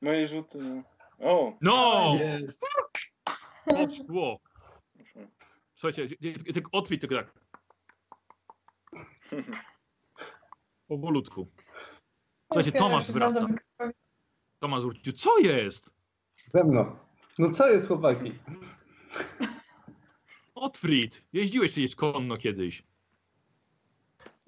moje 0.00 0.26
rzuty. 0.26 0.58
no. 0.58 0.82
O, 1.18 1.52
No! 1.60 2.12
Jest. 2.18 2.64
Poszło. 3.64 4.40
Słuchajcie, 5.74 6.16
tylko 6.54 6.70
otwórz 6.72 6.98
tylko 6.98 7.14
tak. 7.16 7.32
Powolutku. 10.88 11.48
Słuchajcie, 12.52 12.78
Tomasz 12.78 13.12
wraca. 13.12 13.46
Tomasz 14.58 14.82
wrócił. 14.82 15.12
Co 15.12 15.38
jest? 15.38 15.90
Ze 16.36 16.64
mną. 16.64 16.96
No 17.38 17.50
co 17.50 17.68
jest, 17.68 17.88
chłopaki? 17.88 18.32
Otfrid, 20.54 21.24
jeździłeś 21.32 21.72
przecież 21.72 21.96
konno 21.96 22.36
kiedyś. 22.36 22.82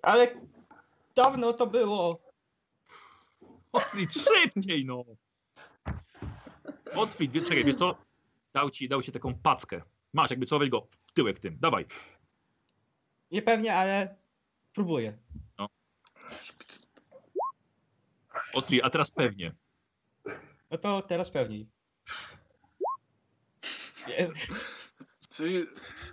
Ale 0.03 0.41
dawno 1.15 1.53
to 1.53 1.67
było. 1.67 2.21
Otfrid, 3.73 4.15
szybciej 4.15 4.85
no! 4.85 5.05
Otfrid, 6.95 7.33
wie, 7.33 7.43
czekaj, 7.43 7.65
wiesz 7.65 7.77
co? 7.77 7.99
Dał 8.53 8.71
ci, 8.71 8.89
dał 8.89 9.03
ci 9.03 9.13
taką 9.13 9.35
packę. 9.35 9.83
Masz, 10.13 10.31
jakby 10.31 10.47
co, 10.47 10.59
weź 10.59 10.71
go 10.71 10.89
w 11.07 11.13
tyłek 11.13 11.39
tym, 11.39 11.59
dawaj. 11.61 11.87
Niepewnie, 13.31 13.75
ale 13.75 14.17
próbuję. 14.73 15.19
Otfrid, 18.57 18.85
a 18.85 18.91
teraz 18.91 19.11
pewnie. 19.11 19.53
No 20.71 20.79
to 20.79 21.03
teraz 21.03 21.31
pewniej. 21.31 21.69
Nie, 24.09 24.29
Czyli 25.29 25.67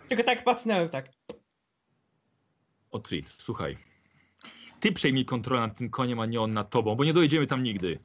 Tylko 0.07 0.23
tak 0.23 0.43
patrznąłem 0.43 0.89
tak. 0.89 1.09
Otfrid, 2.91 3.29
słuchaj. 3.29 3.77
Ty 4.79 4.91
przejmij 4.91 5.25
kontrolę 5.25 5.61
nad 5.61 5.77
tym 5.77 5.89
koniem, 5.89 6.19
a 6.19 6.25
nie 6.25 6.41
on 6.41 6.53
nad 6.53 6.69
tobą, 6.69 6.95
bo 6.95 7.03
nie 7.03 7.13
dojedziemy 7.13 7.47
tam 7.47 7.63
nigdy. 7.63 7.99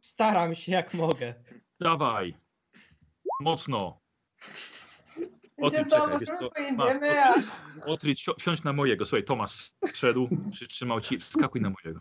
Staram 0.00 0.54
się 0.54 0.72
jak 0.72 0.94
mogę. 0.94 1.34
Dawaj. 1.80 2.34
Mocno. 3.40 4.00
To, 5.60 5.70
czekaj, 5.70 6.18
wiesz 6.20 6.28
co? 6.38 6.50
Otwórz, 7.86 8.10
si 8.10 8.30
siądź 8.38 8.62
na 8.64 8.72
mojego. 8.72 9.06
Słuchaj, 9.06 9.24
Tomasz 9.24 9.72
szedł, 9.94 10.28
przytrzymał 10.52 11.00
ci, 11.00 11.18
wskakuj 11.18 11.60
na 11.60 11.70
mojego. 11.70 12.00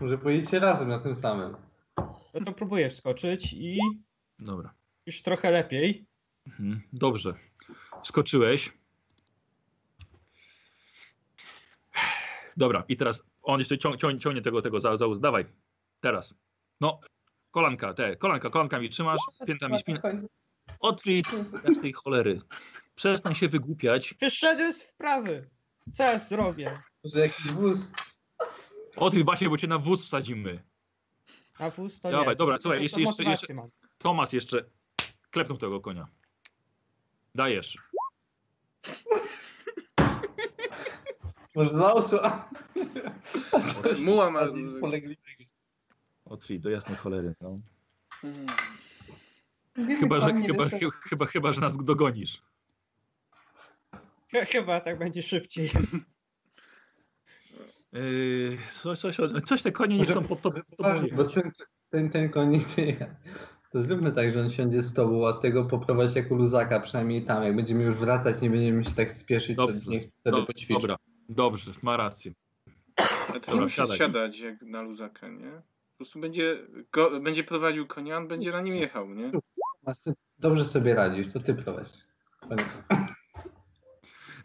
Może 0.00 0.18
pojedziecie 0.18 0.58
razem 0.58 0.88
na 0.88 0.98
tym 0.98 1.14
samym. 1.14 1.56
No 2.34 2.40
to 2.44 2.52
próbuję 2.52 2.90
wskoczyć 2.90 3.52
i 3.52 3.78
Dobra. 4.38 4.74
już 5.06 5.22
trochę 5.22 5.50
lepiej. 5.50 6.06
Mhm. 6.46 6.80
Dobrze. 6.92 7.34
Skoczyłeś. 8.02 8.72
Dobra, 12.56 12.84
i 12.88 12.96
teraz 12.96 13.22
on 13.42 13.58
jeszcze 13.58 13.78
cią, 13.78 13.96
cią, 13.96 14.18
ciągnie 14.18 14.42
tego, 14.42 14.62
tego 14.62 14.80
za, 14.80 14.96
za 14.96 15.06
Dawaj. 15.20 15.44
Teraz. 16.00 16.34
No, 16.80 17.00
kolanka, 17.50 17.94
te, 17.94 18.16
kolanka, 18.16 18.50
kolankami 18.50 18.88
trzymasz, 18.88 19.20
piętami 19.46 19.78
spin. 19.78 19.98
chodzi. 20.00 20.26
Otwit, 20.80 21.26
jasnej 21.64 21.92
cholery. 21.92 22.40
Przestań 22.94 23.34
się 23.34 23.48
wygłupiać. 23.48 24.14
Przyszedłem 24.14 24.72
z 24.72 24.82
wprawy. 24.82 25.50
Co 25.94 26.02
ja 26.02 26.18
zrobię? 26.18 26.82
Może 27.04 27.20
jakiś 27.20 27.46
wóz? 27.46 27.78
Otwit 28.96 29.24
właśnie, 29.24 29.48
bo 29.48 29.56
cię 29.58 29.66
na 29.66 29.78
wóz 29.78 30.06
wsadzimy. 30.06 30.62
Na 31.60 31.70
wóz 31.70 32.00
to 32.00 32.10
Dawaj, 32.10 32.28
nie. 32.28 32.36
dobra, 32.36 32.58
słuchaj, 32.60 32.82
jeszcze- 32.82 33.00
jeszcze- 33.00 33.24
jeszcze- 33.24 33.54
mam. 33.54 33.70
Tomas 33.98 34.32
jeszcze 34.32 34.64
klepnął 35.30 35.58
tego 35.58 35.80
konia. 35.80 36.06
Dajesz. 37.34 37.78
Może 41.54 41.70
dla 41.70 41.94
osła? 41.94 42.50
Muła 43.98 44.30
ma... 44.30 44.40
Otwit, 46.24 46.62
do 46.62 46.70
jasnej 46.70 46.96
cholery. 46.96 47.34
No. 47.40 47.56
Mm. 48.24 48.46
Biedny 49.76 49.96
Chyba, 49.96 50.20
że, 50.20 50.26
chyba, 50.42 50.68
chyba, 50.68 50.90
chyba, 50.90 51.26
chyba, 51.26 51.52
że 51.52 51.60
nas 51.60 51.76
dogonisz. 51.84 52.42
Chyba 54.32 54.80
tak 54.80 54.98
będzie 54.98 55.22
szybciej. 55.22 55.70
Yy, 57.92 58.58
coś, 58.70 58.98
coś, 58.98 59.16
coś 59.44 59.62
te 59.62 59.72
konie 59.72 59.98
nie 59.98 60.04
chcą 60.04 60.24
pod 60.24 60.40
tobą 60.42 60.60
Bo 61.16 61.24
ten, 61.24 61.50
ten, 61.90 62.10
ten 62.10 62.30
koń. 62.30 62.60
To 63.72 63.82
zróbmy 63.82 64.12
tak, 64.12 64.32
że 64.32 64.40
on 64.40 64.50
siądzie 64.50 64.82
z 64.82 64.92
tobą, 64.92 65.28
a 65.28 65.32
tego 65.32 65.64
poprowadź 65.64 66.14
jako 66.16 66.34
luzaka, 66.34 66.80
przynajmniej 66.80 67.24
tam. 67.24 67.42
Jak 67.42 67.56
będziemy 67.56 67.84
już 67.84 67.94
wracać, 67.94 68.40
nie 68.40 68.50
będziemy 68.50 68.84
się 68.84 68.90
tak 68.90 69.12
spieszyć, 69.12 69.56
to 69.56 69.66
Dobrze. 69.66 69.90
niech 69.90 70.10
wtedy 70.20 70.42
poćwiczy. 70.42 70.72
Dobra, 70.72 70.96
dobrze, 71.28 71.72
ma 71.82 71.96
rację. 71.96 72.32
To 72.94 73.32
Dobra, 73.32 73.54
nie 73.54 73.60
musi 73.60 73.76
siadaj. 73.76 73.96
siadać 73.98 74.40
jak 74.40 74.62
na 74.62 74.82
luzaka, 74.82 75.28
nie? 75.28 75.50
Po 75.50 75.96
prostu 75.96 76.20
będzie, 76.20 76.58
go, 76.92 77.20
będzie 77.20 77.44
prowadził 77.44 77.86
konia, 77.86 78.16
on 78.16 78.28
będzie 78.28 78.50
na 78.50 78.60
nim 78.60 78.74
jechał, 78.74 79.14
nie? 79.14 79.32
Dobrze 80.38 80.64
sobie 80.64 80.94
radzisz, 80.94 81.32
to 81.32 81.40
ty 81.40 81.54
prowadź. 81.54 81.92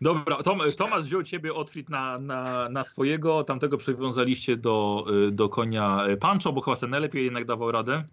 Dobra, 0.01 0.35
Tom, 0.35 0.59
Tomasz 0.77 1.03
wziął 1.03 1.23
ciebie 1.23 1.53
Otwit 1.53 1.89
na, 1.89 2.19
na, 2.19 2.69
na 2.69 2.83
swojego, 2.83 3.43
tamtego 3.43 3.77
przywiązaliście 3.77 4.57
do, 4.57 5.05
y, 5.27 5.31
do 5.31 5.49
konia 5.49 6.05
Pancho, 6.19 6.53
bo 6.53 6.61
chyba 6.61 6.77
ten 6.77 6.89
najlepiej 6.89 7.25
jednak 7.25 7.45
dawał 7.45 7.71
radę. 7.71 8.03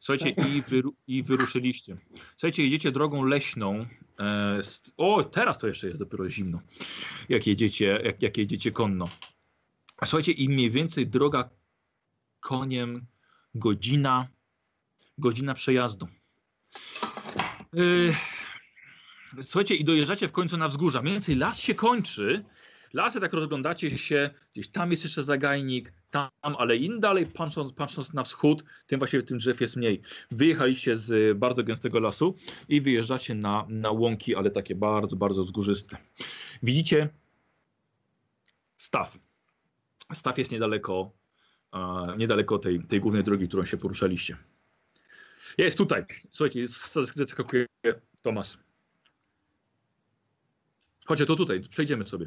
Słuchajcie, 0.00 0.28
i, 0.28 0.62
wyru, 0.62 0.94
i 1.06 1.22
wyruszyliście. 1.22 1.96
Słuchajcie, 2.30 2.64
jedziecie 2.64 2.92
drogą 2.92 3.24
leśną. 3.24 3.86
E, 4.20 4.60
o, 4.96 5.24
teraz 5.24 5.58
to 5.58 5.66
jeszcze 5.66 5.86
jest 5.86 5.98
dopiero 5.98 6.30
zimno, 6.30 6.60
jak 7.28 7.46
jedziecie, 7.46 8.00
jak, 8.04 8.22
jak 8.22 8.36
jedziecie 8.36 8.72
konno. 8.72 9.04
Słuchajcie, 10.04 10.32
i 10.32 10.48
mniej 10.48 10.70
więcej 10.70 11.06
droga 11.06 11.50
koniem 12.40 13.06
godzina, 13.54 14.28
godzina 15.18 15.54
przejazdu. 15.54 16.08
Y, 17.76 18.14
Słuchajcie, 19.40 19.74
i 19.74 19.84
dojeżdżacie 19.84 20.28
w 20.28 20.32
końcu 20.32 20.56
na 20.56 20.68
wzgórza. 20.68 21.02
Mniej 21.02 21.12
więcej 21.12 21.36
las 21.36 21.58
się 21.58 21.74
kończy. 21.74 22.44
Lasy 22.92 23.20
tak 23.20 23.32
rozglądacie 23.32 23.98
się, 23.98 24.30
gdzieś 24.52 24.68
tam 24.68 24.90
jest 24.90 25.04
jeszcze 25.04 25.22
zagajnik, 25.22 25.92
tam, 26.10 26.30
ale 26.42 26.76
im 26.76 27.00
dalej 27.00 27.26
patrząc, 27.26 27.72
patrząc 27.72 28.12
na 28.12 28.24
wschód, 28.24 28.64
tym 28.86 28.98
właściwie 28.98 29.22
tym 29.22 29.38
drzew 29.38 29.60
jest 29.60 29.76
mniej. 29.76 30.02
Wyjechaliście 30.30 30.96
z 30.96 31.10
y, 31.10 31.34
bardzo 31.34 31.62
gęstego 31.64 32.00
lasu 32.00 32.36
i 32.68 32.80
wyjeżdżacie 32.80 33.34
na, 33.34 33.66
na 33.68 33.90
łąki, 33.90 34.36
ale 34.36 34.50
takie 34.50 34.74
bardzo, 34.74 35.16
bardzo 35.16 35.42
wzgórzyste. 35.42 35.96
Widzicie 36.62 37.08
staw. 38.76 39.18
Staw 40.12 40.38
jest 40.38 40.52
niedaleko, 40.52 41.12
niedaleko 42.18 42.58
tej, 42.58 42.84
tej 42.84 43.00
głównej 43.00 43.24
drogi, 43.24 43.48
którą 43.48 43.64
się 43.64 43.76
poruszaliście. 43.76 44.36
Jest 45.58 45.78
tutaj. 45.78 46.04
Słuchajcie, 46.32 46.68
zaskakuje 47.14 47.66
Tomas. 48.22 48.58
Chodźcie, 51.06 51.26
to 51.26 51.36
tutaj, 51.36 51.60
przejdziemy 51.60 52.04
sobie. 52.04 52.26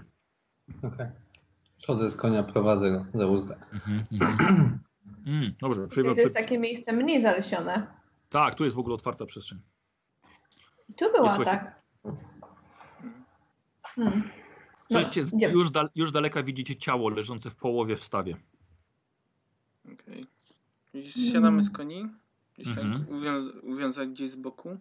Okej. 0.84 1.08
Schodzę 1.78 2.12
z 2.12 2.16
konia, 2.16 2.44
prowadzę 2.44 2.92
go 2.92 3.06
za 3.14 3.28
uzdę. 3.28 3.56
Mm, 5.28 5.54
dobrze, 5.62 5.82
To 5.82 5.88
przyjmę. 5.88 6.14
jest 6.14 6.36
takie 6.36 6.60
miejsce 6.60 6.94
mniej 6.94 7.22
zalesione. 7.22 7.88
Tak, 8.30 8.56
tu 8.56 8.64
jest 8.64 8.76
w 8.76 8.80
ogóle 8.80 8.96
otwarta 8.96 9.26
przestrzeń. 9.26 9.60
I 10.90 10.94
tu 10.94 11.06
była, 11.12 11.30
słychać. 11.36 11.60
tak. 11.60 11.82
Hmm. 13.84 14.30
No, 14.90 15.00
już, 15.50 15.72
dal, 15.72 15.90
już 15.96 16.12
daleka 16.12 16.44
widzicie 16.44 16.76
ciało 16.76 17.10
leżące 17.10 17.50
w 17.50 17.56
połowie 17.58 17.96
w 17.98 18.04
stawie. 18.04 18.38
Okej. 19.94 20.26
I 20.94 21.04
Siadamy 21.32 21.62
z 21.62 21.70
koni? 21.70 22.08
Gdzieś 22.58 22.76
tak 22.76 22.84
Mhm. 22.84 23.10
uwią 23.18 23.32
uwiązać 23.64 24.10
gdzieś 24.10 24.30
z 24.30 24.36
boku? 24.36 24.78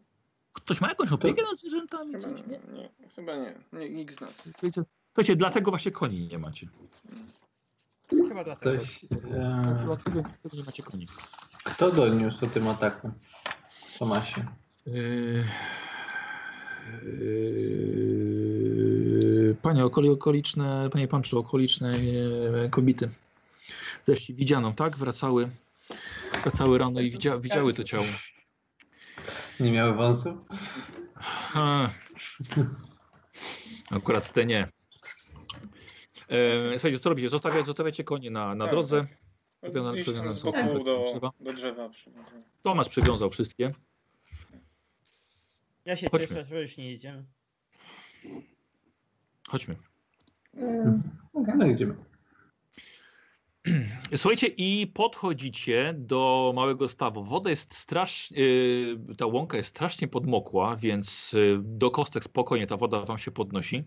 Ktoś 0.55 0.81
ma 0.81 0.89
jakąś 0.89 1.13
opiekę 1.13 1.43
nad 1.43 1.59
zwierzętami? 1.59 2.13
Chyba 2.15 2.29
Coś, 2.29 2.41
nie? 2.47 2.61
nie. 2.73 2.89
Chyba 3.17 3.37
nie. 3.37 3.55
nie. 3.73 3.91
Nikt 3.91 4.19
z 4.19 4.21
nas. 4.21 4.51
Słuchajcie, 4.53 4.83
słuchajcie, 5.09 5.37
dlatego 5.37 5.71
właśnie 5.71 5.93
koni 5.93 6.29
nie 6.29 6.39
macie. 6.39 6.67
Chyba 8.29 8.45
dlatego. 8.45 8.77
Ktoś, 8.77 9.05
e, 9.05 9.09
Dlatego, 9.85 10.23
nie 10.55 10.63
macie 10.67 10.83
koni. 10.83 11.07
kto 11.65 11.91
doniósł 11.91 12.45
o 12.45 12.49
tym 12.49 12.69
ataku? 12.69 13.11
Tomasie. 13.99 14.45
Yy, 14.87 15.45
yy, 17.03 17.75
panie 19.63 19.85
okoli, 19.85 20.09
okoliczne, 20.09 20.89
panie 20.93 21.09
Pancho, 21.09 21.39
okoliczne 21.39 21.93
e, 22.65 22.69
kobiety. 22.69 23.09
Ze 24.07 24.15
wsi 24.15 24.35
widziano, 24.35 24.73
tak? 24.73 24.97
Wracały, 24.97 25.51
wracały 26.43 26.79
rano 26.79 27.01
i 27.01 27.11
widzia, 27.11 27.39
widziały 27.39 27.75
to 27.75 27.85
ciało. 27.85 28.05
Nie 29.61 29.73
miały 29.73 29.95
wąsów? 29.95 30.37
A. 31.55 31.91
Akurat 33.91 34.33
te 34.33 34.47
nie. 34.47 34.69
E, 36.29 36.73
słuchajcie, 36.73 36.99
co 36.99 37.09
robicie? 37.09 37.29
Zostawiacie, 37.29 37.67
zostawiacie 37.67 38.05
konie 38.05 38.31
na, 38.31 38.55
na 38.55 38.65
Tak, 38.65 38.73
drodze. 38.75 39.01
tak. 39.01 39.71
Przywiązane- 39.71 40.03
przywiązane 40.03 40.35
są 40.35 40.53
do 40.53 40.85
do, 40.85 41.05
drzewa. 41.05 41.31
do 41.41 41.53
drzewa. 41.53 41.91
Tomasz 42.63 42.89
przywiązał 42.89 43.31
wszystkie. 43.31 43.73
Ja 45.85 45.97
się 45.97 46.09
Chodźmy. 46.11 46.27
cieszę, 46.29 46.45
że 46.45 46.61
już 46.63 46.77
nie 46.77 46.91
jedziemy. 46.91 47.25
Chodźmy. 49.49 49.77
Hmm. 50.55 51.03
okej. 51.35 51.55
No 51.59 51.67
idziemy. 51.67 51.95
Słuchajcie, 54.17 54.47
i 54.47 54.87
podchodzicie 54.87 55.95
do 55.99 56.53
małego 56.57 56.89
stawu. 56.89 57.23
Woda 57.23 57.51
jest 57.51 57.75
strasznie, 57.75 58.41
yy, 58.41 59.17
ta 59.19 59.27
łąka 59.27 59.57
jest 59.57 59.69
strasznie 59.69 60.09
podmokła, 60.09 60.77
więc 60.77 61.33
yy, 61.33 61.61
do 61.63 61.91
kostek 61.91 62.25
spokojnie 62.25 62.67
ta 62.67 62.77
woda 62.77 63.05
wam 63.05 63.19
się 63.19 63.31
podnosi. 63.31 63.85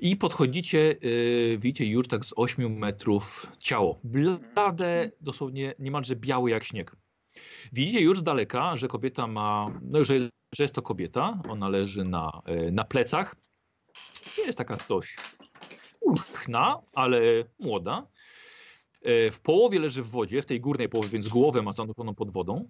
I 0.00 0.16
podchodzicie, 0.16 0.96
yy, 1.02 1.58
widzicie 1.58 1.86
już 1.86 2.08
tak 2.08 2.24
z 2.24 2.32
8 2.36 2.78
metrów 2.78 3.46
ciało. 3.58 4.00
Blade, 4.04 5.10
dosłownie 5.20 5.74
niemalże 5.78 6.16
białe 6.16 6.50
jak 6.50 6.64
śnieg. 6.64 6.96
Widzicie 7.72 8.00
już 8.00 8.20
z 8.20 8.22
daleka, 8.22 8.76
że 8.76 8.88
kobieta 8.88 9.26
ma, 9.26 9.80
no 9.82 10.04
że, 10.04 10.14
że 10.54 10.64
jest 10.64 10.74
to 10.74 10.82
kobieta. 10.82 11.42
Ona 11.48 11.68
leży 11.68 12.04
na, 12.04 12.42
na 12.72 12.84
plecach. 12.84 13.36
Jest 14.46 14.58
taka 14.58 14.76
dość 14.88 15.16
uchna, 16.00 16.80
ale 16.94 17.20
młoda. 17.58 18.06
E, 19.02 19.30
W 19.30 19.40
połowie 19.40 19.80
leży 19.80 20.02
w 20.02 20.10
wodzie, 20.10 20.42
w 20.42 20.46
tej 20.46 20.60
górnej 20.60 20.88
połowie, 20.88 21.08
więc 21.08 21.28
głowę 21.28 21.62
ma 21.62 21.72
zanurzoną 21.72 22.14
pod 22.14 22.30
wodą. 22.30 22.68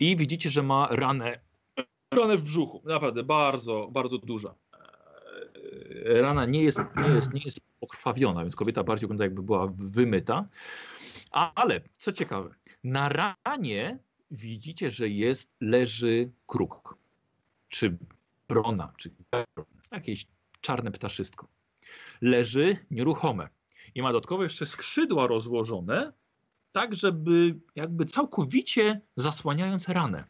I 0.00 0.16
widzicie, 0.16 0.50
że 0.50 0.62
ma 0.62 0.88
ranę, 0.90 1.40
ranę 2.10 2.36
w 2.36 2.42
brzuchu. 2.42 2.82
Naprawdę 2.84 3.22
bardzo, 3.22 3.88
bardzo 3.92 4.18
duża. 4.18 4.54
E, 6.06 6.22
Rana 6.22 6.46
nie 6.46 6.62
jest, 6.62 6.78
nie 6.96 7.14
jest, 7.14 7.32
nie 7.32 7.42
jest 7.44 7.60
pokrwawiona, 7.80 8.42
więc 8.42 8.56
kobieta 8.56 8.84
bardziej 8.84 9.02
wygląda 9.02 9.24
jakby 9.24 9.42
była 9.42 9.72
wymyta. 9.74 10.48
Ale 11.30 11.80
co 11.98 12.12
ciekawe, 12.12 12.54
na 12.84 13.08
ranie 13.44 13.98
widzicie, 14.30 14.90
że 14.90 15.08
jest, 15.08 15.50
leży 15.60 16.30
kruk. 16.46 16.98
Czy 17.68 17.96
brona, 18.48 18.92
czy 18.96 19.10
jakieś 19.90 20.26
czarne 20.60 20.90
ptaszystko. 20.90 21.48
Leży 22.20 22.76
nieruchome 22.90 23.48
i 23.94 24.02
ma 24.02 24.12
dodatkowo 24.12 24.42
jeszcze 24.42 24.66
skrzydła 24.66 25.26
rozłożone, 25.26 26.12
tak 26.72 26.94
żeby 26.94 27.58
jakby 27.76 28.06
całkowicie 28.06 29.00
zasłaniając 29.16 29.88
ranę. 29.88 30.24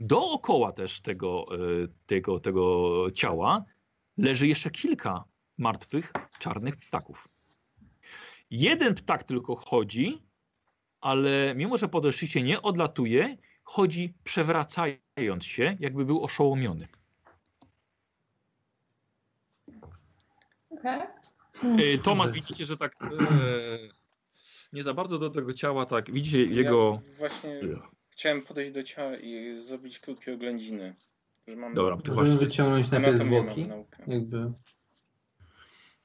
Dookoła 0.00 0.72
też 0.72 1.00
tego, 1.00 1.46
e, 1.54 1.88
tego, 2.06 2.40
tego 2.40 3.06
ciała 3.14 3.64
leży 4.18 4.46
jeszcze 4.46 4.70
kilka 4.70 5.24
martwych 5.58 6.12
czarnych 6.38 6.76
ptaków. 6.76 7.28
Jeden 8.50 8.94
ptak 8.94 9.24
tylko 9.24 9.56
chodzi, 9.56 10.22
ale 11.00 11.54
mimo, 11.56 11.78
że 11.78 11.88
podeszliście, 11.88 12.42
nie 12.42 12.62
odlatuje, 12.62 13.36
chodzi 13.64 14.14
przewracając 14.24 15.44
się, 15.44 15.76
jakby 15.80 16.04
był 16.04 16.24
oszołomiony. 16.24 16.88
Okej. 20.70 21.00
E, 21.00 21.17
Tomasz, 22.02 22.30
widzicie, 22.30 22.64
że 22.66 22.76
tak 22.76 22.96
e, 23.02 23.08
nie 24.72 24.82
za 24.82 24.94
bardzo 24.94 25.18
do 25.18 25.30
tego 25.30 25.52
ciała, 25.52 25.86
tak, 25.86 26.10
widzicie 26.12 26.44
jego... 26.44 27.02
Ja 27.06 27.18
właśnie 27.18 27.60
chciałem 28.10 28.42
podejść 28.42 28.72
do 28.72 28.82
ciała 28.82 29.16
i 29.16 29.60
zrobić 29.60 29.98
krótkie 29.98 30.34
oględziny. 30.34 30.94
Że 31.48 31.56
mam 31.56 31.74
Dobra, 31.74 31.96
ty 31.96 32.10
Możemy 32.10 32.26
właśnie- 32.28 32.46
wyciągnąć 32.46 32.90
najpierw 32.90 33.18
zwłoki. 33.18 33.60
mam 33.60 33.68
naukę. 33.68 34.04
Jakby 34.06 34.52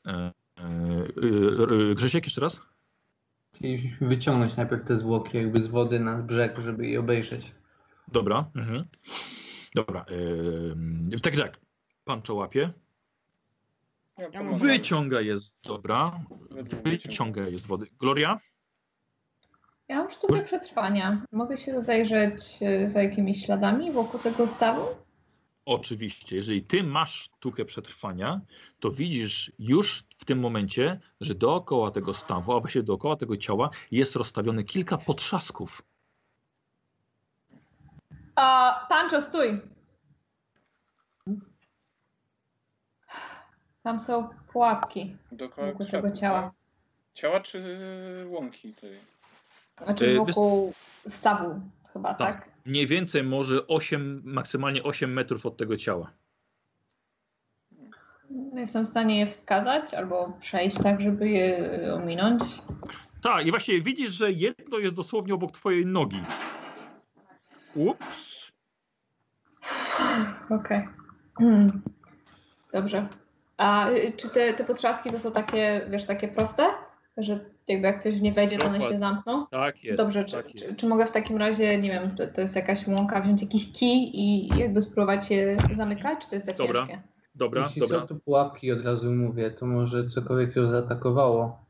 E, 0.05 0.11
e, 0.11 0.31
e, 1.91 1.95
Grzesiek, 1.95 2.25
jeszcze 2.25 2.41
raz? 2.41 2.61
chcieliśmy 3.55 4.07
wyciągnąć 4.07 4.55
najpierw 4.57 4.87
te 4.87 4.97
zwłoki 4.97 5.37
jakby 5.37 5.61
z 5.63 5.67
wody 5.67 5.99
na 5.99 6.17
brzeg, 6.17 6.57
żeby 6.63 6.87
je 6.87 6.99
obejrzeć. 6.99 7.51
Dobra. 8.07 8.51
Mhm. 8.55 8.85
Dobra. 9.75 10.05
E, 11.13 11.19
tak, 11.19 11.35
tak. 11.35 11.57
Pan 12.05 12.21
czołapie. 12.21 12.73
Ja. 14.17 14.43
Wyciąga 14.43 15.21
je 15.21 15.39
z... 15.39 15.61
Dobra. 15.61 16.19
Wyciąga. 16.51 16.81
Wyciąga 16.83 17.41
je 17.41 17.57
z 17.57 17.65
wody. 17.65 17.85
Gloria? 17.99 18.39
Ja 19.87 19.97
mam 19.97 20.11
sztukę 20.11 20.43
przetrwania. 20.43 21.25
Mogę 21.31 21.57
się 21.57 21.73
rozejrzeć 21.73 22.59
y, 22.61 22.89
za 22.89 23.03
jakimiś 23.03 23.45
śladami 23.45 23.91
wokół 23.91 24.19
tego 24.19 24.47
stawu? 24.47 24.81
Oczywiście, 25.65 26.35
jeżeli 26.35 26.63
ty 26.63 26.83
masz 26.83 27.13
sztukę 27.13 27.65
przetrwania, 27.65 28.41
to 28.79 28.91
widzisz 28.91 29.51
już 29.59 30.03
w 30.15 30.25
tym 30.25 30.39
momencie, 30.39 30.99
że 31.21 31.35
dookoła 31.35 31.91
tego 31.91 32.13
stawu, 32.13 32.53
a 32.53 32.59
właściwie 32.59 32.83
dookoła 32.83 33.15
tego 33.15 33.37
ciała 33.37 33.69
jest 33.91 34.15
rozstawione 34.15 34.63
kilka 34.63 34.97
potrzasków. 34.97 35.81
A, 38.35 38.85
Pancho, 38.89 39.21
stój! 39.21 39.72
Tam 43.83 43.99
są 43.99 44.29
pułapki 44.53 45.17
Dookoła 45.31 45.67
wokół 45.67 45.85
tego 45.85 46.11
ciała. 46.11 46.41
tak? 46.41 46.51
Ciała 47.13 47.39
czy 47.39 47.77
łąki? 48.29 48.73
Tej? 48.73 48.99
Znaczy 49.77 50.05
Y, 50.05 50.17
wokół 50.17 50.73
stawu 51.07 51.61
chyba, 51.93 52.13
Tak. 52.13 52.35
tak? 52.45 52.49
Mniej 52.65 52.87
więcej 52.87 53.23
może 53.23 53.67
8, 53.67 54.21
maksymalnie 54.25 54.83
8 54.83 55.13
metrów 55.13 55.45
od 55.45 55.57
tego 55.57 55.77
ciała. 55.77 56.11
Jestem 58.55 58.85
w 58.85 58.87
stanie 58.87 59.19
je 59.19 59.27
wskazać 59.27 59.93
albo 59.93 60.37
przejść 60.41 60.77
tak, 60.83 61.01
żeby 61.01 61.29
je 61.29 61.93
ominąć. 61.95 62.43
Tak, 63.21 63.45
i 63.47 63.49
właśnie 63.49 63.81
widzisz, 63.81 64.11
że 64.11 64.31
jedno 64.31 64.77
jest 64.77 64.95
dosłownie 64.95 65.33
obok 65.33 65.51
twojej 65.51 65.85
nogi. 65.85 66.23
Ups. 67.75 68.51
Okej. 70.49 70.87
Hmm. 71.37 71.81
Dobrze. 72.73 73.07
A 73.63 73.89
y, 73.89 74.13
czy 74.17 74.29
te, 74.29 74.53
te 74.53 74.63
potrzaski 74.63 75.11
to 75.11 75.19
są 75.19 75.31
takie, 75.31 75.81
wiesz, 75.89 76.05
takie 76.05 76.27
proste? 76.27 76.65
Że 77.17 77.39
jakby 77.67 77.87
jak 77.87 77.99
ktoś 77.99 78.21
nie 78.21 78.33
wejdzie, 78.33 78.57
to 78.57 78.65
one 78.65 78.81
się 78.81 78.99
zamkną? 78.99 79.47
Tak 79.47 79.83
jest. 79.83 79.97
Dobrze, 79.97 80.25
czy, 80.25 80.35
tak 80.35 80.47
czy, 80.47 80.65
jest. 80.65 80.77
czy 80.77 80.87
mogę 80.87 81.05
w 81.05 81.11
takim 81.11 81.37
razie, 81.37 81.77
nie 81.77 81.89
wiem, 81.89 82.15
to, 82.15 82.27
to 82.27 82.41
jest 82.41 82.55
jakaś 82.55 82.87
łąka, 82.87 83.21
wziąć 83.21 83.41
jakiś 83.41 83.71
kij 83.71 84.11
i 84.13 84.47
jakby 84.47 84.81
spróbować 84.81 85.31
je 85.31 85.57
zamykać, 85.75 86.19
czy 86.19 86.29
to 86.29 86.35
jest 86.35 86.45
za 86.45 86.53
Dobra. 86.53 86.79
ciężkie? 86.79 87.01
Dobra, 87.35 87.63
Jeśli 87.63 87.81
dobra. 87.81 87.99
są 87.99 88.07
tu 88.07 88.15
pułapki, 88.15 88.71
od 88.71 88.85
razu 88.85 89.11
mówię, 89.11 89.51
to 89.51 89.65
może 89.65 90.09
cokolwiek 90.09 90.55
ją 90.55 90.71
zaatakowało. 90.71 91.65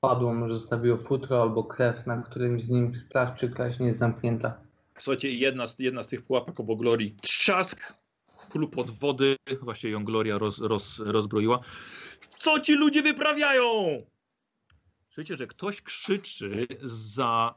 Padło, 0.00 0.34
może 0.34 0.58
zostawiło 0.58 0.96
futro 0.96 1.42
albo 1.42 1.64
krew 1.64 2.06
na 2.06 2.22
którymś 2.22 2.62
z 2.62 2.68
nim. 2.68 2.96
Sprawdź, 2.96 3.40
czy 3.40 3.48
klaś 3.48 3.78
nie 3.78 3.86
jest 3.86 3.98
zamknięta. 3.98 4.54
Słuchajcie, 4.98 5.30
jedna 5.30 5.68
z, 5.68 5.78
jedna 5.78 6.02
z 6.02 6.08
tych 6.08 6.22
pułapek 6.22 6.60
obok 6.60 6.78
Glorii. 6.78 7.16
Trzask! 7.22 8.03
Klub 8.50 8.78
od 8.78 8.90
wody. 8.90 9.36
Właśnie 9.62 9.90
ją 9.90 10.04
Gloria 10.04 10.38
roz, 10.38 10.60
roz, 10.60 10.98
rozbroiła. 10.98 11.60
Co 12.38 12.60
ci 12.60 12.74
ludzie 12.74 13.02
wyprawiają? 13.02 14.02
Słyszycie, 15.14 15.36
że 15.36 15.46
ktoś 15.46 15.82
krzyczy 15.82 16.66
za 16.82 17.54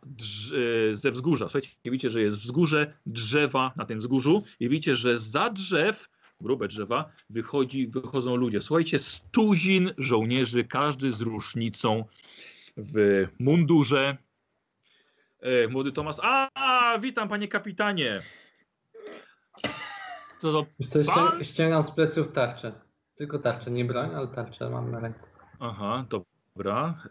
e, 0.91 0.95
ze 0.95 1.11
wzgórza. 1.11 1.45
Słuchajcie, 1.45 1.69
widzicie, 1.85 2.09
że 2.09 2.21
jest 2.21 2.37
wzgórze, 2.37 2.93
drzewa 3.05 3.73
na 3.75 3.85
tym 3.85 3.99
wzgórzu 3.99 4.43
i 4.59 4.69
widzicie, 4.69 4.95
że 4.95 5.19
za 5.19 5.49
drzew, 5.49 6.09
grube 6.41 6.67
drzewa, 6.67 7.11
wychodzi, 7.29 7.87
wychodzą 7.87 8.35
ludzie. 8.35 8.61
Słuchajcie, 8.61 8.99
stuzin 8.99 9.93
żołnierzy, 9.97 10.63
każdy 10.63 11.11
z 11.11 11.21
różnicą 11.21 12.05
w 12.77 13.27
mundurze. 13.39 14.17
E, 15.39 15.67
młody 15.67 15.91
Tomasz, 15.91 16.15
a, 16.21 16.49
a 16.53 16.99
witam 16.99 17.29
panie 17.29 17.47
kapitanie. 17.47 18.21
To, 20.41 20.65
to 20.91 21.03
co, 21.03 21.13
Pan? 21.13 21.43
ściągam 21.43 21.83
z 21.83 21.91
pleców 21.91 22.31
tarczę. 22.31 22.71
Tylko 23.15 23.39
tarczę, 23.39 23.71
nie 23.71 23.85
broń, 23.85 24.09
ale 24.15 24.27
tarczę 24.27 24.69
mam 24.69 24.91
na 24.91 24.99
ręku. 24.99 25.27
Aha, 25.59 26.05
dobra. 26.09 27.03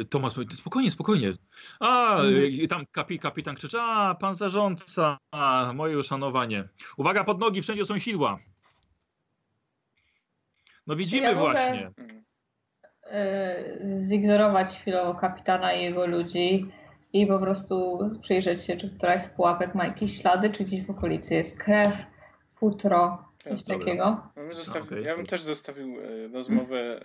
E, 0.00 0.04
Tomasz 0.04 0.36
mówi, 0.36 0.56
spokojnie, 0.56 0.90
spokojnie. 0.90 1.32
A, 1.80 2.16
e, 2.62 2.68
tam 2.68 2.86
kapi, 2.92 3.18
kapitan 3.18 3.56
krzyczy, 3.56 3.80
a, 3.80 4.14
pan 4.14 4.34
zarządca, 4.34 5.18
a, 5.30 5.72
moje 5.74 5.98
uszanowanie. 5.98 6.68
Uwaga, 6.96 7.24
pod 7.24 7.40
nogi, 7.40 7.62
wszędzie 7.62 7.84
są 7.84 7.98
sidła. 7.98 8.38
No 10.86 10.96
widzimy 10.96 11.26
ja 11.26 11.34
właśnie. 11.34 11.90
Mm. 11.96 12.20
Y, 13.12 14.02
zignorować 14.08 14.78
chwilowo 14.78 15.14
kapitana 15.14 15.72
i 15.72 15.82
jego 15.82 16.06
ludzi 16.06 16.72
i 17.12 17.26
po 17.26 17.38
prostu 17.38 17.98
przyjrzeć 18.22 18.64
się, 18.64 18.76
czy 18.76 18.90
któraś 18.90 19.22
z 19.22 19.28
pułapek 19.28 19.74
ma 19.74 19.84
jakieś 19.84 20.20
ślady, 20.20 20.50
czy 20.50 20.64
gdzieś 20.64 20.86
w 20.86 20.90
okolicy 20.90 21.34
jest 21.34 21.58
krew, 21.58 21.92
futro, 22.60 23.24
coś 23.38 23.62
Dobra. 23.62 23.78
takiego. 23.78 24.20
No 24.36 24.42
my 24.42 24.54
zostawi... 24.54 24.86
okej. 24.86 25.04
Ja 25.04 25.16
bym 25.16 25.26
też 25.26 25.42
zostawił 25.42 25.96
e, 26.00 26.28
rozmowę 26.28 27.00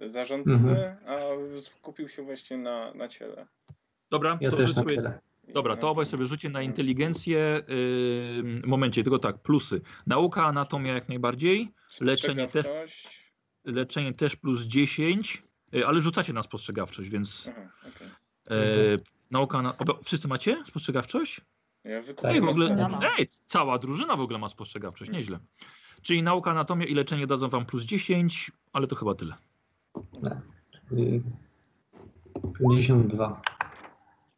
e, 0.00 0.08
zarządcy, 0.08 0.96
a 1.06 1.16
skupił 1.60 2.08
się 2.08 2.22
właśnie 2.22 2.58
na, 2.58 2.94
na 2.94 3.08
ciele. 3.08 3.46
Dobra, 4.10 4.38
Ja 4.40 4.50
to 4.50 4.56
też 4.56 4.74
na 4.74 4.82
sobie-. 4.82 5.18
I 5.48 5.52
Dobra, 5.52 5.76
to 5.76 5.90
obaj 5.90 6.06
sobie 6.06 6.26
rzucie 6.26 6.48
na 6.48 6.62
inteligencję. 6.62 7.62
Yy, 7.68 8.60
momencie, 8.66 9.02
tylko 9.02 9.18
tak, 9.18 9.38
plusy. 9.38 9.80
Nauka, 10.06 10.44
anatomia 10.46 10.94
jak 10.94 11.08
najbardziej. 11.08 11.72
leczenie 12.00 12.48
też- 12.48 12.64
Spostrzegawczość. 12.64 13.32
Leczenie 13.64 14.12
też 14.12 14.36
plus 14.36 14.62
10, 14.62 15.42
yy, 15.72 15.86
ale 15.86 16.00
rzucacie 16.00 16.32
na 16.32 16.42
spostrzegawczość, 16.42 17.10
więc 17.10 17.48
Aha, 17.50 17.68
okej. 17.88 18.08
yy, 18.90 18.96
nauka. 19.30 19.62
Na, 19.62 19.78
oba, 19.78 19.94
wszyscy 20.04 20.28
macie 20.28 20.62
spostrzegawczość? 20.66 21.40
Ja 21.86 21.96
Ej, 21.96 22.02
wykupiłem 22.02 22.46
w 22.46 22.48
ogóle, 22.48 22.88
ej, 23.18 23.28
cała 23.46 23.78
drużyna 23.78 24.16
w 24.16 24.20
ogóle 24.20 24.38
ma 24.38 24.48
spostrzegawczość, 24.48 25.10
nieźle. 25.10 25.38
Czyli 26.02 26.22
nauka, 26.22 26.50
anatomia 26.50 26.86
i 26.86 26.94
leczenie 26.94 27.26
dadzą 27.26 27.48
wam 27.48 27.66
plus 27.66 27.84
10, 27.84 28.50
ale 28.72 28.86
to 28.86 28.96
chyba 28.96 29.14
tyle. 29.14 29.34
Czyli 30.88 31.22
52. 32.58 33.42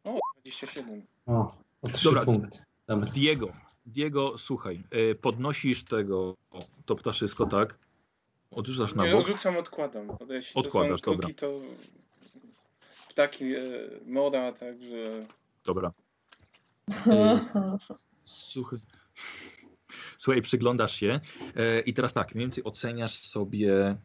O, 0.03 0.19
27. 0.35 1.01
O, 1.25 1.51
o 1.81 1.87
3 1.87 2.03
Dobra. 2.03 2.25
punkty. 2.25 2.59
Dobra. 2.87 3.09
Diego, 3.11 3.53
Diego, 3.85 4.37
słuchaj, 4.37 4.83
yy, 4.91 5.15
podnosisz 5.15 5.83
tego, 5.83 6.35
o, 6.51 6.59
to 6.85 6.95
ptaszysko, 6.95 7.45
tak? 7.45 7.77
Odrzucasz 8.51 8.95
na 8.95 9.07
Ja 9.07 9.11
bok. 9.13 9.21
odrzucam, 9.21 9.57
odkładam. 9.57 10.07
Jeśli 10.29 10.61
Odkładasz, 10.61 11.01
to 11.01 11.11
są 11.11 11.17
kruki, 11.17 11.35
to 11.35 11.51
ptaki 13.09 13.55
e, 13.55 13.61
moda, 14.05 14.51
także 14.51 15.27
Dobra. 15.65 15.91
Słuchaj. 18.25 18.79
Słuchaj, 20.17 20.41
przyglądasz 20.41 20.95
się 20.95 21.19
e, 21.55 21.79
i 21.79 21.93
teraz 21.93 22.13
tak, 22.13 22.35
mniej 22.35 22.45
więcej 22.45 22.63
oceniasz 22.63 23.19
sobie, 23.19 23.97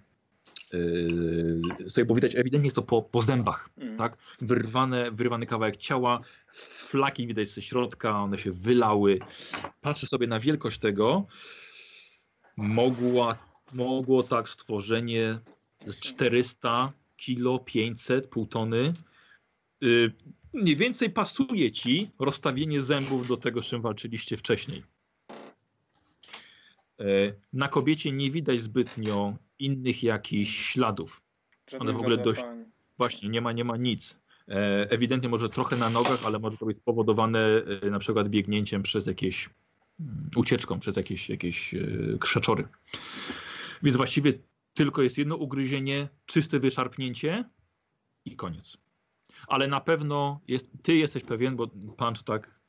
sobie 1.89 2.05
bo 2.05 2.15
widać, 2.15 2.35
ewidentnie 2.35 2.67
jest 2.67 2.77
to 2.77 2.83
po, 2.83 3.03
po 3.03 3.23
zębach, 3.23 3.71
mm. 3.79 3.97
tak? 3.97 4.17
Wyrwane, 4.41 5.11
wyrwany 5.11 5.47
kawałek 5.47 5.77
ciała, 5.77 6.21
flaki 6.53 7.27
widać 7.27 7.49
ze 7.49 7.63
środka, 7.63 8.23
one 8.23 8.39
się 8.39 8.53
wylały. 8.53 9.19
Patrzę 9.81 10.07
sobie 10.07 10.27
na 10.27 10.41
wielkość 10.41 10.79
tego. 10.79 11.27
Mogła, 12.57 13.39
mogło 13.73 14.23
tak 14.23 14.49
stworzenie 14.49 15.39
400 16.01 16.93
kilo, 17.17 17.59
500, 17.59 18.29
pół 18.29 18.47
tony. 18.47 18.93
Y, 19.85 20.13
mniej 20.53 20.77
więcej 20.77 21.11
pasuje 21.11 21.73
ci 21.73 22.11
rozstawienie 22.19 22.83
zębów 22.83 23.29
do 23.29 23.37
tego, 23.37 23.63
z 23.63 23.67
czym 23.67 23.83
walczyliście 23.83 24.37
wcześniej. 24.37 24.83
E, 27.01 27.05
Na 27.53 27.69
kobiecie 27.69 28.13
nie 28.13 28.31
widać 28.31 28.63
zbytnio 28.63 29.37
innych 29.59 30.03
jakichś 30.03 30.73
śladów. 30.73 31.23
Żadnych 31.71 31.97
w 31.97 32.01
ogóle 32.01 32.17
dość-. 32.17 32.45
Właśnie, 32.99 33.29
nie 33.29 33.41
ma, 33.41 33.53
nie 33.53 33.65
ma 33.65 33.77
nic. 33.77 34.17
E, 34.49 34.91
Ewidentnie 34.91 35.29
może 35.29 35.49
trochę 35.49 35.77
na 35.77 35.91
nogach, 35.91 36.27
ale 36.27 36.39
może 36.39 36.57
to 36.57 36.67
być 36.67 36.79
spowodowane 36.79 37.41
e, 37.83 37.91
na 37.91 37.99
przykład 37.99 38.29
biegnięciem 38.29 38.83
przez 38.83 39.07
jakieś 39.07 39.51
mm, 40.01 40.31
ucieczką, 40.37 40.81
przez 40.81 40.97
jakieś, 40.97 41.29
jakieś 41.31 41.75
krzaczory. 42.21 42.69
Więc 43.83 43.97
właściwie 43.97 44.33
tylko 44.75 45.03
jest 45.03 45.19
jedno 45.19 45.37
ugryzienie, 45.37 46.09
czyste 46.27 46.59
wyszarpnięcie 46.59 47.45
i 48.25 48.37
koniec. 48.37 48.84
Ale 49.49 49.69
na 49.69 49.81
pewno 49.81 50.41
jest, 50.49 50.71
ty 50.83 50.97
jesteś 50.97 51.23
pewien, 51.23 51.57
bo 51.57 51.69
Pancho 51.97 52.23
tak... 52.23 52.61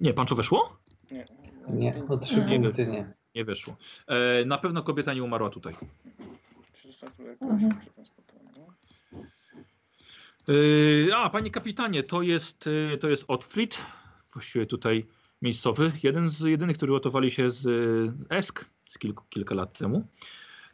Nie, 0.00 0.12
Pancho 0.14 0.34
weszło? 0.34 0.76
Nie, 1.10 1.24
Nie, 1.68 2.02
o 2.08 2.16
3 2.16 2.44
Nie 2.44 2.60
punkty 2.60 2.86
nie. 2.86 3.14
Nie 3.34 3.44
weszło. 3.44 3.76
E, 4.06 4.44
na 4.44 4.58
pewno 4.58 4.82
kobieta 4.82 5.14
nie 5.14 5.22
umarła 5.22 5.50
tutaj. 5.50 5.74
Czy 6.72 6.88
została 6.88 7.12
Mhm. 7.40 7.72
Yy, 10.48 11.10
a, 11.16 11.30
panie 11.30 11.50
kapitanie, 11.50 12.02
to 12.02 12.22
jest, 12.22 12.66
yy, 12.66 12.98
to 12.98 13.08
jest 13.08 13.24
Otfrid, 13.28 13.78
właściwie 14.32 14.66
tutaj 14.66 15.06
miejscowy, 15.42 15.92
jeden 16.02 16.30
z 16.30 16.40
jedynych, 16.40 16.76
który 16.76 16.92
gotowali 16.92 17.30
się 17.30 17.50
z 17.50 17.64
yy, 17.64 18.12
Esk 18.28 18.64
z 18.88 18.98
kilku, 18.98 19.24
kilka 19.30 19.54
lat 19.54 19.78
temu. 19.78 20.06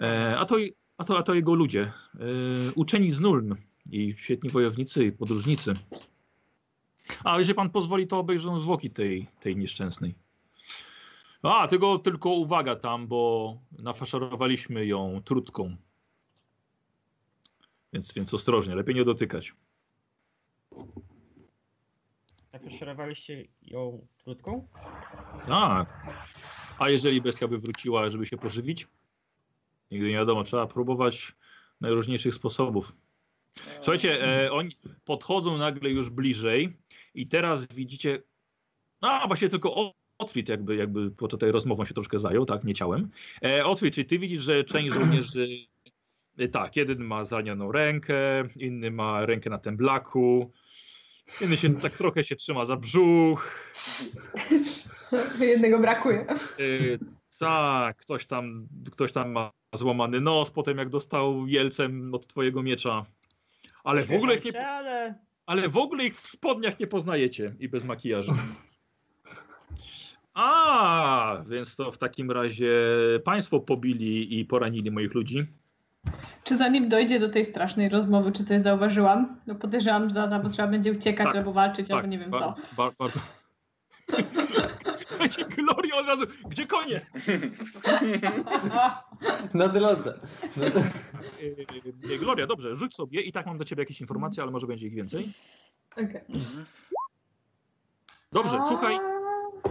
E, 0.00 0.38
a, 0.38 0.44
to, 0.44 0.56
a, 0.98 1.04
to, 1.04 1.18
a 1.18 1.22
to 1.22 1.34
jego 1.34 1.54
ludzie, 1.54 1.92
uczeni 2.74 3.10
z 3.10 3.20
Nuln 3.20 3.56
i 3.90 4.14
świetni 4.18 4.50
wojownicy 4.50 5.04
i 5.04 5.12
podróżnicy. 5.12 5.72
A 7.24 7.38
jeżeli 7.38 7.54
pan 7.54 7.70
pozwoli, 7.70 8.06
to 8.06 8.18
obejrzą 8.18 8.60
zwłoki 8.60 8.90
tej, 8.90 9.26
tej 9.40 9.56
nieszczęsnej. 9.56 10.14
A, 11.42 11.68
tylko, 11.68 11.98
tylko 11.98 12.30
uwaga 12.30 12.76
tam, 12.76 13.06
bo 13.06 13.58
nafaszerowaliśmy 13.78 14.86
ją 14.86 15.22
trutką. 15.24 15.76
Więc, 17.92 18.12
więc 18.14 18.34
ostrożnie, 18.34 18.74
lepiej 18.74 18.94
nie 18.94 19.04
dotykać. 19.04 19.54
Nafaszerowaliście 22.52 23.44
ją 23.62 24.06
trutką? 24.24 24.68
Tak. 25.46 26.06
A 26.78 26.90
jeżeli 26.90 27.20
bestia 27.22 27.48
by 27.48 27.58
wróciła, 27.58 28.10
żeby 28.10 28.26
się 28.26 28.36
pożywić? 28.36 28.88
Nigdy 29.90 30.08
nie 30.08 30.14
wiadomo, 30.14 30.44
trzeba 30.44 30.66
próbować 30.66 31.32
najróżniejszych 31.80 32.34
sposobów. 32.34 32.92
Słuchajcie, 33.76 34.44
e, 34.44 34.52
oni 34.52 34.76
podchodzą 35.05 35.58
nagle 35.58 35.90
już 35.90 36.10
bliżej 36.10 36.76
i 37.14 37.26
teraz 37.26 37.66
widzicie, 37.74 38.22
a 39.00 39.26
właśnie 39.26 39.48
tylko 39.48 39.92
Otwit 40.18 40.48
jakby, 40.48 40.76
jakby 40.76 41.10
po 41.10 41.28
tutaj 41.28 41.52
rozmową 41.52 41.84
się 41.84 41.94
troszkę 41.94 42.18
zajął, 42.18 42.44
tak, 42.44 42.64
nie 42.64 42.74
ciałem. 42.74 43.10
E, 43.44 43.64
Otwit, 43.64 43.94
czy 43.94 44.05
ty 44.05 44.18
widzisz, 44.18 44.42
że 44.42 44.64
część 44.64 44.94
żołnierzy, 44.94 45.48
e, 46.39 46.48
tak, 46.48 46.76
jeden 46.76 47.05
ma 47.05 47.24
zranioną 47.24 47.72
rękę, 47.72 48.48
inny 48.56 48.90
ma 48.90 49.26
rękę 49.26 49.50
na 49.50 49.58
temblaku, 49.58 50.52
inny 51.40 51.56
się 51.56 51.74
tak 51.74 51.97
trochę 51.97 52.24
się 52.24 52.36
trzyma 52.36 52.64
za 52.64 52.76
brzuch, 52.76 53.72
Jednego 55.40 55.78
brakuje. 55.78 56.26
Yy, 56.58 56.98
tak, 57.39 57.97
ktoś 57.97 58.26
tam, 58.26 58.68
ktoś 58.92 59.12
tam 59.12 59.32
ma 59.32 59.50
złamany 59.74 60.20
nos, 60.20 60.50
potem 60.50 60.78
jak 60.78 60.89
dostał 60.89 61.47
jelcem 61.47 62.14
od 62.14 62.26
twojego 62.26 62.62
miecza. 62.62 63.06
Ale 63.84 64.02
w 64.02 64.12
ogóle 64.12 64.34
ich 64.34 64.44
nie, 64.44 65.14
Ale 65.46 65.68
w 65.68 65.76
ogóle 65.76 66.04
ich 66.04 66.14
w 66.20 66.26
spodniach 66.26 66.80
nie 66.80 66.86
poznajecie 66.86 67.54
i 67.58 67.68
bez 67.68 67.84
makijażu. 67.84 68.34
A, 70.34 71.42
więc 71.48 71.76
to 71.76 71.92
w 71.92 71.98
takim 71.98 72.30
razie 72.30 72.74
państwo 73.24 73.60
pobili 73.60 74.40
i 74.40 74.44
poranili 74.44 74.90
moich 74.90 75.14
ludzi. 75.14 75.46
Czy 76.44 76.56
zanim 76.56 76.88
dojdzie 76.88 77.20
do 77.20 77.28
tej 77.28 77.44
strasznej 77.44 77.88
rozmowy, 77.88 78.32
czy 78.32 78.44
coś 78.44 78.62
zauważyłam? 78.62 79.40
No 79.46 79.54
podejrzewam, 79.54 80.08
że 80.08 80.14
za 80.14 80.40
trzeba 80.50 80.68
będzie 80.68 80.92
uciekać 80.92 81.26
Tak, 81.26 81.36
albo 81.36 81.52
walczyć, 81.52 81.90
albo 81.90 82.06
nie 82.06 82.18
wiem 82.18 82.30
ba- 82.30 82.38
co. 82.38 82.54
Ba, 82.76 82.90
bardzo. 82.98 83.20
Słuchajcie, 85.31 85.57
Gloria 85.62 85.97
od 85.97 86.07
razu, 86.07 86.25
gdzie 86.49 86.67
konie? 86.67 87.07
Na 89.55 89.68
drodze. 89.68 90.20
No 90.57 90.70
to... 90.70 90.78
Yy, 92.09 92.18
Gloria, 92.18 92.47
dobrze, 92.47 92.75
rzuć 92.75 92.94
sobie 92.94 93.20
i 93.20 93.33
tak 93.33 93.47
mam 93.47 93.59
do 93.59 93.65
ciebie 93.65 93.83
jakieś 93.83 94.01
informacje, 94.01 94.42
ale 94.42 94.52
może 94.52 94.67
będzie 94.67 94.86
ich 94.86 94.94
więcej. 94.94 95.28
Okej. 95.92 96.20
Dobrze, 98.33 98.59
A, 98.60 98.68
słuchaj, 98.68 98.99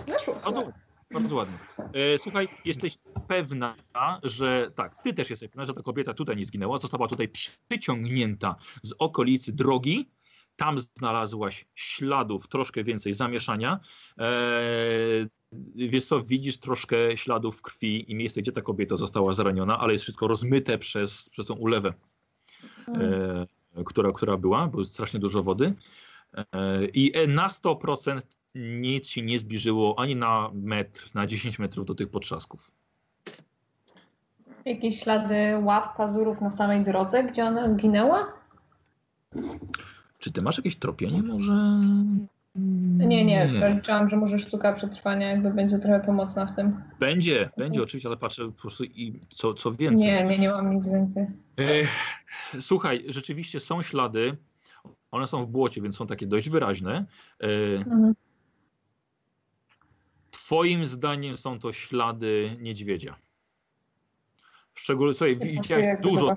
Weszło, 0.08 0.36
A 0.36 0.40
słuchaj. 0.40 0.66
bardzo 1.12 1.36
ładnie. 1.36 1.58
E, 1.94 2.20
słuchaj, 2.20 2.48
jesteś 2.66 2.98
pewna, 3.28 3.76
że 4.24 4.72
tak, 4.76 5.04
ty 5.04 5.14
też 5.14 5.30
jesteś 5.30 5.50
pewna, 5.50 5.66
że 5.66 5.74
ta 5.74 5.82
kobieta 5.82 6.14
tutaj 6.14 6.38
nie 6.38 6.46
zginęła, 6.46 6.78
została 6.78 7.08
tutaj 7.08 7.30
przyciągnięta 7.30 8.56
z 8.84 8.94
okolicy 9.00 9.54
drogi. 9.54 10.10
Tam 10.56 10.80
znalazłaś 10.80 11.66
śladów, 11.76 12.48
troszkę 12.48 12.84
więcej 12.84 13.14
zamieszania. 13.14 13.80
E, 14.20 14.24
wiesz 15.76 16.06
co, 16.06 16.22
widzisz 16.22 16.58
troszkę 16.58 17.18
śladów 17.18 17.62
krwi 17.62 18.12
i 18.12 18.16
miejsce, 18.16 18.42
gdzie 18.42 18.52
ta 18.52 18.62
kobieta 18.62 18.98
została 18.98 19.34
zraniona, 19.34 19.80
ale 19.80 19.94
jest 19.94 20.04
wszystko 20.04 20.28
rozmyte 20.28 20.78
przez, 20.78 21.30
przez 21.30 21.46
tą 21.46 21.54
ulewę, 21.54 21.94
e, 22.88 23.46
która, 23.86 24.12
która 24.12 24.38
była, 24.38 24.68
bo 24.68 24.80
jest 24.80 24.92
strasznie 24.92 25.20
dużo 25.20 25.44
wody. 25.44 25.74
E, 26.34 26.86
I 26.86 27.18
e, 27.18 27.28
na 27.28 27.48
100% 27.48 28.22
nic 28.56 29.08
się 29.08 29.22
nie 29.22 29.40
zbliżyło 29.40 30.00
ani 30.00 30.16
na 30.16 30.52
metr, 30.54 31.10
na 31.14 31.28
10 31.28 31.60
metrów 31.60 31.86
do 31.86 31.96
tych 31.96 32.10
potrzasków. 32.10 32.72
Jakieś 34.66 35.00
ślady 35.00 35.36
łap, 35.64 35.98
pazurów 35.98 36.42
na 36.42 36.52
samej 36.52 36.84
drodze, 36.84 37.24
gdzie 37.24 37.46
ona 37.46 37.76
ginęła? 37.76 38.34
Czy 40.20 40.32
ty 40.32 40.42
masz 40.42 40.58
jakieś 40.58 40.76
tropienie 40.76 41.22
może? 41.22 41.82
Nie, 42.56 43.26
nie, 43.26 43.70
liczyłam, 43.76 44.10
że 44.10 44.18
może 44.18 44.40
sztuka 44.40 44.74
przetrwania 44.74 45.30
jakby 45.30 45.52
będzie 45.52 45.80
trochę 45.80 46.00
pomocna 46.00 46.46
w 46.46 46.56
tym. 46.56 46.84
Będzie, 47.00 47.50
będzie 47.58 47.84
oczywiście, 47.84 48.10
ale 48.10 48.18
patrzę 48.18 48.46
po 48.46 48.52
prostu 48.52 48.84
i 48.84 49.20
co, 49.30 49.54
co 49.54 49.72
więcej. 49.72 50.08
Nie, 50.08 50.24
nie, 50.24 50.38
nie 50.38 50.50
mam 50.50 50.76
nic 50.76 50.86
więcej. 50.86 51.24
E, 51.60 52.62
słuchaj, 52.62 53.04
rzeczywiście 53.08 53.60
są 53.60 53.82
ślady. 53.82 54.38
One 55.12 55.28
są 55.28 55.44
w 55.44 55.48
błocie, 55.48 55.82
więc 55.82 55.96
są 55.96 56.08
takie 56.08 56.28
dość 56.28 56.50
wyraźne. 56.50 57.06
E, 57.40 57.48
Mhm. 57.78 58.14
twoim 60.32 60.86
zdaniem 60.86 61.38
są 61.38 61.60
to 61.60 61.74
ślady 61.74 62.58
niedźwiedzia. 62.60 63.16
Szczególnie, 64.74 65.14
słuchaj, 65.14 65.38
widziałeś 65.38 65.88
dużo, 66.02 66.36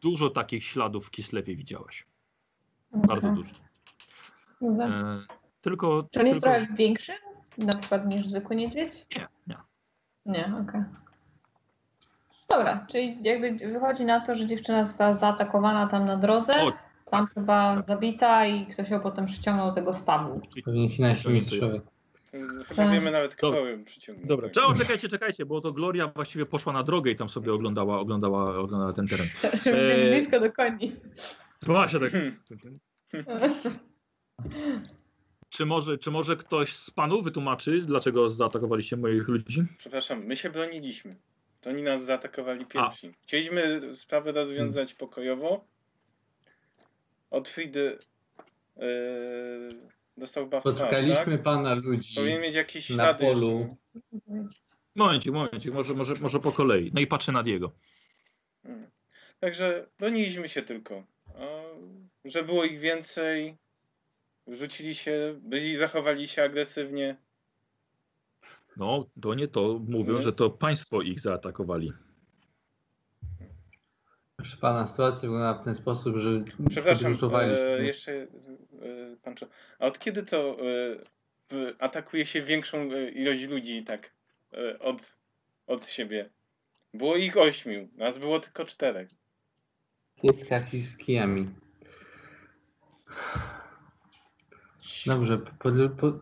dużo 0.00 0.30
takich 0.30 0.64
śladów 0.64 1.06
w 1.06 1.10
Kislewie 1.10 1.56
widziałaś. 1.56 2.06
Bardzo 2.92 3.28
Okej. 3.28 3.42
dużo. 3.42 3.54
E, 4.62 5.20
tylko. 5.60 6.08
Czy 6.10 6.20
on 6.20 6.26
jest 6.26 6.42
tylko 6.42 6.56
trochę 6.56 6.74
większy 6.74 7.12
na 7.58 7.76
przykład 7.76 8.06
niż 8.06 8.26
zwykły 8.26 8.56
niedźwiedź? 8.56 9.06
Nie, 9.16 9.26
nie. 9.46 9.56
Nie, 10.26 10.52
okej. 10.62 10.82
Dobra, 12.50 12.86
czyli 12.88 13.18
jakby 13.22 13.52
wychodzi 13.72 14.04
na 14.04 14.20
to, 14.20 14.34
że 14.34 14.46
dziewczyna 14.46 14.86
została 14.86 15.14
zaatakowana 15.14 15.86
tam 15.88 16.06
na 16.06 16.16
drodze, 16.16 16.52
O, 16.62 16.72
tam 17.10 17.26
tak, 17.26 17.34
chyba 17.34 17.76
tak. 17.76 17.86
zabita 17.86 18.46
i 18.46 18.66
ktoś 18.66 18.90
ją 18.90 19.00
potem 19.00 19.26
przyciągnął 19.26 19.68
do 19.68 19.74
tego 19.74 19.94
stawu. 19.94 20.40
Pewnie 20.64 20.88
nasi 20.98 21.28
mistrzowie. 21.28 21.80
Chyba 22.32 22.74
Tak. 22.76 22.90
wiemy 22.90 23.10
nawet, 23.10 23.34
kto 23.34 23.50
Dobra. 23.52 23.70
ją 23.70 23.84
przyciągnął. 23.84 24.26
Dobra, 24.28 24.48
tak. 24.48 24.54
czekajcie, 24.54 24.78
czekajcie, 24.82 25.08
czekajcie, 25.08 25.46
bo 25.46 25.60
to 25.60 25.72
Gloria 25.72 26.08
właściwie 26.08 26.46
poszła 26.46 26.72
na 26.72 26.82
drogę 26.82 27.10
i 27.10 27.16
tam 27.16 27.28
sobie 27.28 27.52
oglądała, 27.52 27.98
oglądała, 28.00 28.58
oglądała 28.58 28.92
ten 28.92 29.06
teren. 29.08 29.26
Żeby 29.64 29.94
Eee. 29.94 30.10
blisko 30.10 30.40
do 30.40 30.52
koni. 30.52 30.96
Właśnie 31.62 32.00
tak. 32.00 32.10
Hmm. 34.50 34.88
Czy 35.48 35.66
może, 35.66 35.98
czy 35.98 36.10
może 36.10 36.36
ktoś 36.36 36.72
z 36.76 36.90
panów 36.90 37.24
wytłumaczy, 37.24 37.82
dlaczego 37.82 38.30
zaatakowaliście 38.30 38.96
moich 38.96 39.28
ludzi? 39.28 39.64
Przepraszam, 39.78 40.24
my 40.24 40.36
się 40.36 40.50
broniliśmy. 40.50 41.16
To 41.60 41.70
oni 41.70 41.82
nas 41.82 42.04
zaatakowali 42.04 42.66
pierwsi. 42.66 43.14
Chcieliśmy 43.22 43.80
sprawę 43.96 44.32
rozwiązać 44.32 44.94
pokojowo. 44.94 45.64
Od 47.30 47.48
Fridy 47.48 47.98
yy, 48.76 48.84
dostał 50.16 50.44
chyba 50.44 50.60
w 50.60 50.62
twarz, 50.62 50.74
Spotkaliśmy 50.74 51.32
tak? 51.32 51.42
pana 51.42 51.74
ludzi 51.74 52.14
Powinien 52.14 52.42
mieć 52.42 52.54
jakieś 52.54 52.90
na 52.90 52.94
ślady 52.94 53.24
polu. 53.24 53.58
jeszcze. 53.58 54.48
Momencik, 54.94 55.32
momencik, 55.32 55.74
może, 55.74 55.94
może, 55.94 56.14
może 56.20 56.40
po 56.40 56.52
kolei. 56.52 56.90
No 56.94 57.00
i 57.00 57.06
patrzę 57.06 57.32
na 57.32 57.42
Diego. 57.42 57.72
Hmm. 58.62 58.90
Także 59.40 59.86
broniliśmy 59.98 60.48
się 60.48 60.62
tylko. 60.62 61.04
A, 61.34 61.62
że 62.24 62.42
było 62.42 62.64
ich 62.64 62.78
więcej, 62.78 63.56
rzucili 64.48 64.94
się, 64.94 65.40
byli, 65.42 65.76
zachowali 65.76 66.28
się 66.28 66.42
agresywnie. 66.42 67.16
No, 68.76 69.06
to 69.22 69.34
nie 69.34 69.48
to 69.48 69.78
mówią, 69.88 70.00
Mhm. 70.12 70.22
że 70.22 70.32
to 70.32 70.50
państwo 70.50 71.02
ich 71.02 71.20
zaatakowali. 71.20 71.92
Proszę 74.36 74.56
pana, 74.56 74.86
sytuacja 74.86 75.20
wygląda 75.20 75.54
w 75.54 75.64
ten 75.64 75.74
sposób, 75.74 76.16
że 76.16 76.44
Przepraszam, 76.68 77.16
e, 77.32 77.84
jeszcze 77.84 78.12
e, 78.12 78.26
Pancho. 79.22 79.46
A 79.78 79.86
od 79.86 79.98
kiedy 79.98 80.22
to 80.22 80.56
e, 81.52 81.74
atakuje 81.78 82.26
się 82.26 82.42
większą 82.42 82.78
e, 82.92 83.10
ilość 83.10 83.48
ludzi 83.48 83.84
tak 83.84 84.12
e, 84.52 84.78
od, 84.78 85.18
od 85.66 85.86
siebie? 85.86 86.30
Było 86.94 87.16
ich 87.16 87.36
ośmiu, 87.36 87.88
nas 87.96 88.18
było 88.18 88.40
tylko 88.40 88.64
czterech. 88.64 89.10
I 90.22 90.82
z 90.82 90.96
kijami. 90.96 91.48
Dobrze, 95.06 95.38
pod, 95.38 95.74
pod, 96.00 96.14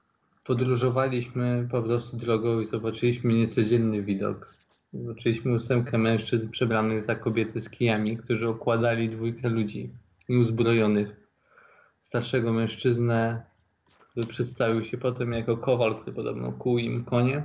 podróżowaliśmy 0.44 1.68
po 1.70 1.82
prostu 1.82 2.16
drogą 2.16 2.60
i 2.60 2.66
zobaczyliśmy 2.66 3.32
niecodzienny 3.32 4.02
widok. 4.02 4.54
Zobaczyliśmy 4.92 5.54
ósemkę 5.54 5.98
mężczyzn 5.98 6.50
przebranych 6.50 7.02
za 7.02 7.14
kobiety 7.14 7.60
z 7.60 7.70
kijami, 7.70 8.16
którzy 8.16 8.48
okładali 8.48 9.08
dwójkę 9.08 9.48
ludzi 9.48 9.90
nieuzbrojonych. 10.28 11.28
Starszego 12.02 12.52
mężczyznę, 12.52 13.42
który 14.10 14.26
przedstawił 14.26 14.84
się 14.84 14.98
potem 14.98 15.32
jako 15.32 15.56
kowal, 15.56 16.00
który 16.00 16.16
podobno 16.16 16.52
kuł 16.52 16.78
im 16.78 17.04
konie, 17.04 17.44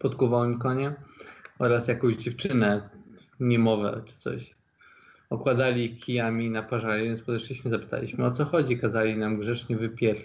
podkuwał 0.00 0.44
im 0.44 0.58
konie 0.58 0.94
oraz 1.58 1.88
jakąś 1.88 2.16
dziewczynę, 2.16 2.90
niemowę 3.40 4.02
czy 4.06 4.16
coś. 4.16 4.54
Okładali 5.30 5.84
ich 5.84 5.98
kijami 5.98 6.44
i 6.44 6.50
naparzali, 6.50 7.04
więc 7.04 7.22
podeszliśmy, 7.22 7.70
zapytaliśmy 7.70 8.24
o 8.24 8.30
co 8.30 8.44
chodzi, 8.44 8.78
kazali 8.78 9.16
nam 9.16 9.38
grzecznie 9.38 9.76
wypier 9.76 10.16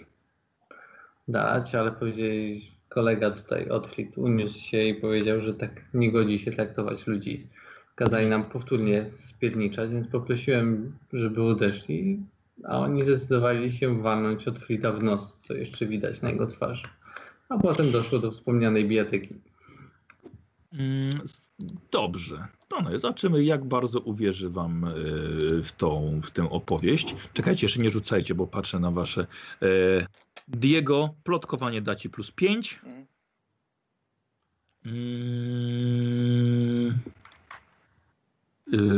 dać, 1.28 1.74
ale 1.74 1.92
powiedzieli, 1.92 2.70
kolega 2.88 3.30
tutaj, 3.30 3.68
Otfrid, 3.68 4.18
uniósł 4.18 4.58
się 4.58 4.82
i 4.82 4.94
powiedział, 4.94 5.40
że 5.40 5.54
tak 5.54 5.70
nie 5.94 6.12
godzi 6.12 6.38
się 6.38 6.50
traktować 6.50 7.06
ludzi. 7.06 7.46
Kazali 7.94 8.26
nam 8.26 8.44
powtórnie 8.44 9.10
spierniczać, 9.14 9.90
więc 9.90 10.08
poprosiłem, 10.08 10.96
żeby 11.12 11.42
odeszli, 11.42 12.20
a 12.64 12.78
oni 12.78 13.02
zdecydowali 13.02 13.72
się 13.72 14.02
walnąć 14.02 14.48
Otfrida 14.48 14.92
w 14.92 15.02
nos, 15.02 15.40
co 15.40 15.54
jeszcze 15.54 15.86
widać 15.86 16.22
na 16.22 16.30
jego 16.30 16.46
twarzy. 16.46 16.82
A 17.48 17.58
potem 17.58 17.90
doszło 17.90 18.18
do 18.18 18.30
wspomnianej 18.30 18.88
bijatyki. 18.88 19.34
Mm, 20.72 21.10
Dobrze. 21.90 22.46
Panowie, 22.72 22.98
zobaczymy, 22.98 23.44
jak 23.44 23.64
bardzo 23.64 24.00
uwierzy 24.00 24.50
wam 24.50 24.84
e, 24.84 24.90
w 25.62 25.72
tą, 25.76 26.20
w 26.24 26.30
tę 26.30 26.50
opowieść. 26.50 27.14
Czekajcie, 27.32 27.66
jeszcze 27.66 27.80
nie 27.80 27.90
rzucajcie, 27.90 28.34
bo 28.34 28.46
patrzę 28.46 28.80
na 28.80 28.90
wasze. 28.90 29.26
e, 29.62 29.66
Diego, 30.48 31.14
plotkowanie 31.24 31.82
da 31.82 31.94
ci 31.94 32.10
plus 32.10 32.30
5. 32.30 32.80
Mhm. 32.84 33.06
Mm. 34.84 36.98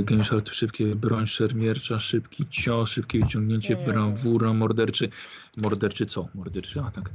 Geniusz 0.05 0.33
arty 0.33 0.55
szybkie, 0.55 0.97
broń 0.97 1.27
szermiercza, 1.27 1.99
szybki 1.99 2.47
cios, 2.47 2.91
szybkie 2.91 3.21
wyciągnięcie, 3.21 3.77
brawura, 3.77 4.53
morderczy. 4.53 5.09
Morderczy 5.57 6.07
co? 6.07 6.29
Morderczy 6.35 6.81
atak. 6.81 7.11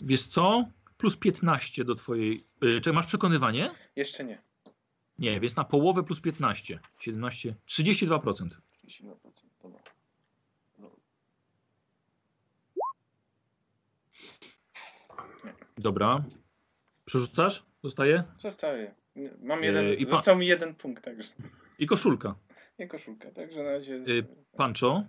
Wiesz 0.00 0.26
co? 0.26 0.68
Plus 0.98 1.16
15 1.16 1.84
do 1.84 1.94
twojej... 1.94 2.44
Czy 2.82 2.92
masz 2.92 3.06
przekonywanie? 3.06 3.70
Jeszcze 3.96 4.24
nie. 4.24 4.42
Nie, 5.18 5.40
więc 5.40 5.56
na 5.56 5.64
połowę 5.64 6.02
plus 6.04 6.20
15. 6.20 6.80
17, 6.98 7.54
32%. 7.68 8.48
32%. 8.88 9.14
Dobra. 9.62 9.80
No, 10.78 10.90
Dobra. 15.78 16.24
Przerzucasz? 17.04 17.62
Zostaje? 17.82 18.24
Zostaje. 18.38 18.94
Mam 19.42 19.60
Yy, 19.60 19.66
jeden. 19.66 19.94
i 19.98 20.04
pa- 20.04 20.10
Został 20.10 20.36
mi 20.36 20.46
jeden 20.46 20.74
punkt, 20.74 21.04
także. 21.04 21.30
I 21.78 21.86
koszulka. 21.86 22.34
Nie 22.78 22.88
koszulka, 22.88 23.30
także 23.30 23.62
na 23.62 23.70
razie. 23.72 23.92
Jest, 23.92 24.08
Yy, 24.08 24.26
Pancho, 24.56 25.04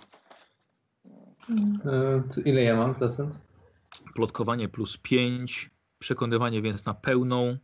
E, 1.85 2.23
to 2.35 2.41
ile 2.41 2.61
ja 2.63 2.75
mam 2.75 2.95
procent? 2.95 3.39
plotkowanie 4.15 4.69
plus 4.69 4.97
5, 4.97 5.69
przekonywanie 5.99 6.61
więc 6.61 6.85
na 6.85 6.93
pełną, 6.93 7.57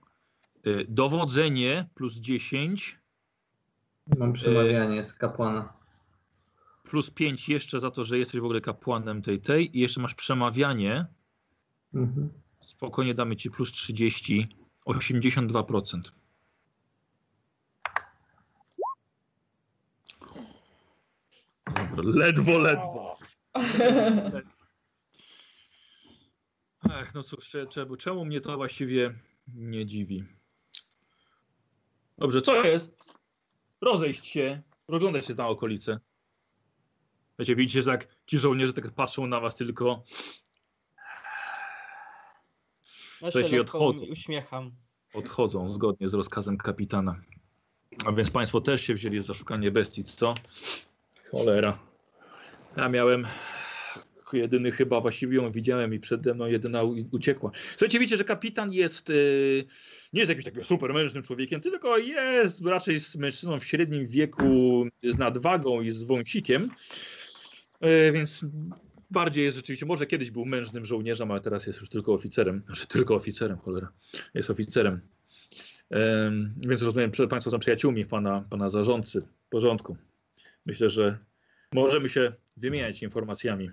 dowodzenie 0.88 1.90
plus 1.96 2.16
10, 2.16 3.00
Mam 4.18 4.34
przemawianie 4.34 5.04
z 5.04 5.14
kapłana. 5.14 5.74
plus 6.84 7.10
5 7.12 7.50
jeszcze 7.50 7.80
za 7.80 7.92
to, 7.92 8.04
że 8.04 8.18
jesteś 8.18 8.42
w 8.42 8.44
ogóle 8.44 8.62
kapłanem 8.62 9.22
tej 9.22 9.40
tej 9.42 9.78
i 9.78 9.82
jeszcze 9.82 10.02
masz 10.02 10.16
przemawianie, 10.16 11.06
Mhm. 11.94 12.30
spokojnie 12.62 13.14
damy 13.14 13.36
ci 13.36 13.52
plus 13.52 13.72
30, 13.72 14.48
82%. 14.86 16.12
Dobra, 21.66 22.04
ledwo, 22.04 22.60
ledwo. 22.60 23.18
Ech, 27.02 27.14
no 27.14 27.24
cóż, 27.24 27.50
cze- 27.50 27.68
czemu, 27.68 27.96
czemu 27.96 28.26
mnie 28.26 28.42
to 28.42 28.58
właściwie 28.58 29.14
nie 29.56 29.86
dziwi? 29.86 30.24
Dobrze, 32.22 32.42
co 32.42 32.64
jest? 32.64 33.04
Rozejść 33.82 34.26
się, 34.26 34.62
rozglądać 34.88 35.26
się 35.26 35.34
na 35.34 35.48
okolice. 35.48 36.00
Wiecie, 37.40 37.56
widzicie, 37.56 37.82
że 37.82 37.92
tak 37.92 38.08
ci 38.26 38.40
żołnierze 38.40 38.74
tak 38.74 38.92
patrzą 38.92 39.28
na 39.28 39.40
was 39.40 39.56
tylko. 39.56 40.04
Ja 43.22 43.32
Słuchajcie, 43.32 43.62
odchodzą. 43.62 44.06
uśmiecham. 44.06 44.72
odchodzą 45.14 45.70
zgodnie 45.70 46.10
z 46.10 46.14
rozkazem 46.14 46.58
kapitana. 46.58 47.22
A 48.06 48.12
więc 48.12 48.32
państwo 48.32 48.62
też 48.62 48.82
się 48.82 48.94
wzięli 48.94 49.20
za 49.22 49.34
szukanie 49.34 49.72
bestii, 49.72 50.04
co? 50.04 50.36
Cholera. 51.32 51.80
Ja 52.78 52.90
miałem 52.90 53.28
jedyny 54.38 54.72
chyba 54.72 55.02
właściwie 55.02 55.38
ją 55.38 55.52
widziałem 55.52 55.94
i 55.94 56.00
przede 56.00 56.34
mną 56.34 56.46
jedyna 56.46 56.84
uciekła. 57.12 57.52
Słuchajcie, 57.72 58.00
wiecie, 58.00 58.18
że 58.18 58.24
kapitan 58.24 58.74
jest 58.74 59.10
yy, 59.10 59.64
nie 60.14 60.20
jest 60.20 60.30
jakimś 60.30 60.46
takim 60.46 60.66
super 60.66 60.94
mężnym 60.94 61.24
człowiekiem, 61.24 61.62
tylko 61.62 61.98
jest 61.98 62.66
raczej 62.66 63.00
z 63.00 63.16
mężczyzną 63.16 63.60
w 63.60 63.66
średnim 63.66 64.08
wieku 64.08 64.86
z 65.04 65.18
nadwagą 65.18 65.82
i 65.82 65.92
z 65.92 66.04
wąsikiem. 66.04 66.70
Yy, 67.82 68.12
więc 68.12 68.46
bardziej 69.12 69.44
jest 69.44 69.58
rzeczywiście, 69.58 69.86
może 69.86 70.08
kiedyś 70.08 70.32
był 70.32 70.46
mężnym 70.46 70.86
żołnierzem, 70.86 71.32
ale 71.32 71.42
teraz 71.42 71.68
jest 71.68 71.80
już 71.80 71.90
tylko 71.90 72.14
oficerem. 72.14 72.64
Znaczy 72.66 72.88
tylko 72.88 73.16
oficerem, 73.16 73.58
cholera 73.58 73.92
jest 74.34 74.50
oficerem. 74.50 75.02
Em, 75.92 76.54
więc 76.58 76.82
rozumiem, 76.82 77.12
że 77.14 77.28
Państwo 77.28 77.52
są 77.52 77.60
przyjaciółmi 77.60 78.06
pana, 78.06 78.46
pana 78.50 78.70
zarządcy. 78.70 79.22
W 79.22 79.50
porządku. 79.50 79.98
Myślę, 80.66 80.90
że 80.90 81.18
możemy 81.74 82.10
się 82.10 82.34
wymieniać 82.58 83.04
informacjami. 83.04 83.72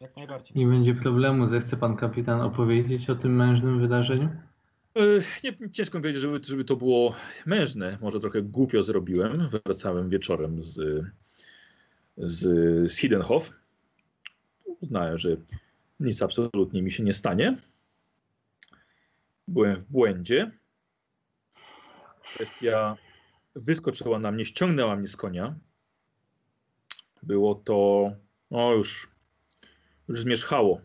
Jak 0.00 0.16
najbardziej. 0.16 0.56
Nie 0.56 0.66
będzie 0.66 0.94
problemu, 0.94 1.48
zechce 1.48 1.76
pan 1.76 1.96
kapitan 1.96 2.40
opowiedzieć 2.40 3.10
o 3.10 3.14
tym 3.14 3.36
mężnym 3.36 3.80
wydarzeniu? 3.80 4.28
Ech, 4.94 5.44
Nie, 5.44 5.70
ciężko 5.70 5.98
mi 5.98 6.02
powiedzieć, 6.02 6.22
żeby, 6.22 6.40
żeby 6.44 6.64
to 6.64 6.76
było 6.76 7.14
mężne. 7.46 7.98
Może 8.00 8.20
trochę 8.20 8.42
głupio 8.42 8.82
zrobiłem. 8.82 9.48
Wracałem 9.48 10.08
wieczorem 10.08 10.62
z, 10.62 11.04
z, 12.16 12.40
z 12.90 12.98
Hiddenhof. 12.98 13.52
Uznałem, 14.64 15.18
że 15.18 15.36
nic 16.00 16.22
absolutnie 16.22 16.82
mi 16.82 16.90
się 16.90 17.02
nie 17.02 17.12
stanie. 17.14 17.56
Byłem 19.48 19.76
w 19.76 19.84
błędzie. 19.84 20.50
Kwestia 22.34 22.96
wyskoczyła 23.54 24.18
na 24.18 24.32
mnie, 24.32 24.44
ściągnęła 24.44 24.96
mnie 24.96 25.08
z 25.08 25.16
konia. 25.16 25.54
Było 27.22 27.54
to, 27.54 28.10
no 28.50 28.72
już, 28.72 29.11
już 30.12 30.20
zmierzchało. 30.20 30.80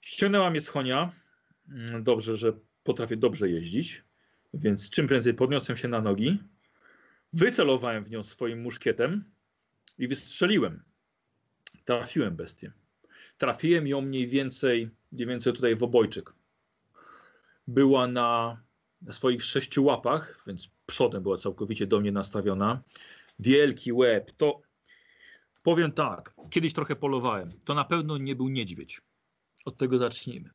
Ściągnęła 0.00 0.50
mnie 0.50 0.60
z 0.60 0.70
konia. 0.70 1.12
Mm, 1.68 2.04
Dobrze, 2.04 2.36
że 2.36 2.52
potrafię 2.84 3.16
dobrze 3.16 3.50
jeździć, 3.50 4.04
więc 4.54 4.90
czym 4.90 5.06
prędzej 5.08 5.34
podniosłem 5.34 5.76
się 5.76 5.88
na 5.88 6.00
nogi, 6.00 6.38
wycelowałem 7.32 8.04
w 8.04 8.10
nią 8.10 8.22
swoim 8.22 8.60
muszkietem 8.60 9.24
i 9.98 10.08
wystrzeliłem. 10.08 10.82
Trafiłem 11.84 12.36
bestię. 12.36 12.72
Trafiłem 13.38 13.86
ją 13.86 14.00
mniej 14.00 14.26
więcej, 14.26 14.90
mniej 15.12 15.26
więcej 15.26 15.52
tutaj 15.52 15.76
w 15.76 15.82
obojczyk. 15.82 16.32
Była 17.66 18.06
na, 18.06 18.60
na 19.02 19.12
swoich 19.12 19.44
sześciu 19.44 19.84
łapach, 19.84 20.42
więc 20.46 20.70
przodem 20.86 21.22
była 21.22 21.36
całkowicie 21.36 21.86
do 21.86 22.00
mnie 22.00 22.12
nastawiona. 22.12 22.82
Wielki 23.38 23.92
łeb. 23.92 24.32
To 24.36 24.62
powiem 25.62 25.92
tak, 25.92 26.34
kiedyś 26.50 26.72
trochę 26.72 26.96
polowałem. 26.96 27.52
To 27.64 27.74
na 27.74 27.84
pewno 27.84 28.18
nie 28.18 28.36
był 28.36 28.48
niedźwiedź. 28.48 29.00
Od 29.64 29.76
tego 29.76 29.98
zacznijmy 29.98 30.50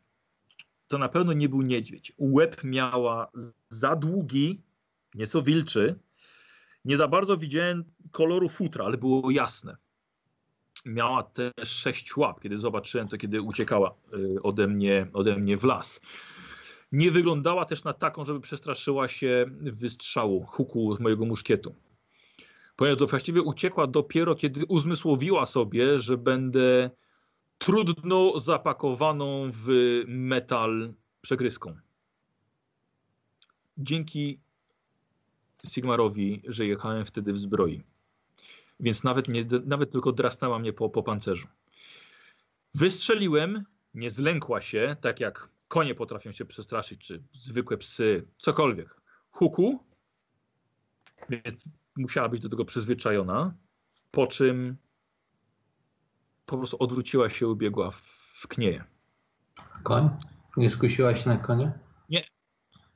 to 0.87 0.97
na 0.97 1.09
pewno 1.09 1.33
nie 1.33 1.49
był 1.49 1.61
niedźwiedź. 1.61 2.13
Łeb 2.17 2.63
miała 2.63 3.31
za 3.69 3.95
długi, 3.95 4.61
nieco 5.15 5.41
wilczy. 5.41 5.99
Nie 6.85 6.97
za 6.97 7.07
bardzo 7.07 7.37
widziałem 7.37 7.83
koloru 8.11 8.49
futra, 8.49 8.85
ale 8.85 8.97
było 8.97 9.31
jasne. 9.31 9.77
Miała 10.85 11.23
też 11.23 11.69
sześć 11.69 12.17
łap. 12.17 12.41
Kiedy 12.41 12.59
zobaczyłem 12.59 13.07
to, 13.07 13.17
kiedy 13.17 13.41
uciekała 13.41 13.95
y, 14.13 14.41
ode 14.43 14.67
mnie, 14.67 15.07
ode 15.13 15.37
mnie 15.37 15.57
w 15.57 15.63
las. 15.63 16.01
Nie 16.91 17.11
wyglądała 17.11 17.65
też 17.65 17.83
na 17.83 17.93
taką, 17.93 18.25
żeby 18.25 18.41
przestraszyła 18.41 19.07
się 19.07 19.45
wystrzału, 19.61 20.43
huku 20.43 20.95
z 20.95 20.99
mojego 20.99 21.25
muszkietu. 21.25 21.75
Ponieważ 22.77 23.09
właściwie 23.09 23.41
uciekła 23.41 23.87
dopiero, 23.87 24.35
kiedy 24.35 24.65
uzmysłowiła 24.65 25.45
sobie, 25.45 25.99
że 25.99 26.17
będę 26.17 26.89
trudno 27.57 28.39
zapakowaną 28.39 29.49
w 29.53 29.67
metal 30.07 30.93
przegryską. 31.21 31.77
Dzięki 33.77 34.39
Sigmarowi, 35.69 36.41
że 36.47 36.65
jechałem 36.65 37.05
wtedy 37.05 37.33
w 37.33 37.37
zbroi. 37.37 37.83
Więc 38.79 39.03
nawet, 39.03 39.27
nie, 39.27 39.45
nawet 39.65 39.91
tylko 39.91 40.11
drasnęła 40.11 40.59
mnie 40.59 40.73
po, 40.73 40.89
po 40.89 41.03
pancerzu. 41.03 41.47
Wystrzeliłem, 42.73 43.65
nie 43.93 44.09
zlękła 44.09 44.61
się, 44.61 44.95
tak 45.01 45.19
jak 45.19 45.49
konie 45.67 45.95
potrafią 45.95 46.31
się 46.31 46.45
przestraszyć, 46.45 46.99
czy 46.99 47.23
zwykłe 47.41 47.77
psy, 47.77 48.27
cokolwiek. 48.37 49.01
Huku, 49.31 49.83
więc 51.29 51.63
musiała 51.97 52.29
być 52.29 52.41
do 52.41 52.49
tego 52.49 52.65
przyzwyczajona, 52.65 53.53
po 54.11 54.27
czym 54.27 54.77
po 56.45 56.57
prostu 56.57 56.77
odwróciła 56.79 57.29
się, 57.29 57.47
ubiegła 57.47 57.91
w, 57.91 58.01
w 58.41 58.47
knieje. 58.47 58.83
Koń? 59.83 60.09
Nie 60.57 60.69
skusiła 60.69 61.15
się 61.15 61.29
na 61.29 61.37
konia? 61.37 61.71
Nie, 62.09 62.23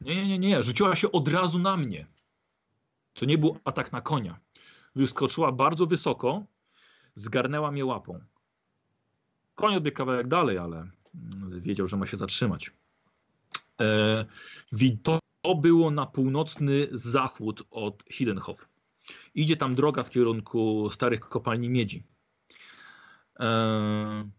nie, 0.01 0.27
nie, 0.27 0.39
nie, 0.39 0.63
rzuciła 0.63 0.95
się 0.95 1.11
od 1.11 1.27
razu 1.27 1.59
na 1.59 1.77
mnie. 1.77 2.07
To 3.13 3.25
nie 3.25 3.37
był 3.37 3.57
atak 3.63 3.91
na 3.91 4.01
konia. 4.01 4.39
Wyskoczyła 4.95 5.51
bardzo 5.51 5.85
wysoko, 5.85 6.45
zgarnęła 7.15 7.71
mnie 7.71 7.85
łapą. 7.85 8.19
Koń 9.55 9.75
odbiegł 9.75 9.97
kawałek 9.97 10.27
dalej, 10.27 10.57
ale 10.57 10.77
mm, 10.77 11.61
wiedział, 11.61 11.87
że 11.87 11.97
ma 11.97 12.07
się 12.07 12.17
zatrzymać. 12.17 12.71
E, 13.81 14.25
to, 15.03 15.19
było 15.55 15.91
na 15.91 16.05
północny 16.05 16.87
zachód 16.91 17.63
od 17.71 18.03
Hillenhof. 18.11 18.70
Idzie 19.35 19.57
tam 19.57 19.75
droga 19.75 20.03
w 20.03 20.09
kierunku 20.09 20.89
starych 20.91 21.19
kopalni 21.19 21.69
miedzi. 21.69 22.03
E, 23.39 24.29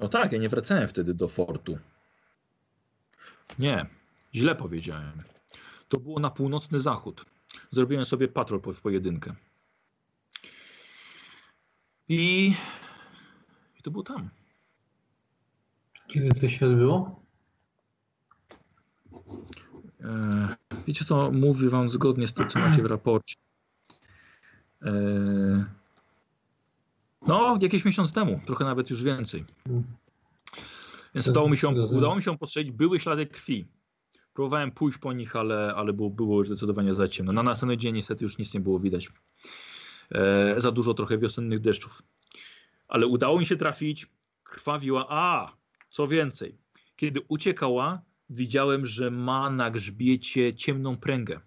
No 0.00 0.08
tak, 0.08 0.32
ja 0.32 0.38
nie 0.38 0.48
wracałem 0.48 0.88
wtedy 0.88 1.14
do 1.14 1.28
fortu. 1.28 1.78
Nie, 3.58 3.86
źle 4.34 4.54
powiedziałem. 4.54 5.22
To 5.88 6.00
było 6.00 6.20
na 6.20 6.30
północny 6.30 6.80
zachód. 6.80 7.24
Zrobiłem 7.70 8.04
sobie 8.04 8.28
patrol 8.28 8.60
w 8.74 8.80
pojedynkę. 8.80 9.34
I, 12.08 12.54
I 13.78 13.82
to 13.82 13.90
było 13.90 14.04
tam. 14.04 14.30
Kiedy 16.08 16.40
to 16.40 16.48
się 16.48 16.66
odbyło? 16.66 17.22
E, 20.00 20.56
wiecie 20.88 21.04
co, 21.04 21.30
mówię 21.30 21.68
wam 21.68 21.90
zgodnie 21.90 22.28
z 22.28 22.32
tym, 22.32 22.48
co 22.48 22.58
macie 22.58 22.82
w 22.82 22.86
raporcie. 22.96 23.36
E, 24.82 24.92
no, 27.26 27.58
jakiś 27.60 27.84
miesiąc 27.84 28.12
temu, 28.12 28.40
trochę 28.46 28.64
nawet 28.64 28.90
już 28.90 29.02
więcej. 29.02 29.44
Więc 31.14 31.28
udało 31.28 31.48
mi 31.48 31.56
się, 31.56 31.68
udało 31.68 32.16
mi 32.16 32.22
się 32.22 32.38
postrzelić, 32.38 32.70
były 32.70 33.00
ślady 33.00 33.26
krwi. 33.26 33.68
Próbowałem 34.34 34.70
pójść 34.70 34.98
po 34.98 35.12
nich, 35.12 35.36
ale, 35.36 35.74
ale 35.76 35.92
było, 35.92 36.10
było 36.10 36.38
już 36.38 36.46
zdecydowanie 36.46 36.94
za 36.94 37.08
ciemno. 37.08 37.32
Na 37.32 37.42
następny 37.42 37.76
dzień 37.76 37.94
niestety 37.94 38.24
już 38.24 38.38
nic 38.38 38.54
nie 38.54 38.60
było 38.60 38.78
widać. 38.78 39.08
E, 40.12 40.60
za 40.60 40.72
dużo 40.72 40.94
trochę 40.94 41.18
wiosennych 41.18 41.60
deszczów. 41.60 42.02
Ale 42.88 43.06
udało 43.06 43.38
mi 43.38 43.46
się 43.46 43.56
trafić, 43.56 44.06
krwawiła. 44.44 45.06
A, 45.08 45.52
co 45.90 46.08
więcej, 46.08 46.58
kiedy 46.96 47.20
uciekała, 47.28 48.02
widziałem, 48.30 48.86
że 48.86 49.10
ma 49.10 49.50
na 49.50 49.70
grzbiecie 49.70 50.54
ciemną 50.54 50.96
pręgę. 50.96 51.40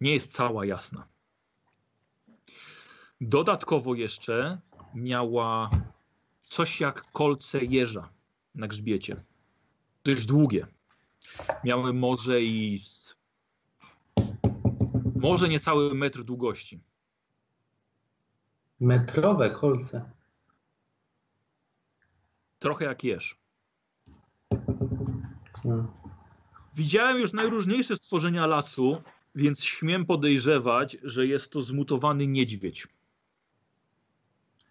Nie 0.00 0.14
jest 0.14 0.32
cała 0.32 0.66
jasna. 0.66 1.08
Dodatkowo 3.20 3.94
jeszcze 3.94 4.60
miała 4.94 5.70
coś 6.42 6.80
jak 6.80 7.12
kolce 7.12 7.64
jeża 7.64 8.08
na 8.54 8.68
grzbiecie. 8.68 9.24
Dość 10.04 10.26
długie. 10.26 10.66
Miały 11.64 11.92
może 11.92 12.40
i 12.40 12.80
może 15.16 15.48
niecały 15.48 15.94
metr 15.94 16.24
długości. 16.24 16.80
Metrowe 18.80 19.50
kolce. 19.50 20.10
Trochę 22.58 22.84
jak 22.84 23.04
jeż. 23.04 23.41
Hmm. 25.62 25.86
Widziałem 26.74 27.18
już 27.18 27.32
najróżniejsze 27.32 27.96
stworzenia 27.96 28.46
lasu, 28.46 29.02
więc 29.34 29.64
śmiem 29.64 30.06
podejrzewać, 30.06 30.96
że 31.02 31.26
jest 31.26 31.52
to 31.52 31.62
zmutowany 31.62 32.26
niedźwiedź. 32.26 32.88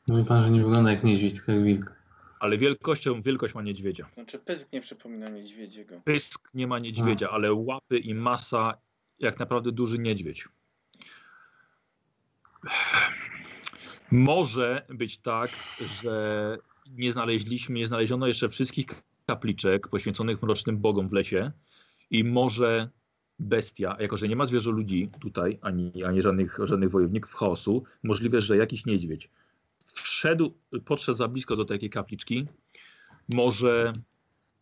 Mówi 0.07 0.25
pan, 0.25 0.43
że 0.43 0.51
nie 0.51 0.63
wygląda 0.63 0.91
jak 0.91 1.03
niedźwiedź, 1.03 1.35
tylko 1.35 1.51
jak 1.51 1.63
wilk. 1.63 1.95
Ale 2.39 2.57
wielkością, 2.57 3.21
wielkość 3.21 3.55
ma 3.55 3.61
niedźwiedzia. 3.61 4.09
Znaczy 4.13 4.39
pysk 4.39 4.73
nie 4.73 4.81
przypomina 4.81 5.29
niedźwiedziego. 5.29 6.01
Pysk 6.03 6.49
nie 6.53 6.67
ma 6.67 6.79
niedźwiedzia, 6.79 7.29
ale 7.29 7.53
łapy 7.53 7.97
i 7.97 8.13
masa 8.13 8.77
jak 9.19 9.39
naprawdę 9.39 9.71
duży 9.71 9.99
niedźwiedź. 9.99 10.47
Może 14.11 14.85
być 14.89 15.17
tak, 15.17 15.51
że 16.03 16.57
nie 16.91 17.13
znaleźliśmy, 17.13 17.75
nie 17.75 17.87
znaleziono 17.87 18.27
jeszcze 18.27 18.49
wszystkich 18.49 19.03
kapliczek 19.31 19.87
poświęconych 19.87 20.41
mrocznym 20.41 20.77
bogom 20.77 21.09
w 21.09 21.13
lesie 21.13 21.51
i 22.09 22.23
może 22.23 22.89
bestia, 23.39 23.97
jako 23.99 24.17
że 24.17 24.27
nie 24.27 24.35
ma 24.35 24.45
zwierzę 24.45 24.71
ludzi 24.71 25.09
tutaj, 25.19 25.59
ani, 25.61 26.03
ani 26.03 26.21
żadnych, 26.21 26.57
żadnych 26.63 26.91
wojowników 26.91 27.33
chaosu, 27.33 27.83
możliwe, 28.03 28.41
że 28.41 28.57
jakiś 28.57 28.85
niedźwiedź 28.85 29.29
wszedł, 29.85 30.53
podszedł 30.85 31.17
za 31.17 31.27
blisko 31.27 31.55
do 31.55 31.65
takiej 31.65 31.89
kapliczki, 31.89 32.47
może 33.29 33.93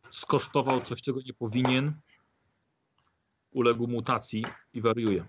skosztował 0.09 0.81
coś, 0.81 1.01
czego 1.01 1.19
nie 1.22 1.33
powinien, 1.33 1.93
uległ 3.51 3.88
mutacji 3.88 4.45
i 4.73 4.81
wariuje. 4.81 5.25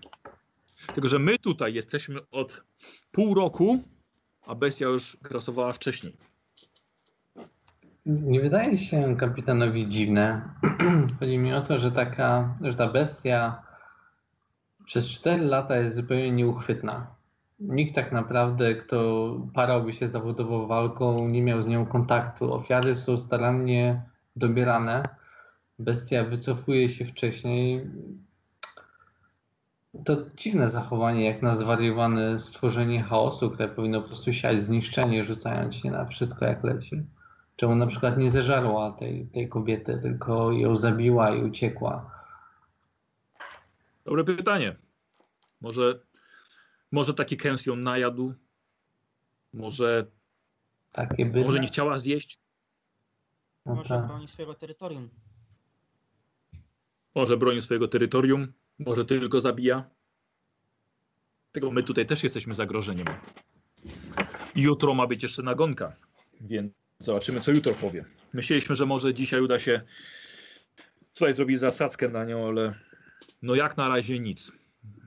Tylko, 0.93 1.09
że 1.09 1.19
my 1.19 1.39
tutaj 1.39 1.73
jesteśmy 1.73 2.29
od 2.31 2.63
pół 3.11 3.35
roku, 3.35 3.83
a 4.41 4.55
bestia 4.55 4.85
już 4.85 5.17
grasowała 5.21 5.73
wcześniej. 5.73 6.30
Nie 8.05 8.41
wydaje 8.41 8.77
się 8.77 9.15
kapitanowi 9.17 9.87
dziwne. 9.87 10.41
Chodzi 11.19 11.37
mi 11.37 11.53
o 11.53 11.61
to, 11.61 11.77
że 11.77 11.91
taka, 11.91 12.55
że 12.61 12.73
ta 12.73 12.87
bestia 12.87 13.63
przez 14.85 15.07
4 15.07 15.43
lata 15.43 15.77
jest 15.77 15.95
zupełnie 15.95 16.31
nieuchwytna. 16.31 17.07
Nikt 17.59 17.95
tak 17.95 18.11
naprawdę, 18.11 18.75
kto 18.75 19.31
parałby 19.53 19.93
się 19.93 20.09
zawodowo 20.09 20.67
walką, 20.67 21.27
nie 21.27 21.41
miał 21.41 21.61
z 21.61 21.67
nią 21.67 21.85
kontaktu. 21.85 22.53
Ofiary 22.53 22.95
są 22.95 23.17
starannie 23.17 24.01
dobierane. 24.35 25.03
Bestia 25.79 26.23
wycofuje 26.23 26.89
się 26.89 27.05
wcześniej. 27.05 27.89
To 30.05 30.17
dziwne 30.37 30.67
zachowanie, 30.67 31.25
jak 31.25 31.41
na 31.41 31.55
zwariowane 31.55 32.39
stworzenie 32.39 33.03
chaosu, 33.03 33.51
które 33.51 33.69
powinno 33.69 34.01
po 34.01 34.07
prostu 34.07 34.33
siać 34.33 34.61
zniszczenie, 34.61 35.23
rzucając 35.23 35.75
się 35.75 35.91
na 35.91 36.05
wszystko 36.05 36.45
jak 36.45 36.63
leci. 36.63 37.03
Czemu 37.61 37.75
na 37.75 37.87
przykład 37.87 38.17
nie 38.17 38.31
zeżarła 38.31 38.91
tej, 38.91 39.27
tej 39.27 39.49
kobiety, 39.49 39.99
tylko 40.01 40.51
ją 40.51 40.77
zabiła 40.77 41.35
i 41.35 41.43
uciekła? 41.43 42.11
Dobre 44.05 44.23
pytanie. 44.23 44.75
Może, 45.61 45.99
może 46.91 47.13
taki 47.13 47.37
kęs 47.37 47.65
ją 47.65 47.75
najadł? 47.75 48.33
Może, 49.53 50.05
Takie 50.91 51.25
by. 51.25 51.41
może 51.41 51.59
nie 51.59 51.67
chciała 51.67 51.99
zjeść? 51.99 52.39
No 53.65 53.75
Może 53.75 53.95
tak. 53.95 54.07
broni 54.07 54.27
swojego 54.27 54.53
terytorium. 54.53 55.09
Może 57.15 57.37
broni 57.37 57.61
swojego 57.61 57.87
terytorium? 57.87 58.53
Może 58.79 59.05
tylko 59.05 59.41
zabija? 59.41 59.89
Tego 61.51 61.71
my 61.71 61.83
tutaj 61.83 62.05
też 62.05 62.23
jesteśmy 62.23 62.53
zagrożeniem. 62.53 63.07
Jutro 64.55 64.93
ma 64.93 65.07
być 65.07 65.23
jeszcze 65.23 65.43
nagonka, 65.43 65.95
więc 66.41 66.81
zobaczymy, 67.01 67.41
co 67.41 67.51
jutro 67.51 67.73
powie. 67.73 68.05
Myśleliśmy, 68.33 68.75
że 68.75 68.85
może 68.85 69.13
dzisiaj 69.13 69.41
uda 69.41 69.59
się 69.59 69.81
tutaj 71.13 71.33
zrobić 71.33 71.59
zasadzkę 71.59 72.09
na 72.09 72.25
nią, 72.25 72.47
ale 72.47 72.73
no 73.41 73.55
jak 73.55 73.77
na 73.77 73.87
razie 73.87 74.19
nic. 74.19 74.51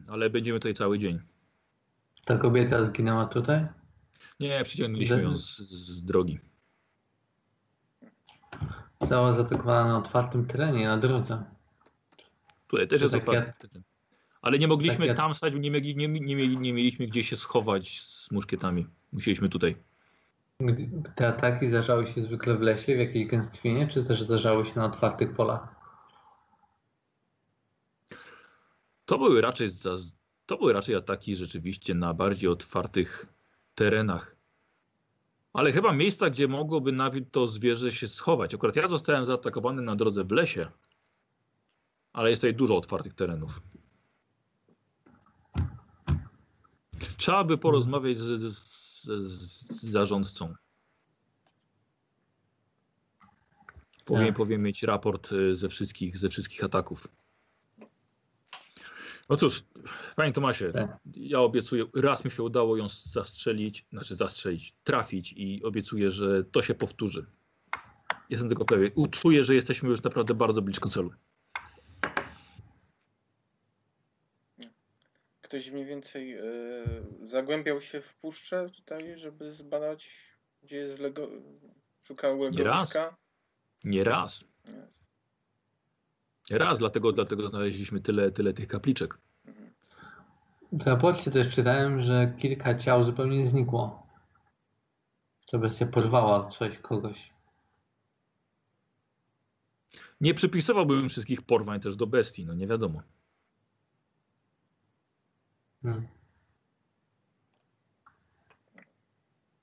Ale 0.09 0.31
będziemy 0.31 0.59
tutaj 0.59 0.75
cały 0.75 0.99
dzień. 0.99 1.21
Ta 2.25 2.39
kobieta 2.39 2.85
zginęła 2.85 3.27
tutaj? 3.27 3.67
Nie, 4.41 4.65
przyciągnęliśmy 4.65 5.23
ją 5.23 5.37
z, 5.39 5.59
z 5.59 6.05
drogi. 6.05 6.39
Została 9.01 9.33
zaatakowana 9.33 9.89
na 9.89 9.99
otwartym 9.99 10.47
terenie, 10.47 10.87
na 10.87 10.99
drodze. 10.99 11.45
Tutaj 12.69 12.89
też 12.89 13.01
To 13.01 13.05
jest 13.05 13.27
tak 13.27 13.29
otwarty 13.29 13.69
teren. 13.69 13.83
Ale 14.43 14.59
nie 14.59 14.69
mogliśmy 14.69 14.99
tak 14.99 15.07
jak- 15.07 15.17
tam 15.17 15.35
stać, 15.35 15.55
nie, 15.55 15.71
nie, 15.71 15.95
nie, 15.95 16.09
nie 16.49 16.73
mieliśmy 16.73 17.07
gdzie 17.07 17.25
się 17.25 17.37
schować 17.37 18.01
z 18.01 18.31
muszkietami. 18.31 18.87
Musieliśmy 19.13 19.49
tutaj. 19.49 19.77
Te 21.17 21.29
ataki 21.29 21.67
zdarzały 21.67 22.07
się 22.07 22.23
zwykle 22.23 22.57
w 22.57 22.61
lesie, 22.61 22.97
w 22.97 22.99
jakiejś 22.99 23.27
gęstwinie, 23.27 23.89
czy 23.89 24.05
też 24.05 24.23
zdarzały 24.23 24.67
się 24.67 24.73
na 24.77 24.85
otwartych 24.85 25.35
polach? 25.35 25.75
To 29.05 29.19
były 29.19 29.41
raczej, 29.41 29.69
to 30.47 30.57
były 30.57 30.73
raczej 30.73 30.95
ataki 30.95 31.37
rzeczywiście 31.37 31.95
na 31.95 32.15
bardziej 32.15 32.51
otwartych 32.51 33.27
terenach. 33.75 34.37
Ale 35.53 35.73
chyba 35.73 35.93
miejsca, 35.93 36.31
gdzie 36.31 36.49
mogłoby 36.49 36.93
nawet 36.93 37.31
to 37.31 37.47
zwierzę 37.47 37.93
się 37.93 38.09
schować. 38.09 38.55
Akurat 38.55 38.77
ja 38.77 38.89
zostałem 38.89 39.25
zaatakowany 39.25 39.83
na 39.83 39.97
drodze 39.97 40.25
w 40.25 40.31
lesie, 40.31 40.67
ale 42.13 42.31
jest 42.31 42.43
tutaj 42.43 42.55
dużo 42.55 42.77
otwartych 42.77 43.15
terenów. 43.15 43.63
Trzeba 47.17 47.45
by 47.45 47.59
porozmawiać 47.59 48.19
z, 48.19 48.55
z, 48.55 48.84
z, 49.05 49.91
zarządcą. 49.91 50.55
Powinien, 54.05 54.29
Tak. 54.29 54.37
powinien 54.37 54.63
mieć 54.63 54.83
raport 54.83 55.33
y, 55.33 55.55
ze 55.55 55.69
wszystkich, 55.69 56.19
ze 56.19 56.29
wszystkich 56.29 56.65
ataków. 56.65 57.09
No 59.29 59.37
cóż, 59.37 59.63
panie 60.17 60.33
Tomasie, 60.33 60.73
Tak. 60.73 60.99
ja 61.15 61.41
obiecuję, 61.41 61.85
raz 61.95 62.25
mi 62.25 62.31
się 62.31 62.43
udało 62.43 62.77
ją 62.77 62.87
zastrzelić, 62.89 63.87
znaczy 63.93 64.15
zastrzelić, 64.17 64.75
trafić 64.85 65.33
i 65.33 65.63
obiecuję, 65.65 66.11
że 66.11 66.45
to 66.45 66.63
się 66.63 66.75
powtórzy. 66.75 67.27
Jestem 68.31 68.49
tego 68.49 68.65
pewien. 68.65 68.91
U- 68.95 69.07
Czuję, 69.07 69.45
że 69.45 69.55
jesteśmy 69.55 69.89
już 69.89 70.03
naprawdę 70.03 70.35
bardzo 70.35 70.63
blisko 70.63 70.89
celu. 70.89 71.11
Ktoś 75.55 75.71
mniej 75.71 75.87
więcej 75.87 76.35
e, 76.35 76.43
zagłębiał 77.23 77.81
się 77.81 78.01
w 78.01 78.15
puszczę 78.15 78.67
tutaj, 78.77 79.19
żeby 79.19 79.53
zbadać, 79.53 80.11
gdzie 80.63 80.77
jest 80.77 81.01
lego... 81.01 81.29
szukał 82.03 82.39
Nie 82.39 82.45
raz. 82.45 82.55
legowiska? 82.55 83.17
Nie 83.85 84.05
raz. 84.05 84.45
Nie. 86.51 86.59
Raz, 86.59 86.79
dlatego, 86.79 87.13
dlatego 87.13 87.49
znaleźliśmy 87.49 88.01
tyle, 88.01 88.31
tyle 88.31 88.53
tych 88.53 88.69
kapliczek. 88.69 89.19
Mhm. 89.47 89.71
W 90.73 90.87
raporcie 90.87 91.31
też 91.31 91.49
czytałem, 91.49 92.03
że 92.03 92.35
kilka 92.39 92.79
ciał 92.79 93.05
zupełnie 93.05 93.47
znikło. 93.47 94.07
To 95.47 95.59
bestia 95.59 95.87
porwała 95.87 96.51
coś, 96.51 96.79
kogoś. 96.79 97.31
Nie 100.21 100.35
przypisywałbym 100.35 101.09
wszystkich 101.09 101.43
porwań 101.43 101.81
też 101.81 101.97
do 101.97 102.07
bestii, 102.07 102.47
no 102.47 102.55
nie 102.55 102.67
wiadomo. 102.67 103.03
Hmm. 105.85 106.09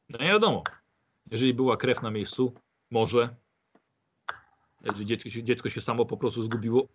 No 0.10 0.18
nie 0.20 0.28
wiadomo. 0.28 0.64
Jeżeli 1.32 1.54
była 1.54 1.78
krew 1.78 2.02
na 2.02 2.12
miejscu, 2.12 2.54
może. 2.92 3.36
Jeżeli 4.86 5.06
dziecko 5.06 5.30
się, 5.30 5.44
dziecko 5.44 5.70
się 5.70 5.82
samo 5.82 6.06
po 6.06 6.18
prostu 6.18 6.44
zgubiło, 6.44 6.88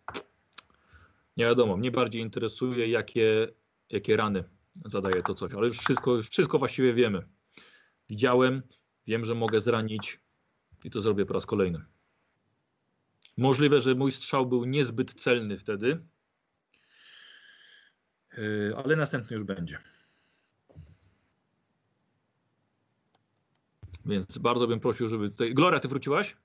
nie 1.36 1.44
wiadomo. 1.44 1.76
Mnie 1.76 1.90
bardziej 1.90 2.22
interesuje, 2.22 2.88
jakie, 2.88 3.48
jakie 3.90 4.16
rany 4.16 4.44
zadaje 4.84 5.22
to 5.22 5.34
coś. 5.34 5.52
Ale 5.52 5.66
już 5.66 5.78
wszystko, 5.78 6.14
już 6.14 6.30
wszystko 6.30 6.58
właściwie 6.58 6.94
wiemy. 6.94 7.28
Widziałem, 8.08 8.62
wiem, 9.06 9.24
że 9.24 9.34
mogę 9.34 9.60
zranić 9.60 10.20
i 10.84 10.90
to 10.90 11.00
zrobię 11.00 11.26
po 11.26 11.34
raz 11.34 11.46
kolejny. 11.46 11.84
Możliwe, 13.36 13.80
że 13.80 13.94
mój 13.94 14.12
strzał 14.12 14.46
był 14.46 14.64
niezbyt 14.64 15.14
celny 15.14 15.56
wtedy, 15.56 16.06
ale 18.76 18.96
następny 18.96 19.34
już 19.34 19.44
będzie. 19.44 19.78
Więc 24.06 24.38
bardzo 24.38 24.66
bym 24.66 24.80
prosił, 24.80 25.08
żeby 25.08 25.30
tutaj. 25.30 25.54
Gloria, 25.54 25.80
ty 25.80 25.88
wróciłaś? 25.88 26.36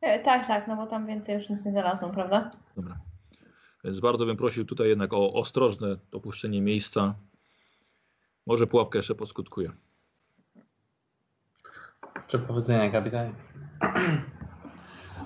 E, 0.00 0.18
tak, 0.18 0.46
tak, 0.46 0.68
no 0.68 0.76
bo 0.76 0.86
tam 0.86 1.06
więcej 1.06 1.34
już 1.34 1.48
nic 1.48 1.64
nie 1.64 1.70
znalazłam, 1.70 2.12
prawda? 2.12 2.50
Dobra. 2.76 2.98
Więc 3.84 4.00
bardzo 4.00 4.26
bym 4.26 4.36
prosił 4.36 4.64
tutaj 4.64 4.88
jednak 4.88 5.12
o 5.12 5.32
ostrożne 5.32 5.96
opuszczenie 6.12 6.62
miejsca. 6.62 7.14
Może 8.46 8.66
pułapka 8.66 8.98
jeszcze 8.98 9.14
poskutkuje. 9.14 9.72
Życzę 12.22 12.38
powodzenia, 12.38 12.90
kapitanie. 12.90 13.34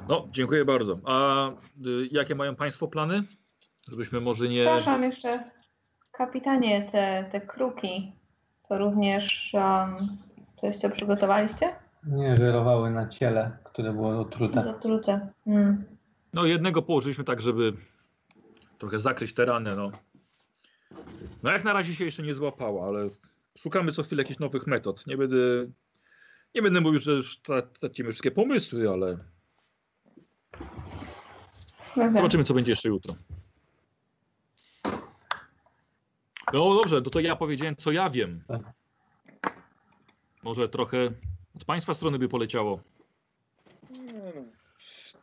No, 0.08 0.28
dziękuję 0.31 0.65
bardzo. 0.65 0.99
A 1.05 1.49
y, 1.50 2.08
jakie 2.10 2.34
mają 2.34 2.57
Państwo 2.57 2.89
plany? 2.89 3.23
Żebyśmy 3.89 4.20
może 4.20 4.49
nie. 4.49 4.60
Przepraszam 4.60 5.02
jeszcze, 5.02 5.50
kapitanie, 6.20 6.82
te, 6.92 7.28
te 7.32 7.40
kruki, 7.40 8.12
to 8.68 8.78
również 8.78 9.55
um, 9.55 9.97
coś, 10.57 10.76
co 10.76 10.90
przygotowaliście? 10.90 11.73
Nie 12.07 12.36
żerowały 12.36 12.90
na 12.90 13.08
ciele, 13.08 13.58
które 13.65 13.92
było 13.92 14.20
otrute. 14.20 14.62
Zatrute. 14.62 15.28
Mm. 15.47 15.84
No, 16.34 16.44
jednego 16.44 16.82
położyliśmy 16.82 17.24
tak, 17.24 17.40
żeby 17.40 17.73
trochę 18.78 19.00
zakryć 19.00 19.34
te 19.34 19.44
rany. 19.44 19.76
No. 19.76 19.90
no, 21.42 21.50
jak 21.50 21.65
na 21.65 21.73
razie 21.73 21.94
się 21.94 22.05
jeszcze 22.05 22.23
nie 22.23 22.34
złapała, 22.34 22.86
ale 22.86 23.08
szukamy 23.58 23.92
co 23.92 24.02
chwilę 24.02 24.23
jakichś 24.23 24.40
nowych 24.40 24.66
metod. 24.66 25.07
Nie 25.07 25.16
będę. 25.16 25.36
Nie 26.55 26.62
będę 26.62 26.81
mówił, 26.81 27.00
że 27.00 27.12
już 27.12 27.40
tra- 27.42 27.78
tracimy 27.81 28.10
wszystkie 28.10 28.31
pomysły, 28.31 28.90
ale 28.90 29.18
No 31.97 32.02
tak. 32.02 32.12
Zobaczymy, 32.12 32.44
co 32.44 32.55
będzie 32.55 32.73
jeszcze 32.73 32.89
jutro. 32.89 33.15
No 36.52 36.74
dobrze, 36.74 37.00
no 37.04 37.10
to 37.10 37.20
ja 37.20 37.36
powiedziałem, 37.36 37.76
co 37.76 37.92
ja 37.92 38.10
wiem. 38.10 38.42
Tak. 38.48 38.60
Może 40.42 40.68
trochę 40.68 41.10
od 41.56 41.64
Państwa 41.64 41.94
strony 41.94 42.18
by 42.18 42.28
poleciało. 42.28 42.80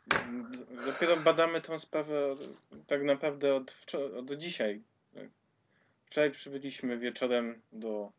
D- 0.08 0.86
Dopiero 0.86 1.18
badamy 1.18 1.62
tą 1.62 1.80
sprawę 1.80 2.36
tak 2.88 3.04
naprawdę 3.04 3.56
od, 3.56 3.76
od 4.18 4.32
dzisiaj. 4.32 4.82
Wczoraj 6.06 6.32
przybyliśmy 6.32 6.98
wieczorem 6.98 7.62
do 7.72 8.12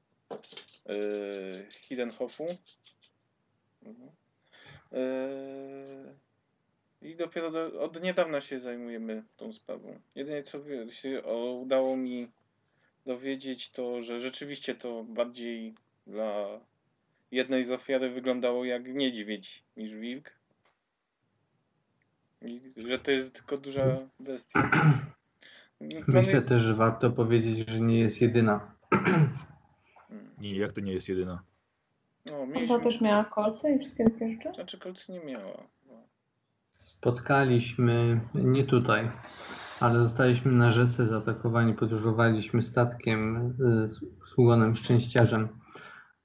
yy, 0.89 0.95
Hidenhofu. 1.71 2.47
Yy, 4.93 6.15
I 7.03 7.17
dopiero 7.17 7.51
do, 7.51 7.81
od 7.81 8.03
niedawna 8.03 8.41
się 8.41 8.61
zajmujemy 8.61 9.23
tą 9.37 9.53
sprawą. 9.53 10.01
Jedynie 10.15 10.43
co 10.43 10.59
się 10.91 11.23
udało 11.63 11.97
mi 11.97 12.29
dowiedzieć, 13.09 13.71
to 13.71 14.03
że 14.03 14.19
rzeczywiście 14.19 14.75
to 14.75 15.05
bardziej 15.05 15.75
dla 16.07 16.47
jednej 17.31 17.65
z 17.65 17.71
ofiary 17.71 18.11
wyglądało 18.11 18.65
jak 18.65 18.89
niedźwiedź 18.89 19.65
niż 19.77 19.95
wilk. 19.95 20.31
I 22.43 22.61
że 22.77 22.99
to 22.99 23.11
jest 23.11 23.35
tylko 23.35 23.57
duża 23.57 23.99
bestia. 24.21 24.71
Myślę 26.09 26.43
też, 26.43 26.63
że 26.63 26.75
warto 26.75 27.11
powiedzieć, 27.11 27.69
że 27.69 27.81
nie 27.81 27.99
jest 28.01 28.21
jedyna. 28.21 28.75
Mm. 30.11 30.31
Nie, 30.39 30.57
jak 30.57 30.73
to 30.73 30.81
nie 30.81 30.93
jest 30.93 31.09
jedyna. 31.09 31.43
No, 32.27 32.47
mieliśmy... 32.47 32.81
też 32.81 33.01
miała 33.01 33.25
kolce 33.25 33.73
i 33.73 33.79
wszystkie 33.79 34.05
takie 34.05 34.33
rzeczy? 34.33 34.55
Znaczy 34.55 34.79
kolcy 34.79 35.13
nie 35.13 35.21
miała. 35.21 35.63
No. 35.87 36.03
Spotkaliśmy, 36.71 38.21
nie 38.35 38.65
tutaj, 38.65 39.11
ale 39.81 39.99
zostaliśmy 39.99 40.53
na 40.53 40.71
rzece 40.71 41.07
zaatakowani, 41.07 41.75
podróżowaliśmy 41.75 42.63
statkiem 42.63 43.37
y, 43.61 43.89
z 44.27 44.39
ugonem 44.39 44.77
szczęściarzem 44.77 45.49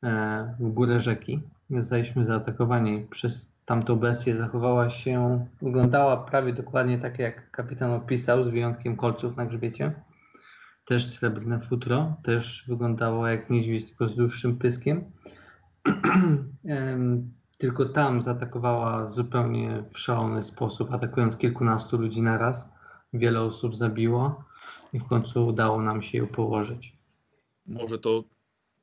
e, 0.04 0.56
w 0.60 0.70
górę 0.70 1.00
rzeki. 1.02 1.42
Zostaliśmy 1.70 2.26
zaatakowani 2.26 3.08
przez 3.10 3.54
tamtą 3.66 3.96
bestię. 3.96 4.38
Zachowała 4.38 4.90
się, 4.90 5.46
wyglądała 5.62 6.18
prawie 6.18 6.54
dokładnie 6.54 7.00
tak, 7.00 7.20
jak 7.20 7.52
kapitan 7.52 7.92
opisał, 7.92 8.44
z 8.44 8.48
wyjątkiem 8.48 8.98
kolców 8.98 9.38
na 9.38 9.46
grzbiecie. 9.46 9.94
Też 10.86 11.08
srebrne 11.08 11.60
futro, 11.60 12.16
też 12.24 12.66
wyglądało 12.68 13.28
jak 13.28 13.50
niedźwiedź, 13.50 13.86
tylko 13.86 14.08
z 14.08 14.16
dłuższym 14.16 14.58
pyskiem. 14.58 15.04
Em, 16.66 17.32
tylko 17.58 17.86
tam 17.86 18.22
zaatakowała 18.22 19.10
zupełnie 19.10 19.84
w 19.94 20.00
szalony 20.00 20.44
sposób, 20.44 20.94
atakując 20.94 21.38
kilkunastu 21.38 21.98
ludzi 21.98 22.22
naraz. 22.22 22.73
Wiele 23.14 23.42
osób 23.42 23.76
zabiło 23.76 24.44
i 24.94 25.00
w 25.00 25.06
końcu 25.06 25.48
udało 25.48 25.82
nam 25.82 26.02
się 26.02 26.18
ją 26.18 26.28
położyć. 26.28 26.94
Może 27.66 28.00
to. 28.00 28.24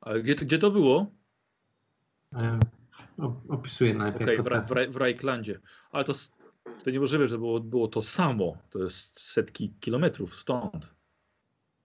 Ale 0.01 0.23
gdzie, 0.23 0.35
gdzie 0.35 0.57
to 0.57 0.71
było? 0.71 1.05
E, 2.33 2.59
Opisuję 3.49 3.93
najpierw. 3.93 4.23
Okej, 4.23 4.37
jak 4.37 4.65
w, 4.65 4.69
w, 4.69 4.93
w 4.93 4.97
Rajklandzie. 4.97 5.59
Ale 5.91 6.03
to, 6.03 6.13
to 6.83 6.91
niemożliwe, 6.91 7.27
że 7.27 7.37
było, 7.37 7.59
było 7.59 7.87
to 7.87 8.01
samo. 8.01 8.57
To 8.69 8.79
jest 8.79 9.19
setki 9.19 9.73
kilometrów 9.79 10.35
stąd. 10.35 10.95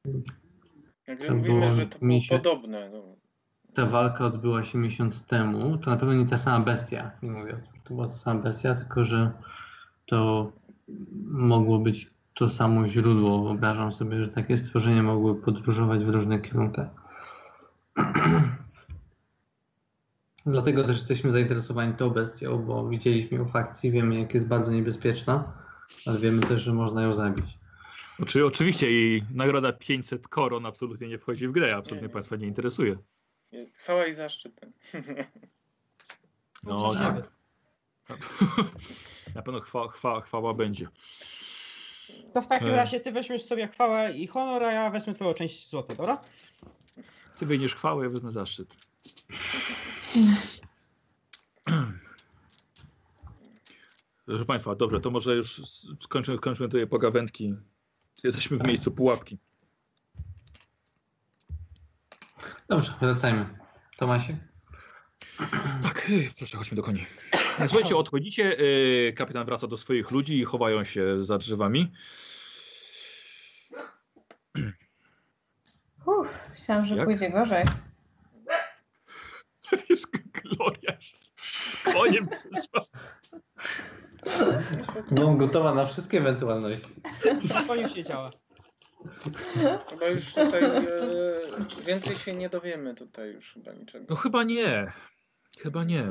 To 0.02 1.34
mówimy, 1.34 1.40
było 1.40 1.60
że 1.70 1.86
to 1.86 1.98
było 1.98 2.20
podobne. 2.28 2.90
No. 2.90 3.16
ta 3.74 3.86
walka 3.86 4.26
odbyła 4.26 4.64
się 4.64 4.78
miesiąc 4.78 5.22
temu, 5.22 5.78
to 5.78 5.90
na 5.90 5.96
pewno 5.96 6.14
nie 6.14 6.26
ta 6.26 6.38
sama 6.38 6.64
bestia. 6.64 7.10
Nie 7.22 7.30
mówię, 7.30 7.62
to 7.84 7.94
była 7.94 8.08
ta 8.08 8.14
sama 8.14 8.40
bestia, 8.40 8.74
tylko 8.74 9.04
że 9.04 9.32
to 10.06 10.52
mogło 11.24 11.78
być 11.78 12.10
to 12.36 12.48
samo 12.48 12.86
źródło. 12.86 13.44
Wyobrażam 13.44 13.92
sobie, 13.92 14.24
że 14.24 14.28
takie 14.28 14.58
stworzenia 14.58 15.02
mogły 15.02 15.42
podróżować 15.42 16.04
w 16.04 16.08
różnych 16.08 16.42
kierunkach. 16.42 16.88
Dlatego 20.46 20.84
też 20.84 20.96
jesteśmy 20.96 21.32
zainteresowani 21.32 21.94
tą 21.94 22.10
bestią, 22.10 22.58
bo 22.58 22.88
widzieliśmy 22.88 23.38
ją 23.38 23.44
w 23.44 23.56
akcji, 23.56 23.90
wiemy 23.90 24.20
jak 24.20 24.34
jest 24.34 24.46
bardzo 24.46 24.72
niebezpieczna, 24.72 25.52
ale 26.06 26.18
wiemy 26.18 26.42
też, 26.42 26.62
że 26.62 26.72
można 26.72 27.02
ją 27.02 27.14
zabić. 27.14 27.46
Oczy, 28.22 28.46
oczywiście 28.46 28.90
i 28.90 29.22
nagroda 29.34 29.72
500 29.72 30.28
koron 30.28 30.66
absolutnie 30.66 31.08
nie 31.08 31.18
wchodzi 31.18 31.48
w 31.48 31.52
grę, 31.52 31.76
absolutnie 31.76 32.02
Nie, 32.02 32.08
nie. 32.08 32.12
Państwa 32.12 32.36
nie 32.36 32.46
interesuje. 32.46 32.96
Nie, 33.52 33.70
Chwała 33.70 34.06
i 34.06 34.12
zaszczyt. 34.12 34.60
No 36.64 36.78
Dobrze, 36.78 37.22
tak. 38.08 38.18
Na 39.34 39.42
pewno 39.42 39.60
chwa, 39.60 39.88
chwa, 39.88 40.20
chwała 40.20 40.54
będzie. 40.54 40.88
To 42.34 42.40
w 42.42 42.46
takim 42.46 42.68
E. 42.68 42.76
razie 42.76 43.00
ty 43.00 43.12
weźmiesz 43.12 43.44
sobie 43.44 43.68
chwałę 43.68 44.12
i 44.12 44.26
honor, 44.26 44.64
a 44.64 44.72
ja 44.72 44.90
wezmę 44.90 45.14
twoją 45.14 45.34
część 45.34 45.70
złota, 45.70 45.94
dobra? 45.94 46.18
Ty 47.38 47.46
wyjdziesz 47.46 47.74
chwałę, 47.74 48.04
ja 48.04 48.10
wezmę 48.10 48.32
zaszczyt. 48.32 48.76
Proszę 54.26 54.44
Państwa, 54.44 54.74
dobrze, 54.74 55.00
to 55.00 55.10
może 55.10 55.36
już 55.36 55.62
skończymy, 56.00 56.38
skończymy 56.38 56.68
tutaj 56.68 56.86
pogawędki. 56.86 57.54
Jesteśmy 58.24 58.56
w 58.56 58.62
miejscu 58.62 58.90
pułapki. 58.90 59.38
Dobrze, 62.68 62.94
wracajmy. 63.00 63.58
Tomasie? 63.96 64.36
Tak, 65.82 66.10
proszę, 66.38 66.56
chodźmy 66.56 66.76
do 66.76 66.82
koni. 66.82 67.06
Słuchajcie, 67.68 67.96
odchodzicie, 67.96 68.60
y, 68.60 69.12
kapitan 69.16 69.46
wraca 69.46 69.66
do 69.66 69.76
swoich 69.76 70.10
ludzi 70.10 70.38
i 70.38 70.44
chowają 70.44 70.84
się 70.84 71.24
za 71.24 71.38
drzewami. 71.38 71.92
Myślałam, 76.50 76.86
że 76.86 76.94
Jak? 76.94 77.04
pójdzie 77.04 77.30
gorzej. 77.30 77.64
Jest 79.90 80.06
Gloria 80.32 80.96
koniem 81.92 82.28
przyszła. 82.28 82.80
Byłam 85.10 85.36
gotowa 85.36 85.74
na 85.74 85.86
wszystkie 85.86 86.18
ewentualności. 86.18 86.88
To 87.66 87.74
już 87.74 87.94
nie 87.94 88.04
działa. 88.04 88.30
Chyba 89.90 90.08
już 90.08 90.34
tutaj 90.34 90.64
e, 90.64 90.82
więcej 91.86 92.16
się 92.16 92.34
nie 92.34 92.48
dowiemy 92.48 92.94
tutaj 92.94 93.32
już 93.32 93.52
chyba 93.52 93.72
niczego. 93.72 94.06
No 94.10 94.16
chyba 94.16 94.44
nie. 94.44 94.92
Chyba 95.58 95.84
nie. 95.84 96.08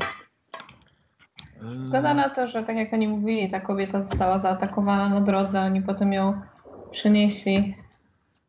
Wygląda 1.61 2.13
na 2.13 2.29
to, 2.29 2.47
że 2.47 2.63
tak 2.63 2.75
jak 2.75 2.93
oni 2.93 3.07
mówili, 3.07 3.51
ta 3.51 3.59
kobieta 3.59 4.03
została 4.03 4.39
zaatakowana 4.39 5.09
na 5.09 5.21
drodze, 5.21 5.61
oni 5.61 5.81
potem 5.81 6.13
ją 6.13 6.41
przenieśli. 6.91 7.75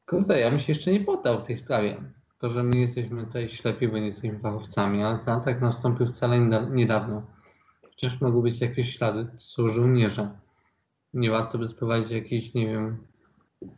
Kurde, 0.07 0.41
ja 0.41 0.51
bym 0.51 0.59
się 0.59 0.73
jeszcze 0.73 0.93
nie 0.93 1.01
poddał 1.01 1.39
w 1.39 1.47
tej 1.47 1.57
sprawie. 1.57 1.97
To, 2.39 2.49
że 2.49 2.62
my 2.62 2.76
jesteśmy 2.76 3.25
tutaj 3.25 3.49
ślepi, 3.49 3.89
bo 3.89 3.99
nie 3.99 4.07
jesteśmy 4.07 4.39
fachowcami, 4.39 5.05
ale 5.05 5.18
ten 5.18 5.35
atak 5.35 5.60
nastąpił 5.60 6.07
wcale 6.07 6.41
nieda- 6.41 6.68
niedawno. 6.70 7.23
Wciąż 7.93 8.20
mogą 8.20 8.43
być 8.43 8.60
jakieś 8.60 8.97
ślady, 8.97 9.26
są 9.39 9.68
żołnierze. 9.68 10.28
Nie 11.15 11.31
warto 11.31 11.59
by 11.59 11.68
sprowadzić 11.68 12.10
jakichś, 12.10 12.55
nie 12.55 12.67
wiem, 12.67 12.99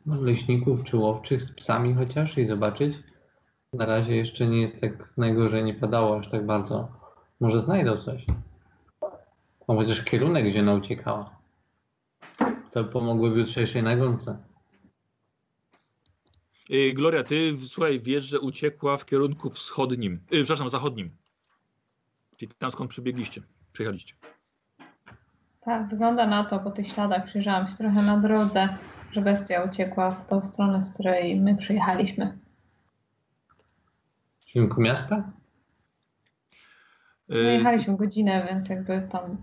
no, 0.06 0.20
leśników 0.20 0.84
czy 0.84 0.96
łowczych 0.96 1.42
z 1.42 1.52
psami 1.52 1.94
chociaż 1.94 2.38
i 2.38 2.46
zobaczyć. 2.46 2.96
Na 3.72 3.86
razie 3.86 4.16
jeszcze 4.16 4.46
nie 4.46 4.60
jest 4.60 4.80
tak 4.80 5.12
najgorzej, 5.16 5.64
nie 5.64 5.74
padało 5.74 6.18
aż 6.18 6.30
tak 6.30 6.46
bardzo. 6.46 6.88
Może 7.40 7.60
znajdą 7.60 7.96
coś. 7.96 8.26
A 9.68 9.74
chociaż 9.74 10.04
kierunek, 10.04 10.48
gdzie 10.48 10.60
ona 10.60 10.74
uciekała. 10.74 11.36
To 12.70 12.84
pomogły 12.84 13.30
w 13.30 13.36
jutrzejszej 13.36 13.82
nagonce. 13.82 14.38
Y, 16.70 16.92
Gloria, 16.92 17.24
ty 17.24 17.56
słuchaj, 17.68 18.00
wiesz, 18.00 18.24
że 18.24 18.40
uciekła 18.40 18.96
w 18.96 19.06
kierunku 19.06 19.50
wschodnim, 19.50 20.14
y, 20.14 20.42
przepraszam, 20.42 20.68
zachodnim. 20.68 21.10
Czyli 22.36 22.52
tam 22.58 22.70
skąd 22.70 22.90
przybiegliście, 22.90 23.42
przyjechaliście. 23.72 24.14
Tak, 25.60 25.88
wygląda 25.88 26.26
na 26.26 26.44
to, 26.44 26.58
po 26.58 26.70
tych 26.70 26.88
śladach 26.88 27.24
przyjrzałam 27.26 27.70
się 27.70 27.76
trochę 27.76 28.02
na 28.02 28.16
drodze, 28.16 28.68
że 29.12 29.20
bestia 29.20 29.62
uciekła 29.62 30.10
w 30.10 30.26
tą 30.26 30.46
stronę, 30.46 30.82
z 30.82 30.94
której 30.94 31.40
my 31.40 31.56
przyjechaliśmy. 31.56 32.38
W 34.40 34.46
kierunku 34.46 34.80
miasta? 34.80 35.32
No, 37.28 37.36
Y, 37.36 37.52
jechaliśmy 37.52 37.96
godzinę, 37.96 38.46
więc 38.50 38.68
jakby 38.68 39.08
tam 39.12 39.36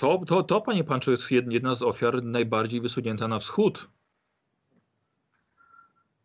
To, 0.00 0.18
to, 0.26 0.42
to, 0.42 0.60
panie 0.60 0.84
Pancho, 0.84 1.10
jest 1.10 1.30
jed- 1.30 1.52
jedna 1.52 1.74
z 1.74 1.82
ofiar 1.82 2.22
najbardziej 2.22 2.80
wysunięta 2.80 3.28
na 3.28 3.38
wschód. 3.38 3.88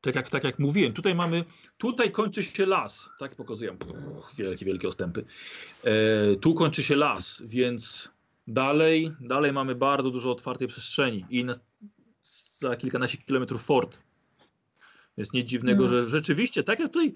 Tak 0.02 0.16
jak, 0.16 0.30
tak 0.30 0.44
jak 0.44 0.60
mówiłem, 0.60 0.94
tutaj 0.94 1.16
mamy, 1.16 1.44
tutaj 1.78 2.12
kończy 2.12 2.44
się 2.44 2.66
las, 2.66 3.10
tak 3.20 3.36
pokazuję, 3.36 3.72
Puh, 3.78 4.32
wielkie, 4.38 4.66
wielkie 4.66 4.88
ostępy. 4.88 5.26
E, 5.84 6.36
tu 6.36 6.54
kończy 6.54 6.84
się 6.84 6.96
las, 6.96 7.44
więc 7.46 8.10
dalej, 8.48 9.12
dalej 9.20 9.54
mamy 9.54 9.76
bardzo 9.76 10.12
dużo 10.12 10.32
otwartej 10.32 10.68
przestrzeni 10.68 11.26
i 11.30 11.44
na, 11.46 11.54
za 12.60 12.76
kilkanaście 12.76 13.18
kilometrów 13.18 13.66
fort. 13.66 13.98
Więc 15.18 15.34
nic 15.34 15.48
dziwnego, 15.48 15.84
Mhm. 15.84 16.04
że 16.04 16.10
rzeczywiście, 16.10 16.64
tak 16.64 16.80
jak 16.80 16.92
tutaj 16.92 17.16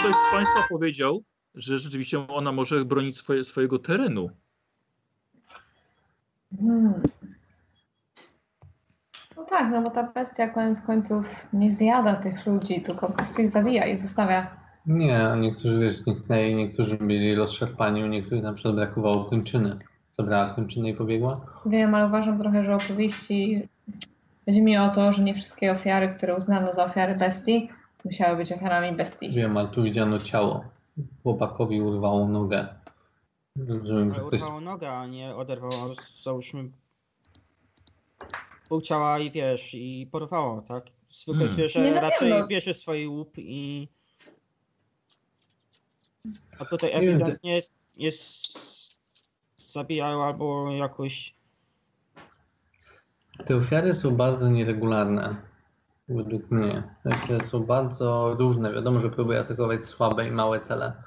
ktoś 0.00 0.14
z 0.14 0.30
Państwa 0.32 0.66
powiedział, 0.68 1.24
że 1.54 1.78
rzeczywiście 1.78 2.28
ona 2.28 2.52
może 2.52 2.84
bronić 2.84 3.18
swoje, 3.18 3.44
swojego 3.44 3.78
terenu. 3.78 4.30
Hmm. 6.60 7.02
No 9.36 9.44
tak, 9.44 9.70
no 9.70 9.82
bo 9.82 9.90
ta 9.90 10.02
bestia 10.02 10.48
koniec 10.48 10.80
końców 10.80 11.46
nie 11.52 11.74
zjada 11.74 12.14
tych 12.14 12.46
ludzi, 12.46 12.80
tylko 12.80 13.06
po 13.06 13.12
prostu 13.12 13.42
ich 13.42 13.50
zabija 13.50 13.86
i 13.86 13.98
zostawia. 13.98 14.46
Nie, 14.86 15.20
niektórzy 15.40 15.78
wiesz, 15.78 15.96
zniknęli, 15.96 16.54
niektórzy 16.54 16.96
byli 16.96 17.34
rozszarpani, 17.34 18.04
u 18.04 18.06
niektórych 18.06 18.44
na 18.44 18.52
przykład 18.52 18.74
brakowało 18.74 19.24
kończyny. 19.24 19.78
Zabrała 20.12 20.54
kończynę 20.54 20.88
i 20.88 20.94
pobiegła. 20.94 21.40
Wiem, 21.66 21.94
ale 21.94 22.06
uważam 22.06 22.38
trochę, 22.38 22.64
że 22.64 22.74
opowieści 22.74 23.68
chodzi 24.46 24.62
mi 24.62 24.78
o 24.78 24.90
to, 24.90 25.12
że 25.12 25.22
nie 25.22 25.34
wszystkie 25.34 25.72
ofiary, 25.72 26.08
które 26.08 26.36
uznano 26.36 26.74
za 26.74 26.84
ofiary 26.84 27.14
bestii, 27.14 27.68
musiały 28.04 28.36
być 28.36 28.52
ofiarami 28.52 28.96
bestii. 28.96 29.30
Wiem, 29.30 29.56
ale 29.56 29.68
tu 29.68 29.82
widziano 29.82 30.18
ciało. 30.18 30.64
Chłopakowi 31.22 31.80
urwało 31.80 32.28
nogę. 32.28 32.68
Rozumiem, 33.56 34.14
że 34.14 34.20
Ale 34.20 34.28
ktoś... 34.28 34.40
urwało 34.40 34.60
nogę, 34.60 34.92
a 34.92 35.06
nie 35.06 35.36
oderwało, 35.36 35.94
załóżmy, 36.22 36.70
pół 38.68 38.80
ciała 38.80 39.18
i 39.18 39.30
wiesz, 39.30 39.74
i 39.74 40.08
porwało, 40.12 40.62
tak? 40.62 40.84
Zwykłe 41.10 41.34
Hmm. 41.34 41.48
zwierzę 41.48 41.80
Nie, 41.80 41.88
no 41.88 41.94
wiem, 41.94 42.02
raczej 42.02 42.30
no. 42.30 42.46
bierze 42.46 42.74
swój 42.74 43.06
łup 43.06 43.38
i... 43.38 43.88
A 46.58 46.64
tutaj 46.64 46.94
Nie 46.94 47.00
wiem, 47.00 47.10
ewidentnie 47.10 47.62
jest... 47.96 48.52
Zabijają 49.56 50.24
albo 50.24 50.70
jakoś... 50.72 51.34
Te 53.46 53.56
ofiary 53.56 53.94
są 53.94 54.16
bardzo 54.16 54.48
nieregularne. 54.48 55.36
Według 56.08 56.50
mnie. 56.50 56.82
Są 57.44 57.62
bardzo 57.62 58.34
różne. 58.38 58.72
Wiadomo, 58.72 59.00
że 59.00 59.10
próbuje 59.10 59.40
atakować 59.40 59.86
słabe 59.86 60.28
i 60.28 60.30
małe 60.30 60.60
cele. 60.60 61.02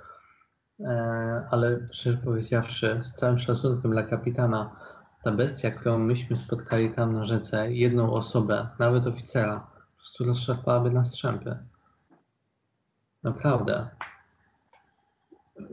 E, 0.80 1.48
ale 1.52 1.80
szczerze 1.94 2.18
powiedziawszy, 2.18 3.02
z 3.04 3.14
całym 3.14 3.40
szacunkiem 3.40 3.92
dla 3.92 4.04
kapitana, 4.04 4.76
ta 5.24 5.32
bestia, 5.32 5.72
którą 5.72 6.00
myśmy 6.00 6.38
spotkali 6.38 6.92
tam 6.92 7.14
na 7.14 7.26
rzece, 7.26 7.72
jedną 7.74 8.14
osobę, 8.14 8.68
nawet 8.80 9.08
oficera, 9.08 9.60
po 9.60 9.98
prostu 9.98 10.26
rozszarpałaby 10.26 10.92
na 10.92 11.04
strzępy. 11.04 11.58
Naprawdę. 13.24 13.88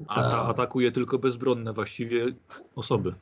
A 0.08 0.30
ta 0.30 0.42
atakuje 0.42 0.92
tylko 0.92 1.18
bezbronne 1.18 1.72
właściwie 1.72 2.26
osoby. 2.76 3.14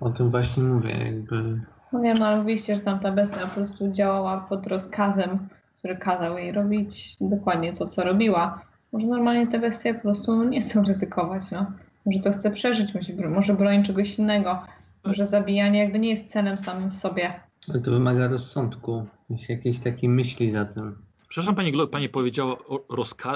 O 0.00 0.10
tym 0.10 0.30
właśnie 0.30 0.62
mówię, 0.62 1.04
jakby 1.04 1.60
No 1.92 2.00
wiem, 2.00 2.16
no 2.18 2.26
ale 2.26 2.36
mówiliście, 2.36 2.76
że 2.76 2.82
tam 2.82 2.98
ta 2.98 3.12
bestia 3.12 3.46
po 3.46 3.54
prostu 3.54 3.92
działała 3.92 4.40
pod 4.40 4.66
rozkazem, 4.66 5.48
który 5.78 5.96
kazał 5.96 6.38
jej 6.38 6.52
robić 6.52 7.16
dokładnie 7.20 7.72
to, 7.72 7.86
co 7.86 8.04
robiła. 8.04 8.69
Może 8.92 9.06
normalnie 9.06 9.46
te 9.46 9.58
bestie 9.58 9.94
po 9.94 10.00
prostu 10.00 10.44
nie 10.44 10.60
chcą 10.60 10.82
ryzykować, 10.84 11.50
no. 11.50 11.72
Może 12.06 12.20
to 12.20 12.32
chce 12.32 12.50
przeżyć, 12.50 12.94
może, 12.94 13.12
broni 13.54 13.82
czegoś 13.82 14.18
innego. 14.18 14.62
Może 15.04 15.26
zabijanie 15.26 15.78
jakby 15.78 15.98
nie 15.98 16.08
jest 16.10 16.26
celem 16.26 16.58
samym 16.58 16.90
w 16.90 16.96
sobie. 16.96 17.40
ale 17.70 17.80
to 17.80 17.90
wymaga 17.90 18.28
rozsądku, 18.28 19.06
jest 19.30 19.48
jakiejś 19.48 19.78
takiej 19.78 20.08
myśli 20.08 20.50
za 20.50 20.64
tym. 20.64 20.98
Przepraszam, 21.28 21.54
pani 21.54 21.72
pani 21.90 22.08
powiedziała, 22.08 22.56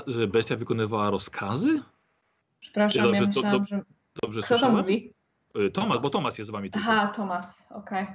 że 0.06 0.26
bestia 0.28 0.56
wykonywała 0.56 1.10
rozkazy? 1.10 1.82
Przepraszam, 2.60 3.02
Dobrze, 3.02 3.20
ja 3.20 3.26
to- 3.26 3.28
myślałam, 3.28 3.60
to- 3.60 3.66
że... 3.66 3.82
Dobrze 4.22 4.40
Kto 4.40 4.48
to 4.48 4.54
słyszałem? 4.58 4.76
mówi? 4.76 5.12
Y, 5.58 5.70
Tomasz, 5.70 5.98
bo 5.98 6.10
Tomasz 6.10 6.38
jest 6.38 6.48
z 6.48 6.52
wami 6.52 6.70
tylko. 6.70 6.88
Aha, 6.90 7.12
Tomas, 7.16 7.66
okej. 7.70 8.06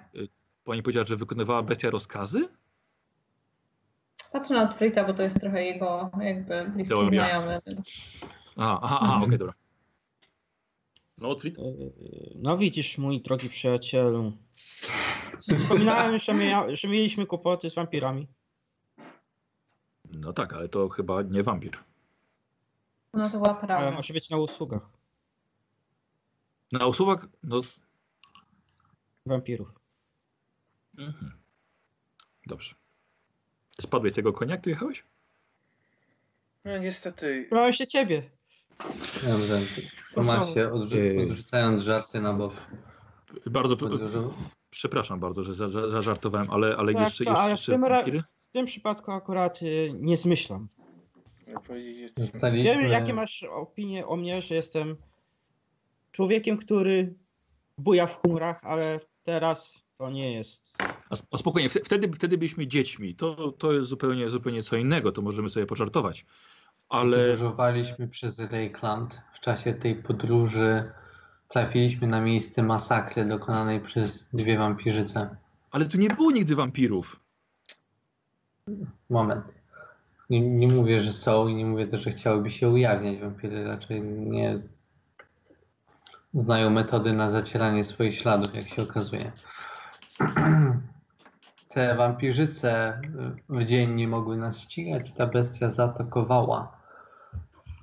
Pani 0.63 0.83
powiedziała, 0.83 1.05
że 1.05 1.15
wykonywała 1.15 1.61
bestia 1.63 1.89
rozkazy? 1.89 2.47
Patrzę 4.31 4.53
na 4.53 4.63
Otfrita, 4.63 5.03
bo 5.03 5.13
to 5.13 5.23
jest 5.23 5.39
trochę 5.39 5.63
jego 5.65 6.09
jakby 6.21 6.65
bliski 6.69 6.89
Teoria. 6.89 7.23
znajomy. 7.29 7.61
Aha, 8.57 8.79
aha, 8.83 8.99
aha 9.01 9.21
okej, 9.25 9.37
dobra. 9.37 9.53
No, 11.17 11.29
Otwit? 11.29 11.57
Yy, 11.57 11.91
No 12.35 12.57
widzisz, 12.57 12.97
mój 12.97 13.21
drogi 13.21 13.49
przyjacielu. 13.49 14.31
Wspominałem, 15.39 16.17
że, 16.17 16.33
mia- 16.33 16.75
że 16.75 16.87
mieliśmy 16.87 17.25
kłopoty 17.25 17.69
z 17.69 17.75
wampirami. 17.75 18.27
No 20.11 20.33
tak, 20.33 20.53
ale 20.53 20.69
to 20.69 20.89
chyba 20.89 21.21
nie 21.21 21.43
wampir. 21.43 21.77
No 23.13 23.29
to 23.29 23.37
była 23.37 23.49
Ale 23.59 23.67
prawda. 23.67 23.91
może 23.91 24.13
być 24.13 24.29
na 24.29 24.37
usługach 24.37 24.89
Na 26.71 26.85
usługach, 26.85 27.27
no... 27.43 27.61
wampirów. 29.25 29.71
Mhm. 30.97 31.31
Dobrze. 32.47 32.75
Spadłeś 33.81 34.13
z 34.13 34.15
tego 34.15 34.33
konia, 34.33 34.51
jak 34.51 34.61
tu 34.63 34.69
jechałeś? 34.69 35.03
No 36.65 36.77
niestety, 36.77 37.47
Brałem 37.49 37.73
się 37.73 37.87
ciebie. 37.87 38.23
Dobrze, 39.27 39.59
Tomasie, 40.13 40.69
odrzu- 40.73 41.23
odrzucając 41.23 41.83
żarty 41.83 42.21
na 42.21 42.33
bok. 42.33 42.53
Bardzo, 43.45 43.75
przepraszam 44.69 45.19
bardzo, 45.19 45.43
że 45.43 45.53
za- 45.53 45.69
za- 45.69 45.89
zażartowałem, 45.89 46.51
ale, 46.51 46.77
ale 46.77 46.93
Tak, 46.93 47.03
jeszcze, 47.03 47.23
co, 47.23 47.29
jeszcze, 47.29 47.41
ale 47.43 47.49
w 47.49 47.51
jeszcze 47.59 47.71
tym, 47.71 47.85
ra- 47.85 48.03
w 48.35 48.47
tym 48.51 48.65
przypadku 48.65 49.11
akurat 49.11 49.61
y, 49.61 49.91
nie 49.93 50.17
zmyślam. 50.17 50.67
jak 51.47 51.61
powiedzieć, 51.61 51.97
jesteśmy... 51.97 52.31
Zostaliśmy... 52.31 52.63
Wiem, 52.81 52.91
jakie 52.91 53.13
masz 53.13 53.43
opinie 53.43 54.07
o 54.07 54.15
mnie, 54.15 54.41
że 54.41 54.55
jestem 54.55 54.95
człowiekiem, 56.11 56.57
który 56.57 57.13
buja 57.77 58.07
w 58.07 58.21
chmurach, 58.21 58.63
ale 58.65 58.99
teraz 59.23 59.83
to 59.97 60.09
nie 60.09 60.33
jest. 60.33 60.73
A, 61.09 61.13
sp- 61.19 61.29
a 61.31 61.37
spokojnie, 61.37 61.69
wte- 61.69 61.83
wtedy, 61.85 62.11
wtedy 62.13 62.37
byliśmy 62.37 62.67
dziećmi. 62.67 63.15
To, 63.15 63.51
to 63.51 63.71
jest 63.71 63.89
zupełnie, 63.89 64.29
zupełnie 64.29 64.63
co 64.63 64.75
innego, 64.75 65.11
to 65.11 65.21
możemy 65.21 65.49
sobie 65.49 65.65
pożartować. 65.65 66.25
Ale 66.89 67.17
Podróżowaliśmy 67.17 68.07
przez 68.07 68.39
Reikland. 68.39 69.21
W 69.35 69.39
czasie 69.39 69.73
tej 69.73 69.95
podróży 69.95 70.91
trafiliśmy 71.47 72.07
na 72.07 72.21
miejsce 72.21 72.63
masakry 72.63 73.25
dokonanej 73.25 73.79
przez 73.79 74.29
dwie 74.33 74.57
wampirzyce. 74.57 75.35
Ale 75.71 75.85
tu 75.85 75.97
nie 75.97 76.09
było 76.09 76.31
nigdy 76.31 76.55
wampirów. 76.55 77.19
Moment. 79.09 79.45
Nie, 80.29 80.41
nie 80.41 80.67
mówię, 80.67 80.99
że 80.99 81.13
są 81.13 81.47
i 81.47 81.55
nie 81.55 81.65
mówię 81.65 81.87
też, 81.87 82.01
że 82.01 82.11
chciałyby 82.11 82.51
się 82.51 82.69
ujawniać. 82.69 83.19
Wampiry 83.19 83.63
raczej 83.63 84.01
nie 84.01 84.59
znają 86.33 86.69
metody 86.69 87.13
na 87.13 87.31
zacieranie 87.31 87.85
swoich 87.85 88.17
śladów, 88.17 88.55
jak 88.55 88.69
się 88.69 88.81
okazuje. 88.81 89.31
Te 91.69 91.95
wampirzyce 91.95 93.01
w 93.49 93.65
dzień 93.65 93.95
nie 93.95 94.07
mogły 94.07 94.37
nas 94.37 94.59
ścigać. 94.59 95.11
Ta 95.11 95.27
bestia 95.27 95.69
zaatakowała 95.69 96.79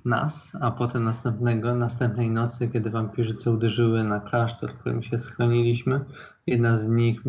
nas, 0.05 0.51
a 0.61 0.71
potem 0.71 1.03
następnego, 1.03 1.75
następnej 1.75 2.29
nocy, 2.29 2.67
kiedy 2.67 2.89
wampirzyce 2.89 3.51
uderzyły 3.51 4.03
na 4.03 4.19
klasztor, 4.19 4.69
w 4.71 4.79
którym 4.79 5.03
się 5.03 5.17
schroniliśmy, 5.17 6.05
jedna 6.47 6.77
z 6.77 6.87
nich 6.87 7.21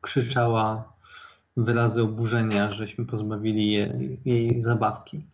krzyczała 0.00 0.92
wyrazy 1.56 2.02
oburzenia, 2.02 2.70
żeśmy 2.70 3.06
pozbawili 3.06 3.72
je, 3.72 3.98
jej 4.24 4.60
zabawki. 4.60 5.24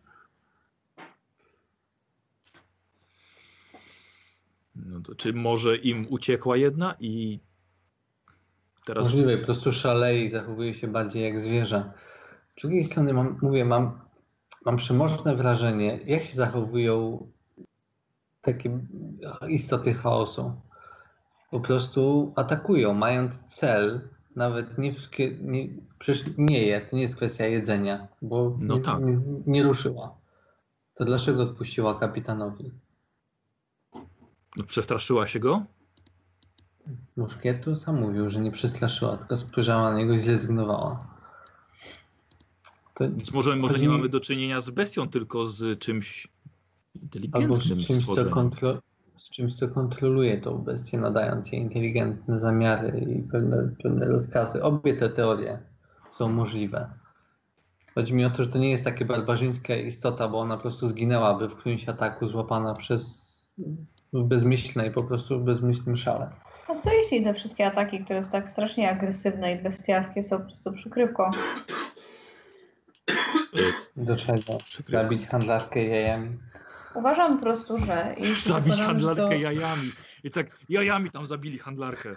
No 4.76 5.00
to 5.00 5.14
czy 5.14 5.32
może 5.32 5.76
im 5.76 6.06
uciekła 6.10 6.56
jedna 6.56 6.94
i 7.00 7.40
teraz 8.86 9.04
Możliwe, 9.04 9.38
po 9.38 9.44
prostu 9.44 9.72
szaleje 9.72 10.24
i 10.24 10.30
zachowuje 10.30 10.74
się 10.74 10.88
bardziej 10.88 11.22
jak 11.22 11.40
zwierzę. 11.40 11.92
Z 12.48 12.54
drugiej 12.54 12.84
strony 12.84 13.12
mam, 13.12 13.38
mówię, 13.42 13.64
mam, 13.64 14.00
mam 14.64 14.76
przemożne 14.76 15.36
wrażenie, 15.36 16.00
jak 16.06 16.22
się 16.22 16.34
zachowują 16.34 17.26
takie 18.42 18.78
istoty 19.48 19.94
chaosu. 19.94 20.52
Po 21.50 21.60
prostu 21.60 22.32
atakują, 22.36 22.94
mając 22.94 23.32
cel, 23.48 24.08
nawet 24.36 24.78
nie, 24.78 24.92
w, 24.92 25.08
nie 25.40 25.68
przecież 25.98 26.24
nie 26.38 26.66
je, 26.66 26.80
to 26.80 26.96
nie 26.96 27.02
jest 27.02 27.16
kwestia 27.16 27.46
jedzenia, 27.46 28.08
bo 28.22 28.56
No 28.60 28.74
nie, 28.74 28.82
tak. 28.82 29.00
nie, 29.00 29.20
nie 29.46 29.62
ruszyła. 29.62 30.16
To 30.94 31.04
dlaczego 31.04 31.42
odpuściła 31.42 32.00
kapitanowi? 32.00 32.70
no, 34.56 34.64
przestraszyła 34.64 35.26
się 35.26 35.40
go? 35.40 35.62
Muszkietu 37.16 37.76
sam 37.76 38.00
mówił, 38.00 38.30
że 38.30 38.40
nie 38.40 38.50
przestraszyła, 38.50 39.16
tylko 39.16 39.36
spojrzała 39.36 39.92
na 39.92 39.98
niego 39.98 40.14
i 40.14 40.20
zrezygnowała. 40.20 41.06
To, 42.94 43.04
Więc 43.04 43.32
może, 43.32 43.56
może 43.56 43.78
nie 43.78 43.88
mamy 43.88 44.08
do 44.08 44.20
czynienia 44.20 44.60
z 44.60 44.70
bestią, 44.70 45.08
tylko 45.08 45.48
z 45.48 45.78
czymś 45.78 46.28
albo 46.94 47.02
inteligentnym 47.02 47.80
z 47.80 47.86
czymś, 47.86 48.06
co 48.06 48.24
kontro, 48.24 48.78
z 49.18 49.30
czymś, 49.30 49.54
co 49.54 49.68
kontroluje 49.68 50.40
tą 50.40 50.58
bestię, 50.58 50.98
nadając 50.98 51.52
jej 51.52 51.62
inteligentne 51.62 52.40
zamiary 52.40 52.98
i 52.98 53.22
pewne, 53.22 53.70
pewne 53.82 54.06
rozkazy. 54.06 54.62
Obie 54.62 54.96
te 54.96 55.08
teorie 55.08 55.58
są 56.10 56.28
możliwe. 56.28 56.90
Chodzi 57.94 58.14
mi 58.14 58.24
o 58.24 58.30
to, 58.30 58.42
że 58.42 58.48
to 58.48 58.58
nie 58.58 58.70
jest 58.70 58.84
takie 58.84 59.04
barbarzyńska 59.04 59.76
istota, 59.76 60.28
bo 60.28 60.40
ona 60.40 60.56
po 60.56 60.62
prostu 60.62 60.88
zginęłaby 60.88 61.48
w 61.48 61.56
którymś 61.56 61.88
ataku 61.88 62.28
złapana 62.28 62.74
przez 62.74 63.32
w 64.12 64.22
bezmyślnej, 64.22 64.90
po 64.90 65.04
prostu 65.04 65.40
w 65.40 65.44
bezmyślnym 65.44 65.96
szale. 65.96 66.30
A 66.72 66.80
co 66.80 66.92
jeśli 66.92 67.22
te 67.22 67.34
wszystkie 67.34 67.66
ataki, 67.66 68.04
które 68.04 68.24
są 68.24 68.30
tak 68.30 68.50
strasznie 68.50 68.90
agresywne 68.90 69.54
i 69.54 69.62
bestialskie, 69.62 70.24
są 70.24 70.38
po 70.38 70.44
prostu 70.44 70.72
przykrywką? 70.72 71.30
Do 73.96 74.16
czego? 74.16 74.58
Przykrywką. 74.64 75.02
Zabić 75.02 75.26
handlarkę 75.26 75.84
jajami. 75.84 76.38
Uważam 76.94 77.36
po 77.36 77.42
prostu, 77.42 77.78
że 77.78 78.14
jeśli 78.18 78.34
Zabić 78.52 78.80
handlarkę 78.80 79.22
to- 79.22 79.32
jajami. 79.32 79.90
I 80.24 80.30
tak 80.30 80.46
jajami 80.68 81.10
tam 81.10 81.26
zabili 81.26 81.58
handlarkę. 81.58 82.08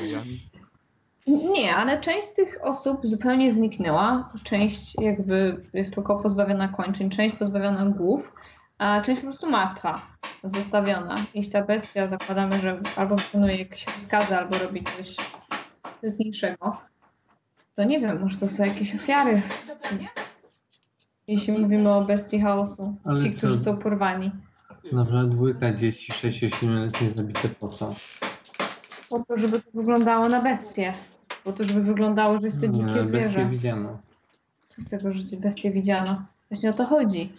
Jajami. 0.00 0.40
Nie, 1.26 1.76
ale 1.76 2.00
część 2.00 2.28
z 2.28 2.32
tych 2.34 2.58
osób 2.62 3.00
zupełnie 3.04 3.52
zniknęła. 3.52 4.32
Część 4.42 4.94
jakby 5.00 5.64
jest 5.72 5.94
tylko 5.94 6.16
pozbawiona 6.22 6.68
kończyn, 6.68 7.10
część 7.10 7.36
pozbawiona 7.36 7.86
głów, 7.86 8.32
a 8.78 9.00
część 9.00 9.20
po 9.20 9.26
prostu 9.26 9.50
martwa, 9.50 10.06
zostawiona. 10.44 11.14
Jeśli 11.34 11.52
ta 11.52 11.62
bestia 11.62 12.06
zakładamy, 12.06 12.58
że 12.58 12.80
albo 12.96 13.16
wykonuje 13.16 13.56
jakieś 13.56 13.86
rozkazy, 13.86 14.36
albo 14.36 14.58
robi 14.58 14.82
coś 14.84 15.16
sprytniejszego, 15.86 16.76
to 17.76 17.84
nie 17.84 18.00
wiem, 18.00 18.20
może 18.20 18.36
to 18.38 18.48
są 18.48 18.64
jakieś 18.64 18.94
ofiary. 18.94 19.42
Jeśli 21.28 21.52
mówimy 21.52 21.92
o 21.92 22.04
bestii 22.04 22.40
chaosu, 22.40 22.96
Ale 23.04 23.22
ci, 23.22 23.32
co- 23.32 23.38
którzy 23.38 23.58
są 23.58 23.76
porwani. 23.76 24.30
Dobra, 24.92 25.24
dwójka 25.24 25.72
dzieci 25.72 26.12
6-7-letnie 26.12 27.10
zabite 27.10 27.48
po 27.48 27.68
co? 27.68 27.94
Po 29.10 29.18
to, 29.28 29.36
żeby 29.36 29.60
to 29.62 29.70
wyglądało 29.74 30.28
na 30.28 30.42
bestię. 30.42 30.94
Po 31.44 31.52
to, 31.52 31.64
żeby 31.64 31.80
wyglądało, 31.82 32.38
że 32.38 32.46
jest 32.46 32.60
to 32.60 32.66
Nie, 32.66 32.72
dzikie 32.72 32.84
bestie 32.86 33.06
zwierzę. 33.06 33.48
widziano. 33.48 33.98
Co 34.68 34.82
z 34.82 34.90
tego, 34.90 35.12
że 35.12 35.36
bestię 35.36 35.70
widziano? 35.70 36.22
Właśnie 36.50 36.70
o 36.70 36.72
to 36.72 36.86
chodzi. 36.86 37.32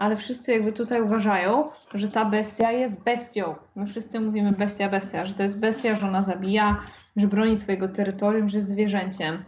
Ale 0.00 0.16
wszyscy 0.16 0.52
jakby 0.52 0.72
tutaj 0.72 1.02
uważają, 1.02 1.70
że 1.94 2.08
ta 2.08 2.24
bestia 2.24 2.72
jest 2.72 3.00
bestią. 3.02 3.54
My 3.76 3.86
wszyscy 3.86 4.20
mówimy 4.20 4.52
bestia, 4.52 4.88
bestia, 4.88 5.26
że 5.26 5.34
to 5.34 5.42
jest 5.42 5.60
bestia, 5.60 5.94
że 5.94 6.08
ona 6.08 6.22
zabija, 6.22 6.82
że 7.16 7.26
broni 7.26 7.58
swojego 7.58 7.88
terytorium, 7.88 8.48
że 8.48 8.58
jest 8.58 8.68
zwierzęciem. 8.70 9.44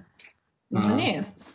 Może 0.70 0.89
No. 0.89 0.97
nie 0.97 1.12
jest. 1.12 1.55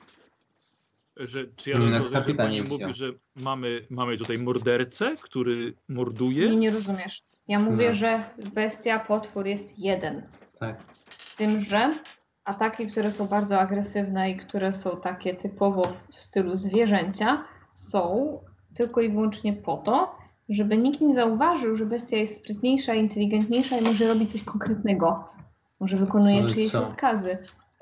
Że, 1.17 1.45
czy 1.56 1.69
ja 1.69 1.77
Nie, 1.80 2.00
rozumiem, 2.00 2.24
że 2.24 2.34
pani 2.34 2.61
mówi, 2.61 2.93
że 2.93 3.06
mamy, 3.35 3.85
mamy 3.90 4.17
tutaj 4.17 4.38
mordercę, 4.38 5.16
który 5.22 5.74
morduje? 5.90 6.50
Nie, 6.50 6.56
nie 6.56 6.72
rozumiesz. 6.72 7.24
Ja 7.48 7.59
mówię, 7.59 7.88
No. 7.90 7.95
że 7.95 8.24
bestia, 8.53 9.00
potwór 9.00 9.45
jest 9.48 9.80
jeden. 9.80 10.22
Tak. 10.59 10.77
Z 11.08 11.35
tym, 11.35 11.61
że 11.61 11.82
ataki, 12.43 12.88
które 12.88 13.11
są 13.11 13.27
bardzo 13.27 13.59
agresywne 13.59 14.32
i 14.32 14.38
które 14.38 14.74
są 14.74 15.01
takie 15.01 15.34
typowo 15.35 15.93
w 16.11 16.16
stylu 16.16 16.58
zwierzęcia, 16.58 17.43
są 17.74 18.40
tylko 18.78 19.02
i 19.02 19.10
wyłącznie 19.10 19.54
po 19.54 19.78
to, 19.78 20.16
żeby 20.50 20.78
nikt 20.78 21.02
nie 21.02 21.16
zauważył, 21.16 21.78
że 21.78 21.86
bestia 21.86 22.18
jest 22.18 22.42
sprytniejsza, 22.42 22.94
inteligentniejsza 22.94 23.78
i 23.78 23.84
może 23.84 24.08
robić 24.08 24.32
coś 24.32 24.44
konkretnego. 24.44 25.30
Może 25.80 25.98
wykonuje 25.98 26.40
Ale 26.40 26.50
czyjeś 26.50 26.72
co? 26.72 26.80
rozkazy. 26.80 27.38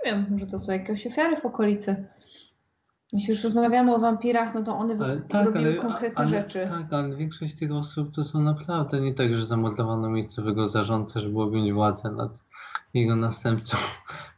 Nie 0.06 0.12
wiem, 0.12 0.26
może 0.30 0.48
to 0.48 0.60
są 0.60 0.72
jakieś 0.72 1.08
ofiary 1.08 1.42
w 1.42 1.46
okolicy. 1.46 2.06
Jeśli 3.14 3.34
już 3.34 3.44
rozmawiamy 3.44 3.96
o 3.96 4.00
wampirach, 4.00 4.54
no 4.54 4.64
to 4.64 4.76
one 4.76 5.06
Ale 5.06 5.22
tak, 5.22 5.46
robiły 5.46 5.70
ale, 5.70 5.82
konkretne 5.82 6.24
ale, 6.24 6.30
rzeczy. 6.30 6.68
tak, 6.70 6.94
ale 6.94 7.16
większość 7.16 7.56
tych 7.56 7.72
osób 7.72 8.16
to 8.16 8.24
są 8.24 8.42
naprawdę 8.42 9.02
nie 9.02 9.14
tak, 9.14 9.36
że 9.36 9.46
zamordowano 9.46 10.10
miejscowego 10.10 10.68
zarządcę, 10.68 11.20
żeby 11.20 11.42
objąć 11.42 11.74
władzę 11.74 12.12
nad 12.12 12.32
jego 12.94 13.16
następcą, 13.16 13.78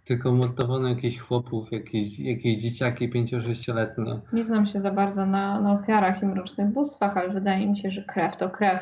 tylko 0.07 0.31
mordowano 0.31 0.89
jakichś 0.89 1.17
chłopów, 1.17 1.71
jakieś, 1.71 2.19
jakieś 2.19 2.57
dzieciaki 2.57 3.09
5-6-letnie. 3.09 4.19
Nie 4.33 4.45
znam 4.45 4.65
się 4.65 4.79
za 4.79 4.91
bardzo 4.91 5.25
na, 5.25 5.61
na 5.61 5.73
ofiarach 5.73 6.23
i 6.23 6.25
mrocznych 6.25 6.67
bóstwach, 6.67 7.17
ale 7.17 7.29
wydaje 7.29 7.67
mi 7.67 7.77
się, 7.77 7.91
że 7.91 8.03
krew 8.03 8.37
to 8.37 8.49
krew. 8.49 8.79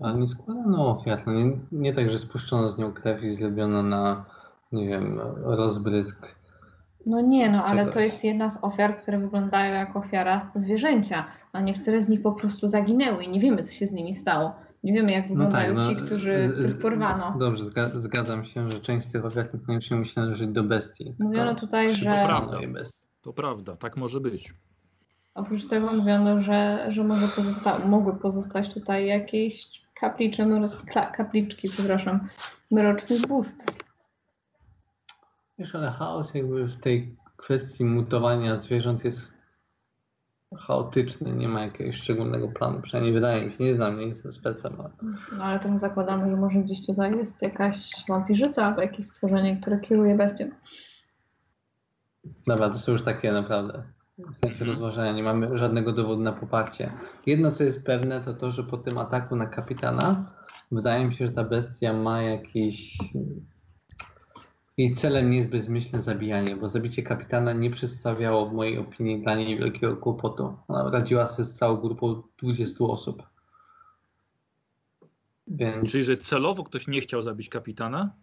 Ale 0.00 0.18
nie 0.18 0.26
składano 0.26 0.90
ofiar. 0.90 1.22
No 1.26 1.32
nie, 1.32 1.58
nie 1.72 1.92
tak, 1.92 2.10
że 2.10 2.18
spuszczono 2.18 2.72
z 2.72 2.78
nią 2.78 2.92
krew 2.92 3.22
i 3.22 3.30
zrobiono 3.30 3.82
na, 3.82 4.24
nie 4.72 4.88
wiem, 4.88 5.20
rozbrysk. 5.44 6.36
No 7.06 7.20
nie, 7.20 7.50
no 7.50 7.64
ale 7.64 7.84
to 7.84 7.92
Czegoś. 7.92 8.04
jest 8.04 8.24
jedna 8.24 8.50
z 8.50 8.58
ofiar, 8.64 8.96
które 8.96 9.18
wyglądają 9.18 9.74
jak 9.74 9.96
ofiara 9.96 10.50
zwierzęcia, 10.54 11.24
a 11.52 11.60
niektóre 11.60 12.02
z 12.02 12.08
nich 12.08 12.22
po 12.22 12.32
prostu 12.32 12.68
zaginęły 12.68 13.24
i 13.24 13.28
nie 13.28 13.40
wiemy, 13.40 13.62
co 13.62 13.72
się 13.72 13.86
z 13.86 13.92
nimi 13.92 14.14
stało. 14.14 14.65
Nie 14.86 14.92
wiemy, 14.92 15.12
jak 15.12 15.28
wyglądają 15.28 15.80
ci, 15.88 15.96
którzy, 15.96 16.32
No 16.32 16.48
tak, 16.48 16.48
z- 16.48 16.54
z- 16.54 16.60
których 16.60 16.78
porwano. 16.78 17.36
Dobrze, 17.38 17.64
zga, 17.64 17.88
zgadzam 17.88 18.44
się, 18.44 18.70
że 18.70 18.80
część 18.80 19.06
z 19.08 19.12
tych 19.12 19.24
ofiar 19.24 19.54
niekoniecznie 19.54 19.96
musi 19.96 20.20
należeć 20.20 20.48
do 20.48 20.62
bestii. 20.64 21.14
Mówiono 21.18 21.50
tylko 21.50 21.60
tutaj, 21.66 21.88
że 21.88 21.94
przypisano 21.94 22.26
Prawda. 22.26 22.58
To 23.22 23.32
prawda, 23.32 23.76
tak 23.76 23.96
może 23.96 24.20
być. 24.20 24.54
oprócz 25.34 25.68
tego 25.68 25.92
mówiono, 25.92 26.40
że, 26.40 26.86
że 26.88 27.04
może 27.04 27.26
pozosta- 27.28 27.86
mogły 27.88 28.16
pozostać 28.16 28.74
tutaj 28.74 29.06
jakieś 29.06 29.68
kaplicze, 30.00 30.48
kapliczki, 31.16 31.68
przepraszam, 31.68 32.28
mrocznych 32.70 33.20
bóstw. 33.26 33.66
Wiesz, 35.58 35.74
ale 35.74 35.90
chaos 35.90 36.34
jakby 36.34 36.66
w 36.66 36.76
tej 36.76 37.16
kwestii 37.36 37.84
mutowania 37.84 38.56
zwierząt 38.56 39.04
jest 39.04 39.35
chaotyczny, 40.56 41.32
nie 41.32 41.48
ma 41.48 41.62
jakiegoś 41.62 41.96
szczególnego 41.96 42.48
planu, 42.48 42.80
przynajmniej 42.82 43.14
wydaje 43.14 43.46
mi 43.46 43.52
się, 43.52 43.64
nie 43.64 43.74
znam, 43.74 43.98
nie 43.98 44.06
jestem 44.06 44.32
specem, 44.32 44.80
ale 44.80 44.90
No 45.38 45.44
ale 45.44 45.60
trochę 45.60 45.78
zakładamy, 45.78 46.30
że 46.30 46.36
może 46.36 46.58
gdzieś 46.58 46.86
tutaj 46.86 47.16
jest 47.16 47.42
jakaś 47.42 47.90
wampirzyca 48.08 48.66
albo 48.66 48.82
jakieś 48.82 49.06
stworzenie, 49.06 49.60
które 49.60 49.80
kieruje 49.80 50.14
bestią. 50.14 50.50
Dobra, 52.46 52.70
to 52.70 52.78
są 52.78 52.92
już 52.92 53.02
takie 53.02 53.32
naprawdę 53.32 53.82
w 54.18 54.46
sensie 54.46 54.64
rozważania, 54.64 55.12
nie 55.12 55.22
mamy 55.22 55.58
żadnego 55.58 55.92
dowodu 55.92 56.22
na 56.22 56.32
poparcie. 56.32 56.92
Jedno, 57.26 57.50
co 57.50 57.64
jest 57.64 57.84
pewne, 57.84 58.20
to 58.20 58.34
to, 58.34 58.50
że 58.50 58.64
po 58.64 58.76
tym 58.76 58.98
ataku 58.98 59.36
na 59.36 59.46
kapitana 59.46 60.32
wydaje 60.72 61.06
mi 61.06 61.14
się, 61.14 61.26
że 61.26 61.32
ta 61.32 61.44
bestia 61.44 61.92
ma 61.92 62.22
jakiś... 62.22 62.98
Jej 64.76 64.94
celem 64.94 65.30
nie 65.30 65.36
jest 65.36 65.50
bezmyślne 65.50 66.00
zabijanie, 66.00 66.56
bo 66.56 66.68
zabicie 66.68 67.02
kapitana 67.02 67.52
nie 67.52 67.70
przedstawiało 67.70 68.48
w 68.48 68.52
mojej 68.52 68.78
opinii 68.78 69.22
dla 69.22 69.34
niej 69.34 69.58
wielkiego 69.58 69.96
kłopotu. 69.96 70.56
Ona 70.68 70.90
radziła 70.90 71.26
sobie 71.26 71.44
z 71.44 71.54
całą 71.54 71.76
grupą 71.76 72.22
20 72.42 72.84
osób. 72.84 73.22
Więc... 75.46 75.90
Czyli, 75.90 76.04
że 76.04 76.16
celowo 76.16 76.64
ktoś 76.64 76.88
nie 76.88 77.00
chciał 77.00 77.22
zabić 77.22 77.48
kapitana? 77.48 78.16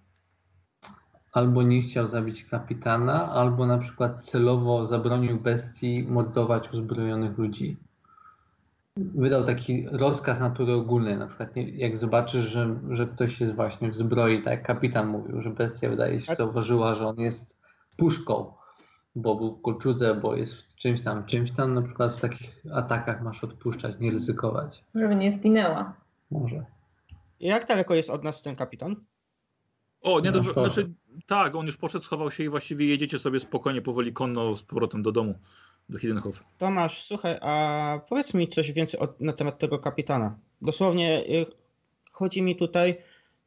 albo 1.33 1.63
nie 1.63 1.81
chciał 1.81 2.07
zabić 2.07 2.45
kapitana, 2.45 3.31
albo 3.31 3.65
na 3.65 3.77
przykład 3.77 4.25
celowo 4.25 4.85
zabronił 4.85 5.39
bestii 5.39 6.03
mordować 6.03 6.73
uzbrojonych 6.73 7.37
ludzi. 7.37 7.77
Wydał 8.97 9.43
taki 9.43 9.85
rozkaz 9.91 10.39
natury 10.39 10.73
ogólnej, 10.73 11.17
na 11.17 11.27
przykład 11.27 11.55
nie, 11.55 11.69
jak 11.69 11.97
zobaczysz, 11.97 12.43
że, 12.43 12.79
że 12.89 13.07
ktoś 13.07 13.41
jest 13.41 13.55
właśnie 13.55 13.89
w 13.89 13.95
zbroi, 13.95 14.43
tak 14.43 14.51
jak 14.51 14.63
kapitan 14.63 15.07
mówił, 15.07 15.41
że 15.41 15.49
bestia 15.49 15.89
wydaje 15.89 16.21
się 16.21 16.35
zauważyła, 16.35 16.95
że 16.95 17.07
on 17.07 17.19
jest 17.19 17.59
puszką, 17.97 18.53
bo 19.15 19.35
był 19.35 19.51
w 19.51 19.61
kolczudze, 19.61 20.15
bo 20.15 20.35
jest 20.35 20.53
w 20.53 20.75
czymś 20.75 21.01
tam, 21.01 21.25
czymś 21.25 21.51
tam, 21.51 21.73
na 21.73 21.81
przykład 21.81 22.15
w 22.15 22.21
takich 22.21 22.65
atakach 22.73 23.23
masz 23.23 23.43
odpuszczać, 23.43 23.99
nie 23.99 24.11
ryzykować. 24.11 24.83
Żeby 24.95 25.15
nie 25.15 25.31
zginęła. 25.31 25.93
Może. 26.31 26.65
Jak 27.39 27.67
daleko 27.67 27.95
jest 27.95 28.09
od 28.09 28.23
nas 28.23 28.41
ten 28.41 28.55
kapitan? 28.55 28.95
O, 30.01 30.19
nie, 30.19 30.31
dobrze, 30.31 30.53
znaczy, 30.53 30.93
tak, 31.25 31.55
on 31.55 31.65
już 31.65 31.77
poszedł, 31.77 32.03
schował 32.03 32.31
się 32.31 32.43
i 32.43 32.49
właściwie 32.49 32.85
jedziecie 32.85 33.19
sobie 33.19 33.39
spokojnie, 33.39 33.81
powoli 33.81 34.13
konno 34.13 34.57
z 34.57 34.63
powrotem 34.63 35.03
do 35.03 35.11
domu, 35.11 35.35
do 35.89 35.99
Hiddenhof. 35.99 36.43
Tomasz, 36.57 37.03
słuchaj, 37.03 37.37
a 37.41 37.99
powiedz 38.09 38.33
mi 38.33 38.47
coś 38.47 38.71
więcej 38.71 38.99
o, 38.99 39.13
na 39.19 39.33
temat 39.33 39.59
tego 39.59 39.79
kapitana. 39.79 40.37
Dosłownie 40.61 41.23
y, 41.23 41.45
chodzi 42.11 42.41
mi 42.41 42.55
tutaj, 42.55 42.97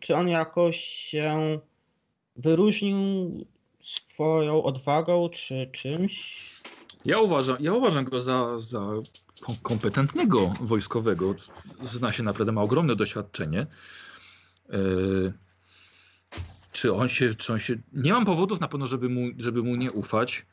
czy 0.00 0.16
on 0.16 0.28
jakoś 0.28 0.76
się 0.80 1.58
wyróżnił 2.36 2.96
swoją 3.80 4.62
odwagą, 4.62 5.28
czy 5.28 5.70
czymś? 5.72 6.46
Ja 7.04 7.18
uważam, 7.18 7.56
ja 7.60 7.72
uważam 7.72 8.04
go 8.04 8.20
za, 8.20 8.58
za 8.58 8.80
kom- 9.40 9.56
kompetentnego 9.62 10.52
wojskowego. 10.60 11.34
Zna 11.82 12.12
się 12.12 12.22
naprawdę, 12.22 12.52
ma 12.52 12.62
ogromne 12.62 12.96
doświadczenie. 12.96 13.66
E, 14.70 14.76
czy 16.72 16.94
on 16.94 17.08
się, 17.08 17.34
czy 17.34 17.52
on 17.52 17.58
się. 17.58 17.76
Nie 17.92 18.12
mam 18.12 18.24
powodów 18.24 18.60
na 18.60 18.68
pewno, 18.68 18.86
żeby 18.86 19.08
mu, 19.08 19.20
żeby 19.38 19.62
mu 19.62 19.76
nie 19.76 19.92
ufać. 19.92 20.46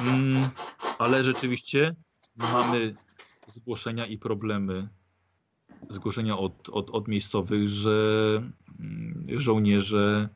Mm, 0.00 0.48
ale 1.00 1.24
rzeczywiście 1.24 1.94
mamy 2.36 2.94
zgłoszenia 3.46 4.06
i 4.06 4.18
problemy. 4.18 4.88
Zgłoszenia 5.88 6.38
od, 6.38 6.68
od, 6.68 6.90
od 6.90 7.08
miejscowych, 7.08 7.68
że 7.68 8.42
mm, 8.80 9.26
żołnierze 9.40 10.28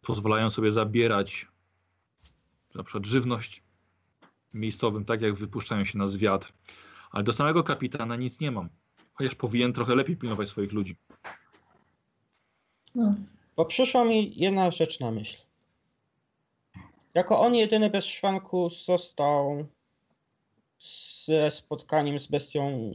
pozwalają 0.00 0.50
sobie 0.50 0.72
zabierać 0.72 1.46
na 2.74 2.82
przykład 2.82 3.06
żywność 3.06 3.62
miejscowym, 4.54 5.04
tak 5.04 5.22
jak 5.22 5.34
wypuszczają 5.34 5.84
się 5.84 5.98
na 5.98 6.06
zwiat. 6.06 6.52
Ale 7.10 7.24
do 7.24 7.32
samego 7.32 7.64
kapitana 7.64 8.16
nic 8.16 8.40
nie 8.40 8.50
mam. 8.50 8.68
Chociaż 9.12 9.34
powinien 9.34 9.72
trochę 9.72 9.94
lepiej 9.94 10.16
pilnować 10.16 10.48
swoich 10.48 10.72
ludzi. 10.72 10.96
No. 12.94 13.14
Bo 13.56 13.64
przyszła 13.64 14.04
mi 14.04 14.36
jedna 14.36 14.70
rzecz 14.70 15.00
na 15.00 15.10
myśl. 15.10 15.51
Jako 17.14 17.40
on 17.40 17.54
jedyny 17.54 17.90
bez 17.90 18.04
szwanku 18.04 18.68
został 18.68 19.66
ze 21.24 21.50
spotkaniem 21.50 22.18
z 22.20 22.26
bestią. 22.26 22.92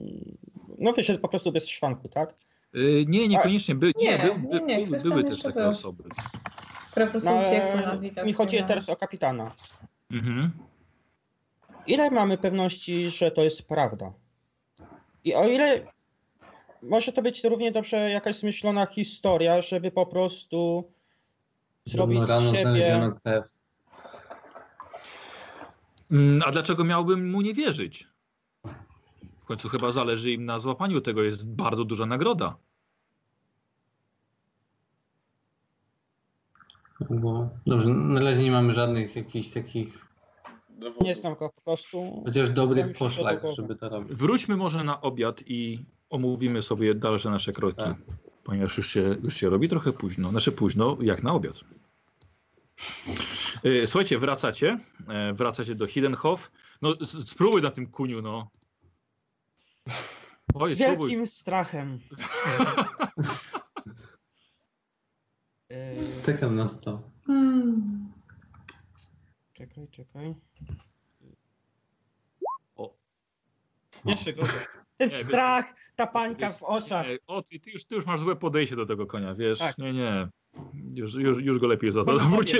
No 0.79 0.93
wyszedł 0.93 1.19
po 1.19 1.27
prostu 1.29 1.51
bez 1.51 1.67
szwanku, 1.69 2.09
tak? 2.09 2.33
Yy, 2.73 3.05
nie, 3.07 3.27
niekoniecznie. 3.27 3.75
By, 3.75 3.91
nie, 3.97 4.17
Nie, 4.17 4.17
był, 4.23 4.37
nie, 4.37 4.59
by, 4.59 4.61
nie, 4.65 4.87
tam 4.99 5.09
były 5.09 5.23
też 5.23 5.41
takie 5.41 5.59
był. 5.59 5.69
osoby. 5.69 6.03
Które 6.91 7.05
po 7.05 7.11
prostu 7.11 7.29
No, 7.29 7.35
uciekły 7.41 7.81
na 7.81 7.87
ale 7.91 7.99
widok. 7.99 8.25
mi 8.25 8.33
chodzi 8.33 8.61
no. 8.61 8.67
teraz 8.67 8.89
o 8.89 8.95
kapitana. 8.95 9.55
Mhm. 10.11 10.51
Ile 11.87 12.11
mamy 12.11 12.37
pewności, 12.37 13.09
że 13.09 13.31
to 13.31 13.43
jest 13.43 13.67
prawda? 13.67 14.13
I 15.23 15.35
o 15.35 15.47
ile 15.47 15.87
może 16.81 17.13
to 17.13 17.21
być 17.21 17.43
równie 17.43 17.71
dobrze 17.71 18.09
jakaś 18.09 18.35
zmyślona 18.35 18.85
historia, 18.85 19.61
żeby 19.61 19.91
po 19.91 20.05
prostu 20.05 20.91
zrobić 21.85 22.19
Rano 22.29 22.41
z 22.41 22.45
siebie. 22.51 22.61
znaleziono 22.61 23.11
krew. 23.23 23.57
Mm, 26.11 26.41
A 26.45 26.51
dlaczego 26.51 26.83
miałbym 26.83 27.31
mu 27.31 27.41
nie 27.41 27.53
wierzyć? 27.53 28.07
W 29.41 29.45
końcu 29.45 29.69
chyba 29.69 29.91
zależy 29.91 30.31
im 30.31 30.45
na 30.45 30.59
złapaniu 30.59 31.01
tego. 31.01 31.23
Jest 31.23 31.49
bardzo 31.55 31.85
duża 31.85 32.05
nagroda. 32.05 32.57
Bo, 37.09 37.49
dobrze, 37.67 37.87
na 37.87 38.19
razie 38.19 38.43
nie 38.43 38.51
mamy 38.51 38.73
żadnych 38.73 39.15
jakichś 39.15 39.49
takich, 39.49 40.07
Dowodów. 40.69 41.07
Nie 41.07 41.15
znam 41.15 41.35
go 41.35 41.49
po 41.49 41.61
prostu. 41.61 42.21
chociaż 42.25 42.47
Ja 42.47 42.53
dobrych 42.53 42.87
mi 42.87 42.93
przyszło 42.93 43.23
do 43.23 43.29
poszlak, 43.29 43.55
żeby 43.55 43.75
to 43.75 43.89
robić. 43.89 44.17
Wróćmy 44.17 44.57
może 44.57 44.83
na 44.83 45.01
obiad 45.01 45.43
i 45.47 45.79
omówimy 46.09 46.61
sobie 46.61 46.95
dalsze 46.95 47.29
nasze 47.29 47.53
kroki. 47.53 47.77
Tak. 47.77 47.95
Ponieważ 48.43 48.77
już 48.77 48.89
się, 48.89 49.15
już 49.23 49.35
się 49.35 49.49
robi 49.49 49.67
trochę 49.67 49.93
późno. 49.93 50.29
Znaczy 50.29 50.51
późno, 50.51 50.97
jak 51.01 51.23
na 51.23 51.33
obiad. 51.33 51.59
Yy, 53.63 53.87
Słuchajcie, 53.87 54.17
wracacie. 54.19 54.79
e, 55.07 55.33
Wracacie 55.33 55.75
do 55.75 55.87
Hiddenhof. 55.87 56.51
No, 56.81 56.93
spróbuj 57.25 57.61
na 57.61 57.71
tym 57.71 57.87
kuniu, 57.87 58.21
no. 58.21 58.51
Oj, 60.53 60.71
Z 60.75 60.79
spróbuj. 60.79 61.09
wielkim 61.09 61.27
strachem. 61.27 61.99
Yy, 65.69 66.21
Czekam 66.25 66.55
na 66.55 66.67
to. 66.69 67.01
Hmm. 67.27 68.11
czekaj, 69.53 69.87
czekaj. 69.87 70.35
O. 72.75 72.95
Jeszcze 74.05 74.33
gorzej. 74.33 74.55
Ten 74.97 75.09
Nie, 75.09 75.15
wiesz- 75.15 75.25
strach, 75.25 75.65
ta 75.95 76.07
panika 76.07 76.49
w 76.51 76.63
oczach. 76.63 77.07
nie, 77.07 77.17
O, 77.27 77.41
ty, 77.41 77.59
ty, 77.59 77.71
już, 77.71 77.85
ty 77.85 77.95
już 77.95 78.05
masz 78.05 78.19
złe 78.21 78.35
podejście 78.35 78.75
do 78.75 78.85
tego 78.85 79.07
konia, 79.07 79.35
wiesz? 79.35 79.59
Tak. 79.59 79.77
Nie, 79.77 79.93
nie. 79.93 80.27
Już, 80.93 81.13
już, 81.15 81.37
już 81.43 81.59
go 81.59 81.67
lepiej 81.67 81.91
za 81.91 82.03
to. 82.03 82.19
Wróci. 82.19 82.57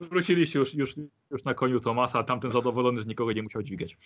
Wróciliście 0.00 0.58
już, 0.58 0.74
już, 0.74 0.94
już 1.30 1.44
na 1.44 1.54
koniu 1.54 1.80
Tomasa, 1.80 2.22
tamten 2.22 2.50
zadowolony, 2.50 3.00
że 3.00 3.06
nikogo 3.06 3.32
nie 3.32 3.42
musiał 3.42 3.62
dźwigać. 3.62 3.98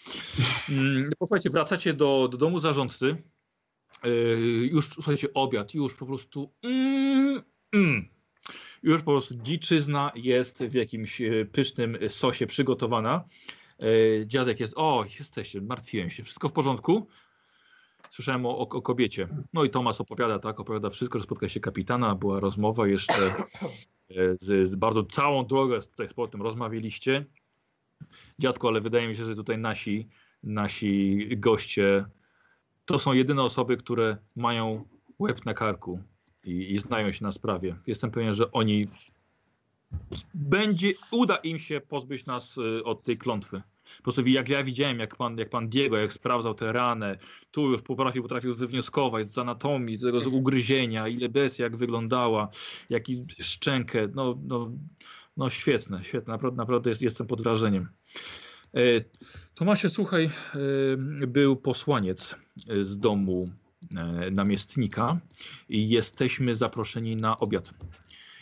Mm, 0.69 1.11
Posłuchajcie, 1.19 1.51
wracacie 1.51 1.95
do, 1.95 2.29
do 2.31 2.39
domu 2.39 2.59
zarządcy. 2.59 3.17
Yy, 4.05 4.69
już, 4.73 4.89
słuchajcie, 4.89 5.35
obiad, 5.35 5.75
już 5.75 5.95
po 5.95 6.07
prostu... 6.07 6.53
Mm, 6.63 7.43
mm. 7.73 8.09
Już 8.83 9.03
po 9.03 9.11
prostu 9.11 9.35
dziczyzna 9.35 10.13
jest 10.15 10.65
w 10.65 10.75
jakimś 10.75 11.21
e, 11.21 11.45
pysznym 11.45 11.99
sosie 12.09 12.47
przygotowana. 12.47 13.25
E, 13.83 14.27
Dziadek 14.27 14.61
jest, 14.61 14.75
o, 14.77 15.05
jesteście, 15.19 15.61
martwiłem 15.61 16.11
się, 16.11 16.23
wszystko 16.23 16.49
w 16.49 16.53
porządku? 16.53 17.09
Słyszałem 18.11 18.47
o, 18.47 18.59
o, 18.59 18.61
o 18.61 18.83
kobiecie. 18.83 19.29
No 19.53 19.65
i 19.65 19.71
Tomasz 19.71 20.01
opowiada, 20.01 20.39
tak, 20.39 20.61
opowiada 20.61 20.91
wszystko, 20.91 21.19
że 21.19 21.25
spotka 21.25 21.49
się 21.49 21.61
kapitana, 21.61 22.15
była 22.15 22.41
rozmowa 22.41 22.87
jeszcze 22.87 23.15
z, 24.41 24.71
z 24.71 24.75
bardzo 24.75 25.05
całą 25.05 25.47
drogę 25.47 25.81
tutaj 25.81 26.09
z 26.09 26.13
potem 26.15 26.43
rozmawialiście. 26.43 27.25
Dziadku, 28.39 28.69
ale 28.69 28.81
wydaje 28.81 29.09
mi 29.09 29.17
się, 29.17 29.25
że 29.25 29.35
tutaj 29.35 29.59
nasi, 29.59 30.09
nasi 30.43 31.29
goście 31.37 32.05
to 32.85 32.99
są 32.99 33.13
jedyne 33.13 33.43
osoby, 33.43 33.77
które 33.77 34.17
mają 34.37 34.85
łeb 35.19 35.47
na 35.47 35.55
karku 35.55 36.03
i, 36.45 36.75
i 36.75 36.79
znają 36.79 37.13
się 37.13 37.25
na 37.25 37.33
sprawie. 37.33 37.77
Jestem 37.87 38.11
pewien, 38.11 38.35
że 38.35 38.53
oni 38.53 38.89
będzie, 40.35 40.93
uda 41.11 41.37
im 41.37 41.59
się 41.59 41.81
pozbyć 41.81 42.27
nas 42.27 42.59
y, 42.59 42.85
od 42.85 43.05
tej 43.05 43.19
klątwy. 43.19 43.63
Po 43.97 44.03
prostu 44.03 44.27
jak 44.27 44.49
ja 44.49 44.65
widziałem, 44.65 44.99
jak 44.99 45.17
pan, 45.17 45.39
jak 45.39 45.51
pan 45.51 45.69
Diego, 45.69 45.97
jak 45.97 46.13
sprawdzał 46.13 46.55
tę 46.55 46.73
ranę, 46.73 47.19
tu 47.51 47.71
już 47.71 47.83
potrafił, 47.83 48.23
potrafił 48.23 48.55
wywnioskować 48.55 49.33
z 49.33 49.39
anatomii, 49.39 49.97
z 49.97 50.03
tego 50.03 50.21
z 50.21 50.27
ugryzienia, 50.27 51.09
ile 51.09 51.29
bestia 51.29 51.65
jak 51.65 51.77
wyglądała, 51.77 52.49
jaki 52.91 53.25
szczękę, 53.41 54.09
no, 54.15 54.39
no, 54.43 54.71
no 55.37 55.51
świetne, 55.51 56.05
świetne, 56.05 56.33
naprawdę, 56.33 56.57
naprawdę 56.57 56.91
jest, 56.91 57.03
jestem 57.03 57.27
pod 57.27 57.43
wrażeniem. 57.43 57.89
E, 58.75 58.81
Tomasie, 59.55 59.91
słuchaj, 59.91 60.25
e, 60.25 61.27
był 61.27 61.57
posłaniec 61.57 62.37
e, 62.69 62.85
z 62.85 62.99
domu 62.99 63.51
namiestnika 64.33 65.21
i 65.69 65.89
jesteśmy 65.89 66.57
zaproszeni 66.57 67.17
na 67.17 67.39
obiad. 67.39 67.71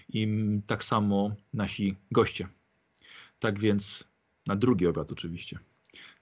I 0.08 0.28
tak 0.66 0.84
samo 0.84 1.30
nasi 1.54 1.96
goście. 2.10 2.48
Tak 3.38 3.58
więc 3.58 4.07
na 4.48 4.56
drugi 4.56 4.86
obiad 4.86 5.12
oczywiście. 5.12 5.58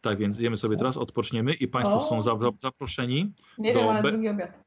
Tak 0.00 0.18
więc 0.18 0.40
jemy 0.40 0.56
sobie 0.56 0.76
teraz, 0.76 0.96
odpoczniemy 0.96 1.54
i 1.54 1.68
Państwo 1.68 1.96
O. 1.96 2.00
są 2.00 2.22
za, 2.22 2.38
za, 2.38 2.50
zaproszeni. 2.58 3.32
Nie 3.58 3.72
Do 3.74 3.80
wiem, 3.80 3.88
ale 3.88 4.02
be- 4.02 4.10
drugi 4.12 4.28
obiad. 4.28 4.52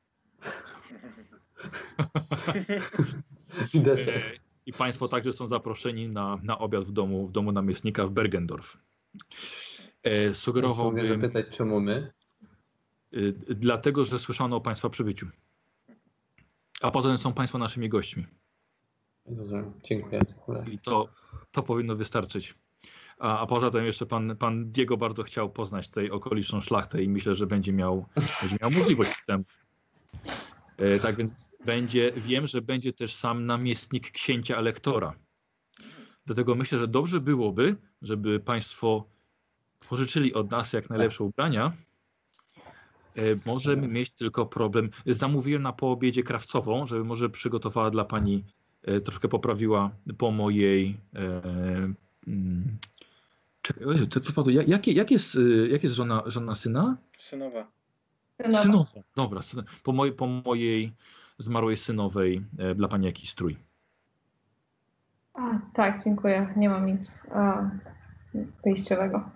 E, 3.76 4.32
I 4.66 4.74
Państwo 4.74 5.08
także 5.08 5.34
są 5.34 5.48
zaproszeni 5.48 6.10
na, 6.10 6.40
na 6.44 6.60
obiad 6.60 6.84
w 6.84 6.92
domu, 6.92 7.26
w 7.28 7.32
domu 7.32 7.52
namiestnika 7.52 8.06
w 8.08 8.12
Bergendorf. 8.12 8.78
E, 10.04 10.22
Mogę 10.22 10.36
sugerowałbym, 10.36 11.22
zapytać, 11.22 11.58
czemu 11.58 11.80
my? 11.80 12.12
y, 13.14 13.34
dlatego 13.50 14.06
że 14.06 14.20
słyszano 14.20 14.56
o 14.56 14.62
Państwa 14.62 14.90
przybyciu. 14.90 15.28
A 16.82 16.92
poza 16.92 17.10
tym 17.10 17.18
są 17.18 17.34
Państwo 17.34 17.58
naszymi 17.58 17.90
gośćmi. 17.90 18.26
Dziękuję. 19.84 20.22
Dziękuję. 20.28 20.66
I 20.72 20.80
to, 20.80 21.10
to 21.52 21.64
powinno 21.64 21.96
wystarczyć. 21.96 22.56
A, 23.20 23.40
a 23.40 23.46
poza 23.46 23.72
tym 23.72 23.86
jeszcze 23.86 24.06
pan, 24.06 24.38
pan 24.38 24.72
Diego 24.72 24.98
bardzo 24.98 25.24
chciał 25.24 25.50
poznać 25.50 25.90
tej 25.90 26.12
okoliczną 26.12 26.62
szlachtę 26.62 27.04
i 27.04 27.10
myślę, 27.10 27.36
że 27.36 27.48
będzie 27.48 27.74
miał, 27.74 28.06
będzie 28.42 28.58
miał 28.62 28.72
możliwość 28.72 29.12
tym. 29.28 29.46
E, 30.78 31.00
tak 31.00 31.16
więc 31.16 31.32
będzie, 31.66 32.12
wiem, 32.18 32.48
że 32.48 32.62
będzie 32.62 32.94
też 32.94 33.16
sam 33.16 33.46
namiestnik 33.46 34.12
księcia 34.12 34.58
elektora. 34.58 35.14
Dlatego 36.26 36.56
myślę, 36.56 36.80
że 36.80 36.88
dobrze 36.88 37.20
byłoby, 37.20 37.76
żeby 38.02 38.40
Państwo 38.40 39.06
pożyczyli 39.90 40.34
od 40.34 40.52
nas 40.52 40.74
jak 40.74 40.90
najlepsze 40.90 41.24
ubrania. 41.24 41.74
E, 43.16 43.22
Możemy 43.46 43.88
mieć 43.88 44.10
tylko 44.10 44.46
problem. 44.46 44.90
Zamówiłem 45.06 45.62
na 45.62 45.74
poobiedzie 45.74 46.24
krawcową, 46.24 46.86
żeby 46.86 47.04
może 47.04 47.30
przygotowała 47.30 47.92
dla 47.92 48.06
Pani, 48.06 48.44
e, 48.84 49.02
troszkę 49.02 49.28
poprawiła 49.28 49.92
po 50.18 50.32
mojej. 50.32 50.98
E, 51.16 51.42
mm, 52.28 52.78
czekaj, 53.62 53.84
Jezu, 53.88 54.08
to, 54.08 54.20
to, 54.20 54.34
padło. 54.34 54.52
Jak, 54.54 54.68
jakie- 54.68 54.94
jak, 54.94 55.12
jest, 55.12 55.36
e, 55.36 55.68
jak 55.68 55.84
jest 55.84 55.96
żona, 55.96 56.24
żona 56.26 56.56
syna? 56.56 56.98
Synowa. 57.18 57.68
Synowa. 58.42 58.62
Synowa. 58.64 59.02
Dobra, 59.16 59.42
syn, 59.42 59.64
po, 59.84 59.92
mojej, 59.92 60.14
po 60.14 60.28
mojej 60.28 60.94
zmarłej 61.38 61.78
synowej 61.78 62.42
e, 62.58 62.76
dla 62.76 62.88
Pani 62.88 63.06
jakiś 63.06 63.30
strój. 63.30 63.58
A, 65.34 65.60
tak, 65.74 66.04
dziękuję. 66.04 66.54
Nie 66.58 66.70
mam 66.70 66.86
nic 66.86 67.24
a, 67.34 67.70
wyjściowego. 68.66 69.30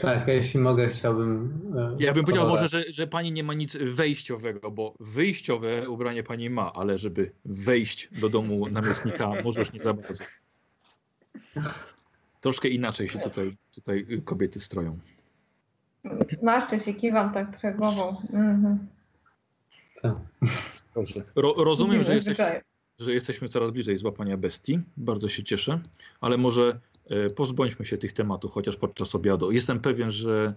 Tak, 0.00 0.28
jeśli 0.28 0.60
mogę, 0.60 0.88
chciałbym. 0.88 1.60
e, 1.78 1.96
Ja 2.04 2.12
bym 2.12 2.24
powiedział 2.24 2.48
może, 2.48 2.68
że, 2.68 2.84
że 2.92 3.06
pani 3.06 3.32
nie 3.32 3.44
ma 3.44 3.54
nic 3.54 3.76
wejściowego, 3.76 4.70
bo 4.70 4.94
wyjściowe 5.00 5.88
ubranie 5.90 6.22
pani 6.22 6.50
ma, 6.50 6.72
ale 6.72 6.98
żeby 6.98 7.32
wejść 7.44 8.20
do 8.20 8.28
domu 8.28 8.66
namiestnika, 8.70 9.30
może 9.44 9.60
już 9.60 9.72
nie 9.72 9.80
za 9.82 9.94
bardzo. 9.94 10.24
Troszkę 12.48 12.68
inaczej 12.68 13.08
się 13.08 13.18
tutaj, 13.18 13.56
tutaj 13.74 14.06
kobiety 14.24 14.60
stroją. 14.60 14.98
Maszczę 16.42 16.80
się, 16.80 16.94
kiwam 16.94 17.32
tak 17.32 17.50
trochę 17.50 17.74
głową. 17.74 18.16
Mhm. 18.32 18.78
Dobrze. 20.94 21.22
Ro, 21.36 21.54
rozumiem, 21.56 22.04
że, 22.04 22.14
jesteś, 22.14 22.38
że 22.98 23.12
jesteśmy 23.12 23.48
coraz 23.48 23.70
bliżej 23.70 23.98
złapania 23.98 24.36
bestii. 24.36 24.80
Bardzo 24.96 25.28
się 25.28 25.42
cieszę, 25.42 25.80
ale 26.20 26.36
może 26.36 26.80
e, 27.10 27.30
pozbądźmy 27.30 27.86
się 27.86 27.98
tych 27.98 28.12
tematów 28.12 28.52
chociaż 28.52 28.76
podczas 28.76 29.14
obiadu. 29.14 29.52
Jestem 29.52 29.80
pewien, 29.80 30.10
że 30.10 30.54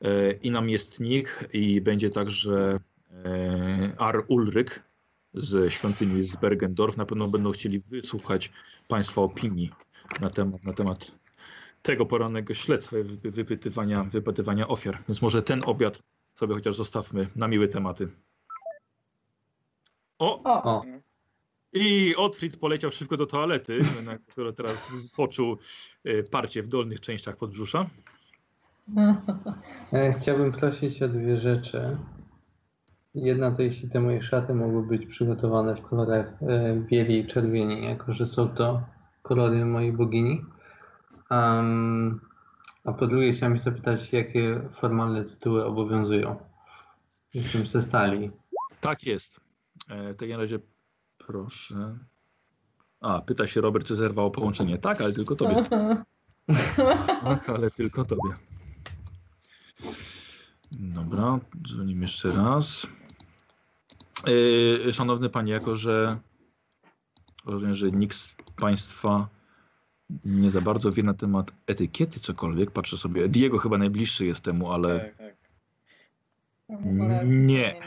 e, 0.00 0.32
i 0.32 0.50
namiestnik, 0.50 1.48
i 1.52 1.80
będzie 1.80 2.10
także 2.10 2.80
e, 3.24 3.92
Ar 3.98 4.24
Ulryk 4.28 4.82
ze 5.34 5.70
świątyni 5.70 6.24
z 6.24 6.36
Bergendorf 6.36 6.96
na 6.96 7.06
pewno 7.06 7.28
będą 7.28 7.52
chcieli 7.52 7.78
wysłuchać 7.78 8.52
Państwa 8.88 9.20
opinii 9.20 9.70
na 10.20 10.30
temat, 10.30 10.64
na 10.64 10.72
temat 10.72 11.12
tego 11.86 12.06
porannego 12.06 12.54
śledztwa, 12.54 12.98
i 12.98 13.30
wypytywania, 13.30 14.04
wypytywania 14.04 14.68
ofiar. 14.68 14.98
Więc 15.08 15.22
może 15.22 15.42
ten 15.42 15.62
obiad 15.64 16.02
sobie 16.34 16.54
chociaż 16.54 16.76
zostawmy 16.76 17.28
na 17.36 17.48
miłe 17.48 17.68
tematy. 17.68 18.08
O, 20.18 20.42
O, 20.42 20.62
O, 20.62 20.84
i 21.72 22.16
Otfrid 22.16 22.56
poleciał 22.56 22.90
szybko 22.90 23.16
do 23.16 23.26
toalety, 23.26 23.80
na 24.04 24.18
które 24.18 24.52
teraz 24.52 24.92
poczuł 25.16 25.56
e, 26.04 26.22
parcie 26.22 26.62
w 26.62 26.68
dolnych 26.68 27.00
częściach 27.00 27.36
podbrzusza. 27.36 27.86
e, 29.92 30.12
chciałbym 30.12 30.52
prosić 30.52 31.02
o 31.02 31.08
dwie 31.08 31.36
rzeczy. 31.36 31.96
Jedna 33.14 33.56
to 33.56 33.62
jeśli 33.62 33.90
te 33.90 34.00
moje 34.00 34.22
szaty 34.22 34.54
mogły 34.54 34.86
być 34.86 35.06
przygotowane 35.06 35.76
w 35.76 35.82
kolorach 35.82 36.42
e, 36.42 36.76
bieli 36.76 37.18
i 37.18 37.26
czerwieni, 37.26 37.84
jako 37.84 38.12
że 38.12 38.26
są 38.26 38.48
to 38.48 38.82
kolory 39.22 39.64
mojej 39.64 39.92
bogini. 39.92 40.42
Am, 41.28 42.20
a 42.84 42.92
po 42.92 43.06
drugie 43.06 43.32
chciałem 43.32 43.56
się 43.56 43.62
zapytać, 43.62 44.12
jakie 44.12 44.68
formalne 44.72 45.24
tytuły 45.24 45.64
obowiązują. 45.64 46.36
Jestem 47.34 47.66
ze 47.66 47.82
stali. 47.82 48.30
Tak 48.80 49.04
jest. 49.04 49.40
E, 49.88 50.12
w 50.12 50.16
takim 50.16 50.40
razie 50.40 50.58
proszę. 51.18 51.98
A, 53.00 53.20
pyta 53.20 53.46
się 53.46 53.60
Robert, 53.60 53.86
czy 53.86 53.96
zerwało 53.96 54.30
połączenie. 54.30 54.78
Tak, 54.78 55.00
ale 55.00 55.12
tylko 55.12 55.36
tobie. 55.36 55.62
Tak, 57.24 57.50
ale 57.50 57.70
tylko 57.70 58.04
tobie. 58.04 58.30
Dobra, 60.72 61.38
dzwonimy 61.66 62.02
jeszcze 62.02 62.32
raz. 62.32 62.86
Yy, 64.26 64.92
szanowny 64.92 65.30
panie, 65.30 65.52
jako 65.52 65.74
że 65.74 66.18
rozumiem, 67.46 67.74
że 67.74 67.90
nikt 67.90 68.16
z 68.16 68.36
państwa 68.56 69.28
nie 70.24 70.50
za 70.50 70.60
bardzo 70.60 70.92
wie 70.92 71.02
na 71.02 71.14
temat 71.14 71.52
etykiety 71.66 72.20
cokolwiek, 72.20 72.70
patrzę 72.70 72.96
sobie. 72.96 73.28
Diego 73.28 73.58
chyba 73.58 73.78
najbliższy 73.78 74.26
jest 74.26 74.40
temu, 74.40 74.72
ale 74.72 75.00
Tak, 75.00 75.16
tak. 75.16 75.36
W 76.68 76.72
ogóle 76.72 77.24
Nie. 77.26 77.80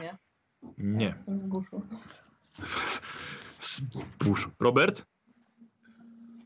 nie. 0.77 1.05
Jestem 1.05 1.39
z 1.39 1.47
guszu. 1.47 1.81
Spójrz. 3.59 4.49
Robert? 4.59 5.05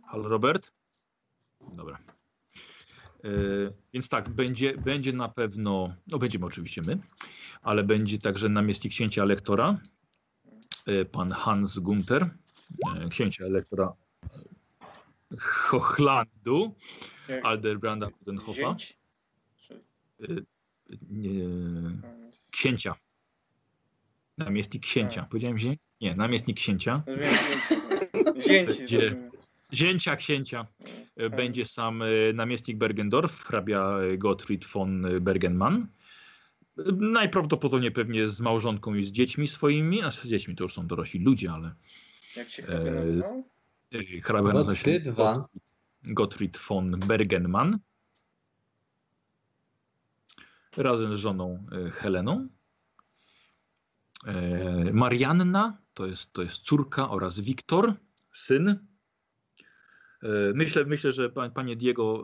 Halo, 0.08 0.30
Robert? 0.30 0.72
Dobra. 1.74 1.98
Yy, 3.24 3.74
więc 3.93 4.10
tak, 4.10 4.30
będzie, 4.30 4.77
będzie 4.77 5.14
na 5.14 5.30
pewno, 5.30 5.95
no 6.08 6.19
będziemy 6.19 6.45
oczywiście 6.45 6.82
my, 6.88 7.00
ale 7.61 7.84
będzie 7.84 8.18
także 8.18 8.50
namiestnik 8.50 8.93
księcia 8.93 9.24
elektora, 9.24 9.80
yy, 10.88 11.06
pan 11.06 11.32
Hans 11.32 11.80
Gunther, 11.80 12.30
yy, 13.02 13.10
księcia 13.10 13.45
elektora 13.45 13.93
Hochlandu, 15.39 16.75
Alderbranda 17.43 18.09
Budenhofa? 18.19 18.75
Czy... 18.75 18.93
yy, 20.19 20.45
nie, 21.09 21.31
księcia. 22.51 22.95
Namiestnik 24.37 24.83
księcia. 24.83 25.21
Tak. 25.21 25.29
Powiedziałem 25.29 25.57
zięć? 25.57 25.79
Nie, 26.01 26.15
namiestnik 26.15 26.57
księcia. 26.57 27.03
Zięć. 28.47 28.71
Zięcia 29.73 30.15
księcia 30.15 30.67
e, 31.15 31.29
będzie 31.29 31.65
sam 31.65 32.01
e, 32.01 32.05
namiestnik 32.33 32.77
Bergendorf, 32.77 33.43
hrabia 33.43 33.97
Gottfried 34.17 34.65
von 34.65 35.05
Bergenmann. 35.21 35.87
Najprawdopodobniej 36.95 37.91
pewnie 37.91 38.27
z 38.27 38.41
małżonką 38.41 38.93
i 38.95 39.03
z 39.03 39.11
dziećmi 39.11 39.47
swoimi, 39.47 40.01
a 40.01 40.11
z 40.11 40.27
dziećmi 40.27 40.55
to 40.55 40.63
już 40.63 40.73
są 40.73 40.87
dorośli 40.87 41.19
ludzie, 41.19 41.51
ale 41.51 41.75
Jak 42.35 42.49
się 42.49 42.63
hrabia 42.63 42.91
e, 42.91 42.95
nazywał? 42.95 43.52
Hrabia 44.23 44.53
nazywa 44.53 44.75
się 44.75 44.99
Gottfried 44.99 45.61
Gottfried- 46.03 46.67
von 46.67 46.99
Bergenmann. 46.99 47.80
Razem 50.77 51.15
z 51.15 51.17
żoną 51.17 51.65
e, 51.72 51.89
Heleną. 51.89 52.47
E, 54.27 54.93
Marianna 54.93 55.77
to 55.93 56.07
jest, 56.07 56.33
to 56.33 56.41
jest 56.41 56.63
córka 56.63 57.09
oraz 57.09 57.39
Wiktor, 57.39 57.93
syn. 58.31 58.67
E, 58.69 58.77
Myślę, 60.55 60.85
myślę, 60.85 61.11
że 61.11 61.30
pa- 61.30 61.49
panie 61.49 61.75
Diego 61.75 62.23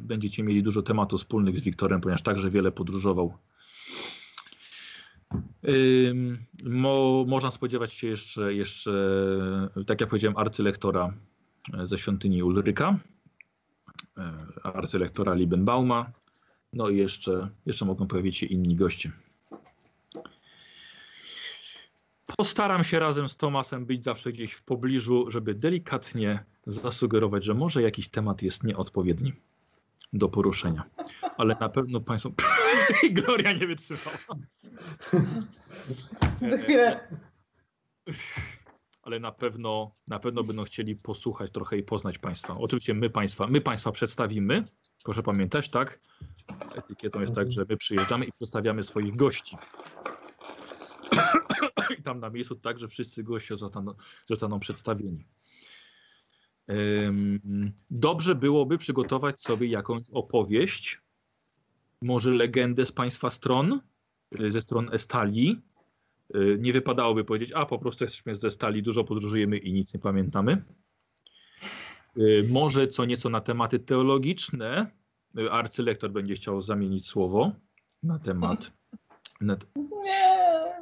będziecie 0.00 0.42
mieli 0.42 0.62
dużo 0.62 0.82
tematów 0.82 1.20
wspólnych 1.20 1.58
z 1.58 1.62
Wiktorem, 1.62 2.00
ponieważ 2.00 2.22
także 2.22 2.50
wiele 2.50 2.72
podróżował. 2.72 3.38
Mo, 6.64 7.24
można 7.28 7.50
spodziewać 7.50 7.92
się 7.92 8.06
jeszcze, 8.06 8.54
jeszcze, 8.54 8.92
tak 9.86 10.00
jak 10.00 10.10
powiedziałem, 10.10 10.36
arcylektora 10.36 11.14
e, 11.74 11.86
ze 11.86 11.98
świątyni 11.98 12.42
Ulryka, 12.42 12.98
e, 14.18 14.32
arcylektora 14.62 15.34
Liebenbauma, 15.34 16.12
no 16.72 16.88
i 16.88 16.96
jeszcze, 16.96 17.50
jeszcze 17.66 17.84
mogą 17.84 18.06
pojawić 18.06 18.36
się 18.38 18.46
inni 18.46 18.76
goście. 18.76 19.12
Postaram 22.36 22.84
się 22.84 22.98
razem 22.98 23.28
z 23.28 23.36
Tomasem 23.36 23.86
być 23.86 24.04
zawsze 24.04 24.32
gdzieś 24.32 24.52
w 24.52 24.62
pobliżu, 24.62 25.30
żeby 25.30 25.54
delikatnie 25.54 26.44
zasugerować, 26.66 27.44
że 27.44 27.54
może 27.54 27.82
jakiś 27.82 28.08
temat 28.08 28.42
jest 28.42 28.64
nieodpowiedni 28.64 29.32
do 30.12 30.28
poruszenia. 30.28 30.84
Ale 31.36 31.56
na 31.60 31.68
pewno 31.68 32.00
Państwo. 32.00 32.30
Gloria 33.12 33.52
nie 33.52 33.66
wytrzymała. 33.66 34.18
Za 36.48 36.56
chwilę. 36.56 37.08
Ale 39.02 39.20
na 39.20 39.32
pewno, 39.32 39.96
na 40.08 40.18
pewno 40.18 40.44
będą 40.44 40.64
chcieli 40.64 40.96
posłuchać 40.96 41.50
trochę 41.50 41.78
i 41.78 41.82
poznać 41.82 42.18
Państwa. 42.18 42.56
Oczywiście 42.58 42.94
my 42.94 43.10
Państwa, 43.10 43.46
my 43.46 43.60
Państwa 43.60 43.92
przedstawimy. 43.92 44.64
Proszę 45.04 45.22
pamiętać, 45.22 45.68
tak? 45.68 46.00
Etykietą 46.74 47.20
jest 47.20 47.34
tak, 47.34 47.50
że 47.50 47.64
my 47.68 47.76
przyjeżdżamy 47.76 48.24
i 48.24 48.32
przedstawiamy 48.32 48.82
swoich 48.82 49.16
gości. 49.16 49.56
I 51.98 52.02
tam 52.02 52.20
na 52.20 52.30
miejscu 52.30 52.56
także 52.56 52.88
wszyscy 52.88 53.22
goście 53.22 53.56
zostaną, 53.56 53.94
zostaną 54.26 54.60
przedstawieni. 54.60 55.26
Dobrze 57.90 58.34
byłoby 58.34 58.78
przygotować 58.78 59.40
sobie 59.40 59.68
jakąś 59.68 60.02
opowieść, 60.12 61.00
może 62.02 62.30
legendę 62.30 62.86
z 62.86 62.92
Państwa 62.92 63.30
stron, 63.30 63.80
y, 64.40 64.50
ze 64.50 64.60
stron 64.60 64.94
Estalii. 64.94 65.60
Y, 66.34 66.58
Nie 66.60 66.72
wypadałoby 66.72 67.24
powiedzieć, 67.24 67.52
a 67.52 67.66
po 67.66 67.78
prostu 67.78 68.04
jesteśmy 68.04 68.36
ze 68.36 68.50
Stali, 68.50 68.82
dużo 68.82 69.04
podróżujemy 69.04 69.56
i 69.56 69.72
nic 69.72 69.94
nie 69.94 70.00
pamiętamy. 70.00 70.62
Y, 72.18 72.48
Może 72.50 72.88
co 72.88 73.04
nieco 73.04 73.30
na 73.30 73.40
tematy 73.40 73.78
teologiczne. 73.78 74.90
Arcylektor 75.50 76.10
będzie 76.10 76.34
chciał 76.34 76.62
zamienić 76.62 77.08
słowo 77.08 77.52
na 78.02 78.18
temat, 78.18 78.72
na, 79.40 79.56
Nie. 79.76 80.80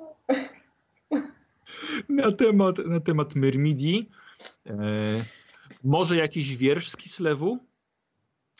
na 2.22 2.32
temat, 2.32 2.78
na 2.78 3.00
temat 3.00 3.34
Myrmidii. 3.34 4.10
Może 5.84 6.16
jakiś 6.16 6.56
wiersz 6.56 6.90
z 6.90 6.96
Kislewu? 6.96 7.58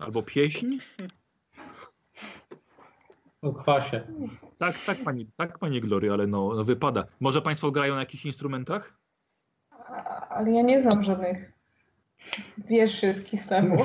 Albo 0.00 0.22
pieśń? 0.22 0.76
O 3.42 3.52
kwasie. 3.52 4.06
Tak, 4.58 4.78
tak 4.86 5.04
pani, 5.04 5.26
tak 5.36 5.58
pani 5.58 5.80
Glory, 5.80 6.12
ale 6.12 6.26
no, 6.26 6.54
no 6.54 6.64
wypada. 6.64 7.04
Może 7.20 7.42
państwo 7.42 7.70
grają 7.70 7.94
na 7.94 8.00
jakichś 8.00 8.26
instrumentach? 8.26 8.98
A- 9.70 10.28
Ale 10.28 10.50
ja 10.50 10.62
nie 10.62 10.80
znam 10.80 11.04
żadnych 11.04 11.52
wierszy 12.58 13.14
z 13.14 13.24
Kislewu. 13.24 13.84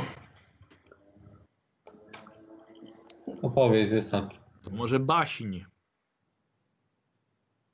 Opowiedź 3.42 3.90
wystarczy. 3.90 4.38
To 4.64 4.70
może 4.70 5.00
baśń. 5.00 5.60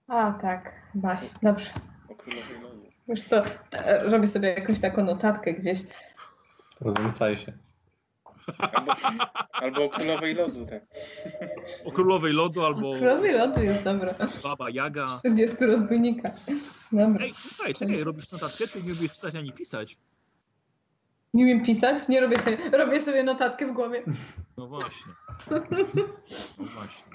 A 0.07 0.31
tak, 0.41 0.89
baś. 0.95 1.19
Dobrze. 1.43 1.69
O 2.09 2.15
królowej 2.15 2.59
lodu. 2.61 2.89
Wiesz 3.09 3.23
co, 3.23 3.43
e, 3.73 4.03
robię 4.03 4.27
sobie 4.27 4.49
jakąś 4.49 4.79
taką 4.79 5.03
notatkę 5.03 5.53
gdzieś. 5.53 5.79
Rozłączaj 6.81 7.37
się. 7.37 7.53
Albo, 8.57 8.93
albo 9.51 9.85
o 9.85 9.89
królowej 9.89 10.35
lodu, 10.35 10.65
tak. 10.65 10.83
O 11.85 11.91
królowej 11.91 12.33
lodu 12.33 12.65
albo 12.65 12.79
Królowej 12.79 13.33
lodu 13.33 13.61
jest 13.61 13.83
dobra. 13.83 14.15
baba 14.43 14.69
Jaga. 14.69 15.05
40 15.19 15.65
rozbójnika. 15.65 16.31
Dobra. 16.91 17.25
Ej, 17.25 17.33
słuchaj, 17.33 17.73
czekaj, 17.73 18.03
robisz 18.03 18.31
notatkę, 18.31 18.67
ty 18.67 18.83
nie 18.83 18.93
umiesz 18.93 19.11
czytać 19.11 19.35
ani 19.35 19.51
pisać. 19.53 19.97
Nie 21.33 21.43
umiem 21.43 21.63
pisać, 21.63 22.07
nie 22.07 22.21
robię 22.21 22.39
sobie, 22.39 22.57
robię 22.77 23.01
sobie 23.01 23.23
notatkę 23.23 23.67
w 23.67 23.73
głowie. 23.73 24.03
No 24.57 24.67
właśnie. 24.67 25.13
No 25.49 25.61
właśnie. 26.57 27.13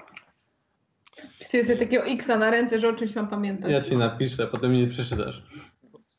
Pisuję 1.39 1.65
sobie 1.65 1.79
takiego 1.79 2.05
X-a 2.05 2.39
na 2.39 2.51
ręce, 2.51 2.79
że 2.81 2.89
o 2.89 2.93
czymś 2.93 3.15
mam 3.15 3.29
pamiętać. 3.29 3.71
Ja 3.71 3.81
ci 3.81 3.97
napiszę, 3.97 4.47
potem 4.47 4.73
nie 4.73 4.87
przeczytasz. 4.87 5.43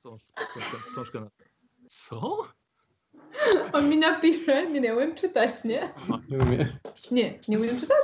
Wstąż- 0.06 0.32
wstążkę- 0.50 0.82
Wstążkę 0.90 1.20
na... 1.20 1.30
Co? 1.88 2.48
On 3.74 3.90
mi 3.90 3.98
napisze, 3.98 4.68
nie, 4.72 4.82
nie 4.82 4.96
umiem 4.96 5.16
czytać, 5.16 5.64
nie? 5.64 5.94
Nie 6.30 6.38
umiem. 6.38 6.78
Nie, 7.12 7.40
nie 7.48 7.60
umiem 7.60 7.80
czytać? 7.80 8.04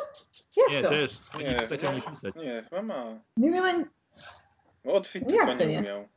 Jak 0.58 0.70
Nie, 0.70 0.82
to? 0.84 0.90
też. 0.90 1.20
Nie, 1.40 1.44
Nie 1.46 1.60
czytać 1.60 1.84
ani 1.84 2.02
pisać. 2.02 2.36
Nie, 2.36 2.64
chyba 2.70 2.82
ma. 2.82 3.04
Nie 3.38 3.50
umiem 3.50 3.64
ani... 3.64 3.86
Otwit 4.84 5.32
Jak 5.32 5.48
tylko 5.48 5.64
nie 5.64 5.68
nie? 5.72 5.80
umiał. 5.80 6.08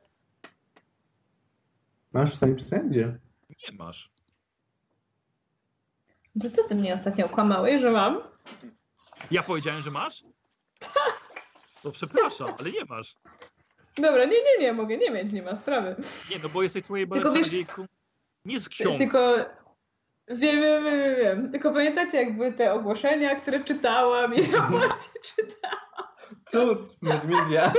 Masz 2.12 2.36
tam 2.36 2.56
wszędzie. 2.58 3.18
Nie 3.50 3.76
masz. 3.78 4.10
To 6.42 6.50
co 6.50 6.68
ty 6.68 6.74
mnie 6.74 6.94
ostatnio 6.94 7.26
okłamałeś, 7.26 7.80
że 7.80 7.90
mam? 7.90 8.20
Ja 9.30 9.42
powiedziałem, 9.42 9.82
że 9.82 9.90
masz? 9.90 10.24
To 11.82 11.90
przepraszam, 11.92 12.54
ale 12.58 12.70
nie 12.70 12.84
masz. 12.88 13.14
Dobra, 13.96 14.24
nie, 14.24 14.36
nie, 14.42 14.58
nie, 14.60 14.72
mogę 14.72 14.96
nie 14.96 15.10
mieć, 15.10 15.32
nie 15.32 15.42
ma 15.42 15.56
sprawy. 15.56 15.96
Nie, 16.30 16.38
no 16.42 16.48
bo 16.48 16.62
jesteś 16.62 16.84
swojej 16.84 17.08
czarodziejką. 17.08 17.86
Nie 18.44 18.60
z 18.60 18.68
ksiąg. 18.68 18.98
Tylko... 18.98 19.36
Wiem, 20.28 20.62
wiem, 20.62 20.84
wiem, 20.84 21.16
wiem. 21.16 21.52
Tylko 21.52 21.72
pamiętacie, 21.72 22.16
jak 22.16 22.36
były 22.36 22.52
te 22.52 22.72
ogłoszenia, 22.72 23.40
które 23.40 23.64
czytałam 23.64 24.34
i 24.34 24.38
ja 24.52 24.60
bardziej 24.60 25.10
czytałam. 25.22 25.84
Cud, 26.46 27.02
media. 27.02 27.72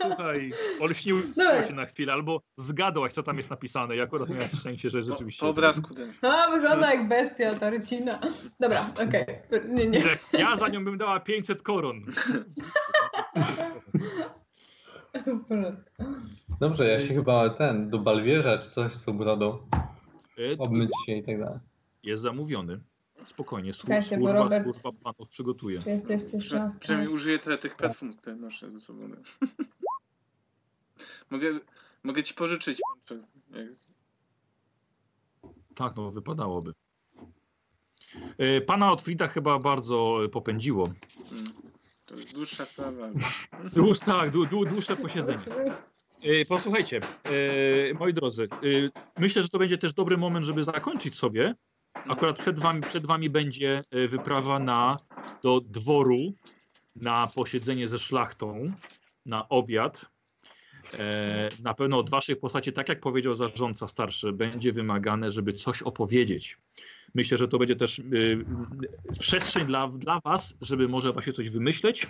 Słuchaj, 0.00 0.52
olśnił 0.80 1.22
cię 1.68 1.74
na 1.74 1.86
chwilę, 1.86 2.12
albo 2.12 2.40
zgadłaś, 2.56 3.12
co 3.12 3.22
tam 3.22 3.36
jest 3.38 3.50
napisane 3.50 3.96
i 3.96 4.00
akurat 4.00 4.28
miałeś 4.28 4.52
szczęście, 4.52 4.90
że 4.90 5.02
rzeczywiście... 5.02 5.40
po 5.40 5.48
obrazku 5.48 5.94
ten. 5.94 6.12
A, 6.22 6.50
wygląda 6.50 6.94
jak 6.94 7.08
bestia, 7.08 7.54
ta 7.54 7.70
rycina. 7.70 8.20
Dobra, 8.60 8.90
okej. 9.08 9.26
Nie, 9.68 9.86
nie. 9.86 10.00
Że 10.00 10.18
Ja 10.32 10.56
za 10.56 10.68
nią 10.68 10.84
bym 10.84 10.98
dała 10.98 11.20
500 11.20 11.62
koron. 11.62 12.02
Dobrze, 16.60 16.88
ja 16.88 17.00
się 17.00 17.14
chyba 17.14 17.50
ten, 17.50 17.90
do 17.90 17.98
balwierza 17.98 18.58
czy 18.58 18.70
coś 18.70 18.92
z 18.92 19.02
tą 19.04 19.18
brodą. 19.18 19.58
E, 20.52 20.58
Obmyć 20.58 20.90
się 21.06 21.12
i 21.16 21.22
tak 21.24 21.40
dalej. 21.40 21.58
Jest 22.02 22.22
zamówiony. 22.22 22.80
Spokojnie, 23.26 23.72
słu- 23.72 23.82
Czekajcie, 23.82 24.18
bo 24.18 24.26
służba, 24.28 24.42
Robert- 24.44 24.62
służba 24.64 24.92
planów 24.92 25.28
przygotuje. 25.28 25.82
Czy 25.82 25.90
jesteście 25.90 26.38
Prze, 26.38 26.48
szans? 26.48 26.78
przynajmniej 26.78 27.14
użyję 27.14 27.38
tyle 27.38 27.58
tych 27.58 27.76
perfum, 27.76 28.14
które 28.14 28.36
noszę 28.36 28.70
ze 28.70 28.80
sobą. 28.80 29.00
mogę, 31.30 31.46
mogę 32.02 32.22
ci 32.22 32.34
pożyczyć. 32.34 32.78
Pancho, 33.08 33.26
jak- 33.50 33.68
Tak, 35.74 35.96
no 35.96 36.10
wypadałoby. 36.10 36.72
E, 38.38 38.60
Pana 38.60 38.92
Otfrida 38.92 39.28
chyba 39.28 39.58
bardzo 39.58 40.18
popędziło. 40.32 40.86
Mm. 40.86 41.44
To 42.10 42.16
jest 42.16 42.34
dłuższa 42.34 42.64
sprawa. 42.64 43.10
Dłuż, 43.74 44.00
tak, 44.00 44.30
dłu, 44.30 44.46
dłu, 44.46 44.66
dłuższe 44.66 44.96
posiedzenie. 44.96 45.44
E, 46.22 46.44
Posłuchajcie, 46.44 47.00
e, 47.00 47.94
moi 47.94 48.14
drodzy, 48.14 48.48
e, 48.52 48.56
myślę, 49.18 49.42
że 49.42 49.48
to 49.48 49.58
będzie 49.58 49.78
też 49.78 49.94
dobry 49.94 50.16
moment, 50.16 50.46
żeby 50.46 50.64
zakończyć 50.64 51.14
sobie. 51.14 51.54
Akurat 51.94 52.38
przed 52.38 52.58
wami, 52.58 52.82
przed 52.82 53.06
wami 53.06 53.30
będzie 53.30 53.82
wyprawa 54.08 54.58
na, 54.58 54.98
do 55.42 55.60
dworu 55.60 56.16
na 56.96 57.26
posiedzenie 57.26 57.88
ze 57.88 57.98
szlachtą, 57.98 58.66
na 59.26 59.48
obiad. 59.48 60.06
Na 61.62 61.74
pewno 61.74 61.98
od 61.98 62.10
waszych 62.10 62.40
postaci, 62.40 62.72
tak 62.72 62.88
jak 62.88 63.00
powiedział 63.00 63.34
zarządca 63.34 63.88
starszy, 63.88 64.32
będzie 64.32 64.72
wymagane, 64.72 65.32
żeby 65.32 65.52
coś 65.52 65.82
opowiedzieć. 65.82 66.58
Myślę, 67.14 67.38
że 67.38 67.48
to 67.48 67.58
będzie 67.58 67.76
też 67.76 67.98
y, 67.98 68.02
y, 69.14 69.18
przestrzeń 69.20 69.66
dla, 69.66 69.88
dla 69.88 70.20
was, 70.20 70.54
żeby 70.60 70.88
może 70.88 71.12
właśnie 71.12 71.32
coś 71.32 71.50
wymyśleć, 71.50 72.06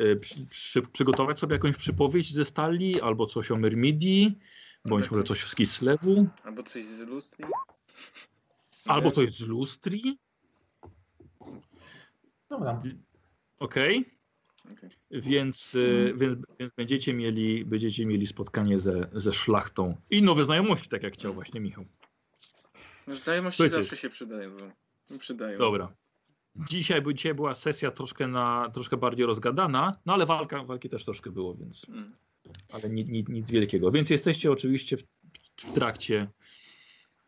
y, 0.00 0.16
przy, 0.16 0.46
przy, 0.46 0.82
przygotować 0.82 1.38
sobie 1.38 1.52
jakąś 1.52 1.76
przypowieść 1.76 2.34
ze 2.34 2.44
stali, 2.44 3.00
albo 3.00 3.26
coś 3.26 3.50
o 3.50 3.56
Myrmidii, 3.56 4.38
bądź 4.84 5.10
może 5.10 5.24
coś 5.24 5.44
z 5.44 5.54
Kislewu, 5.54 6.26
Albo 6.44 6.62
coś 6.62 6.84
z 6.84 7.06
lustri. 7.08 7.44
albo 8.84 9.10
coś 9.10 9.30
z 9.30 9.40
Lustri. 9.40 10.18
Dobra. 12.50 12.80
Okej. 13.58 14.04
Okej. 14.72 14.90
Więc, 15.10 15.74
y, 15.74 16.14
więc, 16.16 16.36
więc 16.60 16.72
będziecie, 16.76 17.12
mieli, 17.12 17.64
będziecie 17.64 18.04
mieli 18.04 18.26
spotkanie 18.26 18.80
ze, 18.80 19.08
ze 19.12 19.32
szlachtą 19.32 19.96
i 20.10 20.22
nowe 20.22 20.44
znajomości, 20.44 20.88
tak 20.88 21.02
jak 21.02 21.14
chciał 21.14 21.34
właśnie 21.34 21.60
Michał. 21.60 21.84
No, 23.10 23.16
znajomości 23.16 23.56
Słuchajcie. 23.56 23.82
zawsze 23.82 23.96
się 23.96 24.08
przydają. 24.10 24.50
no. 25.10 25.18
Przydają. 25.18 25.58
Dobra. 25.58 25.92
Dzisiaj, 26.70 27.02
by- 27.02 27.14
dzisiaj 27.14 27.34
była 27.34 27.54
sesja 27.54 27.90
troszkę, 27.90 28.26
na, 28.28 28.70
troszkę 28.74 28.96
bardziej 28.96 29.26
rozgadana, 29.26 29.92
no 30.06 30.12
ale 30.14 30.26
walka, 30.26 30.64
walki 30.64 30.88
też 30.88 31.04
troszkę 31.04 31.30
było, 31.30 31.54
więc 31.54 31.86
Mm. 31.88 32.12
ale 32.72 32.90
ni, 32.90 33.04
ni, 33.04 33.24
nic 33.28 33.50
wielkiego. 33.50 33.90
Więc 33.90 34.10
jesteście 34.10 34.52
oczywiście 34.52 34.96
w, 34.96 35.02
w 35.56 35.72
trakcie 35.72 36.28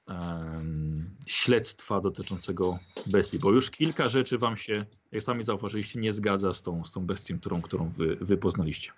em, 0.08 1.16
śledztwa 1.26 2.00
dotyczącego 2.00 2.78
bestii, 3.06 3.38
bo 3.38 3.52
już 3.52 3.70
kilka 3.70 4.08
rzeczy 4.08 4.38
wam 4.38 4.56
się, 4.56 4.84
jak 5.12 5.22
sami 5.22 5.44
zauważyliście, 5.44 6.00
nie 6.00 6.12
zgadza 6.12 6.54
z 6.54 6.62
tą, 6.62 6.84
z 6.84 6.90
tą 6.92 7.06
bestią, 7.06 7.38
którą, 7.38 7.62
którą 7.62 7.88
wy, 7.88 8.16
wy 8.20 8.36
poznaliście. 8.36 8.92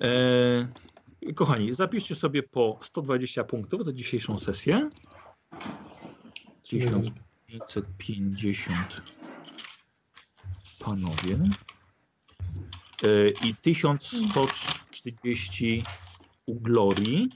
E, 0.00 1.32
kochani, 1.34 1.74
zapiszcie 1.74 2.14
sobie 2.14 2.42
po 2.42 2.78
120 2.82 3.44
punktów 3.44 3.84
za 3.84 3.92
dzisiejszą 3.92 4.38
sesję. 4.38 4.90
1550 6.74 9.02
panowie. 10.78 11.38
E, 13.02 13.28
I 13.28 13.54
1130 13.54 15.84
u 16.46 16.60
Glorii. 16.60 17.32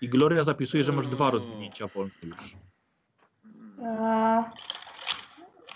I 0.00 0.08
Gloria 0.08 0.44
zapisuje, 0.44 0.84
że 0.84 0.92
masz 0.92 1.06
dwa 1.06 1.30
rozwinięcia 1.30 1.86
wolne 1.86 2.12
już. 2.22 2.56
A, 3.86 4.50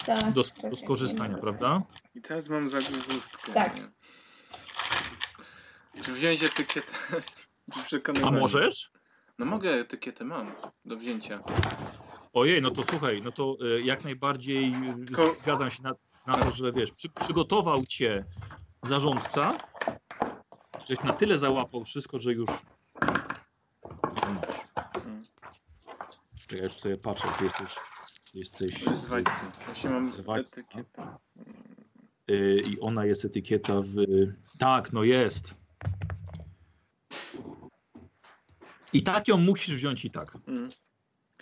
tak, 0.06 0.32
Do, 0.32 0.44
czekaj, 0.44 0.70
do 0.70 0.76
skorzystania, 0.76 1.36
nie 1.36 1.42
prawda? 1.42 1.82
I 2.15 2.20
teraz 2.20 2.48
mam 2.48 2.68
zagłówkę. 2.68 3.52
Tak. 3.55 3.76
Czy 6.02 6.12
wziąć 6.12 6.42
etykietę? 6.42 6.92
Czy 7.89 8.02
A 8.24 8.31
możesz? 8.31 8.90
No 9.39 9.47
mogę, 9.47 9.70
etykietę 9.70 10.24
mam 10.24 10.52
do 10.84 10.97
wzięcia. 10.97 11.42
Ojej, 12.36 12.62
no 12.62 12.70
to 12.70 12.82
słuchaj, 12.84 13.23
no 13.23 13.32
to 13.32 13.56
e, 13.76 13.81
jak 13.81 14.05
najbardziej 14.05 14.73
Tylko- 15.06 15.34
zgadzam 15.34 15.70
się 15.70 15.82
na, 15.82 15.94
na 16.26 16.36
to, 16.44 16.50
że 16.50 16.73
wiesz, 16.73 16.90
przy, 16.90 17.08
przygotował 17.08 17.86
cię 17.86 18.24
zarządca, 18.82 19.58
żeś 20.89 21.02
na 21.02 21.12
tyle 21.12 21.39
załapał 21.39 21.84
wszystko, 21.84 22.18
że 22.18 22.32
już. 22.32 22.50
Czekaj, 26.40 26.65
już 26.65 26.73
sobie 26.73 26.97
patrzę, 26.97 27.28
ty 27.39 27.44
jesteś, 27.44 27.74
jesteś 28.34 28.84
To 28.84 28.90
jest 28.90 29.02
z 29.02 29.06
Wajcy. 29.06 29.31
Właśnie 29.66 29.90
mam 29.90 30.12
etykietę. 30.36 31.16
y, 32.31 32.62
i 32.68 32.81
ona 32.81 33.05
jest 33.05 33.24
etykieta 33.24 33.81
w... 33.81 33.94
Tak, 34.58 34.92
no 34.92 35.05
jest. 35.05 35.55
I 38.92 39.02
tak 39.02 39.28
ją 39.28 39.36
musisz 39.36 39.74
wziąć 39.74 40.05
i 40.05 40.10
tak. 40.10 40.39
Mm. 40.47 40.70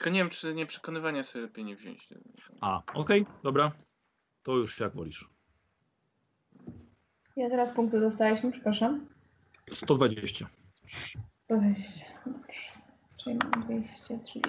Tylko 0.04 0.14
nie 0.14 0.20
wiem, 0.20 0.30
czy 0.30 0.54
nie 0.54 0.66
przekonywania 0.66 1.22
sobie 1.22 1.42
lepiej 1.44 1.64
nie 1.64 1.76
wziąć. 1.76 2.08
A, 2.60 2.82
okej, 2.94 3.26
dobra. 3.42 3.72
To 4.42 4.56
już 4.56 4.80
jak 4.80 4.94
wolisz. 4.94 5.28
Ja 7.36 7.50
teraz 7.50 7.74
punktu 7.74 8.00
dostaliśmy, 8.00 8.52
przepraszam. 8.52 9.06
120. 9.72 10.20
120. 10.24 10.48
Dobrze. 11.48 12.04
Czyli 13.24 13.36
mam 13.36 13.62
230. 13.64 14.42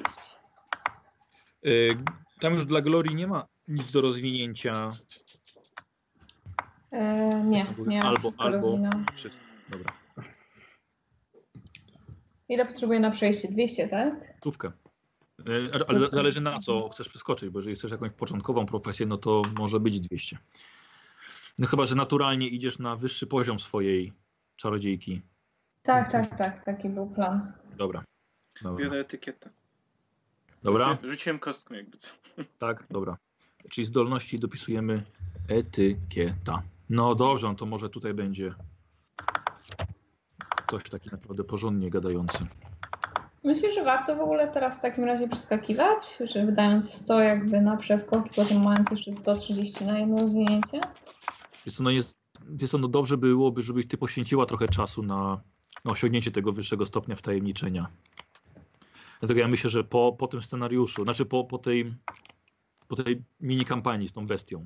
Y, 1.65 1.97
Tam 2.39 2.53
już 2.53 2.65
dla 2.65 2.81
Glorii 2.81 3.15
nie 3.15 3.27
ma 3.27 3.47
nic 3.67 3.91
do 3.91 4.01
rozwinięcia. 4.01 4.91
E, 6.91 7.29
nie, 7.43 7.75
nie. 7.87 8.03
Albo- 8.03 8.31
albo-. 8.37 8.79
Wszystko. 9.15 9.43
Dobra. 9.69 9.93
Ile 12.49 12.65
potrzebuję 12.65 12.99
na 12.99 13.11
przejście? 13.11 13.47
200, 13.47 13.87
tak? 13.87 14.13
Stówkę. 14.37 14.71
Y, 15.39 15.69
Ale 15.87 16.09
zależy 16.09 16.41
na 16.41 16.59
co 16.59 16.89
chcesz 16.89 17.09
przeskoczyć, 17.09 17.49
bo 17.49 17.59
jeżeli 17.59 17.75
chcesz 17.75 17.91
jakąś 17.91 18.11
początkową 18.11 18.65
profesję, 18.65 19.05
no 19.05 19.17
to 19.17 19.41
może 19.57 19.79
być 19.79 19.99
200. 19.99 20.37
No 21.59 21.67
chyba, 21.67 21.85
że 21.85 21.95
naturalnie 21.95 22.47
idziesz 22.47 22.79
na 22.79 22.95
wyższy 22.95 23.27
poziom 23.27 23.59
swojej 23.59 24.13
czarodziejki. 24.55 25.21
Tak, 25.83 26.11
tak, 26.11 26.37
tak. 26.37 26.65
Taki 26.65 26.89
był 26.89 27.07
plan. 27.09 27.53
Dobra. 27.77 28.03
Dobra. 28.63 28.85
Biorę 28.85 28.99
etykietę. 28.99 29.49
Dobra. 30.63 30.85
Rzuci- 30.85 31.09
Rzuciłem 31.09 31.39
kostką 31.39 31.73
jakby 31.75 31.97
co. 31.97 32.13
Tak, 32.59 32.83
dobra. 32.89 33.17
Czyli 33.69 33.85
zdolności 33.85 34.39
dopisujemy 34.39 35.03
etykieta. 35.47 36.61
No 36.89 37.15
dobrze, 37.15 37.47
no 37.47 37.55
to 37.55 37.65
może 37.65 37.89
tutaj 37.89 38.13
będzie 38.13 38.53
ktoś 40.55 40.89
taki 40.89 41.09
naprawdę 41.11 41.43
porządnie 41.43 41.89
gadający. 41.89 42.47
Myślisz, 43.45 43.75
że 43.75 43.83
warto 43.83 44.15
w 44.15 44.19
ogóle 44.19 44.47
teraz 44.47 44.77
w 44.77 44.81
takim 44.81 45.03
razie 45.03 45.27
przeskakiwać? 45.27 46.17
Czy 46.29 46.45
wydając 46.45 46.93
100 46.93 47.19
jakby 47.19 47.61
na 47.61 47.77
przeskok 47.77 48.25
i 48.25 48.29
potem 48.35 48.63
mając 48.63 48.91
jeszcze 48.91 49.15
130 49.15 49.85
na 49.85 49.99
jedno 49.99 50.17
rozwinięcie? 50.17 50.81
Jest 51.65 51.77
to, 51.77 51.83
no 51.83 51.89
jest, 51.89 52.15
to, 52.71 52.77
no 52.77 52.87
dobrze 52.87 53.17
byłoby, 53.17 53.61
żebyś 53.61 53.87
ty 53.87 53.97
poświęciła 53.97 54.45
trochę 54.45 54.67
czasu 54.67 55.03
na, 55.03 55.41
na 55.85 55.91
osiągnięcie 55.91 56.31
tego 56.31 56.51
wyższego 56.51 56.85
stopnia 56.85 57.15
wtajemniczenia. 57.15 57.87
Dlatego 59.19 59.39
ja 59.39 59.47
myślę, 59.47 59.69
że 59.69 59.83
po, 59.83 60.15
po 60.19 60.27
tym 60.27 60.41
scenariuszu, 60.41 61.03
znaczy 61.03 61.25
po, 61.25 61.43
po 61.43 61.57
tej, 61.57 61.93
po 62.87 62.95
tej 62.95 63.23
mini 63.39 63.65
kampanii 63.65 64.07
z 64.07 64.13
tą 64.13 64.27
bestią, 64.27 64.65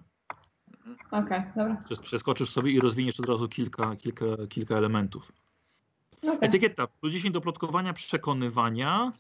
Okej, 1.12 1.44
dobra. 1.56 1.78
przes- 1.90 2.02
przeskoczysz 2.02 2.50
sobie 2.50 2.72
i 2.72 2.80
rozwiniesz 2.80 3.20
od 3.20 3.26
razu 3.26 3.50
kilka, 3.50 3.96
kilka, 3.96 4.26
kilka 4.50 4.76
elementów. 4.76 5.32
Okay. 6.22 6.40
Etykieta. 6.42 6.88
Plus 6.88 7.14
10 7.14 7.34
do 7.34 7.42
plotkowania, 7.42 7.94
przekonywania. 7.94 9.14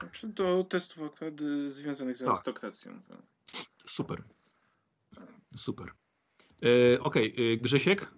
Znaczy 0.00 0.26
do 0.28 0.64
testów 0.68 1.02
akurat 1.02 1.40
y, 1.40 1.70
związanych 1.70 2.16
z 2.16 2.20
Tak. 2.20 2.28
arystokracją. 2.28 2.92
Super. 3.86 4.22
Super. 5.56 5.92
E, 6.96 7.00
Okej, 7.00 7.34
e, 7.52 7.56
Grzesiek. 7.56 8.10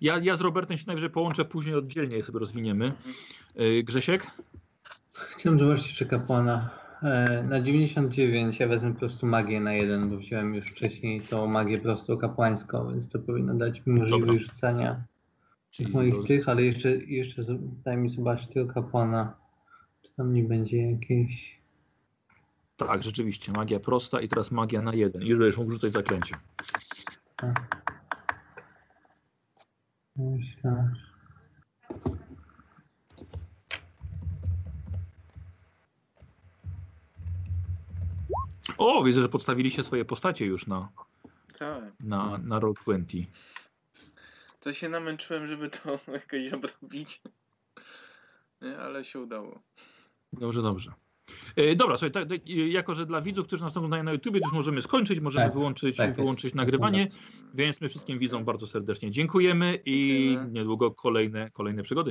Ja, 0.00 0.18
ja 0.18 0.36
z 0.36 0.40
Robertem 0.40 0.78
się 0.78 0.84
najwyżej 0.86 1.10
połączę 1.10 1.44
później 1.44 1.74
oddzielnie 1.74 2.16
je 2.16 2.22
sobie 2.22 2.38
rozwiniemy. 2.38 2.92
E, 3.56 3.82
Grzesiek? 3.82 4.26
Chciałem 5.12 5.58
zobaczyć 5.58 5.86
jeszcze 5.86 6.06
kapłana. 6.06 6.70
E, 7.02 7.42
Na 7.42 7.60
99 7.60 8.60
ja 8.60 8.68
wezmę 8.68 8.92
po 8.92 8.98
prostu 8.98 9.26
magię 9.26 9.60
na 9.60 9.72
jeden, 9.72 10.10
bo 10.10 10.16
wziąłem 10.16 10.54
już 10.54 10.66
wcześniej 10.66 11.20
tą 11.20 11.46
magię 11.46 11.78
prosto 11.78 12.16
kapłańską, 12.16 12.90
więc 12.90 13.08
to 13.08 13.18
powinno 13.18 13.54
dać 13.54 13.86
mi 13.86 13.98
możliwość 14.00 14.44
rzucania 14.44 15.02
Czyli 15.70 15.92
moich 15.92 16.14
roz- 16.14 16.26
tych, 16.26 16.48
ale 16.48 16.62
jeszcze, 16.62 16.96
jeszcze 16.96 17.42
daj 17.84 17.96
mi 17.96 18.10
zobaczyć 18.10 18.48
tego 18.48 18.72
kapłana. 18.74 19.36
Czy 20.02 20.10
tam 20.16 20.34
nie 20.34 20.42
będzie 20.44 20.90
jakieś... 20.90 21.60
Tak, 22.76 23.02
rzeczywiście. 23.02 23.52
Magia 23.52 23.80
prosta 23.80 24.20
i 24.20 24.28
teraz 24.28 24.50
magia 24.50 24.82
na 24.82 24.94
jeden. 24.94 25.22
I 25.22 25.34
będziesz 25.34 25.56
mógł 25.56 25.70
rzucać 25.70 25.92
zaklęcie. 25.92 26.34
Myślę. 30.16 30.92
O, 38.78 39.04
widzę, 39.04 39.20
że 39.20 39.28
podstawiliście 39.28 39.84
swoje 39.84 40.04
postacie 40.04 40.46
już 40.46 40.66
na, 40.66 40.88
Tak. 41.58 41.82
na, 42.00 42.38
na 42.38 42.58
Roll 42.58 42.74
20. 42.84 43.18
To 44.60 44.72
się 44.72 44.88
namęczyłem, 44.88 45.46
żeby 45.46 45.68
to 45.70 45.98
jakoś 46.12 46.52
obrobić. 46.52 47.22
Nie, 48.62 48.78
ale 48.78 49.04
się 49.04 49.20
udało. 49.20 49.62
Dobrze, 50.32 50.62
dobrze. 50.62 50.92
E, 51.56 51.76
dobra, 51.76 51.96
słuchaj, 51.96 52.10
tak, 52.10 52.26
tak, 52.26 52.40
e, 52.48 52.52
jako 52.52 52.94
że 52.94 53.06
dla 53.06 53.20
widzów, 53.20 53.46
którzy 53.46 53.62
nas 53.64 53.76
oglądają 53.76 54.02
na 54.02 54.12
YouTube, 54.12 54.34
już 54.34 54.52
możemy 54.52 54.82
skończyć, 54.82 55.20
możemy 55.20 55.44
Tak, 55.44 55.54
wyłączyć, 55.54 55.96
tak 55.96 56.14
wyłączyć 56.14 56.54
nagrywanie. 56.54 57.08
Więc 57.54 57.80
my 57.80 57.88
wszystkim 57.88 58.18
widzom 58.18 58.44
bardzo 58.44 58.66
serdecznie 58.66 59.10
dziękujemy 59.10 59.78
i 59.84 60.08
Dziękujemy. 60.08 60.52
niedługo 60.52 60.90
kolejne, 60.90 61.50
kolejne 61.50 61.82
przygody. 61.82 61.98